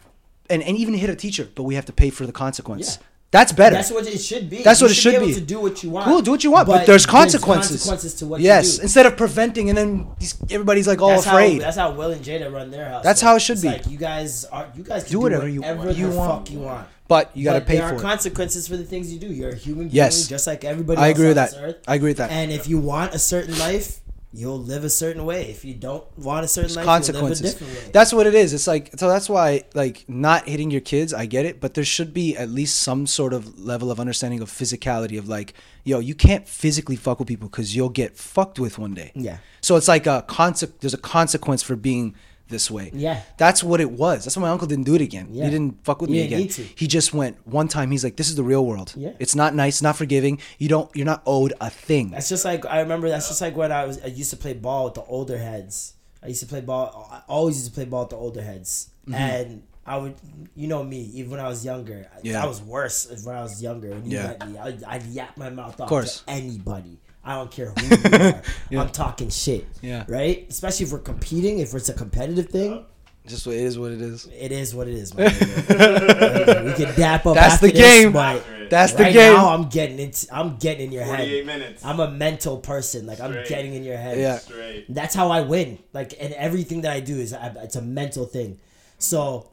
and, 0.49 0.61
and 0.63 0.75
even 0.77 0.93
hit 0.93 1.09
a 1.09 1.15
teacher 1.15 1.47
but 1.55 1.63
we 1.63 1.75
have 1.75 1.85
to 1.85 1.93
pay 1.93 2.09
for 2.09 2.25
the 2.25 2.31
consequence 2.45 2.97
Yeah. 2.99 3.07
That's 3.33 3.51
better 3.51 3.75
That's 3.75 3.91
what 3.91 4.07
it 4.07 4.17
should 4.19 4.49
be. 4.49 4.63
That's 4.63 4.79
You 4.79 4.85
what 4.85 4.91
it 4.91 4.95
should 5.03 5.19
be. 5.19 5.25
Be. 5.27 5.33
to 5.33 5.41
do 5.41 5.59
what 5.59 5.83
you 5.83 5.89
want. 5.89 6.05
cool 6.07 6.21
do 6.21 6.31
what 6.31 6.43
you 6.45 6.51
want 6.51 6.67
but, 6.67 6.85
there's 6.85 7.05
consequences 7.05 7.71
consequences 7.83 8.13
to 8.19 8.25
what 8.27 8.39
yes 8.39 8.73
you 8.73 8.77
do. 8.77 8.83
instead 8.83 9.05
of 9.07 9.17
preventing 9.17 9.67
and 9.69 9.77
then 9.77 10.07
everybody's 10.49 10.87
like 10.87 11.01
all 11.01 11.09
that's 11.09 11.25
afraid 11.25 11.55
How, 11.59 11.65
that's 11.65 11.77
how 11.77 11.91
Will 11.91 12.11
and 12.11 12.23
Jada 12.23 12.47
run 12.53 12.71
their 12.71 12.87
house. 12.87 13.03
That's 13.03 13.19
how 13.21 13.35
it 13.35 13.41
should 13.41 13.53
it's 13.53 13.61
be. 13.63 13.67
Like 13.69 13.87
you 13.87 13.97
guys 13.97 14.45
are. 14.45 14.67
You 14.75 14.83
guys 14.83 15.03
can 15.03 15.11
Do 15.11 15.17
do 15.17 15.19
whatever 15.21 15.47
whatever, 15.49 15.91
you- 15.91 16.09
want. 16.11 16.49
you 16.51 16.59
want. 16.59 16.87
but 17.07 17.35
you 17.35 17.43
got 17.43 17.53
to 17.53 17.59
But 17.61 17.67
pay 17.67 17.77
there 17.77 17.89
for 17.89 17.95
are 17.95 17.99
consequences 17.99 18.67
for 18.67 18.77
the 18.77 18.83
things 18.85 19.11
you 19.13 19.19
do. 19.19 19.27
You're 19.27 19.49
a 19.49 19.55
human 19.55 19.85
being, 19.89 19.95
Yes. 19.95 20.27
just 20.27 20.45
like 20.47 20.63
everybody. 20.63 20.99
I 21.01 21.09
else 21.09 21.17
agree 21.17 21.27
with 21.27 21.35
that. 21.35 21.51
this 21.51 21.59
earth. 21.59 21.77
I 21.87 21.95
agree 21.95 22.11
with 22.11 22.17
that. 22.17 22.31
And 22.31 22.51
if 22.51 22.67
you 22.69 22.77
want 22.79 23.13
a 23.13 23.19
certain 23.19 23.57
life, 23.59 23.99
you'll 24.33 24.59
live 24.59 24.83
a 24.83 24.89
certain 24.89 25.25
way. 25.25 25.49
If 25.49 25.63
you 25.63 25.73
don't 25.75 26.05
want 26.17 26.43
a 26.43 26.47
certain 26.47 26.75
life, 26.75 26.85
consequences. 26.85 27.41
You'll 27.41 27.49
live 27.49 27.57
a 27.57 27.65
different 27.65 27.85
way. 27.85 27.91
That's 27.91 28.11
what 28.11 28.27
it 28.27 28.35
is. 28.35 28.53
It's 28.53 28.67
like 28.67 28.91
so. 28.97 29.07
That's 29.07 29.29
why 29.29 29.63
like 29.73 30.05
not 30.07 30.47
hitting 30.47 30.71
your 30.71 30.81
kids. 30.81 31.13
I 31.13 31.25
get 31.25 31.45
it, 31.45 31.61
but 31.61 31.75
there 31.75 31.85
should 31.85 32.13
be 32.13 32.35
at 32.35 32.49
least 32.49 32.77
some 32.77 33.05
sort 33.07 33.33
of 33.33 33.59
level 33.59 33.91
of 33.91 33.99
understanding 33.99 34.41
of 34.41 34.49
physicality. 34.49 35.17
Of 35.17 35.29
like, 35.29 35.53
yo, 35.83 35.99
you 35.99 36.15
can't 36.15 36.47
physically 36.47 36.95
fuck 36.95 37.19
with 37.19 37.27
people 37.27 37.47
because 37.47 37.75
you'll 37.75 37.89
get 37.89 38.17
fucked 38.17 38.59
with 38.59 38.79
one 38.79 38.93
day. 38.93 39.11
Yeah. 39.15 39.37
So 39.61 39.75
it's 39.75 39.87
like 39.87 40.07
a 40.07 40.25
conse- 40.27 40.71
There's 40.79 40.93
a 40.93 40.97
consequence 40.97 41.61
for 41.63 41.75
being 41.75 42.15
this 42.53 42.71
way. 42.71 42.91
Yeah. 42.93 43.21
That's 43.37 43.61
what 43.61 43.81
it 43.81 43.91
was. 43.91 44.23
That's 44.23 44.37
why 44.37 44.43
my 44.43 44.49
uncle 44.49 44.67
didn't 44.67 44.85
do 44.85 44.95
it 44.95 45.01
again. 45.01 45.27
Yeah. 45.31 45.45
He 45.45 45.51
didn't 45.51 45.83
fuck 45.83 45.99
with 45.99 46.09
me 46.09 46.21
again. 46.21 46.47
He 46.75 46.87
just 46.87 47.13
went 47.13 47.35
one 47.45 47.67
time. 47.67 47.91
He's 47.91 48.03
like, 48.05 48.15
this 48.15 48.29
is 48.29 48.37
the 48.37 48.43
real 48.43 48.65
world. 48.65 48.93
Yeah. 48.95 49.11
It's 49.19 49.35
not 49.35 49.53
nice. 49.53 49.81
Not 49.81 49.97
forgiving. 49.97 50.39
You 50.57 50.69
don't. 50.69 50.89
You're 50.95 51.05
not 51.05 51.21
owed 51.25 51.53
a 51.59 51.69
thing. 51.69 52.11
That's 52.11 52.29
just 52.29 52.45
like 52.45 52.65
I 52.65 52.79
remember. 52.79 53.09
That's 53.09 53.27
just 53.27 53.41
like 53.41 53.57
when 53.57 53.71
I 53.73 53.83
was. 53.85 54.01
I 54.01 54.07
used 54.07 54.29
to 54.29 54.37
play 54.37 54.53
ball 54.53 54.85
with 54.85 54.93
the 54.93 55.03
older 55.03 55.37
heads. 55.37 55.95
I 56.23 56.27
used 56.27 56.39
to 56.41 56.47
play 56.47 56.61
ball. 56.61 57.09
I 57.11 57.21
always 57.27 57.57
used 57.57 57.67
to 57.67 57.73
play 57.75 57.85
ball 57.85 58.03
with 58.03 58.11
the 58.11 58.15
older 58.15 58.41
heads, 58.41 58.89
mm-hmm. 59.05 59.15
and 59.15 59.63
I 59.85 59.97
would, 59.97 60.15
you 60.55 60.67
know 60.67 60.81
me. 60.83 61.01
Even 61.15 61.31
when 61.31 61.39
I 61.41 61.49
was 61.49 61.65
younger, 61.65 62.07
I- 62.15 62.19
Yeah. 62.23 62.43
I 62.43 62.45
was 62.47 62.61
worse 62.61 63.11
when 63.25 63.35
I 63.35 63.41
was 63.41 63.61
younger. 63.61 63.89
When 63.89 64.05
you 64.09 64.17
Yeah. 64.17 64.27
met 64.27 64.47
me, 64.49 64.57
I, 64.57 64.77
I'd 64.87 65.03
yap 65.07 65.35
my 65.35 65.49
mouth 65.49 65.81
off 65.81 65.89
course. 65.89 66.21
to 66.21 66.29
anybody. 66.29 66.99
I 67.23 67.35
don't 67.35 67.49
care 67.51 67.71
who 67.71 67.95
you 68.69 68.79
are. 68.79 68.83
I'm 68.83 68.89
talking 68.89 69.29
shit. 69.29 69.65
Yeah. 69.81 70.03
Right. 70.07 70.45
Especially 70.49 70.85
if 70.85 70.91
we're 70.91 70.99
competing. 70.99 71.59
If 71.59 71.73
it's 71.73 71.89
a 71.89 71.93
competitive 71.93 72.49
thing, 72.49 72.85
Just 73.25 73.47
what 73.47 73.55
it 73.55 73.61
is. 73.61 73.79
What 73.79 73.91
it 73.93 74.01
is. 74.01 74.27
it 74.37 74.51
is 74.51 74.75
what 74.75 74.87
it 74.89 74.95
is. 74.95 75.13
My 75.15 75.23
nigga. 75.27 76.65
we 76.65 76.73
can 76.85 76.93
dap 76.95 77.25
up. 77.25 77.35
That's 77.35 77.53
after 77.55 77.67
the 77.67 77.73
this, 77.73 77.81
game. 78.03 78.11
but 78.11 78.43
That's 78.69 78.91
the 78.93 79.05
game. 79.05 79.33
now, 79.33 79.49
I'm 79.53 79.69
getting 79.69 79.99
it. 79.99 80.25
I'm 80.33 80.57
getting 80.57 80.87
in 80.87 80.91
your 80.91 81.03
head. 81.05 81.19
48 81.19 81.45
minutes. 81.45 81.85
I'm 81.85 81.99
a 82.01 82.11
mental 82.11 82.57
person. 82.57 83.05
Like 83.05 83.21
I'm 83.21 83.31
getting 83.47 83.73
in 83.73 83.83
your 83.85 83.97
head. 83.97 84.17
Yeah. 84.17 84.37
Straight. 84.39 84.85
That's 84.93 85.15
how 85.15 85.29
I 85.31 85.41
win. 85.41 85.79
Like, 85.93 86.13
and 86.19 86.33
everything 86.33 86.81
that 86.81 86.91
I 86.91 86.99
do 86.99 87.15
is 87.17 87.33
I, 87.33 87.53
it's 87.63 87.77
a 87.77 87.81
mental 87.81 88.25
thing. 88.25 88.59
So, 88.97 89.49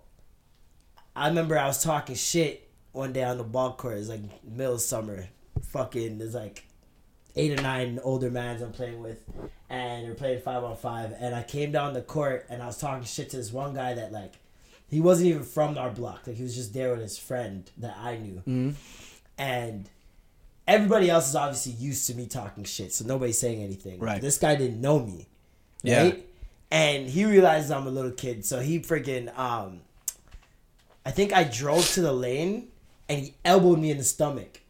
I 1.14 1.28
remember 1.28 1.56
I 1.56 1.66
was 1.66 1.82
talking 1.82 2.16
shit 2.16 2.68
one 2.92 3.12
day 3.12 3.22
on 3.22 3.38
the 3.38 3.44
ball 3.44 3.74
court. 3.74 3.98
It's 3.98 4.08
like 4.08 4.22
middle 4.44 4.74
of 4.74 4.80
summer. 4.80 5.28
Fucking, 5.70 6.20
It's 6.20 6.34
like 6.34 6.64
eight 7.36 7.58
or 7.58 7.62
nine 7.62 8.00
older 8.02 8.30
mans 8.30 8.62
I'm 8.62 8.72
playing 8.72 9.02
with, 9.02 9.24
and 9.68 10.06
we're 10.08 10.14
playing 10.14 10.40
five 10.40 10.64
on 10.64 10.76
five. 10.76 11.14
And 11.18 11.34
I 11.34 11.42
came 11.42 11.72
down 11.72 11.94
the 11.94 12.02
court 12.02 12.46
and 12.48 12.62
I 12.62 12.66
was 12.66 12.78
talking 12.78 13.04
shit 13.04 13.30
to 13.30 13.36
this 13.36 13.52
one 13.52 13.74
guy 13.74 13.94
that 13.94 14.12
like, 14.12 14.34
he 14.88 15.00
wasn't 15.00 15.28
even 15.28 15.42
from 15.44 15.78
our 15.78 15.90
block. 15.90 16.26
Like 16.26 16.36
he 16.36 16.42
was 16.42 16.54
just 16.54 16.74
there 16.74 16.90
with 16.90 17.00
his 17.00 17.18
friend 17.18 17.70
that 17.78 17.96
I 17.98 18.16
knew, 18.16 18.74
and 19.38 19.88
everybody 20.66 21.10
else 21.10 21.28
is 21.28 21.36
obviously 21.36 21.72
used 21.72 22.06
to 22.08 22.14
me 22.14 22.26
talking 22.26 22.64
shit, 22.64 22.92
so 22.92 23.04
nobody's 23.04 23.38
saying 23.38 23.62
anything. 23.62 24.00
Right. 24.00 24.20
This 24.20 24.38
guy 24.38 24.56
didn't 24.56 24.80
know 24.80 24.98
me. 25.00 25.26
Yeah. 25.82 26.02
Right? 26.02 26.26
And 26.70 27.08
he 27.08 27.24
realizes 27.24 27.70
I'm 27.70 27.86
a 27.86 27.90
little 27.90 28.12
kid, 28.12 28.44
so 28.44 28.60
he 28.60 28.80
freaking 28.80 29.36
um 29.38 29.80
I 31.04 31.10
think 31.10 31.32
I 31.32 31.44
drove 31.44 31.88
to 31.92 32.02
the 32.02 32.12
lane 32.12 32.68
and 33.08 33.20
he 33.20 33.34
elbowed 33.44 33.78
me 33.78 33.90
in 33.90 33.98
the 33.98 34.04
stomach. 34.04 34.60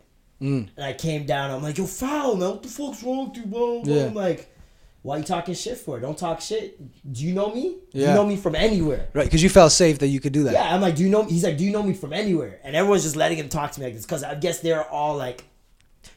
Mm. 0.41 0.69
And 0.77 0.85
I 0.85 0.93
came 0.95 1.27
down, 1.27 1.51
I'm 1.51 1.63
like, 1.63 1.77
yo, 1.79 1.87
foul, 1.87 2.37
man. 2.37 2.51
What 2.51 2.63
the 2.63 2.69
fuck's 2.69 3.03
wrong 3.03 3.29
with 3.29 3.39
you, 3.39 3.47
bro? 3.47 3.83
Yeah. 3.85 4.07
I'm 4.07 4.15
like, 4.15 4.55
why 5.03 5.17
you 5.17 5.25
talking 5.25 5.55
shit 5.55 5.79
for? 5.79 5.99
Don't 6.01 6.17
talk 6.17 6.41
shit. 6.41 6.79
Do 7.13 7.25
you 7.25 7.35
know 7.35 7.55
me? 7.55 7.77
Yeah. 7.93 8.09
You 8.09 8.15
know 8.15 8.27
me 8.27 8.37
from 8.37 8.55
anywhere. 8.55 9.09
Right. 9.15 9.25
Because 9.25 9.43
you 9.43 9.49
felt 9.49 9.73
safe 9.73 9.99
that 10.01 10.09
you 10.09 10.21
could 10.21 10.33
do 10.33 10.45
that. 10.45 10.53
Yeah, 10.53 10.75
I'm 10.75 10.81
like, 10.81 10.97
do 10.97 11.03
you 11.03 11.09
know? 11.09 11.23
Me? 11.23 11.31
He's 11.31 11.45
like, 11.45 11.57
do 11.57 11.65
you 11.65 11.73
know 11.73 11.83
me 11.83 11.95
from 11.95 12.13
anywhere? 12.13 12.61
And 12.65 12.77
everyone's 12.77 13.03
just 13.03 13.17
letting 13.17 13.39
him 13.39 13.49
talk 13.49 13.73
to 13.73 13.81
me 13.81 13.87
like 13.87 13.95
this 13.95 14.05
because 14.05 14.23
I 14.23 14.35
guess 14.35 14.61
they're 14.61 14.85
all 14.89 15.17
like, 15.17 15.45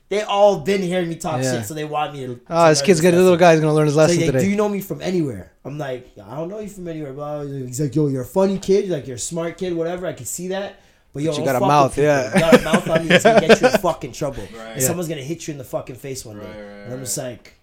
they 0.10 0.22
all 0.22 0.60
been 0.60 0.82
hearing 0.82 1.10
me 1.10 1.16
talk 1.16 1.42
Yeah. 1.42 1.60
shit, 1.60 1.66
so 1.66 1.74
they 1.74 1.86
want 1.86 2.14
me 2.14 2.26
to. 2.26 2.40
Oh, 2.50 2.66
to 2.66 2.72
this 2.72 2.82
kid's 2.82 3.02
gonna, 3.02 3.18
little 3.18 3.38
guy's 3.38 3.60
gonna 3.60 3.74
learn 3.74 3.88
his 3.88 3.96
lesson 3.96 4.18
he's 4.18 4.28
like, 4.28 4.34
today. 4.34 4.46
do 4.46 4.52
you 4.52 4.58
know 4.58 4.70
me 4.70 4.80
from 4.82 5.02
anywhere? 5.02 5.54
I'm 5.66 5.78
like, 5.78 6.12
I 6.22 6.36
don't 6.36 6.50
know 6.50 6.60
you 6.60 6.68
from 6.70 6.88
anywhere. 6.88 7.14
Blah. 7.14 7.44
He's 7.44 7.80
like, 7.82 7.96
yo, 7.96 8.08
you're 8.08 8.22
a 8.24 8.26
funny 8.26 8.60
kid. 8.60 8.90
Like, 8.90 9.08
you're 9.08 9.16
a 9.16 9.20
smart 9.20 9.58
kid. 9.58 9.74
Whatever. 9.74 10.08
I 10.08 10.14
can 10.14 10.26
see 10.26 10.50
that. 10.50 10.80
But 11.14 11.24
yo, 11.24 11.32
But 11.32 11.40
you 11.40 11.46
got 11.46 11.56
a 11.56 11.60
mouth, 11.60 11.98
yeah. 11.98 12.34
You 12.34 12.40
got 12.40 12.60
a 12.60 12.64
mouth 12.64 12.90
on 12.90 13.04
you. 13.08 13.12
It's 13.12 13.24
gonna 13.24 13.48
get 13.48 13.62
you 13.62 13.68
in 13.68 13.78
fucking 13.80 14.12
trouble. 14.14 14.44
Right. 14.58 14.74
And 14.74 14.82
Someone's 14.82 15.08
gonna 15.08 15.22
hit 15.22 15.48
you 15.48 15.52
in 15.52 15.58
the 15.60 15.64
fucking 15.64 15.96
face 15.96 16.26
one 16.26 16.40
day. 16.40 16.46
Right, 16.46 16.56
right, 16.58 16.84
and 16.86 16.94
I'm 16.94 17.00
just 17.02 17.18
like, 17.18 17.54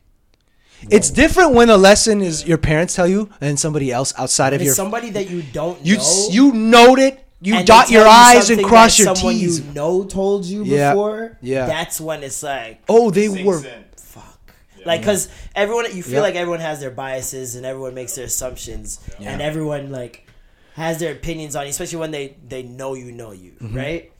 It's 0.89 1.11
different 1.11 1.53
when 1.55 1.69
a 1.69 1.77
lesson 1.77 2.23
is 2.23 2.47
your 2.47 2.59
parents 2.59 2.95
tell 2.95 3.09
you 3.09 3.29
and 3.41 3.59
somebody 3.59 3.91
else 3.93 4.15
outside 4.17 4.53
of 4.55 4.63
your. 4.63 4.73
somebody 4.75 5.11
that 5.11 5.29
you 5.29 5.43
don't 5.43 5.85
you 5.85 5.97
know. 5.99 6.29
you 6.31 6.53
note 6.53 6.99
it. 7.01 7.27
You 7.43 7.65
dot 7.65 7.91
your 7.91 8.05
tell 8.05 8.13
you 8.35 8.39
I's 8.39 8.51
and 8.51 8.63
cross 8.65 8.97
that 8.99 9.05
your 9.05 9.17
someone 9.17 9.35
T's. 9.35 9.61
you 9.61 9.73
know 9.73 10.05
told 10.05 10.45
you 10.45 10.63
Yeah. 10.63 10.93
before. 10.93 11.39
Yeah. 11.41 11.67
That's 11.67 12.01
when 12.01 12.23
it's 12.23 12.43
like, 12.43 12.83
oh, 12.89 13.11
they 13.11 13.29
were. 13.31 13.59
in. 13.67 13.85
fuck. 13.97 14.39
Like, 14.85 15.03
cause 15.03 15.29
everyone, 15.55 15.87
you 15.97 16.03
feel 16.03 16.17
Yeah. 16.17 16.21
like 16.21 16.35
everyone 16.37 16.61
has 16.61 16.81
their 16.81 16.91
biases 16.91 17.57
and 17.57 17.65
everyone 17.67 17.95
makes 17.95 18.15
their 18.15 18.27
assumptions, 18.27 19.01
and 19.19 19.41
everyone 19.43 19.91
like 19.91 20.27
has 20.75 20.99
their 20.99 21.13
opinions 21.13 21.57
on 21.57 21.65
you, 21.65 21.71
especially 21.71 21.99
when 21.99 22.11
they 22.11 22.37
they 22.47 22.63
know 22.63 22.95
you 22.95 23.13
know 23.13 23.33
you, 23.33 23.53
Mm-hmm. 23.61 23.77
right? 23.77 24.13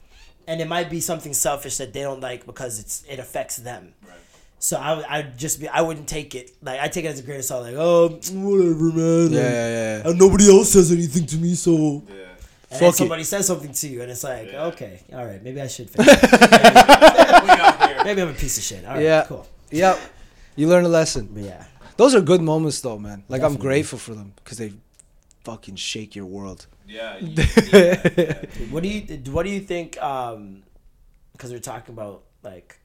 And 0.47 0.59
it 0.59 0.67
might 0.67 0.89
be 0.89 0.99
something 0.99 1.33
selfish 1.33 1.77
that 1.77 1.93
they 1.93 2.01
don't 2.01 2.19
like 2.19 2.45
because 2.45 2.79
it's 2.79 3.03
it 3.09 3.19
affects 3.19 3.57
them. 3.57 3.93
Right. 4.05 4.17
So 4.59 4.77
I 4.77 4.93
would 4.95 5.05
I'd 5.05 5.37
just 5.37 5.59
be 5.59 5.67
I 5.67 5.81
wouldn't 5.81 6.07
take 6.07 6.35
it 6.35 6.51
like 6.61 6.79
I 6.79 6.87
take 6.87 7.05
it 7.05 7.09
as 7.09 7.19
a 7.19 7.23
grain 7.23 7.39
of 7.39 7.45
salt 7.45 7.63
like 7.63 7.75
oh 7.77 8.09
whatever 8.09 8.91
man 8.91 9.31
Yeah, 9.31 9.39
like, 9.39 9.51
yeah, 9.51 9.69
yeah. 10.03 10.07
and 10.09 10.19
nobody 10.19 10.49
else 10.49 10.71
says 10.73 10.91
anything 10.91 11.25
to 11.27 11.37
me 11.37 11.55
so 11.55 11.71
Yeah. 12.07 12.13
and 12.69 12.69
Fuck 12.69 12.79
then 12.79 12.89
it. 12.89 12.95
somebody 12.95 13.23
says 13.23 13.47
something 13.47 13.71
to 13.71 13.87
you 13.87 14.01
and 14.01 14.11
it's 14.11 14.23
like 14.23 14.53
okay 14.53 15.01
all 15.13 15.25
right 15.25 15.41
maybe 15.43 15.61
I 15.61 15.67
should 15.67 15.89
fix 15.93 16.05
it. 16.07 16.31
We 16.31 17.49
out 17.49 17.89
here. 17.89 18.03
maybe 18.05 18.21
I'm 18.21 18.29
a 18.29 18.33
piece 18.33 18.57
of 18.57 18.63
shit 18.63 18.85
all 18.85 18.95
right 18.95 19.03
Yeah. 19.03 19.25
cool 19.27 19.47
Yep. 19.71 19.99
You 20.57 20.67
learn 20.67 20.85
a 20.85 20.89
lesson. 20.89 21.29
but 21.31 21.43
yeah 21.43 21.63
Those 21.97 22.13
are 22.15 22.21
good 22.21 22.41
moments, 22.41 22.81
though, 22.81 22.97
man. 22.99 23.23
Like 23.29 23.41
I'm 23.43 23.55
grateful 23.57 23.97
for 23.99 24.13
them 24.15 24.33
because 24.43 24.57
they 24.57 24.73
fucking 25.43 25.75
shake 25.75 26.15
your 26.15 26.25
world. 26.25 26.67
Yeah. 26.87 27.17
you- 27.21 27.43
yeah. 27.71 28.43
What 28.69 28.83
do 28.83 28.89
you 28.89 29.01
What 29.31 29.43
do 29.43 29.49
you 29.49 29.59
think? 29.61 30.01
Um, 30.01 30.63
because 31.33 31.51
we're 31.51 31.59
talking 31.59 31.93
about 31.95 32.23
like 32.43 32.79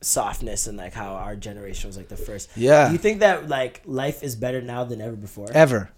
softness 0.00 0.66
and 0.66 0.76
like 0.78 0.92
how 0.94 1.14
our 1.14 1.34
generation 1.36 1.88
was 1.88 1.96
like 1.96 2.08
the 2.08 2.16
first. 2.16 2.50
Yeah. 2.56 2.86
Do 2.88 2.92
you 2.92 2.98
think 2.98 3.20
that 3.20 3.48
like 3.48 3.82
life 3.84 4.22
is 4.22 4.36
better 4.36 4.60
now 4.62 4.84
than 4.84 5.00
ever 5.00 5.16
before? 5.16 5.48
Ever, 5.52 5.90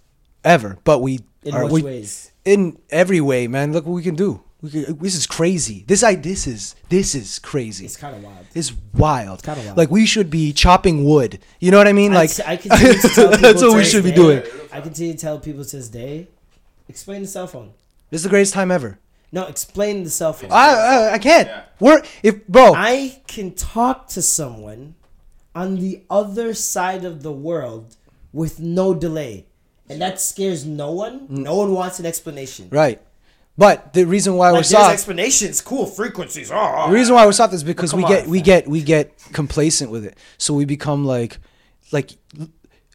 ever. 0.43 0.77
But 0.83 0.99
we 1.01 1.19
In 1.43 1.53
are 1.53 1.63
which 1.65 1.71
we, 1.73 1.81
ways? 1.83 2.31
in 2.45 2.79
every 2.89 3.21
way, 3.21 3.47
man. 3.47 3.71
Look 3.73 3.85
what 3.85 3.93
we 3.93 4.01
can 4.03 4.15
do. 4.15 4.41
We 4.61 4.69
this 4.69 5.15
is 5.15 5.25
crazy. 5.25 5.83
This 5.87 6.03
I 6.03 6.15
this 6.15 6.45
is 6.45 6.75
this 6.89 7.15
is 7.15 7.39
crazy. 7.39 7.85
It's 7.85 7.97
kind 7.97 8.15
of 8.15 8.23
wild. 8.23 8.45
It's 8.53 8.71
wild. 8.93 9.41
kinda 9.43 9.61
wild. 9.65 9.77
Like 9.77 9.89
we 9.89 10.05
should 10.05 10.29
be 10.29 10.53
chopping 10.53 11.03
wood. 11.03 11.39
You 11.59 11.71
know 11.71 11.77
what 11.77 11.87
I 11.87 11.93
mean? 11.93 12.13
Like 12.13 12.29
I, 12.41 12.53
I 12.53 12.57
continue 12.57 12.93
to 12.93 13.07
tell 13.09 13.29
people 13.31 13.41
that's 13.41 13.61
what 13.63 13.71
we 13.73 13.77
this 13.79 13.91
should 13.91 14.03
be 14.03 14.11
day- 14.11 14.15
doing. 14.15 14.43
I 14.71 14.81
continue 14.81 15.13
to 15.13 15.19
tell 15.19 15.39
people 15.39 15.65
to 15.65 15.75
this 15.77 15.89
day, 15.89 16.27
explain 16.87 17.21
the 17.23 17.27
cell 17.27 17.47
phone. 17.47 17.73
This 18.11 18.19
is 18.19 18.23
the 18.23 18.29
greatest 18.29 18.53
time 18.53 18.69
ever. 18.71 18.99
No, 19.31 19.47
explain 19.47 20.03
the 20.03 20.09
cell 20.11 20.33
phone. 20.33 20.51
I 20.51 20.69
I, 20.75 21.13
I 21.13 21.17
can't. 21.17 21.47
Yeah. 21.47 21.63
We're 21.79 22.03
if 22.21 22.45
bro. 22.47 22.73
I 22.75 23.19
can 23.27 23.53
talk 23.55 24.07
to 24.09 24.21
someone 24.21 24.93
on 25.55 25.77
the 25.77 26.03
other 26.09 26.53
side 26.53 27.03
of 27.03 27.23
the 27.23 27.31
world 27.31 27.95
with 28.31 28.59
no 28.59 28.93
delay. 28.93 29.47
And 29.89 29.99
that 30.01 30.21
scares 30.21 30.65
no 30.65 30.91
one. 30.91 31.27
Mm. 31.27 31.43
No 31.43 31.55
one 31.57 31.73
wants 31.73 31.99
an 31.99 32.05
explanation. 32.05 32.69
right. 32.71 33.01
But 33.61 33.93
the 33.93 34.05
reason 34.05 34.33
why 34.37 34.47
we're 34.47 34.53
Like, 34.53 34.65
there's 34.65 34.69
soft, 34.71 34.93
explanations, 34.93 35.61
cool 35.61 35.85
frequencies. 35.85 36.49
Oh, 36.51 36.87
the 36.87 36.93
reason 36.95 37.13
ah. 37.13 37.17
why 37.17 37.25
we're 37.27 37.31
soft 37.31 37.53
is 37.53 37.63
because 37.63 37.93
we 37.93 38.01
get 38.05 38.23
on, 38.23 38.29
we 38.31 38.39
fam. 38.39 38.45
get 38.45 38.67
we 38.67 38.81
get 38.81 39.15
complacent 39.33 39.91
with 39.91 40.03
it. 40.03 40.17
So 40.39 40.55
we 40.55 40.65
become 40.65 41.05
like, 41.05 41.37
like, 41.91 42.09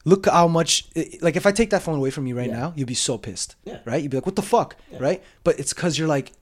look 0.04 0.26
how 0.26 0.48
much. 0.48 0.88
Like 1.20 1.36
if 1.36 1.46
I 1.46 1.52
take 1.52 1.70
that 1.70 1.82
phone 1.82 1.98
away 1.98 2.10
from 2.10 2.26
you 2.26 2.36
right 2.36 2.48
Yeah. 2.48 2.58
now, 2.62 2.72
you'd 2.74 2.88
be 2.88 2.94
so 2.94 3.16
pissed, 3.16 3.54
Yeah. 3.64 3.78
right? 3.84 4.02
You'd 4.02 4.10
be 4.10 4.16
like, 4.16 4.26
what 4.26 4.34
the 4.34 4.42
fuck, 4.42 4.74
right? 4.98 5.22
But 5.44 5.60
it's 5.60 5.72
because 5.72 5.96
you're 6.00 6.08
like, 6.08 6.32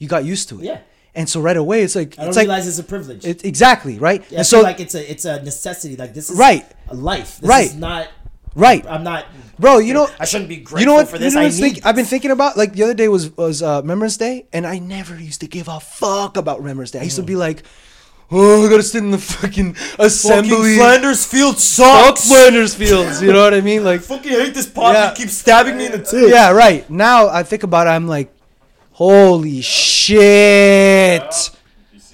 you 0.00 0.08
got 0.08 0.24
used 0.24 0.48
to 0.48 0.58
it, 0.58 0.64
Yeah. 0.64 0.78
And 1.14 1.28
so 1.28 1.40
right 1.40 1.56
away, 1.56 1.82
it's 1.84 1.94
like 1.94 2.18
I 2.18 2.22
don't 2.22 2.28
it's 2.30 2.36
like 2.36 2.44
realize 2.48 2.66
it's 2.66 2.80
a 2.80 2.82
privilege. 2.94 3.24
it, 3.24 3.44
exactly 3.44 3.96
right. 4.00 4.24
Yeah, 4.28 4.38
and 4.38 4.46
so 4.46 4.62
like 4.62 4.80
it's 4.80 4.96
a 4.96 5.08
it's 5.08 5.24
a 5.24 5.40
necessity. 5.40 5.94
Like 5.94 6.14
this 6.14 6.30
is 6.30 6.36
Right. 6.36 6.66
a 6.88 6.94
life. 6.96 7.38
This 7.38 7.48
Right. 7.48 7.66
is 7.66 7.76
not 7.76 8.08
right, 8.54 8.84
I'm 8.86 9.04
not 9.04 9.26
bro. 9.58 9.78
You 9.78 9.94
know, 9.94 10.08
I 10.20 10.24
shouldn't 10.24 10.48
be 10.48 10.56
grateful 10.56 10.80
you 10.80 10.86
know 10.86 10.94
what? 10.94 11.08
for 11.08 11.18
this. 11.18 11.32
You 11.32 11.38
know 11.38 11.42
I 11.42 11.48
what 11.48 11.54
I 11.54 11.56
need 11.56 11.72
think, 11.74 11.86
I've 11.86 11.96
been 11.96 12.04
thinking 12.04 12.30
about 12.30 12.56
like 12.56 12.74
the 12.74 12.82
other 12.82 12.94
day 12.94 13.08
was 13.08 13.34
was 13.36 13.62
uh, 13.62 13.80
Remembrance 13.82 14.16
Day, 14.16 14.46
and 14.52 14.66
I 14.66 14.78
never 14.78 15.16
used 15.18 15.40
to 15.40 15.46
give 15.46 15.68
a 15.68 15.80
fuck 15.80 16.36
about 16.36 16.58
Remembrance 16.58 16.90
Day. 16.90 17.00
I 17.00 17.04
used 17.04 17.16
to 17.16 17.22
be 17.22 17.36
like, 17.36 17.62
oh, 18.30 18.66
I 18.66 18.68
gotta 18.68 18.82
sit 18.82 19.02
in 19.02 19.10
the 19.10 19.18
fucking 19.18 19.76
assembly. 19.98 20.50
Fucking 20.50 20.76
Flanders 20.76 21.24
Field 21.24 21.54
Fuck 21.54 22.18
sucks. 22.18 22.28
Flanders 22.28 22.74
Fields. 22.74 23.22
You 23.22 23.32
know 23.32 23.42
what 23.42 23.54
I 23.54 23.60
mean? 23.60 23.84
Like, 23.92 24.00
Fucking 24.02 24.30
hate 24.30 24.54
this 24.54 24.68
pop. 24.68 24.94
Yeah. 24.94 25.10
You 25.10 25.16
keep 25.16 25.28
stabbing 25.28 25.76
me 25.76 25.86
in 25.86 25.92
the 25.92 25.98
tooth. 26.02 26.30
yeah, 26.30 26.50
right. 26.50 26.88
Now 26.90 27.28
I 27.28 27.42
think 27.42 27.62
about 27.62 27.86
it, 27.86 27.90
I'm 27.90 28.06
like, 28.06 28.32
holy 28.92 29.60
shit. 29.60 31.22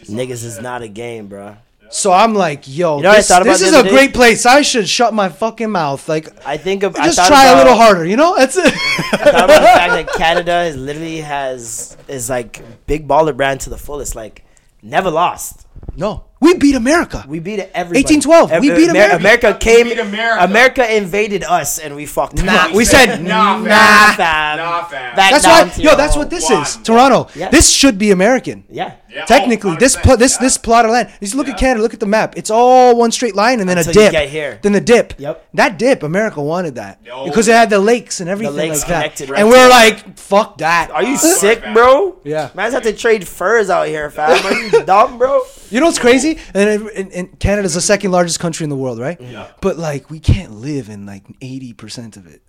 Niggas 0.08 0.44
is 0.44 0.60
not 0.60 0.82
a 0.82 0.88
game, 0.88 1.28
bro. 1.28 1.56
So 1.90 2.12
I'm 2.12 2.34
like, 2.34 2.64
yo, 2.66 2.98
You 2.98 3.02
know 3.04 3.12
this, 3.12 3.28
this 3.28 3.62
is 3.62 3.72
a 3.72 3.82
day? 3.82 3.90
great 3.90 4.14
place. 4.14 4.44
I 4.46 4.62
should 4.62 4.88
shut 4.88 5.14
my 5.14 5.28
fucking 5.28 5.70
mouth. 5.70 6.08
Like, 6.08 6.28
I 6.46 6.56
think 6.56 6.82
of 6.82 6.94
just 6.94 7.26
try 7.26 7.46
a 7.46 7.56
little 7.56 7.74
harder. 7.74 8.04
You 8.04 8.16
know? 8.16 8.36
That's 8.36 8.56
it. 8.56 8.66
I 8.66 9.16
thought 9.16 9.44
about 9.44 9.60
the 9.60 9.66
fact 9.66 9.92
that 9.92 10.08
Canada 10.18 10.62
is 10.64 10.76
literally 10.76 11.18
has 11.18 11.96
is 12.06 12.28
like 12.28 12.62
big 12.86 13.08
baller 13.08 13.36
brand 13.36 13.60
to 13.62 13.70
the 13.70 13.78
fullest. 13.78 14.14
Like 14.14 14.44
never 14.82 15.10
lost. 15.10 15.66
no, 15.96 16.24
we 16.40 16.54
beat 16.54 16.74
America. 16.74 17.24
We 17.26 17.40
beat 17.40 17.60
everybody. 17.74 18.04
1812, 18.20 18.60
we 18.60 18.70
beat 18.70 18.90
America. 18.90 19.16
America 19.16 19.56
came. 19.58 19.88
beat 19.88 19.98
America. 19.98 20.44
America 20.44 20.96
invaded 20.96 21.42
us, 21.44 21.78
and 21.78 21.96
we 21.96 22.06
fucked. 22.06 22.42
Nah, 22.42 22.66
up. 22.66 22.72
we 22.72 22.84
said 22.84 23.22
Nah, 23.22 23.54
fam. 23.56 23.64
nah, 23.64 24.12
fam. 24.14 24.56
Nah, 24.58 24.84
fam. 24.84 25.16
Back 25.16 25.30
That's 25.32 25.46
why, 25.46 25.82
yo, 25.82 25.96
that's 25.96 26.16
what 26.16 26.30
this 26.30 26.48
One. 26.50 26.62
is. 26.62 26.76
Toronto. 26.78 27.28
Yeah. 27.34 27.48
This 27.50 27.70
should 27.70 27.98
be 27.98 28.10
American. 28.12 28.64
Yeah. 28.70 28.94
Yeah, 29.10 29.24
Technically, 29.24 29.70
oh, 29.70 29.76
this 29.76 29.96
100%, 29.96 30.02
pl- 30.02 30.16
this 30.18 30.34
yeah. 30.34 30.40
this 30.42 30.58
plot 30.58 30.84
of 30.84 30.90
land. 30.90 31.08
Just 31.20 31.34
look 31.34 31.48
at 31.48 31.56
Canada. 31.58 31.80
Look 31.82 31.94
at 31.94 32.00
the 32.00 32.04
map. 32.06 32.36
It's 32.36 32.50
all 32.50 32.94
one 32.94 33.10
straight 33.10 33.34
line, 33.34 33.58
and 33.58 33.66
then 33.66 33.78
Until 33.78 33.92
a 33.92 33.94
you 33.94 34.00
dip. 34.02 34.12
get 34.12 34.28
here. 34.28 34.58
Then 34.60 34.72
the 34.72 34.82
dip. 34.82 35.14
Yep. 35.16 35.48
That 35.54 35.78
dip, 35.78 36.02
America 36.02 36.42
wanted 36.42 36.74
that 36.74 37.02
because 37.24 37.48
it 37.48 37.52
had 37.52 37.70
the 37.70 37.78
lakes 37.78 38.20
and 38.20 38.28
everything 38.28 38.54
lakes 38.54 38.86
like 38.86 39.16
that. 39.16 39.30
right 39.30 39.40
and 39.40 39.48
we're 39.48 39.64
it. 39.66 39.70
like, 39.70 40.18
fuck 40.18 40.58
that. 40.58 40.90
Are 40.90 41.02
you 41.02 41.16
sick, 41.16 41.62
bro? 41.72 42.20
Yeah. 42.22 42.50
Man's 42.54 42.74
have 42.74 42.82
to 42.82 42.92
trade 42.92 43.26
furs 43.26 43.70
out 43.70 43.88
here, 43.88 44.10
fam. 44.10 44.44
Are 44.44 44.52
you 44.52 44.84
dumb, 44.84 45.16
bro? 45.16 45.40
You 45.70 45.80
know 45.80 45.86
what's 45.86 45.98
crazy? 45.98 46.27
And, 46.54 46.68
it- 46.82 46.96
and, 46.96 47.12
and 47.12 47.40
Canada's 47.40 47.74
the 47.74 47.80
second 47.80 48.10
largest 48.10 48.40
country 48.40 48.64
in 48.64 48.70
the 48.70 48.76
world, 48.76 48.98
right? 48.98 49.20
Yeah. 49.20 49.48
But 49.60 49.76
like, 49.78 50.10
we 50.10 50.20
can't 50.20 50.52
live 50.52 50.88
in 50.88 51.06
like 51.06 51.24
eighty 51.40 51.72
percent 51.72 52.16
of 52.16 52.26
it. 52.26 52.42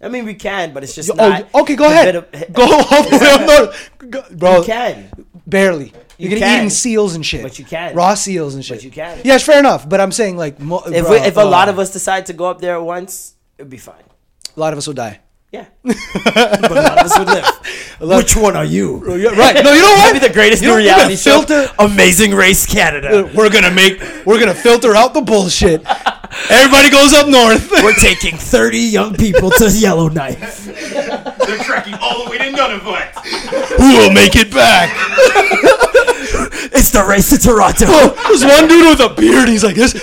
I 0.00 0.08
mean, 0.08 0.26
we 0.26 0.34
can, 0.34 0.74
but 0.74 0.82
it's 0.84 0.94
just 0.94 1.08
Yo, 1.08 1.14
oh, 1.18 1.28
not. 1.30 1.48
oh, 1.54 1.62
okay, 1.62 1.74
go 1.74 1.86
ahead. 1.86 2.16
of- 2.16 2.30
go 2.52 2.62
all 2.64 3.02
the 3.02 3.18
way 3.20 3.30
up 3.30 3.46
north, 3.46 3.90
Go- 4.10 4.24
bro. 4.36 4.56
You 4.58 4.64
can. 4.64 5.10
Barely. 5.46 5.86
You 6.18 6.28
You're 6.28 6.30
gonna 6.30 6.40
can. 6.40 6.58
eating 6.60 6.70
seals 6.70 7.14
and 7.14 7.24
shit. 7.24 7.42
But 7.42 7.58
you 7.58 7.64
can. 7.64 7.94
Raw 7.94 8.14
seals 8.14 8.54
and 8.54 8.64
shit. 8.64 8.78
But 8.78 8.84
you 8.84 8.90
can. 8.90 9.20
Yes, 9.24 9.42
fair 9.44 9.58
enough. 9.58 9.88
But 9.88 10.00
I'm 10.00 10.12
saying 10.12 10.36
like, 10.36 10.58
mo- 10.60 10.82
If 10.86 11.04
bro, 11.04 11.12
we, 11.12 11.16
if 11.26 11.36
a 11.36 11.44
lot 11.44 11.68
of 11.68 11.78
us 11.78 11.92
decide 11.92 12.26
to 12.26 12.32
go 12.32 12.46
up 12.46 12.60
there 12.60 12.74
at 12.76 12.82
once, 12.82 13.34
it'd 13.58 13.70
be 13.70 13.76
fine. 13.78 14.02
a 14.56 14.60
lot 14.60 14.72
of 14.72 14.78
us 14.78 14.86
will 14.86 14.94
die. 14.94 15.20
Yeah. 15.56 15.66
but 15.84 16.70
a 16.72 16.74
lot 16.74 16.98
of 16.98 17.06
us 17.10 17.18
would 17.18 17.28
live. 17.28 18.18
Which 18.18 18.36
one 18.36 18.56
are 18.56 18.64
you? 18.64 19.02
Oh, 19.06 19.36
right. 19.36 19.62
No, 19.64 19.72
you 19.72 19.80
know 19.82 19.88
what? 19.96 20.12
That'd 20.12 20.20
be 20.20 20.28
the 20.28 20.34
greatest 20.34 20.62
You 20.62 20.68
new 20.68 20.74
know, 20.76 20.82
we're 20.82 20.88
gonna 20.90 20.96
reality 21.08 21.16
show. 21.16 21.42
filter- 21.42 21.72
Amazing 21.78 22.32
Race 22.34 22.66
Canada. 22.66 23.20
Uh, 23.26 23.32
we're 23.34 23.48
gonna 23.50 23.70
make. 23.70 24.00
We're 24.26 24.38
gonna 24.38 24.54
filter 24.54 24.94
out 24.94 25.14
the 25.14 25.22
bullshit. 25.22 25.82
Everybody 26.50 26.90
goes 26.90 27.14
up 27.14 27.28
north. 27.28 27.70
We're 27.70 27.94
taking 27.94 28.36
30 28.36 28.78
young 28.78 29.14
people 29.14 29.50
to 29.52 29.70
Yellowknife. 29.70 30.64
They're 30.66 31.58
trekking 31.64 31.94
all 31.94 32.24
the 32.24 32.30
way 32.30 32.38
to 32.38 32.44
Nunavut. 32.44 33.12
Who 33.78 33.96
will 33.96 34.12
make 34.12 34.36
it 34.36 34.50
back? 34.52 34.90
It's 36.72 36.90
the 36.90 37.04
race 37.08 37.30
to 37.30 37.38
Toronto. 37.38 37.86
There's 38.28 38.44
one 38.44 38.68
dude 38.68 38.88
with 38.98 39.00
a 39.00 39.14
beard. 39.14 39.48
He's 39.48 39.64
like 39.64 39.76
this. 39.76 39.94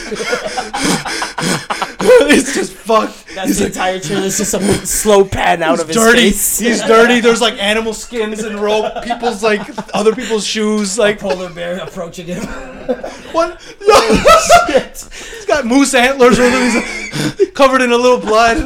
it's 2.29 2.53
just 2.53 2.73
fucked. 2.73 3.33
That's 3.35 3.57
the 3.59 3.67
entire 3.67 3.99
trailer. 3.99 4.25
It's 4.27 4.37
just 4.37 4.53
a 4.53 4.61
slow 4.85 5.23
pan 5.25 5.63
out 5.63 5.79
of 5.79 5.87
his 5.87 5.95
dirty. 5.95 6.19
face. 6.31 6.59
He's 6.59 6.81
dirty. 6.85 7.19
There's 7.19 7.41
like 7.41 7.55
animal 7.61 7.93
skins 7.93 8.43
and 8.43 8.59
rope. 8.59 9.03
People's 9.03 9.41
like 9.43 9.61
other 9.95 10.13
people's 10.15 10.45
shoes. 10.45 10.97
Like 10.97 11.19
Polar 11.19 11.49
bear 11.49 11.77
approaching 11.79 12.27
him. 12.27 12.43
what? 13.31 13.61
Yo, 13.81 14.77
He's 14.83 15.45
got 15.45 15.65
moose 15.65 15.93
antlers 15.93 16.37
with 16.37 16.53
him. 16.53 17.35
He's 17.37 17.51
covered 17.51 17.81
in 17.81 17.91
a 17.91 17.97
little 17.97 18.19
blood. 18.19 18.57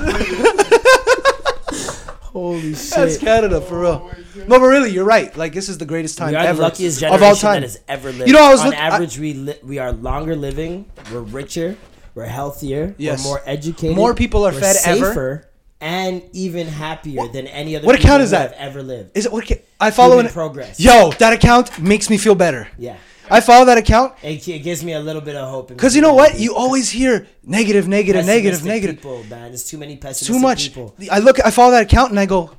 Holy 2.22 2.76
shit! 2.76 2.89
That's. 2.95 3.18
Canada 3.18 3.61
for 3.61 3.80
real. 3.81 4.11
No, 4.47 4.59
but 4.59 4.65
really, 4.68 4.91
you're 4.91 5.05
right. 5.05 5.35
Like 5.35 5.53
this 5.53 5.69
is 5.69 5.77
the 5.80 5.85
greatest 5.85 6.18
time 6.18 6.30
We 6.31 6.35
are 6.35 6.45
ever 6.45 6.57
the 6.57 6.64
luckiest 6.64 7.01
of 7.03 7.23
all 7.23 7.35
time. 7.35 7.55
that 7.55 7.64
has 7.64 7.80
ever 7.88 8.11
lived. 8.11 8.27
You 8.27 8.34
know, 8.34 8.43
I 8.45 8.51
was 8.51 8.61
on 8.61 8.68
look- 8.68 8.76
I- 8.76 8.81
average, 8.81 9.18
we 9.18 9.34
li- 9.34 9.59
we 9.64 9.80
are 9.80 9.91
longer 9.91 10.35
living, 10.35 10.85
we're 11.11 11.22
richer, 11.22 11.76
we're 12.18 12.26
healthier, 12.26 12.95
Yes. 12.98 13.23
we're 13.23 13.30
more 13.30 13.41
educated, 13.45 13.95
More 13.95 14.14
people 14.15 14.45
are 14.45 14.52
fed 14.52 14.76
ever. 14.85 15.48
and 15.80 16.23
even 16.34 16.65
happier 16.68 17.27
than 17.27 17.45
any 17.48 17.76
other. 17.76 17.85
What 17.85 17.95
account 17.95 18.23
is 18.23 18.31
that? 18.31 18.53
Have 18.56 18.69
ever 18.69 18.81
lived? 18.81 19.15
Is 19.15 19.26
it 19.27 19.31
what? 19.31 19.49
I 19.80 19.91
follow 19.91 20.14
Human 20.15 20.26
an 20.26 20.34
progress. 20.34 20.80
Yo, 20.80 21.11
that 21.19 21.34
account 21.34 21.80
makes 21.80 22.10
me 22.10 22.18
feel 22.18 22.34
better. 22.34 22.68
Yeah, 22.80 22.98
I 23.30 23.39
follow 23.41 23.65
that 23.65 23.77
account 23.77 24.14
it, 24.23 24.48
it 24.48 24.60
gives 24.60 24.84
me 24.84 24.94
a 24.94 24.99
little 24.99 25.22
bit 25.22 25.35
of 25.35 25.48
hope. 25.48 25.68
because 25.68 25.95
you 25.95 26.02
know 26.02 26.15
what? 26.15 26.39
You 26.39 26.56
always 26.56 26.89
hear 26.89 27.27
negative, 27.44 27.88
negative, 27.88 28.26
negative, 28.26 28.65
negative. 28.65 28.95
People, 28.98 29.23
man, 29.26 29.49
there's 29.52 29.65
too 29.69 29.77
many 29.77 29.95
pessimistic 29.98 30.27
Too 30.35 30.39
much. 30.39 30.68
people. 30.69 30.95
I 31.11 31.19
look. 31.19 31.38
I 31.45 31.52
follow 31.52 31.72
that 31.72 31.84
account 31.84 32.10
and 32.10 32.19
I 32.19 32.26
go, 32.26 32.49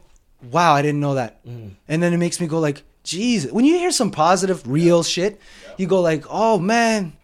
"Wow, 0.52 0.74
I 0.74 0.82
didn't 0.82 1.00
know 1.00 1.14
that." 1.14 1.44
Mm. 1.44 1.70
And 1.88 2.00
then 2.00 2.12
it 2.14 2.18
makes 2.18 2.40
me 2.40 2.46
go 2.46 2.60
like, 2.60 2.82
"Jeez." 3.04 3.50
When 3.50 3.64
you 3.64 3.76
hear 3.78 3.90
some 3.90 4.12
positive, 4.12 4.62
real 4.64 5.02
shit, 5.02 5.40
you 5.78 5.88
go 5.88 6.00
like, 6.00 6.22
"Oh 6.30 6.60
man, 6.60 7.14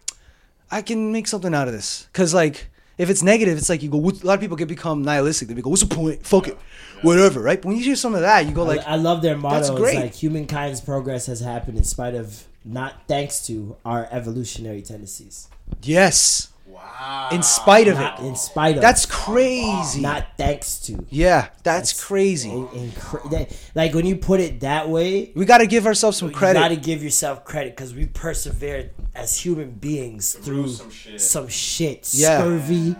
I 0.71 0.81
can 0.81 1.11
make 1.11 1.27
something 1.27 1.53
out 1.53 1.67
of 1.67 1.73
this." 1.73 2.07
Because 2.11 2.33
like, 2.33 2.69
if 2.97 3.09
it's 3.09 3.21
negative, 3.23 3.57
it's 3.57 3.69
like 3.69 3.83
you 3.83 3.89
go. 3.89 3.99
A 3.99 4.09
lot 4.25 4.35
of 4.35 4.39
people 4.39 4.57
get 4.57 4.67
become 4.67 5.03
nihilistic. 5.03 5.47
They 5.47 5.61
go, 5.61 5.69
"What's 5.69 5.83
the 5.83 5.93
point? 5.93 6.25
Fuck 6.25 6.47
it, 6.47 6.57
whatever." 7.01 7.41
Right? 7.41 7.61
But 7.61 7.69
when 7.69 7.77
you 7.77 7.83
hear 7.83 7.95
some 7.95 8.15
of 8.15 8.21
that, 8.21 8.45
you 8.45 8.51
go 8.51 8.63
like, 8.63 8.79
I, 8.87 8.93
I 8.93 8.95
love 8.95 9.21
their 9.21 9.37
motto. 9.37 9.55
That's 9.55 9.69
It's 9.69 9.79
great. 9.79 9.95
like 9.99 10.13
humankind's 10.15 10.81
progress 10.81 11.25
has 11.27 11.39
happened 11.41 11.77
in 11.77 11.83
spite 11.83 12.15
of, 12.15 12.45
not 12.63 12.93
thanks 13.07 13.45
to, 13.47 13.75
our 13.85 14.07
evolutionary 14.11 14.81
tendencies. 14.81 15.49
"Yes." 15.83 16.49
Wow. 16.75 17.29
In 17.31 17.41
spite 17.43 17.87
of 17.87 17.95
Not 17.97 18.19
it. 18.19 18.25
in 18.25 18.35
spite 18.35 18.75
of. 18.75 18.81
That's 18.81 19.05
crazy. 19.05 20.01
not 20.01 20.25
thanks 20.37 20.77
to. 20.81 21.05
yeah, 21.09 21.47
that's, 21.63 22.03
crazy. 22.03 22.49
In, 22.51 22.67
in 22.73 22.91
cra- 22.91 23.27
that- 23.29 23.57
like 23.75 23.93
when 23.93 24.05
you 24.05 24.15
put 24.17 24.39
it 24.39 24.59
that 24.61 24.89
way, 24.89 25.31
we 25.35 25.45
got 25.45 25.59
to 25.59 25.67
give 25.67 25.85
ourselves 25.85 26.17
some 26.17 26.29
you 26.29 26.35
credit. 26.35 26.59
gotta 26.59 26.75
give 26.75 27.03
yourself 27.03 27.45
credit 27.45 27.75
because 27.75 27.93
we 27.93 28.05
persevered 28.07 28.91
as 29.15 29.37
human 29.37 29.71
beings 29.71 30.33
through 30.33 30.67
some 30.69 30.89
shit. 30.89 31.21
some 31.21 31.47
shit. 31.47 32.09
Yeah. 32.13 32.39
Scurvy, 32.39 32.95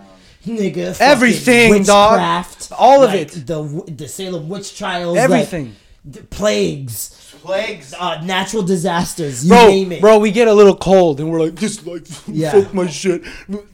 nigga, 0.46 0.92
fucking 0.92 1.06
Everything, 1.06 1.82
dog. 1.82 2.12
witchcraft, 2.12 2.72
All 2.78 3.02
of 3.04 3.10
like 3.10 3.20
it. 3.20 3.46
The 3.46 3.62
w- 3.62 3.84
the 3.86 4.08
Salem 4.08 4.48
witch 4.48 4.76
trials, 4.76 5.18
Everything. 5.18 5.66
like, 5.66 5.74
the 6.14 6.22
plagues, 6.22 7.25
Plagues. 7.42 7.94
uh, 7.98 8.20
natural 8.24 8.62
disasters. 8.62 9.44
You 9.44 9.50
bro, 9.50 9.66
name 9.68 9.92
it. 9.92 10.00
bro, 10.00 10.18
we 10.18 10.30
get 10.32 10.48
a 10.48 10.54
little 10.54 10.76
cold 10.76 11.20
and 11.20 11.30
we're 11.30 11.40
like, 11.40 11.54
just 11.54 11.86
like, 11.86 12.06
Yeah. 12.26 12.52
fuck 12.52 12.74
my 12.74 12.86
shit. 12.86 13.22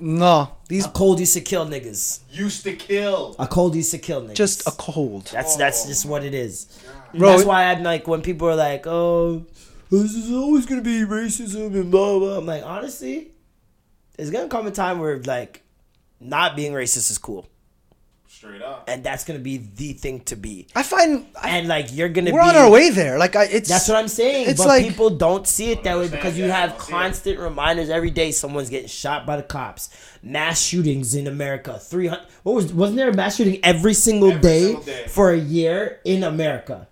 No, 0.01 0.51
these 0.69 0.87
A 0.87 0.91
cold 0.91 1.21
used 1.21 1.35
to 1.35 1.41
kill 1.41 1.67
niggas. 1.67 2.21
Used 2.31 2.65
to 2.65 2.75
kill. 2.75 3.35
A 3.39 3.47
cold 3.47 3.75
used 3.75 3.91
to 3.93 3.99
kill 3.99 4.23
niggas. 4.23 4.35
just 4.35 4.67
a 4.67 4.73
cold. 4.73 5.27
That's 5.33 5.57
that's 5.57 5.87
just 5.87 6.05
what 6.07 6.25
it 6.25 6.35
is. 6.35 6.67
And 7.13 7.19
Bro, 7.21 7.31
that's 7.31 7.45
why 7.45 7.65
I'm 7.65 7.83
like 7.83 8.07
when 8.09 8.23
people 8.23 8.49
are 8.49 8.57
like, 8.57 8.87
"Oh, 8.87 9.45
this 9.91 10.15
is 10.15 10.31
always 10.33 10.65
gonna 10.67 10.81
be 10.83 11.01
racism 11.05 11.75
and 11.75 11.91
blah 11.91 12.19
blah." 12.19 12.39
I'm 12.39 12.47
like, 12.47 12.63
honestly, 12.65 13.33
there's 14.17 14.31
gonna 14.31 14.49
come 14.49 14.67
a 14.67 14.71
time 14.71 14.99
where 14.99 15.19
like 15.21 15.63
not 16.21 16.57
being 16.57 16.73
racist 16.73 17.11
is 17.11 17.19
cool, 17.19 17.49
Straight 18.43 18.61
up. 18.61 18.87
and 18.89 19.05
that's 19.05 19.25
gonna 19.25 19.39
be 19.39 19.59
the 19.59 19.93
thing 19.93 20.19
to 20.23 20.35
be. 20.35 20.67
I 20.75 20.83
find 20.83 21.27
I, 21.41 21.51
And 21.59 21.69
like 21.69 21.95
you're 21.95 22.09
gonna 22.09 22.33
we're 22.33 22.43
be 22.43 22.49
on 22.49 22.57
our 22.57 22.69
way 22.69 22.91
there. 22.91 23.17
Like, 23.17 23.37
I, 23.37 23.45
it's 23.45 23.69
That's 23.69 23.87
what 23.89 23.97
I'm 23.99 24.09
saying. 24.09 24.49
It's 24.49 24.59
but 24.59 24.67
like 24.67 24.83
people 24.85 25.11
don't 25.11 25.47
see 25.47 25.71
it 25.71 25.85
that 25.85 25.97
way 25.97 26.09
because 26.09 26.37
you 26.37 26.47
yeah, 26.47 26.57
have 26.63 26.71
don't 26.71 26.81
see 26.81 26.89
it. 26.89 26.91
constant 26.91 27.39
reminders 27.39 27.89
every 27.89 28.11
day. 28.11 28.33
Someone's 28.33 28.69
getting 28.69 28.89
shot 28.89 29.27
by 29.27 29.37
the 29.37 29.45
cops. 29.45 29.91
Mass 30.25 30.61
shootings 30.61 31.15
in 31.15 31.29
America. 31.29 31.79
Three 31.79 32.09
hundred. 32.09 32.27
What 32.43 32.57
was? 32.57 32.73
Wasn't 32.75 32.97
there 32.97 33.11
a 33.11 33.15
mass 33.15 33.37
shooting 33.37 33.61
every 33.63 33.95
single, 33.95 34.31
Every 34.33 34.43
day, 34.43 34.63
single 34.65 34.83
day. 34.83 35.05
for 35.09 35.31
a 35.31 35.39
year 35.39 36.01
in 36.05 36.25
America? 36.25 36.89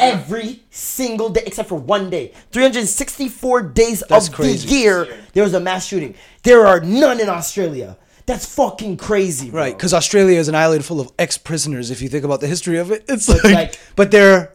Every 0.00 0.62
single 0.68 1.28
day, 1.30 1.42
except 1.46 1.68
for 1.68 1.78
one 1.78 2.10
day. 2.10 2.32
364 2.50 3.62
days 3.62 4.02
That's 4.08 4.28
of 4.28 4.34
crazy. 4.34 4.68
the 4.68 4.74
year, 4.74 5.18
there 5.32 5.44
was 5.44 5.54
a 5.54 5.60
mass 5.60 5.86
shooting. 5.86 6.14
There 6.42 6.66
are 6.66 6.80
none 6.80 7.20
in 7.20 7.28
Australia. 7.28 7.96
That's 8.26 8.54
fucking 8.56 8.96
crazy, 8.96 9.50
bro. 9.50 9.60
right 9.62 9.76
because 9.76 9.94
Australia 9.94 10.38
is 10.38 10.48
an 10.48 10.54
island 10.56 10.84
full 10.84 11.00
of 11.00 11.10
ex-prisoners. 11.18 11.90
If 11.90 12.02
you 12.02 12.08
think 12.08 12.24
about 12.24 12.40
the 12.40 12.48
history 12.48 12.78
of 12.78 12.90
it, 12.90 13.04
it's 13.08 13.28
like, 13.28 13.44
like- 13.44 13.80
but 13.94 14.10
they're 14.10 14.52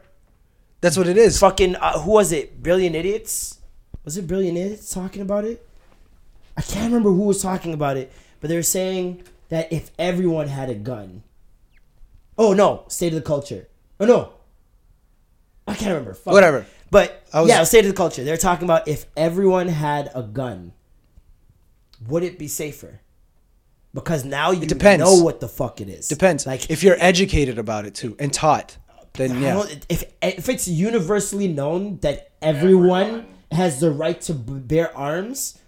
That's 0.81 0.97
what 0.97 1.07
it 1.07 1.17
is. 1.17 1.39
fucking 1.39 1.75
uh, 1.77 1.99
who 1.99 2.11
was 2.11 2.31
it? 2.31 2.61
Brilliant 2.61 2.95
Idiots. 2.95 3.59
Was 4.03 4.17
it 4.17 4.27
Brilliant 4.27 4.57
Idiots 4.57 4.93
talking 4.93 5.21
about 5.21 5.45
it? 5.45 5.65
I 6.57 6.61
can't 6.61 6.87
remember 6.87 7.09
who 7.11 7.23
was 7.23 7.41
talking 7.41 7.73
about 7.73 7.95
it, 7.97 8.11
but 8.41 8.49
they 8.49 8.55
were 8.57 8.61
saying 8.63 9.23
that 9.49 9.71
if 9.71 9.89
everyone 9.97 10.47
had 10.49 10.69
a 10.69 10.75
gun. 10.75 11.23
Oh 12.37 12.53
no, 12.53 12.83
State 12.89 13.09
of 13.13 13.15
the 13.15 13.21
Culture. 13.21 13.67
Oh 13.99 14.05
no. 14.05 14.33
I 15.67 15.75
can't 15.75 15.91
remember. 15.91 16.13
Fuck. 16.13 16.33
Whatever. 16.33 16.65
But 16.89 17.23
I 17.31 17.39
was- 17.39 17.49
yeah, 17.49 17.63
State 17.63 17.85
of 17.85 17.91
the 17.91 17.95
Culture. 17.95 18.23
They're 18.25 18.35
talking 18.35 18.65
about 18.65 18.87
if 18.89 19.05
everyone 19.15 19.69
had 19.69 20.11
a 20.13 20.23
gun, 20.23 20.73
would 22.09 22.23
it 22.23 22.37
be 22.37 22.49
safer? 22.49 22.99
Because 23.93 24.23
now 24.23 24.51
you 24.51 24.65
depends. 24.65 25.03
know 25.03 25.21
what 25.23 25.39
the 25.41 25.49
fuck 25.49 25.81
it 25.81 25.89
is. 25.89 26.07
Depends. 26.07 26.45
Like 26.45 26.69
if 26.69 26.83
you're 26.83 26.97
educated 26.99 27.57
about 27.57 27.85
it 27.85 27.93
too 27.93 28.15
and 28.19 28.33
taught, 28.33 28.77
then 29.13 29.41
yeah. 29.41 29.63
if 29.89 30.03
if 30.21 30.47
it's 30.47 30.67
universally 30.67 31.47
known 31.47 31.97
that 31.97 32.31
everyone 32.41 33.27
has 33.51 33.81
the 33.81 33.91
right 33.91 34.19
to 34.21 34.33
bear 34.33 34.95
arms, 34.95 35.59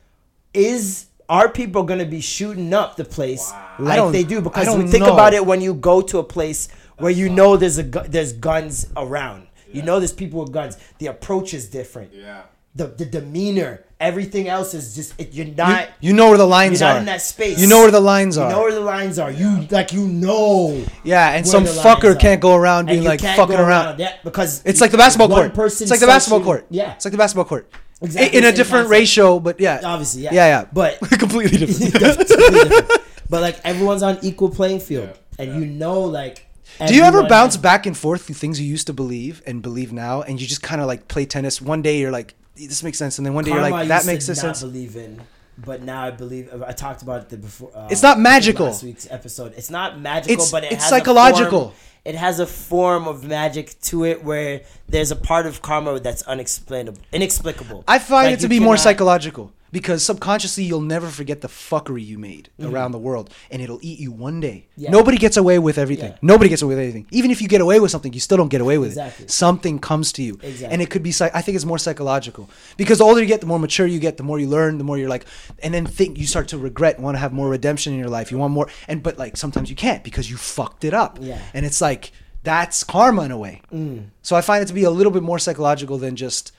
is 0.54 1.08
are 1.30 1.50
people 1.50 1.84
going 1.84 2.00
to 2.00 2.06
be 2.06 2.22
shooting 2.22 2.74
up 2.74 2.96
the 2.96 3.06
place 3.06 3.52
I 3.52 3.76
like 3.80 4.12
they 4.12 4.24
do? 4.24 4.42
Because 4.42 4.68
think 4.90 5.06
know. 5.06 5.14
about 5.14 5.34
it 5.34 5.46
when 5.46 5.62
you 5.62 5.74
go 5.74 6.02
to 6.02 6.20
a 6.20 6.24
place 6.24 6.70
where 6.98 7.12
you 7.12 7.30
know 7.30 7.58
there's 7.58 7.80
a 7.80 7.84
there's 7.84 8.34
guns 8.34 8.88
around. 8.96 9.48
You 9.72 9.82
know 9.82 10.00
there's 10.00 10.14
people 10.14 10.42
with 10.42 10.52
guns. 10.52 10.78
The 11.00 11.08
approach 11.08 11.54
is 11.54 11.68
different. 11.68 12.14
Yeah. 12.14 12.44
The 12.76 12.88
the 12.88 13.06
demeanor, 13.06 13.84
everything 14.04 14.48
else 14.48 14.74
is 14.74 14.94
just 14.96 15.20
it, 15.20 15.34
you're 15.34 15.48
not. 15.48 15.90
you 16.02 16.14
know 16.14 16.30
where 16.30 16.38
the 16.38 16.46
lines 16.46 16.82
you're 16.82 16.90
are. 16.90 16.94
not 16.94 17.00
in 17.00 17.06
that 17.06 17.22
space. 17.22 17.60
You 17.60 17.68
know 17.68 17.80
where 17.80 17.92
the 17.92 18.00
lines 18.14 18.38
are. 18.38 18.50
You 18.50 18.56
know 18.56 18.62
where 18.62 18.74
the 18.74 18.80
lines 18.96 19.18
are. 19.20 19.32
You 19.32 19.68
like 19.72 19.94
you 19.94 20.08
know. 20.08 20.84
yeah, 21.04 21.32
and 21.36 21.48
some 21.48 21.64
fucker 21.66 22.14
can't 22.20 22.42
go 22.42 22.56
around 22.56 22.88
being 22.88 23.04
like 23.04 23.22
fucking 23.22 23.56
go 23.58 23.64
around. 23.64 24.00
Yeah, 24.00 24.16
because 24.24 24.62
It's 24.66 24.82
like 24.82 24.92
the 24.92 24.98
basketball 24.98 25.30
court. 25.30 25.54
person 25.54 25.86
It's 25.86 25.92
like 25.92 26.00
the 26.00 26.08
basketball 26.08 26.40
shooting- 26.40 26.46
court. 26.46 26.66
Yeah, 26.70 26.94
It's 26.96 27.06
like 27.06 27.12
the 27.14 27.18
basketball 27.18 27.46
court. 27.46 27.72
Exactly 28.02 28.38
In 28.38 28.44
a 28.44 28.52
different 28.52 28.88
concept. 28.88 29.00
ratio, 29.00 29.40
but 29.40 29.60
yeah. 29.62 29.80
obviously, 29.84 30.24
yeah, 30.24 30.34
Yeah, 30.34 30.48
yeah. 30.48 30.66
But 30.74 31.00
completely 31.20 31.58
different. 31.58 31.94
Completely 32.28 32.70
different. 32.70 32.92
but 33.30 33.42
like 33.42 33.60
everyone's 33.64 34.04
on 34.04 34.20
equal 34.22 34.50
playing 34.50 34.82
field, 34.82 35.18
and 35.40 35.56
you 35.60 35.66
know, 35.66 36.02
like. 36.02 36.48
Do 36.88 36.96
you 36.96 37.04
ever 37.04 37.24
bounce 37.28 37.56
back 37.56 37.86
and 37.86 37.96
forth 37.96 38.24
through 38.24 38.36
things 38.36 38.60
you 38.60 38.66
used 38.68 38.88
to 38.88 38.94
believe 38.94 39.44
and 39.46 39.62
believe 39.62 39.94
now, 39.94 40.22
and 40.24 40.42
you 40.42 40.48
just 40.48 40.64
kind 40.64 40.82
of 40.82 40.88
like 40.88 41.08
play 41.08 41.26
tennis? 41.26 41.62
One 41.62 41.82
day 41.84 42.00
you're 42.00 42.12
like, 42.12 42.34
this 42.56 42.84
makes 42.84 42.98
sense, 42.98 43.18
and 43.18 43.26
then 43.26 43.34
one 43.34 43.44
day 43.44 43.52
Karma 43.52 43.68
you're 43.68 43.72
like, 43.80 43.88
that 43.90 44.02
to 44.02 44.08
makes 44.08 44.28
not 44.28 44.38
sense. 44.38 44.62
Believe 44.62 44.96
in, 44.96 45.22
but 45.58 45.82
now 45.82 46.04
I 46.04 46.12
believe. 46.12 46.50
I 46.66 46.72
talked 46.72 47.02
about 47.02 47.32
it 47.32 47.42
before. 47.42 47.72
Uh, 47.76 47.88
It's 47.92 48.04
not 48.04 48.20
magical. 48.20 48.68
Last 48.68 48.84
week's 48.84 49.08
episode. 49.10 49.54
It's 49.58 49.70
not 49.70 50.00
magical, 50.00 50.34
It's- 50.34 50.52
but 50.52 50.64
it 50.64 50.74
it's 50.74 50.88
psychological. 50.88 51.62
form- 51.66 51.74
it 52.06 52.16
has 52.16 52.40
a 52.40 52.46
form 52.46 53.08
of 53.08 53.24
magic 53.24 53.80
to 53.84 54.04
it 54.06 54.24
where 54.26 54.62
there's 54.90 55.10
a 55.12 55.16
part 55.16 55.46
of 55.46 55.62
karma 55.62 56.00
that's 56.00 56.22
unexplainable, 56.24 57.00
inexplicable. 57.14 57.84
I 57.88 57.98
find 58.00 58.28
Like, 58.28 58.40
it 58.40 58.42
to 58.42 58.48
be 58.50 58.60
more 58.60 58.76
psychological 58.78 59.52
because 59.74 60.06
subconsciously 60.06 60.64
you'll 60.64 60.80
never 60.96 61.08
forget 61.08 61.42
the 61.42 61.48
fuckery 61.50 62.06
you 62.06 62.18
made 62.18 62.50
around 62.62 62.92
the 62.94 63.00
world, 63.00 63.34
and 63.52 63.62
it'll 63.62 63.80
eat 63.82 64.00
you 64.00 64.12
one 64.12 64.40
day. 64.40 64.68
Mm-hmm. 64.74 64.84
Yeah. 64.84 64.92
Nobody 64.92 65.18
gets 65.18 65.36
away 65.36 65.58
with 65.60 65.78
everything. 65.78 66.12
Yeah. 66.12 66.18
Nobody 66.22 66.48
gets 66.48 66.62
away 66.62 66.76
with 66.76 66.84
anything. 66.84 67.08
Even 67.12 67.32
if 67.32 67.42
you 67.42 67.48
get 67.48 67.60
away 67.60 67.80
with 67.82 67.90
something, 67.92 68.14
you 68.14 68.20
still 68.22 68.38
don't 68.38 68.50
get 68.50 68.62
away 68.62 68.78
with 68.78 68.90
Exactly. 68.92 69.26
it. 69.26 69.32
Something 69.32 69.80
comes 69.80 70.14
to 70.14 70.24
you, 70.24 70.36
Exactly. 70.44 70.68
and 70.72 70.82
it 70.82 70.90
could 70.92 71.04
be. 71.04 71.12
I 71.20 71.42
think 71.42 71.56
it's 71.56 71.66
more 71.66 71.80
psychological 71.80 72.50
because 72.78 73.00
the 73.00 73.04
older 73.04 73.20
you 73.20 73.28
get, 73.28 73.42
the 73.42 73.48
more 73.48 73.60
mature 73.60 73.88
you 73.88 74.00
get, 74.00 74.18
the 74.18 74.24
more 74.24 74.40
you 74.40 74.48
learn, 74.48 74.78
the 74.78 74.84
more 74.86 74.98
you're 74.98 75.10
like, 75.10 75.26
and 75.64 75.74
then 75.74 75.86
think 75.88 76.18
you 76.18 76.28
start 76.28 76.48
to 76.50 76.58
regret, 76.58 77.00
want 77.00 77.16
to 77.16 77.20
have 77.20 77.34
more 77.34 77.50
redemption 77.50 77.94
in 77.94 78.00
your 78.00 78.10
life. 78.10 78.32
You 78.32 78.38
want 78.38 78.54
more, 78.54 78.68
and 78.88 79.02
but 79.04 79.18
like 79.18 79.36
sometimes 79.38 79.70
you 79.70 79.76
can't 79.76 80.04
because 80.04 80.30
you 80.30 80.38
fucked 80.38 80.84
it 80.86 80.94
up. 80.94 81.18
Yeah. 81.20 81.40
and 81.54 81.66
it's 81.66 81.82
like 81.82 82.12
that's 82.44 82.84
karma 82.84 83.24
in 83.24 83.32
a 83.32 83.38
way. 83.38 83.62
Mm. 83.74 84.10
So 84.22 84.36
I 84.36 84.42
find 84.42 84.62
it 84.62 84.68
to 84.68 84.74
be 84.74 84.84
a 84.84 84.92
little 84.92 85.12
bit 85.12 85.24
more 85.24 85.40
psychological 85.40 85.98
than 85.98 86.16
just 86.16 86.52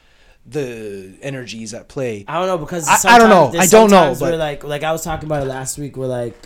the 0.47 1.16
energies 1.23 1.73
at 1.75 1.89
play. 1.89 2.25
I 2.29 2.39
don't 2.39 2.47
know 2.47 2.59
because 2.59 2.89
I- 2.89 3.15
I 3.15 3.19
don't 3.19 3.31
know. 3.31 3.49
I 3.59 3.66
don't 3.66 3.91
know, 3.91 3.97
sometimes 4.15 4.21
where, 4.21 4.33
but- 4.33 4.39
like 4.39 4.65
like 4.65 4.83
I 4.83 4.93
was 4.93 5.03
talking 5.03 5.27
about 5.27 5.43
it 5.43 5.47
last 5.47 5.79
week. 5.79 5.97
Where 5.97 6.09
like 6.09 6.37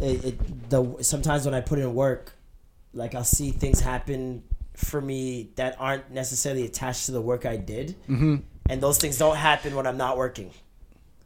it, 0.00 0.24
it 0.24 0.70
the 0.70 1.02
sometimes 1.02 1.44
when 1.44 1.54
I 1.54 1.60
put 1.60 1.78
in 1.78 1.94
work, 1.94 2.32
like 2.92 3.14
I'll 3.14 3.24
see 3.24 3.50
things 3.50 3.80
happen 3.80 4.42
for 4.74 5.00
me 5.00 5.50
that 5.56 5.76
aren't 5.78 6.10
necessarily 6.10 6.64
attached 6.64 7.06
to 7.06 7.12
the 7.12 7.20
work 7.20 7.46
I 7.46 7.56
did, 7.56 7.96
mm-hmm. 8.08 8.36
and 8.68 8.80
those 8.80 8.98
things 8.98 9.18
don't 9.18 9.36
happen 9.36 9.74
when 9.76 9.86
I'm 9.86 9.96
not 9.96 10.16
working. 10.16 10.50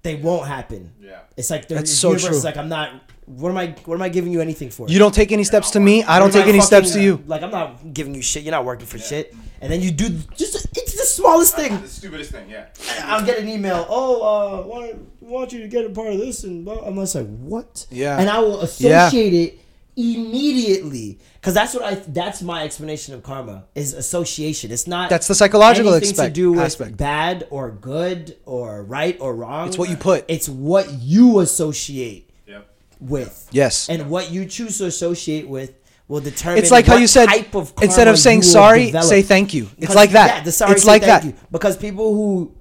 They 0.02 0.14
won't 0.14 0.46
happen. 0.46 0.92
Yeah. 1.00 1.20
It's 1.36 1.50
like 1.50 1.66
the 1.68 1.74
That's 1.74 2.02
universe 2.02 2.22
so 2.22 2.28
is 2.30 2.40
true. 2.40 2.44
like 2.48 2.56
I'm 2.56 2.68
not. 2.68 2.92
What 3.26 3.50
am 3.50 3.58
I? 3.58 3.74
What 3.84 3.94
am 3.96 4.02
I 4.02 4.08
giving 4.08 4.32
you 4.32 4.40
anything 4.40 4.70
for? 4.70 4.88
You 4.88 4.98
don't 4.98 5.14
take 5.14 5.32
any 5.32 5.44
steps 5.44 5.70
to 5.72 5.80
me. 5.80 6.02
I 6.02 6.18
don't 6.18 6.28
What 6.28 6.36
am 6.36 6.42
take 6.42 6.48
any 6.48 6.60
steps 6.62 6.92
to 6.92 7.02
you. 7.02 7.22
Like 7.26 7.42
I'm 7.42 7.50
not 7.50 7.92
giving 7.92 8.14
you 8.14 8.22
shit. 8.22 8.42
You're 8.42 8.52
not 8.52 8.64
working 8.64 8.86
for 8.86 8.98
shit. 8.98 9.34
And 9.60 9.70
then 9.72 9.80
you 9.82 9.90
do 9.90 10.08
just 10.36 10.66
it's 10.76 10.87
the 10.87 10.87
smallest 11.08 11.56
thing. 11.56 11.80
The 11.80 11.88
stupidest 11.88 12.30
thing, 12.30 12.48
yeah. 12.50 12.66
I'll 13.02 13.24
get 13.24 13.38
an 13.38 13.48
email. 13.48 13.86
Oh, 13.88 14.22
uh, 14.22 14.66
want, 14.66 14.96
want 15.20 15.52
you 15.52 15.60
to 15.60 15.68
get 15.68 15.84
a 15.84 15.90
part 15.90 16.08
of 16.12 16.18
this, 16.18 16.44
and 16.44 16.64
blah. 16.64 16.80
I'm 16.86 16.94
just 16.96 17.14
like, 17.14 17.26
what? 17.38 17.86
Yeah. 17.90 18.18
And 18.18 18.28
I 18.30 18.38
will 18.40 18.58
Yeah. 18.78 19.06
associate 19.06 19.34
it 19.34 19.58
immediately 19.96 21.18
because 21.34 21.54
that's 21.54 21.74
what 21.74 21.82
I. 21.84 21.94
That's 21.96 22.42
my 22.42 22.62
explanation 22.64 23.14
of 23.14 23.22
karma 23.22 23.64
is 23.74 23.94
association. 23.94 24.70
It's 24.70 24.86
not. 24.86 25.10
That's 25.10 25.26
the 25.28 25.34
psychological 25.34 25.92
anything 25.92 26.10
aspect- 26.10 26.34
to 26.34 26.40
do 26.40 26.52
with 26.52 26.60
aspect. 26.60 26.96
bad 26.96 27.46
or 27.50 27.70
good 27.70 28.36
or 28.44 28.82
right 28.84 29.16
or 29.20 29.34
wrong. 29.34 29.68
It's 29.68 29.78
what 29.78 29.90
you 29.90 29.96
put. 29.96 30.24
It's 30.28 30.48
what 30.48 30.92
you 31.00 31.40
associate 31.40 32.30
Yep. 32.46 32.68
with. 33.00 33.48
Yes. 33.52 33.88
And 33.88 34.10
what 34.10 34.30
you 34.30 34.44
choose 34.46 34.78
to 34.78 34.86
associate 34.86 35.48
with 35.48 35.72
will 36.08 36.20
determine. 36.20 36.58
It's 36.58 36.70
like 36.70 36.86
how 36.86 36.96
you 36.96 37.06
said 37.06 37.26
type 37.26 37.54
of 37.54 37.72
instead 37.80 38.08
of 38.08 38.18
saying 38.18 38.42
sorry, 38.42 38.90
say 39.02 39.22
thank 39.22 39.54
you. 39.54 39.68
It's 39.78 39.94
like 39.94 40.10
that. 40.10 40.28
Yeah, 40.38 40.42
the 40.42 40.52
sorry. 40.52 40.72
It's 40.72 40.84
like 40.84 41.02
that. 41.02 41.24
you. 41.24 41.34
Because 41.50 41.76
people 41.76 42.14
who 42.14 42.54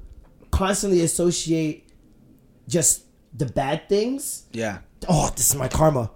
constantly 0.52 1.02
associate 1.02 1.90
just 2.68 3.04
the 3.34 3.46
bad 3.46 3.90
things. 3.90 4.44
Yeah. 4.52 4.80
Oh, 5.08 5.32
this 5.36 5.50
is 5.52 5.56
my 5.56 5.68
karma. 5.68 6.12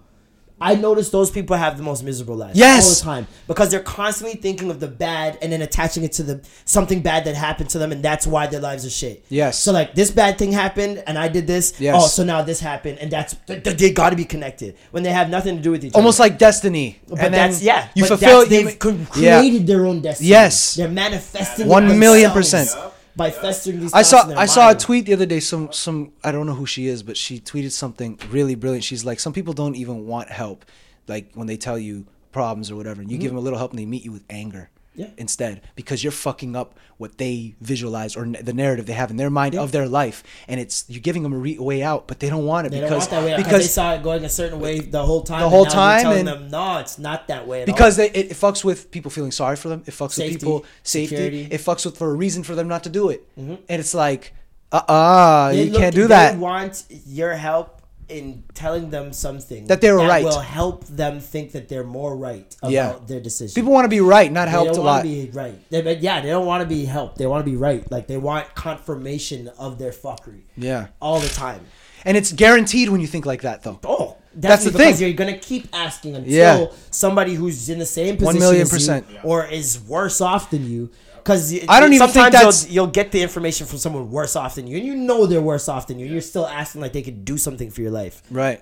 I 0.62 0.76
notice 0.76 1.10
those 1.10 1.32
people 1.32 1.58
have 1.58 1.78
the 1.78 1.84
most 1.84 2.04
miserable 2.04 2.36
lives 2.36 2.58
Yes. 2.58 2.86
all 2.88 2.96
the 2.96 3.02
time 3.18 3.28
because 3.48 3.70
they're 3.70 3.80
constantly 3.82 4.38
thinking 4.40 4.70
of 4.70 4.80
the 4.80 4.88
bad 4.88 5.38
and 5.42 5.52
then 5.52 5.62
attaching 5.62 6.04
it 6.04 6.12
to 6.14 6.24
the 6.24 6.42
something 6.66 7.02
bad 7.02 7.26
that 7.26 7.36
happened 7.36 7.70
to 7.72 7.80
them, 7.80 7.92
and 7.92 8.04
that's 8.04 8.26
why 8.28 8.48
their 8.48 8.60
lives 8.62 8.86
are 8.86 8.90
shit. 8.90 9.26
Yes. 9.30 9.58
So 9.60 9.72
like 9.72 9.96
this 9.96 10.12
bad 10.12 10.38
thing 10.38 10.52
happened, 10.52 11.04
and 11.08 11.18
I 11.18 11.28
did 11.28 11.48
this. 11.48 11.74
Yes. 11.80 11.96
Oh, 11.98 12.08
so 12.08 12.24
now 12.24 12.42
this 12.42 12.60
happened, 12.60 13.00
and 13.00 13.10
that's 13.12 13.36
th- 13.48 13.64
th- 13.64 13.78
they 13.78 13.92
got 13.92 14.12
to 14.12 14.16
be 14.16 14.26
connected 14.26 14.76
when 14.92 15.04
they 15.04 15.12
have 15.12 15.30
nothing 15.30 15.56
to 15.58 15.62
do 15.62 15.72
with 15.72 15.84
each 15.84 15.94
Almost 15.94 16.20
other. 16.20 16.26
Almost 16.26 16.34
like 16.34 16.38
destiny. 16.40 17.00
But 17.08 17.20
and 17.20 17.34
that's 17.34 17.58
then 17.60 17.66
yeah. 17.68 17.88
You 17.96 18.06
fulfill. 18.06 18.46
They've 18.46 18.66
ma- 18.66 18.72
cr- 18.80 19.20
yeah. 19.20 19.40
created 19.40 19.68
their 19.68 19.86
own 19.86 20.02
destiny. 20.02 20.30
Yes. 20.30 20.76
they're 20.76 20.88
manifesting. 20.88 21.68
Million 21.68 22.32
themselves 22.34 22.34
percent. 22.74 22.91
By 23.16 23.32
festering 23.32 23.80
these. 23.80 23.94
I 23.94 24.02
saw 24.02 24.28
I 24.36 24.46
saw 24.46 24.72
a 24.72 24.76
tweet 24.76 25.06
the 25.06 25.14
other 25.14 25.26
day. 25.26 25.40
Some 25.40 25.72
some 25.72 26.14
I 26.24 26.32
don't 26.32 26.46
know 26.46 26.56
who 26.56 26.66
she 26.66 26.88
is, 26.88 27.04
but 27.04 27.18
she 27.18 27.40
tweeted 27.40 27.72
something 27.72 28.20
really 28.30 28.56
brilliant. 28.56 28.84
She's 28.84 29.06
like, 29.06 29.20
some 29.20 29.34
people 29.34 29.54
don't 29.54 29.76
even 29.76 30.08
want 30.08 30.30
help, 30.30 30.66
like 31.08 31.32
when 31.34 31.48
they 31.48 31.58
tell 31.58 31.78
you 31.78 32.06
problems 32.32 32.72
or 32.72 32.76
whatever, 32.76 33.02
and 33.02 33.12
you 33.12 33.18
give 33.18 33.32
them 33.32 33.38
a 33.38 33.42
little 33.42 33.60
help 33.60 33.72
and 33.72 33.80
they 33.80 33.86
meet 33.86 34.06
you 34.06 34.12
with 34.12 34.24
anger. 34.30 34.70
Mm-hmm. 34.92 35.02
Yeah. 35.02 35.08
Instead, 35.18 35.62
because 35.76 36.04
you're 36.04 36.12
fucking 36.12 36.54
up 36.56 36.78
what 36.98 37.18
they 37.18 37.56
visualize 37.62 38.16
or 38.18 38.24
n- 38.24 38.36
the 38.42 38.52
narrative 38.54 38.86
they 38.88 38.94
have 38.94 39.10
in 39.10 39.16
their 39.18 39.30
mind 39.30 39.56
of 39.56 39.72
their 39.72 39.88
life, 39.88 40.22
and 40.50 40.60
it's 40.60 40.84
you're 40.90 41.00
giving 41.02 41.24
them 41.24 41.32
a 41.34 41.38
re- 41.38 41.58
way 41.58 41.82
out, 41.82 42.08
but 42.10 42.20
they 42.20 42.30
don't 42.30 42.46
want 42.46 42.68
it 42.68 42.72
They 42.72 42.82
because 42.82 43.10
want 43.10 43.38
because 43.38 43.62
they 43.62 43.68
saw 43.68 43.94
it 43.94 44.04
going 44.04 44.26
a 44.26 44.30
certain 44.30 44.60
way 44.60 44.82
the 44.82 45.02
whole 45.04 45.22
time. 45.22 45.40
The 45.40 45.46
and 45.46 45.54
whole 45.56 45.66
time 45.66 46.02
telling 46.02 46.20
and- 46.20 46.28
them 46.28 46.50
no, 46.50 46.78
it's 46.80 47.00
not 47.00 47.28
that 47.30 47.48
way. 47.48 47.62
At 47.62 47.68
because 47.68 47.98
all. 47.98 48.06
they, 48.06 48.12
it, 48.12 48.32
it 48.32 48.34
fucks 48.38 48.64
with 48.66 48.92
people 48.92 49.10
feeling 49.12 49.32
sorry 49.32 49.56
for 49.56 49.70
them. 49.70 49.82
It 49.88 49.92
fucks 49.92 50.12
Safety, 50.12 50.34
with 50.36 50.42
people 50.42 50.66
safety. 50.84 51.16
security. 51.16 51.44
Mm-hmm. 51.46 51.54
It 51.54 51.62
fucks 51.62 51.86
with 51.86 51.98
for 51.98 52.12
a 52.12 52.14
reason 52.14 52.44
for 52.44 52.54
them 52.56 52.68
not 52.68 52.84
to 52.84 52.90
do 52.90 53.10
it. 53.10 53.26
And 53.38 53.58
it's 53.70 53.94
like, 53.94 54.34
uh, 54.74 54.82
uh 54.88 55.52
They 55.52 55.64
you 55.64 55.72
look- 55.72 55.82
can't 55.82 55.96
do 55.96 56.02
they 56.04 56.08
that. 56.08 56.38
want 56.38 56.84
your 57.08 57.34
help 57.34 57.81
in 58.12 58.44
telling 58.54 58.90
them 58.90 59.14
something 59.14 59.66
That 59.68 59.82
they 59.82 59.92
were 59.92 60.00
right. 60.00 60.24
Will 60.24 60.40
help 60.40 60.86
them 60.88 61.20
think 61.20 61.54
that 61.54 61.70
they're 61.70 61.84
more 61.84 62.16
right 62.16 62.54
about 62.62 62.72
Yeah. 62.72 62.96
their 63.08 63.20
decision. 63.20 63.56
People 63.56 63.72
want 63.74 63.86
to 63.86 63.90
be 63.90 64.02
right, 64.02 64.32
not 64.32 64.48
helped 64.48 64.78
a 64.78 64.82
lot. 64.82 65.04
be 65.04 65.30
right. 65.34 65.56
They, 65.70 65.82
but 65.82 66.02
yeah, 66.02 66.22
they 66.22 66.30
don't 66.30 66.46
want 66.46 66.62
to 66.62 66.68
be 66.68 66.86
helped. 66.86 67.18
They 67.18 67.26
want 67.26 67.46
to 67.46 67.50
be 67.50 67.58
right. 67.58 67.90
Like 67.92 68.08
they 68.08 68.18
want 68.18 68.54
confirmation 68.56 69.50
of 69.58 69.78
their 69.80 69.92
fuckery 69.92 70.42
Yeah, 70.58 70.88
all 71.02 71.20
the 71.20 71.30
time. 71.30 71.62
and 72.06 72.18
it's 72.18 72.32
guaranteed 72.32 72.90
when 72.90 73.00
you 73.02 73.08
think 73.08 73.26
like 73.26 73.42
that, 73.44 73.64
though. 73.64 73.80
Oh, 73.86 74.18
That's 74.36 74.64
the 74.66 74.72
because 74.72 74.98
thing. 75.00 75.08
you're 75.08 75.16
gonna 75.18 75.38
keep 75.38 75.68
asking 75.74 76.16
until 76.16 76.32
Yeah. 76.34 76.66
somebody 76.90 77.34
who's 77.36 77.70
in 77.70 77.80
the 77.80 77.86
same 77.86 78.16
position 78.18 78.26
One 78.26 78.40
million 78.40 78.62
as 78.64 78.72
you 78.72 78.76
percent. 78.78 79.06
or 79.24 79.46
is 79.46 79.80
worse 79.80 80.22
off 80.22 80.50
than 80.52 80.70
you. 80.70 80.90
Because 81.24 81.54
I 81.68 81.80
don't 81.80 81.94
even 81.94 82.08
think 82.08 82.14
sometimes 82.14 82.34
that's- 82.34 82.66
you'll, 82.68 82.74
you'll 82.86 82.88
get 82.94 83.12
the 83.12 83.22
information 83.22 83.68
from 83.68 83.78
someone 83.78 84.10
worse 84.12 84.36
off 84.36 84.56
than 84.56 84.68
you, 84.68 84.78
and 84.78 84.86
you 84.86 84.96
know 84.96 85.26
they're 85.26 85.42
worse 85.42 85.70
off 85.70 85.88
than 85.88 86.00
you. 86.00 86.06
and 86.06 86.14
You're 86.14 86.22
still 86.22 86.48
asking 86.48 86.82
like 86.82 86.94
they 86.94 87.02
could 87.02 87.24
do 87.26 87.38
something 87.38 87.70
for 87.70 87.82
your 87.82 87.92
life. 87.92 88.22
Right. 88.32 88.62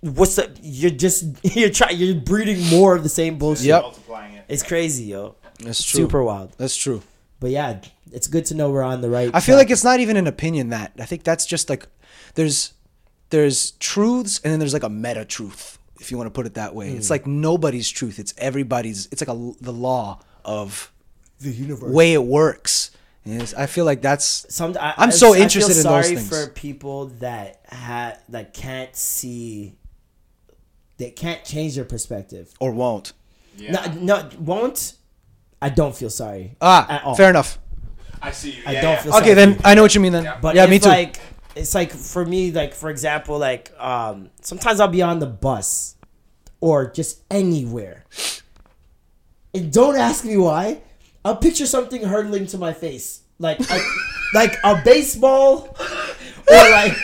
What's 0.00 0.36
the? 0.36 0.50
You're 0.62 0.90
just 0.90 1.24
you're 1.56 1.70
trying. 1.70 1.98
You're 1.98 2.14
breeding 2.16 2.64
more 2.68 2.96
of 2.96 3.02
the 3.02 3.08
same 3.08 3.38
bullshit. 3.38 3.66
Yep. 3.66 3.82
Multiplying 3.82 4.34
it. 4.34 4.44
It's 4.48 4.62
crazy, 4.62 5.04
yo. 5.04 5.36
That's 5.62 5.82
true. 5.84 6.00
Super 6.00 6.22
wild. 6.22 6.52
That's 6.56 6.76
true. 6.76 7.02
But 7.38 7.50
yeah, 7.50 7.80
it's 8.12 8.26
good 8.26 8.44
to 8.46 8.54
know 8.54 8.70
we're 8.70 8.82
on 8.82 9.00
the 9.02 9.10
right. 9.10 9.30
I 9.32 9.40
feel 9.40 9.54
track. 9.56 9.66
like 9.66 9.70
it's 9.70 9.84
not 9.84 10.00
even 10.00 10.16
an 10.16 10.26
opinion 10.26 10.70
that. 10.70 10.92
I 10.98 11.04
think 11.04 11.22
that's 11.22 11.44
just 11.46 11.68
like 11.70 11.86
there's 12.34 12.72
there's 13.30 13.72
truths 13.72 14.40
and 14.42 14.52
then 14.52 14.58
there's 14.58 14.72
like 14.72 14.82
a 14.82 14.88
meta 14.88 15.24
truth 15.24 15.78
if 16.00 16.10
you 16.10 16.16
want 16.16 16.26
to 16.26 16.30
put 16.32 16.46
it 16.46 16.54
that 16.54 16.74
way. 16.74 16.90
Hmm. 16.90 16.96
It's 16.96 17.10
like 17.10 17.26
nobody's 17.26 17.88
truth. 17.90 18.18
It's 18.18 18.32
everybody's. 18.38 19.06
It's 19.12 19.20
like 19.20 19.28
a 19.28 19.52
the 19.60 19.72
law 19.72 20.20
of 20.44 20.90
the 21.40 21.50
universe. 21.50 21.92
way 21.92 22.12
it 22.14 22.22
works. 22.22 22.90
Yes, 23.24 23.52
I 23.54 23.66
feel 23.66 23.84
like 23.84 24.00
that's 24.00 24.46
Some, 24.54 24.76
I, 24.80 24.94
I'm 24.96 25.08
I- 25.08 25.12
so 25.12 25.28
I 25.30 25.34
feel 25.34 25.42
interested 25.42 25.76
in 25.76 25.82
those 25.82 26.08
things. 26.08 26.28
sorry 26.28 26.46
for 26.46 26.52
people 26.52 27.06
that 27.20 27.60
ha 27.70 28.14
that 28.30 28.54
can't 28.54 28.94
see, 28.96 29.74
that 30.98 31.16
can't 31.16 31.44
change 31.44 31.74
their 31.76 31.84
perspective. 31.84 32.52
or 32.60 32.72
won't. 32.72 33.12
Yeah. 33.56 33.72
No, 33.72 34.22
no, 34.22 34.28
won't. 34.38 34.94
I 35.60 35.68
don't 35.68 35.94
feel 35.94 36.08
sorry. 36.08 36.56
Ah, 36.62 36.86
at 36.88 37.04
all. 37.04 37.14
fair 37.14 37.28
enough. 37.28 37.58
I 38.22 38.30
see 38.30 38.52
you. 38.52 38.62
I 38.66 38.72
Yeah, 38.72 38.80
don't 38.82 38.92
yeah. 38.92 39.02
feel 39.02 39.12
sorry 39.12 39.22
Okay, 39.24 39.30
for 39.32 39.34
then. 39.36 39.60
I 39.64 39.74
know 39.74 39.82
what 39.82 39.94
you 39.94 40.00
mean 40.00 40.12
then. 40.12 40.32
But 40.40 40.54
yeah, 40.56 40.64
if, 40.64 40.70
me 40.70 40.78
too. 40.78 40.88
Like, 40.88 41.20
it's 41.54 41.74
like 41.74 41.90
for 41.92 42.24
me, 42.24 42.52
like 42.52 42.72
for 42.74 42.88
example, 42.88 43.38
like 43.38 43.70
um, 43.78 44.30
sometimes 44.40 44.80
I'll 44.80 44.88
be 44.88 45.02
on 45.02 45.18
the 45.18 45.26
bus 45.26 45.96
or 46.62 46.90
just 46.90 47.20
anywhere, 47.30 48.04
and 49.54 49.70
don't 49.72 49.96
ask 49.96 50.24
me 50.24 50.36
why. 50.38 50.80
I'll 51.24 51.36
picture 51.36 51.66
something 51.66 52.02
hurtling 52.02 52.46
to 52.48 52.58
my 52.58 52.72
face, 52.72 53.20
like 53.38 53.60
a, 53.60 53.80
like 54.34 54.56
a 54.64 54.80
baseball, 54.84 55.76
or 56.50 56.56
like, 56.70 56.96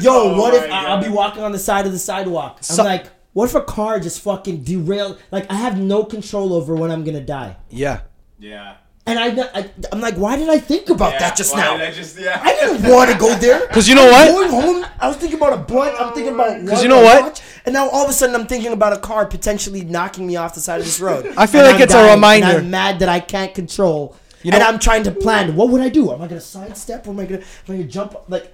yo, 0.00 0.12
Oh 0.34 0.38
what 0.40 0.54
if 0.54 0.70
I, 0.70 0.86
I'll 0.86 1.02
be 1.02 1.08
walking 1.08 1.42
on 1.42 1.52
the 1.52 1.58
side 1.58 1.86
of 1.86 1.92
the 1.92 1.98
sidewalk? 1.98 2.56
I'm 2.58 2.62
So- 2.62 2.84
like, 2.84 3.06
what 3.32 3.44
if 3.48 3.54
a 3.54 3.62
car 3.62 4.00
just 4.00 4.20
fucking 4.22 4.62
derailed? 4.64 5.20
Like 5.30 5.50
I 5.50 5.54
have 5.54 5.78
no 5.78 6.02
control 6.04 6.52
over 6.52 6.74
when 6.74 6.90
I'm 6.90 7.04
gonna 7.04 7.20
die. 7.24 7.56
yeah. 7.70 8.00
Yeah. 8.40 8.76
And 9.08 9.18
I, 9.18 9.28
I, 9.58 9.70
I'm 9.90 10.00
like, 10.00 10.16
why 10.16 10.36
did 10.36 10.48
I 10.50 10.58
think 10.58 10.90
about 10.90 11.14
Yeah, 11.14 11.18
that 11.20 11.36
just 11.36 11.54
why 11.54 11.60
now? 11.60 11.76
did 11.78 11.88
I 11.88 11.92
just 11.92 12.18
yeah. 12.18 12.40
I 12.44 12.52
didn't 12.52 12.90
want 12.92 13.10
to 13.10 13.16
go 13.18 13.34
there. 13.36 13.60
Because 13.68 13.88
you 13.88 13.94
know 13.94 14.08
I'm 14.12 14.32
what? 14.34 14.50
Going 14.50 14.62
home, 14.62 14.86
I 15.00 15.08
was 15.08 15.16
thinking 15.16 15.38
about 15.38 15.54
a 15.54 15.62
blunt. 15.70 15.94
I'm 16.00 16.12
thinking 16.14 16.34
about 16.34 16.60
Because 16.62 16.82
you 16.82 16.88
know 16.88 17.00
what? 17.02 17.22
watch, 17.22 17.40
and 17.64 17.72
now 17.72 17.88
all 17.88 18.04
of 18.04 18.10
a 18.10 18.12
sudden 18.12 18.34
I'm 18.34 18.46
thinking 18.46 18.72
about 18.72 18.92
a 18.92 18.98
car 18.98 19.24
potentially 19.26 19.82
knocking 19.82 20.26
me 20.26 20.36
off 20.36 20.54
the 20.54 20.60
side 20.60 20.80
of 20.80 20.86
this 20.86 21.00
road. 21.00 21.32
I 21.38 21.46
feel 21.46 21.62
And 21.62 21.68
like 21.70 21.76
I'm 21.76 21.82
it's 21.82 21.94
a 21.94 22.10
reminder. 22.14 22.46
And 22.48 22.56
I'm 22.58 22.70
mad 22.70 22.98
that 23.00 23.08
I 23.08 23.20
can't 23.20 23.54
control. 23.54 24.14
You 24.42 24.52
and 24.52 24.60
know- 24.60 24.68
I'm 24.68 24.78
trying 24.78 25.04
to 25.04 25.10
plan. 25.10 25.56
What 25.56 25.70
would 25.70 25.80
I 25.80 25.88
do? 25.88 26.12
Am 26.12 26.20
I 26.22 26.28
gonna 26.28 26.40
sidestep? 26.40 27.06
Or 27.06 27.10
am 27.10 27.20
I 27.20 27.24
gonna? 27.24 27.40
Am 27.40 27.46
I 27.68 27.72
gonna 27.78 27.84
jump? 27.84 28.14
Like, 28.28 28.52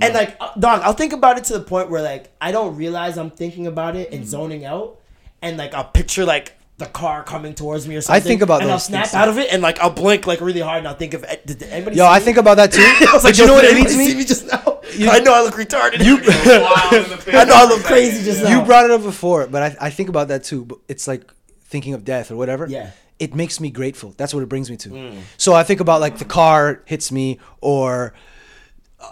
and 0.00 0.12
like, 0.14 0.36
uh, 0.40 0.50
dog, 0.58 0.80
I'll 0.82 0.92
think 0.94 1.12
about 1.12 1.38
it 1.38 1.44
to 1.44 1.52
the 1.58 1.60
point 1.72 1.90
where 1.90 2.02
like 2.02 2.32
I 2.40 2.50
don't 2.52 2.74
realize 2.76 3.16
I'm 3.18 3.30
thinking 3.30 3.66
about 3.66 3.94
it 3.96 4.12
and 4.12 4.26
zoning 4.26 4.64
out, 4.64 4.98
and 5.42 5.56
like 5.58 5.74
I'll 5.74 5.84
picture 6.00 6.24
like. 6.24 6.54
The 6.76 6.86
car 6.86 7.22
coming 7.22 7.54
towards 7.54 7.86
me 7.86 7.94
or 7.94 8.00
something. 8.00 8.20
I 8.20 8.24
think 8.24 8.42
about 8.42 8.60
and 8.60 8.68
I'll 8.70 8.76
those 8.78 8.86
snap 8.86 9.04
things. 9.04 9.14
out 9.14 9.28
of 9.28 9.38
it 9.38 9.52
and 9.52 9.62
like 9.62 9.78
I'll 9.78 9.90
blink 9.90 10.26
like 10.26 10.40
really 10.40 10.60
hard 10.60 10.78
and 10.78 10.88
I'll 10.88 10.96
think 10.96 11.14
of 11.14 11.22
eh, 11.22 11.36
did 11.46 11.62
anybody 11.62 11.94
Yo, 11.96 12.02
see 12.04 12.08
I 12.08 12.18
me? 12.18 12.24
think 12.24 12.36
about 12.36 12.56
that 12.56 12.72
too. 12.72 12.82
I 12.84 12.98
was 13.12 13.22
but 13.22 13.24
like, 13.24 13.38
you 13.38 13.46
know 13.46 13.52
what 13.54 13.64
it 13.64 13.74
leads 13.76 13.94
anybody 13.94 14.14
me? 14.14 14.18
Me 14.18 14.24
just 14.24 14.46
now. 14.46 14.80
I 15.12 15.20
know 15.20 15.32
I 15.34 15.42
look 15.42 15.54
retarded. 15.54 16.04
You- 16.04 16.16
Wild 16.62 17.04
in 17.04 17.10
the 17.10 17.16
face 17.16 17.34
I 17.34 17.44
know 17.44 17.54
I 17.54 17.64
look 17.66 17.84
crazy 17.84 18.24
just 18.24 18.42
yeah. 18.42 18.48
now. 18.50 18.60
You 18.60 18.66
brought 18.66 18.84
it 18.86 18.90
up 18.90 19.02
before, 19.02 19.46
but 19.46 19.62
I, 19.62 19.86
I 19.86 19.90
think 19.90 20.08
about 20.08 20.28
that 20.28 20.42
too. 20.42 20.64
But 20.64 20.78
it's 20.88 21.06
like 21.06 21.32
thinking 21.60 21.94
of 21.94 22.04
death 22.04 22.30
or 22.32 22.36
whatever. 22.36 22.66
Yeah. 22.66 22.90
It 23.20 23.36
makes 23.36 23.60
me 23.60 23.70
grateful. 23.70 24.12
That's 24.16 24.34
what 24.34 24.42
it 24.42 24.48
brings 24.48 24.68
me 24.68 24.76
to. 24.78 24.88
Mm. 24.90 25.20
So 25.36 25.54
I 25.54 25.62
think 25.62 25.78
about 25.78 26.00
like 26.00 26.18
the 26.18 26.24
car 26.24 26.82
hits 26.86 27.12
me 27.12 27.38
or 27.60 28.14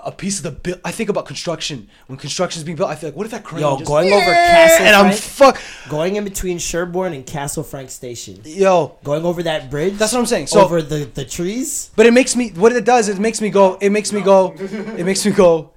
a 0.04 0.12
piece 0.12 0.38
of 0.38 0.44
the 0.44 0.50
bill. 0.50 0.76
I 0.84 0.90
think 0.90 1.08
about 1.10 1.26
construction. 1.26 1.88
When 2.06 2.18
construction 2.18 2.60
is 2.60 2.64
being 2.64 2.76
built, 2.76 2.90
I 2.90 2.94
feel 2.94 3.08
like, 3.10 3.16
what 3.16 3.24
if 3.26 3.32
that 3.32 3.44
crane 3.44 3.62
Yo, 3.62 3.76
just 3.78 3.88
going 3.88 4.12
over 4.12 4.24
Castle 4.24 4.86
and 4.86 4.96
I'm 4.96 5.12
fuck. 5.12 5.60
going 5.88 6.16
in 6.16 6.24
between 6.24 6.58
Sherbourne 6.58 7.14
and 7.14 7.24
Castle 7.26 7.62
Frank 7.62 7.90
Station, 7.90 8.40
Yo, 8.44 8.96
going 9.04 9.24
over 9.24 9.42
that 9.44 9.70
bridge. 9.70 9.94
That's 9.94 10.12
what 10.12 10.20
I'm 10.20 10.26
saying. 10.26 10.46
So- 10.48 10.60
over 10.62 10.82
the 10.82 11.04
the 11.04 11.24
trees. 11.24 11.90
But 11.96 12.06
it 12.06 12.12
makes 12.12 12.34
me 12.36 12.50
what 12.50 12.72
it 12.72 12.84
does. 12.84 13.08
It 13.08 13.18
makes 13.18 13.40
me 13.40 13.50
go. 13.50 13.76
It 13.80 13.90
makes 13.90 14.12
me 14.12 14.20
go. 14.22 14.54
It 14.58 15.04
makes 15.04 15.24
me 15.26 15.32
go. 15.32 15.70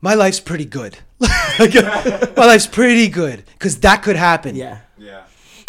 My 0.00 0.14
life's 0.14 0.40
pretty 0.40 0.66
good. 0.66 0.98
My 1.18 2.30
life's 2.36 2.66
pretty 2.66 3.08
good 3.08 3.44
because 3.54 3.78
that 3.80 4.02
could 4.02 4.16
happen. 4.16 4.54
Yeah, 4.54 4.78
Yeah. 4.98 5.22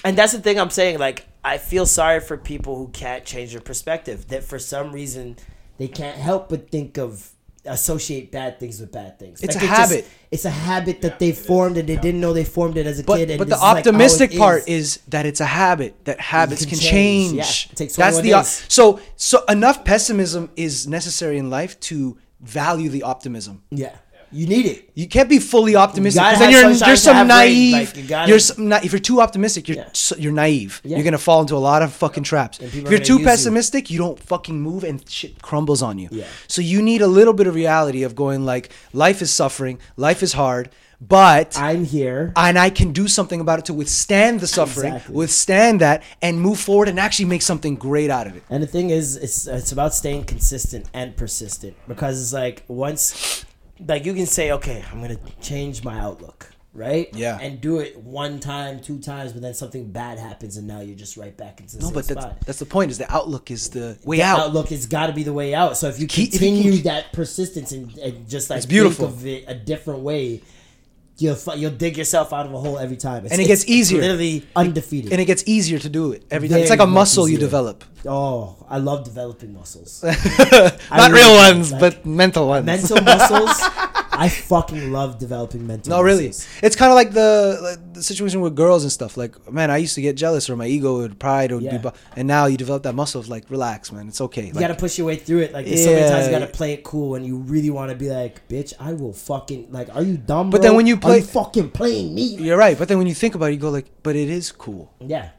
and 0.04 0.18
that's 0.18 0.34
the 0.34 0.40
thing 0.40 0.60
I'm 0.60 0.70
saying. 0.70 1.00
Like, 1.00 1.26
I 1.44 1.58
feel 1.58 1.86
sorry 1.86 2.20
for 2.20 2.36
people 2.38 2.76
who 2.76 2.90
can't 2.90 3.24
change 3.24 3.54
their 3.54 3.62
perspective. 3.62 4.28
That 4.28 4.44
for 4.44 4.60
some 4.60 4.92
reason 4.92 5.38
they 5.78 5.88
can't 5.88 6.18
help 6.18 6.50
but 6.50 6.70
think 6.70 6.98
of 6.98 7.32
associate 7.66 8.32
bad 8.32 8.60
things 8.60 8.80
with 8.80 8.92
bad 8.94 9.20
things. 9.20 9.42
It's 9.42 9.56
Like, 9.56 9.64
a 9.64 9.66
it 9.66 9.70
just- 9.70 9.82
habit. 9.92 10.06
it's 10.32 10.46
a 10.46 10.50
habit 10.50 11.02
that 11.02 11.20
they 11.20 11.34
formed 11.34 11.78
and 11.78 11.88
they 11.90 11.98
didn't 11.98 12.22
know 12.22 12.32
they 12.34 12.46
formed 12.46 12.78
it 12.78 12.88
as 12.88 13.00
a 13.00 13.04
But 13.04 13.18
kid. 13.18 13.30
And 13.32 13.38
but 13.40 13.50
this 13.50 13.60
the 13.60 13.66
oh, 13.66 13.68
is, 13.70 13.74
like, 13.74 13.78
optimistic 13.88 14.38
part 14.38 14.68
is 14.70 15.00
that 15.10 15.26
it's 15.26 15.42
a 15.42 15.46
habit 15.46 15.96
that 16.06 16.20
habits 16.22 16.62
can 16.62 16.70
can, 16.72 16.80
change. 16.80 17.32
change. 17.32 17.66
Yeah, 17.68 17.72
it 17.74 17.76
takes 17.76 17.96
That's 17.98 18.18
the 18.22 18.32
days. 18.32 18.66
so 18.70 19.00
so 19.18 19.44
enough 19.50 19.84
pessimism 19.84 20.50
is 20.56 20.88
necessary 20.88 21.38
in 21.38 21.50
life 21.50 21.78
to 21.82 22.18
value 22.40 22.88
the 22.90 23.04
optimism. 23.04 23.64
yeah, 23.72 23.96
you 24.40 24.46
need 24.48 24.66
it. 24.74 24.90
You 24.94 25.08
can't 25.16 25.30
be 25.30 25.40
fully 25.40 25.76
optimistic 25.76 26.22
because 26.24 26.40
then 26.40 26.52
you're 26.52 26.88
you're 26.88 26.96
some 27.10 27.28
naive. 27.28 27.74
Like, 27.96 28.10
you 28.10 28.28
you're 28.30 28.40
some, 28.40 28.68
na- 28.70 28.80
if 28.84 28.92
you're 28.94 29.00
too 29.12 29.20
optimistic, 29.26 29.68
you're 29.68 29.78
Yeah. 29.78 30.16
you're 30.24 30.32
naive. 30.46 30.82
Yeah. 30.84 30.98
You're 30.98 31.04
gonna 31.10 31.18
fall 31.30 31.42
into 31.42 31.56
a 31.56 31.64
lot 31.72 31.82
of 31.82 31.92
fucking 31.94 32.24
traps. 32.32 32.60
If 32.60 32.74
you're 32.76 33.00
too 33.00 33.14
use 33.14 33.20
you. 33.22 33.26
pessimistic, 33.26 33.90
you. 33.92 33.98
don't 33.98 34.20
fucking 34.34 34.60
move 34.70 34.84
and 34.84 34.98
shit 35.10 35.42
crumbles 35.42 35.82
on 35.82 35.98
you. 35.98 36.10
Yeah. 36.12 36.26
So 36.48 36.62
you 36.62 36.82
need 36.82 37.02
a 37.02 37.08
little 37.20 37.34
bit 37.34 37.48
of 37.48 37.56
reality 37.56 38.04
of 38.04 38.16
going 38.16 38.46
like 38.46 38.70
life 38.94 39.22
is 39.22 39.32
suffering, 39.34 39.80
life 39.96 40.22
is 40.22 40.34
hard, 40.34 40.70
but 41.00 41.58
I'm 41.60 41.86
here. 41.86 42.34
and 42.36 42.58
I 42.58 42.70
can 42.72 42.92
do 42.92 43.08
something 43.08 43.40
about 43.40 43.60
it 43.60 43.66
to 43.66 43.74
withstand 43.74 44.40
the 44.40 44.48
suffering, 44.48 44.94
Exactly. 44.94 45.16
withstand 45.16 45.82
that, 45.82 46.02
and 46.22 46.42
move 46.42 46.60
forward 46.60 46.88
and 46.90 47.00
actually 47.00 47.26
make 47.26 47.44
something 47.44 47.76
great 47.76 48.10
out 48.10 48.26
of 48.28 48.36
it. 48.36 48.44
And 48.50 48.64
the 48.64 48.68
thing 48.68 48.90
is, 48.90 49.16
it's 49.16 49.46
it's 49.48 49.72
about 49.72 49.94
staying 49.94 50.24
consistent 50.26 50.86
and 50.94 51.16
persistent 51.16 51.76
because 51.88 52.20
it's 52.22 52.34
like 52.34 52.64
once, 52.68 53.46
like 53.86 54.06
you 54.06 54.14
can 54.14 54.26
say, 54.26 54.52
okay, 54.52 54.84
I'm 54.92 55.02
gonna 55.02 55.18
change 55.42 55.84
my 55.84 56.00
outlook, 56.00 56.50
right? 56.74 57.10
Yeah. 57.14 57.38
And 57.40 57.60
do 57.62 57.80
it 57.80 57.98
one 57.98 58.40
time, 58.40 58.80
two 58.80 59.00
times, 59.00 59.34
but 59.34 59.42
then 59.42 59.54
something 59.54 59.92
bad 59.92 60.18
happens, 60.20 60.58
and 60.58 60.68
now 60.68 60.82
you're 60.82 60.96
just 60.96 61.18
right 61.18 61.36
back 61.36 61.60
into 61.60 61.78
the 61.78 61.82
No, 61.82 61.88
same 61.88 61.94
but 61.96 62.08
that's 62.08 62.22
spot. 62.22 62.38
that's 62.46 62.60
the 62.60 62.66
point. 62.66 62.92
Is 62.92 62.98
the 62.98 63.12
outlook 63.12 63.52
is 63.52 63.70
the 63.70 63.98
way 64.04 64.18
The 64.18 64.24
out. 64.24 64.40
outlook 64.40 64.70
has 64.70 64.86
got 64.86 65.08
to 65.08 65.14
be 65.14 65.24
the 65.24 65.34
way 65.34 65.54
out. 65.54 65.78
So 65.78 65.88
if 65.90 66.00
you 66.00 66.08
Keep- 66.08 66.34
if 66.36 66.42
you 66.42 66.52
continue 66.52 66.82
that 66.84 67.12
persistence 67.14 67.72
and, 67.72 67.96
and 67.98 68.28
just 68.30 68.50
like 68.50 68.58
It's 68.58 68.66
beautiful. 68.66 69.08
think 69.08 69.18
of 69.20 69.26
it 69.26 69.44
a 69.48 69.56
different 69.56 70.02
way, 70.02 70.42
you'll 71.20 71.38
you'll 71.56 71.72
dig 71.72 71.98
yourself 71.98 72.32
out 72.32 72.46
of 72.46 72.54
a 72.54 72.60
hole 72.60 72.78
every 72.78 72.98
time. 72.98 73.24
It's, 73.26 73.32
And 73.34 73.42
it 73.42 73.48
gets 73.48 73.66
easier. 73.68 74.02
Literally 74.02 74.46
undefeated. 74.56 75.12
and 75.12 75.20
it 75.22 75.26
gets 75.26 75.44
easier 75.48 75.80
to 75.80 75.90
do 75.90 76.12
it 76.12 76.24
every 76.30 76.48
time. 76.48 76.60
It's 76.60 76.70
like 76.70 76.80
a 76.80 76.86
muscle 76.88 77.28
you 77.28 77.38
develop. 77.38 77.84
Oh, 78.06 78.66
I 78.70 78.78
love 78.78 79.04
developing 79.04 79.54
muscles. 79.54 80.04
Not 80.04 80.80
I 80.92 81.10
real 81.12 81.34
ones, 81.36 81.72
like- 81.72 81.80
but 81.82 82.06
mental 82.06 82.48
ones. 82.48 82.66
mental 82.66 83.02
muscles. 83.02 83.52
I 84.20 84.30
fucking 84.30 84.92
love 84.92 85.20
developing 85.20 85.68
mental. 85.68 85.92
No, 85.92 86.02
really. 86.02 86.28
muscles. 86.28 86.48
It's 86.64 86.76
kind 86.76 86.90
of 86.92 86.96
like 86.96 87.12
the, 87.12 87.60
like 87.62 87.94
the 87.94 88.02
situation 88.02 88.42
with 88.42 88.56
girls 88.56 88.82
and 88.82 88.92
stuff. 88.92 89.16
Like, 89.16 89.52
man, 89.52 89.70
I 89.70 89.78
used 89.78 89.94
to 89.94 90.02
get 90.02 90.18
jealous 90.18 90.50
or 90.50 90.56
my 90.56 90.66
ego 90.66 90.98
would 90.98 91.20
pride 91.20 91.52
would 91.52 91.62
Yeah. 91.62 91.78
be, 91.78 91.90
and 92.16 92.28
now 92.28 92.48
you 92.48 92.58
develop 92.58 92.82
that 92.84 92.94
muscle 92.96 93.22
of 93.22 93.30
like, 93.30 93.48
relax, 93.52 93.92
man, 93.92 94.08
it's 94.08 94.20
okay. 94.22 94.48
You 94.48 94.54
gotta 94.54 94.74
push 94.74 94.98
your 94.98 95.06
way 95.06 95.18
through 95.18 95.40
it. 95.42 95.54
Like 95.54 95.68
there's 95.68 95.84
so 95.84 95.94
many 95.94 96.10
times 96.10 96.26
you 96.26 96.32
gotta 96.32 96.48
play 96.48 96.74
it 96.74 96.84
cool, 96.84 97.14
and 97.14 97.28
you 97.28 97.38
really 97.38 97.70
want 97.70 97.92
to 97.92 97.96
be 97.96 98.10
like, 98.10 98.48
"Bitch, 98.48 98.74
I 98.80 98.94
will 98.94 99.14
fucking 99.14 99.68
like." 99.72 99.94
Are 99.96 100.02
you 100.02 100.18
dumb? 100.18 100.50
But 100.50 100.62
bro? 100.62 100.70
then 100.70 100.76
when 100.78 100.88
you 100.88 100.98
play- 100.98 101.22
fucking 101.22 101.70
playing 101.72 102.16
me. 102.16 102.24
you're 102.38 102.58
right, 102.58 102.76
but 102.78 102.88
then 102.88 102.98
when 102.98 103.06
you 103.06 103.14
think 103.14 103.36
about 103.36 103.48
it, 103.52 103.54
you 103.54 103.60
go 103.60 103.70
like, 103.70 103.86
but 104.02 104.16
it 104.16 104.30
is 104.32 104.52
cool. 104.52 104.92
Yeah, 105.00 105.30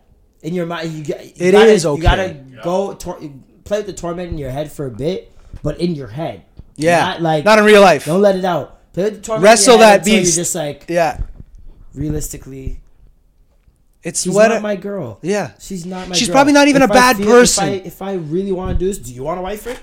in 0.43 0.55
your 0.55 0.67
mind, 0.67 0.93
you, 0.93 1.05
got- 1.05 1.25
you 1.25 1.33
It 1.47 1.53
gotta, 1.53 1.71
is 1.71 1.85
You 1.85 1.99
gotta 2.01 2.23
okay. 2.25 2.43
go 2.63 2.95
tor- 2.95 3.21
play 3.65 3.79
with 3.79 3.87
the 3.87 3.93
torment 3.93 4.31
in 4.33 4.39
your 4.39 4.51
head 4.51 4.71
for 4.73 4.87
a 4.87 4.91
bit, 4.91 5.33
but 5.63 5.81
in 5.81 5.95
your 5.95 6.09
head. 6.09 6.45
Yeah, 6.77 7.01
not 7.01 7.23
like 7.23 7.45
not 7.45 7.59
in 7.59 7.65
real 7.65 7.81
life. 7.81 8.05
Don't 8.05 8.21
let 8.23 8.37
it 8.37 8.45
out. 8.45 8.93
Play 8.93 9.05
with 9.05 9.15
the 9.17 9.21
torment. 9.21 9.45
Wrestle 9.45 9.75
in 9.75 9.81
your 9.81 9.89
head 9.89 10.01
that 10.05 10.07
until 10.07 10.21
beast. 10.23 10.37
You're 10.37 10.43
just 10.45 10.55
like 10.55 10.85
Yeah, 10.89 11.21
realistically, 11.95 12.81
it's 14.03 14.23
she's 14.23 14.33
what. 14.33 14.49
not 14.49 14.63
my 14.63 14.77
girl. 14.77 15.19
yeah, 15.23 15.53
She's 15.59 15.85
not 15.85 16.09
my. 16.09 16.15
She's 16.15 16.29
girl. 16.29 16.35
probably 16.35 16.53
not 16.53 16.69
even 16.69 16.83
If 16.83 16.91
a 16.91 16.93
I 16.93 16.97
bad 16.97 17.17
feel- 17.17 17.27
person. 17.27 17.69
If 17.69 17.83
I, 17.83 17.87
if 17.87 18.03
I 18.03 18.13
really 18.15 18.53
want 18.53 18.73
to 18.73 18.79
do 18.79 18.87
this, 18.87 18.99
do 18.99 19.13
you 19.13 19.25
want 19.25 19.39
a 19.41 19.43
wife 19.43 19.63
for 19.63 19.71
it? 19.71 19.81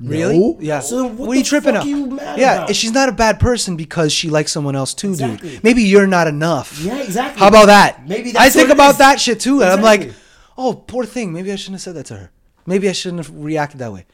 Really? 0.00 0.38
No. 0.38 0.56
Yeah. 0.60 0.80
So 0.80 1.02
then 1.02 1.16
what 1.16 1.30
are 1.30 1.34
you 1.34 1.42
the 1.42 1.48
tripping 1.48 1.74
fuck 1.74 1.82
on? 1.82 1.86
are 1.86 1.90
you 1.90 2.06
mad 2.06 2.38
yeah, 2.38 2.54
about? 2.64 2.76
she's 2.76 2.92
not 2.92 3.08
a 3.08 3.12
bad 3.12 3.40
person 3.40 3.76
because 3.76 4.12
she 4.12 4.30
likes 4.30 4.52
someone 4.52 4.76
else 4.76 4.94
too, 4.94 5.10
Exactly. 5.10 5.50
dude. 5.50 5.64
Maybe 5.64 5.82
you're 5.82 6.06
not 6.06 6.26
enough. 6.28 6.80
Yeah, 6.80 6.98
exactly. 6.98 7.40
How 7.40 7.48
about 7.48 7.66
that? 7.66 8.06
Maybe 8.06 8.32
I 8.36 8.48
think 8.50 8.70
about 8.70 8.92
is. 8.92 8.98
that 8.98 9.20
shit 9.20 9.40
too, 9.40 9.60
and 9.62 9.70
I'm 9.70 9.82
like, 9.82 10.12
oh, 10.56 10.74
poor 10.74 11.04
thing. 11.04 11.32
Maybe 11.32 11.50
I 11.52 11.56
shouldn't 11.56 11.74
have 11.74 11.82
said 11.82 11.94
that 11.96 12.06
to 12.06 12.16
her. 12.16 12.30
Maybe 12.64 12.88
I 12.88 12.92
shouldn't 12.92 13.26
have 13.26 13.34
reacted 13.34 13.80
that 13.80 13.92
way. 13.92 14.06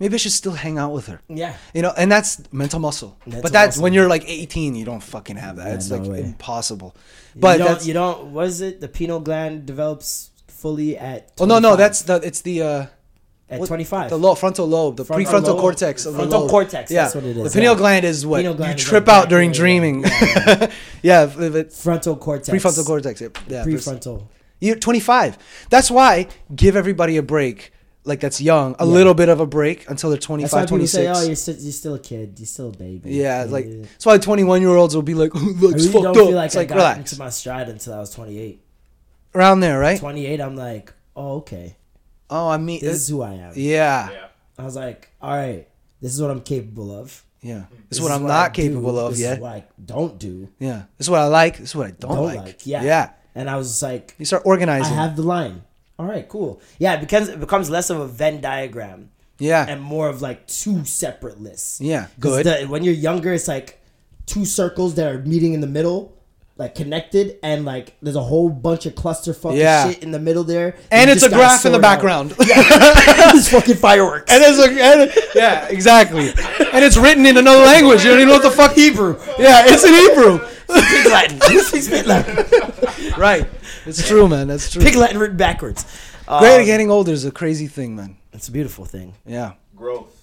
Maybe 0.00 0.14
I 0.14 0.16
should 0.16 0.32
still 0.32 0.52
hang 0.54 0.78
out 0.78 0.92
with 0.92 1.06
her. 1.08 1.20
Yeah. 1.28 1.54
You 1.74 1.82
know, 1.82 1.92
and 1.96 2.10
that's 2.10 2.42
mental 2.52 2.80
muscle. 2.80 3.18
Mental 3.26 3.42
but 3.42 3.52
that's 3.52 3.76
muscle. 3.76 3.82
when 3.82 3.92
you're 3.92 4.08
like 4.08 4.24
18, 4.26 4.74
you 4.74 4.84
don't 4.86 5.02
fucking 5.02 5.36
have 5.36 5.56
that. 5.56 5.68
Yeah, 5.68 5.74
it's 5.74 5.90
no 5.90 5.98
like 5.98 6.10
way. 6.10 6.22
impossible. 6.24 6.96
But 7.36 7.40
But 7.40 7.58
you 7.58 7.64
don't, 7.66 7.86
you 7.88 7.92
don't. 7.94 8.32
What 8.32 8.46
is 8.46 8.62
it? 8.62 8.80
The 8.80 8.88
pineal 8.88 9.20
gland 9.20 9.66
develops 9.66 10.30
fully 10.48 10.96
at. 10.98 11.30
oh 11.40 11.44
no 11.46 11.58
no 11.58 11.74
that's 11.76 12.02
the 12.02 12.16
it's 12.16 12.40
the 12.42 12.62
uh 12.62 12.86
at 13.50 13.58
what- 13.60 13.66
25. 13.66 14.10
the 14.10 14.16
low, 14.16 14.34
frontal 14.34 14.66
lobe 14.68 14.96
the 14.96 15.04
Frontal 15.04 15.26
prefrontal 15.40 15.46
lobe. 15.48 15.60
cortex 15.60 16.06
of 16.06 16.12
the 16.12 16.18
Frontal 16.20 16.40
lobe. 16.42 16.50
cortex, 16.50 16.90
yeah 16.90 17.02
that's 17.02 17.14
what 17.16 17.24
it 17.24 17.36
is, 17.36 17.52
the 17.52 17.58
pineal 17.58 17.72
yeah. 17.72 17.78
gland 17.78 18.04
is 18.04 18.24
what 18.24 18.36
Pineal 18.44 18.68
you 18.68 18.74
trip 18.74 19.08
out 19.08 19.28
during 19.28 19.50
dreaming 19.52 20.04
yeah, 20.04 20.70
yeah, 21.02 21.62
Frontal 21.70 22.16
cortex. 22.16 22.48
prefrontal 22.48 22.86
cortex 22.86 23.20
yeah, 23.20 23.28
yeah 23.48 23.64
Prefrontal. 23.64 24.28
You're 24.62 24.76
25. 24.76 25.38
That's 25.70 25.90
why 25.90 26.28
give 26.54 26.76
everybody 26.76 27.16
a 27.16 27.22
break. 27.22 27.72
Like 28.04 28.20
that's 28.20 28.40
young, 28.40 28.76
a 28.78 28.86
little 28.86 29.12
bit 29.14 29.28
of 29.28 29.40
a 29.40 29.46
break 29.46 29.88
until 29.90 30.08
they're 30.10 30.16
That's 30.18 30.28
why 30.52 30.64
25, 30.64 30.68
26. 30.68 30.92
say, 30.92 31.06
"Oh, 31.08 31.26
you're, 31.26 31.36
still, 31.36 31.54
you're 31.56 31.72
still 31.72 31.94
a 31.94 31.98
kid. 31.98 32.34
You're 32.38 32.46
still 32.46 32.68
a 32.68 32.72
baby." 32.72 33.12
yeah, 33.14 33.44
like 33.48 33.66
that's 33.68 34.06
why 34.06 34.16
21 34.16 34.60
year 34.62 34.70
olds 34.70 34.94
will 34.94 35.02
be 35.02 35.12
like, 35.14 35.32
oh, 35.34 35.38
I 35.38 35.42
looks 35.42 35.74
really 35.86 35.92
fucked 35.92 36.02
don't 36.04 36.06
up. 36.08 36.14
feel 36.16 36.30
like 36.32 36.46
it's 36.46 36.56
I 36.56 36.60
like 36.60 36.68
got 36.68 36.74
relax. 36.76 36.98
into 36.98 37.18
my 37.18 37.28
stride 37.30 37.68
until 37.68 37.92
I 37.94 37.98
was 38.00 38.10
28. 38.14 38.62
Around 39.34 39.60
there, 39.60 39.78
right? 39.78 39.98
28, 39.98 40.40
I'm 40.40 40.56
like, 40.56 40.92
oh, 41.14 41.36
okay. 41.38 41.76
Oh, 42.30 42.48
I 42.48 42.56
mean, 42.58 42.80
This 42.80 43.02
is 43.02 43.08
who 43.08 43.22
I 43.22 43.32
am. 43.34 43.52
yeah, 43.56 44.10
Yeah. 44.10 44.26
I 44.58 44.64
was 44.64 44.76
like, 44.76 45.10
all 45.20 45.36
right, 45.36 45.66
this 46.00 46.14
is 46.14 46.20
what 46.22 46.30
I'm 46.30 46.40
capable 46.42 46.92
of. 46.96 47.24
yeah. 47.42 47.64
This 47.70 47.78
This 47.88 47.98
is 47.98 48.02
what 48.04 48.12
I'm 48.12 48.24
I 48.24 48.28
not 48.28 48.54
do. 48.54 48.62
capable 48.62 48.98
of 48.98 49.12
This 49.12 49.20
yet. 49.20 49.32
is 49.34 49.38
what 49.40 49.52
I 49.52 49.64
don't 49.84 50.18
do. 50.18 50.48
Yeah, 50.58 50.84
this 50.96 51.06
is 51.06 51.10
what 51.10 51.20
I 51.20 51.26
like. 51.26 51.58
This 51.58 51.70
is 51.70 51.76
what 51.76 51.86
I 51.88 51.90
don't, 51.92 52.14
Don't 52.14 52.24
like. 52.26 52.38
like. 52.38 52.66
Yeah. 52.66 52.82
yeah. 52.84 53.10
And 53.34 53.48
I 53.50 53.56
was 53.56 53.68
just 53.68 53.82
like, 53.82 54.14
You 54.18 54.24
start 54.26 54.42
organizing. 54.44 54.92
I 54.96 55.02
have 55.02 55.16
the 55.16 55.22
line. 55.22 55.62
All 55.98 56.06
right, 56.06 56.26
cool. 56.28 56.60
Yeah, 56.78 56.94
it 56.94 57.00
becomes 57.00 57.28
it 57.28 57.40
becomes 57.40 57.68
less 57.68 57.90
of 57.90 58.00
a 58.00 58.06
Venn 58.06 58.40
diagram 58.40 59.10
yeah, 59.38 59.66
and 59.68 59.80
more 59.82 60.08
of 60.08 60.20
like 60.22 60.46
two 60.46 60.84
separate 60.84 61.40
lists. 61.40 61.80
Yeah. 61.80 62.06
Good. 62.18 62.46
the- 62.46 62.66
when 62.66 62.84
you're 62.84 62.94
younger, 62.94 63.32
it's 63.34 63.48
like 63.48 63.80
two 64.26 64.44
circles 64.44 64.94
that 64.94 65.06
are 65.12 65.18
meeting 65.20 65.52
in 65.54 65.60
the 65.60 65.66
middle, 65.66 66.12
like 66.60 66.74
connected, 66.74 67.38
and 67.42 67.64
like 67.64 67.96
there's 68.02 68.16
a 68.16 68.22
whole 68.22 68.50
bunch 68.50 68.84
of 68.86 68.94
clusterfuck 68.94 69.56
Yeah. 69.56 69.88
shit 69.90 70.02
in 70.02 70.10
the 70.10 70.18
middle 70.18 70.44
there. 70.44 70.76
and 70.90 71.08
You 71.08 71.14
it's 71.14 71.22
a 71.24 71.28
graph 71.30 71.64
in 71.64 71.72
the 71.72 71.76
sort 71.78 71.84
out. 71.84 71.90
background. 71.90 72.34
it's 72.38 73.48
fucking 73.48 73.76
fireworks. 73.76 74.30
And 74.30 74.44
it's 74.46 74.58
like, 74.58 74.72
and, 74.72 75.10
yeah, 75.34 75.66
exactly. 75.68 76.28
And 76.72 76.84
it's 76.84 76.96
written 76.98 77.24
in 77.26 77.36
another 77.38 77.64
language. 77.64 78.04
You 78.04 78.10
don't 78.10 78.18
even 78.20 78.28
know 78.28 78.34
what 78.34 78.42
the 78.42 78.50
fuck 78.50 78.74
Hebrew. 78.74 79.18
Yeah, 79.38 79.64
it's 79.66 79.84
in 79.84 79.94
Hebrew. 79.94 80.38
Pig 80.68 81.06
Latin. 81.06 81.38
Pig 81.90 82.06
Latin? 82.06 83.18
Right. 83.18 83.48
It's 83.86 84.06
true, 84.06 84.28
man. 84.28 84.46
That's 84.48 84.70
true. 84.70 84.82
Pig 84.82 84.94
Latin 84.96 85.18
written 85.18 85.36
backwards. 85.38 85.84
Great 86.28 86.60
Um, 86.60 86.64
getting 86.66 86.90
older 86.90 87.10
is 87.12 87.24
a 87.24 87.32
crazy 87.32 87.66
thing, 87.68 87.96
man. 87.96 88.18
It's 88.34 88.48
a 88.48 88.52
beautiful 88.52 88.84
thing. 88.84 89.14
Yeah. 89.26 89.54
Growth. 89.74 90.14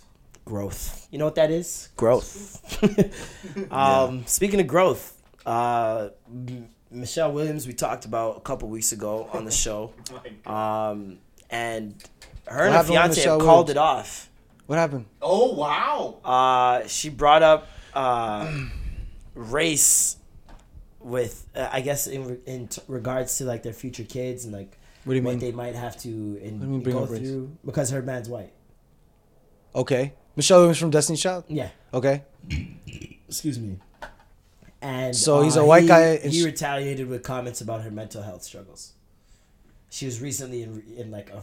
growth. 0.45 1.07
You 1.11 1.17
know 1.17 1.25
what 1.25 1.35
that 1.35 1.49
is? 1.51 1.89
Growth. 1.97 2.61
um, 3.71 4.23
Speaking 4.27 4.59
of 4.61 4.67
growth, 4.67 5.13
uh, 5.47 6.09
M- 6.29 6.69
Michelle 6.91 7.31
Williams, 7.31 7.65
we 7.67 7.73
talked 7.73 8.05
about 8.05 8.37
a 8.37 8.39
couple 8.41 8.69
weeks 8.69 8.91
ago 8.91 9.27
on 9.33 9.45
the 9.45 9.51
show, 9.65 9.93
um, 10.45 11.17
and 11.49 11.95
her 12.47 12.65
and 12.65 12.75
her 12.75 12.83
fiance 12.83 13.21
have 13.21 13.39
called 13.39 13.67
Williams? 13.67 13.69
it 13.71 13.77
off. 13.77 14.29
What 14.67 14.77
happened? 14.77 15.05
Oh 15.21 15.53
wow. 15.53 16.17
Uh, 16.23 16.87
she 16.87 17.09
brought 17.09 17.41
up 17.43 17.67
uh, 17.93 18.51
race 19.35 20.17
with, 20.99 21.47
uh, 21.55 21.69
I 21.71 21.81
guess, 21.81 22.07
in 22.07 22.25
re- 22.27 22.39
in 22.45 22.67
t- 22.67 22.81
regards 22.87 23.37
to 23.37 23.45
like 23.45 23.63
their 23.63 23.73
future 23.73 24.03
kids 24.03 24.43
and 24.45 24.53
like 24.53 24.77
What 25.05 25.13
do 25.13 25.17
you 25.19 25.23
what 25.23 25.31
mean? 25.31 25.39
they 25.39 25.51
might 25.53 25.75
have 25.75 25.95
to 26.01 26.09
in, 26.09 26.59
do 26.59 26.65
you 26.65 26.71
mean 26.71 26.81
go 26.83 27.03
up 27.03 27.09
race? 27.09 27.19
through 27.21 27.55
because 27.65 27.89
her 27.91 28.01
man's 28.01 28.27
white. 28.29 28.51
Okay. 29.73 30.13
Michelle 30.35 30.59
Williams 30.59 30.79
from 30.79 30.89
Destiny 30.89 31.17
Child? 31.17 31.45
Yeah. 31.47 31.69
Okay. 31.93 32.23
excuse 33.27 33.57
me. 33.59 33.77
And 34.81 35.15
So 35.15 35.41
he's 35.41 35.57
uh, 35.57 35.61
a 35.61 35.65
white 35.65 35.83
he- 35.83 35.87
guy 35.87 36.01
and 36.23 36.31
He 36.31 36.45
retaliated 36.45 37.07
with 37.07 37.23
comments 37.23 37.61
about 37.61 37.81
her 37.81 37.91
mental 37.91 38.21
health 38.21 38.43
struggles. 38.43 38.93
She 39.89 40.05
was 40.05 40.21
recently 40.21 40.63
in 40.63 40.83
in 40.97 41.11
like 41.11 41.29
a 41.31 41.41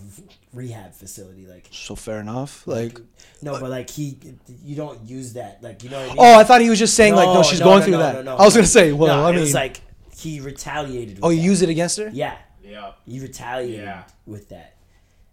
rehab 0.53 0.93
facility. 0.95 1.47
Like 1.47 1.69
So 1.73 1.97
fair 1.97 2.21
enough. 2.21 2.67
Like, 2.67 3.01
no, 3.43 3.59
but 3.59 3.71
like 3.71 3.89
he, 3.91 4.19
you 4.63 4.77
don't 4.77 5.01
use 5.09 5.33
that. 5.33 5.63
Like 5.63 5.83
you 5.83 5.91
know 5.91 5.99
what 5.99 6.05
I 6.05 6.09
mean? 6.09 6.17
oh, 6.21 6.39
I 6.39 6.45
thought 6.45 6.61
he 6.61 6.69
was 6.71 6.79
just 6.79 6.95
saying, 6.95 7.15
like, 7.15 7.27
no, 7.27 7.43
she's 7.43 7.61
going 7.61 7.83
through 7.83 7.97
that. 7.97 8.29
I 8.29 8.45
was 8.45 8.55
going 8.55 8.65
to 8.65 8.71
say, 8.71 8.93
well, 8.93 9.17
no, 9.17 9.25
I 9.25 9.31
it 9.31 9.33
mean, 9.33 9.41
was 9.41 9.55
like 9.55 9.81
he 10.17 10.41
retaliated. 10.41 11.17
With 11.17 11.25
oh, 11.25 11.31
you 11.31 11.39
that. 11.41 11.45
use 11.45 11.63
it 11.63 11.69
against 11.71 11.97
her? 11.99 12.11
Yeah, 12.13 12.37
Yeah. 12.63 12.93
You 13.07 13.23
retaliated 13.23 13.81
Yeah. 13.87 14.05
with 14.27 14.51
that. 14.51 14.77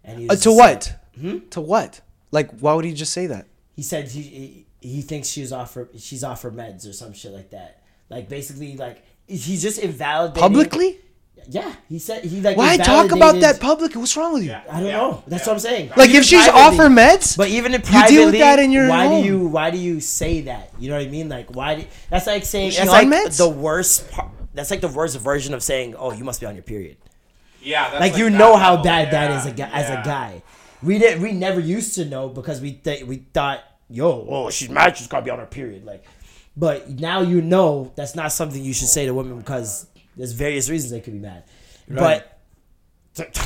And 0.02 0.18
he 0.18 0.28
Uh, 0.28 0.34
to 0.36 0.50
what? 0.52 0.96
like- 1.14 1.20
hmm? 1.22 1.38
To 1.50 1.60
what? 1.60 2.00
Like, 2.32 2.58
why 2.60 2.72
would 2.74 2.84
he 2.86 2.94
just 2.94 3.12
say 3.12 3.26
that? 3.26 3.46
he 3.76 3.82
said 3.82 4.08
he 4.08 4.22
he, 4.22 4.66
he 4.80 5.00
thinks 5.02 5.28
she's 5.28 5.52
off 5.52 5.74
her 5.74 5.88
she's 5.96 6.24
off 6.24 6.42
her 6.42 6.50
meds 6.50 6.88
or 6.88 6.92
some 6.94 7.12
shit 7.12 7.32
like 7.32 7.50
that. 7.50 7.81
Like 8.12 8.28
basically, 8.28 8.76
like 8.76 9.02
he's 9.26 9.62
just 9.62 9.78
invalidating 9.78 10.40
Publicly? 10.42 10.98
Yeah, 11.48 11.72
he 11.88 11.98
said 11.98 12.22
he 12.24 12.40
like. 12.40 12.56
Why 12.56 12.76
talk 12.76 13.10
about 13.10 13.40
that 13.40 13.58
publicly? 13.58 13.98
What's 13.98 14.16
wrong 14.16 14.34
with 14.34 14.44
you? 14.44 14.50
Yeah. 14.50 14.62
I 14.70 14.78
don't 14.78 14.86
Yeah. 14.86 14.92
know. 14.98 15.24
That's 15.26 15.44
what 15.46 15.54
I'm 15.54 15.58
saying. 15.58 15.90
Like, 15.96 16.10
Even 16.10 16.20
if 16.20 16.24
she's 16.26 16.46
off 16.46 16.76
her 16.76 16.88
meds, 16.88 17.36
but 17.36 17.48
even 17.48 17.74
in 17.74 17.80
you 17.80 17.86
privately, 17.86 18.16
deal 18.16 18.26
with 18.30 18.38
that 18.38 18.58
in 18.60 18.70
your 18.70 18.88
why 18.88 19.06
home. 19.06 19.22
do 19.22 19.28
you 19.28 19.38
why 19.48 19.70
do 19.70 19.78
you 19.78 19.98
say 20.00 20.42
that? 20.42 20.70
You 20.78 20.90
know 20.90 20.96
what 20.98 21.06
I 21.06 21.10
mean? 21.10 21.28
Like 21.28 21.50
why? 21.56 21.74
Do, 21.76 21.84
that's 22.10 22.28
like 22.28 22.44
saying 22.44 22.66
Was 22.68 22.76
that's 22.76 22.90
like 22.90 23.08
meds? 23.08 23.38
the 23.38 23.48
worst. 23.48 24.08
Part, 24.12 24.30
that's 24.54 24.70
like 24.70 24.82
the 24.82 24.88
worst 24.88 25.18
version 25.18 25.52
of 25.54 25.62
saying, 25.64 25.96
"Oh, 25.98 26.12
you 26.12 26.22
must 26.22 26.38
be 26.40 26.46
on 26.46 26.54
your 26.54 26.62
period." 26.62 26.96
Yeah. 27.60 27.90
That's 27.90 28.00
Like, 28.00 28.16
you 28.16 28.28
know 28.30 28.56
how 28.56 28.72
level. 28.72 28.84
bad 28.84 29.10
that 29.12 29.30
Yeah, 29.30 29.40
is 29.40 29.46
a 29.46 29.52
guy, 29.52 29.70
as 29.72 29.90
a 29.90 30.02
guy. 30.04 30.42
We 30.82 30.98
did 30.98 31.20
we 31.20 31.32
never 31.32 31.58
used 31.58 31.94
to 31.96 32.04
know 32.04 32.28
because 32.28 32.60
we 32.60 32.72
th- 32.74 33.04
we 33.04 33.16
thought, 33.34 33.60
"Yo, 33.88 34.26
oh, 34.30 34.50
she's 34.50 34.68
mad. 34.68 34.96
She's 34.96 35.08
gotta 35.08 35.24
be 35.24 35.30
on 35.30 35.38
her 35.40 35.46
period." 35.46 35.84
Like, 35.84 36.04
but 36.56 36.88
now 36.90 37.20
you 37.22 37.40
know 37.42 37.92
that's 37.96 38.14
not 38.14 38.32
something 38.32 38.62
you 38.62 38.72
should 38.74 38.88
say 38.88 39.06
to 39.06 39.14
women 39.14 39.38
because 39.38 39.86
there's 40.16 40.32
various 40.32 40.68
reasons 40.68 40.90
they 40.92 41.00
could 41.00 41.12
be 41.14 41.18
mad. 41.18 41.44
But 41.88 42.38
this 43.14 43.38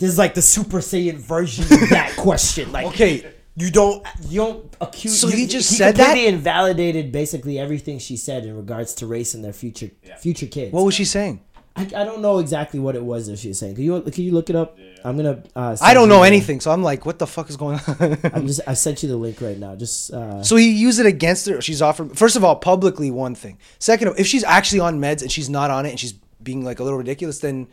is 0.00 0.18
like 0.18 0.34
the 0.34 0.42
Super 0.42 0.78
Saiyan 0.78 1.16
version 1.16 1.64
of 1.64 1.88
that 1.90 2.14
question. 2.18 2.72
Like, 2.72 2.86
Okay. 2.88 3.32
you 3.56 3.70
don't 3.70 4.04
you 4.28 4.36
don't 4.38 4.76
accuse. 4.80 5.20
So 5.20 5.28
you- 5.28 5.36
he 5.36 5.46
just 5.46 5.70
he 5.70 5.76
said 5.76 5.94
completely 5.94 6.24
that? 6.24 6.34
invalidated 6.34 7.12
basically 7.12 7.58
everything 7.58 7.98
she 7.98 8.16
said 8.16 8.44
in 8.44 8.56
regards 8.56 8.94
to 8.96 9.06
race 9.06 9.34
and 9.34 9.44
their 9.44 9.52
future 9.52 9.90
future 10.18 10.46
kids. 10.46 10.72
what 10.72 10.84
was 10.84 10.94
she 10.94 11.04
saying? 11.04 11.40
I, 11.76 11.82
I 11.82 12.04
don't 12.04 12.20
know 12.22 12.38
exactly 12.38 12.78
what 12.78 12.94
it 12.94 13.02
was 13.02 13.26
that 13.26 13.38
she 13.38 13.48
was 13.48 13.58
saying. 13.58 13.74
Can 13.74 13.82
you 13.84 14.00
can 14.02 14.22
you 14.24 14.32
look 14.32 14.48
it 14.48 14.54
up? 14.54 14.78
I'm 15.04 15.16
gonna. 15.16 15.42
Uh, 15.56 15.76
I 15.80 15.92
don't 15.92 16.08
know 16.08 16.20
the- 16.20 16.26
anything, 16.28 16.60
so 16.60 16.70
I'm 16.70 16.82
like, 16.84 17.04
what 17.04 17.18
the 17.18 17.26
fuck 17.26 17.50
is 17.50 17.56
going 17.56 17.80
on? 17.88 18.18
I'm 18.32 18.46
just. 18.46 18.60
I 18.66 18.74
sent 18.74 19.02
you 19.02 19.08
the 19.08 19.16
link 19.16 19.40
right 19.40 19.58
now. 19.58 19.74
Just. 19.74 20.12
Uh, 20.12 20.42
so 20.44 20.54
he 20.56 20.70
used 20.70 21.00
it 21.00 21.06
against 21.06 21.46
her. 21.48 21.60
She's 21.60 21.82
offered. 21.82 22.16
First 22.16 22.36
of 22.36 22.44
all, 22.44 22.54
publicly 22.56 23.10
one 23.10 23.34
thing. 23.34 23.58
Second, 23.80 24.08
of- 24.08 24.18
if 24.20 24.26
she's 24.28 24.44
actually 24.44 24.80
on 24.80 25.00
meds 25.00 25.20
and 25.22 25.32
she's 25.32 25.50
not 25.50 25.70
on 25.72 25.84
it 25.84 25.90
and 25.90 25.98
she's 25.98 26.12
being 26.42 26.64
like 26.64 26.78
a 26.78 26.84
little 26.84 26.98
ridiculous, 26.98 27.40
then 27.40 27.66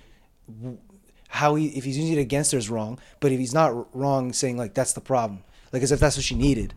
how 1.29 1.55
he 1.55 1.67
if 1.67 1.83
he's 1.83 1.97
using 1.97 2.17
it 2.17 2.21
against 2.21 2.51
her 2.51 2.57
is 2.57 2.69
wrong. 2.69 2.99
But 3.19 3.31
if 3.31 3.39
he's 3.39 3.53
not 3.53 3.95
wrong, 3.95 4.33
saying 4.33 4.57
like 4.57 4.73
that's 4.73 4.93
the 4.93 5.01
problem, 5.01 5.43
like 5.71 5.83
as 5.83 5.91
if 5.91 5.99
that's 5.99 6.17
what 6.17 6.23
she 6.25 6.35
needed. 6.35 6.73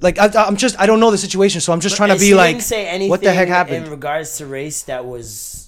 Like 0.00 0.18
I, 0.18 0.30
I'm 0.44 0.56
just 0.56 0.78
I 0.78 0.86
don't 0.86 1.00
know 1.00 1.10
the 1.10 1.18
situation, 1.18 1.60
so 1.60 1.72
I'm 1.72 1.80
just 1.80 1.96
trying 1.96 2.10
to 2.10 2.18
be 2.18 2.34
like, 2.34 2.60
say 2.60 2.86
anything 2.86 3.10
what 3.10 3.22
the 3.22 3.32
heck 3.32 3.48
happened 3.48 3.86
in 3.86 3.90
regards 3.90 4.36
to 4.38 4.46
race 4.46 4.82
that 4.82 5.04
was 5.06 5.67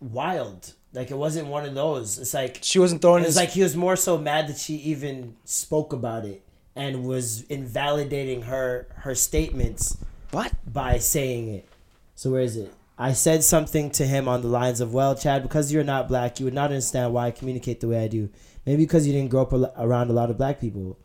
wild. 0.00 0.74
Like 0.92 1.10
it 1.10 1.16
wasn't 1.16 1.48
one 1.48 1.64
of 1.64 1.74
those. 1.74 2.18
It's 2.18 2.34
like 2.34 2.60
She 2.62 2.78
wasn't 2.78 3.02
throwing 3.02 3.22
It 3.22 3.26
was 3.26 3.34
his 3.34 3.42
like 3.42 3.50
he 3.50 3.62
was 3.62 3.76
more 3.76 3.96
so 3.96 4.16
mad 4.16 4.48
that 4.48 4.58
she 4.58 4.74
even 4.76 5.36
spoke 5.44 5.92
about 5.92 6.24
it 6.24 6.42
and 6.76 7.04
was 7.04 7.42
invalidating 7.42 8.42
her 8.42 8.86
her 8.96 9.14
statements 9.14 9.96
what? 10.30 10.52
by 10.72 10.98
saying 10.98 11.52
it. 11.52 11.68
So 12.14 12.30
where 12.30 12.42
is 12.42 12.56
it? 12.56 12.72
I 12.96 13.12
said 13.12 13.42
something 13.42 13.90
to 13.92 14.06
him 14.06 14.28
on 14.28 14.42
the 14.42 14.48
lines 14.48 14.80
of, 14.80 14.94
"Well, 14.94 15.16
Chad, 15.16 15.42
because 15.42 15.72
you're 15.72 15.82
not 15.82 16.06
black, 16.06 16.38
you 16.38 16.44
would 16.44 16.54
not 16.54 16.70
understand 16.70 17.12
why 17.12 17.26
I 17.26 17.30
communicate 17.32 17.80
the 17.80 17.88
way 17.88 18.04
I 18.04 18.08
do. 18.08 18.30
Maybe 18.64 18.84
because 18.84 19.04
you 19.04 19.12
didn't 19.12 19.30
grow 19.30 19.42
up 19.42 19.52
around 19.76 20.10
a 20.10 20.12
lot 20.12 20.30
of 20.30 20.38
black 20.38 20.60
people." 20.60 20.96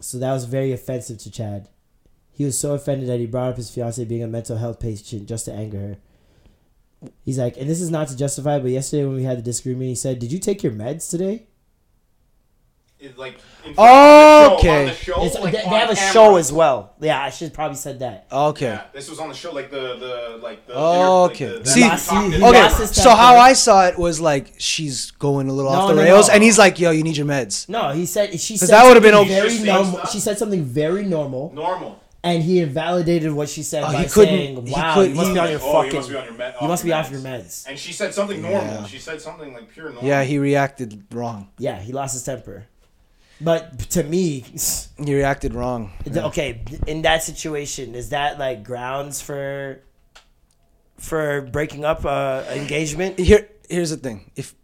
So 0.00 0.18
that 0.18 0.32
was 0.32 0.44
very 0.44 0.72
offensive 0.72 1.18
to 1.18 1.30
Chad. 1.30 1.68
He 2.32 2.44
was 2.44 2.58
so 2.58 2.74
offended 2.74 3.08
that 3.08 3.20
he 3.20 3.26
brought 3.26 3.50
up 3.50 3.56
his 3.56 3.70
fiance 3.70 4.04
being 4.04 4.22
a 4.22 4.26
mental 4.26 4.58
health 4.58 4.80
patient 4.80 5.26
just 5.26 5.46
to 5.46 5.52
anger 5.52 5.78
her. 5.78 5.96
He's 7.24 7.38
like, 7.38 7.56
and 7.56 7.68
this 7.68 7.80
is 7.80 7.90
not 7.90 8.08
to 8.08 8.16
justify, 8.16 8.58
but 8.58 8.70
yesterday 8.70 9.04
when 9.04 9.16
we 9.16 9.22
had 9.24 9.38
the 9.38 9.42
disagreement, 9.42 9.88
he 9.88 9.94
said, 9.94 10.18
"Did 10.18 10.32
you 10.32 10.38
take 10.38 10.62
your 10.62 10.72
meds 10.72 11.08
today?" 11.10 11.46
It's 13.00 13.18
like 13.18 13.36
Oh, 13.76 14.58
front 14.62 14.88
the 14.88 14.94
show, 14.94 15.12
okay. 15.12 15.14
On 15.14 15.24
the 15.26 15.30
show, 15.34 15.42
like, 15.42 15.52
they, 15.52 15.58
they 15.58 15.64
have 15.64 15.90
a 15.90 15.94
camera. 15.94 16.12
show 16.12 16.36
as 16.36 16.50
well. 16.52 16.94
Yeah, 17.00 17.22
I 17.22 17.28
should 17.28 17.52
probably 17.52 17.76
said 17.76 17.98
that. 17.98 18.26
Okay. 18.32 18.66
Yeah, 18.66 18.84
this 18.94 19.10
was 19.10 19.18
on 19.18 19.28
the 19.28 19.34
show, 19.34 19.52
like 19.52 19.70
the 19.70 19.96
the 19.96 20.38
like 20.42 20.66
the. 20.66 20.72
Oh, 20.74 21.24
okay. 21.24 21.52
Like 21.54 21.64
the, 21.64 21.70
See- 21.70 21.80
that 21.80 22.00
he- 22.00 22.42
Okay, 22.44 22.84
so 22.86 23.10
how 23.10 23.36
I 23.36 23.52
saw 23.52 23.86
it 23.88 23.98
was 23.98 24.20
like 24.22 24.54
she's 24.58 25.10
going 25.10 25.48
a 25.48 25.52
little 25.52 25.70
No, 25.72 25.78
off 25.80 25.88
the 25.90 25.96
no, 25.96 26.02
rails, 26.02 26.28
no. 26.28 26.34
and 26.34 26.42
he's 26.42 26.56
like, 26.58 26.78
"Yo, 26.78 26.92
you 26.92 27.02
need 27.02 27.16
your 27.18 27.26
meds." 27.26 27.68
No, 27.68 27.90
he 27.90 28.06
said 28.06 28.38
she 28.40 28.56
said 28.56 28.70
that 28.70 28.86
would've 28.86 29.02
been 29.02 29.14
okay. 29.14 29.28
very 29.28 29.50
She's 29.50 29.58
just 29.64 29.66
saying 29.66 29.90
normal. 29.92 30.06
She 30.06 30.20
said 30.20 30.38
something 30.38 30.64
very 30.64 31.04
normal, 31.04 31.52
normal. 31.52 32.00
And 32.24 32.42
he 32.42 32.58
invalidated 32.58 33.30
what 33.32 33.48
she 33.48 33.62
said 33.62 33.84
Oh, 33.84 33.92
by 33.92 34.02
he 34.02 34.08
couldn't- 34.08 34.34
saying, 34.34 34.66
he 34.66 34.72
"Wow, 34.72 34.94
could- 34.94 35.10
you 35.10 35.14
must 35.14 35.28
he- 35.28 35.34
be 35.34 35.38
on 35.40 35.50
your 35.50 35.60
oh, 35.62 35.72
fucking, 35.72 35.90
you 35.92 35.96
must 35.98 36.08
be 36.10 36.16
on 36.16 36.24
your 36.24 36.34
med. 36.34 36.54
you 36.60 36.68
must 36.68 36.84
be 36.84 36.92
off 36.92 37.10
your 37.10 37.20
meds." 37.20 37.66
And 37.68 37.78
she 37.78 37.92
said 37.92 38.12
something 38.14 38.40
normal. 38.42 38.62
Yeah. 38.64 38.86
She 38.86 38.98
said 38.98 39.20
something 39.20 39.52
like 39.54 39.68
pure 39.72 39.90
normal. 39.92 40.04
Yeah, 40.04 40.24
he 40.24 40.38
reacted 40.38 41.04
wrong. 41.12 41.48
Yeah, 41.58 41.78
he 41.80 41.92
lost 41.92 42.14
his 42.14 42.24
temper. 42.24 42.66
But 43.40 43.78
to 43.90 44.02
me, 44.04 44.44
He 45.04 45.14
reacted 45.14 45.54
wrong. 45.54 45.92
okay, 46.06 46.62
in 46.86 47.02
that 47.02 47.22
situation, 47.24 47.94
is 47.94 48.08
that 48.10 48.38
like 48.38 48.64
grounds 48.64 49.20
for 49.20 49.80
for 50.98 51.42
breaking 51.42 51.84
up 51.84 52.04
uh, 52.04 52.44
engagement? 52.52 53.18
Here, 53.18 53.48
here's 53.68 53.90
the 53.90 53.96
thing: 53.96 54.30
if 54.36 54.54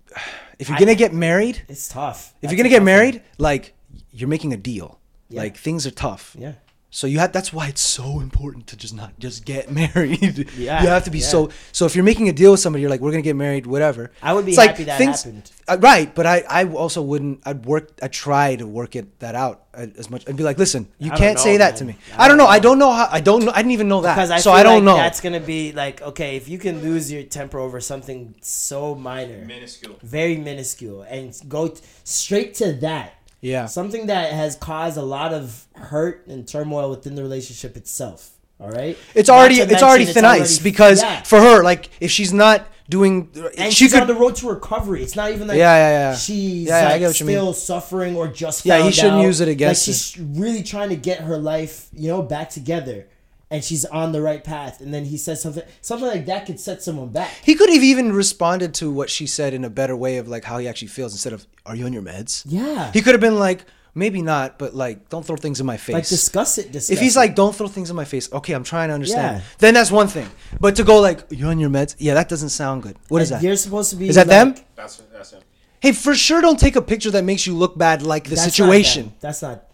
if 0.59 0.69
you're 0.69 0.79
gonna 0.79 0.95
get 0.95 1.13
married, 1.13 1.63
It's 1.69 1.89
tough. 1.89 2.19
if 2.19 2.41
That's 2.43 2.53
you're 2.53 2.57
gonna 2.59 2.69
get 2.69 2.79
tough 2.79 2.85
married, 2.85 3.23
like 3.39 3.75
you're 4.13 4.29
making 4.29 4.53
a 4.53 4.57
deal. 4.57 4.99
Yeah. 5.29 5.43
Like 5.43 5.57
things 5.57 5.87
are 5.87 5.91
tough. 5.93 6.35
yeah, 6.39 6.53
So 6.93 7.07
you 7.07 7.21
have 7.21 7.31
that's 7.33 7.53
why 7.53 7.69
it's 7.69 7.81
so 7.81 8.19
important 8.19 8.67
to 8.69 8.77
just 8.77 8.95
not 8.95 9.17
just 9.21 9.45
get 9.45 9.71
married. 9.83 10.49
Yeah, 10.57 10.83
you 10.83 10.89
have 10.89 11.05
to 11.05 11.11
be 11.11 11.19
yeah. 11.21 11.27
so 11.27 11.51
so 11.73 11.87
if 11.87 11.95
you're 11.95 12.05
making 12.05 12.29
a 12.29 12.33
deal 12.33 12.51
with 12.51 12.61
somebody, 12.61 12.81
you're 12.83 12.91
like, 12.91 13.01
we're 13.01 13.13
gonna 13.13 13.23
get 13.23 13.37
married, 13.37 13.65
whatever. 13.67 14.11
I 14.23 14.33
would 14.33 14.45
be 14.45 14.51
It's 14.53 14.59
like 14.59 14.71
happy 14.71 14.85
that 14.85 14.99
things- 14.99 15.23
happened. 15.23 15.51
Uh, 15.69 15.77
right, 15.79 16.13
but 16.13 16.27
I, 16.27 16.43
I 16.51 16.65
also 16.65 17.01
wouldn't. 17.01 17.43
I'd 17.47 17.65
work. 17.65 17.93
I 18.03 18.09
try 18.09 18.57
to 18.57 18.67
work 18.67 18.97
it 18.97 19.21
that 19.21 19.37
out 19.37 19.67
uh, 19.73 19.87
as 19.97 20.11
much. 20.11 20.29
I'd 20.29 20.37
be 20.37 20.43
like, 20.43 20.59
listen, 20.59 20.89
you 20.99 21.13
I 21.13 21.17
can't 21.17 21.37
don't 21.37 21.45
say 21.45 21.53
know, 21.53 21.59
that 21.59 21.77
to 21.77 21.85
me. 21.85 21.97
I 22.19 22.25
I 22.25 22.29
don't 22.29 22.39
don't 22.39 22.47
know. 22.47 22.51
I 22.51 22.59
don't 22.59 22.79
know 22.81 22.93
how. 22.93 23.09
I 23.09 23.21
don't 23.21 23.45
know. 23.45 23.53
I 23.53 23.59
didn't 23.63 23.71
even 23.79 23.87
know 23.87 24.01
that. 24.01 24.17
Because 24.17 24.33
I 24.33 24.39
so 24.39 24.51
feel 24.51 24.59
I 24.59 24.63
don't 24.65 24.85
like 24.85 24.97
know. 24.97 24.97
that's 24.97 25.21
gonna 25.21 25.39
be 25.39 25.71
like 25.71 26.03
okay 26.03 26.35
if 26.37 26.49
you 26.49 26.59
can 26.59 26.83
lose 26.83 27.13
your 27.13 27.23
temper 27.23 27.61
over 27.61 27.81
something 27.81 28.35
so 28.41 28.97
minor, 28.97 29.45
Minuscule. 29.45 29.97
very 30.03 30.37
minuscule, 30.39 31.03
and 31.03 31.33
go 31.49 31.69
t- 31.69 31.81
straight 32.03 32.55
to 32.55 32.73
that. 32.73 33.15
Yeah. 33.41 33.67
Something 33.67 34.07
that 34.07 34.33
has 34.33 34.57
caused 34.57 34.97
a 34.97 35.03
lot 35.03 35.33
of 35.33 35.67
hurt 35.75 36.27
and 36.27 36.47
turmoil 36.47 36.91
within 36.91 37.15
the 37.15 37.23
relationship 37.23 37.77
itself. 37.77 38.31
All 38.61 38.71
right. 38.71 38.99
It's 39.15 39.31
already 39.31 39.57
it's 39.61 39.71
mention 39.71 39.89
already 39.89 40.05
thin 40.05 40.25
ice 40.27 40.59
because 40.59 41.03
yeah. 41.03 41.23
for 41.23 41.41
her, 41.41 41.63
like 41.63 41.89
if 42.01 42.11
she's 42.11 42.33
not 42.33 42.69
doing, 42.91 43.31
and 43.57 43.73
she 43.73 43.85
she's 43.85 43.93
could. 43.93 44.03
on 44.03 44.09
the 44.09 44.15
road 44.15 44.35
to 44.37 44.51
recovery. 44.51 45.03
It's 45.03 45.17
not 45.17 45.31
even 45.31 45.49
like 45.49 45.57
Yeah, 45.57 45.75
yeah, 45.77 45.91
yeah. 46.11 46.17
she's 46.17 46.69
Yeah, 46.69 46.83
yeah, 46.89 46.95
I 46.95 46.99
get 46.99 47.07
what 47.07 47.21
you 47.21 47.27
mean. 47.27 47.37
still 47.37 47.53
suffering 47.55 48.17
or 48.17 48.29
just 48.29 48.67
Yeah, 48.67 48.83
he 48.83 48.91
shouldn't 48.93 49.15
out. 49.15 49.23
use 49.25 49.41
it 49.41 49.49
against 49.49 49.89
Like 49.89 49.95
she's 49.97 50.19
really 50.19 50.63
trying 50.63 50.91
to 50.91 50.97
get 50.97 51.21
her 51.21 51.39
life, 51.39 51.89
you 51.95 52.09
know, 52.09 52.21
back 52.21 52.51
together, 52.51 53.09
and 53.51 53.65
she's 53.65 53.85
on 53.87 54.13
the 54.13 54.21
right 54.23 54.43
path. 54.45 54.81
And 54.81 54.93
then 54.95 55.05
he 55.05 55.17
says 55.17 55.43
something, 55.43 55.65
something 55.81 56.07
like 56.09 56.27
that 56.27 56.47
could 56.47 56.61
set 56.61 56.83
someone 56.83 57.09
back. 57.11 57.31
he 57.45 57.55
could 57.55 57.69
have 57.69 57.83
even 57.83 58.13
responded 58.13 58.75
to 58.75 58.91
what 58.91 59.11
she 59.11 59.27
said 59.27 59.53
in 59.55 59.65
a 59.65 59.71
better 59.71 59.97
way 59.97 60.19
of 60.19 60.29
like 60.29 60.45
how 60.45 60.59
he 60.59 60.69
actually 60.69 60.89
feels 60.89 61.13
instead 61.13 61.33
of 61.33 61.47
"Are 61.67 61.75
you 61.77 61.85
on 61.87 61.93
your 61.93 62.03
meds?" 62.03 62.45
Yeah, 62.47 62.93
He 62.93 63.03
could 63.03 63.15
have 63.15 63.21
been 63.21 63.39
like, 63.39 63.65
maybe 63.95 64.23
not, 64.23 64.57
but 64.59 64.75
like, 64.75 65.09
don't 65.09 65.25
throw 65.27 65.37
things 65.37 65.59
in 65.61 65.67
my 65.67 65.77
face. 65.77 65.95
like 65.95 66.07
discuss 66.09 66.59
it. 66.59 66.71
Discuss 66.71 66.91
if 66.91 67.01
he's 67.01 67.17
it. 67.17 67.19
like, 67.19 67.35
don't 67.35 67.55
throw 67.55 67.67
things 67.67 67.91
in 67.91 67.97
my 67.97 68.05
face, 68.05 68.33
okay, 68.33 68.53
I'm 68.53 68.63
trying 68.65 68.89
to 68.89 68.95
understand. 68.95 69.39
Yeah. 69.39 69.45
Then 69.59 69.75
that's 69.75 69.91
one 69.91 70.07
thing. 70.07 70.29
But 70.61 70.77
to 70.77 70.85
go 70.85 71.01
like, 71.01 71.25
you're 71.31 71.51
on 71.51 71.59
your 71.59 71.71
meds, 71.71 71.97
yeah, 71.99 72.15
that 72.15 72.29
doesn't 72.29 72.51
sound 72.51 72.83
good. 72.85 72.97
What 73.09 73.21
is 73.23 73.31
And 73.33 73.41
that? 73.41 73.45
You're 73.47 73.57
supposed 73.57 73.91
to 73.91 73.97
be. 73.97 74.09
Is 74.09 74.15
that 74.15 74.29
like- 74.29 74.55
them? 74.57 74.65
That's 74.77 74.97
that's 75.13 75.33
him. 75.33 75.43
Hey, 75.81 75.93
for 75.93 76.15
sure, 76.15 76.43
don't 76.43 76.61
take 76.61 76.77
a 76.77 76.83
picture 76.83 77.11
that 77.13 77.25
makes 77.25 77.47
you 77.47 77.55
look 77.57 77.79
bad, 77.79 78.03
like 78.03 78.25
the 78.25 78.31
That's 78.31 78.43
not 78.43 78.53
situation. 78.53 79.05
them. 79.07 79.15
That's 79.21 79.41
not. 79.41 79.65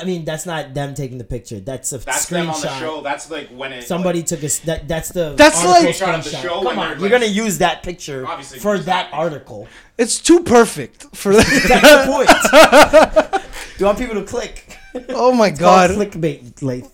I 0.00 0.04
mean, 0.04 0.24
that's 0.24 0.44
not 0.44 0.74
them 0.74 0.92
taking 0.94 1.18
the 1.18 1.24
picture. 1.24 1.60
That's 1.60 1.92
a 1.92 1.98
That's 1.98 2.26
screenshot. 2.26 2.30
them 2.30 2.50
on 2.50 2.60
the 2.60 2.78
show. 2.80 3.00
That's 3.02 3.30
like 3.30 3.48
when 3.50 3.72
it. 3.72 3.84
Somebody 3.84 4.18
like, 4.20 4.26
took 4.26 4.42
a. 4.42 4.46
s- 4.46 4.58
That, 4.60 4.88
that's 4.88 5.10
the. 5.10 5.34
That's 5.36 5.64
article 5.64 5.70
like- 5.84 5.94
Screenshot 5.94 6.18
of 6.18 6.24
the 6.24 6.30
screenshot. 6.30 6.42
show 6.42 6.54
Come 6.54 6.64
when 6.64 6.78
on, 6.78 6.88
they're, 6.88 6.98
you're 6.98 7.02
like- 7.10 7.12
gonna 7.12 7.26
use 7.26 7.58
that 7.58 7.84
picture 7.84 8.26
Obviously, 8.26 8.58
for 8.58 8.74
use 8.74 8.86
that 8.86 9.10
that. 9.12 9.16
article. 9.16 9.68
It's 9.98 10.18
too 10.20 10.40
perfect 10.40 11.06
for 11.14 11.32
that. 11.32 11.46
That's 11.68 12.06
the 12.06 13.32
point. 13.32 13.42
Do 13.42 13.78
you 13.78 13.86
want 13.86 13.98
people 13.98 14.16
to 14.16 14.24
click? 14.24 14.76
Oh 15.10 15.32
my 15.32 15.48
It's 15.48 15.60
called 15.60 15.90
god. 15.90 15.96
clickbait. 15.96 16.60
Like, 16.60 16.84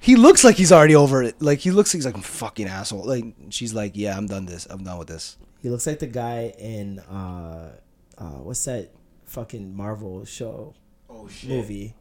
He 0.00 0.16
looks 0.16 0.42
like 0.42 0.56
he's 0.56 0.72
already 0.72 0.96
over 0.96 1.22
it. 1.22 1.40
Like 1.40 1.60
he 1.60 1.70
looks 1.70 1.90
like 1.94 1.98
he's 1.98 2.06
like 2.06 2.16
a 2.16 2.20
fucking 2.20 2.66
asshole. 2.66 3.04
Like 3.04 3.24
she's 3.50 3.74
like, 3.74 3.92
yeah, 3.94 4.16
I'm 4.16 4.26
done 4.26 4.44
this. 4.46 4.66
I'm 4.68 4.82
done 4.82 4.98
with 4.98 5.06
this. 5.08 5.36
he 5.62 5.68
looks 5.68 5.86
like 5.86 6.00
the 6.00 6.06
guy 6.08 6.52
in 6.58 6.98
uh, 7.00 7.70
uh, 8.18 8.40
what's 8.42 8.64
that 8.64 8.90
fucking 9.24 9.74
Marvel 9.76 10.24
show 10.24 10.74
oh 11.10 11.28
shit. 11.28 11.50
movie, 11.50 11.94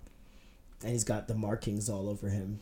and 0.82 0.92
he's 0.92 1.04
got 1.04 1.28
the 1.28 1.36
markings 1.36 1.90
all 1.90 2.10
over 2.10 2.30
him. 2.30 2.60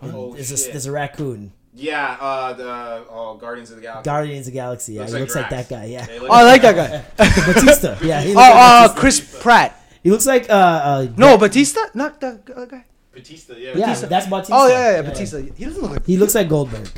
And 0.00 0.12
Oh 0.14 0.34
there's 0.34 0.50
a 0.66 0.70
there's 0.72 0.86
a 0.86 0.92
raccoon. 0.92 1.52
Yeah. 1.72 2.16
Uh. 2.20 2.52
The 2.52 3.04
oh 3.10 3.36
Guardians 3.40 3.70
of 3.70 3.76
the 3.76 3.82
Galaxy. 3.82 4.04
Guardians 4.08 4.46
of 4.46 4.52
the 4.52 4.58
Galaxy. 4.58 4.92
Yeah, 4.94 5.00
Looks 5.00 5.12
he 5.12 5.14
like 5.18 5.20
looks 5.22 5.34
like 5.36 5.50
that 5.50 5.68
guy. 5.68 5.84
Yeah, 5.86 6.06
They 6.06 6.18
Oh, 6.18 6.22
look 6.22 6.30
I 6.30 6.42
like 6.44 6.62
like 6.62 6.76
that 6.76 7.16
guy. 7.16 7.52
Batista. 7.52 7.98
Yeah, 8.02 8.20
he 8.20 8.30
Oh, 8.34 8.34
like 8.34 8.54
uh, 8.54 8.88
Batista. 8.88 9.00
Chris 9.00 9.42
Pratt. 9.42 9.80
He 10.02 10.10
looks 10.10 10.26
like 10.26 10.50
uh, 10.50 10.52
uh 10.52 11.06
No, 11.16 11.38
Batista, 11.38 11.80
not 11.94 12.20
the 12.20 12.40
other 12.54 12.66
guy. 12.66 12.84
Batista. 13.12 13.54
Yeah. 13.54 13.70
yeah, 13.70 13.86
Batista. 13.86 14.06
that's 14.08 14.26
Batista. 14.26 14.54
Oh 14.56 14.66
yeah, 14.68 14.78
yeah, 14.90 14.96
yeah, 14.96 15.02
Batista. 15.02 15.38
He 15.40 15.64
doesn't 15.64 15.80
look 15.82 15.90
like. 15.92 16.06
He 16.06 16.16
looks 16.16 16.34
like 16.34 16.48
Goldberg. 16.48 16.88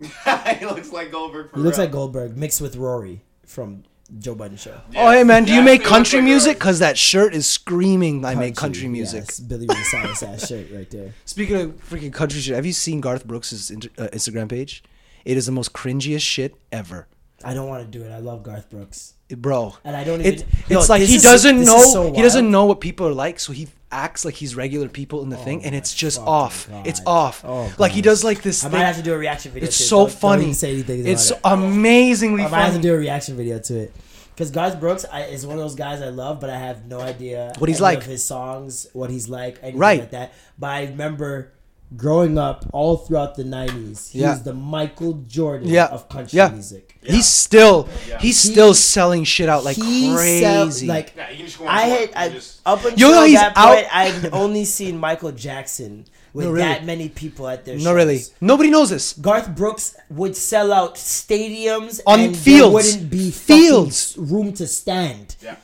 he 0.00 0.64
looks 0.66 0.92
like 0.92 1.10
Goldberg. 1.12 1.50
For 1.50 1.56
He 1.56 1.62
looks 1.62 1.76
real. 1.78 1.86
like 1.86 1.92
Goldberg 1.92 2.36
mixed 2.36 2.60
with 2.60 2.76
Rory 2.76 3.22
from 3.46 3.84
Joe 4.18 4.34
Budden 4.34 4.56
show. 4.56 4.78
Oh 4.96 5.10
hey 5.10 5.24
man, 5.24 5.44
do 5.44 5.52
you 5.54 5.62
make 5.62 5.84
country 5.84 6.18
like 6.18 6.24
music? 6.24 6.58
Cause 6.58 6.80
that 6.80 6.98
shirt 6.98 7.34
is 7.34 7.48
screaming. 7.48 8.24
I 8.24 8.34
make 8.34 8.56
country 8.56 8.88
music. 8.88 9.24
Yes, 9.28 9.40
Billy 9.40 9.66
Ray 9.68 9.82
Cyrus 9.84 10.22
ass 10.22 10.48
shirt 10.48 10.66
right 10.72 10.90
there. 10.90 11.14
Speaking 11.24 11.56
of 11.56 11.88
freaking 11.88 12.12
country 12.12 12.40
shit, 12.40 12.54
have 12.54 12.66
you 12.66 12.72
seen 12.72 13.00
Garth 13.00 13.26
Brooks' 13.26 13.70
inter- 13.70 13.90
uh, 13.98 14.08
Instagram 14.12 14.48
page? 14.48 14.82
It 15.24 15.36
is 15.36 15.46
the 15.46 15.52
most 15.52 15.72
cringiest 15.72 16.22
shit 16.22 16.56
ever, 16.72 17.06
I 17.44 17.54
don't 17.54 17.68
want 17.68 17.84
to 17.90 17.98
do 17.98 18.04
it. 18.04 18.10
I 18.10 18.18
love 18.18 18.42
Garth 18.42 18.68
Brooks. 18.70 19.14
bro. 19.28 19.74
And 19.84 19.94
I 19.96 20.02
don't 20.04 20.20
It, 20.20 20.34
even- 20.34 20.48
Yo, 20.68 20.78
it's 20.80 20.88
like 20.88 21.02
he 21.02 21.16
is- 21.16 21.22
doesn't 21.22 21.62
know. 21.62 21.82
so 21.82 22.12
he 22.12 22.20
doesn't 22.22 22.50
know 22.50 22.64
what 22.66 22.80
people 22.80 23.06
are 23.06 23.14
like, 23.14 23.38
so 23.40 23.52
he 23.52 23.68
acts 23.92 24.24
like 24.24 24.34
he's 24.34 24.54
regular 24.54 24.88
people 24.88 25.22
in 25.22 25.28
the 25.30 25.36
oh 25.38 25.44
thing, 25.44 25.64
and 25.64 25.74
it's 25.74 25.92
just 25.94 26.20
off. 26.20 26.68
God. 26.68 26.86
It's 26.86 27.00
off. 27.06 27.44
Oh, 27.44 27.72
like 27.78 27.92
he 27.92 28.02
does 28.02 28.22
like 28.24 28.42
this 28.42 28.64
I 28.64 28.68
thing. 28.68 28.78
might 28.78 28.84
have 28.86 28.96
to 28.96 29.02
do 29.02 29.12
a 29.14 29.18
reaction 29.18 29.52
video. 29.52 29.66
it's 29.68 29.78
to 29.78 29.84
it. 29.84 29.86
so 29.86 29.96
Don't- 29.96 30.08
don't 30.10 30.18
funny. 30.18 30.52
say 30.52 30.72
anything 30.72 31.06
it's 31.06 31.30
it. 31.30 31.40
amazingly 31.44 32.42
I 32.44 32.48
might 32.48 32.60
have 32.64 32.74
to 32.74 32.80
do 32.80 32.94
a 32.94 32.98
reaction 32.98 33.36
video 33.36 33.58
to 33.58 33.78
it. 33.78 33.94
Because 34.34 34.50
Garth 34.52 34.80
Brooks 34.80 35.04
I, 35.12 35.24
is 35.24 35.44
one 35.46 35.56
of 35.58 35.62
those 35.62 35.74
guys 35.74 36.00
I 36.00 36.08
love, 36.08 36.40
but 36.40 36.48
I 36.48 36.58
have 36.58 36.86
no 36.86 36.98
idea 37.00 37.52
What 37.58 37.68
he's 37.68 37.80
like. 37.80 38.04
his 38.04 38.24
songs, 38.24 38.86
what 38.94 39.10
he's 39.10 39.28
like, 39.28 39.58
anything 39.62 39.78
Right. 39.78 40.00
like 40.00 40.10
that. 40.12 40.32
But 40.58 40.70
I 40.70 40.84
remember 40.84 41.52
growing 41.96 42.38
up 42.38 42.64
all 42.72 42.96
throughout 42.96 43.34
the 43.36 43.44
'90s. 43.44 44.10
He 44.10 44.20
Yeah. 44.20 44.30
was 44.30 44.42
the 44.42 44.54
Michael 44.54 45.14
Jordan 45.26 45.68
Yeah. 45.68 45.86
of 45.86 46.08
country 46.08 46.36
Yeah. 46.36 46.48
music. 46.50 46.96
He's 47.02 47.26
still 47.26 47.88
he's 48.20 48.42
He- 48.42 48.52
still 48.52 48.74
selling 48.74 49.24
shit 49.24 49.48
out 49.48 49.64
like 49.64 49.76
He 49.76 50.12
crazy. 50.14 50.40
sell- 50.42 50.86
like 50.86 51.12
Yeah, 51.16 51.30
you 51.30 51.36
can 51.38 51.46
just 51.46 51.58
go 51.58 51.66
on 51.66 51.70
I 51.76 51.80
had 51.82 52.10
I, 52.14 52.28
just- 52.28 52.60
up 52.66 52.84
until 52.84 53.10
know 53.10 53.24
he's 53.24 53.38
that 53.38 53.52
out- 53.56 53.74
point, 53.74 53.86
I've 53.94 54.34
only 54.34 54.64
seen 54.64 54.98
Michael 54.98 55.32
Jackson 55.32 56.04
with 56.34 56.44
No, 56.46 56.52
really. 56.52 56.68
that 56.68 56.84
many 56.84 57.08
people 57.08 57.48
at 57.48 57.64
their 57.64 57.74
shows. 57.76 57.84
no, 57.84 57.92
really, 57.94 58.22
nobody 58.40 58.70
knows 58.70 58.90
this. 58.90 59.14
Garth 59.14 59.48
Brooks 59.56 59.94
would 60.10 60.36
sell 60.36 60.72
out 60.72 60.94
stadiums 60.96 62.00
On 62.06 62.20
and 62.20 62.36
fields. 62.36 62.84
There 62.86 62.94
wouldn't 62.94 63.10
be 63.10 63.30
Fields. 63.32 64.12
fields 64.12 64.14
room 64.16 64.52
to 64.52 64.66
stand. 64.68 65.34
Yeah. 65.42 65.56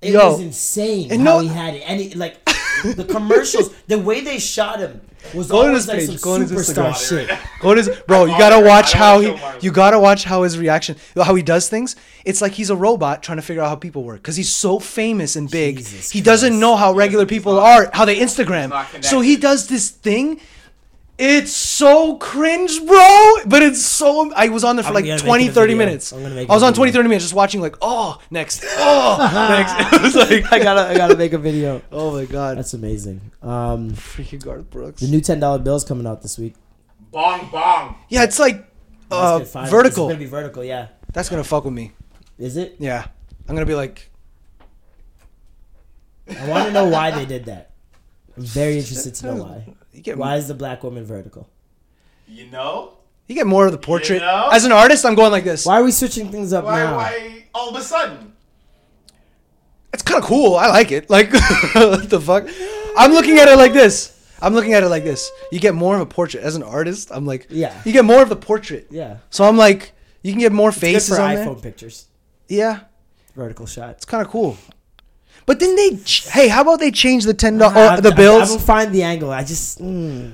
It 0.00 0.14
Yo. 0.14 0.32
was 0.32 0.40
insane 0.40 1.12
And 1.12 1.20
how 1.20 1.36
no- 1.36 1.38
he 1.40 1.48
had 1.48 1.74
it, 1.74 1.82
and 1.86 2.00
he, 2.00 2.14
like 2.14 2.44
the 2.96 3.04
commercials, 3.04 3.70
the 3.86 3.98
way 3.98 4.20
they 4.22 4.38
shot 4.40 4.80
him 4.80 5.02
was 5.34 5.48
Go 5.48 5.62
to 5.62 5.68
always 5.68 5.84
his 5.84 5.88
like 5.88 5.98
page, 5.98 6.08
some 6.08 6.16
go 6.18 6.34
on 6.34 6.40
his 6.42 6.50
superstar 6.52 6.90
Instagram. 6.92 7.28
shit. 7.28 7.38
Go 7.60 7.74
to 7.74 7.82
his, 7.82 7.88
bro. 8.06 8.24
You 8.26 8.36
gotta 8.38 8.64
watch 8.64 8.92
how 8.92 9.20
he. 9.20 9.28
wanna 9.28 9.38
show 9.38 9.44
Marlon. 9.46 9.62
You 9.62 9.70
gotta 9.72 9.98
watch 9.98 10.24
how 10.24 10.42
his 10.42 10.58
reaction, 10.58 10.96
how 11.16 11.34
he 11.34 11.42
does 11.42 11.68
things. 11.68 11.96
It's 12.24 12.40
like 12.40 12.52
he's 12.52 12.70
a 12.70 12.76
robot 12.76 13.22
trying 13.22 13.36
to 13.38 13.42
figure 13.42 13.62
out 13.62 13.68
how 13.68 13.76
people 13.76 14.02
work 14.04 14.16
because 14.18 14.36
he's 14.36 14.54
so 14.54 14.78
famous 14.78 15.36
and 15.36 15.50
big. 15.50 15.78
Jesus 15.78 16.10
he 16.10 16.20
doesn't 16.20 16.50
Christ. 16.50 16.60
know 16.60 16.76
how 16.76 16.92
regular 16.92 17.26
people 17.26 17.54
not- 17.54 17.62
are, 17.86 17.90
how 17.92 18.04
they 18.04 18.16
Instagram. 18.18 18.70
So 19.04 19.20
he 19.20 19.36
does 19.36 19.68
this 19.68 19.90
thing. 19.90 20.40
It's 21.24 21.52
so 21.52 22.16
cringe, 22.16 22.84
bro. 22.84 23.36
But 23.46 23.62
it's 23.62 23.80
so. 23.80 24.32
I 24.34 24.48
was 24.48 24.64
on 24.64 24.74
there 24.74 24.82
for 24.82 24.88
I'm 24.88 24.94
like 24.94 25.04
gonna 25.04 25.20
20, 25.20 25.50
30 25.50 25.74
minutes. 25.76 26.12
I'm 26.12 26.20
gonna 26.20 26.34
make 26.34 26.50
I 26.50 26.52
was 26.52 26.64
on 26.64 26.74
20, 26.74 26.90
30 26.90 27.08
minutes 27.08 27.24
just 27.26 27.34
watching 27.34 27.60
like, 27.60 27.76
oh, 27.80 28.20
next, 28.32 28.64
oh, 28.66 29.18
next. 29.48 29.72
It 29.94 30.02
was 30.02 30.16
like, 30.16 30.52
I 30.52 30.58
gotta, 30.58 30.80
I 30.80 30.96
gotta 30.96 31.16
make 31.16 31.32
a 31.32 31.38
video. 31.38 31.80
oh 31.92 32.12
my 32.12 32.24
god, 32.24 32.58
That's 32.58 32.74
amazing. 32.74 33.20
Um, 33.40 33.92
freaking 33.92 34.42
Garth 34.42 34.68
Brooks. 34.68 35.00
the 35.00 35.06
new 35.06 35.20
ten 35.20 35.38
dollar 35.38 35.60
bills 35.60 35.84
coming 35.84 36.08
out 36.08 36.22
this 36.22 36.38
week. 36.38 36.54
Bong 37.12 37.48
bong. 37.52 37.94
Yeah, 38.08 38.24
it's 38.24 38.40
like 38.40 38.56
That's 39.08 39.12
uh, 39.12 39.38
good. 39.38 39.46
Five- 39.48 39.70
vertical. 39.70 40.06
It's 40.08 40.14
gonna 40.14 40.24
be 40.24 40.30
vertical. 40.30 40.64
Yeah. 40.64 40.88
That's 41.12 41.28
gonna 41.28 41.44
fuck 41.44 41.64
with 41.64 41.74
me. 41.74 41.92
Is 42.36 42.56
it? 42.56 42.76
Yeah, 42.80 43.06
I'm 43.48 43.54
gonna 43.54 43.64
be 43.64 43.76
like, 43.76 44.10
I 46.28 46.48
want 46.48 46.66
to 46.66 46.72
know 46.72 46.88
why 46.88 47.12
they 47.12 47.26
did 47.26 47.44
that. 47.44 47.71
I'm 48.36 48.42
very 48.44 48.78
interested 48.78 49.14
to 49.16 49.26
know 49.26 49.42
why. 49.44 49.74
you 49.92 50.02
get 50.02 50.16
Why 50.18 50.36
is 50.36 50.48
the 50.48 50.54
black 50.54 50.82
woman 50.82 51.04
vertical? 51.04 51.48
You 52.26 52.46
know? 52.50 52.94
you 53.28 53.34
get 53.34 53.46
more 53.46 53.66
of 53.66 53.72
the 53.72 53.78
portrait. 53.78 54.20
know? 54.20 54.48
As 54.52 54.64
an 54.64 54.72
artist, 54.72 55.04
I'm 55.06 55.14
going 55.14 55.30
like 55.32 55.44
this. 55.44 55.64
Why 55.66 55.80
are 55.80 55.84
we 55.84 55.92
switching 55.92 56.30
things 56.30 56.52
up 56.52 56.64
Why? 56.64 56.78
now? 56.78 56.96
Why? 56.96 57.44
All 57.54 57.70
of 57.70 57.76
a 57.76 57.82
sudden. 57.82 58.32
It's 59.92 60.02
kind 60.02 60.22
of 60.22 60.26
cool. 60.28 60.54
I 60.56 60.68
like 60.68 60.90
it. 60.92 61.10
Like, 61.10 61.32
what 61.74 62.08
the 62.08 62.20
fuck? 62.20 62.46
I'm 62.96 63.12
looking 63.12 63.38
at 63.38 63.48
it 63.48 63.56
like 63.56 63.72
this. 63.72 64.18
I'm 64.40 64.54
looking 64.54 64.72
at 64.72 64.82
it 64.82 64.88
like 64.88 65.04
this. 65.04 65.30
You 65.52 65.60
get 65.60 65.74
more 65.74 65.94
of 65.94 66.00
a 66.00 66.06
portrait 66.06 66.42
as 66.42 66.56
an 66.56 66.62
artist. 66.62 67.10
I'm 67.12 67.26
like, 67.26 67.46
Yeah. 67.50 67.78
You 67.84 67.92
get 67.92 68.04
more 68.04 68.22
of 68.22 68.28
the 68.28 68.36
portrait. 68.36 68.88
Yeah. 68.90 69.18
So 69.30 69.44
I'm 69.44 69.56
like, 69.56 69.92
you 70.22 70.32
can 70.32 70.40
get 70.40 70.52
more 70.52 70.70
Good 70.70 70.80
faces 70.80 71.16
for 71.16 71.22
on 71.22 71.36
iPhone 71.36 71.44
there. 71.54 71.70
pictures. 71.70 72.06
Yeah, 72.48 72.80
Vertical 73.36 73.66
shot. 73.66 73.90
it's 73.90 74.04
kind 74.04 74.24
of 74.24 74.30
cool. 74.30 74.56
But 75.46 75.58
then 75.60 75.74
they, 75.76 75.96
ch- 75.96 76.28
hey, 76.28 76.48
how 76.48 76.62
about 76.62 76.78
they 76.80 76.90
change 76.90 77.24
the 77.24 77.34
ten 77.34 77.58
dollars, 77.58 77.76
I- 77.76 78.00
the 78.00 78.12
I- 78.12 78.14
bills? 78.16 78.42
I, 78.50 78.54
don't 78.54 78.62
find 78.62 78.92
the 78.92 79.02
angle. 79.02 79.30
I 79.30 79.42
just 79.44 79.80
mm. 79.80 80.32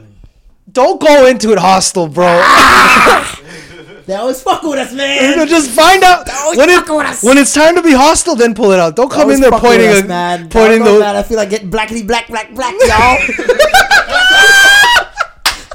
Don't 0.71 1.01
go 1.01 1.27
into 1.27 1.51
it 1.53 1.59
hostile, 1.59 2.09
bro. 2.09 2.27
they 4.07 4.15
always 4.15 4.43
fuck 4.43 4.63
with 4.63 4.79
us, 4.79 4.91
You 4.93 4.99
man. 4.99 5.37
know, 5.39 5.47
just 5.47 5.71
find 5.71 6.03
out 6.05 6.27
when, 6.55 6.69
it, 6.69 6.81
with 6.89 7.07
us. 7.07 7.23
when 7.25 7.39
it's 7.39 7.55
time 7.55 7.75
to 7.77 7.83
be 7.83 7.93
hostile. 7.93 8.37
Then 8.37 8.55
pull 8.55 8.73
it 8.73 8.79
out. 8.79 8.95
Don't 8.95 9.11
come 9.11 9.31
in 9.31 9.41
there 9.41 9.51
Always 9.53 9.63
fuck 9.63 9.71
with 9.71 9.79
pointing 9.81 9.89
us, 9.97 10.05
a 10.05 10.07
man. 10.09 10.49
pointing 10.51 10.83
I 10.83 10.85
don't 10.85 10.85
know, 10.85 10.95
the. 10.95 11.01
man. 11.01 11.17
I 11.17 11.23
feel 11.23 11.37
like 11.39 11.49
getting 11.51 11.71
blackety 11.71 12.07
black 12.07 12.29
black 12.29 12.53
black, 12.55 12.75
y'all. 12.87 13.17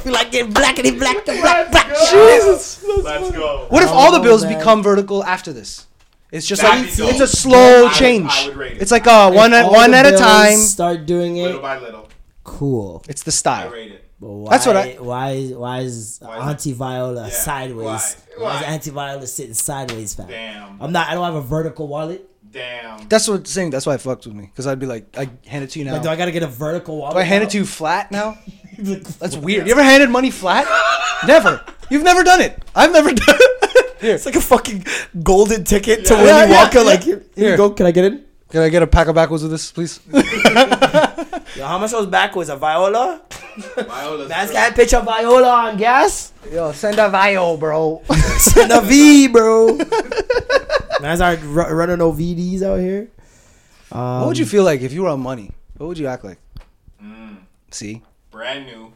feel 0.03 0.13
like 0.13 0.31
getting 0.31 0.53
blackety 0.53 0.97
black 0.97 1.25
to 1.25 1.31
black 1.41 1.71
black. 1.71 1.87
Jesus. 2.11 2.83
Let's 2.85 3.31
go. 3.31 3.65
What 3.69 3.81
if 3.83 3.89
all 3.89 4.11
the 4.11 4.19
bills 4.19 4.43
man. 4.43 4.57
become 4.57 4.83
vertical 4.83 5.23
after 5.23 5.51
this? 5.53 5.87
It's 6.33 6.47
just 6.47 6.61
That'd 6.63 6.85
like 6.87 6.97
be 6.97 7.03
it's 7.03 7.19
a 7.19 7.27
slow 7.27 7.87
I 7.87 7.93
change. 7.93 8.29
I 8.31 8.47
would 8.47 8.57
rate 8.57 8.71
it. 8.77 8.81
It's 8.81 8.91
like 8.91 9.05
uh, 9.07 9.31
one 9.31 9.53
at 9.53 9.65
All 9.65 9.71
one 9.73 9.91
the 9.91 9.97
at 9.97 10.05
a 10.07 10.09
bills 10.09 10.21
time. 10.21 10.57
Start 10.57 11.05
doing 11.05 11.37
it 11.37 11.43
Little 11.43 11.59
it. 11.59 11.61
by 11.61 11.77
little. 11.79 12.09
cool. 12.43 13.03
It's 13.07 13.21
the 13.23 13.29
I 13.29 13.33
style. 13.33 13.69
rate 13.71 13.91
it. 13.91 13.99
But 14.19 14.29
why, 14.29 14.49
That's 14.51 14.65
what 14.65 14.75
I- 14.77 14.95
Why 14.99 15.29
is 15.31 15.51
why 15.53 15.79
is 15.81 16.19
Why 16.21 16.37
is 16.39 16.43
Auntie 16.49 16.71
Viola 16.73 17.23
Yeah, 17.27 17.29
sideways? 17.29 17.85
why? 18.37 18.45
Why, 18.45 18.57
is 18.57 18.63
Auntie 18.63 18.89
Viola 18.91 19.27
sitting 19.27 19.53
sideways, 19.53 20.15
fam? 20.15 20.27
Damn. 20.27 20.81
I'm 20.81 20.91
not. 20.91 21.07
I 21.09 21.13
don't 21.13 21.25
have 21.25 21.35
a 21.35 21.41
vertical 21.41 21.87
wallet. 21.87 22.27
Damn. 22.51 23.07
That's 23.09 23.27
what 23.27 23.35
I'm 23.39 23.45
saying. 23.45 23.69
That's 23.71 23.85
why 23.85 23.95
it 23.95 24.01
fucked 24.01 24.25
with 24.25 24.35
me. 24.35 24.45
Because 24.45 24.65
I'd 24.67 24.79
be 24.79 24.85
like, 24.85 25.15
I 25.17 25.29
hand 25.45 25.63
it 25.65 25.71
to 25.71 25.79
you 25.79 25.85
now. 25.85 25.93
Like, 25.93 26.03
do 26.03 26.09
I 26.09 26.15
gotta 26.15 26.31
get 26.31 26.41
a 26.43 26.47
vertical 26.47 26.97
wallet? 26.97 27.15
Do 27.15 27.19
I 27.19 27.23
hand 27.23 27.41
now? 27.43 27.47
it 27.47 27.51
to 27.51 27.57
you 27.59 27.65
flat 27.65 28.11
now? 28.11 28.37
That's 28.79 29.15
That's 29.17 29.35
weird. 29.45 29.67
You 29.67 29.73
ever 29.73 29.83
handed 29.83 30.09
money 30.09 30.31
flat? 30.31 30.65
never. 31.27 31.63
You've 31.91 32.03
never 32.03 32.23
done 32.23 32.41
it. 32.41 32.63
I've 32.75 32.91
never 32.93 33.11
done 33.13 33.35
it. 33.39 33.62
Here. 34.03 34.15
It's 34.15 34.25
like 34.25 34.35
a 34.35 34.41
fucking 34.41 34.85
golden 35.23 35.63
ticket 35.63 36.05
to 36.07 36.13
Yeah, 36.13 36.21
Willy 36.23 36.51
yeah, 36.51 36.67
Wonka. 36.67 36.73
yeah. 36.75 36.81
Like 36.81 37.03
here, 37.03 37.15
here 37.35 37.43
Here. 37.43 37.51
you 37.51 37.57
go. 37.57 37.69
Can 37.71 37.85
I 37.85 37.91
get 37.91 38.05
in? 38.05 38.25
Can 38.49 38.61
I 38.61 38.69
get 38.69 38.83
a 38.83 38.87
pack 38.87 39.07
of 39.07 39.15
backwards 39.15 39.41
with 39.43 39.51
this, 39.51 39.71
please? 39.71 39.99
Yo, 41.55 41.65
how 41.65 41.77
much 41.79 41.91
was 41.93 42.05
backwards? 42.07 42.49
A 42.49 42.55
Viola? 42.55 43.21
Viola's 43.75 44.29
Man's 44.29 44.51
first- 44.51 44.53
got 44.53 44.71
a 44.71 44.75
picture 44.75 44.97
of 44.97 45.05
Viola 45.05 45.49
on 45.49 45.77
gas. 45.77 46.33
Yo, 46.51 46.71
send 46.71 46.99
a 46.99 47.09
vial, 47.09 47.57
bro. 47.57 48.01
Send 48.37 48.71
a 48.71 48.81
V, 48.81 49.27
bro. 49.29 49.77
Man's 51.01 51.21
are 51.21 51.35
ru- 51.37 51.71
running 51.73 51.97
no 51.99 52.11
VDs 52.11 52.61
out 52.61 52.79
here. 52.79 53.09
Um, 53.91 54.19
what 54.21 54.27
would 54.29 54.37
you 54.37 54.45
feel 54.45 54.63
like 54.63 54.81
if 54.81 54.91
you 54.93 55.03
were 55.03 55.09
on 55.09 55.19
money? 55.21 55.51
What 55.77 55.87
would 55.87 55.97
you 55.97 56.07
act 56.07 56.23
like? 56.25 56.39
Mm, 57.01 57.37
See? 57.71 58.01
brand 58.31 58.65
new. 58.65 58.93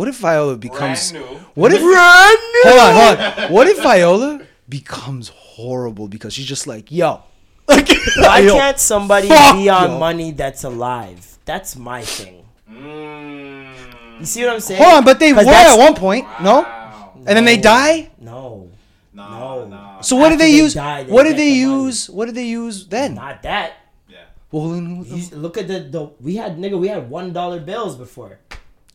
What 0.00 0.08
if 0.08 0.16
Viola 0.16 0.56
becomes. 0.56 1.12
Brand 1.12 1.26
new. 1.30 1.36
What 1.60 1.72
if. 1.74 1.82
Hold 1.82 2.80
on, 2.80 2.94
hold 2.94 3.18
on. 3.44 3.52
What 3.52 3.66
if 3.66 3.82
Viola 3.82 4.40
becomes 4.66 5.28
horrible 5.28 6.08
because 6.08 6.32
she's 6.32 6.46
just 6.46 6.66
like, 6.66 6.90
yo. 6.90 7.20
Like, 7.68 7.86
Why 8.16 8.38
yo, 8.38 8.54
can't 8.54 8.78
somebody 8.78 9.28
fuck, 9.28 9.56
be 9.56 9.68
on 9.68 9.90
yo. 9.90 9.98
money 9.98 10.30
that's 10.32 10.64
alive? 10.64 11.36
That's 11.44 11.76
my 11.76 12.00
thing. 12.00 12.42
Mm, 12.70 14.20
You 14.20 14.24
see 14.24 14.42
what 14.44 14.54
I'm 14.54 14.60
saying? 14.60 14.82
Hold 14.82 14.94
on, 14.94 15.04
but 15.04 15.20
they 15.20 15.32
were 15.34 15.40
'Cause 15.44 15.46
that's- 15.52 15.74
at 15.76 15.78
one 15.78 15.94
point, 15.94 16.24
no? 16.42 16.62
wow. 16.62 17.12
And 17.26 17.36
then 17.36 17.44
they 17.44 17.58
die? 17.58 18.08
No, 18.18 18.70
No, 19.12 19.28
No. 19.28 19.66
no. 19.68 19.98
So 20.00 20.16
what 20.16 20.30
did 20.30 20.40
After 20.40 20.44
they 20.46 20.52
they 20.52 20.56
use? 20.64 20.72
die, 20.74 21.02
they 21.04 21.12
what 21.12 21.24
did 21.24 21.30
get 21.32 21.36
they 21.36 21.50
the 21.60 21.66
money. 21.66 21.84
use? 21.84 22.08
What 22.08 22.24
did 22.26 22.34
they 22.36 22.46
use 22.46 22.86
then? 22.86 23.14
not 23.16 23.42
that. 23.42 23.72
Yeah. 24.08 24.16
Well, 24.50 24.68
then- 24.70 25.04
look 25.34 25.58
at 25.58 25.68
the, 25.68 25.80
the 25.80 26.08
we 26.22 26.36
had 26.36 26.56
nigga 26.56 26.78
we 26.80 26.88
had 26.88 27.10
one 27.10 27.34
dollar 27.34 27.60
bills 27.60 27.96
before. 27.96 28.38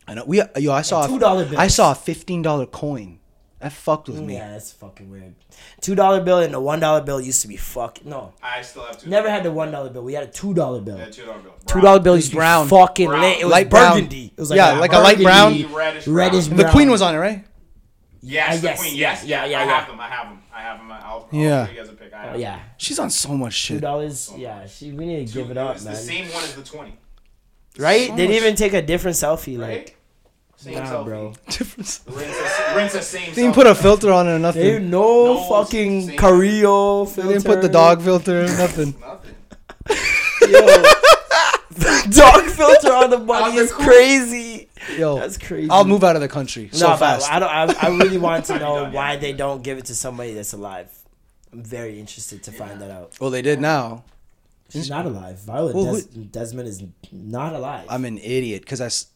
I 0.07 0.13
know. 0.13 0.23
We 0.25 0.41
yo, 0.57 0.71
I 0.71 0.81
saw 0.81 1.03
a- 1.05 1.07
$2 1.07 1.19
bills. 1.19 1.55
I 1.55 1.67
saw 1.67 1.91
a 1.91 1.95
fifteen 1.95 2.41
dollar 2.41 2.65
coin. 2.65 3.19
That 3.59 3.71
fucked 3.71 4.09
with 4.09 4.19
me. 4.21 4.35
Yeah, 4.35 4.51
that's 4.51 4.73
fucking 4.73 5.09
weird. 5.09 5.33
Two 5.81 5.95
dollar 5.95 6.21
bill 6.21 6.39
and 6.39 6.53
the 6.53 6.59
one 6.59 6.79
dollar 6.79 7.01
bill 7.01 7.19
used 7.19 7.41
to 7.41 7.47
be 7.47 7.55
fuck. 7.55 8.05
No, 8.05 8.33
I 8.43 8.61
still 8.61 8.83
have 8.83 8.99
two. 9.01 9.09
never 9.09 9.29
had 9.29 9.41
the 9.43 9.51
one 9.51 9.71
dollar 9.71 9.89
bill. 9.89 10.03
We 10.03 10.13
had 10.13 10.23
a 10.23 10.27
two 10.27 10.53
dollar 10.53 10.81
bill. 10.81 10.97
Yeah, 10.99 11.05
two 11.09 11.25
dollar 11.25 11.39
bill. 11.39 11.53
Two 11.65 11.81
dollar 11.81 11.99
bill 11.99 12.15
used 12.17 12.27
to 12.29 12.35
be 12.35 12.37
brown. 12.39 12.67
fucking 12.67 13.07
Brown. 13.07 13.21
lit. 13.21 13.39
It 13.39 13.45
was 13.45 13.51
Light 13.51 13.69
brown. 13.69 13.93
burgundy. 13.93 14.25
It 14.37 14.39
was 14.39 14.49
like 14.51 14.57
Yeah, 14.57 14.77
a 14.77 14.79
like 14.79 14.93
a 14.93 14.99
light 14.99 15.17
brown. 15.19 15.53
Reddish. 15.73 16.05
reddish 16.07 16.47
brown. 16.47 16.57
The 16.57 16.69
queen 16.69 16.91
was 16.91 17.01
on 17.01 17.15
it, 17.15 17.17
right? 17.17 17.45
Yes, 18.21 18.57
Uh, 18.57 18.61
the 18.61 18.67
yes, 18.67 18.79
queen. 18.79 18.95
yeah, 18.95 19.11
Yes, 19.11 19.23
yeah, 19.25 19.45
yeah, 19.45 19.49
yeah, 19.51 19.59
I 19.59 19.65
yeah. 19.65 19.79
have 19.79 19.87
them. 19.87 19.99
I 19.99 20.07
have 20.09 20.27
them. 20.29 20.41
I 20.53 20.61
have 20.61 20.77
them. 20.79 20.91
I'll, 20.91 21.01
I'll 21.01 21.29
Yeah. 21.31 21.65
show 21.65 21.71
you 21.71 21.77
guys 21.79 21.89
a 21.89 21.93
pic. 21.93 22.13
I 22.13 22.17
have 22.17 22.29
Oh, 22.29 22.31
them. 22.33 22.41
yeah, 22.41 22.59
She's 22.77 22.99
on 22.99 23.09
so 23.09 23.29
much 23.35 23.53
shit. 23.53 23.67
two 23.67 23.73
shit. 23.75 23.81
dollars. 23.81 24.31
Yeah, 24.37 24.67
she. 24.67 24.91
We 24.91 25.05
need 25.05 25.27
to 25.27 25.33
give 25.33 25.49
it 25.51 25.57
up, 25.57 25.75
It's 25.77 25.85
man. 25.85 25.93
the 25.93 25.99
same 25.99 26.25
one 26.31 26.43
as 26.43 26.53
the 26.55 26.63
twenty. 26.63 26.97
Right? 27.77 28.07
So 28.09 28.15
they 28.15 28.27
didn't 28.27 28.35
much- 28.35 28.43
even 28.43 28.55
take 28.55 28.73
a 28.73 28.81
different 28.81 29.17
selfie. 29.17 29.59
Right? 29.59 29.85
Like, 29.85 29.97
Same 30.57 30.73
nah, 30.75 30.85
selfie. 30.85 31.05
bro. 31.05 31.33
Difference. 31.49 32.01
Rinse 32.07 32.17
the, 32.17 32.73
rinse 32.75 32.93
the 32.93 33.01
same. 33.01 33.33
They 33.35 33.41
didn't 33.43 33.55
put 33.55 33.67
a 33.67 33.75
filter 33.75 34.11
on 34.11 34.27
it 34.27 34.31
or 34.31 34.39
nothing. 34.39 34.61
They 34.61 34.71
They 34.73 34.79
no, 34.79 35.33
No, 35.35 35.43
fucking 35.49 36.07
same. 36.07 36.17
Carrillo 36.17 37.05
filter. 37.05 37.29
didn't 37.33 37.45
put 37.45 37.61
the 37.61 37.69
dog 37.69 38.01
filter 38.01 38.45
or 38.45 38.47
nothing. 38.47 38.95
Nothing. 38.99 39.31
dog 42.11 42.43
filter 42.45 42.93
on 42.93 43.09
the 43.09 43.17
body 43.25 43.57
is 43.57 43.71
cool- 43.71 43.85
crazy. 43.85 44.69
Yo, 44.97 45.17
That's 45.17 45.37
crazy. 45.37 45.69
I'll 45.69 45.85
move 45.85 46.03
out 46.03 46.15
of 46.15 46.21
the 46.21 46.27
country 46.27 46.69
so 46.71 46.85
no, 46.87 46.93
but 46.93 46.99
fast. 46.99 47.31
I 47.31 47.39
don't. 47.39 47.49
I, 47.49 47.87
I 47.87 47.97
really 47.97 48.19
want 48.19 48.45
to 48.45 48.59
know 48.59 48.83
Yeah, 48.83 48.91
why 48.91 49.13
yeah. 49.13 49.19
they 49.19 49.33
don't 49.33 49.63
give 49.63 49.77
it 49.79 49.85
to 49.85 49.95
somebody 49.95 50.33
that's 50.33 50.53
alive. 50.53 50.89
I'm 51.51 51.63
very 51.63 51.99
interested 51.99 52.43
to 52.43 52.51
find 52.51 52.79
that 52.81 52.91
out. 52.91 53.13
well, 53.19 53.31
they 53.31 53.41
did 53.41 53.59
now. 53.59 54.03
She's 54.69 54.89
not 54.89 55.05
alive. 55.05 55.39
Violet 55.39 55.75
Well, 55.75 55.95
Des- 55.95 56.19
Desmond 56.31 56.67
is 56.67 56.83
not 57.11 57.53
alive. 57.53 57.85
I'm 57.89 58.03
an 58.05 58.17
idiot 58.17 58.61
because 58.61 58.81
I. 58.81 58.85
s- 58.87 59.07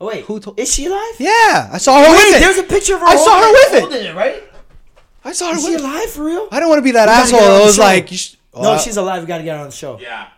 oh 0.00 0.06
wait, 0.08 0.24
who 0.24 0.40
told- 0.40 0.58
is 0.58 0.72
she 0.74 0.86
alive? 0.86 1.14
Yeah, 1.18 1.68
I 1.72 1.78
saw 1.78 1.98
her 2.02 2.10
Wait, 2.10 2.16
with 2.32 2.36
it. 2.36 2.40
there's 2.40 2.58
a 2.58 2.62
picture 2.64 2.94
of 2.94 3.00
her. 3.00 3.06
I 3.06 3.16
saw 3.16 3.40
her 3.42 3.52
with 3.52 3.74
it. 3.74 3.80
holding 3.80 4.04
it. 4.06 4.14
Right? 4.16 4.42
I 5.24 5.32
saw 5.32 5.50
her 5.50 5.56
Is 5.56 5.64
she 5.64 5.72
with 5.72 5.80
it. 5.80 5.84
alive 5.84 6.10
for 6.10 6.24
real? 6.24 6.48
I 6.50 6.60
don't 6.60 6.68
want 6.68 6.78
to 6.78 6.82
be 6.82 6.90
that 6.92 7.06
gotta 7.06 7.22
asshole. 7.22 7.40
get 7.40 7.50
I 7.50 7.64
was 7.64 7.78
like, 7.78 8.10
you 8.10 8.16
sh- 8.18 8.36
No, 8.54 8.72
uh, 8.72 8.78
she's 8.78 8.96
alive. 8.96 9.22
We 9.22 9.26
gotta 9.26 9.42
get 9.44 9.54
her 9.56 9.60
on 9.60 9.66
the 9.70 9.72
show. 9.76 9.98
Yeah. 10.00 10.28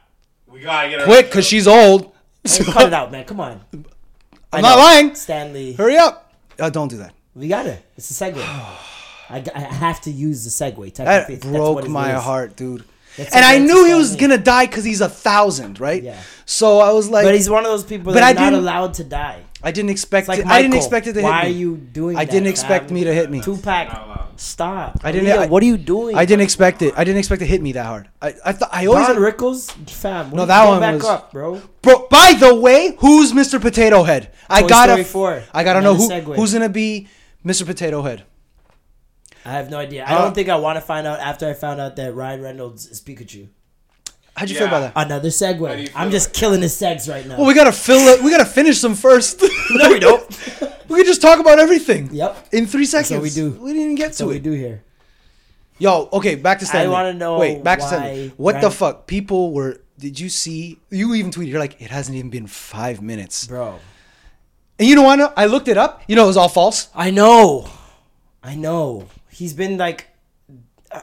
We 0.48 0.60
gotta 0.60 0.88
get 0.88 1.00
her. 1.00 1.06
quick 1.06 1.26
because 1.26 1.46
she's 1.46 1.66
old. 1.68 2.12
Hey, 2.44 2.64
cut 2.64 2.86
it 2.86 2.92
out, 2.92 3.10
man. 3.12 3.24
Come 3.24 3.40
on. 3.40 3.60
I 4.52 4.56
I'm 4.58 4.62
not 4.62 4.78
lying. 4.78 5.14
Stan 5.16 5.52
Lee. 5.52 5.72
Hurry 5.72 5.96
up. 5.96 6.32
Uh, 6.58 6.70
don't 6.70 6.88
do 6.88 6.98
that. 6.98 7.12
We 7.34 7.48
got 7.48 7.66
it. 7.66 7.84
It's 7.96 8.10
a 8.10 8.14
segue. 8.24 8.36
I, 9.28 9.44
I 9.54 9.58
have 9.60 10.00
to 10.02 10.10
use 10.10 10.44
the 10.44 10.50
segue. 10.50 10.94
That 10.94 11.04
Technically, 11.26 11.50
that's 11.50 11.60
what 11.62 11.80
broke 11.82 11.88
my 11.88 12.12
heart, 12.12 12.54
dude. 12.56 12.84
That's 13.16 13.34
and 13.34 13.44
I 13.44 13.58
knew 13.58 13.84
he 13.86 13.94
was 13.94 14.08
Stan 14.12 14.28
Lee. 14.30 14.36
gonna 14.36 14.42
die 14.42 14.66
because 14.66 14.84
he's 14.84 15.00
a 15.00 15.08
thousand, 15.08 15.80
right? 15.80 16.02
Yeah. 16.02 16.20
So 16.44 16.78
I 16.80 16.92
was 16.92 17.08
like, 17.08 17.24
But 17.24 17.34
he's 17.34 17.48
one 17.50 17.64
of 17.64 17.70
those 17.70 17.84
people 17.84 18.12
But 18.12 18.20
that's 18.20 18.38
I 18.38 18.42
not 18.44 18.50
didn't- 18.50 18.62
allowed 18.62 18.94
to 18.94 19.04
die. 19.04 19.40
I 19.62 19.72
didn't 19.72 19.90
expect. 19.90 20.28
Like 20.28 20.40
it, 20.40 20.46
I 20.46 20.62
didn't 20.62 20.76
expect 20.76 21.06
it 21.08 21.14
to 21.14 21.22
Why 21.22 21.40
hit 21.44 21.48
me. 21.48 21.54
are 21.54 21.58
you 21.58 21.76
doing 21.76 22.16
I 22.16 22.24
that, 22.24 22.30
didn't 22.30 22.46
expect 22.48 22.86
fam? 22.86 22.94
me 22.94 23.04
to 23.04 23.12
hit 23.12 23.30
me. 23.30 23.40
Tupac, 23.40 23.88
Not 23.88 24.04
allowed. 24.06 24.28
stop. 24.36 25.00
I 25.02 25.10
didn't- 25.12 25.28
Aaliyah, 25.28 25.38
I- 25.38 25.46
what 25.46 25.62
are 25.62 25.66
you 25.66 25.76
doing? 25.78 26.14
I 26.14 26.24
didn't 26.24 26.42
expect 26.42 26.82
it. 26.82 26.94
I 26.96 27.02
didn't 27.04 27.18
expect 27.18 27.42
it 27.42 27.46
to 27.46 27.50
hit 27.50 27.62
me 27.62 27.72
that 27.72 27.86
hard. 27.86 28.08
I 28.22 28.34
I 28.44 28.52
thought 28.52 28.68
I 28.70 28.86
always 28.86 29.06
Don 29.08 29.16
Rickles, 29.16 29.70
fam. 29.90 30.30
No, 30.30 30.36
No, 30.36 30.46
that 30.46 30.62
that 30.62 30.68
one 30.68 30.80
back 30.80 30.94
was- 30.96 31.04
up, 31.04 31.32
bro. 31.32 31.60
Bro, 31.82 32.06
by 32.10 32.34
the 32.38 32.54
way, 32.54 32.94
who's 32.98 33.32
Mr. 33.32 33.60
Potato 33.60 34.02
Head? 34.04 34.30
I 34.48 34.60
Toy 34.62 34.68
gotta, 34.68 34.92
Story 34.92 35.04
4. 35.04 35.42
I 35.54 35.64
gotta 35.64 35.80
know 35.80 35.94
who, 35.94 36.08
segue. 36.08 36.36
who's 36.36 36.52
gonna 36.52 36.68
be 36.68 37.08
Mr. 37.44 37.66
Potato 37.66 38.02
Head. 38.02 38.22
I 39.46 39.52
have 39.52 39.70
no 39.70 39.78
idea. 39.78 40.04
I 40.04 40.14
Uh, 40.16 40.22
don't 40.22 40.34
think 40.34 40.48
I 40.48 40.56
want 40.56 40.76
to 40.76 40.80
find 40.80 41.06
out 41.06 41.20
after 41.20 41.48
I 41.48 41.52
found 41.52 41.80
out 41.80 41.94
that 41.96 42.14
Ryan 42.14 42.42
Reynolds 42.42 42.86
is 42.86 43.00
Pikachu. 43.00 43.46
How'd 44.36 44.50
you 44.50 44.54
Yeah. 44.54 44.58
feel 44.58 44.68
about 44.68 44.80
that? 44.94 45.06
Another 45.06 45.28
How 45.28 45.32
segue. 45.32 45.90
I'm 45.94 46.10
just 46.10 46.26
about 46.28 46.34
killing 46.34 46.60
the 46.60 46.66
segs 46.66 47.08
right 47.08 47.24
now. 47.26 47.36
Well, 47.38 47.46
we 47.46 47.54
gotta 47.54 47.72
fill 47.72 48.08
it. 48.08 48.22
We 48.22 48.30
gotta 48.30 48.44
finish 48.44 48.80
them 48.80 48.94
first. 48.94 49.40
no, 49.70 49.88
we 49.90 49.98
don't. 50.00 50.22
we 50.88 50.96
can 50.98 51.06
just 51.06 51.22
talk 51.22 51.38
about 51.38 51.58
everything. 51.60 52.10
Yep. 52.12 52.48
In 52.52 52.66
three 52.66 52.80
That's 52.86 53.08
seconds. 53.08 53.10
what 53.12 53.22
we 53.22 53.30
do. 53.30 53.50
We 53.52 53.70
didn't 53.70 53.82
even 53.82 53.94
get 53.94 54.06
That's 54.06 54.18
to 54.18 54.24
what 54.26 54.30
we 54.32 54.36
it. 54.36 54.42
do 54.42 54.52
here. 54.52 54.82
Yo, 55.78 56.08
okay, 56.12 56.34
back 56.34 56.58
to 56.58 56.66
Stan 56.66 56.86
Lee. 56.86 56.92
wanna 56.92 57.12
know 57.14 57.38
Wait, 57.38 57.62
back 57.62 57.78
to 57.78 57.84
why 57.84 57.90
Stan 57.90 58.14
Lee. 58.14 58.32
What 58.36 58.52
the 58.54 58.58
Ryan- 58.62 58.72
fuck? 58.72 59.06
People 59.06 59.52
were. 59.52 59.80
Did 59.98 60.18
you 60.20 60.28
see? 60.28 60.78
You 60.90 61.14
even 61.14 61.30
tweeted. 61.30 61.48
You're 61.48 61.60
like, 61.60 61.80
it 61.80 61.90
hasn't 61.90 62.16
even 62.18 62.30
been 62.30 62.46
five 62.46 63.00
minutes. 63.00 63.46
Bro. 63.46 63.76
And 64.78 64.88
you 64.88 64.94
know 64.96 65.02
what? 65.02 65.32
I 65.38 65.46
looked 65.46 65.68
it 65.68 65.78
up. 65.78 66.02
You 66.08 66.16
know, 66.16 66.24
it 66.24 66.26
was 66.26 66.36
all 66.36 66.50
false. 66.50 66.88
I 66.94 67.10
know. 67.10 67.68
I 68.42 68.54
know. 68.56 69.06
He's 69.36 69.52
been 69.54 69.76
like 69.76 70.06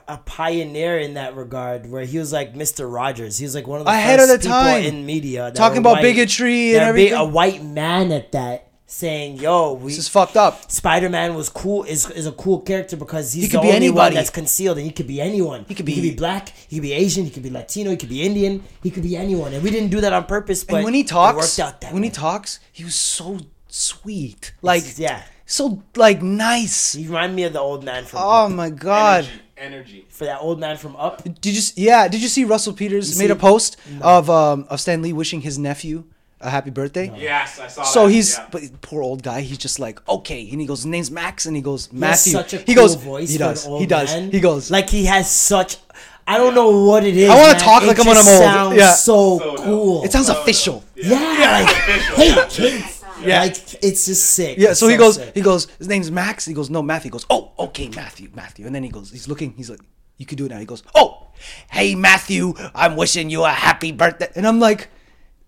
a, 0.08 0.18
pioneer 0.18 0.98
in 0.98 1.14
that 1.16 1.36
regard 1.36 1.90
where 1.92 2.04
he 2.06 2.18
was 2.18 2.34
like 2.34 2.56
Mr. 2.56 2.92
Rogers. 2.92 3.38
He 3.38 3.46
was 3.46 3.54
like 3.54 3.68
one 3.68 3.80
of 3.80 3.86
the 3.86 3.92
Ahead 3.92 4.20
first 4.20 4.32
of 4.34 4.40
the 4.42 4.44
people 4.48 4.58
time. 4.58 4.84
in 4.84 5.06
media 5.06 5.52
Talking 5.52 5.80
about 5.80 5.94
white- 5.98 6.02
bigotry 6.02 6.74
and 6.76 6.84
everything. 6.84 7.14
A 7.14 7.26
white 7.26 7.64
man 7.64 8.12
at 8.12 8.32
that 8.32 8.70
saying, 8.88 9.38
"Yo, 9.38 9.74
we 9.74 9.92
This 9.92 10.00
is 10.00 10.08
fucked 10.08 10.38
up. 10.38 10.72
Spider-Man 10.72 11.36
was 11.36 11.50
cool 11.50 11.84
is 11.84 12.10
is 12.12 12.26
a 12.26 12.32
cool 12.32 12.60
character 12.62 12.96
because 12.96 13.34
he's 13.34 13.44
He 13.46 13.50
could 13.50 13.60
the 13.60 13.62
be 13.64 13.68
only 13.76 13.90
one 13.90 14.08
anybody. 14.08 14.16
that's 14.16 14.30
concealed 14.30 14.78
and 14.78 14.86
he 14.86 14.92
could 14.92 15.08
be 15.08 15.20
anyone. 15.22 15.66
He 15.68 15.76
could 15.76 15.86
be, 15.86 15.94
he 15.94 16.02
could 16.02 16.16
be- 16.16 16.16
black, 16.26 16.50
he 16.70 16.78
could 16.78 16.84
be 16.84 16.94
Asian, 16.94 17.26
he 17.26 17.30
could 17.32 17.44
be 17.44 17.50
Latino, 17.50 17.92
he 17.92 17.98
could 17.98 18.10
be 18.10 18.24
Indian, 18.24 18.64
he 18.82 18.90
could 18.90 19.04
be 19.04 19.16
anyone. 19.18 19.54
And 19.54 19.62
we 19.64 19.70
didn't 19.70 19.90
do 19.90 20.00
that 20.02 20.14
on 20.14 20.26
purpose, 20.26 20.64
but 20.64 20.78
And 20.78 20.86
when 20.86 20.94
he 20.94 21.02
it 21.02 21.08
talks, 21.08 21.38
worked 21.38 21.60
out 21.60 21.82
that 21.82 21.94
when 21.94 22.04
he 22.04 22.10
talks, 22.10 22.60
he 22.72 22.84
was 22.84 22.96
so 22.96 23.40
sweet. 23.68 24.54
Like, 24.62 24.84
yeah. 24.98 25.24
So 25.58 25.64
like 25.96 26.20
nice. 26.22 26.96
You 26.96 27.08
remind 27.10 27.36
me 27.36 27.44
of 27.44 27.54
the 27.54 27.60
old 27.70 27.84
man 27.84 28.06
from 28.06 28.20
Oh 28.24 28.46
Up. 28.46 28.52
my 28.52 28.70
god. 28.70 29.24
Energy. 29.26 29.40
Energy. 29.58 30.06
For 30.10 30.26
that 30.26 30.40
old 30.42 30.60
man 30.60 30.76
from 30.78 30.96
Up. 30.96 31.24
Did 31.46 31.54
you? 31.58 31.64
s- 31.68 31.74
Yeah. 31.78 32.08
Did 32.08 32.22
you 32.24 32.28
see 32.36 32.44
Russell 32.54 32.74
Peters 32.74 33.06
You 33.12 33.18
made 33.24 33.32
a 33.32 33.36
see- 33.36 33.40
post 33.50 33.78
of 34.02 34.30
um 34.30 34.66
of 34.72 34.80
Stan 34.82 35.02
Lee 35.04 35.14
wishing 35.14 35.42
his 35.42 35.58
nephew 35.70 35.96
a 36.42 36.50
happy 36.50 36.72
birthday? 36.80 37.08
Yes, 37.16 37.60
I 37.60 37.68
saw 37.68 37.84
So 37.84 38.02
that. 38.08 38.14
he's 38.16 38.30
yeah. 38.38 38.48
but 38.52 38.62
poor 38.82 39.02
old 39.10 39.22
guy. 39.30 39.40
He's 39.42 39.60
just 39.68 39.78
like 39.86 39.98
okay, 40.18 40.42
and 40.52 40.60
he 40.60 40.66
goes, 40.68 40.80
his 40.80 40.92
name's 40.96 41.12
Max, 41.12 41.46
and 41.46 41.56
he 41.56 41.62
goes 41.62 41.82
Matthew. 41.94 42.32
He 42.34 42.38
has 42.38 42.50
such 42.50 42.54
a 42.54 42.58
he 42.66 42.74
cool 42.74 42.84
goes, 42.84 42.96
voice. 42.96 43.30
he 43.30 43.38
does, 43.38 43.60
he 43.66 43.86
does, 43.86 44.10
man. 44.14 44.32
he 44.32 44.40
goes. 44.50 44.64
like 44.78 44.90
he 44.90 45.06
has 45.06 45.30
such. 45.32 45.78
I 46.26 46.38
don't 46.38 46.56
know 46.56 46.72
what 46.90 47.04
it 47.04 47.16
is. 47.18 47.30
I 47.30 47.36
wanna 47.42 47.60
talk 47.60 47.84
It 47.84 47.88
like 47.88 48.00
I'm 48.00 48.08
on 48.08 48.16
a 48.16 48.20
I'm. 48.20 48.26
Sounds 48.26 48.78
Yeah. 48.78 48.94
so, 48.94 49.38
So 49.40 49.46
dope. 49.46 49.58
cool. 49.66 50.04
it 50.06 50.12
sounds 50.12 50.30
official. 50.30 50.84
yeah, 50.96 51.64
like 51.66 51.70
official. 51.78 52.16
hey 52.16 52.32
kids. 52.50 52.93
Yeah. 53.26 53.42
like 53.42 53.84
it's 53.84 54.06
just 54.06 54.26
sick. 54.32 54.58
Yeah, 54.58 54.72
It's 54.72 54.80
so 54.80 54.88
he 54.88 54.98
goes, 54.98 55.16
sick. 55.16 55.34
he 55.36 55.42
goes, 55.42 55.68
his 55.80 55.88
name's 55.88 56.10
Max. 56.12 56.46
He 56.46 56.54
goes, 56.54 56.70
no, 56.70 56.82
Matthew. 56.82 57.10
He 57.10 57.12
goes, 57.12 57.26
oh, 57.30 57.52
okay, 57.60 57.90
Matthew, 57.90 58.30
Matthew. 58.36 58.66
And 58.66 58.74
then 58.76 58.84
he 58.84 58.90
goes, 58.90 59.12
he's 59.12 59.28
looking, 59.28 59.54
he's 59.58 59.70
like, 59.70 59.80
you 60.18 60.26
can 60.26 60.38
do 60.38 60.46
it 60.46 60.50
now. 60.50 60.60
He 60.60 60.66
goes, 60.66 60.84
oh, 60.96 61.28
hey, 61.72 61.96
Matthew, 61.96 62.54
I'm 62.76 62.96
wishing 62.96 63.30
you 63.30 63.44
a 63.44 63.50
happy 63.50 63.92
birthday. 63.92 64.30
And 64.36 64.46
I'm 64.48 64.60
like, 64.60 64.90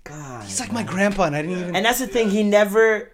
God, 0.04 0.44
he's 0.44 0.60
like 0.60 0.72
my 0.72 0.84
grandpa, 0.84 1.24
and 1.24 1.36
I 1.36 1.42
didn't 1.42 1.60
even. 1.60 1.76
And 1.76 1.86
that's 1.86 2.00
the 2.00 2.08
thing. 2.08 2.30
He 2.30 2.44
never, 2.44 3.12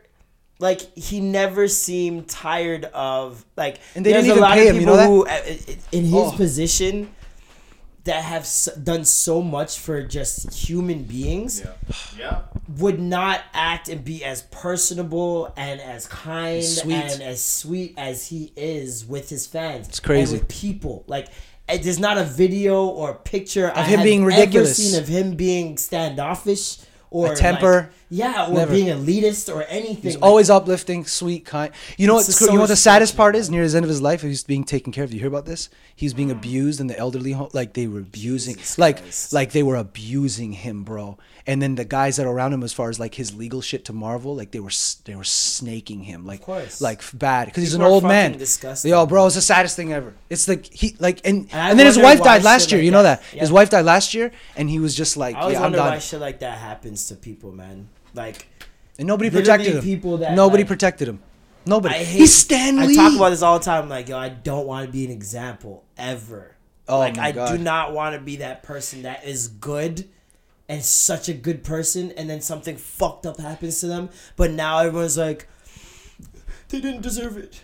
like, 0.59 0.81
he 0.97 1.19
never 1.19 1.67
seemed 1.67 2.27
tired 2.27 2.85
of 2.85 3.45
like. 3.55 3.79
And 3.95 4.05
they 4.05 4.11
there's 4.11 4.25
didn't 4.25 4.31
a 4.31 4.39
even 4.39 4.41
lot 4.49 4.53
pay 4.55 4.67
of 4.67 4.75
him, 4.75 4.81
you 4.81 4.87
people 4.87 4.95
know 4.97 5.07
who, 5.07 5.25
uh, 5.25 5.41
in 5.91 6.03
his 6.05 6.13
Oh. 6.13 6.31
position, 6.35 7.09
that 8.03 8.23
have 8.23 8.43
s- 8.43 8.67
done 8.83 9.05
so 9.05 9.41
much 9.41 9.77
for 9.79 10.01
just 10.01 10.53
human 10.53 11.03
beings 11.03 11.61
Yeah. 11.63 11.71
Yeah. 12.17 12.39
would 12.79 12.99
not 12.99 13.41
act 13.53 13.89
and 13.89 14.03
be 14.03 14.23
as 14.23 14.41
personable 14.43 15.53
and 15.55 15.79
as 15.79 16.07
kind 16.07 16.63
Sweet. 16.63 16.95
and 16.95 17.21
as 17.21 17.43
sweet 17.43 17.93
as 17.97 18.27
he 18.27 18.51
is 18.55 19.05
with 19.05 19.29
his 19.29 19.45
fans. 19.45 19.87
It's 19.87 19.99
crazy. 19.99 20.37
with 20.37 20.47
people. 20.47 21.03
Like 21.07 21.27
there's 21.67 21.99
not 21.99 22.17
a 22.17 22.23
video 22.23 22.85
or 22.85 23.13
picture 23.13 23.69
of 23.69 23.85
him 23.85 24.01
being 24.03 24.25
ridiculous. 24.25 24.79
Ever 24.79 24.89
seen 24.89 24.99
of 25.01 25.07
him 25.07 25.35
being 25.35 25.77
standoffish 25.77 26.77
or 27.11 27.33
A 27.33 27.35
temper. 27.35 27.81
like- 27.81 27.89
yeah, 28.13 28.47
or 28.47 28.53
Never. 28.53 28.73
being 28.73 28.87
elitist 28.87 29.53
or 29.53 29.63
anything. 29.63 29.95
He's 30.03 30.15
Like, 30.15 30.23
always 30.23 30.49
uplifting, 30.49 31.05
sweet, 31.05 31.45
kind. 31.45 31.71
You 31.97 32.07
know 32.07 32.15
what's 32.15 32.27
just 32.27 32.41
you 32.41 32.47
know 32.53 32.59
what 32.59 32.67
the 32.67 32.75
saddest 32.75 33.15
part 33.15 33.35
is? 33.37 33.49
Near 33.49 33.63
his 33.63 33.73
end 33.73 33.85
of 33.85 33.89
his 33.89 34.01
life, 34.01 34.21
he's 34.21 34.43
being 34.43 34.65
taken 34.65 34.91
care 34.91 35.05
of. 35.05 35.13
You 35.13 35.19
hear 35.19 35.29
about 35.29 35.45
this? 35.45 35.69
He's 35.95 36.13
being 36.13 36.29
abused 36.29 36.79
in 36.81 36.87
the 36.87 36.97
elderly 36.99 37.31
home. 37.31 37.49
Like 37.53 37.73
they 37.73 37.87
were 37.87 37.99
abusing, 37.99 38.55
Jesus 38.57 38.77
like 38.77 38.99
Christ. 39.01 39.31
like 39.33 39.51
they 39.53 39.63
were 39.63 39.77
abusing 39.77 40.51
him, 40.51 40.83
bro. 40.83 41.17
And 41.47 41.59
then 41.61 41.73
the 41.75 41.85
guys 41.85 42.17
that 42.17 42.27
are 42.27 42.31
around 42.31 42.53
him, 42.53 42.61
as 42.63 42.71
far 42.73 42.89
as 42.89 42.99
like 42.99 43.15
his 43.15 43.33
legal 43.35 43.61
shit 43.61 43.85
to 43.85 43.93
Marvel, 43.93 44.35
like 44.35 44.51
they 44.51 44.59
were 44.59 44.69
they 45.05 45.15
were 45.15 45.23
snaking 45.23 46.03
him, 46.03 46.25
like 46.25 46.47
like 46.81 47.01
bad 47.13 47.45
because 47.45 47.63
he's 47.63 47.73
an 47.73 47.81
old 47.81 48.03
man. 48.03 48.37
disgusting, 48.37 48.91
Yo, 48.91 49.05
bro, 49.05 49.25
it's 49.27 49.35
the 49.35 49.41
saddest 49.41 49.75
thing 49.75 49.93
ever. 49.93 50.13
It's 50.29 50.47
like 50.47 50.65
he 50.65 50.95
like 50.99 51.21
and 51.25 51.47
And 51.51 51.71
and, 51.71 51.79
then 51.79 51.85
his 51.87 51.97
wife 51.97 52.21
died 52.21 52.43
last 52.43 52.71
year. 52.71 52.79
like 52.79 52.85
you 52.85 52.91
know 52.91 53.03
that- 53.03 53.21
that 53.31 53.39
his 53.39 53.51
wife 53.51 53.69
died 53.69 53.85
last 53.85 54.13
year, 54.13 54.31
and 54.57 54.69
he 54.69 54.79
was 54.79 54.93
just 54.95 55.17
like, 55.17 55.35
I 55.35 55.41
always 55.41 55.53
yeah, 55.53 55.59
I'm 55.59 55.63
wonder 55.71 55.79
why 55.79 55.89
done. 55.91 55.99
shit 56.01 56.19
like 56.19 56.39
that 56.39 56.57
happens 56.59 57.07
to 57.07 57.15
people, 57.15 57.51
man. 57.51 57.87
Like 58.13 58.47
And 58.97 59.07
nobody 59.07 59.29
protected 59.29 59.75
him. 59.75 59.83
people 59.83 60.17
that, 60.17 60.33
nobody 60.35 60.63
like- 60.63 60.67
protected 60.67 61.07
him. 61.07 61.19
Nobody. 61.65 61.93
I 61.93 61.97
hate. 61.99 62.17
He's 62.19 62.33
Stan 62.35 62.77
Lee. 62.77 62.93
I 62.93 62.95
talk 62.95 63.15
about 63.15 63.29
this 63.29 63.43
all 63.43 63.59
the 63.59 63.63
time. 63.65 63.87
Like, 63.87 64.09
yo, 64.09 64.17
I 64.17 64.29
don't 64.29 64.65
want 64.65 64.87
to 64.87 64.91
be 64.91 65.05
an 65.05 65.11
example 65.11 65.83
ever. 65.95 66.55
Oh 66.87 66.97
like, 66.97 67.19
I 67.19 67.31
God. 67.31 67.51
do 67.55 67.57
not 67.59 67.93
want 67.93 68.15
to 68.15 68.21
be 68.21 68.37
that 68.37 68.63
person 68.63 69.03
that 69.03 69.23
is 69.25 69.47
good 69.47 70.09
and 70.67 70.83
such 70.83 71.29
a 71.29 71.33
good 71.33 71.63
person, 71.63 72.11
and 72.13 72.27
then 72.29 72.41
something 72.41 72.77
fucked 72.77 73.25
up 73.27 73.39
happens 73.39 73.79
to 73.81 73.87
them. 73.87 74.09
But 74.37 74.51
now 74.51 74.79
everyone's 74.79 75.17
like, 75.17 75.47
they 76.69 76.81
didn't 76.81 77.01
deserve 77.01 77.37
it. 77.37 77.61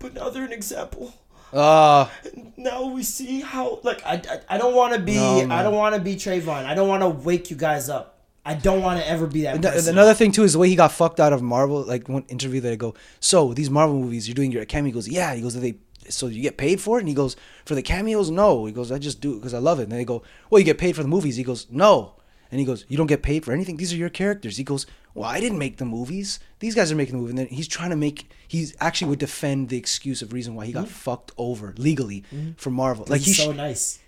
But 0.00 0.14
now 0.14 0.30
they're 0.30 0.44
an 0.44 0.52
example. 0.52 1.14
Uh, 1.52 2.08
Now 2.56 2.86
we 2.86 3.02
see 3.04 3.40
how. 3.40 3.78
Like, 3.84 4.04
I, 4.04 4.14
I, 4.14 4.40
I 4.56 4.58
don't 4.58 4.74
want 4.74 4.94
to 4.94 4.98
be. 4.98 5.14
No, 5.14 5.46
I 5.50 5.62
don't 5.62 5.74
want 5.76 5.94
to 5.94 6.00
be 6.00 6.16
Trayvon. 6.16 6.64
I 6.64 6.74
don't 6.74 6.88
want 6.88 7.02
to 7.02 7.08
wake 7.08 7.50
you 7.50 7.56
guys 7.56 7.88
up. 7.88 8.18
I 8.44 8.54
don't 8.54 8.82
want 8.82 8.98
to 9.00 9.08
ever 9.08 9.26
be 9.26 9.42
that 9.42 9.62
person. 9.62 9.94
another 9.94 10.14
thing 10.14 10.32
too 10.32 10.42
is 10.42 10.54
the 10.54 10.58
way 10.58 10.68
he 10.68 10.74
got 10.74 10.90
fucked 10.92 11.20
out 11.20 11.32
of 11.32 11.42
Marvel. 11.42 11.82
Like 11.82 12.08
one 12.08 12.24
interview 12.28 12.60
that 12.62 12.72
I 12.72 12.76
go, 12.76 12.94
so 13.20 13.54
these 13.54 13.70
Marvel 13.70 14.00
movies, 14.00 14.26
you're 14.26 14.34
doing 14.34 14.50
your 14.50 14.64
cameo. 14.64 14.88
He 14.88 14.92
goes, 14.92 15.08
yeah. 15.08 15.34
He 15.34 15.42
goes, 15.42 15.54
they 15.54 15.76
so 16.08 16.26
you 16.26 16.42
get 16.42 16.56
paid 16.56 16.80
for 16.80 16.98
it? 16.98 17.02
And 17.02 17.08
he 17.08 17.14
goes, 17.14 17.36
for 17.64 17.74
the 17.74 17.82
cameos, 17.82 18.30
no. 18.30 18.66
He 18.66 18.72
goes, 18.72 18.90
I 18.90 18.98
just 18.98 19.20
do 19.20 19.32
it 19.32 19.36
because 19.36 19.54
I 19.54 19.58
love 19.58 19.78
it. 19.78 19.84
And 19.84 19.92
they 19.92 20.04
go, 20.04 20.22
well, 20.50 20.58
you 20.58 20.64
get 20.64 20.78
paid 20.78 20.96
for 20.96 21.02
the 21.02 21.08
movies. 21.08 21.36
He 21.36 21.44
goes, 21.44 21.66
no. 21.70 22.14
And 22.50 22.58
he 22.58 22.66
goes, 22.66 22.84
you 22.88 22.98
don't 22.98 23.06
get 23.06 23.22
paid 23.22 23.44
for 23.44 23.52
anything. 23.52 23.76
These 23.76 23.92
are 23.94 23.96
your 23.96 24.10
characters. 24.10 24.58
He 24.58 24.64
goes, 24.64 24.86
well, 25.14 25.28
I 25.28 25.40
didn't 25.40 25.58
make 25.58 25.78
the 25.78 25.84
movies. 25.84 26.38
These 26.58 26.74
guys 26.74 26.92
are 26.92 26.96
making 26.96 27.14
the 27.14 27.20
movie. 27.20 27.30
And 27.30 27.38
then 27.38 27.46
he's 27.46 27.68
trying 27.68 27.90
to 27.90 27.96
make. 27.96 28.30
He's 28.46 28.74
actually 28.80 29.08
would 29.10 29.18
defend 29.20 29.68
the 29.68 29.78
excuse 29.78 30.20
of 30.20 30.32
reason 30.32 30.54
why 30.54 30.66
he 30.66 30.72
got 30.72 30.84
mm-hmm. 30.84 30.92
fucked 30.92 31.32
over 31.38 31.74
legally 31.78 32.24
mm-hmm. 32.34 32.52
for 32.56 32.70
Marvel. 32.70 33.06
Like 33.08 33.22
he's 33.22 33.38
he 33.38 33.44
so 33.44 33.52
nice. 33.52 34.00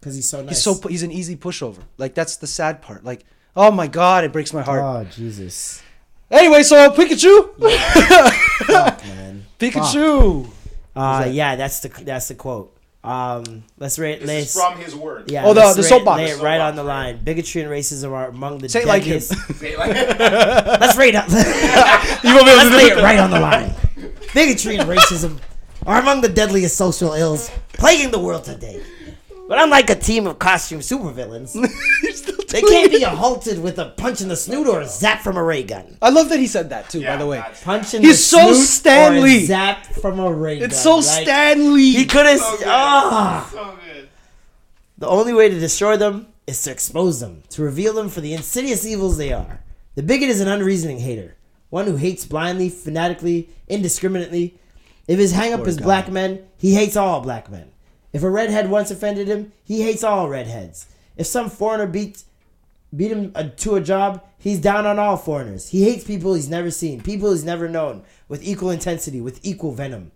Because 0.00 0.14
he's 0.14 0.28
so 0.28 0.40
nice. 0.40 0.48
he's 0.50 0.62
so 0.62 0.88
he's 0.88 1.02
an 1.02 1.12
easy 1.12 1.36
pushover. 1.36 1.82
Like 1.98 2.14
that's 2.14 2.36
the 2.36 2.46
sad 2.46 2.80
part. 2.82 3.04
Like 3.04 3.24
oh 3.54 3.70
my 3.70 3.86
god, 3.86 4.24
it 4.24 4.32
breaks 4.32 4.52
my 4.54 4.62
heart. 4.62 4.80
Oh 4.82 5.04
Jesus, 5.10 5.82
Anyway, 6.30 6.62
so 6.62 6.90
Pikachu, 6.90 7.50
Fuck, 8.66 9.04
man. 9.04 9.44
Pikachu. 9.58 10.48
Uh, 10.94 11.28
yeah, 11.30 11.56
that's 11.56 11.80
the 11.80 11.88
that's 12.04 12.28
the 12.28 12.34
quote. 12.34 12.76
Um, 13.02 13.64
let's 13.78 13.98
rate. 13.98 14.20
This 14.20 14.28
Let's, 14.28 14.54
is 14.56 14.62
from 14.62 14.78
his 14.78 14.94
words. 14.94 15.32
yeah, 15.32 15.44
Oh, 15.46 15.54
the- 15.54 15.60
let's 15.60 15.76
the 15.76 15.82
soapbox. 15.82 16.18
lay 16.18 16.30
it 16.30 16.40
right 16.42 16.60
on 16.60 16.76
the 16.76 16.84
right. 16.84 17.12
line. 17.14 17.24
Bigotry 17.24 17.62
and 17.62 17.70
racism 17.70 18.12
are 18.12 18.28
among 18.28 18.58
the 18.58 18.68
Say 18.68 18.82
it 18.82 18.86
like 18.86 19.04
him. 19.04 19.20
Say 19.20 19.72
it 19.72 19.78
like- 19.78 19.94
let's 20.80 20.98
rate 20.98 21.14
it. 21.16 22.24
You 22.24 22.34
want 22.34 22.46
me 22.46 22.52
let's 22.56 22.70
lay 22.76 22.88
it 22.90 23.02
right 23.02 23.18
on 23.18 23.30
the 23.30 23.40
line. 23.40 23.72
Bigotry 24.34 24.76
and 24.76 24.88
racism 24.88 25.38
are 25.86 25.98
among 25.98 26.20
the 26.20 26.28
deadliest 26.28 26.76
social 26.76 27.14
ills 27.14 27.50
plaguing 27.72 28.10
the 28.10 28.18
world 28.18 28.44
today. 28.44 28.82
But 29.50 29.60
unlike 29.64 29.90
a 29.90 29.96
team 29.96 30.28
of 30.28 30.38
costume 30.38 30.78
supervillains, 30.78 31.54
they 32.50 32.62
can't 32.62 32.92
be 32.92 33.02
halted 33.02 33.60
with 33.60 33.80
a 33.80 33.86
punch 33.96 34.20
in 34.20 34.28
the 34.28 34.36
snoot 34.36 34.68
or 34.68 34.82
a 34.82 34.86
zap 34.86 35.22
from 35.22 35.36
a 35.36 35.42
ray 35.42 35.64
gun. 35.64 35.98
I 36.00 36.10
love 36.10 36.28
that 36.28 36.38
he 36.38 36.46
said 36.46 36.70
that 36.70 36.88
too. 36.88 37.00
Yeah, 37.00 37.14
by 37.14 37.16
the 37.16 37.26
way, 37.26 37.42
Punch 37.64 37.94
in 37.94 38.02
He's 38.02 38.18
the 38.18 38.38
so 38.38 38.52
snoot 38.52 38.68
Stan 38.68 39.20
or 39.20 39.26
a 39.26 39.40
zap 39.40 39.86
from 39.86 40.20
a 40.20 40.32
ray 40.32 40.60
gun. 40.60 40.68
it's 40.70 40.80
so 40.80 40.98
Like, 40.98 41.04
Stan 41.04 41.74
Lee. 41.74 41.94
He 41.96 42.06
could 42.06 42.26
have. 42.26 42.38
So 42.38 42.58
good. 42.58 42.66
Ah. 42.68 43.50
So 43.50 43.76
good. 43.84 44.08
The 44.98 45.08
only 45.08 45.34
way 45.34 45.48
to 45.48 45.58
destroy 45.58 45.96
them 45.96 46.28
is 46.46 46.62
to 46.62 46.70
expose 46.70 47.18
them, 47.18 47.42
to 47.48 47.62
reveal 47.62 47.92
them 47.92 48.08
for 48.08 48.20
the 48.20 48.34
insidious 48.34 48.86
evils 48.86 49.16
they 49.16 49.32
are. 49.32 49.64
The 49.96 50.04
bigot 50.04 50.28
is 50.28 50.40
an 50.40 50.46
unreasoning 50.46 51.00
hater, 51.00 51.34
one 51.70 51.86
who 51.86 51.96
hates 51.96 52.24
blindly, 52.24 52.68
fanatically, 52.68 53.48
indiscriminately. 53.66 54.60
If 55.08 55.18
his 55.18 55.32
hangup 55.32 55.66
is 55.66 55.76
guy. 55.76 55.82
black 55.82 56.08
men, 56.08 56.46
he 56.56 56.74
hates 56.74 56.94
all 56.94 57.20
black 57.20 57.50
men. 57.50 57.72
If 58.12 58.22
a 58.22 58.30
redhead 58.30 58.70
once 58.70 58.90
offended 58.90 59.28
him, 59.28 59.52
he 59.64 59.82
hates 59.82 60.02
all 60.02 60.28
redheads. 60.28 60.86
If 61.16 61.26
some 61.26 61.48
foreigner 61.50 61.86
beat 61.86 62.24
beat 62.94 63.12
him 63.12 63.30
uh, 63.36 63.44
to 63.58 63.76
a 63.76 63.80
job, 63.80 64.24
he's 64.38 64.58
down 64.58 64.84
on 64.86 64.98
all 64.98 65.16
foreigners. 65.16 65.68
He 65.68 65.84
hates 65.84 66.02
people 66.04 66.34
he's 66.34 66.48
never 66.48 66.70
seen, 66.72 67.02
people 67.02 67.30
he's 67.30 67.44
never 67.44 67.68
known, 67.68 68.02
with 68.28 68.42
equal 68.42 68.70
intensity, 68.70 69.20
with 69.20 69.38
equal 69.44 69.72
venom. 69.72 70.10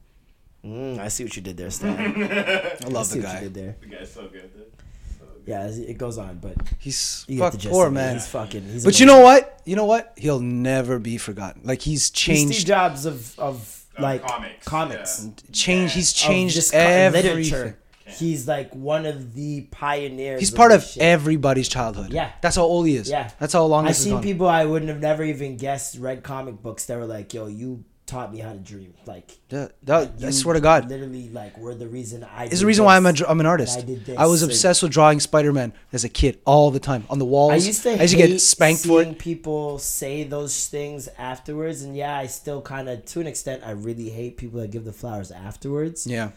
Mm, 0.65 0.99
I 0.99 1.09
see 1.09 1.25
what 1.25 1.37
you 1.37 1.43
did 1.43 1.57
there, 1.57 1.71
Stan. 1.71 1.97
I 2.23 2.77
I 2.85 2.89
love 2.89 3.07
see 3.07 3.21
the 3.21 3.27
what 3.27 3.35
you 3.35 3.39
guy. 3.39 3.41
did 3.41 3.55
there. 3.55 3.77
The 3.81 3.87
guy's 3.87 4.13
so 4.13 4.23
good. 4.23 4.53
Dude. 4.55 4.73
So 5.19 5.25
good. 5.27 5.43
Yeah, 5.47 5.67
it 5.69 5.99
goes 5.99 6.17
on, 6.19 6.39
but 6.39 6.57
He's 6.79 7.25
you 7.29 7.37
get 7.37 7.43
fuck 7.45 7.53
the 7.53 7.59
gist 7.59 7.73
poor 7.73 7.91
man. 7.91 8.15
He's 8.15 8.27
fucking. 8.27 8.63
He's 8.65 8.85
But 8.85 8.99
you 8.99 9.05
know 9.07 9.21
what? 9.21 9.61
You 9.67 9.77
know 9.77 9.85
what? 9.85 10.15
He'll 10.17 10.41
never 10.41 10.99
be 10.99 11.19
forgotten. 11.19 11.63
Like 11.65 11.83
he's 11.83 12.05
He's 12.05 12.11
changed. 12.11 12.55
Steve 12.55 12.67
Jobs 12.67 13.05
of 13.07 13.39
of 13.39 13.85
Of 13.97 14.03
like 14.03 14.27
comics, 14.27 14.65
comics, 14.67 15.25
yeah. 15.25 15.31
Change. 15.53 15.93
He's 15.93 16.13
changed 16.13 16.55
just 16.57 16.73
co- 16.73 16.79
everything. 16.79 17.37
literature. 17.37 17.79
He's 18.15 18.47
like 18.49 18.75
one 18.75 19.07
of 19.07 19.35
the 19.35 19.63
pioneers. 19.71 20.41
He's 20.41 20.51
part 20.51 20.71
this 20.73 20.97
of 20.97 21.03
everybody's 21.03 21.69
childhood. 21.69 22.13
Yeah. 22.13 22.31
That's 22.41 22.57
how 22.57 22.63
old 22.63 22.87
he 22.87 22.97
is. 22.97 23.09
Yeah, 23.09 23.31
That's 23.39 23.53
how 23.53 23.65
long 23.65 23.87
I've 23.87 23.97
seen 23.97 24.21
people 24.23 24.49
I 24.49 24.65
wouldn't 24.65 24.89
have 24.91 25.01
never 25.01 25.25
even 25.25 25.57
guessed 25.57 25.99
read 25.99 26.23
comic 26.23 26.63
books 26.63 26.87
that 26.87 26.99
were 26.99 27.07
like, 27.07 27.33
"Yo, 27.35 27.47
you 27.47 27.85
taught 28.07 28.31
me 28.33 28.39
how 28.39 28.53
to 28.53 28.59
dream." 28.59 28.93
Like, 29.07 29.31
Yeah, 29.49 29.69
that- 29.85 30.13
I 30.23 30.31
swear 30.31 30.55
to 30.55 30.61
God. 30.61 30.91
literally 30.91 31.31
like 31.31 31.57
were 31.57 31.75
the 31.75 31.89
reason 31.89 32.23
I. 32.25 32.45
is 32.47 32.61
the 32.61 32.67
reason 32.67 32.85
why 32.85 32.97
I'm, 32.97 33.07
a, 33.07 33.13
this. 33.13 33.23
I'm 33.27 33.41
an 33.41 33.47
artist. 33.47 33.79
I 33.79 33.83
did 33.83 34.05
this, 34.05 34.19
I 34.19 34.27
was 34.27 34.43
and- 34.43 34.51
obsessed 34.51 34.83
with 34.83 34.93
drawing 34.93 35.21
Spider-Man 35.21 35.73
as 35.93 36.05
a 36.05 36.09
kid 36.11 36.39
all 36.45 36.71
the 36.71 36.81
time 36.81 37.05
on 37.09 37.19
the 37.19 37.25
walls. 37.25 37.53
I 37.53 37.57
used 37.57 37.83
to 37.85 37.91
I 37.99 38.03
used 38.03 38.15
to 38.15 38.19
get 38.27 38.41
spanked 38.41 38.83
for 38.83 39.03
seeing 39.03 39.15
it. 39.15 39.19
people 39.19 39.79
say 39.79 40.25
those 40.25 40.67
things 40.67 41.09
afterwards, 41.19 41.83
and 41.83 41.97
yeah, 41.97 42.17
I 42.19 42.27
still 42.27 42.61
kind 42.61 42.89
of, 42.91 43.05
to 43.07 43.21
an 43.21 43.27
extent, 43.27 43.63
I 43.65 43.71
really 43.71 44.11
hate 44.11 44.37
people 44.37 44.61
that 44.61 44.71
give 44.71 44.85
the 44.85 44.93
flowers 44.93 45.31
afterwards. 45.31 46.07
Yeah. 46.07 46.31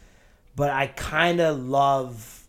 But 0.57 0.71
I 0.71 0.87
kind 0.87 1.39
of 1.39 1.57
love 1.59 2.43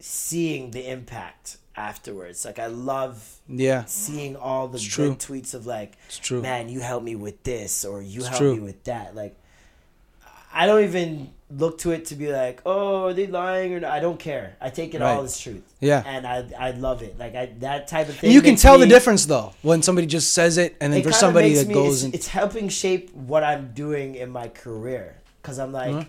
seeing 0.00 0.70
the 0.72 0.90
impact 0.90 1.56
afterwards. 1.76 2.44
Like 2.44 2.58
I 2.58 2.66
love 2.66 3.36
Yeah. 3.48 3.84
seeing 3.86 4.36
all 4.36 4.68
the 4.68 4.76
It's 4.78 4.96
good 4.96 5.18
true. 5.20 5.36
tweets 5.40 5.54
of 5.54 5.64
like, 5.66 5.92
It's 6.08 6.18
true. 6.18 6.42
man, 6.42 6.68
you 6.68 6.80
helped 6.80 7.04
me 7.04 7.14
with 7.16 7.42
this, 7.44 7.84
or 7.84 8.02
you 8.02 8.22
helped 8.22 8.38
true. 8.38 8.54
me 8.56 8.60
with 8.60 8.84
that. 8.84 9.14
Like, 9.14 9.36
I 10.52 10.66
don't 10.66 10.82
even 10.82 11.30
look 11.56 11.78
to 11.78 11.92
it 11.92 12.06
to 12.06 12.16
be 12.16 12.32
like, 12.32 12.60
oh, 12.66 13.06
are 13.06 13.12
they 13.14 13.28
lying 13.28 13.72
or 13.74 13.80
not? 13.80 13.92
I 13.92 14.00
don't 14.00 14.18
care. 14.18 14.56
I 14.60 14.70
take 14.70 14.94
it 14.94 15.00
all 15.02 15.22
as 15.22 15.38
truth. 15.38 15.62
Yeah. 15.80 16.02
and 16.04 16.26
I 16.26 16.44
I 16.58 16.70
love 16.72 17.02
it. 17.02 17.16
Like 17.18 17.34
I 17.36 17.46
that 17.60 17.86
type 17.86 18.08
of 18.08 18.16
thing. 18.16 18.28
And 18.28 18.34
you 18.34 18.42
can 18.42 18.56
tell 18.56 18.76
the 18.78 18.86
difference 18.86 19.26
though 19.26 19.52
when 19.62 19.82
somebody 19.82 20.08
just 20.08 20.34
says 20.34 20.58
it, 20.58 20.76
and 20.80 20.92
then 20.92 21.02
for 21.04 21.12
somebody 21.12 21.54
that 21.54 21.68
me- 21.68 21.74
goes 21.74 21.94
it's, 21.98 22.02
and 22.04 22.14
it's 22.14 22.26
helping 22.28 22.68
shape 22.68 23.14
what 23.14 23.44
I'm 23.44 23.72
doing 23.72 24.16
in 24.16 24.30
my 24.30 24.48
career. 24.48 25.14
Cause 25.42 25.58
I'm 25.60 25.72
like, 25.72 25.94
Uh-huh. 25.94 26.04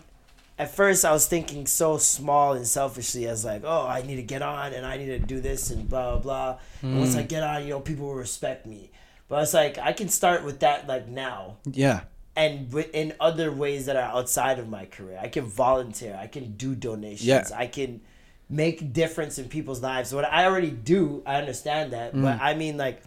At 0.61 0.75
first 0.75 1.03
I 1.05 1.11
was 1.11 1.25
thinking 1.27 1.65
so 1.67 1.97
small 1.97 2.53
and 2.53 2.67
selfishly 2.67 3.27
as 3.27 3.43
like, 3.43 3.63
oh, 3.65 3.85
I 3.87 4.01
need 4.03 4.17
to 4.17 4.21
get 4.35 4.41
on 4.41 4.73
and 4.73 4.85
I 4.85 4.97
need 4.97 5.07
to 5.07 5.19
do 5.19 5.39
this 5.41 5.71
and 5.71 5.87
blah 5.89 6.11
blah 6.11 6.19
blah. 6.25 6.59
And 6.81 6.99
once 6.99 7.15
Mm. 7.15 7.19
I 7.19 7.23
get 7.23 7.43
on, 7.43 7.63
you 7.63 7.69
know, 7.71 7.79
people 7.79 8.05
will 8.07 8.15
respect 8.15 8.65
me. 8.65 8.91
But 9.27 9.43
it's 9.43 9.53
like 9.53 9.77
I 9.77 9.93
can 9.93 10.09
start 10.09 10.43
with 10.43 10.59
that 10.59 10.87
like 10.87 11.07
now, 11.07 11.57
yeah, 11.65 12.01
and 12.35 12.73
in 12.93 13.13
other 13.19 13.51
ways 13.51 13.85
that 13.87 13.95
are 13.95 14.09
outside 14.17 14.59
of 14.59 14.67
my 14.69 14.85
career. 14.85 15.17
I 15.21 15.29
can 15.29 15.45
volunteer. 15.45 16.13
I 16.21 16.27
can 16.27 16.45
do 16.57 16.75
donations. 16.75 17.25
Yeah. 17.25 17.47
I 17.55 17.67
can 17.67 18.01
make 18.49 18.91
difference 18.93 19.39
in 19.39 19.45
people's 19.47 19.81
lives. 19.81 20.13
What 20.13 20.25
I 20.25 20.45
already 20.45 20.71
do, 20.71 21.23
I 21.25 21.35
understand 21.35 21.93
that. 21.93 22.11
But 22.13 22.37
Mm. 22.37 22.41
I 22.41 22.53
mean, 22.55 22.75
like, 22.77 23.01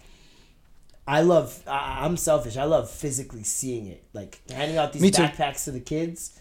I 1.07 1.21
love. 1.21 1.61
I, 1.67 2.05
I'm 2.05 2.17
selfish. 2.17 2.57
I 2.57 2.65
love 2.65 2.91
physically 2.91 3.43
seeing 3.45 3.87
it. 3.87 4.03
Like 4.15 4.41
handing 4.51 4.79
out 4.79 4.93
these 4.95 5.03
backpacks 5.37 5.65
to 5.65 5.71
the 5.73 5.81
kids. 5.81 6.41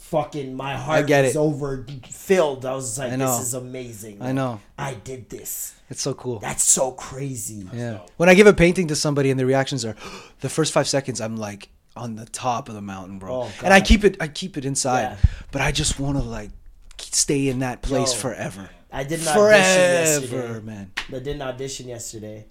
Fucking, 0.00 0.54
my 0.56 0.76
heart 0.76 1.06
get 1.06 1.24
was 1.24 1.36
it. 1.36 1.38
over 1.38 1.86
filled. 2.08 2.66
I 2.66 2.74
was 2.74 2.98
like, 2.98 3.12
I 3.12 3.16
this 3.16 3.40
is 3.40 3.54
amazing. 3.54 4.20
I 4.20 4.32
know. 4.32 4.60
I 4.76 4.94
did 4.94 5.28
this. 5.30 5.74
it's 5.88 6.02
so 6.02 6.14
cool. 6.14 6.40
That's 6.40 6.64
so 6.64 6.90
crazy. 6.92 7.68
Yeah. 7.72 8.00
When 8.16 8.28
I 8.28 8.34
give 8.34 8.46
a 8.48 8.52
painting 8.52 8.88
to 8.88 8.96
somebody 8.96 9.30
and 9.30 9.38
the 9.38 9.46
reactions 9.46 9.84
are, 9.84 9.94
the 10.40 10.48
first 10.48 10.72
five 10.72 10.88
seconds, 10.88 11.20
I'm 11.20 11.36
like 11.36 11.68
on 11.94 12.16
the 12.16 12.24
top 12.26 12.68
of 12.68 12.74
the 12.74 12.80
mountain, 12.80 13.18
bro. 13.18 13.42
Oh, 13.42 13.52
and 13.62 13.72
I 13.72 13.80
keep 13.80 14.02
it, 14.04 14.16
I 14.20 14.26
keep 14.28 14.56
it 14.56 14.64
inside, 14.64 15.02
Yeah. 15.02 15.16
but 15.52 15.60
I 15.60 15.70
just 15.70 16.00
want 16.00 16.16
to 16.18 16.24
like 16.24 16.50
stay 16.98 17.48
in 17.48 17.60
that 17.60 17.82
place 17.82 18.12
Yo. 18.14 18.18
forever. 18.20 18.70
I 18.92 19.04
did 19.04 19.20
an 19.20 19.28
audition 19.28 19.34
Forever, 19.34 20.36
yesterday. 20.36 20.60
man. 20.66 20.92
I 21.08 21.18
did 21.20 21.28
an 21.36 21.42
audition 21.42 21.86
yesterday, 21.88 22.46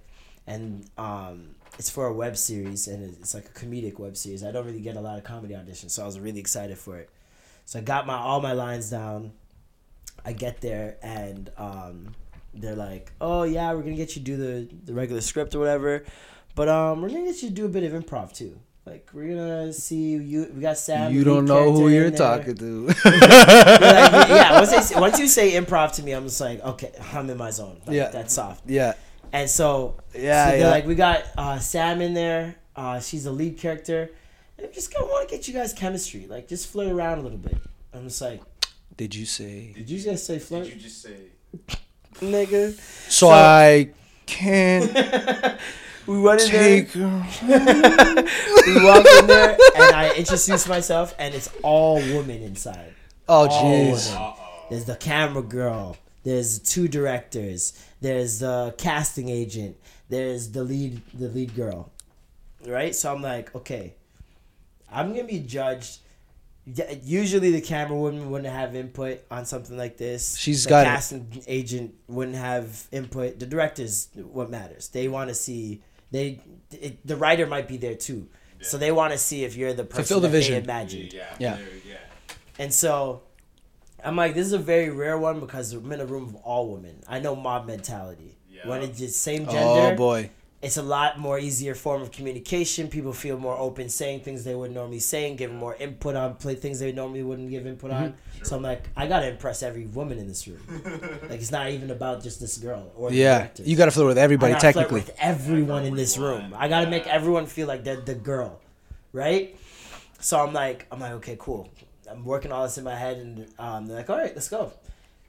and 0.47 0.85
um, 0.97 1.55
it's 1.77 1.89
for 1.89 2.05
a 2.07 2.13
web 2.13 2.37
series, 2.37 2.87
and 2.87 3.03
it's 3.19 3.33
like 3.33 3.45
a 3.47 3.51
comedic 3.51 3.99
web 3.99 4.15
series. 4.15 4.43
I 4.45 4.51
don't 4.51 4.65
really 4.65 4.79
get 4.81 4.95
a 4.95 5.01
lot 5.01 5.17
of 5.17 5.23
comedy 5.25 5.55
auditions, 5.55 5.91
so 5.91 6.03
I 6.03 6.05
was 6.05 6.17
really 6.19 6.39
excited 6.39 6.77
for 6.77 6.97
it. 6.97 7.09
So 7.69 7.77
I 7.77 7.83
got 7.83 8.07
my 8.07 8.15
all 8.15 8.41
my 8.41 8.53
lines 8.53 8.89
down. 8.89 9.31
I 10.25 10.33
get 10.33 10.59
there, 10.59 10.97
and 11.03 11.51
um, 11.55 12.15
they're 12.55 12.75
like, 12.75 13.11
"Oh 13.21 13.43
yeah, 13.43 13.71
we're 13.73 13.83
gonna 13.83 13.95
get 13.95 14.15
you 14.15 14.23
to 14.23 14.25
do 14.31 14.37
the 14.37 14.75
the 14.85 14.93
regular 14.95 15.21
script 15.21 15.53
or 15.53 15.59
whatever, 15.59 16.03
but 16.55 16.67
um, 16.67 16.99
we're 16.99 17.09
gonna 17.09 17.25
get 17.25 17.43
you 17.43 17.49
to 17.49 17.53
do 17.53 17.65
a 17.65 17.69
bit 17.69 17.83
of 17.83 17.91
improv 17.93 18.33
too. 18.33 18.59
Like 18.87 19.07
we're 19.13 19.27
gonna 19.35 19.71
see 19.71 20.13
you. 20.15 20.51
We 20.55 20.61
got 20.61 20.79
Sam. 20.79 21.13
you 21.13 21.23
don't 21.23 21.45
know 21.45 21.71
who 21.71 21.89
you're 21.89 22.09
talking 22.09 22.55
to. 22.55 22.87
Like, 23.05 24.29
yeah, 24.29 24.53
once, 24.59 24.87
say- 24.87 24.99
once 24.99 25.19
you 25.19 25.27
say 25.27 25.51
improv 25.51 25.91
to 25.97 26.01
me, 26.03 26.13
I'm 26.13 26.23
just 26.23 26.41
like, 26.41 26.63
okay, 26.63 26.91
I'm 27.13 27.29
in 27.29 27.37
my 27.37 27.51
zone. 27.51 27.81
Like, 27.85 27.95
Yeah. 27.95 28.09
that's 28.09 28.33
soft. 28.33 28.67
yeah. 28.67 28.93
And 29.31 29.47
so, 29.47 29.95
Yeah, 30.15 30.45
so 30.45 30.49
they're 30.51 30.59
yeah. 30.61 30.69
like, 30.71 30.87
we 30.87 30.95
got 30.95 31.23
uh, 31.37 31.59
Sam 31.59 32.01
in 32.01 32.15
there. 32.15 32.55
Uh, 32.75 32.99
she's 32.99 33.25
the 33.25 33.31
lead 33.31 33.59
character. 33.59 34.09
And 34.59 34.67
I 34.67 34.71
just 34.73 34.93
kind 34.93 35.05
of 35.05 35.09
want 35.09 35.29
to 35.29 35.33
get 35.35 35.47
you 35.47 35.53
guys 35.53 35.71
chemistry. 35.73 36.27
Like, 36.27 36.47
just 36.49 36.67
flirt 36.67 36.91
around 36.91 37.19
a 37.19 37.21
little 37.21 37.37
bit. 37.37 37.57
I'm 37.93 38.03
just 38.03 38.21
like, 38.21 38.41
Did 38.97 39.15
you 39.15 39.25
say? 39.25 39.71
did 39.73 39.89
you 39.89 40.01
guys 40.03 40.25
say 40.25 40.37
flirt, 40.37 40.65
Did 40.65 40.73
you 40.75 40.79
just 40.81 41.01
say? 41.01 41.15
nigga? 42.15 42.73
So, 42.73 43.27
So- 43.27 43.29
I 43.29 43.89
can't 44.25 44.91
We 46.07 46.19
went 46.19 46.41
in 46.41 46.51
there. 46.51 46.61
take. 46.81 46.91
her- 46.91 47.25
We 48.67 48.83
walked 48.83 49.07
in 49.19 49.27
there, 49.27 49.57
and 49.75 49.95
I 49.95 50.13
introduced 50.17 50.67
myself, 50.67 51.13
and 51.19 51.33
it's 51.35 51.49
all 51.63 51.95
women 51.95 52.41
inside. 52.41 52.93
Oh 53.27 53.47
All 53.47 53.63
jeez. 53.63 54.11
women. 54.13 54.33
There's 54.69 54.85
the 54.85 54.95
camera 54.95 55.41
girl. 55.43 55.97
There's 56.23 56.59
two 56.59 56.87
directors. 56.87 57.73
There's 58.01 58.39
the 58.39 58.73
casting 58.77 59.29
agent. 59.29 59.77
There's 60.09 60.49
the 60.51 60.63
lead 60.63 61.01
the 61.13 61.27
lead 61.29 61.55
girl. 61.55 61.91
Right? 62.65 62.93
So 62.95 63.13
I'm 63.13 63.21
like, 63.21 63.53
okay. 63.55 63.93
I'm 64.91 65.09
gonna 65.13 65.23
be 65.25 65.39
judged. 65.39 65.99
Usually 67.03 67.51
the 67.51 67.61
camera 67.61 67.97
woman 67.97 68.29
wouldn't 68.29 68.53
have 68.53 68.75
input 68.75 69.21
on 69.31 69.45
something 69.45 69.75
like 69.77 69.97
this. 69.97 70.37
She's 70.37 70.63
the 70.65 70.69
got 70.69 70.81
it. 70.81 70.89
casting 70.89 71.43
agent 71.47 71.95
wouldn't 72.07 72.37
have 72.37 72.87
input. 72.91 73.39
The 73.39 73.45
director's 73.47 74.09
what 74.15 74.49
matters. 74.51 74.89
They 74.89 75.07
want 75.07 75.29
to 75.29 75.35
see 75.35 75.81
they 76.11 76.41
it, 76.71 77.05
the 77.05 77.15
writer 77.15 77.47
might 77.47 77.67
be 77.67 77.77
there 77.77 77.95
too. 77.95 78.27
So 78.61 78.77
they 78.77 78.91
want 78.91 79.13
to 79.13 79.17
see 79.17 79.45
if 79.45 79.55
you're 79.55 79.73
the 79.73 79.85
person 79.85 80.03
Fulfill 80.03 80.19
the 80.19 80.27
that 80.27 80.31
they 80.33 80.39
vision. 80.39 80.63
imagined. 80.63 81.13
Yeah. 81.13 81.33
Yeah. 81.39 81.57
yeah. 81.87 81.95
And 82.59 82.73
so 82.73 83.21
I'm 84.03 84.17
like, 84.17 84.35
this 84.35 84.45
is 84.45 84.53
a 84.53 84.57
very 84.59 84.89
rare 84.89 85.17
one 85.17 85.39
because 85.39 85.71
I'm 85.71 85.89
in 85.93 86.01
a 86.01 86.05
room 86.05 86.23
of 86.25 86.35
all 86.35 86.67
women. 86.73 87.01
I 87.07 87.19
know 87.19 87.37
mob 87.37 87.67
mentality. 87.67 88.35
Yeah. 88.51 88.67
When 88.67 88.81
it's 88.83 88.99
the 88.99 89.07
same 89.07 89.45
gender, 89.45 89.59
Oh 89.61 89.75
gender, 89.81 89.95
boy. 89.95 90.29
It's 90.61 90.75
a 90.75 90.83
lot 90.83 91.17
more 91.17 91.39
easier 91.39 91.73
form 91.73 92.01
of 92.01 92.11
communication. 92.11 92.89
People 92.89 93.13
feel 93.13 93.39
more 93.39 93.57
open 93.57 93.87
saying 93.87 94.21
things 94.21 94.43
they 94.43 94.55
wouldn't 94.55 94.75
normally 94.75 94.99
say 94.99 95.29
and 95.29 95.37
giving 95.37 95.55
more 95.55 95.75
input 95.75 96.17
on 96.17 96.35
play 96.35 96.55
things 96.55 96.79
they 96.79 96.91
normally 96.91 97.23
wouldn't 97.23 97.49
give 97.49 97.65
input 97.65 97.91
on. 97.91 98.09
Mm-hmm. 98.09 98.43
So 98.43 98.57
I'm 98.57 98.61
like, 98.61 98.89
I 98.95 99.07
gotta 99.07 99.29
impress 99.29 99.63
every 99.63 99.85
woman 99.85 100.17
in 100.17 100.27
this 100.27 100.47
room. 100.47 100.61
like 101.29 101.39
it's 101.39 101.51
not 101.51 101.69
even 101.69 101.91
about 101.91 102.21
just 102.21 102.41
this 102.41 102.57
girl 102.57 102.91
or 102.95 103.09
the 103.09 103.15
Yeah. 103.15 103.47
You 103.63 103.77
got 103.77 103.85
to 103.85 103.91
flirt 103.91 104.07
with 104.07 104.17
I 104.17 104.21
everybody 104.21 104.51
gotta 104.51 104.73
flirt 104.73 104.73
technically. 104.73 105.01
with 105.01 105.15
everyone 105.19 105.85
in 105.85 105.95
this 105.95 106.17
room. 106.17 106.53
I 106.55 106.67
gotta 106.67 106.89
make 106.89 107.07
everyone 107.07 107.45
feel 107.45 107.67
like 107.67 107.85
they're 107.85 108.01
the 108.01 108.15
girl, 108.15 108.59
right? 109.13 109.55
So 110.19 110.45
I'm 110.45 110.51
like, 110.51 110.85
I'm 110.91 110.99
like, 110.99 111.13
okay, 111.13 111.37
cool. 111.39 111.69
I'm 112.09 112.25
working 112.25 112.51
all 112.51 112.63
this 112.63 112.77
in 112.77 112.83
my 112.83 112.95
head, 112.95 113.17
and 113.17 113.47
um, 113.57 113.85
they're 113.85 113.97
like, 113.97 114.09
all 114.09 114.17
right, 114.17 114.33
let's 114.33 114.49
go. 114.49 114.73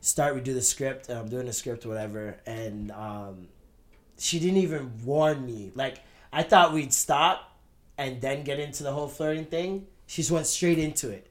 Start. 0.00 0.34
We 0.34 0.40
do 0.40 0.54
the 0.54 0.62
script, 0.62 1.08
and 1.08 1.18
I'm 1.18 1.28
doing 1.28 1.46
the 1.46 1.52
script, 1.52 1.84
whatever. 1.86 2.38
And 2.46 2.90
um, 2.90 3.48
she 4.20 4.38
didn't 4.38 4.58
even 4.58 4.92
warn 5.04 5.44
me. 5.44 5.72
Like 5.74 5.98
I 6.32 6.44
thought 6.44 6.72
we'd 6.72 6.92
stop 6.92 7.56
and 7.98 8.20
then 8.20 8.44
get 8.44 8.60
into 8.60 8.84
the 8.84 8.92
whole 8.92 9.08
flirting 9.08 9.46
thing. 9.46 9.86
She 10.06 10.22
just 10.22 10.30
went 10.30 10.46
straight 10.46 10.78
into 10.78 11.10
it, 11.10 11.26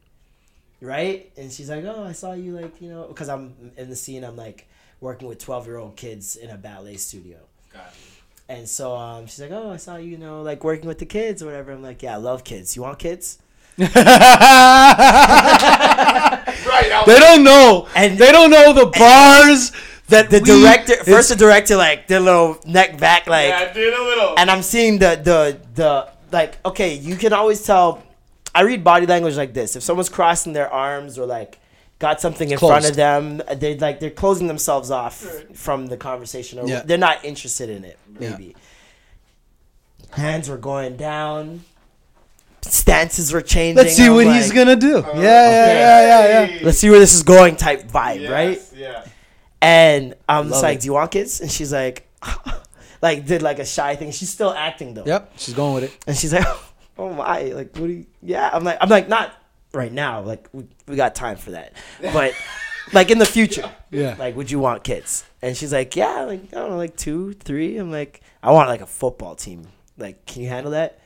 right? 0.82 1.32
And 1.38 1.52
she's 1.52 1.70
like, 1.70 1.84
"Oh, 1.86 2.04
I 2.04 2.12
saw 2.14 2.34
you 2.34 2.54
like 2.60 2.82
you 2.82 2.90
know," 2.90 3.06
because 3.08 3.30
I'm 3.30 3.72
in 3.78 3.90
the 3.90 3.96
scene. 3.96 4.24
I'm 4.24 4.36
like 4.36 4.68
working 5.02 5.28
with 5.28 5.38
twelve 5.40 5.66
year 5.68 5.78
old 5.78 5.96
kids 5.96 6.36
in 6.36 6.50
a 6.50 6.58
ballet 6.58 6.98
studio. 6.98 7.38
Got 7.74 7.94
And 8.50 8.68
so 8.68 8.96
um, 8.96 9.28
she's 9.28 9.40
like, 9.42 9.52
"Oh, 9.52 9.70
I 9.72 9.78
saw 9.78 9.98
you, 9.98 10.12
you 10.12 10.18
know, 10.18 10.42
like 10.42 10.64
working 10.64 10.88
with 10.88 10.98
the 11.00 11.06
kids 11.06 11.42
or 11.44 11.48
whatever." 11.48 11.72
I'm 11.72 11.84
like, 11.84 12.02
"Yeah, 12.04 12.14
I 12.16 12.18
love 12.18 12.44
kids. 12.44 12.76
You 12.76 12.82
want 12.84 13.00
kids?" 13.00 13.38
Right. 13.80 13.90
I 16.92 17.00
was- 17.00 17.06
They 17.08 17.20
don't 17.20 17.44
know. 17.44 17.88
And- 17.96 18.18
they 18.18 18.32
don't 18.32 18.52
know 18.52 18.74
the 18.74 18.86
bars 18.88 19.72
that 20.10 20.30
The 20.30 20.40
we- 20.42 20.62
director, 20.62 20.96
first 21.04 21.30
the 21.30 21.36
director, 21.36 21.76
like 21.76 22.08
did 22.08 22.18
a 22.18 22.20
little 22.20 22.60
neck 22.66 22.98
back, 22.98 23.28
like, 23.28 23.50
yeah, 23.50 23.68
I 23.70 23.74
did 23.74 23.94
a 23.94 24.04
little. 24.04 24.36
and 24.38 24.50
I'm 24.52 24.62
seeing 24.64 25.00
the 25.00 25.20
the 25.24 25.60
the 25.76 26.10
like. 26.32 26.58
Okay, 26.66 26.94
you 26.96 27.16
can 27.16 27.34
always 27.34 27.62
tell. 27.64 28.04
I 28.54 28.62
read 28.62 28.84
body 28.84 29.06
language 29.06 29.36
like 29.38 29.54
this: 29.54 29.76
if 29.76 29.84
someone's 29.84 30.10
crossing 30.10 30.54
their 30.54 30.70
arms 30.72 31.18
or 31.20 31.26
like 31.26 31.60
got 32.00 32.20
something 32.22 32.50
in 32.50 32.58
front 32.58 32.86
of 32.90 32.96
them, 32.96 33.42
they 33.58 33.78
like 33.78 34.00
they're 34.00 34.10
closing 34.10 34.48
themselves 34.48 34.90
off 34.92 35.16
from 35.54 35.88
the 35.88 35.98
conversation, 35.98 36.60
or 36.60 36.68
Yeah. 36.68 36.82
they're 36.86 36.98
not 36.98 37.24
interested 37.26 37.70
in 37.70 37.84
it. 37.86 37.98
Yeah. 38.20 38.30
Maybe 38.32 38.56
hands 40.12 40.50
were 40.50 40.58
going 40.58 40.98
down, 40.98 41.64
stances 42.62 43.32
were 43.32 43.42
changing. 43.42 43.78
Let's 43.84 43.96
see 43.96 44.08
I'm 44.08 44.16
what 44.16 44.26
he's 44.28 44.52
gonna 44.52 44.76
do. 44.76 45.04
yeah, 45.08 45.14
yeah, 45.16 45.22
yeah, 45.22 46.02
yeah, 46.28 46.46
yeah. 46.56 46.60
Let's 46.64 46.80
see 46.80 46.90
where 46.90 47.00
this 47.00 47.14
is 47.14 47.22
going, 47.24 47.56
type 47.56 47.88
vibe, 47.88 48.22
Yes, 48.22 48.32
right? 48.32 48.62
Yeah. 48.76 49.04
And 49.62 50.16
I'm 50.28 50.50
just 50.50 50.64
like, 50.64 50.78
it. 50.78 50.82
"Do 50.82 50.86
you 50.88 50.94
want 50.94 51.12
kids?" 51.12 51.42
And 51.42 51.52
she's 51.52 51.74
like, 51.74 52.08
like 53.02 53.26
did 53.26 53.42
like 53.42 53.60
a 53.60 53.66
shy 53.66 53.96
thing. 53.96 54.12
She's 54.12 54.30
still 54.30 54.52
acting 54.54 54.94
though. 54.94 55.06
Yep, 55.06 55.34
she's 55.38 55.54
going 55.54 55.76
with 55.76 55.84
it. 55.86 55.98
And 56.08 56.16
she's 56.18 56.34
like, 56.34 56.46
"Oh 56.98 57.14
my!" 57.14 57.42
Like, 57.44 57.76
what 57.78 57.88
do 57.88 57.94
you? 57.94 58.06
Yeah. 58.22 58.50
I'm 58.54 58.64
like, 58.64 58.78
I'm 58.82 58.90
like, 58.90 59.10
not 59.10 59.32
right 59.74 59.92
now. 59.92 60.22
Like, 60.22 60.48
we, 60.54 60.66
we 60.88 60.96
got 60.96 61.14
time 61.16 61.38
for 61.38 61.52
that. 61.52 61.74
But 62.02 62.34
like 62.94 63.12
in 63.12 63.20
the 63.20 63.26
future, 63.26 63.70
Yeah. 63.92 64.16
like, 64.18 64.36
would 64.36 64.50
you 64.50 64.60
want 64.60 64.84
kids? 64.84 65.26
And 65.42 65.56
she's 65.56 65.74
like, 65.74 65.96
"Yeah, 65.96 66.22
like 66.22 66.42
I 66.54 66.56
don't 66.56 66.70
know, 66.72 66.78
like 66.78 66.96
two, 66.96 67.34
three. 67.34 67.78
I'm 67.78 67.92
like, 67.92 68.22
I 68.42 68.52
want 68.52 68.70
like 68.70 68.82
a 68.82 68.86
football 68.88 69.36
team. 69.36 69.68
Like, 69.98 70.26
can 70.26 70.42
you 70.42 70.48
handle 70.50 70.72
that? 70.72 71.00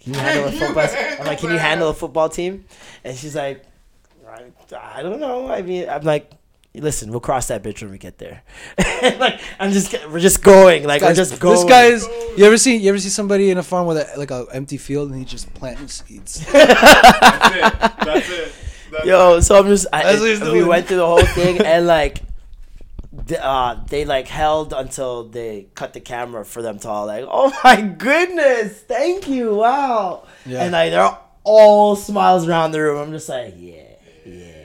Can 0.00 0.14
you 0.14 0.20
handle 0.20 0.46
a 0.48 0.52
football? 0.52 0.86
I'm 1.20 1.26
like, 1.26 1.38
can 1.40 1.50
you 1.50 1.58
handle 1.58 1.90
a 1.90 1.94
football 1.94 2.30
team? 2.30 2.64
And 3.04 3.14
she's 3.14 3.36
like, 3.36 3.62
I, 4.26 4.44
I 4.96 5.02
don't 5.02 5.20
know. 5.20 5.50
I 5.50 5.60
mean, 5.60 5.86
I'm 5.90 6.02
like, 6.02 6.30
listen, 6.74 7.10
we'll 7.10 7.20
cross 7.20 7.48
that 7.48 7.62
bridge 7.62 7.82
when 7.82 7.90
we 7.90 7.98
get 7.98 8.18
there. 8.18 8.42
like, 9.18 9.40
I'm 9.58 9.70
just, 9.72 9.92
we're 10.08 10.20
just 10.20 10.42
going. 10.42 10.84
Like, 10.84 11.00
we're 11.02 11.08
Guys, 11.08 11.16
just 11.16 11.40
going. 11.40 11.56
This 11.56 11.64
guy 11.64 11.84
is. 11.86 12.06
You 12.36 12.44
ever 12.44 12.56
see? 12.58 12.76
You 12.76 12.90
ever 12.90 12.98
see 12.98 13.08
somebody 13.08 13.50
in 13.50 13.58
a 13.58 13.62
farm 13.62 13.86
with 13.86 13.96
a, 13.98 14.18
like 14.18 14.30
a 14.30 14.46
empty 14.52 14.76
field 14.76 15.10
and 15.10 15.18
he 15.18 15.24
just 15.24 15.52
planting 15.54 15.88
seeds? 15.88 16.46
That's 16.52 17.54
it. 17.56 17.80
That's 18.04 18.30
it. 18.30 18.52
That's 18.92 19.04
Yo, 19.06 19.40
so 19.40 19.58
I'm 19.58 19.66
just. 19.66 19.86
I, 19.92 20.02
That's 20.02 20.20
what 20.20 20.28
he's 20.30 20.40
we 20.40 20.64
went 20.64 20.86
through 20.86 20.98
the 20.98 21.06
whole 21.06 21.22
thing 21.24 21.60
and 21.64 21.86
like. 21.86 22.22
Uh, 23.40 23.84
they 23.88 24.04
like 24.04 24.28
held 24.28 24.72
until 24.72 25.24
they 25.24 25.66
cut 25.74 25.92
the 25.92 26.00
camera 26.00 26.44
for 26.44 26.62
them 26.62 26.78
to 26.78 26.88
all 26.88 27.06
like, 27.06 27.24
oh 27.28 27.52
my 27.64 27.80
goodness, 27.80 28.80
thank 28.82 29.28
you, 29.28 29.54
wow, 29.54 30.26
Yeah. 30.46 30.62
and 30.62 30.72
like 30.72 30.90
they're 30.92 31.16
all 31.44 31.96
smiles 31.96 32.48
around 32.48 32.70
the 32.70 32.80
room. 32.80 32.98
I'm 33.00 33.10
just 33.12 33.28
like, 33.28 33.54
yeah, 33.56 33.82
yeah. 34.24 34.59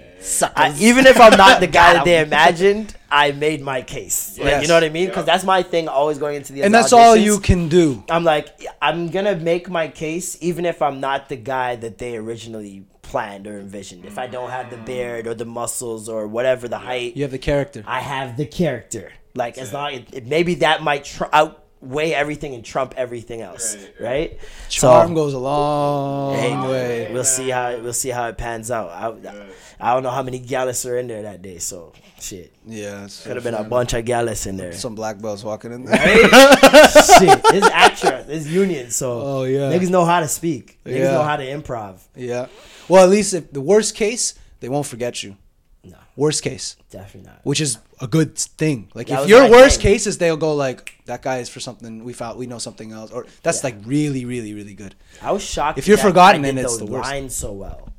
I, 0.56 0.76
even 0.80 1.06
if 1.06 1.20
I'm 1.20 1.38
not 1.38 1.60
the 1.60 1.68
guy 1.82 1.94
that 1.94 2.06
they 2.06 2.20
imagined, 2.30 2.96
I 3.12 3.32
made 3.32 3.62
my 3.62 3.82
case. 3.82 4.38
Like, 4.38 4.48
Yes. 4.48 4.62
You 4.64 4.68
know 4.68 4.74
what 4.74 4.84
I 4.84 4.90
mean? 4.90 5.08
Because 5.08 5.26
that's 5.26 5.44
my 5.44 5.64
thing. 5.64 5.88
Always 5.88 6.18
going 6.18 6.36
into 6.36 6.54
the 6.54 6.64
and 6.64 6.74
that's 6.74 6.94
all 6.94 7.16
you 7.16 7.40
can 7.40 7.70
do. 7.70 8.04
I'm 8.10 8.24
like, 8.24 8.48
I'm 8.82 9.10
gonna 9.10 9.36
make 9.36 9.70
my 9.70 9.88
case, 9.88 10.38
even 10.42 10.66
if 10.66 10.82
I'm 10.82 11.00
not 11.00 11.30
the 11.30 11.36
guy 11.38 11.76
that 11.78 11.98
they 11.98 12.18
originally 12.18 12.86
planned 13.02 13.46
or 13.48 13.60
envisioned. 13.60 14.04
If 14.06 14.18
I 14.18 14.28
don't 14.28 14.50
have 14.50 14.70
the 14.72 14.78
beard 14.78 15.28
or 15.28 15.34
the 15.36 15.46
muscles 15.46 16.10
or 16.10 16.28
whatever 16.28 16.68
the 16.68 16.80
height, 16.80 17.16
You 17.16 17.22
have 17.24 17.32
the 17.32 17.38
character. 17.38 17.84
I 17.88 18.00
have 18.02 18.36
the 18.36 18.46
character. 18.48 19.12
Like 19.36 19.58
as 19.58 19.72
long 19.74 19.94
it, 19.94 20.14
it- 20.14 20.26
maybe 20.26 20.56
that 20.56 20.82
might 20.82 21.04
tr- 21.04 21.26
outweigh 21.34 22.14
everything 22.14 22.56
and 22.56 22.64
trump 22.66 22.94
everything 22.98 23.42
else, 23.42 23.76
Right, 24.00 24.08
right? 24.10 24.40
Charm 24.70 25.14
goes 25.14 25.34
a 25.34 25.40
long 25.40 26.36
Hey, 26.36 26.56
way. 26.58 27.10
we'll 27.14 27.24
see 27.26 27.50
how 27.50 27.78
we'll 27.78 27.94
see 27.94 28.10
how 28.10 28.28
it 28.30 28.38
pans 28.38 28.72
out. 28.72 28.90
I, 28.90 29.08
I 29.30 29.46
don't 29.94 30.04
know 30.04 30.10
how 30.10 30.24
many 30.24 30.40
gallus 30.40 30.86
are 30.86 30.98
in 30.98 31.08
there 31.08 31.22
that 31.24 31.42
day, 31.42 31.58
so 31.60 31.94
shit. 32.20 32.54
Yeah, 32.66 33.08
Could 33.24 33.36
have 33.36 33.44
been 33.44 33.54
a 33.54 33.64
bunch 33.64 33.94
of 33.94 34.04
gallus 34.06 34.46
in 34.48 34.58
there. 34.58 34.74
some 34.74 34.96
black 34.96 35.20
belts 35.22 35.44
walking 35.44 35.72
in 35.74 35.86
there. 35.86 35.98
shit, 36.00 37.42
it's 37.54 37.68
ACTRA, 37.70 38.26
it's 38.28 38.48
union, 38.48 38.90
so 38.92 39.22
Oh, 39.22 39.44
yeah. 39.44 39.72
niggas 39.72 39.90
know 39.90 40.06
how 40.06 40.20
to 40.22 40.28
speak. 40.28 40.80
Niggas 40.86 40.98
Yeah. 41.00 41.12
know 41.12 41.24
how 41.24 41.36
to 41.36 41.44
improv. 41.46 42.00
Yeah. 42.16 42.48
Well, 42.88 43.04
at 43.04 43.10
least 43.10 43.34
if 43.34 43.52
the 43.52 43.62
worst 43.62 43.96
case, 43.96 44.34
they 44.60 44.70
won't 44.70 44.86
forget 44.86 45.22
you. 45.24 45.36
No, 45.84 45.98
Worst 46.16 46.42
case, 46.42 46.78
definitely 46.90 47.30
not. 47.30 47.42
which 47.44 47.62
is 47.62 47.78
a 48.02 48.08
good 48.08 48.36
thing. 48.38 48.90
Like 48.96 49.08
That 49.08 49.24
if 49.24 49.30
your 49.30 49.50
worst 49.52 49.82
thing. 49.82 49.92
case 49.94 50.08
is 50.08 50.18
they'll 50.18 50.36
go 50.38 50.56
like 50.56 50.94
that 51.06 51.22
guy 51.22 51.38
is 51.40 51.50
for 51.50 51.60
something 51.60 52.04
we 52.04 52.12
found 52.14 52.40
we 52.40 52.48
know 52.48 52.58
something 52.58 52.92
else 52.92 53.12
or 53.12 53.28
that's 53.44 53.60
Yeah. 53.60 53.68
like 53.68 53.76
really 53.86 54.26
really 54.26 54.54
really 54.56 54.74
good. 54.74 54.96
I 55.22 55.32
was 55.32 55.44
shocked. 55.44 55.78
If 55.78 55.88
you're 55.88 55.98
forgotten, 56.00 56.42
I 56.44 56.48
then 56.52 56.58
it's 56.58 56.78
the 56.78 56.86
worst. 56.88 57.08
lines 57.10 57.36
so 57.36 57.52
well. 57.54 57.90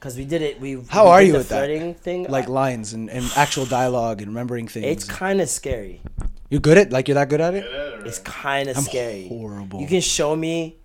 Because 0.00 0.16
we 0.16 0.24
did 0.24 0.40
it. 0.40 0.58
We 0.60 0.82
How 0.88 1.04
we 1.04 1.10
are 1.10 1.22
you 1.22 1.32
the 1.32 1.38
with 1.38 1.48
that? 1.50 2.00
thing? 2.00 2.24
Like 2.24 2.48
lines 2.48 2.94
and, 2.94 3.10
and 3.10 3.30
actual 3.36 3.66
dialogue 3.66 4.22
and 4.22 4.28
remembering 4.28 4.66
things. 4.66 4.86
it's 4.86 5.04
kind 5.04 5.40
of 5.42 5.48
scary. 5.50 6.00
you're 6.48 6.60
good 6.60 6.78
at 6.78 6.90
like 6.90 7.06
you're 7.06 7.16
that 7.16 7.28
good 7.28 7.40
at 7.42 7.54
it. 7.54 7.64
It's 8.06 8.18
kind 8.18 8.68
of 8.70 8.78
scary. 8.78 9.28
horrible. 9.28 9.80
You 9.80 9.86
can 9.86 10.00
show 10.00 10.34
me, 10.34 10.78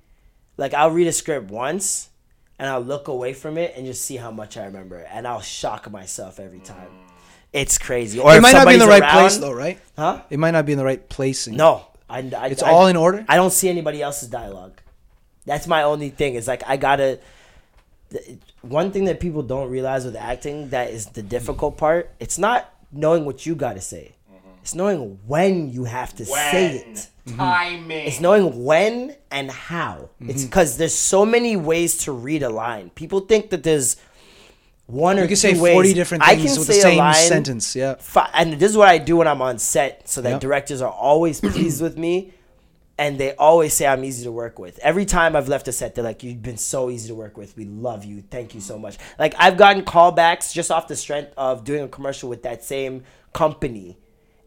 like 0.58 0.74
I'll 0.74 0.92
read 0.92 1.08
a 1.08 1.14
script 1.14 1.50
once, 1.50 2.10
and 2.60 2.70
I'll 2.70 2.82
look 2.82 3.08
away 3.08 3.32
from 3.34 3.58
it 3.58 3.74
and 3.78 3.86
just 3.86 4.04
see 4.04 4.18
how 4.18 4.32
much 4.32 4.58
I 4.58 4.66
remember, 4.66 4.98
and 5.00 5.26
I'll 5.26 5.42
shock 5.42 5.90
myself 5.90 6.40
every 6.40 6.60
time. 6.60 6.90
It's 7.54 7.78
crazy. 7.78 8.20
Or 8.20 8.36
It 8.36 8.42
might 8.42 8.52
not 8.52 8.68
be 8.68 8.74
in 8.74 8.80
the 8.80 8.88
right 8.88 9.10
place 9.10 9.38
though, 9.38 9.54
right? 9.54 9.80
Huh? 9.98 10.24
It 10.30 10.40
might 10.40 10.52
not 10.52 10.66
be 10.66 10.74
in 10.74 10.78
the 10.78 10.84
right 10.84 11.08
place. 11.08 11.48
No, 11.48 11.88
I, 12.10 12.20
I, 12.20 12.48
It's 12.48 12.62
I- 12.62 12.70
all 12.70 12.88
in 12.88 12.98
order? 12.98 13.24
I 13.30 13.38
don't 13.38 13.52
see 13.52 13.70
anybody 13.70 14.02
else's 14.02 14.28
dialogue. 14.28 14.82
That's 15.46 15.66
my 15.68 15.84
only 15.84 16.10
thing. 16.10 16.36
Is 16.36 16.50
like 16.50 16.64
I 16.68 16.76
gotta. 16.76 17.20
The- 18.10 18.38
One 18.62 18.92
thing 18.92 19.06
that 19.06 19.20
people 19.20 19.44
don't 19.44 19.70
realize 19.70 20.06
with 20.06 20.16
acting 20.16 20.70
that 20.70 20.90
is 20.90 21.08
the 21.08 21.22
difficult 21.22 21.78
part. 21.78 22.12
It's 22.20 22.38
not 22.38 22.74
knowing 22.92 23.26
what 23.26 23.46
you 23.46 23.56
gotta 23.56 23.82
say. 23.82 24.14
It's 24.62 24.74
knowing 24.74 25.20
when 25.28 25.72
you 25.72 25.84
have 25.84 26.16
to 26.16 26.26
say 26.26 26.78
it. 26.78 27.08
Timing. 27.38 28.08
It's 28.08 28.20
knowing 28.20 28.64
when 28.66 29.16
and 29.30 29.52
how. 29.52 30.10
It's 30.22 30.40
Mm-hmm. 30.42 30.46
because 30.48 30.78
there's 30.78 30.96
so 30.96 31.24
many 31.26 31.56
ways 31.56 31.98
to 32.06 32.12
read 32.12 32.42
a 32.42 32.50
line. 32.50 32.90
People 32.96 33.20
think 33.22 33.52
that 33.52 33.62
there's 33.62 33.98
one 34.88 35.18
or 35.18 35.22
You 35.24 35.28
can 35.28 35.34
two 35.38 35.54
say 35.54 35.60
ways. 35.60 35.74
40 35.74 35.94
different 35.94 36.24
I 36.24 36.36
things 36.36 36.52
can 36.52 36.60
with 36.60 36.68
the 36.68 36.74
say 36.74 36.80
a 36.80 36.82
same 36.84 36.98
line 36.98 37.14
sentence. 37.16 37.76
Yeah. 37.76 37.96
fi- 38.00 38.30
and 38.34 38.54
this 38.54 38.72
is 38.72 38.78
what 38.78 38.88
I 38.88 38.98
do 38.98 39.18
when 39.18 39.28
I'm 39.28 39.42
on 39.42 39.58
set, 39.60 40.08
so 40.10 40.22
that 40.22 40.30
Yep. 40.32 40.42
directors 40.42 40.82
are 40.82 40.92
always 40.92 41.42
pleased 41.42 41.82
with 41.82 41.98
me, 41.98 42.32
and 42.98 43.18
they 43.18 43.36
always 43.36 43.74
say 43.74 43.86
I'm 43.88 44.04
easy 44.06 44.24
to 44.24 44.32
work 44.32 44.58
with. 44.58 44.80
Every 44.80 45.06
time 45.06 45.36
I've 45.36 45.50
left 45.50 45.68
a 45.68 45.72
set, 45.72 45.96
they're 45.96 46.04
like, 46.04 46.24
"You've 46.24 46.42
been 46.42 46.58
so 46.58 46.90
easy 46.90 47.08
to 47.10 47.16
work 47.16 47.36
with. 47.38 47.56
We 47.58 47.66
love 47.66 48.06
you. 48.06 48.22
Thank 48.30 48.56
you 48.56 48.62
so 48.62 48.78
much." 48.80 48.98
Like 49.20 49.36
I've 49.38 49.58
gotten 49.58 49.84
callbacks 49.84 50.54
just 50.54 50.72
off 50.72 50.88
the 50.88 50.96
strength 50.96 51.34
of 51.38 51.64
doing 51.64 51.84
a 51.84 51.88
commercial 51.88 52.30
with 52.30 52.44
that 52.44 52.64
same 52.64 53.04
company, 53.34 53.98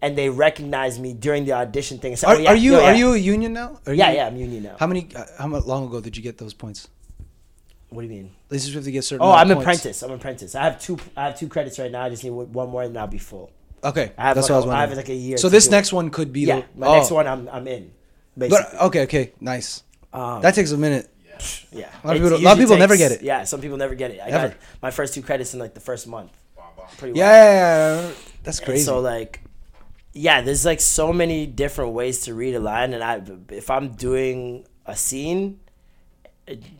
and 0.00 0.16
they 0.16 0.30
recognize 0.30 0.98
me 0.98 1.12
during 1.12 1.44
the 1.44 1.52
audition 1.52 1.98
thing. 1.98 2.16
say, 2.16 2.26
Are, 2.26 2.36
"Oh, 2.36 2.38
yeah, 2.38 2.50
are 2.50 2.56
you 2.56 2.72
no, 2.72 2.84
are 2.84 2.94
you 2.94 3.12
a 3.12 3.16
union 3.18 3.52
now? 3.52 3.80
Are 3.86 3.92
Yeah, 3.92 4.10
you- 4.10 4.16
yeah, 4.16 4.26
I'm 4.26 4.36
union 4.36 4.62
now. 4.62 4.76
How 4.78 4.86
many? 4.86 5.08
Uh, 5.14 5.24
how 5.38 5.48
long 5.48 5.86
ago 5.88 6.00
did 6.00 6.16
you 6.16 6.22
get 6.22 6.38
those 6.38 6.54
points? 6.54 6.88
What 7.90 8.02
do 8.02 8.06
you 8.08 8.12
mean? 8.14 8.30
They 8.48 8.56
just 8.58 8.72
have 8.74 8.84
to 8.84 8.90
get 8.90 9.02
certain. 9.04 9.24
Oh, 9.26 9.30
I'm 9.32 9.46
points. 9.48 9.60
apprentice. 9.62 10.02
I'm 10.02 10.10
apprentice. 10.12 10.54
I 10.54 10.64
have 10.64 10.80
two. 10.80 10.98
I 11.16 11.24
have 11.26 11.38
two 11.38 11.48
credits 11.48 11.78
right 11.78 11.90
now. 11.90 12.02
I 12.04 12.08
just 12.10 12.24
need 12.24 12.30
one 12.30 12.68
more, 12.70 12.82
and 12.82 12.96
I'll 12.98 13.06
be 13.06 13.18
full. 13.18 13.50
Okay, 13.84 14.12
I 14.18 14.22
have 14.28 14.34
that's 14.36 14.48
like 14.48 14.50
what 14.50 14.54
I 14.54 14.56
was 14.56 14.64
a- 14.64 14.68
I 14.68 14.70
wondering. 14.80 14.88
have 14.88 14.96
like 14.96 15.08
a 15.10 15.14
year 15.14 15.36
So 15.38 15.48
this 15.48 15.64
do 15.66 15.70
it. 15.70 15.76
next 15.76 15.92
one 15.92 16.10
could 16.10 16.32
be 16.32 16.40
Yeah, 16.42 16.56
the 16.60 16.64
my 16.80 16.86
oh. 16.88 16.94
next 16.96 17.10
one, 17.10 17.26
I'm 17.26 17.48
I'm 17.52 17.66
in. 17.68 17.92
Basically. 18.38 18.64
But 18.72 18.82
okay, 18.86 19.02
okay, 19.02 19.32
nice. 19.40 19.82
Um, 20.12 20.40
that 20.42 20.54
takes 20.54 20.70
a 20.70 20.76
minute. 20.78 21.10
Yeah, 21.70 21.88
A 22.02 22.06
lot 22.06 22.16
of 22.16 22.22
people- 22.22 22.40
lot 22.40 22.52
of 22.54 22.58
people 22.58 22.76
never 22.78 22.96
get 22.96 23.12
it. 23.12 23.22
Yeah, 23.22 23.44
some 23.44 23.60
people 23.60 23.76
never 23.76 23.94
get 23.94 24.10
it. 24.10 24.20
I 24.20 24.28
Ever. 24.28 24.48
got 24.48 24.56
my 24.82 24.90
first 24.90 25.14
two 25.14 25.22
credits 25.22 25.54
in 25.54 25.60
like 25.60 25.74
the 25.74 25.80
first 25.80 26.06
month. 26.06 26.32
Pretty 26.96 27.18
Yeah, 27.18 27.26
well. 27.26 27.34
yeah, 27.44 27.52
yeah, 27.52 28.08
yeah. 28.08 28.14
that's 28.42 28.58
And 28.58 28.66
crazy. 28.66 28.84
So 28.84 28.98
like, 29.00 29.42
yeah, 30.14 30.40
there's 30.40 30.64
like 30.64 30.80
so 30.80 31.12
many 31.12 31.46
different 31.46 31.92
ways 31.92 32.22
to 32.22 32.34
read 32.34 32.54
a 32.54 32.60
line, 32.60 32.94
and 32.94 33.04
I 33.04 33.20
if 33.50 33.70
I'm 33.70 33.90
doing 33.90 34.66
a 34.86 34.96
scene, 34.96 35.60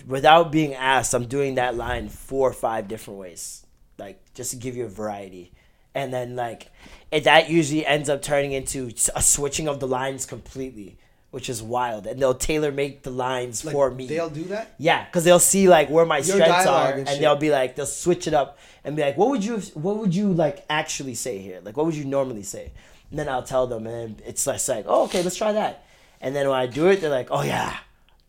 without 0.07 0.51
being 0.51 0.75
asked, 0.75 1.15
I'm 1.15 1.27
doing 1.27 1.57
that 1.57 1.77
line 1.77 2.09
four 2.09 2.49
or 2.49 2.53
five 2.53 2.89
different 2.89 3.21
ways, 3.21 3.67
like 3.99 4.21
just 4.35 4.51
to 4.53 4.57
give 4.57 4.77
you 4.77 4.87
a 4.87 4.89
variety, 4.89 5.53
and 5.95 6.13
then 6.13 6.37
like, 6.37 6.71
it, 7.13 7.25
that 7.25 7.51
usually 7.51 7.85
ends 7.87 8.09
up 8.09 8.23
turning 8.23 8.53
into 8.53 8.91
a 9.15 9.23
switching 9.23 9.69
of 9.69 9.79
the 9.81 9.87
lines 9.89 10.25
completely. 10.27 10.99
Which 11.31 11.51
is 11.51 11.63
wild, 11.63 12.07
and 12.07 12.19
they'll 12.21 12.33
tailor 12.35 12.73
make 12.73 13.03
the 13.03 13.11
lines 13.11 13.63
Like, 13.63 13.75
for 13.75 13.91
me. 13.91 14.07
they'll 14.07 14.31
do 14.31 14.45
that? 14.45 14.75
Yeah, 14.79 15.05
because 15.05 15.25
they'll 15.25 15.39
see 15.39 15.69
like 15.69 15.91
where 15.91 16.07
my 16.07 16.19
Your 16.19 16.37
strengths 16.37 16.67
are, 16.67 16.93
and 16.93 17.07
and, 17.07 17.21
they'll 17.23 17.37
be 17.37 17.51
like, 17.51 17.77
they'll 17.77 17.85
switch 17.85 18.27
it 18.27 18.33
up 18.33 18.57
and 18.83 18.97
be 18.97 19.03
like, 19.03 19.19
what 19.19 19.29
would 19.29 19.45
you, 19.45 19.59
what 19.75 19.99
would 19.99 20.15
you 20.15 20.33
like 20.33 20.65
actually 20.71 21.15
say 21.15 21.37
here? 21.39 21.61
Like, 21.63 21.77
what 21.77 21.85
would 21.85 21.95
you 21.95 22.07
normally 22.07 22.45
say? 22.45 22.73
And 23.11 23.19
then 23.19 23.29
I'll 23.29 23.43
tell 23.43 23.67
them, 23.67 23.87
and 23.87 24.23
it's 24.25 24.47
less 24.47 24.71
like, 24.71 24.87
oh, 24.89 25.05
okay, 25.05 25.23
let's 25.23 25.37
try 25.37 25.53
that. 25.53 25.85
And 26.23 26.35
then 26.35 26.49
when 26.49 26.59
I 26.59 26.67
do 26.67 26.89
it, 26.89 27.03
they're 27.03 27.11
like, 27.11 27.29
oh 27.31 27.43
yeah, 27.43 27.77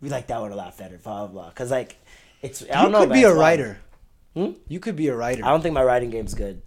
we 0.01 0.09
like 0.09 0.27
that 0.27 0.41
one 0.41 0.51
a 0.51 0.55
lot 0.57 0.77
better, 0.77 0.97
blah 0.97 1.25
blah 1.25 1.27
blah. 1.27 1.49
Because 1.49 1.71
like, 1.71 1.95
it's 2.41 2.63
I 2.63 2.81
don't 2.81 2.85
you 2.87 2.91
know. 2.91 2.99
could 3.05 3.13
be 3.13 3.23
a 3.23 3.33
writer. 3.33 3.79
Hmm? 4.33 4.51
You 4.67 4.81
could 4.81 4.97
be 4.97 5.07
a 5.07 5.15
writer. 5.15 5.45
I 5.45 5.49
don't 5.51 5.61
think 5.61 5.73
my 5.73 5.83
writing 5.83 6.09
game's 6.09 6.33
good. 6.33 6.61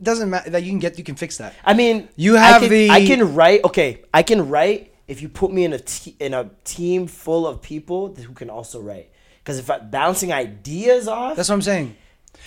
Doesn't 0.00 0.30
matter 0.30 0.50
that 0.50 0.62
you 0.62 0.70
can 0.70 0.78
get. 0.78 0.96
You 0.96 1.02
can 1.04 1.16
fix 1.16 1.38
that. 1.38 1.54
I 1.64 1.74
mean, 1.74 2.08
You 2.14 2.36
I 2.36 2.40
have 2.40 2.60
can, 2.62 2.70
the- 2.70 2.90
I 2.90 3.04
can 3.04 3.34
write. 3.34 3.64
Okay, 3.64 4.02
I 4.14 4.22
can 4.22 4.48
write 4.48 4.91
if 5.08 5.20
you 5.22 5.28
put 5.28 5.52
me 5.52 5.64
in 5.64 5.72
a 5.72 5.78
te- 5.78 6.16
in 6.20 6.34
a 6.34 6.50
team 6.64 7.06
full 7.06 7.46
of 7.46 7.60
people 7.62 8.14
who 8.14 8.32
can 8.32 8.48
also 8.50 8.80
write. 8.80 9.10
Because 9.38 9.58
if 9.58 9.68
I'm 9.70 9.90
bouncing 9.90 10.32
ideas 10.32 11.08
off, 11.08 11.36
That's 11.36 11.48
what 11.48 11.56
I'm 11.56 11.62
saying. 11.62 11.96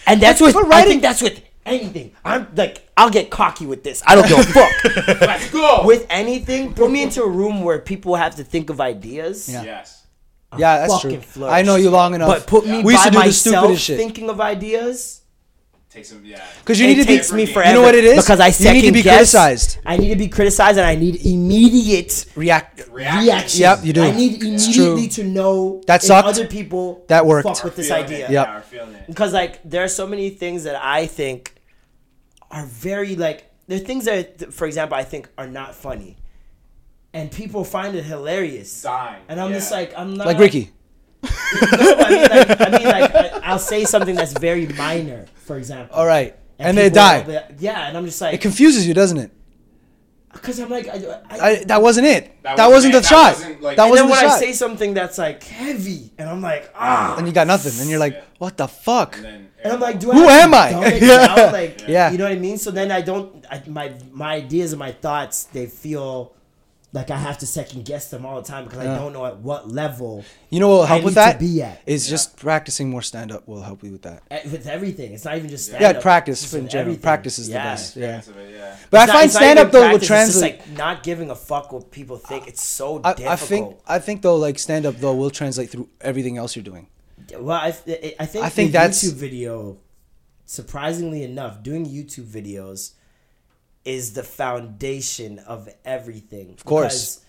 And 0.08 0.22
that's 0.22 0.40
But- 0.40 0.46
with 0.48 0.56
but 0.56 0.66
I 0.66 0.70
writing- 0.70 0.90
think 0.90 1.02
that's 1.02 1.22
with 1.22 1.42
anything. 1.66 2.12
I'm 2.24 2.48
like 2.56 2.88
I'll 2.98 3.10
get 3.10 3.30
cocky 3.30 3.66
with 3.66 3.84
this. 3.84 4.02
I 4.08 4.16
don't 4.16 4.28
give 4.28 4.40
a 4.40 4.44
fuck. 4.60 5.20
Let's 5.22 5.50
go. 5.52 5.86
with 5.86 6.06
anything, 6.10 6.74
put 6.74 6.90
me 6.90 7.04
into 7.04 7.22
a 7.24 7.28
room 7.30 7.64
where 7.64 7.80
people 7.80 8.16
have 8.16 8.36
to 8.38 8.44
think 8.44 8.70
of 8.70 8.80
ideas. 8.80 9.50
Yeah. 9.50 9.64
yes. 9.64 10.02
Yeah, 10.58 10.78
that's 10.88 11.02
true. 11.02 11.20
flourish. 11.20 11.54
I 11.54 11.64
know 11.64 11.76
you 11.76 11.90
long 11.90 12.14
enough. 12.16 12.30
But 12.30 12.48
put 12.48 12.66
me 12.66 12.82
we 12.82 12.94
used 12.94 13.04
by 13.04 13.10
to 13.10 13.12
do 13.12 13.18
the 13.20 13.26
myself 13.26 13.56
stupidest 13.56 13.84
shit. 13.84 13.98
thinking 13.98 14.30
of 14.30 14.40
ideas. 14.40 15.22
Take 15.96 16.04
some. 16.06 16.22
Yeah. 16.26 16.44
Because 16.60 16.78
you 16.80 16.88
it 16.88 16.90
need 16.90 17.02
to 17.04 17.08
be. 17.08 17.16
takes 17.16 17.32
me 17.32 17.42
You 17.44 17.48
know 17.48 17.54
forever. 17.54 17.82
what 17.82 17.96
it 17.96 18.04
is? 18.04 18.22
Because 18.26 18.42
I 18.42 18.48
You 18.48 18.74
need 18.74 18.82
to 18.88 18.92
be 18.92 19.02
guess. 19.02 19.14
criticized. 19.16 19.78
I 19.86 19.96
need 19.96 20.10
to 20.10 20.18
be 20.18 20.28
criticized, 20.28 20.78
and 20.78 20.86
I 20.86 20.96
need 20.96 21.26
immediate 21.26 22.26
React. 22.36 22.90
Reaction. 22.92 23.24
reaction. 23.26 23.62
Yep, 23.62 23.80
you 23.86 23.94
do. 23.94 24.04
I 24.04 24.12
need 24.12 24.44
immediately 24.44 25.08
to 25.08 25.24
know 25.24 25.82
That 25.88 26.02
if 26.02 26.08
sucked. 26.08 26.28
other 26.28 26.48
people 26.48 27.06
That 27.08 27.26
worked. 27.26 27.48
fuck 27.48 27.64
with 27.64 27.78
this 27.78 27.92
idea. 27.92 28.26
It. 28.28 28.32
Yep. 28.32 28.48
Yeah, 28.48 28.56
we're 28.56 28.62
feeling 28.62 28.96
it. 28.96 29.08
because 29.08 29.32
like 29.32 29.62
there 29.64 29.84
are 29.86 29.88
so 29.88 30.06
many 30.06 30.30
things 30.32 30.66
that 30.66 30.76
I 30.84 31.08
think 31.08 31.56
are 32.52 32.66
very 32.66 33.16
like 33.16 33.50
there 33.68 33.78
are 33.78 33.84
things 33.84 34.04
that 34.06 34.54
for 34.54 34.66
example 34.68 34.98
I 34.98 35.04
think 35.06 35.30
are 35.38 35.48
not 35.48 35.76
funny, 35.76 36.18
and 37.14 37.32
people 37.32 37.64
find 37.64 37.96
it 37.96 38.04
hilarious. 38.04 38.82
Dying, 38.82 39.22
and 39.30 39.40
I'm 39.40 39.54
just 39.54 39.72
like 39.72 39.94
I'm 39.98 40.16
not 40.16 40.28
Like 40.28 40.40
Ricky. 40.40 40.72
No, 41.26 41.96
I 41.98 42.10
mean 42.10 42.22
like, 42.22 42.62
I 42.62 42.70
mean, 42.78 42.88
like 42.88 43.16
I, 43.16 43.40
I'll 43.44 43.60
say 43.60 43.84
something 43.86 44.16
that's 44.16 44.34
very 44.34 44.68
minor, 44.68 45.26
for 45.36 45.58
example. 45.58 45.96
All 45.96 46.06
right. 46.06 46.36
And, 46.58 46.78
they 46.78 46.90
die. 46.90 47.20
will 47.22 47.26
be- 47.50 47.56
Yeah, 47.66 47.88
and 47.88 47.98
I'm 47.98 48.06
just 48.06 48.22
like 48.22 48.34
It 48.34 48.42
confuses 48.42 48.88
you, 48.88 48.94
doesn't 48.94 49.18
it? 49.18 49.32
because 50.34 50.60
I'm 50.60 50.70
like 50.70 50.88
I, 50.90 51.22
I, 51.30 51.40
I, 51.40 51.64
that 51.64 51.82
wasn't 51.82 52.08
it. 52.08 52.44
That, 52.44 52.58
That 52.58 52.68
wasn't, 52.70 52.94
wasn't 52.94 52.94
the 52.94 52.98
it. 52.98 53.02
That 53.02 53.08
shot. 53.08 53.34
wasn't, 53.36 53.62
like- 53.62 53.78
that 53.78 53.84
and 53.84 53.90
wasn't 53.92 54.10
then 54.10 54.18
the 54.20 54.26
when 54.28 54.32
I 54.36 54.40
say 54.40 54.52
something 54.54 54.94
that's 54.94 55.18
like 55.18 55.44
heavy, 55.44 56.12
and 56.18 56.30
I'm 56.30 56.42
like 56.42 56.70
ah. 56.76 57.18
and 57.18 57.26
you 57.28 57.34
got 57.34 57.48
nothing. 57.48 57.72
And 57.80 57.90
you're 57.90 58.00
like, 58.00 58.22
what 58.38 58.58
the 58.58 58.68
fuck? 58.68 59.16
And 59.16 59.26
then. 59.26 59.50
And 59.64 59.74
I'm 59.74 59.80
like, 59.80 60.00
do 60.00 60.12
I 60.12 60.16
Who 60.16 60.28
am 60.28 60.54
I? 60.54 60.70
Yeah. 61.02 61.50
Like, 61.52 61.88
Yeah. 61.88 62.12
you 62.12 62.18
know 62.18 62.26
what 62.26 62.34
I 62.34 62.40
mean. 62.40 62.58
So 62.58 62.70
then 62.72 62.92
I 62.92 63.02
don't. 63.02 63.46
I, 63.50 63.64
my 63.68 63.94
my 64.12 64.36
ideas 64.36 64.74
and 64.74 64.80
my 64.80 64.92
thoughts 64.92 65.46
they 65.46 65.68
feel 65.68 66.34
like 66.96 67.12
I 67.12 67.18
have 67.18 67.38
to 67.40 67.46
second 67.46 67.84
guess 67.84 68.10
them 68.10 68.26
all 68.26 68.42
the 68.42 68.48
time 68.48 68.64
because 68.64 68.80
I 68.80 68.86
don't 68.86 69.12
know 69.12 69.26
at 69.26 69.38
what 69.40 69.68
level. 69.70 70.24
You 70.50 70.62
know 70.62 70.70
what 70.70 70.76
will 70.78 70.86
help 70.86 71.04
with 71.04 71.16
need 71.16 71.22
that? 71.22 71.40
be 71.40 71.62
at. 71.62 71.82
Is 71.86 72.08
just 72.10 72.38
practicing 72.38 72.90
more 72.90 73.02
stand 73.02 73.32
up 73.34 73.46
will 73.48 73.62
help 73.62 73.84
you 73.84 73.92
with 73.92 74.04
that. 74.04 74.24
eh, 74.32 74.42
With 74.50 74.66
everything, 74.66 75.12
it's 75.12 75.26
not 75.26 75.36
even 75.36 75.50
just 75.50 75.70
Yeah, 75.70 75.78
stand-up, 75.80 76.02
practice 76.02 76.42
it's 76.44 76.54
in 76.54 76.68
general. 76.70 76.82
everything. 76.94 77.02
Practice 77.04 77.38
is 77.38 77.48
the 77.50 77.56
best. 77.56 77.98
Yeah. 77.98 78.22
Yeah. 78.50 78.78
But 78.90 78.98
I 78.98 79.04
It's 79.04 79.08
not- 79.14 79.20
find 79.20 79.32
stand 79.32 79.60
up 79.60 79.72
though 79.72 79.92
will 79.92 80.00
translate. 80.00 80.54
It's 80.56 80.64
just 80.66 80.70
like 80.70 80.78
not 80.78 81.04
giving 81.04 81.30
a 81.30 81.36
fuck 81.36 81.72
what 81.74 81.92
people 81.92 82.18
think. 82.18 82.48
It's 82.48 82.64
so 82.64 83.02
I, 83.04 83.14
difficult. 83.14 83.28
I 83.30 83.36
think 83.36 83.78
I 83.96 84.00
think 84.00 84.22
though 84.22 84.38
like 84.38 84.58
stand 84.58 84.86
up 84.86 84.96
though 85.02 85.14
will 85.14 85.30
translate 85.32 85.70
through 85.72 85.90
everything 86.02 86.38
else 86.38 86.56
you're 86.56 86.64
doing. 86.64 86.88
Well, 87.38 87.58
I, 87.58 87.68
I 87.68 87.72
think 87.72 88.16
I 88.20 88.26
think 88.50 88.70
the 88.72 88.78
that's- 88.80 89.04
YouTube 89.04 89.14
video, 89.16 89.78
surprisingly 90.46 91.24
enough, 91.24 91.62
doing 91.64 91.86
YouTube 91.86 92.26
videos 92.26 92.92
is 93.86 94.14
the 94.14 94.24
foundation 94.24 95.40
of 95.40 95.70
everything. 95.86 96.52
Of 96.52 96.66
course. 96.66 97.22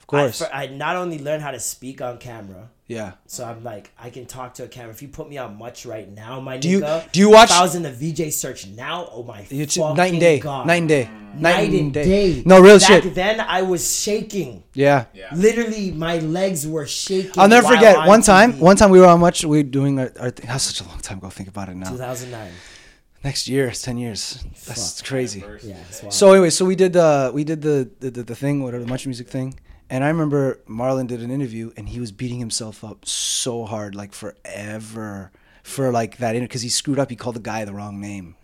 Of 0.00 0.06
course. 0.06 0.42
I, 0.42 0.64
I 0.64 0.66
not 0.66 0.96
only 0.96 1.18
learned 1.18 1.42
how 1.42 1.52
to 1.52 1.60
speak 1.60 2.02
on 2.02 2.18
camera, 2.18 2.68
Yeah. 2.86 3.12
so 3.26 3.44
I'm 3.46 3.64
like 3.64 3.90
I 3.98 4.10
can 4.10 4.26
talk 4.26 4.52
to 4.54 4.64
a 4.64 4.68
camera. 4.68 4.90
If 4.92 5.00
you 5.00 5.08
put 5.08 5.28
me 5.30 5.38
on 5.38 5.56
much 5.56 5.86
right 5.86 6.10
now, 6.12 6.38
my 6.40 6.58
Do 6.58 6.68
you- 6.68 6.80
nigga, 6.80 7.10
do 7.12 7.20
you 7.20 7.30
watch- 7.30 7.50
If 7.50 7.56
I 7.56 7.62
was 7.62 7.74
in 7.74 7.82
the 7.82 7.90
VJ 7.92 8.30
search 8.30 8.66
now, 8.66 9.08
oh 9.10 9.22
my 9.22 9.42
YouTube 9.44 9.78
fucking 9.80 9.96
night 9.96 10.10
and 10.12 10.20
day. 10.20 10.38
god, 10.40 10.66
Night 10.66 10.76
and 10.82 10.88
day. 10.88 11.08
night 11.38 11.70
and 11.72 11.94
day. 11.94 12.42
No 12.44 12.60
real 12.60 12.78
Back 12.78 12.88
shit. 13.04 13.14
Then 13.14 13.40
I 13.40 13.62
was 13.62 13.82
shaking. 14.02 14.64
Yeah. 14.74 15.06
Yeah. 15.14 15.28
Literally, 15.34 15.92
my 15.92 16.18
legs 16.18 16.66
were 16.66 16.86
shaking. 16.86 17.32
I'll 17.38 17.48
never 17.48 17.68
forget 17.68 17.96
on 17.96 18.06
one 18.08 18.20
time. 18.22 18.58
One 18.60 18.76
time 18.76 18.90
we 18.90 19.00
were 19.00 19.06
on 19.06 19.20
much. 19.20 19.44
We 19.46 19.58
were 19.58 19.62
doing 19.62 19.98
our. 19.98 20.12
our 20.20 20.30
th- 20.30 20.46
that's 20.46 20.64
such 20.64 20.84
a 20.84 20.88
long 20.90 20.98
time 20.98 21.18
ago. 21.18 21.30
Think 21.30 21.48
about 21.48 21.70
it 21.70 21.76
now. 21.76 21.88
2009. 21.90 22.50
Next 23.24 23.48
year, 23.48 23.68
it's 23.68 23.82
ten 23.82 23.98
years. 23.98 24.44
That's 24.66 25.00
crazy. 25.02 25.44
Yeah, 25.62 25.76
it's. 25.88 26.16
So 26.16 26.32
anyway, 26.32 26.50
so 26.50 26.64
we 26.64 26.74
did 26.74 26.96
uh 26.96 27.30
we 27.32 27.44
did 27.44 27.62
the 27.62 27.88
the, 28.00 28.10
the, 28.10 28.22
the 28.24 28.34
thing, 28.34 28.62
whatever 28.62 28.82
the 28.84 28.90
much 28.90 29.06
music 29.06 29.28
thing, 29.28 29.54
and 29.88 30.02
I 30.02 30.08
remember 30.08 30.58
Marlon 30.68 31.06
did 31.06 31.22
an 31.22 31.30
interview 31.30 31.70
and 31.76 31.88
he 31.88 32.00
was 32.00 32.10
beating 32.10 32.40
himself 32.40 32.82
up 32.82 33.06
so 33.06 33.64
hard, 33.64 33.94
like 33.94 34.12
forever, 34.12 35.30
for 35.62 35.92
like 35.92 36.16
that 36.18 36.30
interview 36.34 36.48
because 36.48 36.62
he 36.62 36.68
screwed 36.68 36.98
up. 36.98 37.10
He 37.10 37.16
called 37.16 37.36
the 37.36 37.40
guy 37.40 37.64
the 37.64 37.72
wrong 37.72 38.00
name, 38.00 38.34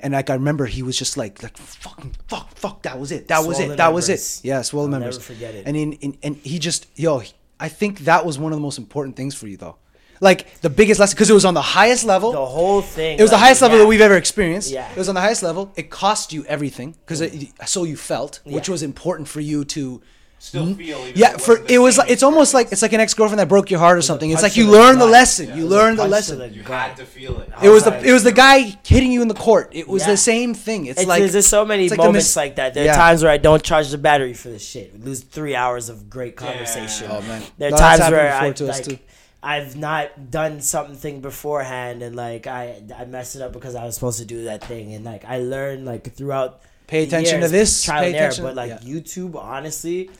and 0.00 0.14
like 0.14 0.30
I 0.30 0.34
remember 0.34 0.64
he 0.64 0.82
was 0.82 0.96
just 0.96 1.18
like 1.18 1.42
like 1.42 1.56
fucking 1.58 2.16
fuck 2.28 2.56
fuck 2.56 2.82
that 2.84 2.98
was 2.98 3.12
it 3.12 3.28
that 3.28 3.44
was 3.44 3.56
Swollen 3.58 3.72
it 3.72 3.76
that 3.76 3.92
was 3.92 4.08
it 4.08 4.40
yeah 4.44 4.62
swollen 4.62 4.94
I'll 4.94 5.00
members 5.00 5.18
never 5.18 5.24
forget 5.34 5.54
it. 5.54 5.66
and 5.66 5.76
in, 5.76 5.92
in 5.94 6.16
and 6.22 6.36
he 6.36 6.58
just 6.58 6.86
yo 6.98 7.18
he- 7.18 7.32
I 7.60 7.68
think 7.68 8.00
that 8.00 8.24
was 8.26 8.38
one 8.38 8.50
of 8.52 8.56
the 8.56 8.62
most 8.62 8.78
important 8.78 9.14
things 9.16 9.34
for 9.34 9.46
you 9.46 9.56
though. 9.58 9.76
Like 10.22 10.60
the 10.60 10.70
biggest 10.70 11.00
lesson 11.00 11.16
because 11.16 11.28
it 11.28 11.34
was 11.34 11.44
on 11.44 11.54
the 11.54 11.60
highest 11.60 12.04
level. 12.04 12.30
The 12.32 12.46
whole 12.46 12.80
thing. 12.80 13.18
it 13.18 13.22
was 13.22 13.32
the 13.32 13.38
highest 13.38 13.60
level 13.60 13.76
yeah. 13.76 13.82
that 13.82 13.88
we've 13.88 14.00
ever 14.00 14.16
experienced. 14.16 14.70
Yeah. 14.70 14.90
It 14.90 14.96
was 14.96 15.08
on 15.08 15.16
the 15.16 15.20
highest 15.20 15.42
level. 15.42 15.72
It 15.76 15.90
cost 15.90 16.32
you 16.32 16.44
everything 16.46 16.94
because 17.04 17.20
so 17.66 17.84
you 17.84 17.96
felt, 17.96 18.40
which 18.44 18.68
was 18.68 18.82
important 18.82 19.28
for 19.28 19.40
you 19.40 19.64
to. 19.66 20.00
Still 20.38 20.74
feel. 20.74 20.98
even 21.06 21.12
Yeah, 21.14 21.36
for 21.36 21.64
it 21.68 21.78
was 21.78 21.98
like 21.98 22.10
it's 22.10 22.24
almost 22.24 22.52
like 22.52 22.72
it's 22.72 22.82
like 22.82 22.92
an 22.92 22.98
ex 22.98 23.14
girlfriend 23.14 23.38
that 23.38 23.48
broke 23.48 23.70
your 23.70 23.78
heart 23.78 23.96
or 23.96 24.02
something. 24.02 24.28
It's 24.32 24.42
like 24.42 24.56
you 24.56 24.64
to 24.64 24.70
the 24.72 24.76
learn 24.76 24.98
the 24.98 25.06
lesson. 25.06 25.46
Yeah. 25.46 25.54
You 25.54 25.60
It 25.60 25.64
was 25.66 25.72
a 25.72 25.76
learn 25.76 25.96
the 25.96 26.08
lesson. 26.08 26.38
the 26.40 26.48
You 26.48 26.62
had 26.64 26.96
to 26.96 27.04
feel 27.04 27.38
it. 27.38 27.48
It 27.62 27.68
was 27.68 27.84
the 27.84 27.96
it 28.04 28.10
was 28.10 28.24
the 28.24 28.32
guy 28.32 28.76
hitting 28.84 29.12
you 29.12 29.22
in 29.22 29.28
the 29.28 29.34
court. 29.34 29.70
It 29.70 29.86
was 29.86 30.02
Yeah. 30.02 30.10
the 30.10 30.16
same 30.16 30.52
thing. 30.52 30.86
It's, 30.86 30.98
It's, 30.98 31.08
like 31.08 31.30
there's 31.30 31.46
so 31.46 31.64
many 31.64 31.88
like 31.88 31.96
moments 31.96 32.26
mis- 32.26 32.36
like 32.36 32.56
that. 32.56 32.74
There 32.74 32.82
are 32.82 32.86
Yeah. 32.86 32.96
times 32.96 33.22
where 33.22 33.30
I 33.30 33.36
don't 33.36 33.62
charge 33.62 33.90
the 33.90 33.98
battery 33.98 34.34
for 34.34 34.48
this 34.48 34.66
shit. 34.68 34.92
We 34.92 35.04
lose 35.04 35.20
three 35.20 35.54
hours 35.54 35.88
of 35.88 36.10
great 36.10 36.34
conversation. 36.34 37.06
Oh, 37.08 37.20
man. 37.22 37.42
There 37.58 37.68
are 37.68 37.70
No, 37.70 37.76
times 37.76 38.00
where 38.10 38.34
I 38.34 38.50
to 38.50 38.64
like 38.64 38.82
too. 38.82 38.98
I've 39.42 39.76
not 39.76 40.30
done 40.30 40.60
something 40.60 41.20
beforehand 41.20 42.02
and 42.02 42.14
like 42.14 42.46
I 42.46 42.80
I 42.96 43.04
messed 43.06 43.34
it 43.34 43.42
up 43.42 43.52
because 43.52 43.74
I 43.74 43.84
was 43.84 43.94
supposed 43.94 44.20
to 44.20 44.24
do 44.24 44.44
that 44.44 44.62
thing 44.64 44.94
and 44.94 45.04
like 45.04 45.24
I 45.24 45.38
learned 45.38 45.84
like 45.84 46.14
throughout. 46.14 46.60
Pay 46.86 47.04
the 47.04 47.08
attention 47.08 47.40
to 47.40 47.48
this, 47.48 47.82
trial 47.82 48.02
pay 48.02 48.08
and 48.08 48.16
error, 48.16 48.32
but 48.42 48.54
like 48.54 48.68
yeah. 48.68 48.78
YouTube, 48.78 49.34
honestly, 49.34 50.10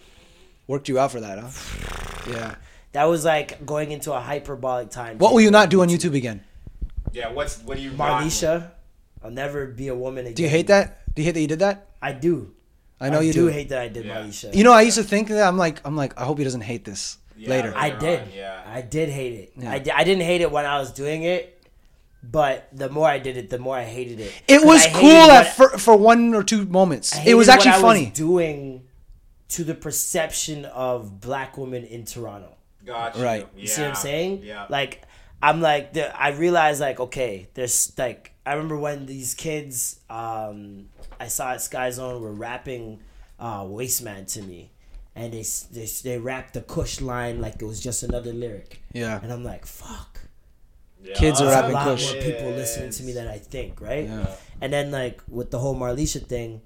worked 0.67 0.89
you 0.89 0.99
out 0.99 1.13
for 1.13 1.21
that, 1.21 1.39
huh? 1.39 1.51
Yeah. 2.31 2.55
that 2.93 3.05
was 3.05 3.25
like 3.25 3.65
going 3.67 3.91
into 3.93 4.13
a 4.13 4.21
hyperbolic 4.21 4.91
time. 4.91 5.19
What 5.19 5.35
will 5.35 5.43
you 5.43 5.51
not 5.51 5.69
do 5.71 5.83
on 5.83 5.89
YouTube 5.89 6.17
again? 6.17 6.43
Yeah. 7.13 7.31
What's 7.31 7.61
what 7.63 7.77
do 7.77 7.83
you? 7.83 7.91
not- 7.93 8.23
Marlisha, 8.23 8.71
I'll 9.23 9.31
never 9.31 9.67
be 9.67 9.89
a 9.89 9.95
woman 9.95 10.25
again. 10.25 10.35
Do 10.35 10.43
you 10.43 10.49
hate 10.49 10.67
that? 10.69 11.15
Do 11.15 11.23
you 11.23 11.27
hate 11.27 11.35
that 11.35 11.41
you 11.41 11.49
did 11.49 11.59
that? 11.61 11.89
I 12.01 12.13
do. 12.13 12.55
I 13.01 13.11
know 13.11 13.21
you 13.21 13.33
do. 13.33 13.49
hate 13.49 13.69
that 13.69 13.81
I 13.81 13.89
did 13.89 14.07
Yeah. 14.07 14.23
Marlisha. 14.23 14.55
You 14.55 14.65
know, 14.65 14.73
I 14.73 14.83
used 14.83 14.97
to 14.97 15.03
think 15.05 15.29
that 15.29 15.47
I'm 15.47 15.59
like, 15.59 15.81
I'm 15.85 15.97
like, 15.97 16.19
I 16.19 16.25
hope 16.25 16.39
he 16.39 16.45
doesn't 16.45 16.63
hate 16.63 16.85
this 16.85 17.19
Yeah, 17.43 17.51
later. 17.51 17.71
right. 17.73 17.93
I 17.95 17.99
did. 17.99 18.21
on, 18.21 18.29
yeah. 18.35 18.63
I 18.67 18.81
did 18.83 19.09
hate 19.09 19.33
it. 19.35 19.53
Yeah. 19.57 19.71
I, 19.73 19.75
I 19.75 20.05
didn't 20.05 20.23
hate 20.23 20.41
it 20.41 20.51
when 20.51 20.65
I 20.67 20.79
was 20.79 20.93
doing 20.93 21.23
it, 21.25 21.63
but 22.23 22.69
the 22.73 22.89
more 22.89 23.09
I 23.09 23.19
did 23.19 23.37
it, 23.37 23.51
the 23.51 23.59
more 23.59 23.77
I 23.77 23.85
hated 23.85 24.21
it. 24.21 24.33
It 24.49 24.65
was 24.65 24.87
cool 24.93 25.31
at 25.31 25.55
for, 25.57 25.71
for 25.79 25.97
one 25.97 26.35
or 26.35 26.43
two 26.43 26.65
moments. 26.67 27.17
I 27.17 27.25
It 27.27 27.35
was 27.35 27.49
actually 27.49 27.73
what 27.73 27.79
I 27.79 27.83
funny. 27.83 28.05
was 28.07 28.19
doing 28.19 28.83
to 29.51 29.65
the 29.65 29.75
perception 29.75 30.65
of 30.67 31.21
black 31.21 31.59
women 31.59 31.85
in 31.85 32.05
Toronto. 32.05 32.55
Got 32.85 33.17
you. 33.17 33.25
Right. 33.25 33.49
You 33.57 33.67
see 33.67 33.83
what 33.83 33.91
I'm 33.91 33.95
saying? 33.97 34.43
Yeah. 34.43 34.67
Like, 34.69 35.03
I'm 35.43 35.61
like, 35.61 35.93
the, 35.93 36.17
I 36.21 36.31
realized 36.31 36.81
like, 36.81 36.99
okay, 37.01 37.49
there's 37.55 37.93
like, 37.99 38.33
I 38.47 38.53
remember 38.55 38.77
when 38.79 39.07
these 39.07 39.35
kids, 39.35 40.01
um, 40.11 40.89
I 41.21 41.29
saw 41.29 41.53
at 41.53 41.63
Sky 41.63 41.91
Zone 41.91 42.21
were 42.23 42.33
rapping, 42.33 43.01
uh, 43.39 43.63
Wasteman 43.63 44.27
to 44.33 44.43
me, 44.43 44.72
and 45.15 45.33
they 45.33 45.41
s- 45.41 45.67
they 45.71 45.87
they 46.03 46.19
rapped 46.19 46.55
the 46.55 46.61
Kush 46.63 47.01
line 47.01 47.41
like 47.41 47.57
it 47.61 47.65
was 47.65 47.81
just 47.81 48.03
another 48.03 48.33
lyric, 48.33 48.83
Yeah. 48.93 49.21
and 49.23 49.33
I'm 49.33 49.45
like, 49.45 49.67
fuck. 49.67 50.21
Yeah. 51.05 51.15
Kids 51.15 51.41
are 51.41 51.47
There's 51.47 51.57
rapping 51.57 51.71
a 51.73 51.75
lot 51.75 51.85
Kush. 51.85 52.13
more 52.13 52.23
people 52.23 52.51
listening 52.51 52.91
to 52.91 53.03
me 53.03 53.13
than 53.13 53.27
I 53.27 53.39
think, 53.39 53.81
right? 53.81 54.05
Yeah. 54.05 54.35
And 54.61 54.73
then 54.73 54.91
like 54.93 55.21
with 55.29 55.51
the 55.51 55.59
whole 55.59 55.75
Marlisha 55.75 56.25
thing, 56.25 56.61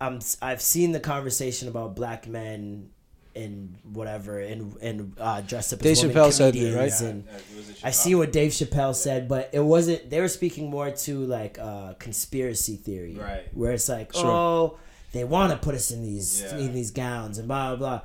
I'm 0.00 0.18
I've 0.40 0.60
seen 0.60 0.92
the 0.92 1.00
conversation 1.00 1.68
about 1.68 1.94
black 1.94 2.26
men 2.26 2.90
and 3.34 3.76
whatever 3.92 4.40
and 4.40 4.76
and 4.82 5.14
uh, 5.18 5.40
dressed 5.40 5.72
up 5.72 5.78
Dave 5.78 5.92
as 5.92 6.02
women 6.02 6.16
Chappelle 6.16 6.32
said 6.32 6.54
it, 6.56 6.58
comedians 6.58 7.00
right? 7.00 7.10
and 7.10 7.24
Yeah, 7.24 7.36
it 7.36 7.56
was 7.56 7.68
a 7.70 7.86
I 7.86 7.90
shit 7.90 7.94
see 7.94 8.14
what 8.16 8.32
Dave 8.32 8.50
Chappelle 8.50 8.94
said, 8.94 9.28
but 9.28 9.50
it 9.52 9.60
wasn't. 9.60 10.10
They 10.10 10.20
were 10.20 10.28
speaking 10.28 10.68
more 10.68 10.90
to 10.90 11.24
like 11.26 11.58
uh, 11.60 11.94
conspiracy 11.94 12.76
theory, 12.76 13.14
Right. 13.14 13.44
Where 13.54 13.72
it's 13.72 13.88
like, 13.88 14.12
Sure. 14.12 14.26
oh, 14.26 14.78
they 15.12 15.24
want 15.24 15.52
to 15.52 15.58
put 15.58 15.74
us 15.74 15.90
in 15.90 16.02
these 16.02 16.42
Yeah. 16.42 16.58
in 16.58 16.72
these 16.74 16.90
gowns 16.90 17.38
and 17.38 17.46
blah 17.48 17.76
blah 17.76 17.76
blah. 17.76 18.00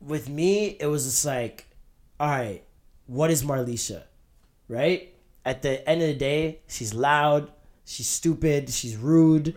With 0.00 0.28
me, 0.28 0.76
it 0.80 0.86
was 0.86 1.04
just 1.04 1.24
like, 1.24 1.66
all 2.18 2.28
right, 2.28 2.62
what 3.06 3.30
is 3.30 3.42
Marlisha, 3.44 4.02
right? 4.68 5.08
At 5.44 5.62
the 5.62 5.88
end 5.88 6.02
of 6.02 6.08
the 6.08 6.14
day, 6.14 6.60
she's 6.68 6.92
loud, 6.94 7.50
she's 7.84 8.08
stupid, 8.08 8.70
she's 8.70 8.96
rude, 8.96 9.56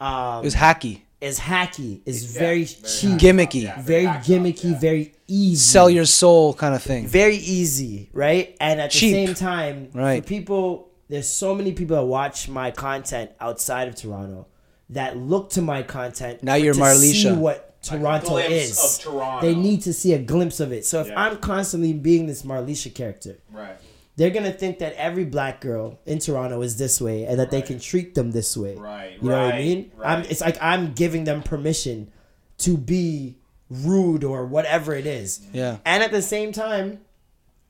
um, 0.00 0.40
It 0.40 0.44
was 0.44 0.54
hacky, 0.54 1.02
is 1.20 1.38
hacky, 1.40 2.00
is 2.06 2.34
Yeah, 2.34 2.38
very 2.40 2.64
very 2.64 2.88
cheap, 2.90 3.18
gimmicky, 3.20 3.62
Yeah. 3.64 3.82
very 3.82 4.04
Back 4.06 4.24
gimmicky, 4.24 4.72
yeah. 4.72 4.78
very 4.80 5.12
easy 5.28 5.56
sell 5.56 5.90
your 5.90 6.06
soul 6.06 6.54
kind 6.54 6.74
of 6.74 6.82
thing. 6.82 7.06
very 7.06 7.36
easy, 7.36 8.08
right? 8.12 8.56
And 8.60 8.80
at 8.80 8.92
the 8.92 8.98
same 8.98 9.34
time, 9.34 9.90
Right. 9.94 10.22
for 10.22 10.28
people, 10.28 10.88
there's 11.08 11.28
so 11.28 11.54
many 11.54 11.72
people 11.72 11.96
that 11.96 12.04
watch 12.04 12.48
my 12.48 12.70
content 12.70 13.30
outside 13.40 13.88
of 13.88 13.94
Toronto 13.94 14.46
that 14.90 15.16
look 15.16 15.50
to 15.50 15.62
my 15.62 15.82
content. 15.82 16.42
Now 16.42 16.54
you're 16.54 16.74
to 16.74 16.80
Marlisha. 16.80 17.12
See 17.22 17.32
what 17.32 17.82
Toronto 17.82 18.36
is. 18.36 18.78
of 18.98 19.04
Toronto. 19.12 19.46
They 19.46 19.54
need 19.54 19.82
to 19.82 19.92
see 19.92 20.12
a 20.12 20.18
glimpse 20.18 20.60
of 20.60 20.72
it. 20.72 20.84
So 20.86 21.00
if 21.00 21.08
Yeah. 21.08 21.20
I'm 21.20 21.38
constantly 21.38 21.92
being 21.92 22.26
this 22.26 22.42
Marlisha 22.42 22.94
character, 22.94 23.38
Right. 23.52 23.76
they're 24.16 24.30
gonna 24.30 24.52
think 24.52 24.78
that 24.78 24.94
every 24.94 25.24
black 25.24 25.60
girl 25.60 25.98
in 26.06 26.18
Toronto 26.20 26.62
is 26.62 26.76
this 26.76 27.00
way 27.00 27.24
and 27.24 27.38
that 27.40 27.50
they 27.50 27.62
can 27.62 27.80
treat 27.80 28.14
them 28.14 28.30
this 28.32 28.56
way. 28.56 28.76
Right, 28.76 29.14
You 29.20 29.28
know 29.30 29.36
what 29.36 29.46
I 29.46 29.50
right, 29.50 29.64
mean? 29.64 29.92
I'm, 30.04 30.22
it's 30.24 30.40
like 30.40 30.58
I'm 30.62 30.92
giving 30.92 31.24
them 31.24 31.42
permission 31.42 32.12
to 32.58 32.76
be 32.76 33.36
rude 33.70 34.22
or 34.22 34.44
whatever 34.46 34.94
it 34.94 35.06
is. 35.06 35.40
Yeah. 35.52 35.78
And 35.84 36.02
at 36.02 36.12
the 36.12 36.22
same 36.22 36.52
time, 36.52 37.00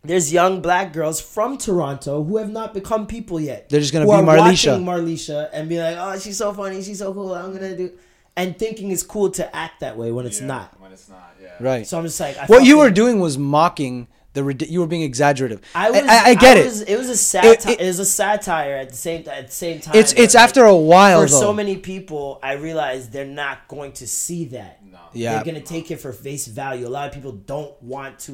there's 0.04 0.32
young 0.32 0.60
black 0.60 0.92
girls 0.92 1.20
from 1.20 1.56
Toronto 1.58 2.22
who 2.24 2.36
have 2.38 2.50
not 2.50 2.74
become 2.74 3.06
people 3.06 3.38
yet. 3.40 3.68
They're 3.68 3.80
just 3.80 3.92
gonna 3.92 4.04
who 4.04 4.10
be 4.12 4.16
are 4.16 4.22
Marlisha. 4.22 4.70
watching 4.72 4.84
Marlisha 4.84 5.48
and 5.52 5.68
be 5.68 5.78
like, 5.80 5.96
"Oh, 5.98 6.18
she's 6.18 6.36
so 6.38 6.52
funny, 6.52 6.82
she's 6.82 6.98
so 6.98 7.12
cool. 7.14 7.34
I'm 7.34 7.52
gonna 7.52 7.76
do," 7.76 7.92
and 8.36 8.58
thinking 8.58 8.90
it's 8.90 9.02
cool 9.02 9.30
to 9.30 9.54
act 9.56 9.80
that 9.80 9.96
way 9.96 10.10
when 10.10 10.26
it's 10.26 10.40
Yeah, 10.40 10.46
not. 10.46 10.80
When 10.80 10.92
it's 10.92 11.08
not. 11.08 11.36
Yeah. 11.40 11.50
Right. 11.60 11.86
So 11.86 11.98
I'm 11.98 12.04
just 12.04 12.18
like, 12.18 12.36
I 12.36 12.46
what 12.46 12.64
you 12.64 12.74
fucking- 12.74 12.78
were 12.78 12.90
doing 12.90 13.20
was 13.20 13.38
mocking 13.38 14.08
the 14.34 14.42
ridi- 14.42 14.66
you 14.66 14.80
were 14.80 14.86
being 14.86 15.02
exaggerative. 15.02 15.60
I 15.74 15.90
was. 15.90 16.00
I, 16.02 16.30
I 16.30 16.34
get 16.34 16.64
was- 16.64 16.80
it. 16.80 16.88
It 16.88 16.98
was 16.98 17.08
a 17.10 17.16
satire. 17.16 17.52
it- 17.52 17.80
It, 17.80 17.86
was 17.86 17.98
a 17.98 18.04
satire 18.06 18.76
at 18.76 18.88
the 18.88 18.96
same 18.96 19.24
at 19.28 19.46
the 19.48 19.52
same 19.52 19.80
time. 19.80 19.94
It's 19.94 20.12
it's 20.14 20.34
like, 20.34 20.42
after 20.44 20.64
a 20.64 20.74
while 20.74 21.20
for 21.22 21.28
though. 21.28 21.40
so 21.40 21.52
many 21.52 21.76
people, 21.76 22.40
I 22.42 22.54
realized 22.54 23.12
they're 23.12 23.26
not 23.26 23.68
going 23.68 23.92
to 23.92 24.06
see 24.08 24.46
that. 24.46 24.80
No. 24.90 24.98
Yeah. 25.12 25.34
They're 25.34 25.44
gonna 25.44 25.60
take 25.64 25.90
it 25.90 26.00
for 26.00 26.12
face 26.12 26.46
value. 26.46 26.86
A 26.86 26.88
lot 26.88 27.06
of 27.08 27.14
people 27.14 27.32
don't 27.32 27.80
want 27.82 28.18
to 28.20 28.32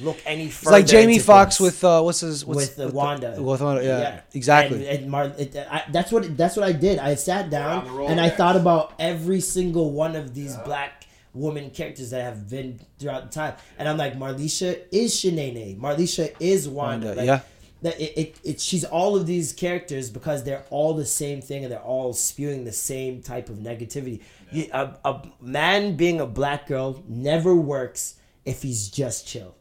look 0.00 0.18
any 0.26 0.48
further. 0.48 0.48
it's 0.48 0.56
further. 0.58 0.70
like 0.70 0.86
Jamie 0.86 1.14
into 1.14 1.24
Foxx 1.24 1.58
things. 1.58 1.72
with 1.72 1.84
uh, 1.84 2.02
what's 2.02 2.20
his 2.20 2.44
what's, 2.44 2.56
with 2.56 2.76
the 2.76 2.86
with 2.86 2.94
Wanda. 2.94 3.42
with 3.42 3.60
Wanda, 3.60 3.84
yeah, 3.84 4.20
exactly. 4.34 4.88
And, 4.88 4.98
and 5.02 5.10
Mar- 5.10 5.32
it, 5.38 5.56
I, 5.56 5.84
that's 5.90 6.12
what 6.12 6.36
that's 6.36 6.56
what 6.56 6.66
I 6.66 6.72
did. 6.72 6.98
I 6.98 7.14
sat 7.14 7.50
down 7.50 7.86
on 7.88 7.96
the 7.96 8.02
and 8.04 8.20
I 8.20 8.30
thought 8.30 8.56
about 8.56 8.94
every 8.98 9.40
single 9.40 9.90
one 9.92 10.16
of 10.16 10.34
these 10.34 10.56
black 10.58 11.04
woman 11.34 11.70
characters 11.70 12.10
that 12.10 12.22
have 12.22 12.48
been 12.48 12.80
throughout 12.98 13.30
the 13.30 13.34
time, 13.34 13.54
and 13.78 13.88
I'm 13.88 13.96
like, 13.96 14.14
Marlisha 14.18 14.80
is 14.90 15.14
Shanae. 15.14 15.78
Marlisha 15.78 16.34
is 16.40 16.68
Wanda. 16.68 17.08
Wanda, 17.08 17.20
Like, 17.20 17.26
yeah. 17.26 17.40
That 17.80 18.00
it, 18.00 18.18
it, 18.18 18.40
it 18.42 18.60
she's 18.60 18.82
all 18.84 19.14
of 19.14 19.24
these 19.26 19.52
characters 19.52 20.10
because 20.10 20.42
they're 20.42 20.64
all 20.70 20.94
the 20.94 21.06
same 21.06 21.40
thing 21.40 21.62
and 21.62 21.72
they're 21.72 21.78
all 21.78 22.12
spewing 22.12 22.64
the 22.64 22.72
same 22.72 23.22
type 23.22 23.48
of 23.48 23.58
negativity. 23.58 24.20
You, 24.50 24.66
a, 24.72 24.96
a 25.04 25.22
man 25.40 25.94
being 25.94 26.20
a 26.20 26.26
black 26.26 26.66
girl 26.66 27.04
never 27.06 27.54
works 27.54 28.16
if 28.44 28.62
he's 28.62 28.88
just 28.88 29.28
chill. 29.28 29.54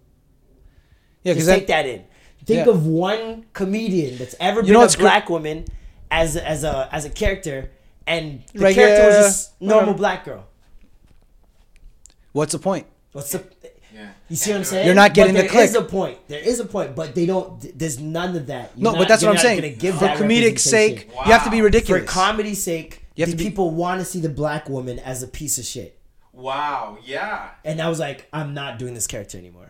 Yeah, 1.28 1.34
Just 1.36 1.48
take 1.48 1.68
that 1.68 1.86
in. 1.86 2.04
Think 2.46 2.66
Yeah. 2.66 2.72
of 2.74 2.86
one 2.88 3.46
comedian 3.54 4.18
that's 4.18 4.36
ever 4.40 4.62
been 4.62 4.68
you 4.68 4.74
know 4.74 4.80
a 4.80 4.84
what's 4.84 4.96
cr- 4.96 5.02
black 5.02 5.30
woman 5.30 5.66
as 6.10 6.38
as 6.38 6.64
a 6.64 6.88
as 6.92 7.04
a 7.06 7.10
character, 7.10 7.70
and 8.06 8.42
the 8.54 8.62
Like, 8.64 8.76
character 8.76 9.06
was 9.08 9.16
uh, 9.16 9.22
just 9.24 9.62
normal 9.62 9.80
whatever. 9.80 9.98
black 9.98 10.26
girl. 10.26 10.44
what's 12.32 12.54
the 12.54 12.60
point? 12.60 12.86
What's 13.12 13.32
the? 13.32 13.44
Yeah. 13.94 14.10
You 14.30 14.36
see 14.36 14.52
what 14.52 14.58
I'm 14.60 14.64
saying? 14.64 14.86
You're 14.86 14.96
not 14.96 15.14
getting 15.14 15.34
but 15.34 15.48
the 15.48 15.54
There 15.54 15.64
is 15.64 15.72
click. 15.72 15.84
a 15.84 15.88
point. 15.90 16.28
There 16.28 16.40
is 16.40 16.60
a 16.60 16.66
point, 16.66 16.96
but 16.96 17.16
they 17.16 17.26
don't. 17.26 17.78
There's 17.78 18.00
none 18.00 18.36
of 18.36 18.48
that. 18.48 18.72
You're 18.76 18.84
No, 18.84 18.92
not- 18.92 19.00
but 19.00 19.08
that's 19.08 19.24
what 19.24 19.32
I'm 19.32 19.38
saying. 19.40 19.76
give 19.80 19.98
For 19.98 20.06
comedic 20.08 20.60
sake, 20.60 20.92
representation. 21.10 21.26
you 21.26 21.32
have 21.32 21.44
to 21.46 21.50
be 21.52 21.62
ridiculous. 21.62 22.02
for 22.04 22.08
comedy's 22.08 22.64
sake, 22.64 23.06
You 23.16 23.24
have 23.26 23.32
to 23.32 23.38
be- 23.38 23.44
people 23.46 23.72
want 23.72 24.00
to 24.00 24.06
see 24.06 24.20
the 24.20 24.30
black 24.30 24.70
woman 24.70 25.00
as 25.00 25.24
a 25.24 25.28
piece 25.28 25.58
of 25.58 25.66
shit. 25.66 25.98
Wow. 26.32 27.00
Yeah. 27.04 27.50
And 27.66 27.82
I 27.82 27.90
was 27.90 28.00
like, 28.00 28.28
I'm 28.32 28.54
not 28.54 28.78
doing 28.78 28.94
this 28.94 29.08
character 29.08 29.38
anymore. 29.40 29.67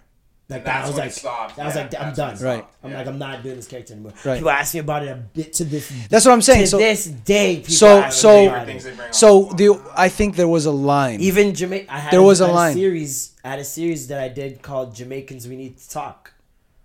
Like 0.50 0.64
That's 0.64 0.86
I 0.86 0.88
was 0.88 0.96
when 0.96 1.02
it 1.04 1.06
like, 1.08 1.12
stopped. 1.14 1.60
I 1.60 1.66
was 1.66 1.76
like, 1.76 2.00
I'm 2.00 2.14
done. 2.14 2.38
Right. 2.38 2.66
I'm 2.82 2.92
Yeah. 2.92 2.98
like, 3.00 3.08
I'm 3.08 3.18
not 3.20 3.44
doing 3.44 3.58
this 3.58 3.68
character 3.68 3.94
anymore. 3.94 4.14
Right. 4.24 4.36
People 4.36 4.50
ask 4.52 4.74
me 4.74 4.80
about 4.80 5.04
it 5.04 5.10
a 5.10 5.16
bit 5.16 5.52
to 5.54 5.66
this. 5.66 5.92
That's 6.10 6.26
what 6.26 6.32
I'm 6.32 6.42
saying. 6.42 6.62
To 6.62 6.68
So 6.68 6.78
this 6.78 7.06
day, 7.06 7.58
people 7.58 7.74
so 7.74 8.00
ask 8.00 8.16
me 8.16 8.22
so 8.22 8.48
about 8.48 8.70
it. 8.70 8.82
they 8.82 8.96
bring 8.96 9.12
so 9.12 9.44
the 9.58 9.92
I 9.98 10.08
think 10.08 10.38
there 10.38 10.48
was 10.48 10.66
a 10.66 10.72
line. 10.72 11.20
even 11.20 11.54
Jamaica. 11.54 11.94
I 11.94 12.00
had 12.00 12.14
There 12.14 12.22
was 12.22 12.40
a, 12.40 12.46
had 12.48 12.54
line. 12.56 12.74
series. 12.76 13.34
I 13.44 13.50
had 13.50 13.60
a 13.60 13.66
series 13.66 14.08
that 14.08 14.22
I 14.22 14.30
did 14.30 14.62
called 14.62 14.96
Jamaicans 14.96 15.50
We 15.50 15.58
Need 15.58 15.80
to 15.80 15.90
Talk. 15.90 16.32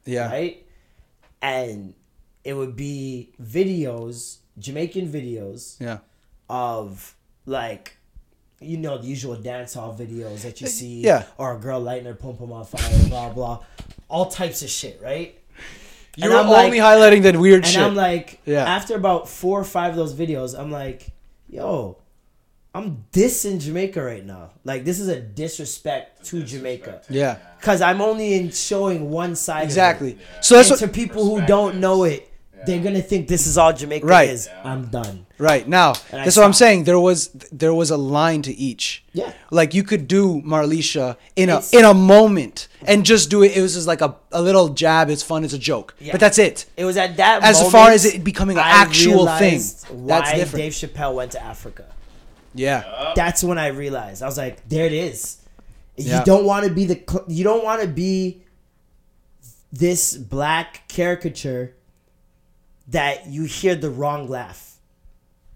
yeah. 0.07 0.28
Right, 0.28 0.66
and 1.41 1.94
it 2.42 2.55
would 2.55 2.74
be 2.74 3.32
videos, 3.41 4.39
Jamaican 4.58 5.07
videos 5.12 5.76
Yeah. 5.81 5.99
of 6.50 7.15
like 7.47 7.97
you 8.65 8.76
know 8.78 8.99
the 8.99 9.07
usual 9.07 9.36
dance 9.36 9.74
hall 9.74 9.97
videos 9.99 10.42
that 10.42 10.60
you 10.60 10.66
see 10.66 11.08
Uh, 11.08 11.18
yeah. 11.20 11.24
or 11.39 11.57
a 11.57 11.58
girl 11.58 11.81
lighting 11.81 12.07
her 12.07 12.15
pom 12.15 12.36
pom 12.36 12.52
on 12.52 12.65
fire 12.65 13.08
blah 13.08 13.28
blah 13.31 13.65
all 14.08 14.26
types 14.31 14.62
of 14.62 14.70
shit 14.70 15.00
right 15.02 15.39
You 16.16 16.24
And 16.24 16.32
were 16.32 16.39
I'm 16.41 16.49
like- 16.49 16.65
only 16.66 16.78
highlighting 16.78 17.23
that 17.23 17.36
weird 17.36 17.65
and 17.65 17.66
shit. 17.66 17.76
And 17.76 17.84
I'm 17.86 17.94
like 17.94 18.41
Yeah. 18.44 18.65
after 18.65 18.94
about 18.97 19.28
four 19.28 19.58
or 19.60 19.65
five 19.65 19.91
of 19.92 19.97
those 19.97 20.15
videos 20.15 20.58
i'm 20.58 20.70
like 20.70 21.10
yo 21.49 21.99
I'm 22.74 23.05
dissing 23.12 23.60
Jamaica 23.60 24.02
right 24.02 24.24
now. 24.24 24.52
Like 24.65 24.82
this 24.86 24.99
is 24.99 25.08
a 25.08 25.20
disrespect 25.20 26.24
to 26.28 26.42
Jamaica. 26.42 27.02
Yeah. 27.10 27.36
Cause 27.60 27.82
I'm 27.82 28.00
only 28.00 28.32
in 28.32 28.50
showing 28.50 29.10
one 29.10 29.36
side. 29.36 29.58
of 29.58 29.62
it. 29.65 29.73
Exactly. 29.73 30.18
So 30.41 30.55
that's 30.57 30.70
and 30.70 30.81
what, 30.81 30.86
to 30.86 30.89
people 30.89 31.23
who 31.28 31.44
don't 31.47 31.81
know 31.81 32.05
it, 32.05 32.32
they're 32.66 32.82
gonna 32.82 33.02
think 33.02 33.28
this 33.28 33.47
is 33.47 33.57
all 33.58 33.73
Jamaica 33.73 34.07
Right. 34.07 34.28
is. 34.31 34.49
I'm 34.65 34.86
done. 34.86 35.26
right 35.39 35.66
now. 35.66 35.94
And 36.12 36.24
That's 36.24 36.36
what 36.36 36.44
I'm 36.44 36.52
saying. 36.52 36.84
There 36.84 37.00
was 37.00 37.28
there 37.50 37.74
was 37.74 37.91
a 37.91 37.97
line 37.97 38.42
to 38.42 38.52
each. 38.55 39.05
Yeah. 39.12 39.32
Like 39.50 39.74
you 39.74 39.82
could 39.82 40.07
do 40.07 40.41
Marlisha 40.42 41.16
in 41.34 41.49
a 41.49 41.55
It's- 41.58 41.73
in 41.74 41.84
a 41.84 41.92
moment 41.94 42.68
and 42.86 43.05
just 43.05 43.28
do 43.31 43.42
it. 43.42 43.57
It 43.57 43.60
was 43.62 43.74
just 43.74 43.86
like 43.89 44.00
a, 44.02 44.15
a 44.31 44.41
little 44.41 44.68
jab. 44.68 45.10
It's 45.10 45.23
fun. 45.24 45.42
It's 45.44 45.52
a 45.55 45.58
joke. 45.58 45.94
Yeah. 45.99 46.12
But 46.12 46.20
that's 46.20 46.39
it. 46.39 46.66
It 46.76 46.84
was 46.84 46.97
at 46.97 47.16
that 47.16 47.42
As 47.42 47.57
moment 47.57 47.73
far 47.73 47.91
as 47.91 48.05
it 48.05 48.23
becoming 48.23 48.57
an 48.57 48.62
I 48.65 48.70
actual 48.70 49.26
thing, 49.26 49.58
realized 49.58 49.81
that's 50.08 50.31
why 50.31 50.36
different. 50.36 50.62
Dave 50.62 50.73
Chappelle 50.73 51.15
went 51.15 51.32
to 51.32 51.42
Africa. 51.42 51.86
Yeah. 52.55 53.12
That's 53.16 53.42
when 53.42 53.58
I 53.58 53.68
realized. 53.68 54.23
I 54.23 54.26
was 54.26 54.39
like, 54.39 54.68
there 54.68 54.86
it 54.86 54.92
is. 54.92 55.39
Yeah. 55.97 56.20
You 56.20 56.24
don't 56.24 56.44
want 56.44 56.66
to 56.66 56.73
be 56.73 56.84
the 56.84 57.00
cl- 57.08 57.24
you 57.28 57.42
don't 57.44 57.65
want 57.65 57.82
to 57.82 57.89
be 57.89 58.42
this 59.73 60.16
black 60.16 60.86
caricature 60.89 61.74
that 62.92 63.26
you 63.26 63.44
hear 63.44 63.74
the 63.74 63.90
wrong 63.90 64.28
laugh. 64.28 64.76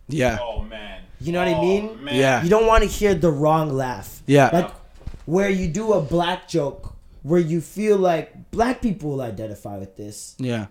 Yeah. 0.08 0.38
Oh 0.40 0.62
man. 0.62 1.02
You 1.20 1.32
know 1.32 1.38
what 1.38 1.48
I 1.48 1.54
Oh, 1.54 1.62
mean? 1.62 2.04
Man. 2.04 2.14
Yeah. 2.14 2.42
You 2.42 2.50
don't 2.50 2.66
want 2.66 2.82
to 2.84 2.88
hear 2.88 3.14
the 3.14 3.30
wrong 3.30 3.70
laugh. 3.72 4.22
Yeah. 4.26 4.50
Like 4.52 4.70
where 5.24 5.48
you 5.50 5.68
do 5.68 5.92
a 5.94 6.00
black 6.02 6.46
joke 6.48 6.94
where 7.22 7.40
you 7.40 7.60
feel 7.60 7.96
like 7.96 8.50
black 8.50 8.80
people 8.82 9.10
will 9.10 9.22
identify 9.22 9.76
with 9.78 9.96
this 9.96 10.34
Yeah. 10.38 10.66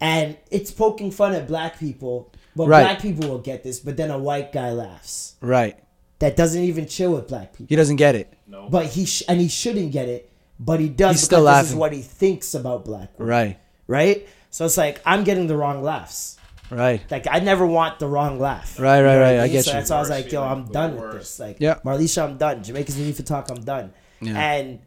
and 0.00 0.36
it's 0.50 0.70
poking 0.70 1.10
fun 1.10 1.34
at 1.34 1.46
black 1.46 1.78
people, 1.78 2.32
but 2.56 2.68
Right. 2.68 2.82
black 2.84 3.02
people 3.02 3.28
will 3.28 3.38
get 3.40 3.62
this, 3.62 3.80
but 3.80 3.96
then 3.96 4.10
a 4.10 4.18
white 4.18 4.52
guy 4.52 4.70
laughs. 4.72 5.34
Right. 5.42 5.76
That 6.20 6.36
doesn't 6.36 6.62
even 6.62 6.86
chill 6.86 7.12
with 7.12 7.28
black 7.28 7.52
people. 7.52 7.66
He 7.68 7.76
doesn't 7.76 7.96
get 7.96 8.14
it. 8.14 8.32
No. 8.46 8.68
But 8.70 8.86
he 8.86 9.04
sh- 9.04 9.24
and 9.28 9.40
he 9.40 9.48
shouldn't 9.48 9.92
get 9.92 10.08
it, 10.08 10.30
but 10.58 10.80
he 10.80 10.88
does 10.88 11.16
He's 11.16 11.28
because 11.28 11.40
still 11.42 11.44
this 11.44 11.50
is 11.50 11.56
laughing. 11.70 11.78
what 11.78 11.92
he 11.92 12.00
thinks 12.00 12.54
about 12.54 12.84
black 12.86 13.10
women, 13.18 13.28
Right. 13.30 13.58
right? 13.86 14.26
So 14.54 14.64
it's 14.64 14.76
like 14.76 15.02
I'm 15.04 15.24
getting 15.24 15.48
the 15.48 15.56
wrong 15.56 15.82
laughs. 15.82 16.38
Right. 16.70 17.02
Like 17.10 17.26
I 17.28 17.40
never 17.40 17.66
want 17.66 17.98
the 17.98 18.06
wrong 18.06 18.38
laugh. 18.38 18.78
Right, 18.78 19.02
right, 19.02 19.16
what 19.16 19.20
right. 19.20 19.38
I 19.40 19.42
mean? 19.42 19.52
get 19.52 19.64
so 19.64 19.72
you. 19.72 19.76
that's 19.78 19.90
why 19.90 19.96
I 19.96 19.98
was 19.98 20.10
like, 20.10 20.30
yo, 20.30 20.44
I'm 20.44 20.66
the 20.66 20.72
done 20.72 20.92
with 20.92 21.00
worst. 21.00 21.16
this. 21.18 21.40
Like, 21.40 21.56
Yeah. 21.58 21.80
Marlisha, 21.84 22.22
I'm 22.22 22.36
done. 22.38 22.62
Jamaicans 22.62 22.96
need 22.96 23.16
to 23.16 23.24
talk. 23.24 23.50
I'm 23.50 23.64
done. 23.64 23.92
Yeah. 24.20 24.38
And 24.38 24.78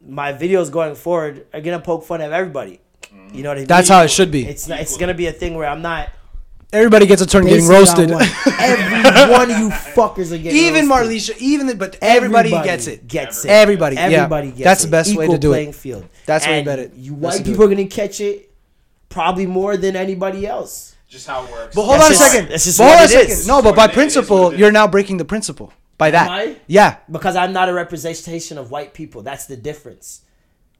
my 0.00 0.32
videos 0.32 0.72
going 0.72 0.94
forward 0.94 1.46
are 1.52 1.60
gonna 1.60 1.78
poke 1.78 2.04
fun 2.04 2.22
at 2.22 2.32
everybody. 2.32 2.80
You 3.34 3.42
know 3.42 3.50
what 3.50 3.58
I 3.58 3.60
mean? 3.60 3.68
That's 3.68 3.90
how 3.90 4.00
it 4.02 4.10
should 4.10 4.30
be. 4.30 4.46
It's 4.46 4.66
not, 4.66 4.80
it's 4.80 4.96
gonna 4.96 5.12
be 5.12 5.26
a 5.26 5.32
thing 5.32 5.54
where 5.54 5.68
I'm 5.68 5.82
not 5.82 6.08
Everybody 6.72 7.06
gets 7.06 7.20
a 7.20 7.26
turn 7.26 7.44
getting 7.44 7.68
basing 7.68 7.74
on 7.74 7.80
roasted. 7.80 8.10
one. 8.10 8.22
Every 8.58 9.30
one 9.32 9.50
of 9.50 9.58
you 9.58 9.68
fuckers 9.68 10.32
are 10.32 10.38
getting 10.38 10.56
even 10.58 10.88
roasted. 10.88 11.36
Marlisha, 11.36 11.38
even 11.38 11.66
the, 11.66 11.74
but 11.74 11.98
everybody, 12.00 12.48
gets 12.50 12.86
it. 12.86 13.06
Gets 13.06 13.44
it. 13.44 13.50
Everybody, 13.50 13.96
yeah. 13.96 14.02
Everybody 14.02 14.48
gets 14.48 14.60
it. 14.60 14.64
That's 14.64 14.82
it. 14.84 14.86
the 14.86 14.90
best 14.90 15.16
way 15.16 15.26
to 15.28 15.36
do 15.38 15.52
it. 15.52 15.74
Field. 15.74 16.08
That's 16.24 16.44
the 16.46 16.50
way 16.50 16.56
And 16.58 16.64
better- 16.64 16.90
You 16.94 17.12
best 17.12 17.22
white 17.22 17.36
to 17.38 17.42
do 17.44 17.50
people 17.50 17.64
it. 17.64 17.66
are 17.66 17.74
gonna 17.76 17.88
catch 17.88 18.20
it 18.22 18.50
probably 19.10 19.46
more 19.46 19.76
than 19.76 19.96
anybody 19.96 20.46
else. 20.46 20.94
Just 21.08 21.26
how 21.26 21.44
it 21.44 21.50
works. 21.52 21.74
But 21.74 21.82
hold 21.82 22.00
That's 22.00 22.06
on 22.06 22.12
a 22.12 22.30
second. 22.30 22.48
that's 22.48 22.64
just 22.64 22.78
But 22.78 22.84
hold 22.84 22.94
what 22.94 23.00
on 23.00 23.04
a 23.04 23.08
second. 23.08 23.30
is. 23.32 23.46
No, 23.46 23.60
but 23.60 23.76
by 23.76 23.84
It 23.84 23.84
is 23.84 23.88
what 23.88 23.94
principle, 23.94 24.54
you're 24.54 24.72
now 24.72 24.86
breaking 24.88 25.18
the 25.18 25.26
principle. 25.26 25.74
By 25.98 26.10
that. 26.10 26.30
I? 26.30 26.56
Yeah. 26.66 26.96
Because 27.10 27.36
I'm 27.36 27.52
not 27.52 27.68
a 27.68 27.74
representation 27.74 28.56
of 28.56 28.70
white 28.70 28.94
people. 28.94 29.20
That's 29.22 29.44
the 29.44 29.56
difference. 29.58 30.22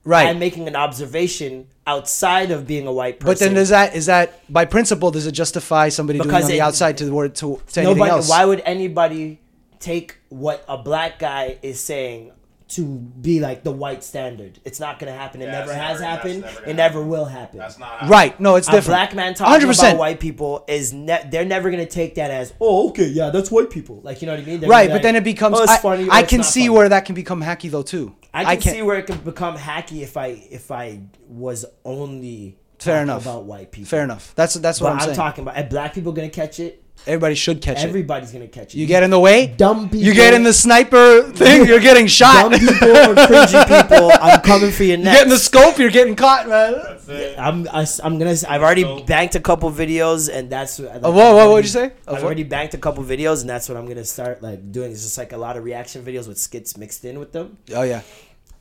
Right. 0.05 0.27
I'm 0.27 0.39
making 0.39 0.67
an 0.67 0.75
observation 0.75 1.67
outside 1.87 2.51
of 2.51 2.67
being 2.67 2.87
a 2.87 2.91
white 2.91 3.19
person. 3.19 3.31
but 3.31 3.39
then 3.39 3.53
does 3.53 3.69
that 3.69 3.95
is 3.95 4.07
that 4.07 4.39
by 4.51 4.65
principle 4.65 5.11
does 5.11 5.27
it 5.27 5.31
justify 5.31 5.89
somebody 5.89 6.19
doing 6.19 6.35
it 6.35 6.43
on 6.43 6.49
the 6.49 6.61
outside 6.61 6.97
to 6.97 7.05
the 7.05 7.13
word 7.13 7.35
to, 7.35 7.61
to 7.67 7.79
anything 7.79 7.97
nobody. 7.97 8.11
else? 8.11 8.29
Why 8.29 8.45
would 8.45 8.61
anybody 8.65 9.39
take 9.79 10.17
what 10.29 10.63
a 10.67 10.77
black 10.77 11.19
guy 11.19 11.57
is 11.61 11.79
saying 11.79 12.31
to 12.75 12.85
be 12.85 13.39
like 13.39 13.63
the 13.63 13.71
white 13.71 14.03
standard? 14.03 14.59
It's 14.65 14.79
not 14.79 14.99
going 14.99 15.11
to 15.11 15.17
happen. 15.17 15.41
It 15.41 15.45
Yeah, 15.45 15.51
never 15.59 15.73
has 15.73 15.99
never- 15.99 16.03
happened. 16.11 16.41
never 16.41 16.65
It 16.65 16.73
never 16.75 17.01
will 17.03 17.25
happen. 17.25 17.59
That's 17.59 17.77
not 17.79 17.99
how 17.99 18.07
Right. 18.07 18.39
No, 18.39 18.55
it's 18.55 18.67
a 18.67 18.71
different. 18.71 18.87
black 18.97 19.15
man 19.15 19.33
talking 19.33 19.67
100%. 19.67 19.89
about 19.91 19.97
white 19.99 20.19
people 20.19 20.63
is 20.67 20.93
ne- 20.93 21.27
they're 21.31 21.45
never 21.45 21.71
gonna 21.71 21.85
take 21.85 22.15
that 22.15 22.31
as 22.31 22.53
oh 22.61 22.89
okay 22.89 23.07
yeah 23.07 23.29
that's 23.29 23.49
white 23.51 23.69
people 23.69 23.99
like 24.03 24.21
you 24.21 24.25
know 24.27 24.33
what 24.33 24.41
I 24.41 24.45
mean 24.45 24.59
They're 24.59 24.69
Right, 24.69 24.89
but 24.89 24.97
be 24.97 25.03
then 25.03 25.15
it 25.15 25.23
becomes. 25.23 25.57
oh, 25.59 25.63
it's 25.63 25.71
I, 25.71 25.77
funny, 25.77 26.07
or 26.07 26.11
I 26.11 26.17
oh, 26.17 26.19
it's 26.21 26.29
can 26.29 26.37
not 26.39 26.45
see 26.47 26.61
funny. 26.61 26.69
where 26.77 26.89
that 26.89 27.05
can 27.05 27.15
become 27.15 27.41
hacky 27.41 27.69
though 27.71 27.81
too. 27.83 28.15
I 28.33 28.55
can 28.55 28.73
see 28.73 28.81
where 28.81 28.97
it 28.97 29.05
can 29.05 29.17
become 29.19 29.57
hacky 29.57 30.01
if 30.01 30.17
I 30.17 30.27
if 30.49 30.71
I 30.71 31.01
was 31.27 31.65
only 31.85 32.57
Fair 32.79 33.01
enough. 33.03 33.21
about 33.21 33.45
white 33.45 33.71
people. 33.71 33.87
Fair 33.89 34.03
enough. 34.03 34.33
That's 34.35 34.55
that's 34.55 34.81
what 34.81 34.87
But 34.89 34.93
I'm, 34.93 34.99
I'm, 34.99 35.05
saying. 35.05 35.15
talking 35.15 35.41
about. 35.43 35.55
And 35.55 35.69
black 35.69 35.93
people 35.93 36.11
gonna 36.11 36.29
catch 36.29 36.59
it. 36.59 36.82
Everybody 37.05 37.35
should 37.35 37.61
catch 37.61 37.79
it. 37.83 37.87
Everybody's 37.87 38.31
gonna 38.31 38.47
catch 38.47 38.73
it. 38.73 38.77
You 38.77 38.85
get 38.85 39.03
in 39.03 39.09
the 39.09 39.19
way. 39.19 39.47
dumb 39.47 39.89
people. 39.89 39.99
You 40.05 40.13
get 40.13 40.33
in 40.33 40.43
the 40.43 40.53
sniper 40.53 41.23
thing. 41.33 41.65
You're 41.67 41.81
getting 41.81 42.07
shot. 42.07 42.51
dumb 42.51 42.59
people 42.59 42.89
or 42.89 43.13
cringy 43.15 43.67
people. 43.89 44.11
I'm 44.21 44.39
coming 44.41 44.71
for 44.71 44.83
your 44.83 44.97
you 44.97 45.03
neck. 45.03 45.15
get 45.15 45.23
in 45.23 45.29
the 45.29 45.37
scope. 45.37 45.77
You're 45.77 45.89
getting 45.91 46.15
caught, 46.15 46.47
man. 46.47 46.73
That's 46.73 47.09
it. 47.09 47.37
I'm 47.37 47.67
I, 47.67 47.85
am 48.03 48.17
gonna. 48.19 48.35
I've 48.47 48.61
already 48.61 48.83
So- 48.83 49.03
banked 49.03 49.35
a 49.35 49.41
couple 49.41 49.69
videos, 49.71 50.29
and 50.33 50.49
that's. 50.49 50.79
Like, 50.79 51.03
Uh, 51.03 51.11
whoa, 51.11 51.35
whoa, 51.35 51.51
what'd 51.51 51.65
you 51.65 51.71
say? 51.71 51.85
I've 52.07 52.13
what? 52.15 52.23
already 52.23 52.43
banked 52.43 52.73
a 52.73 52.77
couple 52.77 53.03
videos, 53.03 53.41
and 53.41 53.49
that's 53.49 53.67
what 53.67 53.77
I'm 53.77 53.85
gonna 53.87 54.05
start 54.05 54.41
like 54.41 54.71
doing. 54.71 54.91
It's 54.91 55.03
just 55.03 55.17
like 55.17 55.33
a 55.33 55.37
lot 55.37 55.57
of 55.57 55.63
reaction 55.65 56.03
videos 56.03 56.27
with 56.27 56.37
skits 56.37 56.77
mixed 56.77 57.03
in 57.03 57.19
with 57.19 57.31
them. 57.33 57.57
Oh 57.75 57.83
yeah. 57.83 58.01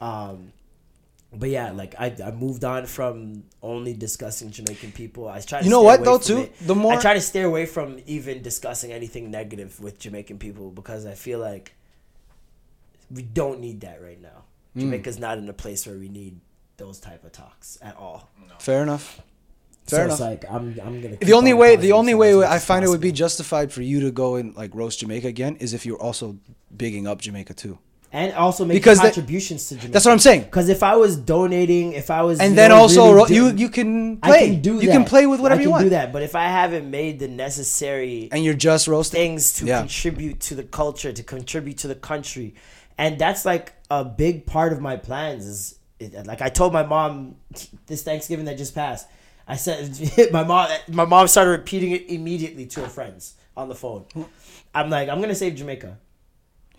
Um, 0.01 0.53
but 1.33 1.49
yeah, 1.49 1.71
like 1.71 1.95
I, 1.99 2.15
I 2.25 2.33
moved 2.33 2.65
on 2.65 2.87
from 2.87 3.45
only 3.63 3.95
discussing 3.95 4.51
Jamaican 4.51 4.93
people. 4.93 5.29
I 5.29 5.41
try. 5.41 5.61
To 5.61 5.65
You 5.65 5.71
know 5.71 5.83
what, 5.83 6.05
though, 6.05 6.19
too? 6.19 6.39
it. 6.39 6.59
The 6.67 6.75
more- 6.75 6.95
I 6.95 7.01
try 7.01 7.15
to 7.15 7.21
stay 7.21 7.43
away 7.43 7.67
from 7.67 7.99
even 8.07 8.43
discussing 8.43 8.93
anything 8.93 9.31
negative 9.31 9.81
with 9.81 9.99
Jamaican 9.99 10.39
people 10.39 10.71
because 10.71 11.07
I 11.07 11.15
feel 11.15 11.39
like 11.39 11.75
we 13.11 13.23
don't 13.23 13.61
need 13.61 13.81
that 13.83 14.03
right 14.03 14.21
now. 14.21 14.45
Hmm. 14.75 14.81
Jamaica's 14.81 15.19
not 15.19 15.39
in 15.39 15.49
a 15.49 15.53
place 15.53 15.87
where 15.87 15.97
we 15.97 16.09
need 16.09 16.41
those 16.77 16.99
type 16.99 17.25
of 17.25 17.33
talks 17.33 17.79
at 17.83 17.97
all. 17.97 18.29
Fair 18.59 18.83
enough. 18.83 19.21
so 19.87 19.97
Fair 19.97 20.07
it's 20.07 20.19
enough. 20.19 20.31
like 20.31 20.45
I'm 20.51 20.79
I'm 20.83 21.01
gonna. 21.01 21.17
the 21.17 21.33
only 21.35 21.53
on 21.53 21.59
way, 21.59 21.77
the 21.77 21.93
only 21.93 22.15
way 22.15 22.35
I 22.43 22.57
as 22.57 22.65
find 22.65 22.85
it 22.85 22.89
would 22.89 23.01
be 23.01 23.13
justified 23.13 23.73
for 23.73 23.83
you 23.83 24.01
to 24.01 24.11
go 24.11 24.37
and 24.37 24.57
like 24.57 24.75
roast 24.75 25.01
Jamaica 25.01 25.29
again 25.29 25.57
is 25.57 25.75
if 25.75 25.85
you're 25.87 26.01
also 26.01 26.39
bigging 26.75 27.07
up 27.07 27.21
Jamaica 27.21 27.55
too. 27.55 27.79
And 28.15 28.33
also 28.35 28.65
make 28.67 28.75
Because 28.77 29.01
contributions 29.01 29.69
to 29.69 29.75
Jamaica. 29.77 29.93
That's 29.93 30.05
what 30.05 30.13
I'm 30.13 30.19
saying. 30.19 30.43
Because 30.43 30.69
if 30.69 30.83
I 30.83 30.97
was 30.97 31.17
donating, 31.17 31.93
if 31.95 32.11
I 32.11 32.23
was 32.23 32.41
And 32.41 32.57
then 32.59 32.71
also 32.73 33.13
really 33.13 33.29
do- 33.29 33.35
you 33.35 33.51
you 33.57 33.69
can 33.71 34.19
play. 34.19 34.45
I 34.45 34.47
can 34.49 34.61
do 34.61 34.75
you 34.75 34.87
that. 34.89 34.93
can 34.93 35.05
play 35.05 35.27
with 35.27 35.41
whatever 35.41 35.61
I 35.61 35.63
you 35.63 35.69
can 35.69 35.73
want. 35.73 35.85
do 35.85 35.91
that, 35.91 36.13
but 36.13 36.23
if 36.23 36.35
I 36.35 36.45
haven't 36.45 36.91
made 36.91 37.19
the 37.21 37.29
necessary 37.29 38.29
And 38.33 38.45
you're 38.45 38.55
just 38.55 38.87
roasting. 38.87 39.19
things 39.19 39.55
to 39.55 39.65
Yeah. 39.67 39.79
contribute 39.81 40.41
to 40.41 40.55
the 40.55 40.63
culture, 40.65 41.13
to 41.13 41.23
contribute 41.23 41.79
to 41.79 41.89
the 41.89 41.95
country, 41.95 42.55
and 42.99 43.19
that's 43.19 43.45
like 43.45 43.73
a 43.91 44.05
big 44.05 44.45
part 44.47 44.73
of 44.73 44.81
my 44.81 44.97
plans. 44.97 45.47
Is 45.47 45.77
it, 45.99 46.27
like 46.27 46.43
I 46.43 46.49
told 46.51 46.73
my 46.73 46.83
mom 46.85 47.37
this 47.87 48.03
Thanksgiving 48.03 48.45
that 48.47 48.59
just 48.59 48.75
passed. 48.75 49.07
I 49.49 49.57
said 49.57 49.97
my 50.33 50.45
mom. 50.45 50.69
My 50.89 51.05
mom 51.05 51.27
started 51.29 51.51
repeating 51.51 51.93
it 51.93 52.09
immediately 52.11 52.67
to 52.67 52.81
her 52.83 52.89
friends 52.89 53.35
on 53.57 53.69
the 53.69 53.75
phone. 53.75 54.05
I'm 54.75 54.89
like, 54.91 55.09
I'm 55.09 55.21
gonna 55.21 55.35
save 55.35 55.55
Jamaica. 55.57 55.99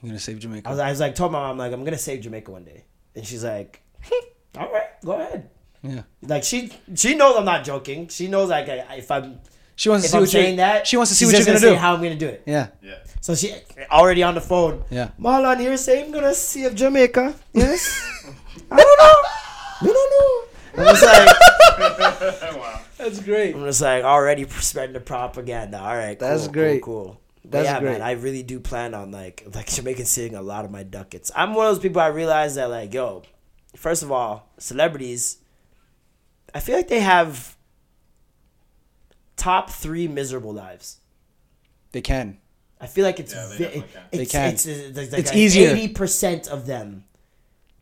You're 0.03 0.09
gonna 0.09 0.19
save 0.19 0.37
Jamaica. 0.39 0.67
I 0.67 0.71
was, 0.71 0.79
I 0.79 0.89
was 0.91 0.99
like, 0.99 1.15
told 1.15 1.31
my 1.31 1.39
mom, 1.39 1.51
I'm 1.51 1.57
like, 1.57 1.71
I'm 1.73 1.83
gonna 1.83 1.97
save 1.97 2.21
Jamaica 2.21 2.51
one 2.51 2.65
day, 2.65 2.83
and 3.15 3.25
she's 3.25 3.43
like, 3.43 3.81
all 4.59 4.71
right, 4.71 5.01
go 5.03 5.13
ahead. 5.13 5.49
yeah. 5.81 6.01
Like 6.21 6.43
she 6.43 6.71
she 6.95 7.15
knows 7.15 7.37
I'm 7.37 7.45
not 7.45 7.63
joking. 7.63 8.09
She 8.09 8.27
knows 8.27 8.49
like 8.49 8.67
I, 8.69 8.95
if 8.97 9.09
I'm 9.09 9.39
She 9.75 9.89
wants 9.89 10.03
to 10.03 10.07
if 10.07 10.11
see 10.11 10.17
I'm 10.17 10.21
what 10.23 10.29
saying 10.29 10.47
you're. 10.49 10.57
that 10.57 10.85
she 10.87 10.97
wants 10.97 11.11
to 11.11 11.15
see 11.15 11.25
what 11.25 11.31
you're 11.31 11.39
just 11.45 11.63
gonna, 11.63 11.73
do. 11.73 11.79
How 11.79 11.93
I'm 11.95 12.01
gonna 12.03 12.15
do 12.15 12.27
it. 12.27 12.43
yeah. 12.45 12.67
Yeah. 12.81 12.95
So 13.21 13.33
she 13.33 13.53
already 13.89 14.21
on 14.23 14.35
the 14.35 14.41
phone. 14.41 14.83
Yeah. 14.91 15.11
Marlon 15.19 15.59
here 15.59 15.75
saying 15.77 16.05
I'm 16.07 16.11
gonna 16.11 16.33
save 16.33 16.75
Jamaica. 16.75 17.33
Yes. 17.53 17.81
I 18.69 18.75
don't 18.77 18.99
know. 18.99 19.87
We 19.87 19.93
don't 19.93 20.11
know. 20.15 20.83
I'm 20.83 20.95
just 20.95 21.05
like 21.05 22.55
wow. 22.57 22.81
That's 22.97 23.19
great. 23.21 23.55
I'm 23.55 23.63
just 23.65 23.81
like 23.81 24.03
already 24.03 24.47
spreading 24.49 24.93
the 24.93 24.99
propaganda. 24.99 25.79
All 25.79 25.95
right. 25.95 26.17
Cool, 26.19 26.27
That's 26.27 26.43
cool, 26.45 26.53
great. 26.53 26.81
Cool. 26.81 27.05
But 27.05 27.22
That's 27.45 27.65
yeah, 27.65 27.79
great. 27.79 27.91
man, 27.93 28.01
I 28.01 28.11
really 28.11 28.41
do 28.43 28.59
plan 28.59 28.93
on 28.93 29.11
like 29.11 29.43
like 29.53 29.67
Jamaican 29.67 30.05
seeing 30.05 30.35
a 30.35 30.41
lot 30.41 30.65
of 30.65 30.71
my 30.71 30.83
ducats. 30.83 31.31
I'm 31.35 31.53
one 31.53 31.67
of 31.67 31.75
those 31.75 31.81
people 31.81 32.01
I 32.01 32.07
realize 32.07 32.55
that 32.55 32.69
like, 32.69 32.93
yo, 32.93 33.23
first 33.75 34.01
of 34.03 34.11
all, 34.11 34.49
celebrities, 34.57 35.37
I 36.53 36.59
feel 36.59 36.75
like 36.75 36.87
they 36.87 37.01
have 37.01 37.55
top 39.35 39.69
three 39.69 40.07
miserable 40.07 40.53
lives. 40.53 40.99
They 41.91 42.01
can. 42.01 42.37
I 42.79 42.87
feel 42.87 43.05
like 43.05 43.19
it's 43.19 43.33
Yeah, 43.33 43.45
they 43.47 43.57
ve- 43.57 43.63
definitely 43.63 43.79
can. 43.89 44.03
it's, 44.11 44.17
They 44.17 44.25
can. 44.25 44.53
it's, 44.53 44.65
it's, 44.65 44.97
it's, 44.97 45.13
It's 45.13 45.33
easier. 45.35 45.69
Eighty 45.71 45.87
percent 45.89 46.47
of 46.47 46.65
them 46.65 47.05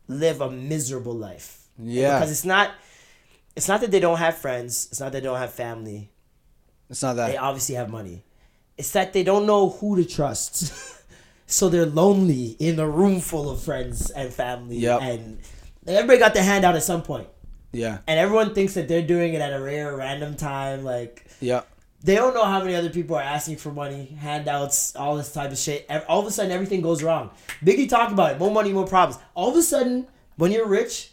live 0.08 0.40
a 0.40 0.50
miserable 0.50 1.14
life. 1.14 1.68
Yeah. 1.78 2.18
because 2.18 2.30
it's 2.30 2.44
not. 2.44 2.72
It's 3.54 3.68
not 3.68 3.80
that 3.82 3.90
they 3.90 4.00
don't 4.00 4.18
have 4.18 4.36
friends. 4.38 4.88
It's 4.90 4.98
not 5.00 5.12
that 5.12 5.20
they 5.22 5.24
don't 5.28 5.38
have 5.38 5.52
family. 5.52 6.10
It's 6.88 7.02
not 7.02 7.16
that 7.16 7.28
They 7.28 7.36
obviously 7.36 7.74
have 7.74 7.90
money. 7.90 8.24
It's 8.78 8.90
that 8.92 9.12
they 9.12 9.22
don't 9.22 9.46
know 9.46 9.68
who 9.70 9.96
to 9.96 10.04
trust. 10.04 10.72
so 11.46 11.68
they're 11.68 11.86
lonely 11.86 12.56
in 12.58 12.78
a 12.78 12.88
room 12.88 13.20
full 13.20 13.50
of 13.50 13.62
friends 13.62 14.10
and 14.10 14.32
family. 14.32 14.76
Yep. 14.78 15.02
And 15.02 15.38
everybody 15.86 16.18
got 16.18 16.34
their 16.34 16.42
hand 16.42 16.64
out 16.64 16.74
at 16.74 16.82
some 16.82 17.02
point. 17.02 17.28
Yeah. 17.72 17.98
And 18.06 18.18
everyone 18.18 18.54
thinks 18.54 18.74
that 18.74 18.88
they're 18.88 19.06
doing 19.06 19.34
it 19.34 19.40
at 19.40 19.52
a 19.52 19.60
rare 19.60 19.96
random 19.96 20.36
time. 20.36 20.84
Like 20.84 21.26
Yeah. 21.40 21.62
they 22.02 22.14
don't 22.14 22.34
know 22.34 22.44
how 22.44 22.60
many 22.60 22.74
other 22.74 22.90
people 22.90 23.16
are 23.16 23.22
asking 23.22 23.56
for 23.56 23.70
money, 23.72 24.06
handouts, 24.18 24.96
all 24.96 25.16
this 25.16 25.32
type 25.32 25.50
of 25.52 25.58
shit. 25.58 25.86
All 26.08 26.20
of 26.20 26.26
a 26.26 26.30
sudden, 26.30 26.52
everything 26.52 26.80
goes 26.80 27.02
wrong. 27.02 27.30
Biggie 27.64 27.88
talked 27.88 28.12
about 28.12 28.32
it. 28.32 28.38
More 28.38 28.50
money, 28.50 28.72
more 28.72 28.86
problems. 28.86 29.22
All 29.34 29.50
of 29.50 29.56
a 29.56 29.62
sudden, 29.62 30.06
when 30.36 30.50
you're 30.52 30.66
rich, 30.66 31.12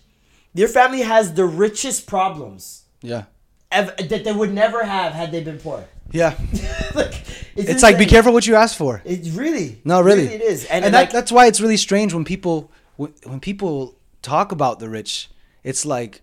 your 0.54 0.68
family 0.70 1.02
has 1.02 1.34
the 1.34 1.46
richest 1.46 2.08
problems 2.08 2.84
Yeah. 3.02 3.24
that 3.72 4.24
they 4.24 4.32
would 4.32 4.54
never 4.54 4.84
have 4.84 5.14
had 5.14 5.32
they 5.32 5.44
been 5.44 5.60
poor. 5.60 5.86
Yeah. 6.12 6.36
like, 6.96 7.14
It's 7.56 7.84
like 7.84 7.98
be 7.98 8.06
careful 8.06 8.34
what 8.34 8.48
you 8.48 8.56
ask 8.56 8.78
for. 8.78 9.02
It's 9.06 9.30
really 9.30 9.82
No, 9.84 10.02
really, 10.02 10.26
it 10.26 10.42
is, 10.42 10.66
and, 10.66 10.86
and, 10.86 10.94
like, 10.94 11.10
that, 11.10 11.14
that's 11.14 11.32
why 11.32 11.48
it's 11.48 11.60
really 11.62 11.78
strange 11.78 12.14
when 12.14 12.26
people 12.26 12.72
when, 12.96 13.14
when 13.26 13.40
people 13.40 13.96
talk 14.22 14.52
about 14.52 14.80
the 14.80 14.90
rich. 14.90 15.30
It's 15.64 15.86
like, 15.86 16.22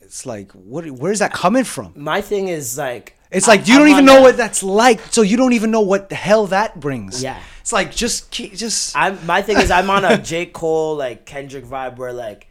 it's 0.00 0.26
like, 0.26 0.52
what? 0.52 0.84
Where's 0.90 1.18
that 1.20 1.32
coming 1.32 1.64
from? 1.64 1.92
my 1.96 2.20
thing 2.20 2.48
is 2.48 2.76
like 2.78 3.16
It's 3.30 3.48
I- 3.48 3.52
like 3.52 3.68
you 3.68 3.74
I'm 3.74 3.80
don't 3.80 3.88
even 3.90 4.04
know 4.04 4.18
a- 4.18 4.22
what 4.22 4.36
that's 4.36 4.62
like, 4.62 5.00
so 5.12 5.22
you 5.22 5.36
don't 5.36 5.52
even 5.52 5.70
know 5.70 5.80
what 5.82 6.08
the 6.08 6.14
hell 6.16 6.46
that 6.48 6.78
brings. 6.80 7.22
Yeah. 7.22 7.40
it's 7.60 7.72
like 7.72 7.94
just 7.94 8.30
just 8.32 8.96
I'm 8.96 9.24
my 9.26 9.40
thing 9.42 9.56
is 9.58 9.70
I'm 9.70 9.88
on 9.90 10.04
a 10.04 10.18
J 10.30 10.46
Cole 10.46 10.96
like 10.96 11.26
Kendrick 11.26 11.64
vibe 11.64 11.96
where 11.96 12.12
like 12.12 12.48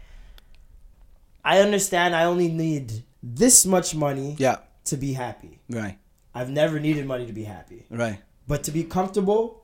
I 1.43 1.59
understand 1.59 2.15
I 2.15 2.23
only 2.25 2.47
need 2.49 3.03
this 3.21 3.65
much 3.65 3.93
money 3.95 4.35
yeah, 4.39 4.57
to 4.85 4.97
be 4.97 5.13
happy. 5.13 5.59
right, 5.69 5.97
I've 6.35 6.49
never 6.49 6.79
needed 6.79 7.05
money 7.07 7.25
to 7.25 7.33
be 7.33 7.45
happy, 7.45 7.85
right. 7.89 8.19
but 8.47 8.63
to 8.65 8.71
be 8.71 8.83
comfortable, 8.83 9.63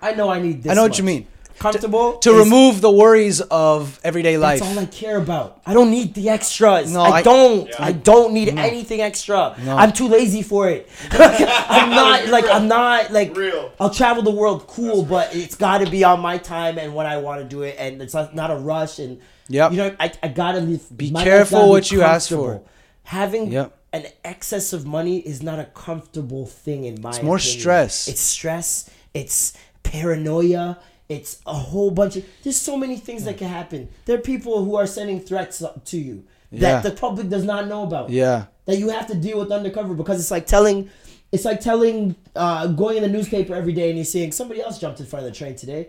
I 0.00 0.12
know 0.14 0.28
I 0.30 0.40
need 0.40 0.62
this. 0.62 0.72
I 0.72 0.74
know 0.74 0.82
what 0.82 0.98
you 0.98 1.04
mean. 1.04 1.26
Comfortable 1.58 2.14
To 2.18 2.32
is- 2.32 2.44
remove 2.44 2.80
the 2.80 2.90
worries 2.90 3.40
of 3.40 4.00
everyday 4.02 4.36
life. 4.38 4.58
That's 4.58 4.76
all 4.76 4.82
I 4.82 4.86
care 4.86 5.18
about. 5.18 5.60
I 5.64 5.72
don't 5.72 5.90
need 5.90 6.14
the 6.14 6.28
extras. 6.30 6.92
No, 6.92 7.00
I, 7.00 7.18
I- 7.18 7.22
don't. 7.22 7.80
I 7.80 7.92
don't 7.92 8.32
need 8.34 8.48
anything 8.48 9.00
extra. 9.00 9.54
No. 9.62 9.76
I'm 9.76 9.92
too 9.92 10.08
lazy 10.08 10.42
for 10.42 10.68
it. 10.68 10.88
I'm 11.12 11.90
not 11.90 12.26
like 12.28 12.46
I'm 12.50 12.66
not 12.66 13.12
like 13.12 13.36
Real. 13.36 13.72
I'll 13.78 13.90
travel 13.90 14.22
the 14.24 14.32
world, 14.32 14.66
cool, 14.66 15.04
but 15.04 15.34
it's 15.36 15.54
got 15.54 15.78
to 15.78 15.88
be 15.88 16.02
on 16.02 16.18
my 16.20 16.38
time 16.38 16.76
and 16.78 16.92
when 16.94 17.06
I 17.06 17.18
want 17.18 17.40
to 17.42 17.46
do 17.48 17.62
it, 17.62 17.76
and 17.78 18.02
it's 18.02 18.14
not, 18.14 18.34
not 18.34 18.50
a 18.50 18.56
rush. 18.56 18.98
And 18.98 19.20
Yep. 19.48 19.72
you 19.72 19.76
know, 19.76 19.94
I, 20.00 20.10
I 20.22 20.28
gotta 20.28 20.58
live. 20.60 20.84
Be 20.96 21.10
my 21.10 21.22
careful 21.22 21.58
gotta 21.58 21.66
be 21.66 21.70
what 21.70 21.92
you 21.92 22.02
ask 22.02 22.30
for. 22.30 22.62
Having 23.04 23.52
Yep. 23.52 23.78
An 23.94 24.04
excess 24.24 24.72
of 24.74 24.84
money 24.84 25.18
is 25.20 25.42
not 25.42 25.58
a 25.58 25.64
comfortable 25.66 26.44
thing 26.46 26.84
in 26.84 27.00
my. 27.00 27.10
It's 27.10 27.22
more 27.22 27.38
stress. 27.38 28.08
It's 28.08 28.20
stress. 28.20 28.90
It's 29.14 29.54
paranoia. 29.84 30.78
It's 31.08 31.40
a 31.46 31.54
whole 31.54 31.90
bunch 31.90 32.16
of. 32.16 32.24
There's 32.42 32.56
so 32.56 32.76
many 32.76 32.96
things 32.96 33.24
that 33.24 33.38
can 33.38 33.48
happen. 33.48 33.88
There 34.06 34.16
are 34.18 34.20
people 34.20 34.64
who 34.64 34.76
are 34.76 34.86
sending 34.86 35.20
threats 35.20 35.62
to 35.86 35.98
you 35.98 36.24
that 36.52 36.60
Yeah. 36.60 36.80
the 36.80 36.90
public 36.90 37.28
does 37.28 37.44
not 37.44 37.68
know 37.68 37.82
about. 37.84 38.10
yeah, 38.10 38.46
That 38.66 38.78
you 38.78 38.88
have 38.90 39.06
to 39.08 39.14
deal 39.14 39.38
with 39.38 39.50
undercover 39.52 39.94
because 39.94 40.20
it's 40.20 40.30
like 40.30 40.46
telling. 40.46 40.90
It's 41.32 41.44
like 41.44 41.60
telling, 41.60 42.14
uh, 42.36 42.68
going 42.68 42.96
in 42.98 43.02
the 43.02 43.08
newspaper 43.08 43.56
every 43.56 43.72
day 43.72 43.88
and 43.88 43.98
you're 43.98 44.04
seeing 44.04 44.30
somebody 44.30 44.62
else 44.62 44.78
jumped 44.78 45.00
in 45.00 45.06
front 45.06 45.26
of 45.26 45.32
the 45.32 45.36
train 45.36 45.56
today. 45.56 45.88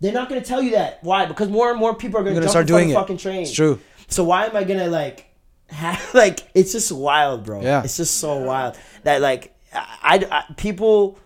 They're 0.00 0.12
not 0.12 0.28
gonna 0.28 0.40
tell 0.40 0.62
you 0.62 0.70
that. 0.72 0.98
Why? 1.02 1.26
Because 1.26 1.48
more 1.48 1.70
and 1.72 1.80
more 1.80 1.94
people 1.96 2.20
are 2.20 2.22
gonna, 2.22 2.36
jump 2.36 2.50
start 2.50 2.62
in 2.66 2.68
front 2.68 2.68
doing 2.68 2.84
of 2.84 2.90
it. 2.90 2.94
the 2.94 3.00
fucking 3.00 3.16
train. 3.18 3.42
It's 3.42 3.52
true. 3.52 3.80
So 4.06 4.22
why 4.22 4.46
am 4.46 4.54
I 4.56 4.62
gonna 4.62 4.86
like, 4.86 5.16
have, 5.18 5.26
like 6.14 6.40
it's 6.54 6.72
just 6.72 6.92
wild, 6.92 7.44
bro. 7.44 7.62
Yeah. 7.62 7.82
It's 7.84 7.96
just 7.96 8.18
so 8.18 8.38
wild 8.38 8.76
that 9.04 9.20
like 9.20 9.54
I, 9.74 10.24
I- 10.30 10.52
people 10.54 11.18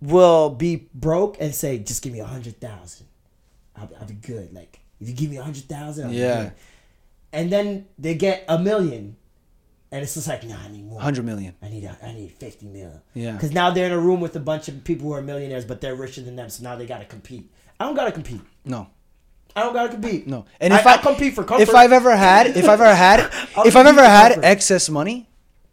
will 0.00 0.50
be 0.50 0.88
broke 0.94 1.36
and 1.40 1.54
say, 1.54 1.78
just 1.78 2.02
give 2.02 2.12
me 2.12 2.20
a 2.20 2.24
hundred 2.26 2.60
thousand, 2.60 3.06
I'll, 3.76 3.90
I'll 4.00 4.06
be 4.06 4.14
good. 4.14 4.52
Like 4.52 4.80
if 5.00 5.08
you 5.08 5.14
give 5.14 5.30
me 5.30 5.36
a 5.38 5.42
hundred 5.42 5.64
thousand, 5.64 6.12
Yeah. 6.12 6.42
good. 6.44 6.52
And 7.32 7.52
then 7.52 7.86
they 7.98 8.14
get 8.14 8.44
a 8.48 8.58
million, 8.58 9.16
and 9.92 10.02
it's 10.02 10.14
just 10.14 10.28
like, 10.28 10.44
nah, 10.44 10.56
I 10.64 10.68
need 10.68 10.86
more. 10.86 11.00
hundred 11.00 11.24
million. 11.26 11.54
I 11.62 11.68
need 11.68 11.84
a, 11.84 11.96
I 12.02 12.12
need 12.12 12.32
fifty 12.32 12.66
mil. 12.66 13.02
Yeah. 13.12 13.32
Because 13.32 13.52
now 13.52 13.70
they're 13.70 13.86
in 13.86 13.92
a 13.92 13.98
room 13.98 14.20
with 14.20 14.34
a 14.36 14.40
bunch 14.40 14.68
of 14.68 14.82
people 14.84 15.08
who 15.08 15.12
are 15.14 15.20
millionaires, 15.22 15.64
but 15.66 15.80
they're 15.82 15.94
richer 15.94 16.22
than 16.22 16.36
them, 16.36 16.48
so 16.48 16.62
now 16.62 16.76
they 16.76 16.86
gotta 16.86 17.04
compete. 17.04 17.50
I 17.78 17.84
don't 17.84 17.94
gotta 17.94 18.12
compete. 18.12 18.40
No, 18.64 18.88
I 19.56 19.62
don't 19.62 19.72
gotta 19.72 19.88
compete. 19.90 20.26
no. 20.26 20.44
And 20.60 20.72
if 20.72 20.86
I, 20.86 20.92
I'll 20.92 20.98
compete 20.98 21.34
for 21.34 21.42
comfort. 21.44 21.62
if 21.62 21.74
I've 21.74 21.92
ever 21.92 22.16
had, 22.16 22.46
if 22.48 22.68
I've 22.68 22.80
ever 22.80 22.94
had, 22.94 23.20
if 23.66 23.74
I've 23.76 23.86
ever 23.86 24.04
had 24.04 24.32
comfort. 24.34 24.44
excess 24.46 24.88
money, 24.88 25.28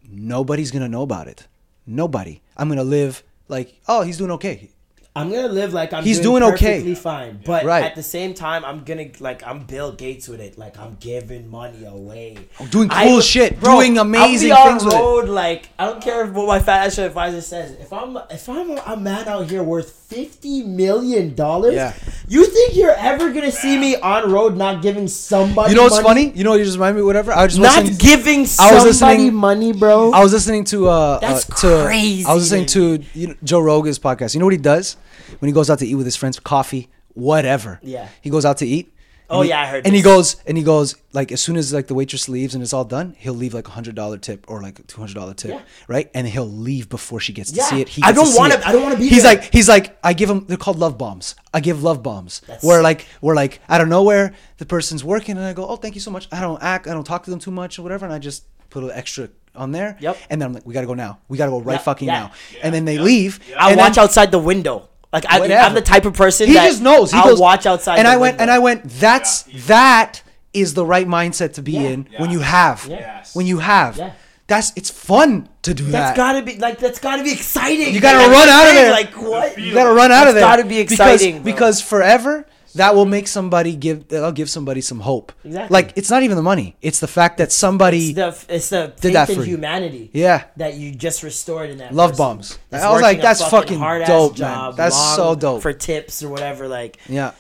nobody's 0.10 0.72
gonna 0.72 0.90
know 0.90 1.04
about 1.04 1.28
it. 1.28 1.48
Nobody. 1.86 2.42
I'm 2.58 2.70
gonna 2.70 2.84
live 2.84 3.24
like, 3.48 3.80
oh, 3.88 4.02
he's 4.02 4.18
doing 4.18 4.32
okay. 4.32 4.70
I'm 5.18 5.30
gonna 5.32 5.48
live 5.48 5.72
like 5.74 5.94
I'm. 5.94 6.04
He's 6.04 6.20
doing, 6.20 6.42
doing 6.42 6.54
okay. 6.56 6.94
fine, 6.94 7.40
but 7.46 7.64
Right. 7.64 7.86
at 7.86 7.96
the 7.96 8.04
same 8.04 8.34
time, 8.34 8.66
I'm 8.66 8.84
gonna 8.84 9.08
like 9.22 9.48
I'm 9.48 9.60
Bill 9.66 9.94
Gates 9.94 10.28
with 10.28 10.42
it. 10.42 10.58
Like 10.58 10.78
I'm 10.78 10.98
giving 11.00 11.50
money 11.50 11.86
away, 11.86 12.36
I'm 12.60 12.68
doing 12.68 12.90
cool 12.90 13.22
shit, 13.22 13.58
bro, 13.62 13.76
doing 13.80 13.98
amazing 13.98 14.52
I'll 14.52 14.66
be 14.66 14.70
things 14.72 14.82
on 14.82 14.88
with 14.88 14.94
it. 14.94 14.98
road, 14.98 15.30
Like 15.30 15.70
I 15.80 15.86
don't 15.86 16.02
care 16.04 16.26
what 16.26 16.48
my 16.48 16.60
financial 16.60 17.06
advisor 17.06 17.40
says. 17.40 17.72
If 17.80 17.94
I'm 17.94 18.18
if 18.30 18.50
I'm 18.50 18.72
a 18.78 18.98
man 18.98 19.30
out 19.30 19.50
here 19.50 19.64
worth 19.64 20.05
fifty 20.08 20.64
million 20.64 21.34
dollars, 21.36 21.74
Yeah. 21.76 21.94
you 22.28 22.46
think 22.46 22.76
you're 22.76 22.92
ever 22.96 23.32
gonna 23.32 23.52
see 23.52 23.78
me 23.78 23.96
on 23.96 24.32
road 24.32 24.56
not 24.56 24.82
giving 24.82 25.08
somebody? 25.08 25.72
You 25.72 25.76
know 25.76 25.84
what's 25.84 26.02
money? 26.04 26.26
funny? 26.28 26.38
You 26.38 26.44
know 26.44 26.52
what 26.52 26.60
you 26.60 26.66
just 26.66 26.78
remind 26.78 26.96
me? 26.98 27.02
Whatever. 27.02 27.32
I 27.34 27.44
was 27.44 27.54
just 27.56 27.62
Not 27.62 27.84
listening- 27.84 27.98
giving 27.98 28.40
I 28.60 28.74
was 28.74 28.98
somebody 28.98 29.18
listening- 29.24 29.34
money, 29.34 29.74
bro. 29.74 30.12
I 30.12 30.22
was 30.22 30.32
listening 30.34 30.64
to 30.66 30.88
uh, 30.90 31.20
That's 31.20 31.50
uh 31.50 31.56
to, 31.82 31.86
crazy, 31.86 32.26
I 32.26 32.34
was 32.34 32.44
listening 32.52 32.68
to 32.68 33.04
you 33.14 33.28
know, 33.30 33.36
Joe 33.44 33.60
Rogan's 33.60 34.00
podcast. 34.00 34.34
You 34.34 34.40
know 34.40 34.46
what 34.46 34.54
he 34.54 34.58
does 34.60 34.98
when 35.40 35.48
he 35.50 35.54
goes 35.54 35.70
out 35.70 35.80
to 35.80 35.88
eat 35.88 35.96
with 35.96 36.06
his 36.06 36.16
friends, 36.16 36.40
coffee, 36.40 36.90
whatever. 37.14 37.80
Yeah. 37.84 38.08
He 38.22 38.30
goes 38.30 38.46
out 38.46 38.58
to 38.58 38.66
eat. 38.68 38.92
Oh, 39.30 39.42
he- 39.42 39.50
yeah, 39.50 39.62
I 39.62 39.66
heard 39.66 39.86
And 39.88 39.96
he 39.96 40.02
goes 40.02 40.38
and 40.46 40.58
he 40.58 40.64
goes 40.64 40.96
like 41.14 41.32
as 41.32 41.42
soon 41.42 41.56
as 41.58 41.74
like 41.74 41.88
the 41.88 41.94
waitress 41.94 42.30
leaves 42.30 42.54
and 42.54 42.64
it's 42.64 42.74
all 42.74 42.86
done, 42.86 43.16
he'll 43.18 43.34
leave 43.34 43.54
like 43.54 43.68
a 43.68 43.72
hundred 43.72 43.96
dollar 43.96 44.18
tip 44.18 44.46
or 44.48 44.62
like 44.62 44.80
a 44.80 44.84
two 44.84 45.00
hundred 45.00 45.16
dollar 45.16 45.34
tip, 45.34 45.52
Yeah. 45.52 45.62
right? 45.88 46.10
And 46.14 46.28
he'll 46.28 46.46
leave 46.50 46.90
before 46.90 47.20
she 47.20 47.34
gets 47.34 47.52
to 47.52 47.62
see 47.64 47.82
it. 47.82 47.90
He 47.90 48.02
I 48.04 48.12
don't 48.12 48.36
wanna- 48.38 48.56
it. 48.56 48.68
I 48.68 48.72
don't 48.72 48.84
wanna 48.84 48.98
be 48.98 49.08
He's 49.08 49.24
there. 49.24 49.36
like 49.36 49.52
he's 49.54 49.68
like 49.70 49.98
I 50.04 50.14
give 50.14 50.30
him. 50.30 50.46
They're 50.48 50.58
called 50.58 50.78
love 50.80 50.98
bombs. 50.98 51.36
I 51.54 51.60
give 51.60 51.82
love 51.84 52.04
bombs 52.04 52.42
That's- 52.48 52.64
where 52.64 52.82
like 52.82 53.06
where 53.22 53.36
like 53.36 53.60
out 53.70 53.82
of 53.82 53.88
nowhere 53.88 54.34
the 54.58 54.66
person's 54.66 55.04
working 55.04 55.38
and 55.38 55.46
I 55.46 55.54
go 55.54 55.68
oh 55.68 55.76
thank 55.78 55.96
you 55.96 56.02
so 56.02 56.12
much. 56.12 56.28
I 56.32 56.40
don't 56.42 56.62
act. 56.62 56.88
I 56.88 56.92
don't 56.94 57.04
talk 57.06 57.24
to 57.24 57.30
them 57.32 57.40
too 57.40 57.52
much 57.52 57.80
or 57.80 57.84
whatever, 57.84 58.06
and 58.06 58.14
I 58.14 58.20
just 58.20 58.46
put 58.70 58.84
an 58.84 58.92
extra 58.92 59.30
on 59.56 59.72
there. 59.72 59.96
Yep. 60.02 60.18
And 60.30 60.42
then 60.42 60.48
I'm 60.48 60.54
like, 60.54 60.66
we 60.66 60.74
gotta 60.74 60.88
go 60.88 60.96
now. 60.96 61.20
We 61.30 61.38
gotta 61.38 61.52
go 61.52 61.62
right 61.62 61.76
Yeah, 61.76 61.78
fucking 61.80 62.08
yeah. 62.10 62.20
now. 62.20 62.32
And 62.62 62.76
then 62.76 62.84
they 62.84 62.98
leave. 62.98 63.40
I 63.58 63.74
watch 63.76 63.96
then 63.96 64.04
outside 64.04 64.32
the 64.32 64.40
window. 64.40 64.90
Like 65.16 65.26
I, 65.32 65.66
I'm 65.66 65.74
the 65.74 65.82
type 65.82 66.06
of 66.06 66.14
person 66.14 66.48
He 66.48 66.54
that 66.56 66.68
just 66.68 66.82
knows. 66.82 67.12
He 67.12 67.18
I'll 67.18 67.24
goes, 67.26 67.40
watch 67.40 67.66
outside. 67.66 67.98
And 68.00 68.06
the 68.08 68.12
I 68.12 68.18
went 68.18 68.34
window. 68.34 68.42
and 68.44 68.52
I 68.52 68.60
went. 68.60 68.84
That's 68.84 69.48
Yeah. 69.48 69.62
that 69.68 70.22
is 70.54 70.74
the 70.74 70.86
right 70.86 71.08
mindset 71.08 71.54
to 71.54 71.62
be 71.62 71.74
Yeah. 71.74 71.82
in 71.82 72.08
when 72.18 72.30
you 72.32 72.40
have. 72.42 72.86
Yes. 72.90 73.34
When 73.36 73.46
you 73.46 73.60
have. 73.60 73.98
Yeah. 73.98 74.12
That's 74.48 74.72
it's 74.76 74.90
fun 74.92 75.50
to 75.64 75.74
do 75.74 75.84
That's 75.86 75.92
that. 75.94 76.00
That's 76.16 76.18
gotta 76.18 76.42
be 76.46 76.58
like 76.60 76.78
that's 76.80 77.00
gotta 77.00 77.24
be 77.24 77.32
exciting. 77.32 77.94
You 77.94 78.00
gotta 78.02 78.20
Like, 78.20 78.28
run 78.28 78.50
out 78.50 78.64
of 78.64 78.70
saying, 78.70 78.76
there. 78.76 78.92
Like 78.92 79.14
what? 79.14 79.58
you 79.58 79.74
gotta 79.74 79.94
run 79.94 80.12
out 80.12 80.28
of 80.28 80.34
there. 80.36 80.44
gotta 80.44 80.66
be 80.66 80.78
exciting, 80.80 81.36
bro. 81.42 81.44
because 81.52 81.82
forever 81.82 82.46
that 82.76 82.96
will 82.96 83.06
make 83.06 83.28
somebody 83.28 83.76
give. 83.76 84.08
That'll 84.10 84.32
give 84.32 84.50
somebody 84.50 84.82
some 84.82 85.00
hope. 85.00 85.32
Exactly. 85.44 85.74
Like 85.74 85.94
it's 85.96 86.10
not 86.10 86.24
even 86.24 86.36
the 86.36 86.44
money. 86.44 86.76
It's 86.82 87.00
the 87.00 87.08
fact 87.08 87.38
that 87.38 87.52
somebody. 87.52 88.10
It's 88.10 88.16
the 88.16 88.56
it's 88.56 88.70
the 88.70 88.94
Did 89.00 89.14
that 89.14 89.28
faith 89.28 89.38
in 89.38 89.44
for 89.44 89.50
humanity. 89.50 90.10
Yeah. 90.14 90.46
That 90.58 90.76
you 90.76 90.94
just 90.94 91.24
restored 91.24 91.70
in 91.70 91.80
that. 91.80 91.94
Love 91.94 92.12
person. 92.12 92.24
bombs. 92.24 92.60
That's 92.70 92.84
I 92.84 92.92
was 92.92 93.02
like, 93.02 93.22
that's 93.22 93.46
fucking 93.46 93.80
hard-ass 93.80 94.08
dope, 94.08 94.40
man. 94.40 94.76
That's 94.76 95.16
so 95.16 95.36
dope. 95.36 95.62
for 95.62 95.74
tips 95.74 96.24
or 96.24 96.30
whatever. 96.30 96.68
Like 96.68 97.00
yeah. 97.08 97.32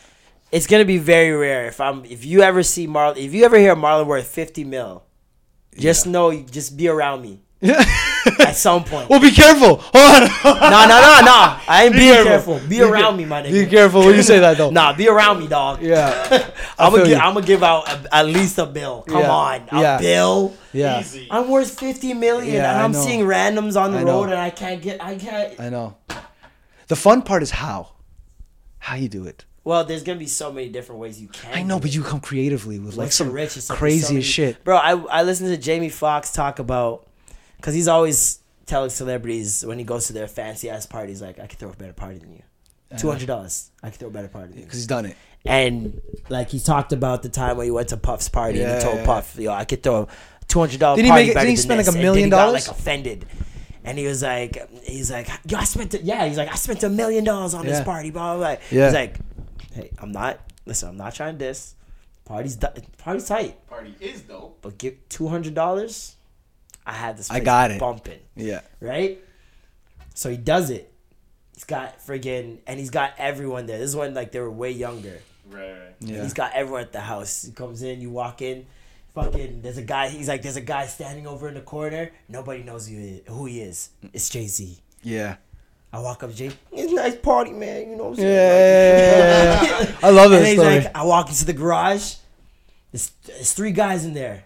it's 0.52 0.68
gonna 0.68 0.86
be 0.86 0.98
very 0.98 1.32
rare 1.32 1.68
if 1.68 1.80
I'm 1.80 2.06
if 2.06 2.26
you 2.26 2.42
ever 2.42 2.64
see 2.64 2.88
Marlon 2.88 3.18
if 3.18 3.34
you 3.34 3.46
ever 3.46 3.58
hear 3.58 3.76
Marlon 3.76 4.08
worth 4.08 4.28
fifty 4.28 4.64
mil, 4.64 5.04
just 5.78 6.08
know 6.08 6.34
just 6.42 6.78
be 6.78 6.88
around 6.88 7.22
me 7.22 7.45
at 7.62 8.52
some 8.54 8.84
point. 8.84 9.10
Well, 9.10 9.20
be 9.20 9.32
careful. 9.32 9.78
Hold 9.78 9.96
on. 9.96 10.22
No, 10.44 10.82
no, 10.88 11.02
no, 11.02 11.22
no. 11.26 11.58
I 11.68 11.84
ain't 11.86 11.94
Be 11.94 12.00
being 12.00 12.14
careful. 12.24 12.56
careful. 12.56 12.70
Be, 12.70 12.78
Be 12.78 12.82
around 12.82 13.12
ca- 13.14 13.18
me, 13.18 13.26
my 13.26 13.42
nigga. 13.44 13.52
Be 13.52 13.66
careful 13.66 14.02
when 14.02 14.16
you 14.16 14.24
say 14.24 14.40
that 14.40 14.58
though. 14.58 14.70
Nah, 14.76 14.94
be 14.94 15.08
around 15.08 15.40
me, 15.40 15.48
dog. 15.48 15.82
Yeah. 15.82 16.50
I'm 16.78 16.92
gonna 16.94 17.08
you. 17.10 17.16
I'm 17.16 17.34
gonna 17.34 17.46
give 17.46 17.64
out 17.64 17.88
a, 17.90 18.16
at 18.16 18.26
least 18.26 18.58
a 18.58 18.66
bill. 18.66 19.04
Come 19.08 19.22
Yeah. 19.22 19.32
on, 19.32 19.62
a 19.72 19.82
Yeah. 19.82 19.98
bill. 20.00 20.54
Yeah. 20.74 21.00
Easy. 21.00 21.28
I'm 21.32 21.50
worth 21.50 21.80
50 21.80 22.14
million, 22.14 22.54
Yeah, 22.56 22.72
and 22.72 22.82
I 22.82 22.84
I'm 22.84 22.94
seeing 22.94 23.22
randoms 23.22 23.80
on 23.80 23.94
the 23.94 24.00
I 24.00 24.04
know. 24.04 24.20
road, 24.22 24.30
and 24.32 24.40
I 24.40 24.50
can't 24.50 24.82
get. 24.82 25.02
I 25.04 25.16
can't. 25.16 25.60
I 25.60 25.70
know. 25.70 25.96
The 26.88 26.96
fun 26.96 27.22
part 27.22 27.42
is 27.42 27.52
how. 27.52 27.94
How 28.80 28.96
you 28.96 29.08
do 29.10 29.26
it. 29.26 29.46
Well, 29.64 29.84
there's 29.84 30.04
gonna 30.04 30.20
be 30.20 30.28
so 30.28 30.52
many 30.52 30.70
different 30.70 31.02
ways 31.02 31.20
you 31.20 31.28
can. 31.30 31.52
I 31.58 31.64
know, 31.64 31.78
do 31.78 31.82
but 31.84 31.90
it. 31.90 31.96
you 31.96 32.04
come 32.04 32.20
creatively 32.20 32.78
with 32.78 32.92
like 32.98 33.06
Once 33.06 33.16
some 33.16 33.32
rich, 33.32 33.58
it's 33.58 33.68
crazy 33.72 34.02
so 34.02 34.08
many- 34.10 34.20
as 34.20 34.26
shit. 34.26 34.64
Bro, 34.64 34.78
I 34.78 34.92
I 34.92 35.24
listened 35.24 35.50
to 35.50 35.58
Jamie 35.58 35.90
Foxx 35.90 36.32
talk 36.32 36.60
about 36.60 37.08
because 37.66 37.74
he's 37.74 37.88
always 37.88 38.44
telling 38.68 38.92
celebrities 38.92 39.66
when 39.66 39.80
he 39.80 39.84
goes 39.84 40.06
to 40.06 40.14
their 40.14 40.28
fancy 40.28 40.70
ass 40.70 40.86
parties, 40.86 41.20
like 41.20 41.40
I 41.40 41.48
could 41.48 41.58
throw 41.58 41.72
a 41.72 41.76
better 41.76 41.94
party 41.94 42.20
than 42.20 42.32
you. 42.32 42.44
Uh-huh. 42.92 43.00
Two 43.00 43.10
hundred 43.10 43.26
dollars, 43.26 43.72
I 43.82 43.90
could 43.90 44.00
throw 44.00 44.10
a 44.10 44.12
better 44.12 44.28
party 44.28 44.50
than 44.50 44.58
you. 44.60 44.64
Because 44.66 44.78
he's 44.78 44.86
done 44.88 45.08
it. 45.08 45.18
And 45.46 46.00
like 46.30 46.50
he 46.52 46.60
talked 46.60 46.94
about 46.94 47.24
the 47.24 47.30
time 47.30 47.58
when 47.58 47.66
he 47.66 47.72
went 47.72 47.90
to 47.90 47.98
Puff's 47.98 48.30
party 48.30 48.62
and 48.62 48.70
Yeah, 48.70 48.78
he 48.78 48.84
told 48.84 48.98
yeah. 48.98 49.06
Puff, 49.06 49.36
"Yo, 49.40 49.52
I 49.52 49.66
could 49.66 49.82
throw 49.82 50.04
a 50.04 50.08
two 50.48 50.60
hundred 50.60 50.80
dollars 50.80 50.98
Didn't 50.98 51.06
he 51.08 51.10
party 51.10 51.24
make 51.24 51.32
it- 51.32 51.34
better 51.34 51.46
didn't 51.48 51.50
he 51.50 51.56
than 51.56 51.64
spend, 51.64 51.78
like, 51.80 51.88
a 51.88 51.90
And 51.98 52.02
million 52.04 52.30
then 52.30 52.40
he 52.40 52.44
got, 52.44 52.46
dollars? 52.46 52.68
like 52.68 52.78
offended, 52.78 53.26
and 53.84 53.98
he 53.98 54.06
was 54.06 54.22
like, 54.22 54.84
"He's 54.84 55.10
like, 55.12 55.28
yo, 55.48 55.58
I 55.58 55.64
spent 55.64 55.96
it. 55.96 56.04
Yeah, 56.04 56.28
he's 56.28 56.38
like, 56.38 56.52
I 56.52 56.56
spent 56.56 56.84
a 56.84 56.90
million 56.90 57.24
dollars 57.24 57.56
on 57.56 57.66
this 57.66 57.80
Yeah. 57.80 57.84
party, 57.84 58.12
blah 58.12 58.36
blah." 58.38 58.56
blah. 58.56 58.58
Yeah. 58.72 58.86
He's 58.86 58.94
like, 58.94 59.18
"Hey, 59.74 59.90
I'm 59.98 60.12
not. 60.12 60.40
Listen, 60.68 60.90
I'm 60.90 60.98
not 60.98 61.16
trying 61.16 61.38
to 61.40 61.46
diss. 61.48 61.74
Party's 62.26 62.56
di- 62.56 62.74
party's 62.98 63.28
tight, 63.28 63.68
Party 63.68 63.94
is 64.00 64.22
dope. 64.22 64.60
but 64.62 64.78
give 64.78 64.94
two 65.10 65.28
hundred 65.28 65.54
dollars. 65.56 66.15
I 66.86 66.94
had 66.94 67.18
this. 67.18 67.30
I 67.32 67.36
place 67.36 67.46
got 67.46 67.72
it. 67.72 67.80
bumping 67.80 68.20
Yeah. 68.36 68.62
right? 68.80 69.20
So 70.14 70.30
he 70.30 70.38
does 70.38 70.70
it. 70.70 70.92
He's 71.54 71.64
got 71.64 72.00
friggin' 72.06 72.60
and 72.68 72.80
he's 72.80 72.90
got 72.90 73.14
everyone 73.18 73.66
there. 73.66 73.78
This 73.80 73.90
is 73.90 73.96
when 73.96 74.14
like 74.14 74.32
they 74.32 74.40
were 74.40 74.52
way 74.52 74.72
younger. 74.72 75.20
Right, 75.50 75.72
right. 75.72 75.96
Yeah. 76.00 76.22
He's 76.24 76.34
got 76.34 76.54
everyone 76.54 76.82
at 76.82 76.92
the 76.92 77.00
house. 77.02 77.44
He 77.44 77.52
comes 77.52 77.82
in, 77.82 78.02
you 78.02 78.10
walk 78.10 78.42
in, 78.42 78.66
fucking. 79.14 79.62
There's 79.62 79.78
a 79.78 79.82
guy. 79.84 80.10
He's 80.10 80.28
like, 80.28 80.42
there's 80.42 80.56
a 80.58 80.62
guy 80.62 80.86
standing 80.88 81.28
over 81.28 81.48
in 81.48 81.54
the 81.54 81.62
corner. 81.62 82.12
Nobody 82.28 82.64
knows 82.64 82.88
who 82.88 82.96
he, 82.98 83.22
who 83.28 83.46
he 83.46 83.62
is. 83.62 83.90
It's 84.14 84.30
Jay 84.30 84.48
Z. 84.48 84.78
Yeah. 85.04 85.36
I 85.94 86.00
walk 86.00 86.24
up 86.24 86.32
to 86.32 86.36
Jay. 86.36 86.52
It's 86.74 86.92
a 86.92 86.96
nice 86.96 87.16
party, 87.16 87.52
man. 87.54 87.90
You 87.92 87.96
know 87.96 88.06
what 88.10 88.20
I'm 88.20 88.26
Yeah. 88.26 89.62
saying? 89.62 89.96
I 90.04 90.10
love 90.10 90.32
and 90.34 90.42
this 90.42 90.48
he's 90.50 90.60
story. 90.60 90.80
like, 90.82 90.96
I 90.96 91.04
walk 91.06 91.30
into 91.30 91.46
the 91.46 91.54
garage. 91.54 92.16
There's, 92.92 93.12
there's 93.26 93.54
three 93.54 93.72
guys 93.72 94.04
in 94.04 94.14
there, 94.14 94.46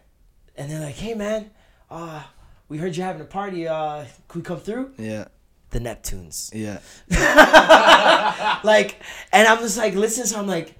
and 0.55 0.69
they're 0.71 0.79
like, 0.81 0.95
"Hey, 0.95 1.13
man, 1.15 1.49
uh, 1.91 2.23
we 2.67 2.77
heard 2.77 2.95
you're 2.95 3.05
having 3.05 3.21
a 3.21 3.25
party. 3.25 3.67
Uh, 3.67 4.05
can 4.27 4.41
we 4.41 4.45
come 4.45 4.59
through?" 4.59 4.91
yeah. 4.97 5.25
The 5.71 5.79
Neptunes. 5.79 6.49
Yeah. 6.51 6.79
like 8.63 8.95
and 9.31 9.47
i'm 9.47 9.59
just 9.59 9.77
like 9.77 9.93
listen 9.93 10.25
so 10.25 10.39
i'm 10.39 10.47
like 10.47 10.73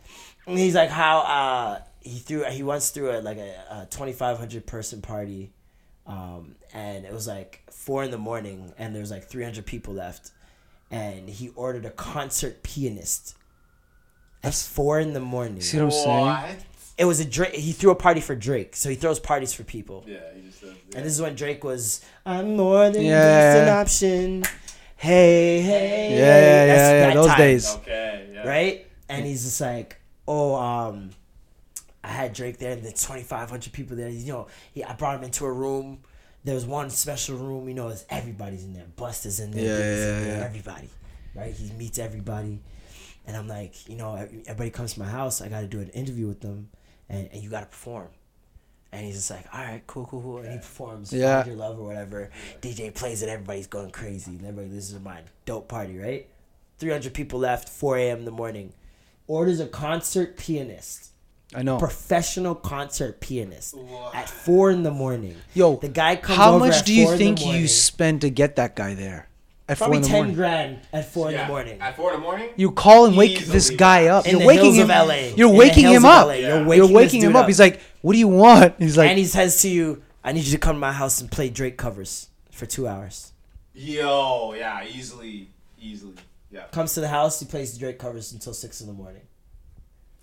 and 0.48 0.58
he's 0.58 0.74
like 0.74 0.90
how 0.90 1.20
uh 1.20 1.80
he 2.02 2.18
threw 2.18 2.44
he 2.46 2.64
once 2.64 2.90
threw 2.90 3.12
a 3.12 3.22
like 3.22 3.38
a, 3.38 3.54
a 3.70 3.88
2500 3.92 4.66
person 4.66 5.02
party 5.02 5.52
um 6.08 6.56
and 6.74 7.06
it 7.06 7.14
was 7.14 7.28
like 7.28 7.64
four 7.72 8.04
in 8.04 8.10
the 8.10 8.18
morning 8.18 8.74
and 8.80 8.96
there 8.96 9.02
was 9.02 9.12
like 9.12 9.26
300 9.26 9.64
people 9.66 9.94
left 9.94 10.32
and 10.90 11.30
he 11.30 11.50
ordered 11.50 11.86
a 11.86 11.92
concert 11.92 12.64
pianist 12.64 13.36
That's 14.42 14.68
four 14.68 15.00
in 15.00 15.14
the 15.14 15.20
morning 15.20 15.62
See 15.62 15.78
what 15.78 15.86
I'm 15.86 15.92
saying? 15.92 16.58
What? 17.00 17.04
it 17.04 17.06
was 17.08 17.20
a 17.20 17.26
drake 17.26 17.54
he 17.56 17.72
threw 17.72 17.92
a 17.92 17.96
party 17.96 18.22
for 18.22 18.36
drake 18.36 18.76
so 18.76 18.90
he 18.90 18.96
throws 18.96 19.20
parties 19.20 19.54
for 19.54 19.64
people 19.64 20.04
Yeah, 20.08 20.18
he 20.36 20.42
just 20.48 20.62
does. 20.62 20.72
and 20.96 21.06
this 21.06 21.14
is 21.14 21.22
when 21.22 21.36
Drake 21.36 21.64
was, 21.64 22.04
I'm 22.26 22.58
more 22.58 22.90
than 22.90 23.04
Yeah. 23.04 23.54
just 23.54 23.64
an 23.64 23.70
option. 23.70 24.44
Hey, 24.98 25.62
hey. 25.62 26.10
Yeah, 26.12 26.18
yeah, 26.18 26.66
That's 26.66 26.80
yeah, 26.80 26.92
yeah. 26.92 27.08
that 27.08 27.14
Those 27.16 27.28
time, 27.28 27.38
days. 27.38 27.76
Okay, 27.76 28.30
yeah. 28.34 28.48
Right? 28.48 28.88
And 29.08 29.26
he's 29.26 29.44
just 29.44 29.62
like, 29.62 29.96
oh, 30.28 30.56
um, 30.56 31.12
I 32.04 32.10
had 32.10 32.34
Drake 32.34 32.58
there 32.58 32.74
and 32.74 32.84
there's 32.84 33.02
2,500 33.02 33.72
people 33.72 33.96
there. 33.96 34.10
You 34.10 34.34
know, 34.34 34.48
he, 34.74 34.84
I 34.84 34.94
brought 34.94 35.16
him 35.18 35.24
into 35.24 35.46
a 35.46 35.52
room. 35.54 36.00
There 36.44 36.56
was 36.56 36.66
one 36.66 36.90
special 36.90 37.38
room, 37.38 37.68
you 37.70 37.76
know, 37.76 37.88
there's 37.88 38.06
everybody's 38.10 38.64
in 38.66 38.74
there. 38.74 38.88
Busta's 38.98 39.40
in 39.40 39.52
there. 39.52 39.64
Yeah, 39.64 39.78
Big's 39.78 40.02
in 40.02 40.24
there, 40.28 40.38
yeah. 40.40 40.46
Everybody. 40.46 40.90
Right? 41.36 41.54
He 41.54 41.72
meets 41.74 41.98
everybody. 42.00 42.60
And 43.26 43.38
I'm 43.38 43.48
like, 43.48 43.88
you 43.88 43.96
know, 43.96 44.16
everybody 44.16 44.70
comes 44.70 44.94
to 44.96 45.00
my 45.00 45.08
house. 45.08 45.42
I 45.42 45.48
got 45.48 45.62
to 45.62 45.68
do 45.68 45.80
an 45.80 45.90
interview 45.90 46.28
with 46.28 46.42
them. 46.42 46.70
And, 47.10 47.30
and 47.32 47.42
you 47.42 47.50
got 47.50 47.62
to 47.62 47.66
perform. 47.66 48.08
And 48.92 49.06
he's 49.06 49.16
just 49.16 49.30
like, 49.32 49.46
all 49.54 49.62
right, 49.62 49.84
cool, 49.86 50.06
cool, 50.06 50.22
cool. 50.22 50.38
And 50.40 50.52
he 50.52 50.58
performs 50.58 51.14
Yeah. 51.14 51.44
Find 51.44 51.48
Your 51.48 51.58
Love 51.58 51.80
or 51.80 51.84
whatever. 51.84 52.32
DJ 52.62 52.94
plays 52.94 53.22
it, 53.22 53.30
everybody's 53.30 53.68
going 53.68 53.92
crazy. 53.92 54.32
And 54.32 54.42
everybody 54.42 54.74
listens 54.76 54.98
to 54.98 55.04
my 55.04 55.20
dope 55.46 55.68
party, 55.68 55.98
right? 55.98 56.28
300 56.80 57.14
people 57.14 57.40
left, 57.40 57.70
4 57.70 57.98
a.m. 57.98 58.20
in 58.20 58.26
the 58.26 58.32
morning. 58.32 58.74
Orders 59.28 59.60
a 59.60 59.68
concert 59.68 60.38
pianist, 60.38 61.12
I 61.54 61.62
know. 61.62 61.78
professional 61.78 62.56
concert 62.56 63.20
pianist 63.20 63.76
at 64.14 64.28
4 64.28 64.72
in 64.72 64.82
the 64.84 64.92
morning. 64.92 65.36
Yo, 65.54 65.76
the 65.76 65.88
guy 65.88 66.16
comes 66.16 66.38
how 66.38 66.56
over 66.56 66.66
much 66.66 66.78
at 66.78 66.86
do 66.88 66.94
you 66.96 67.04
4 67.06 67.14
in 67.14 67.20
the 67.20 67.26
think 67.26 67.46
you 67.46 67.68
spend 67.68 68.22
to 68.22 68.32
get 68.32 68.56
that 68.56 68.76
guy 68.76 68.96
there? 68.96 69.29
At 69.70 69.78
Probably 69.78 69.98
four 69.98 69.98
in 69.98 70.02
the 70.02 70.08
10 70.10 70.18
morning. 70.18 70.36
grand 70.36 70.80
at 70.92 71.12
4 71.14 71.30
in 71.32 71.38
the 71.38 71.46
morning. 71.46 71.80
At 71.80 71.96
four 71.96 72.10
in 72.12 72.20
the 72.20 72.22
morning? 72.24 72.50
You 72.56 72.72
call 72.72 73.06
and 73.06 73.16
wake 73.16 73.32
Easily 73.40 73.54
this 73.54 73.70
guy 73.70 74.08
up. 74.08 74.26
In 74.26 74.32
You're 74.32 74.40
the 74.42 74.48
waking 74.48 74.64
hills 74.74 74.78
him. 74.78 74.90
of 74.92 75.08
LA. 75.08 75.14
You're 75.14 75.30
In 75.30 75.38
the 75.38 75.48
waking 75.60 75.84
hills 75.84 75.96
him 75.98 76.06
of 76.06 76.12
up. 76.12 76.26
LA. 76.28 76.34
You're 76.34 76.50
You're 76.50 76.66
waking 76.66 76.94
waking, 76.94 77.22
him 77.22 77.36
up. 77.36 77.42
up. 77.44 77.48
He's 77.48 77.60
like, 77.60 77.80
"What 78.02 78.14
do 78.14 78.20
you 78.20 78.28
want?" 78.28 78.76
He's 78.80 78.98
like, 78.98 79.10
and 79.12 79.20
he 79.20 79.26
says 79.26 79.62
to 79.62 79.70
you, 79.70 80.02
I 80.24 80.32
need 80.32 80.44
you 80.44 80.52
to 80.52 80.58
come 80.58 80.76
to 80.76 80.80
my 80.80 80.92
house 80.92 81.22
and 81.22 81.32
play 81.32 81.50
Drake 81.50 81.78
covers 81.78 82.30
for 82.52 82.66
two 82.66 82.88
hours. 82.88 83.32
Yo, 83.76 84.54
yeah, 84.58 84.84
easily, 84.86 85.50
easily. 85.80 86.16
Yeah. 86.52 86.64
comes 86.72 86.96
to 86.96 87.02
the 87.02 87.08
house, 87.08 87.40
he 87.40 87.46
plays 87.46 87.78
Drake 87.78 88.00
covers 88.00 88.34
until 88.34 88.54
six 88.54 88.82
in 88.82 88.88
the 88.88 88.94
morning. 88.94 89.22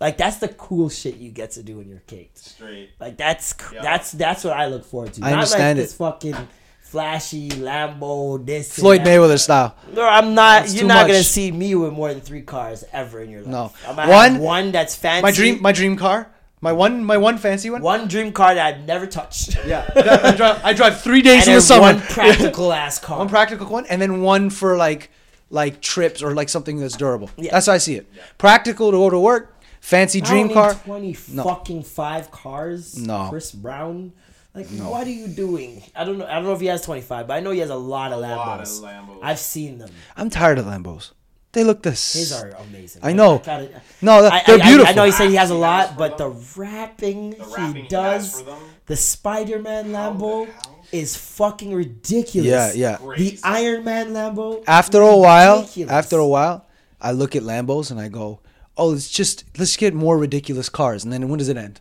Like 0.01 0.19
that's 0.19 0.39
the 0.39 0.49
cool 0.49 0.89
shit 0.89 1.17
you 1.17 1.31
get 1.31 1.53
to 1.53 1.63
do 1.63 1.79
when 1.79 1.89
you're 1.89 2.03
caked. 2.07 2.39
Straight. 2.39 2.91
Like 3.01 3.17
that's 3.17 3.47
c 3.57 3.75
Yeah. 3.77 3.83
that's 3.83 4.11
that's 4.13 4.43
what 4.45 4.55
I 4.55 4.67
look 4.67 4.85
forward 4.85 5.15
to. 5.15 5.21
I 5.23 5.31
Not 5.31 5.33
understand 5.35 5.79
like 5.79 5.85
it. 5.85 5.87
this 5.89 5.97
fucking 5.97 6.49
flashy 6.97 7.51
Lambo. 7.51 8.45
This 8.45 8.73
Floyd. 8.73 9.03
Mayweather 9.03 9.39
style. 9.39 9.77
No, 9.93 10.03
I'm 10.09 10.35
not. 10.35 10.73
You're 10.73 10.87
not 10.87 11.07
gonna 11.07 11.23
see 11.23 11.53
me 11.53 11.75
with 11.75 11.93
more 11.93 12.09
than 12.09 12.23
three 12.23 12.41
cars 12.41 12.85
ever 12.91 13.21
in 13.21 13.29
your 13.31 13.43
life. 13.43 13.51
No. 13.51 13.73
I'm 13.87 13.97
gonna 13.97 14.11
One- 14.11 14.33
have 14.33 14.41
one 14.41 14.73
that's 14.73 14.97
fancy. 14.97 15.23
My 15.23 15.31
dream, 15.33 15.61
my 15.61 15.73
dream 15.73 15.97
car, 15.97 16.29
my 16.63 16.73
one, 16.73 17.05
my 17.05 17.19
one 17.19 17.37
fancy 17.37 17.69
one. 17.69 17.83
one 17.83 18.09
dream 18.09 18.33
car 18.33 18.55
that 18.55 18.67
I've 18.67 18.87
never 18.87 19.07
touched. 19.07 19.59
Yeah, 19.67 19.85
I 19.95 20.33
drive, 20.35 20.61
I 20.65 20.73
drive 20.73 21.03
three 21.03 21.21
days 21.31 21.43
and 21.43 21.49
in 21.51 21.55
the 21.57 21.61
summer. 21.61 21.83
one 21.83 22.01
practical 22.17 22.73
ass 22.73 22.99
car. 22.99 23.19
one 23.19 23.29
practical 23.29 23.67
one, 23.67 23.85
and 23.87 24.01
then 24.01 24.23
one 24.23 24.49
for 24.49 24.75
like, 24.79 25.11
like 25.51 25.83
trips 25.83 26.23
or 26.23 26.35
like 26.35 26.49
something 26.49 26.79
that's 26.81 26.97
durable. 26.97 27.29
Yeah. 27.37 27.51
That's 27.53 27.67
how 27.67 27.75
I 27.75 27.79
see 27.79 27.97
it. 27.97 28.07
Practical 28.39 28.91
to 28.91 28.97
go 28.97 29.11
to 29.11 29.19
work. 29.21 29.53
Fancy 29.83 30.19
I 30.19 30.25
don't 30.25 30.31
dream 30.33 30.47
need 30.49 30.55
car. 30.55 30.75
Twenty 30.75 31.15
No. 31.31 31.45
fucking 31.45 31.83
five 31.85 32.31
cars. 32.33 32.99
No. 32.99 33.27
Chris 33.29 33.53
Brown. 33.53 34.13
Like, 34.57 34.67
what 34.91 35.07
are 35.07 35.11
you 35.11 35.29
doing? 35.29 35.83
I 35.95 36.05
don't 36.05 36.17
know. 36.19 36.27
I 36.27 36.35
don't 36.35 36.45
know 36.45 36.55
if 36.55 36.61
he 36.61 36.67
has 36.67 36.81
twenty 36.83 37.03
five, 37.03 37.27
but 37.29 37.35
I 37.35 37.41
know 37.41 37.51
he 37.51 37.59
has 37.61 37.71
a 37.71 37.77
lot 37.77 38.13
of 38.13 38.21
Lambos. 38.23 38.37
lot 38.37 38.61
of 38.61 38.67
Lambos. 38.69 39.19
I've 39.23 39.39
seen 39.39 39.79
them. 39.79 39.91
I'm 40.17 40.31
tired 40.31 40.59
of 40.59 40.65
Lambos. 40.67 41.13
They 41.53 41.63
look 41.65 41.83
this. 41.83 42.13
His 42.15 42.33
are 42.33 42.51
amazing. 42.51 43.01
I 43.05 43.13
know. 43.13 43.39
gotta- 43.39 43.71
No, 44.03 44.23
they're 44.23 44.33
I- 44.33 44.43
I- 44.47 44.57
beautiful. 44.59 44.87
I 44.89 44.93
know 44.93 45.05
he 45.05 45.11
said 45.13 45.29
he 45.31 45.37
has 45.37 45.51
a 45.51 45.55
lot, 45.55 45.97
but 45.97 46.13
for 46.19 46.19
the 46.19 46.31
them. 46.35 46.45
rapping, 46.57 47.31
The 47.31 47.45
rapping 47.45 47.75
he 47.77 47.83
he 47.83 47.89
does, 47.89 48.23
has 48.33 48.41
for 48.41 48.47
them. 48.51 48.59
the 48.87 48.97
Spider 48.97 49.59
Man 49.61 49.87
Lambo 49.89 50.47
hell? 50.53 50.77
is 50.93 51.17
fucking 51.17 51.73
ridiculous. 51.75 52.49
Yeah, 52.51 52.73
yeah. 52.75 52.97
The 52.99 53.05
Crazy. 53.07 53.41
Iron 53.45 53.85
Man 53.85 54.09
Lambo. 54.13 54.65
after 54.67 55.01
a 55.01 55.17
while, 55.17 55.61
ridiculous. 55.61 55.93
after 55.93 56.19
a 56.19 56.27
while, 56.27 56.67
I 57.01 57.13
look 57.13 57.35
at 57.37 57.43
Lambos 57.43 57.91
and 57.91 57.99
I 58.01 58.09
go, 58.09 58.41
"Oh, 58.77 58.93
it's 58.95 59.09
just 59.11 59.45
let's 59.59 59.77
get 59.79 59.95
more 59.95 60.19
ridiculous 60.19 60.69
cars." 60.69 61.05
And 61.05 61.13
then 61.13 61.27
when 61.29 61.39
does 61.39 61.49
it 61.49 61.57
end? 61.57 61.81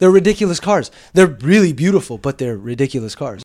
They're 0.00 0.10
ridiculous 0.10 0.58
cars. 0.58 0.90
They're 1.12 1.26
really 1.26 1.72
beautiful, 1.72 2.18
but 2.18 2.38
they're 2.38 2.56
ridiculous 2.56 3.14
cars. 3.14 3.42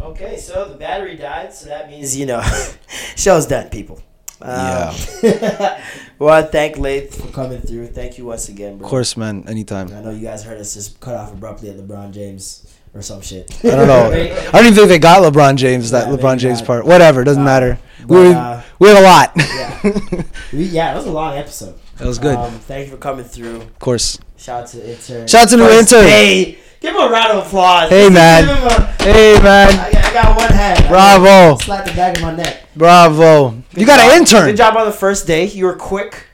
Okay, 0.00 0.36
so 0.38 0.68
the 0.68 0.76
battery 0.76 1.16
died, 1.16 1.52
so 1.52 1.66
that 1.66 1.90
means 1.90 2.16
you 2.16 2.24
know, 2.24 2.40
show's 3.16 3.46
done, 3.46 3.68
people. 3.68 4.00
Um, 4.40 4.94
well, 6.18 6.46
thank 6.46 6.78
Lath 6.78 7.20
for 7.20 7.28
coming 7.32 7.60
through. 7.60 7.88
Thank 7.88 8.18
you 8.18 8.26
once 8.26 8.48
again, 8.48 8.78
bro. 8.78 8.86
Of 8.86 8.90
course, 8.90 9.16
man. 9.16 9.44
Anytime. 9.48 9.88
I 9.92 10.00
know 10.02 10.10
you 10.10 10.20
guys 10.20 10.44
heard 10.44 10.58
us 10.60 10.74
just 10.74 11.00
cut 11.00 11.14
off 11.16 11.32
abruptly 11.32 11.70
at 11.70 11.76
LeBron 11.76 12.12
James 12.12 12.66
or 12.94 13.00
some 13.02 13.22
shit. 13.22 13.50
I 13.64 13.70
don't 13.70 13.88
know. 13.88 14.10
I 14.12 14.50
don't 14.52 14.62
even 14.66 14.74
think 14.74 14.88
they 14.88 14.98
got 14.98 15.22
LeBron 15.22 15.56
James. 15.56 15.90
That 15.92 16.08
Yeah, 16.08 16.16
LeBron 16.16 16.38
James 16.38 16.60
part. 16.62 16.84
Whatever. 16.84 17.24
Doesn't 17.24 17.42
Uh, 17.42 17.46
matter. 17.46 17.78
but, 18.06 18.08
we 18.14 18.32
uh, 18.34 18.60
we 18.78 18.88
have 18.88 18.98
a 18.98 19.02
lot. 19.02 19.32
yeah, 19.36 20.22
we, 20.52 20.64
yeah, 20.64 20.92
it 20.92 20.96
was 20.96 21.06
a 21.06 21.12
long 21.12 21.36
episode. 21.36 21.78
That 21.98 22.06
was 22.06 22.18
good. 22.18 22.36
Um, 22.36 22.52
thank 22.60 22.86
you 22.86 22.92
for 22.92 22.98
coming 22.98 23.24
through. 23.24 23.56
of 23.62 23.78
course. 23.78 24.18
Shout 24.36 24.62
out 24.64 24.68
to 24.70 24.90
intern. 24.92 25.26
Shout 25.28 25.42
out 25.44 25.48
to 25.50 25.56
new 25.56 25.64
First 25.64 25.92
intern. 25.92 26.06
Hey, 26.08 26.58
give 26.80 26.94
him 26.94 27.00
a 27.02 27.08
round 27.08 27.38
of 27.38 27.46
applause. 27.46 27.88
Hey, 27.88 28.04
Give 28.04 28.12
man. 28.12 28.44
him 28.44 28.66
a- 28.66 28.94
Hey 29.04 29.36
I 29.36 29.42
man. 29.42 29.76
got, 29.92 30.04
I 30.04 30.12
got 30.12 30.36
one 30.36 30.50
hand. 30.52 30.88
Bravo. 30.88 31.56
Slap 31.62 31.84
the 31.84 31.92
back 31.92 32.16
of 32.16 32.22
my 32.22 32.34
neck. 32.34 32.62
Bravo. 32.74 33.62
You 33.76 33.86
got 33.86 34.00
job. 34.00 34.10
an 34.10 34.16
intern. 34.18 34.46
Good 34.46 34.56
job 34.56 34.76
on 34.76 34.86
the 34.86 34.92
first 34.92 35.26
day. 35.26 35.44
You 35.46 35.66
were 35.66 35.76
quick. 35.76 36.26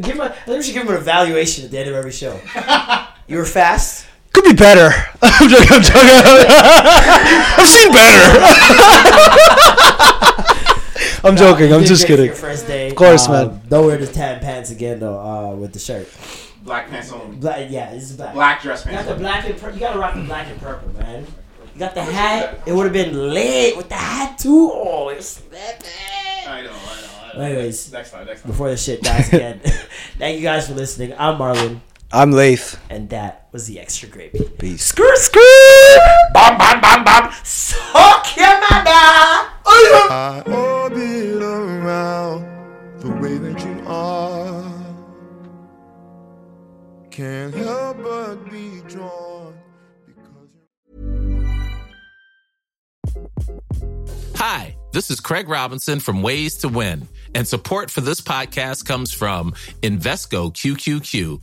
Give 0.00 0.14
him 0.14 0.20
a, 0.20 0.24
I 0.26 0.28
think 0.28 0.56
we 0.58 0.62
should 0.62 0.74
give 0.74 0.82
him 0.84 0.90
an 0.90 0.96
evaluation 0.96 1.64
at 1.64 1.70
the 1.72 1.78
end 1.80 1.88
of 1.88 1.96
every 1.96 2.12
show. 2.12 2.38
you 3.26 3.36
were 3.36 3.44
fast. 3.44 4.06
Could 4.32 4.44
be 4.44 4.52
better. 4.52 4.90
I'm 5.22 5.48
joking. 5.50 5.66
I'm 5.72 5.82
joking. 5.82 5.98
I've 7.58 7.66
seen 7.68 7.92
better. 7.92 8.40
I'm 11.22 11.36
joking. 11.36 11.72
I'm 11.72 11.84
just 11.84 12.06
kidding. 12.06 12.26
Your 12.26 12.34
first 12.34 12.66
day. 12.66 12.88
Of 12.90 12.96
course, 12.96 13.28
Uh, 13.28 13.46
man. 13.46 13.62
Don't 13.68 13.86
wear 13.86 13.98
the 13.98 14.06
tan 14.06 14.40
pants 14.40 14.70
again 14.70 15.00
though. 15.00 15.18
Uh, 15.20 15.54
with 15.54 15.72
the 15.72 15.78
shirt. 15.78 16.08
Black 16.64 16.88
pants 16.90 17.12
only. 17.12 17.36
Black. 17.36 17.66
Yeah, 17.70 17.90
this 17.92 18.04
is 18.10 18.16
black. 18.16 18.34
Black 18.34 18.62
dress 18.62 18.84
You 18.84 18.92
got 18.92 18.96
pants. 19.04 19.12
the 19.12 19.18
black 19.18 19.44
and 19.48 19.58
pur- 19.58 19.70
you 19.70 19.80
gotta 19.80 19.98
rock 19.98 20.14
the 20.14 20.22
black 20.22 20.46
and 20.48 20.60
purple, 20.60 20.92
man. 21.00 21.26
You 21.74 21.78
got 21.78 21.94
the 21.94 22.02
hat. 22.02 22.60
It 22.66 22.72
would 22.72 22.84
have 22.84 22.92
been 22.92 23.14
lit 23.32 23.76
with 23.76 23.88
the 23.88 23.94
hat 23.94 24.38
too. 24.38 24.70
Oh, 24.72 25.08
it's 25.08 25.36
that 25.50 25.84
I 26.46 26.62
know, 26.62 26.70
I 26.70 26.72
know, 26.72 26.72
I 27.34 27.36
know. 27.38 27.44
Anyways, 27.44 27.92
Next 27.92 28.10
time, 28.10 28.26
next 28.26 28.42
time. 28.42 28.50
before 28.50 28.70
the 28.70 28.76
shit 28.76 29.02
dies 29.02 29.28
again. 29.32 29.60
Thank 30.18 30.36
you 30.38 30.42
guys 30.42 30.68
for 30.68 30.74
listening. 30.74 31.14
I'm 31.18 31.38
Marlon, 31.38 31.80
I'm 32.12 32.32
Lath. 32.32 32.78
and 32.90 33.08
that 33.10 33.48
was 33.52 33.66
the 33.66 33.78
extra 33.80 34.08
gravy. 34.08 34.40
Peace. 34.58 34.84
Skirt, 34.84 35.16
skirt, 35.16 36.00
bam, 36.34 36.58
bam, 36.58 36.80
bam, 36.80 37.04
bam. 37.04 37.32
Suck 37.44 38.36
your 38.36 38.60
mother. 38.70 39.49
I 39.72 40.42
orbit 40.46 41.42
around 41.42 42.44
the 43.00 43.10
way 43.10 43.38
that 43.38 43.64
you 43.64 43.86
are. 43.86 44.64
Can't 47.10 47.54
help 47.54 48.02
but 48.02 48.50
be 48.50 48.80
drawn. 48.88 49.54
Hi, 54.36 54.76
this 54.92 55.10
is 55.10 55.20
Craig 55.20 55.48
Robinson 55.48 56.00
from 56.00 56.22
Ways 56.22 56.56
to 56.58 56.68
Win, 56.68 57.06
and 57.34 57.46
support 57.46 57.90
for 57.90 58.00
this 58.00 58.20
podcast 58.20 58.86
comes 58.86 59.12
from 59.12 59.52
Invesco 59.82 60.52
QQQ, 60.52 61.42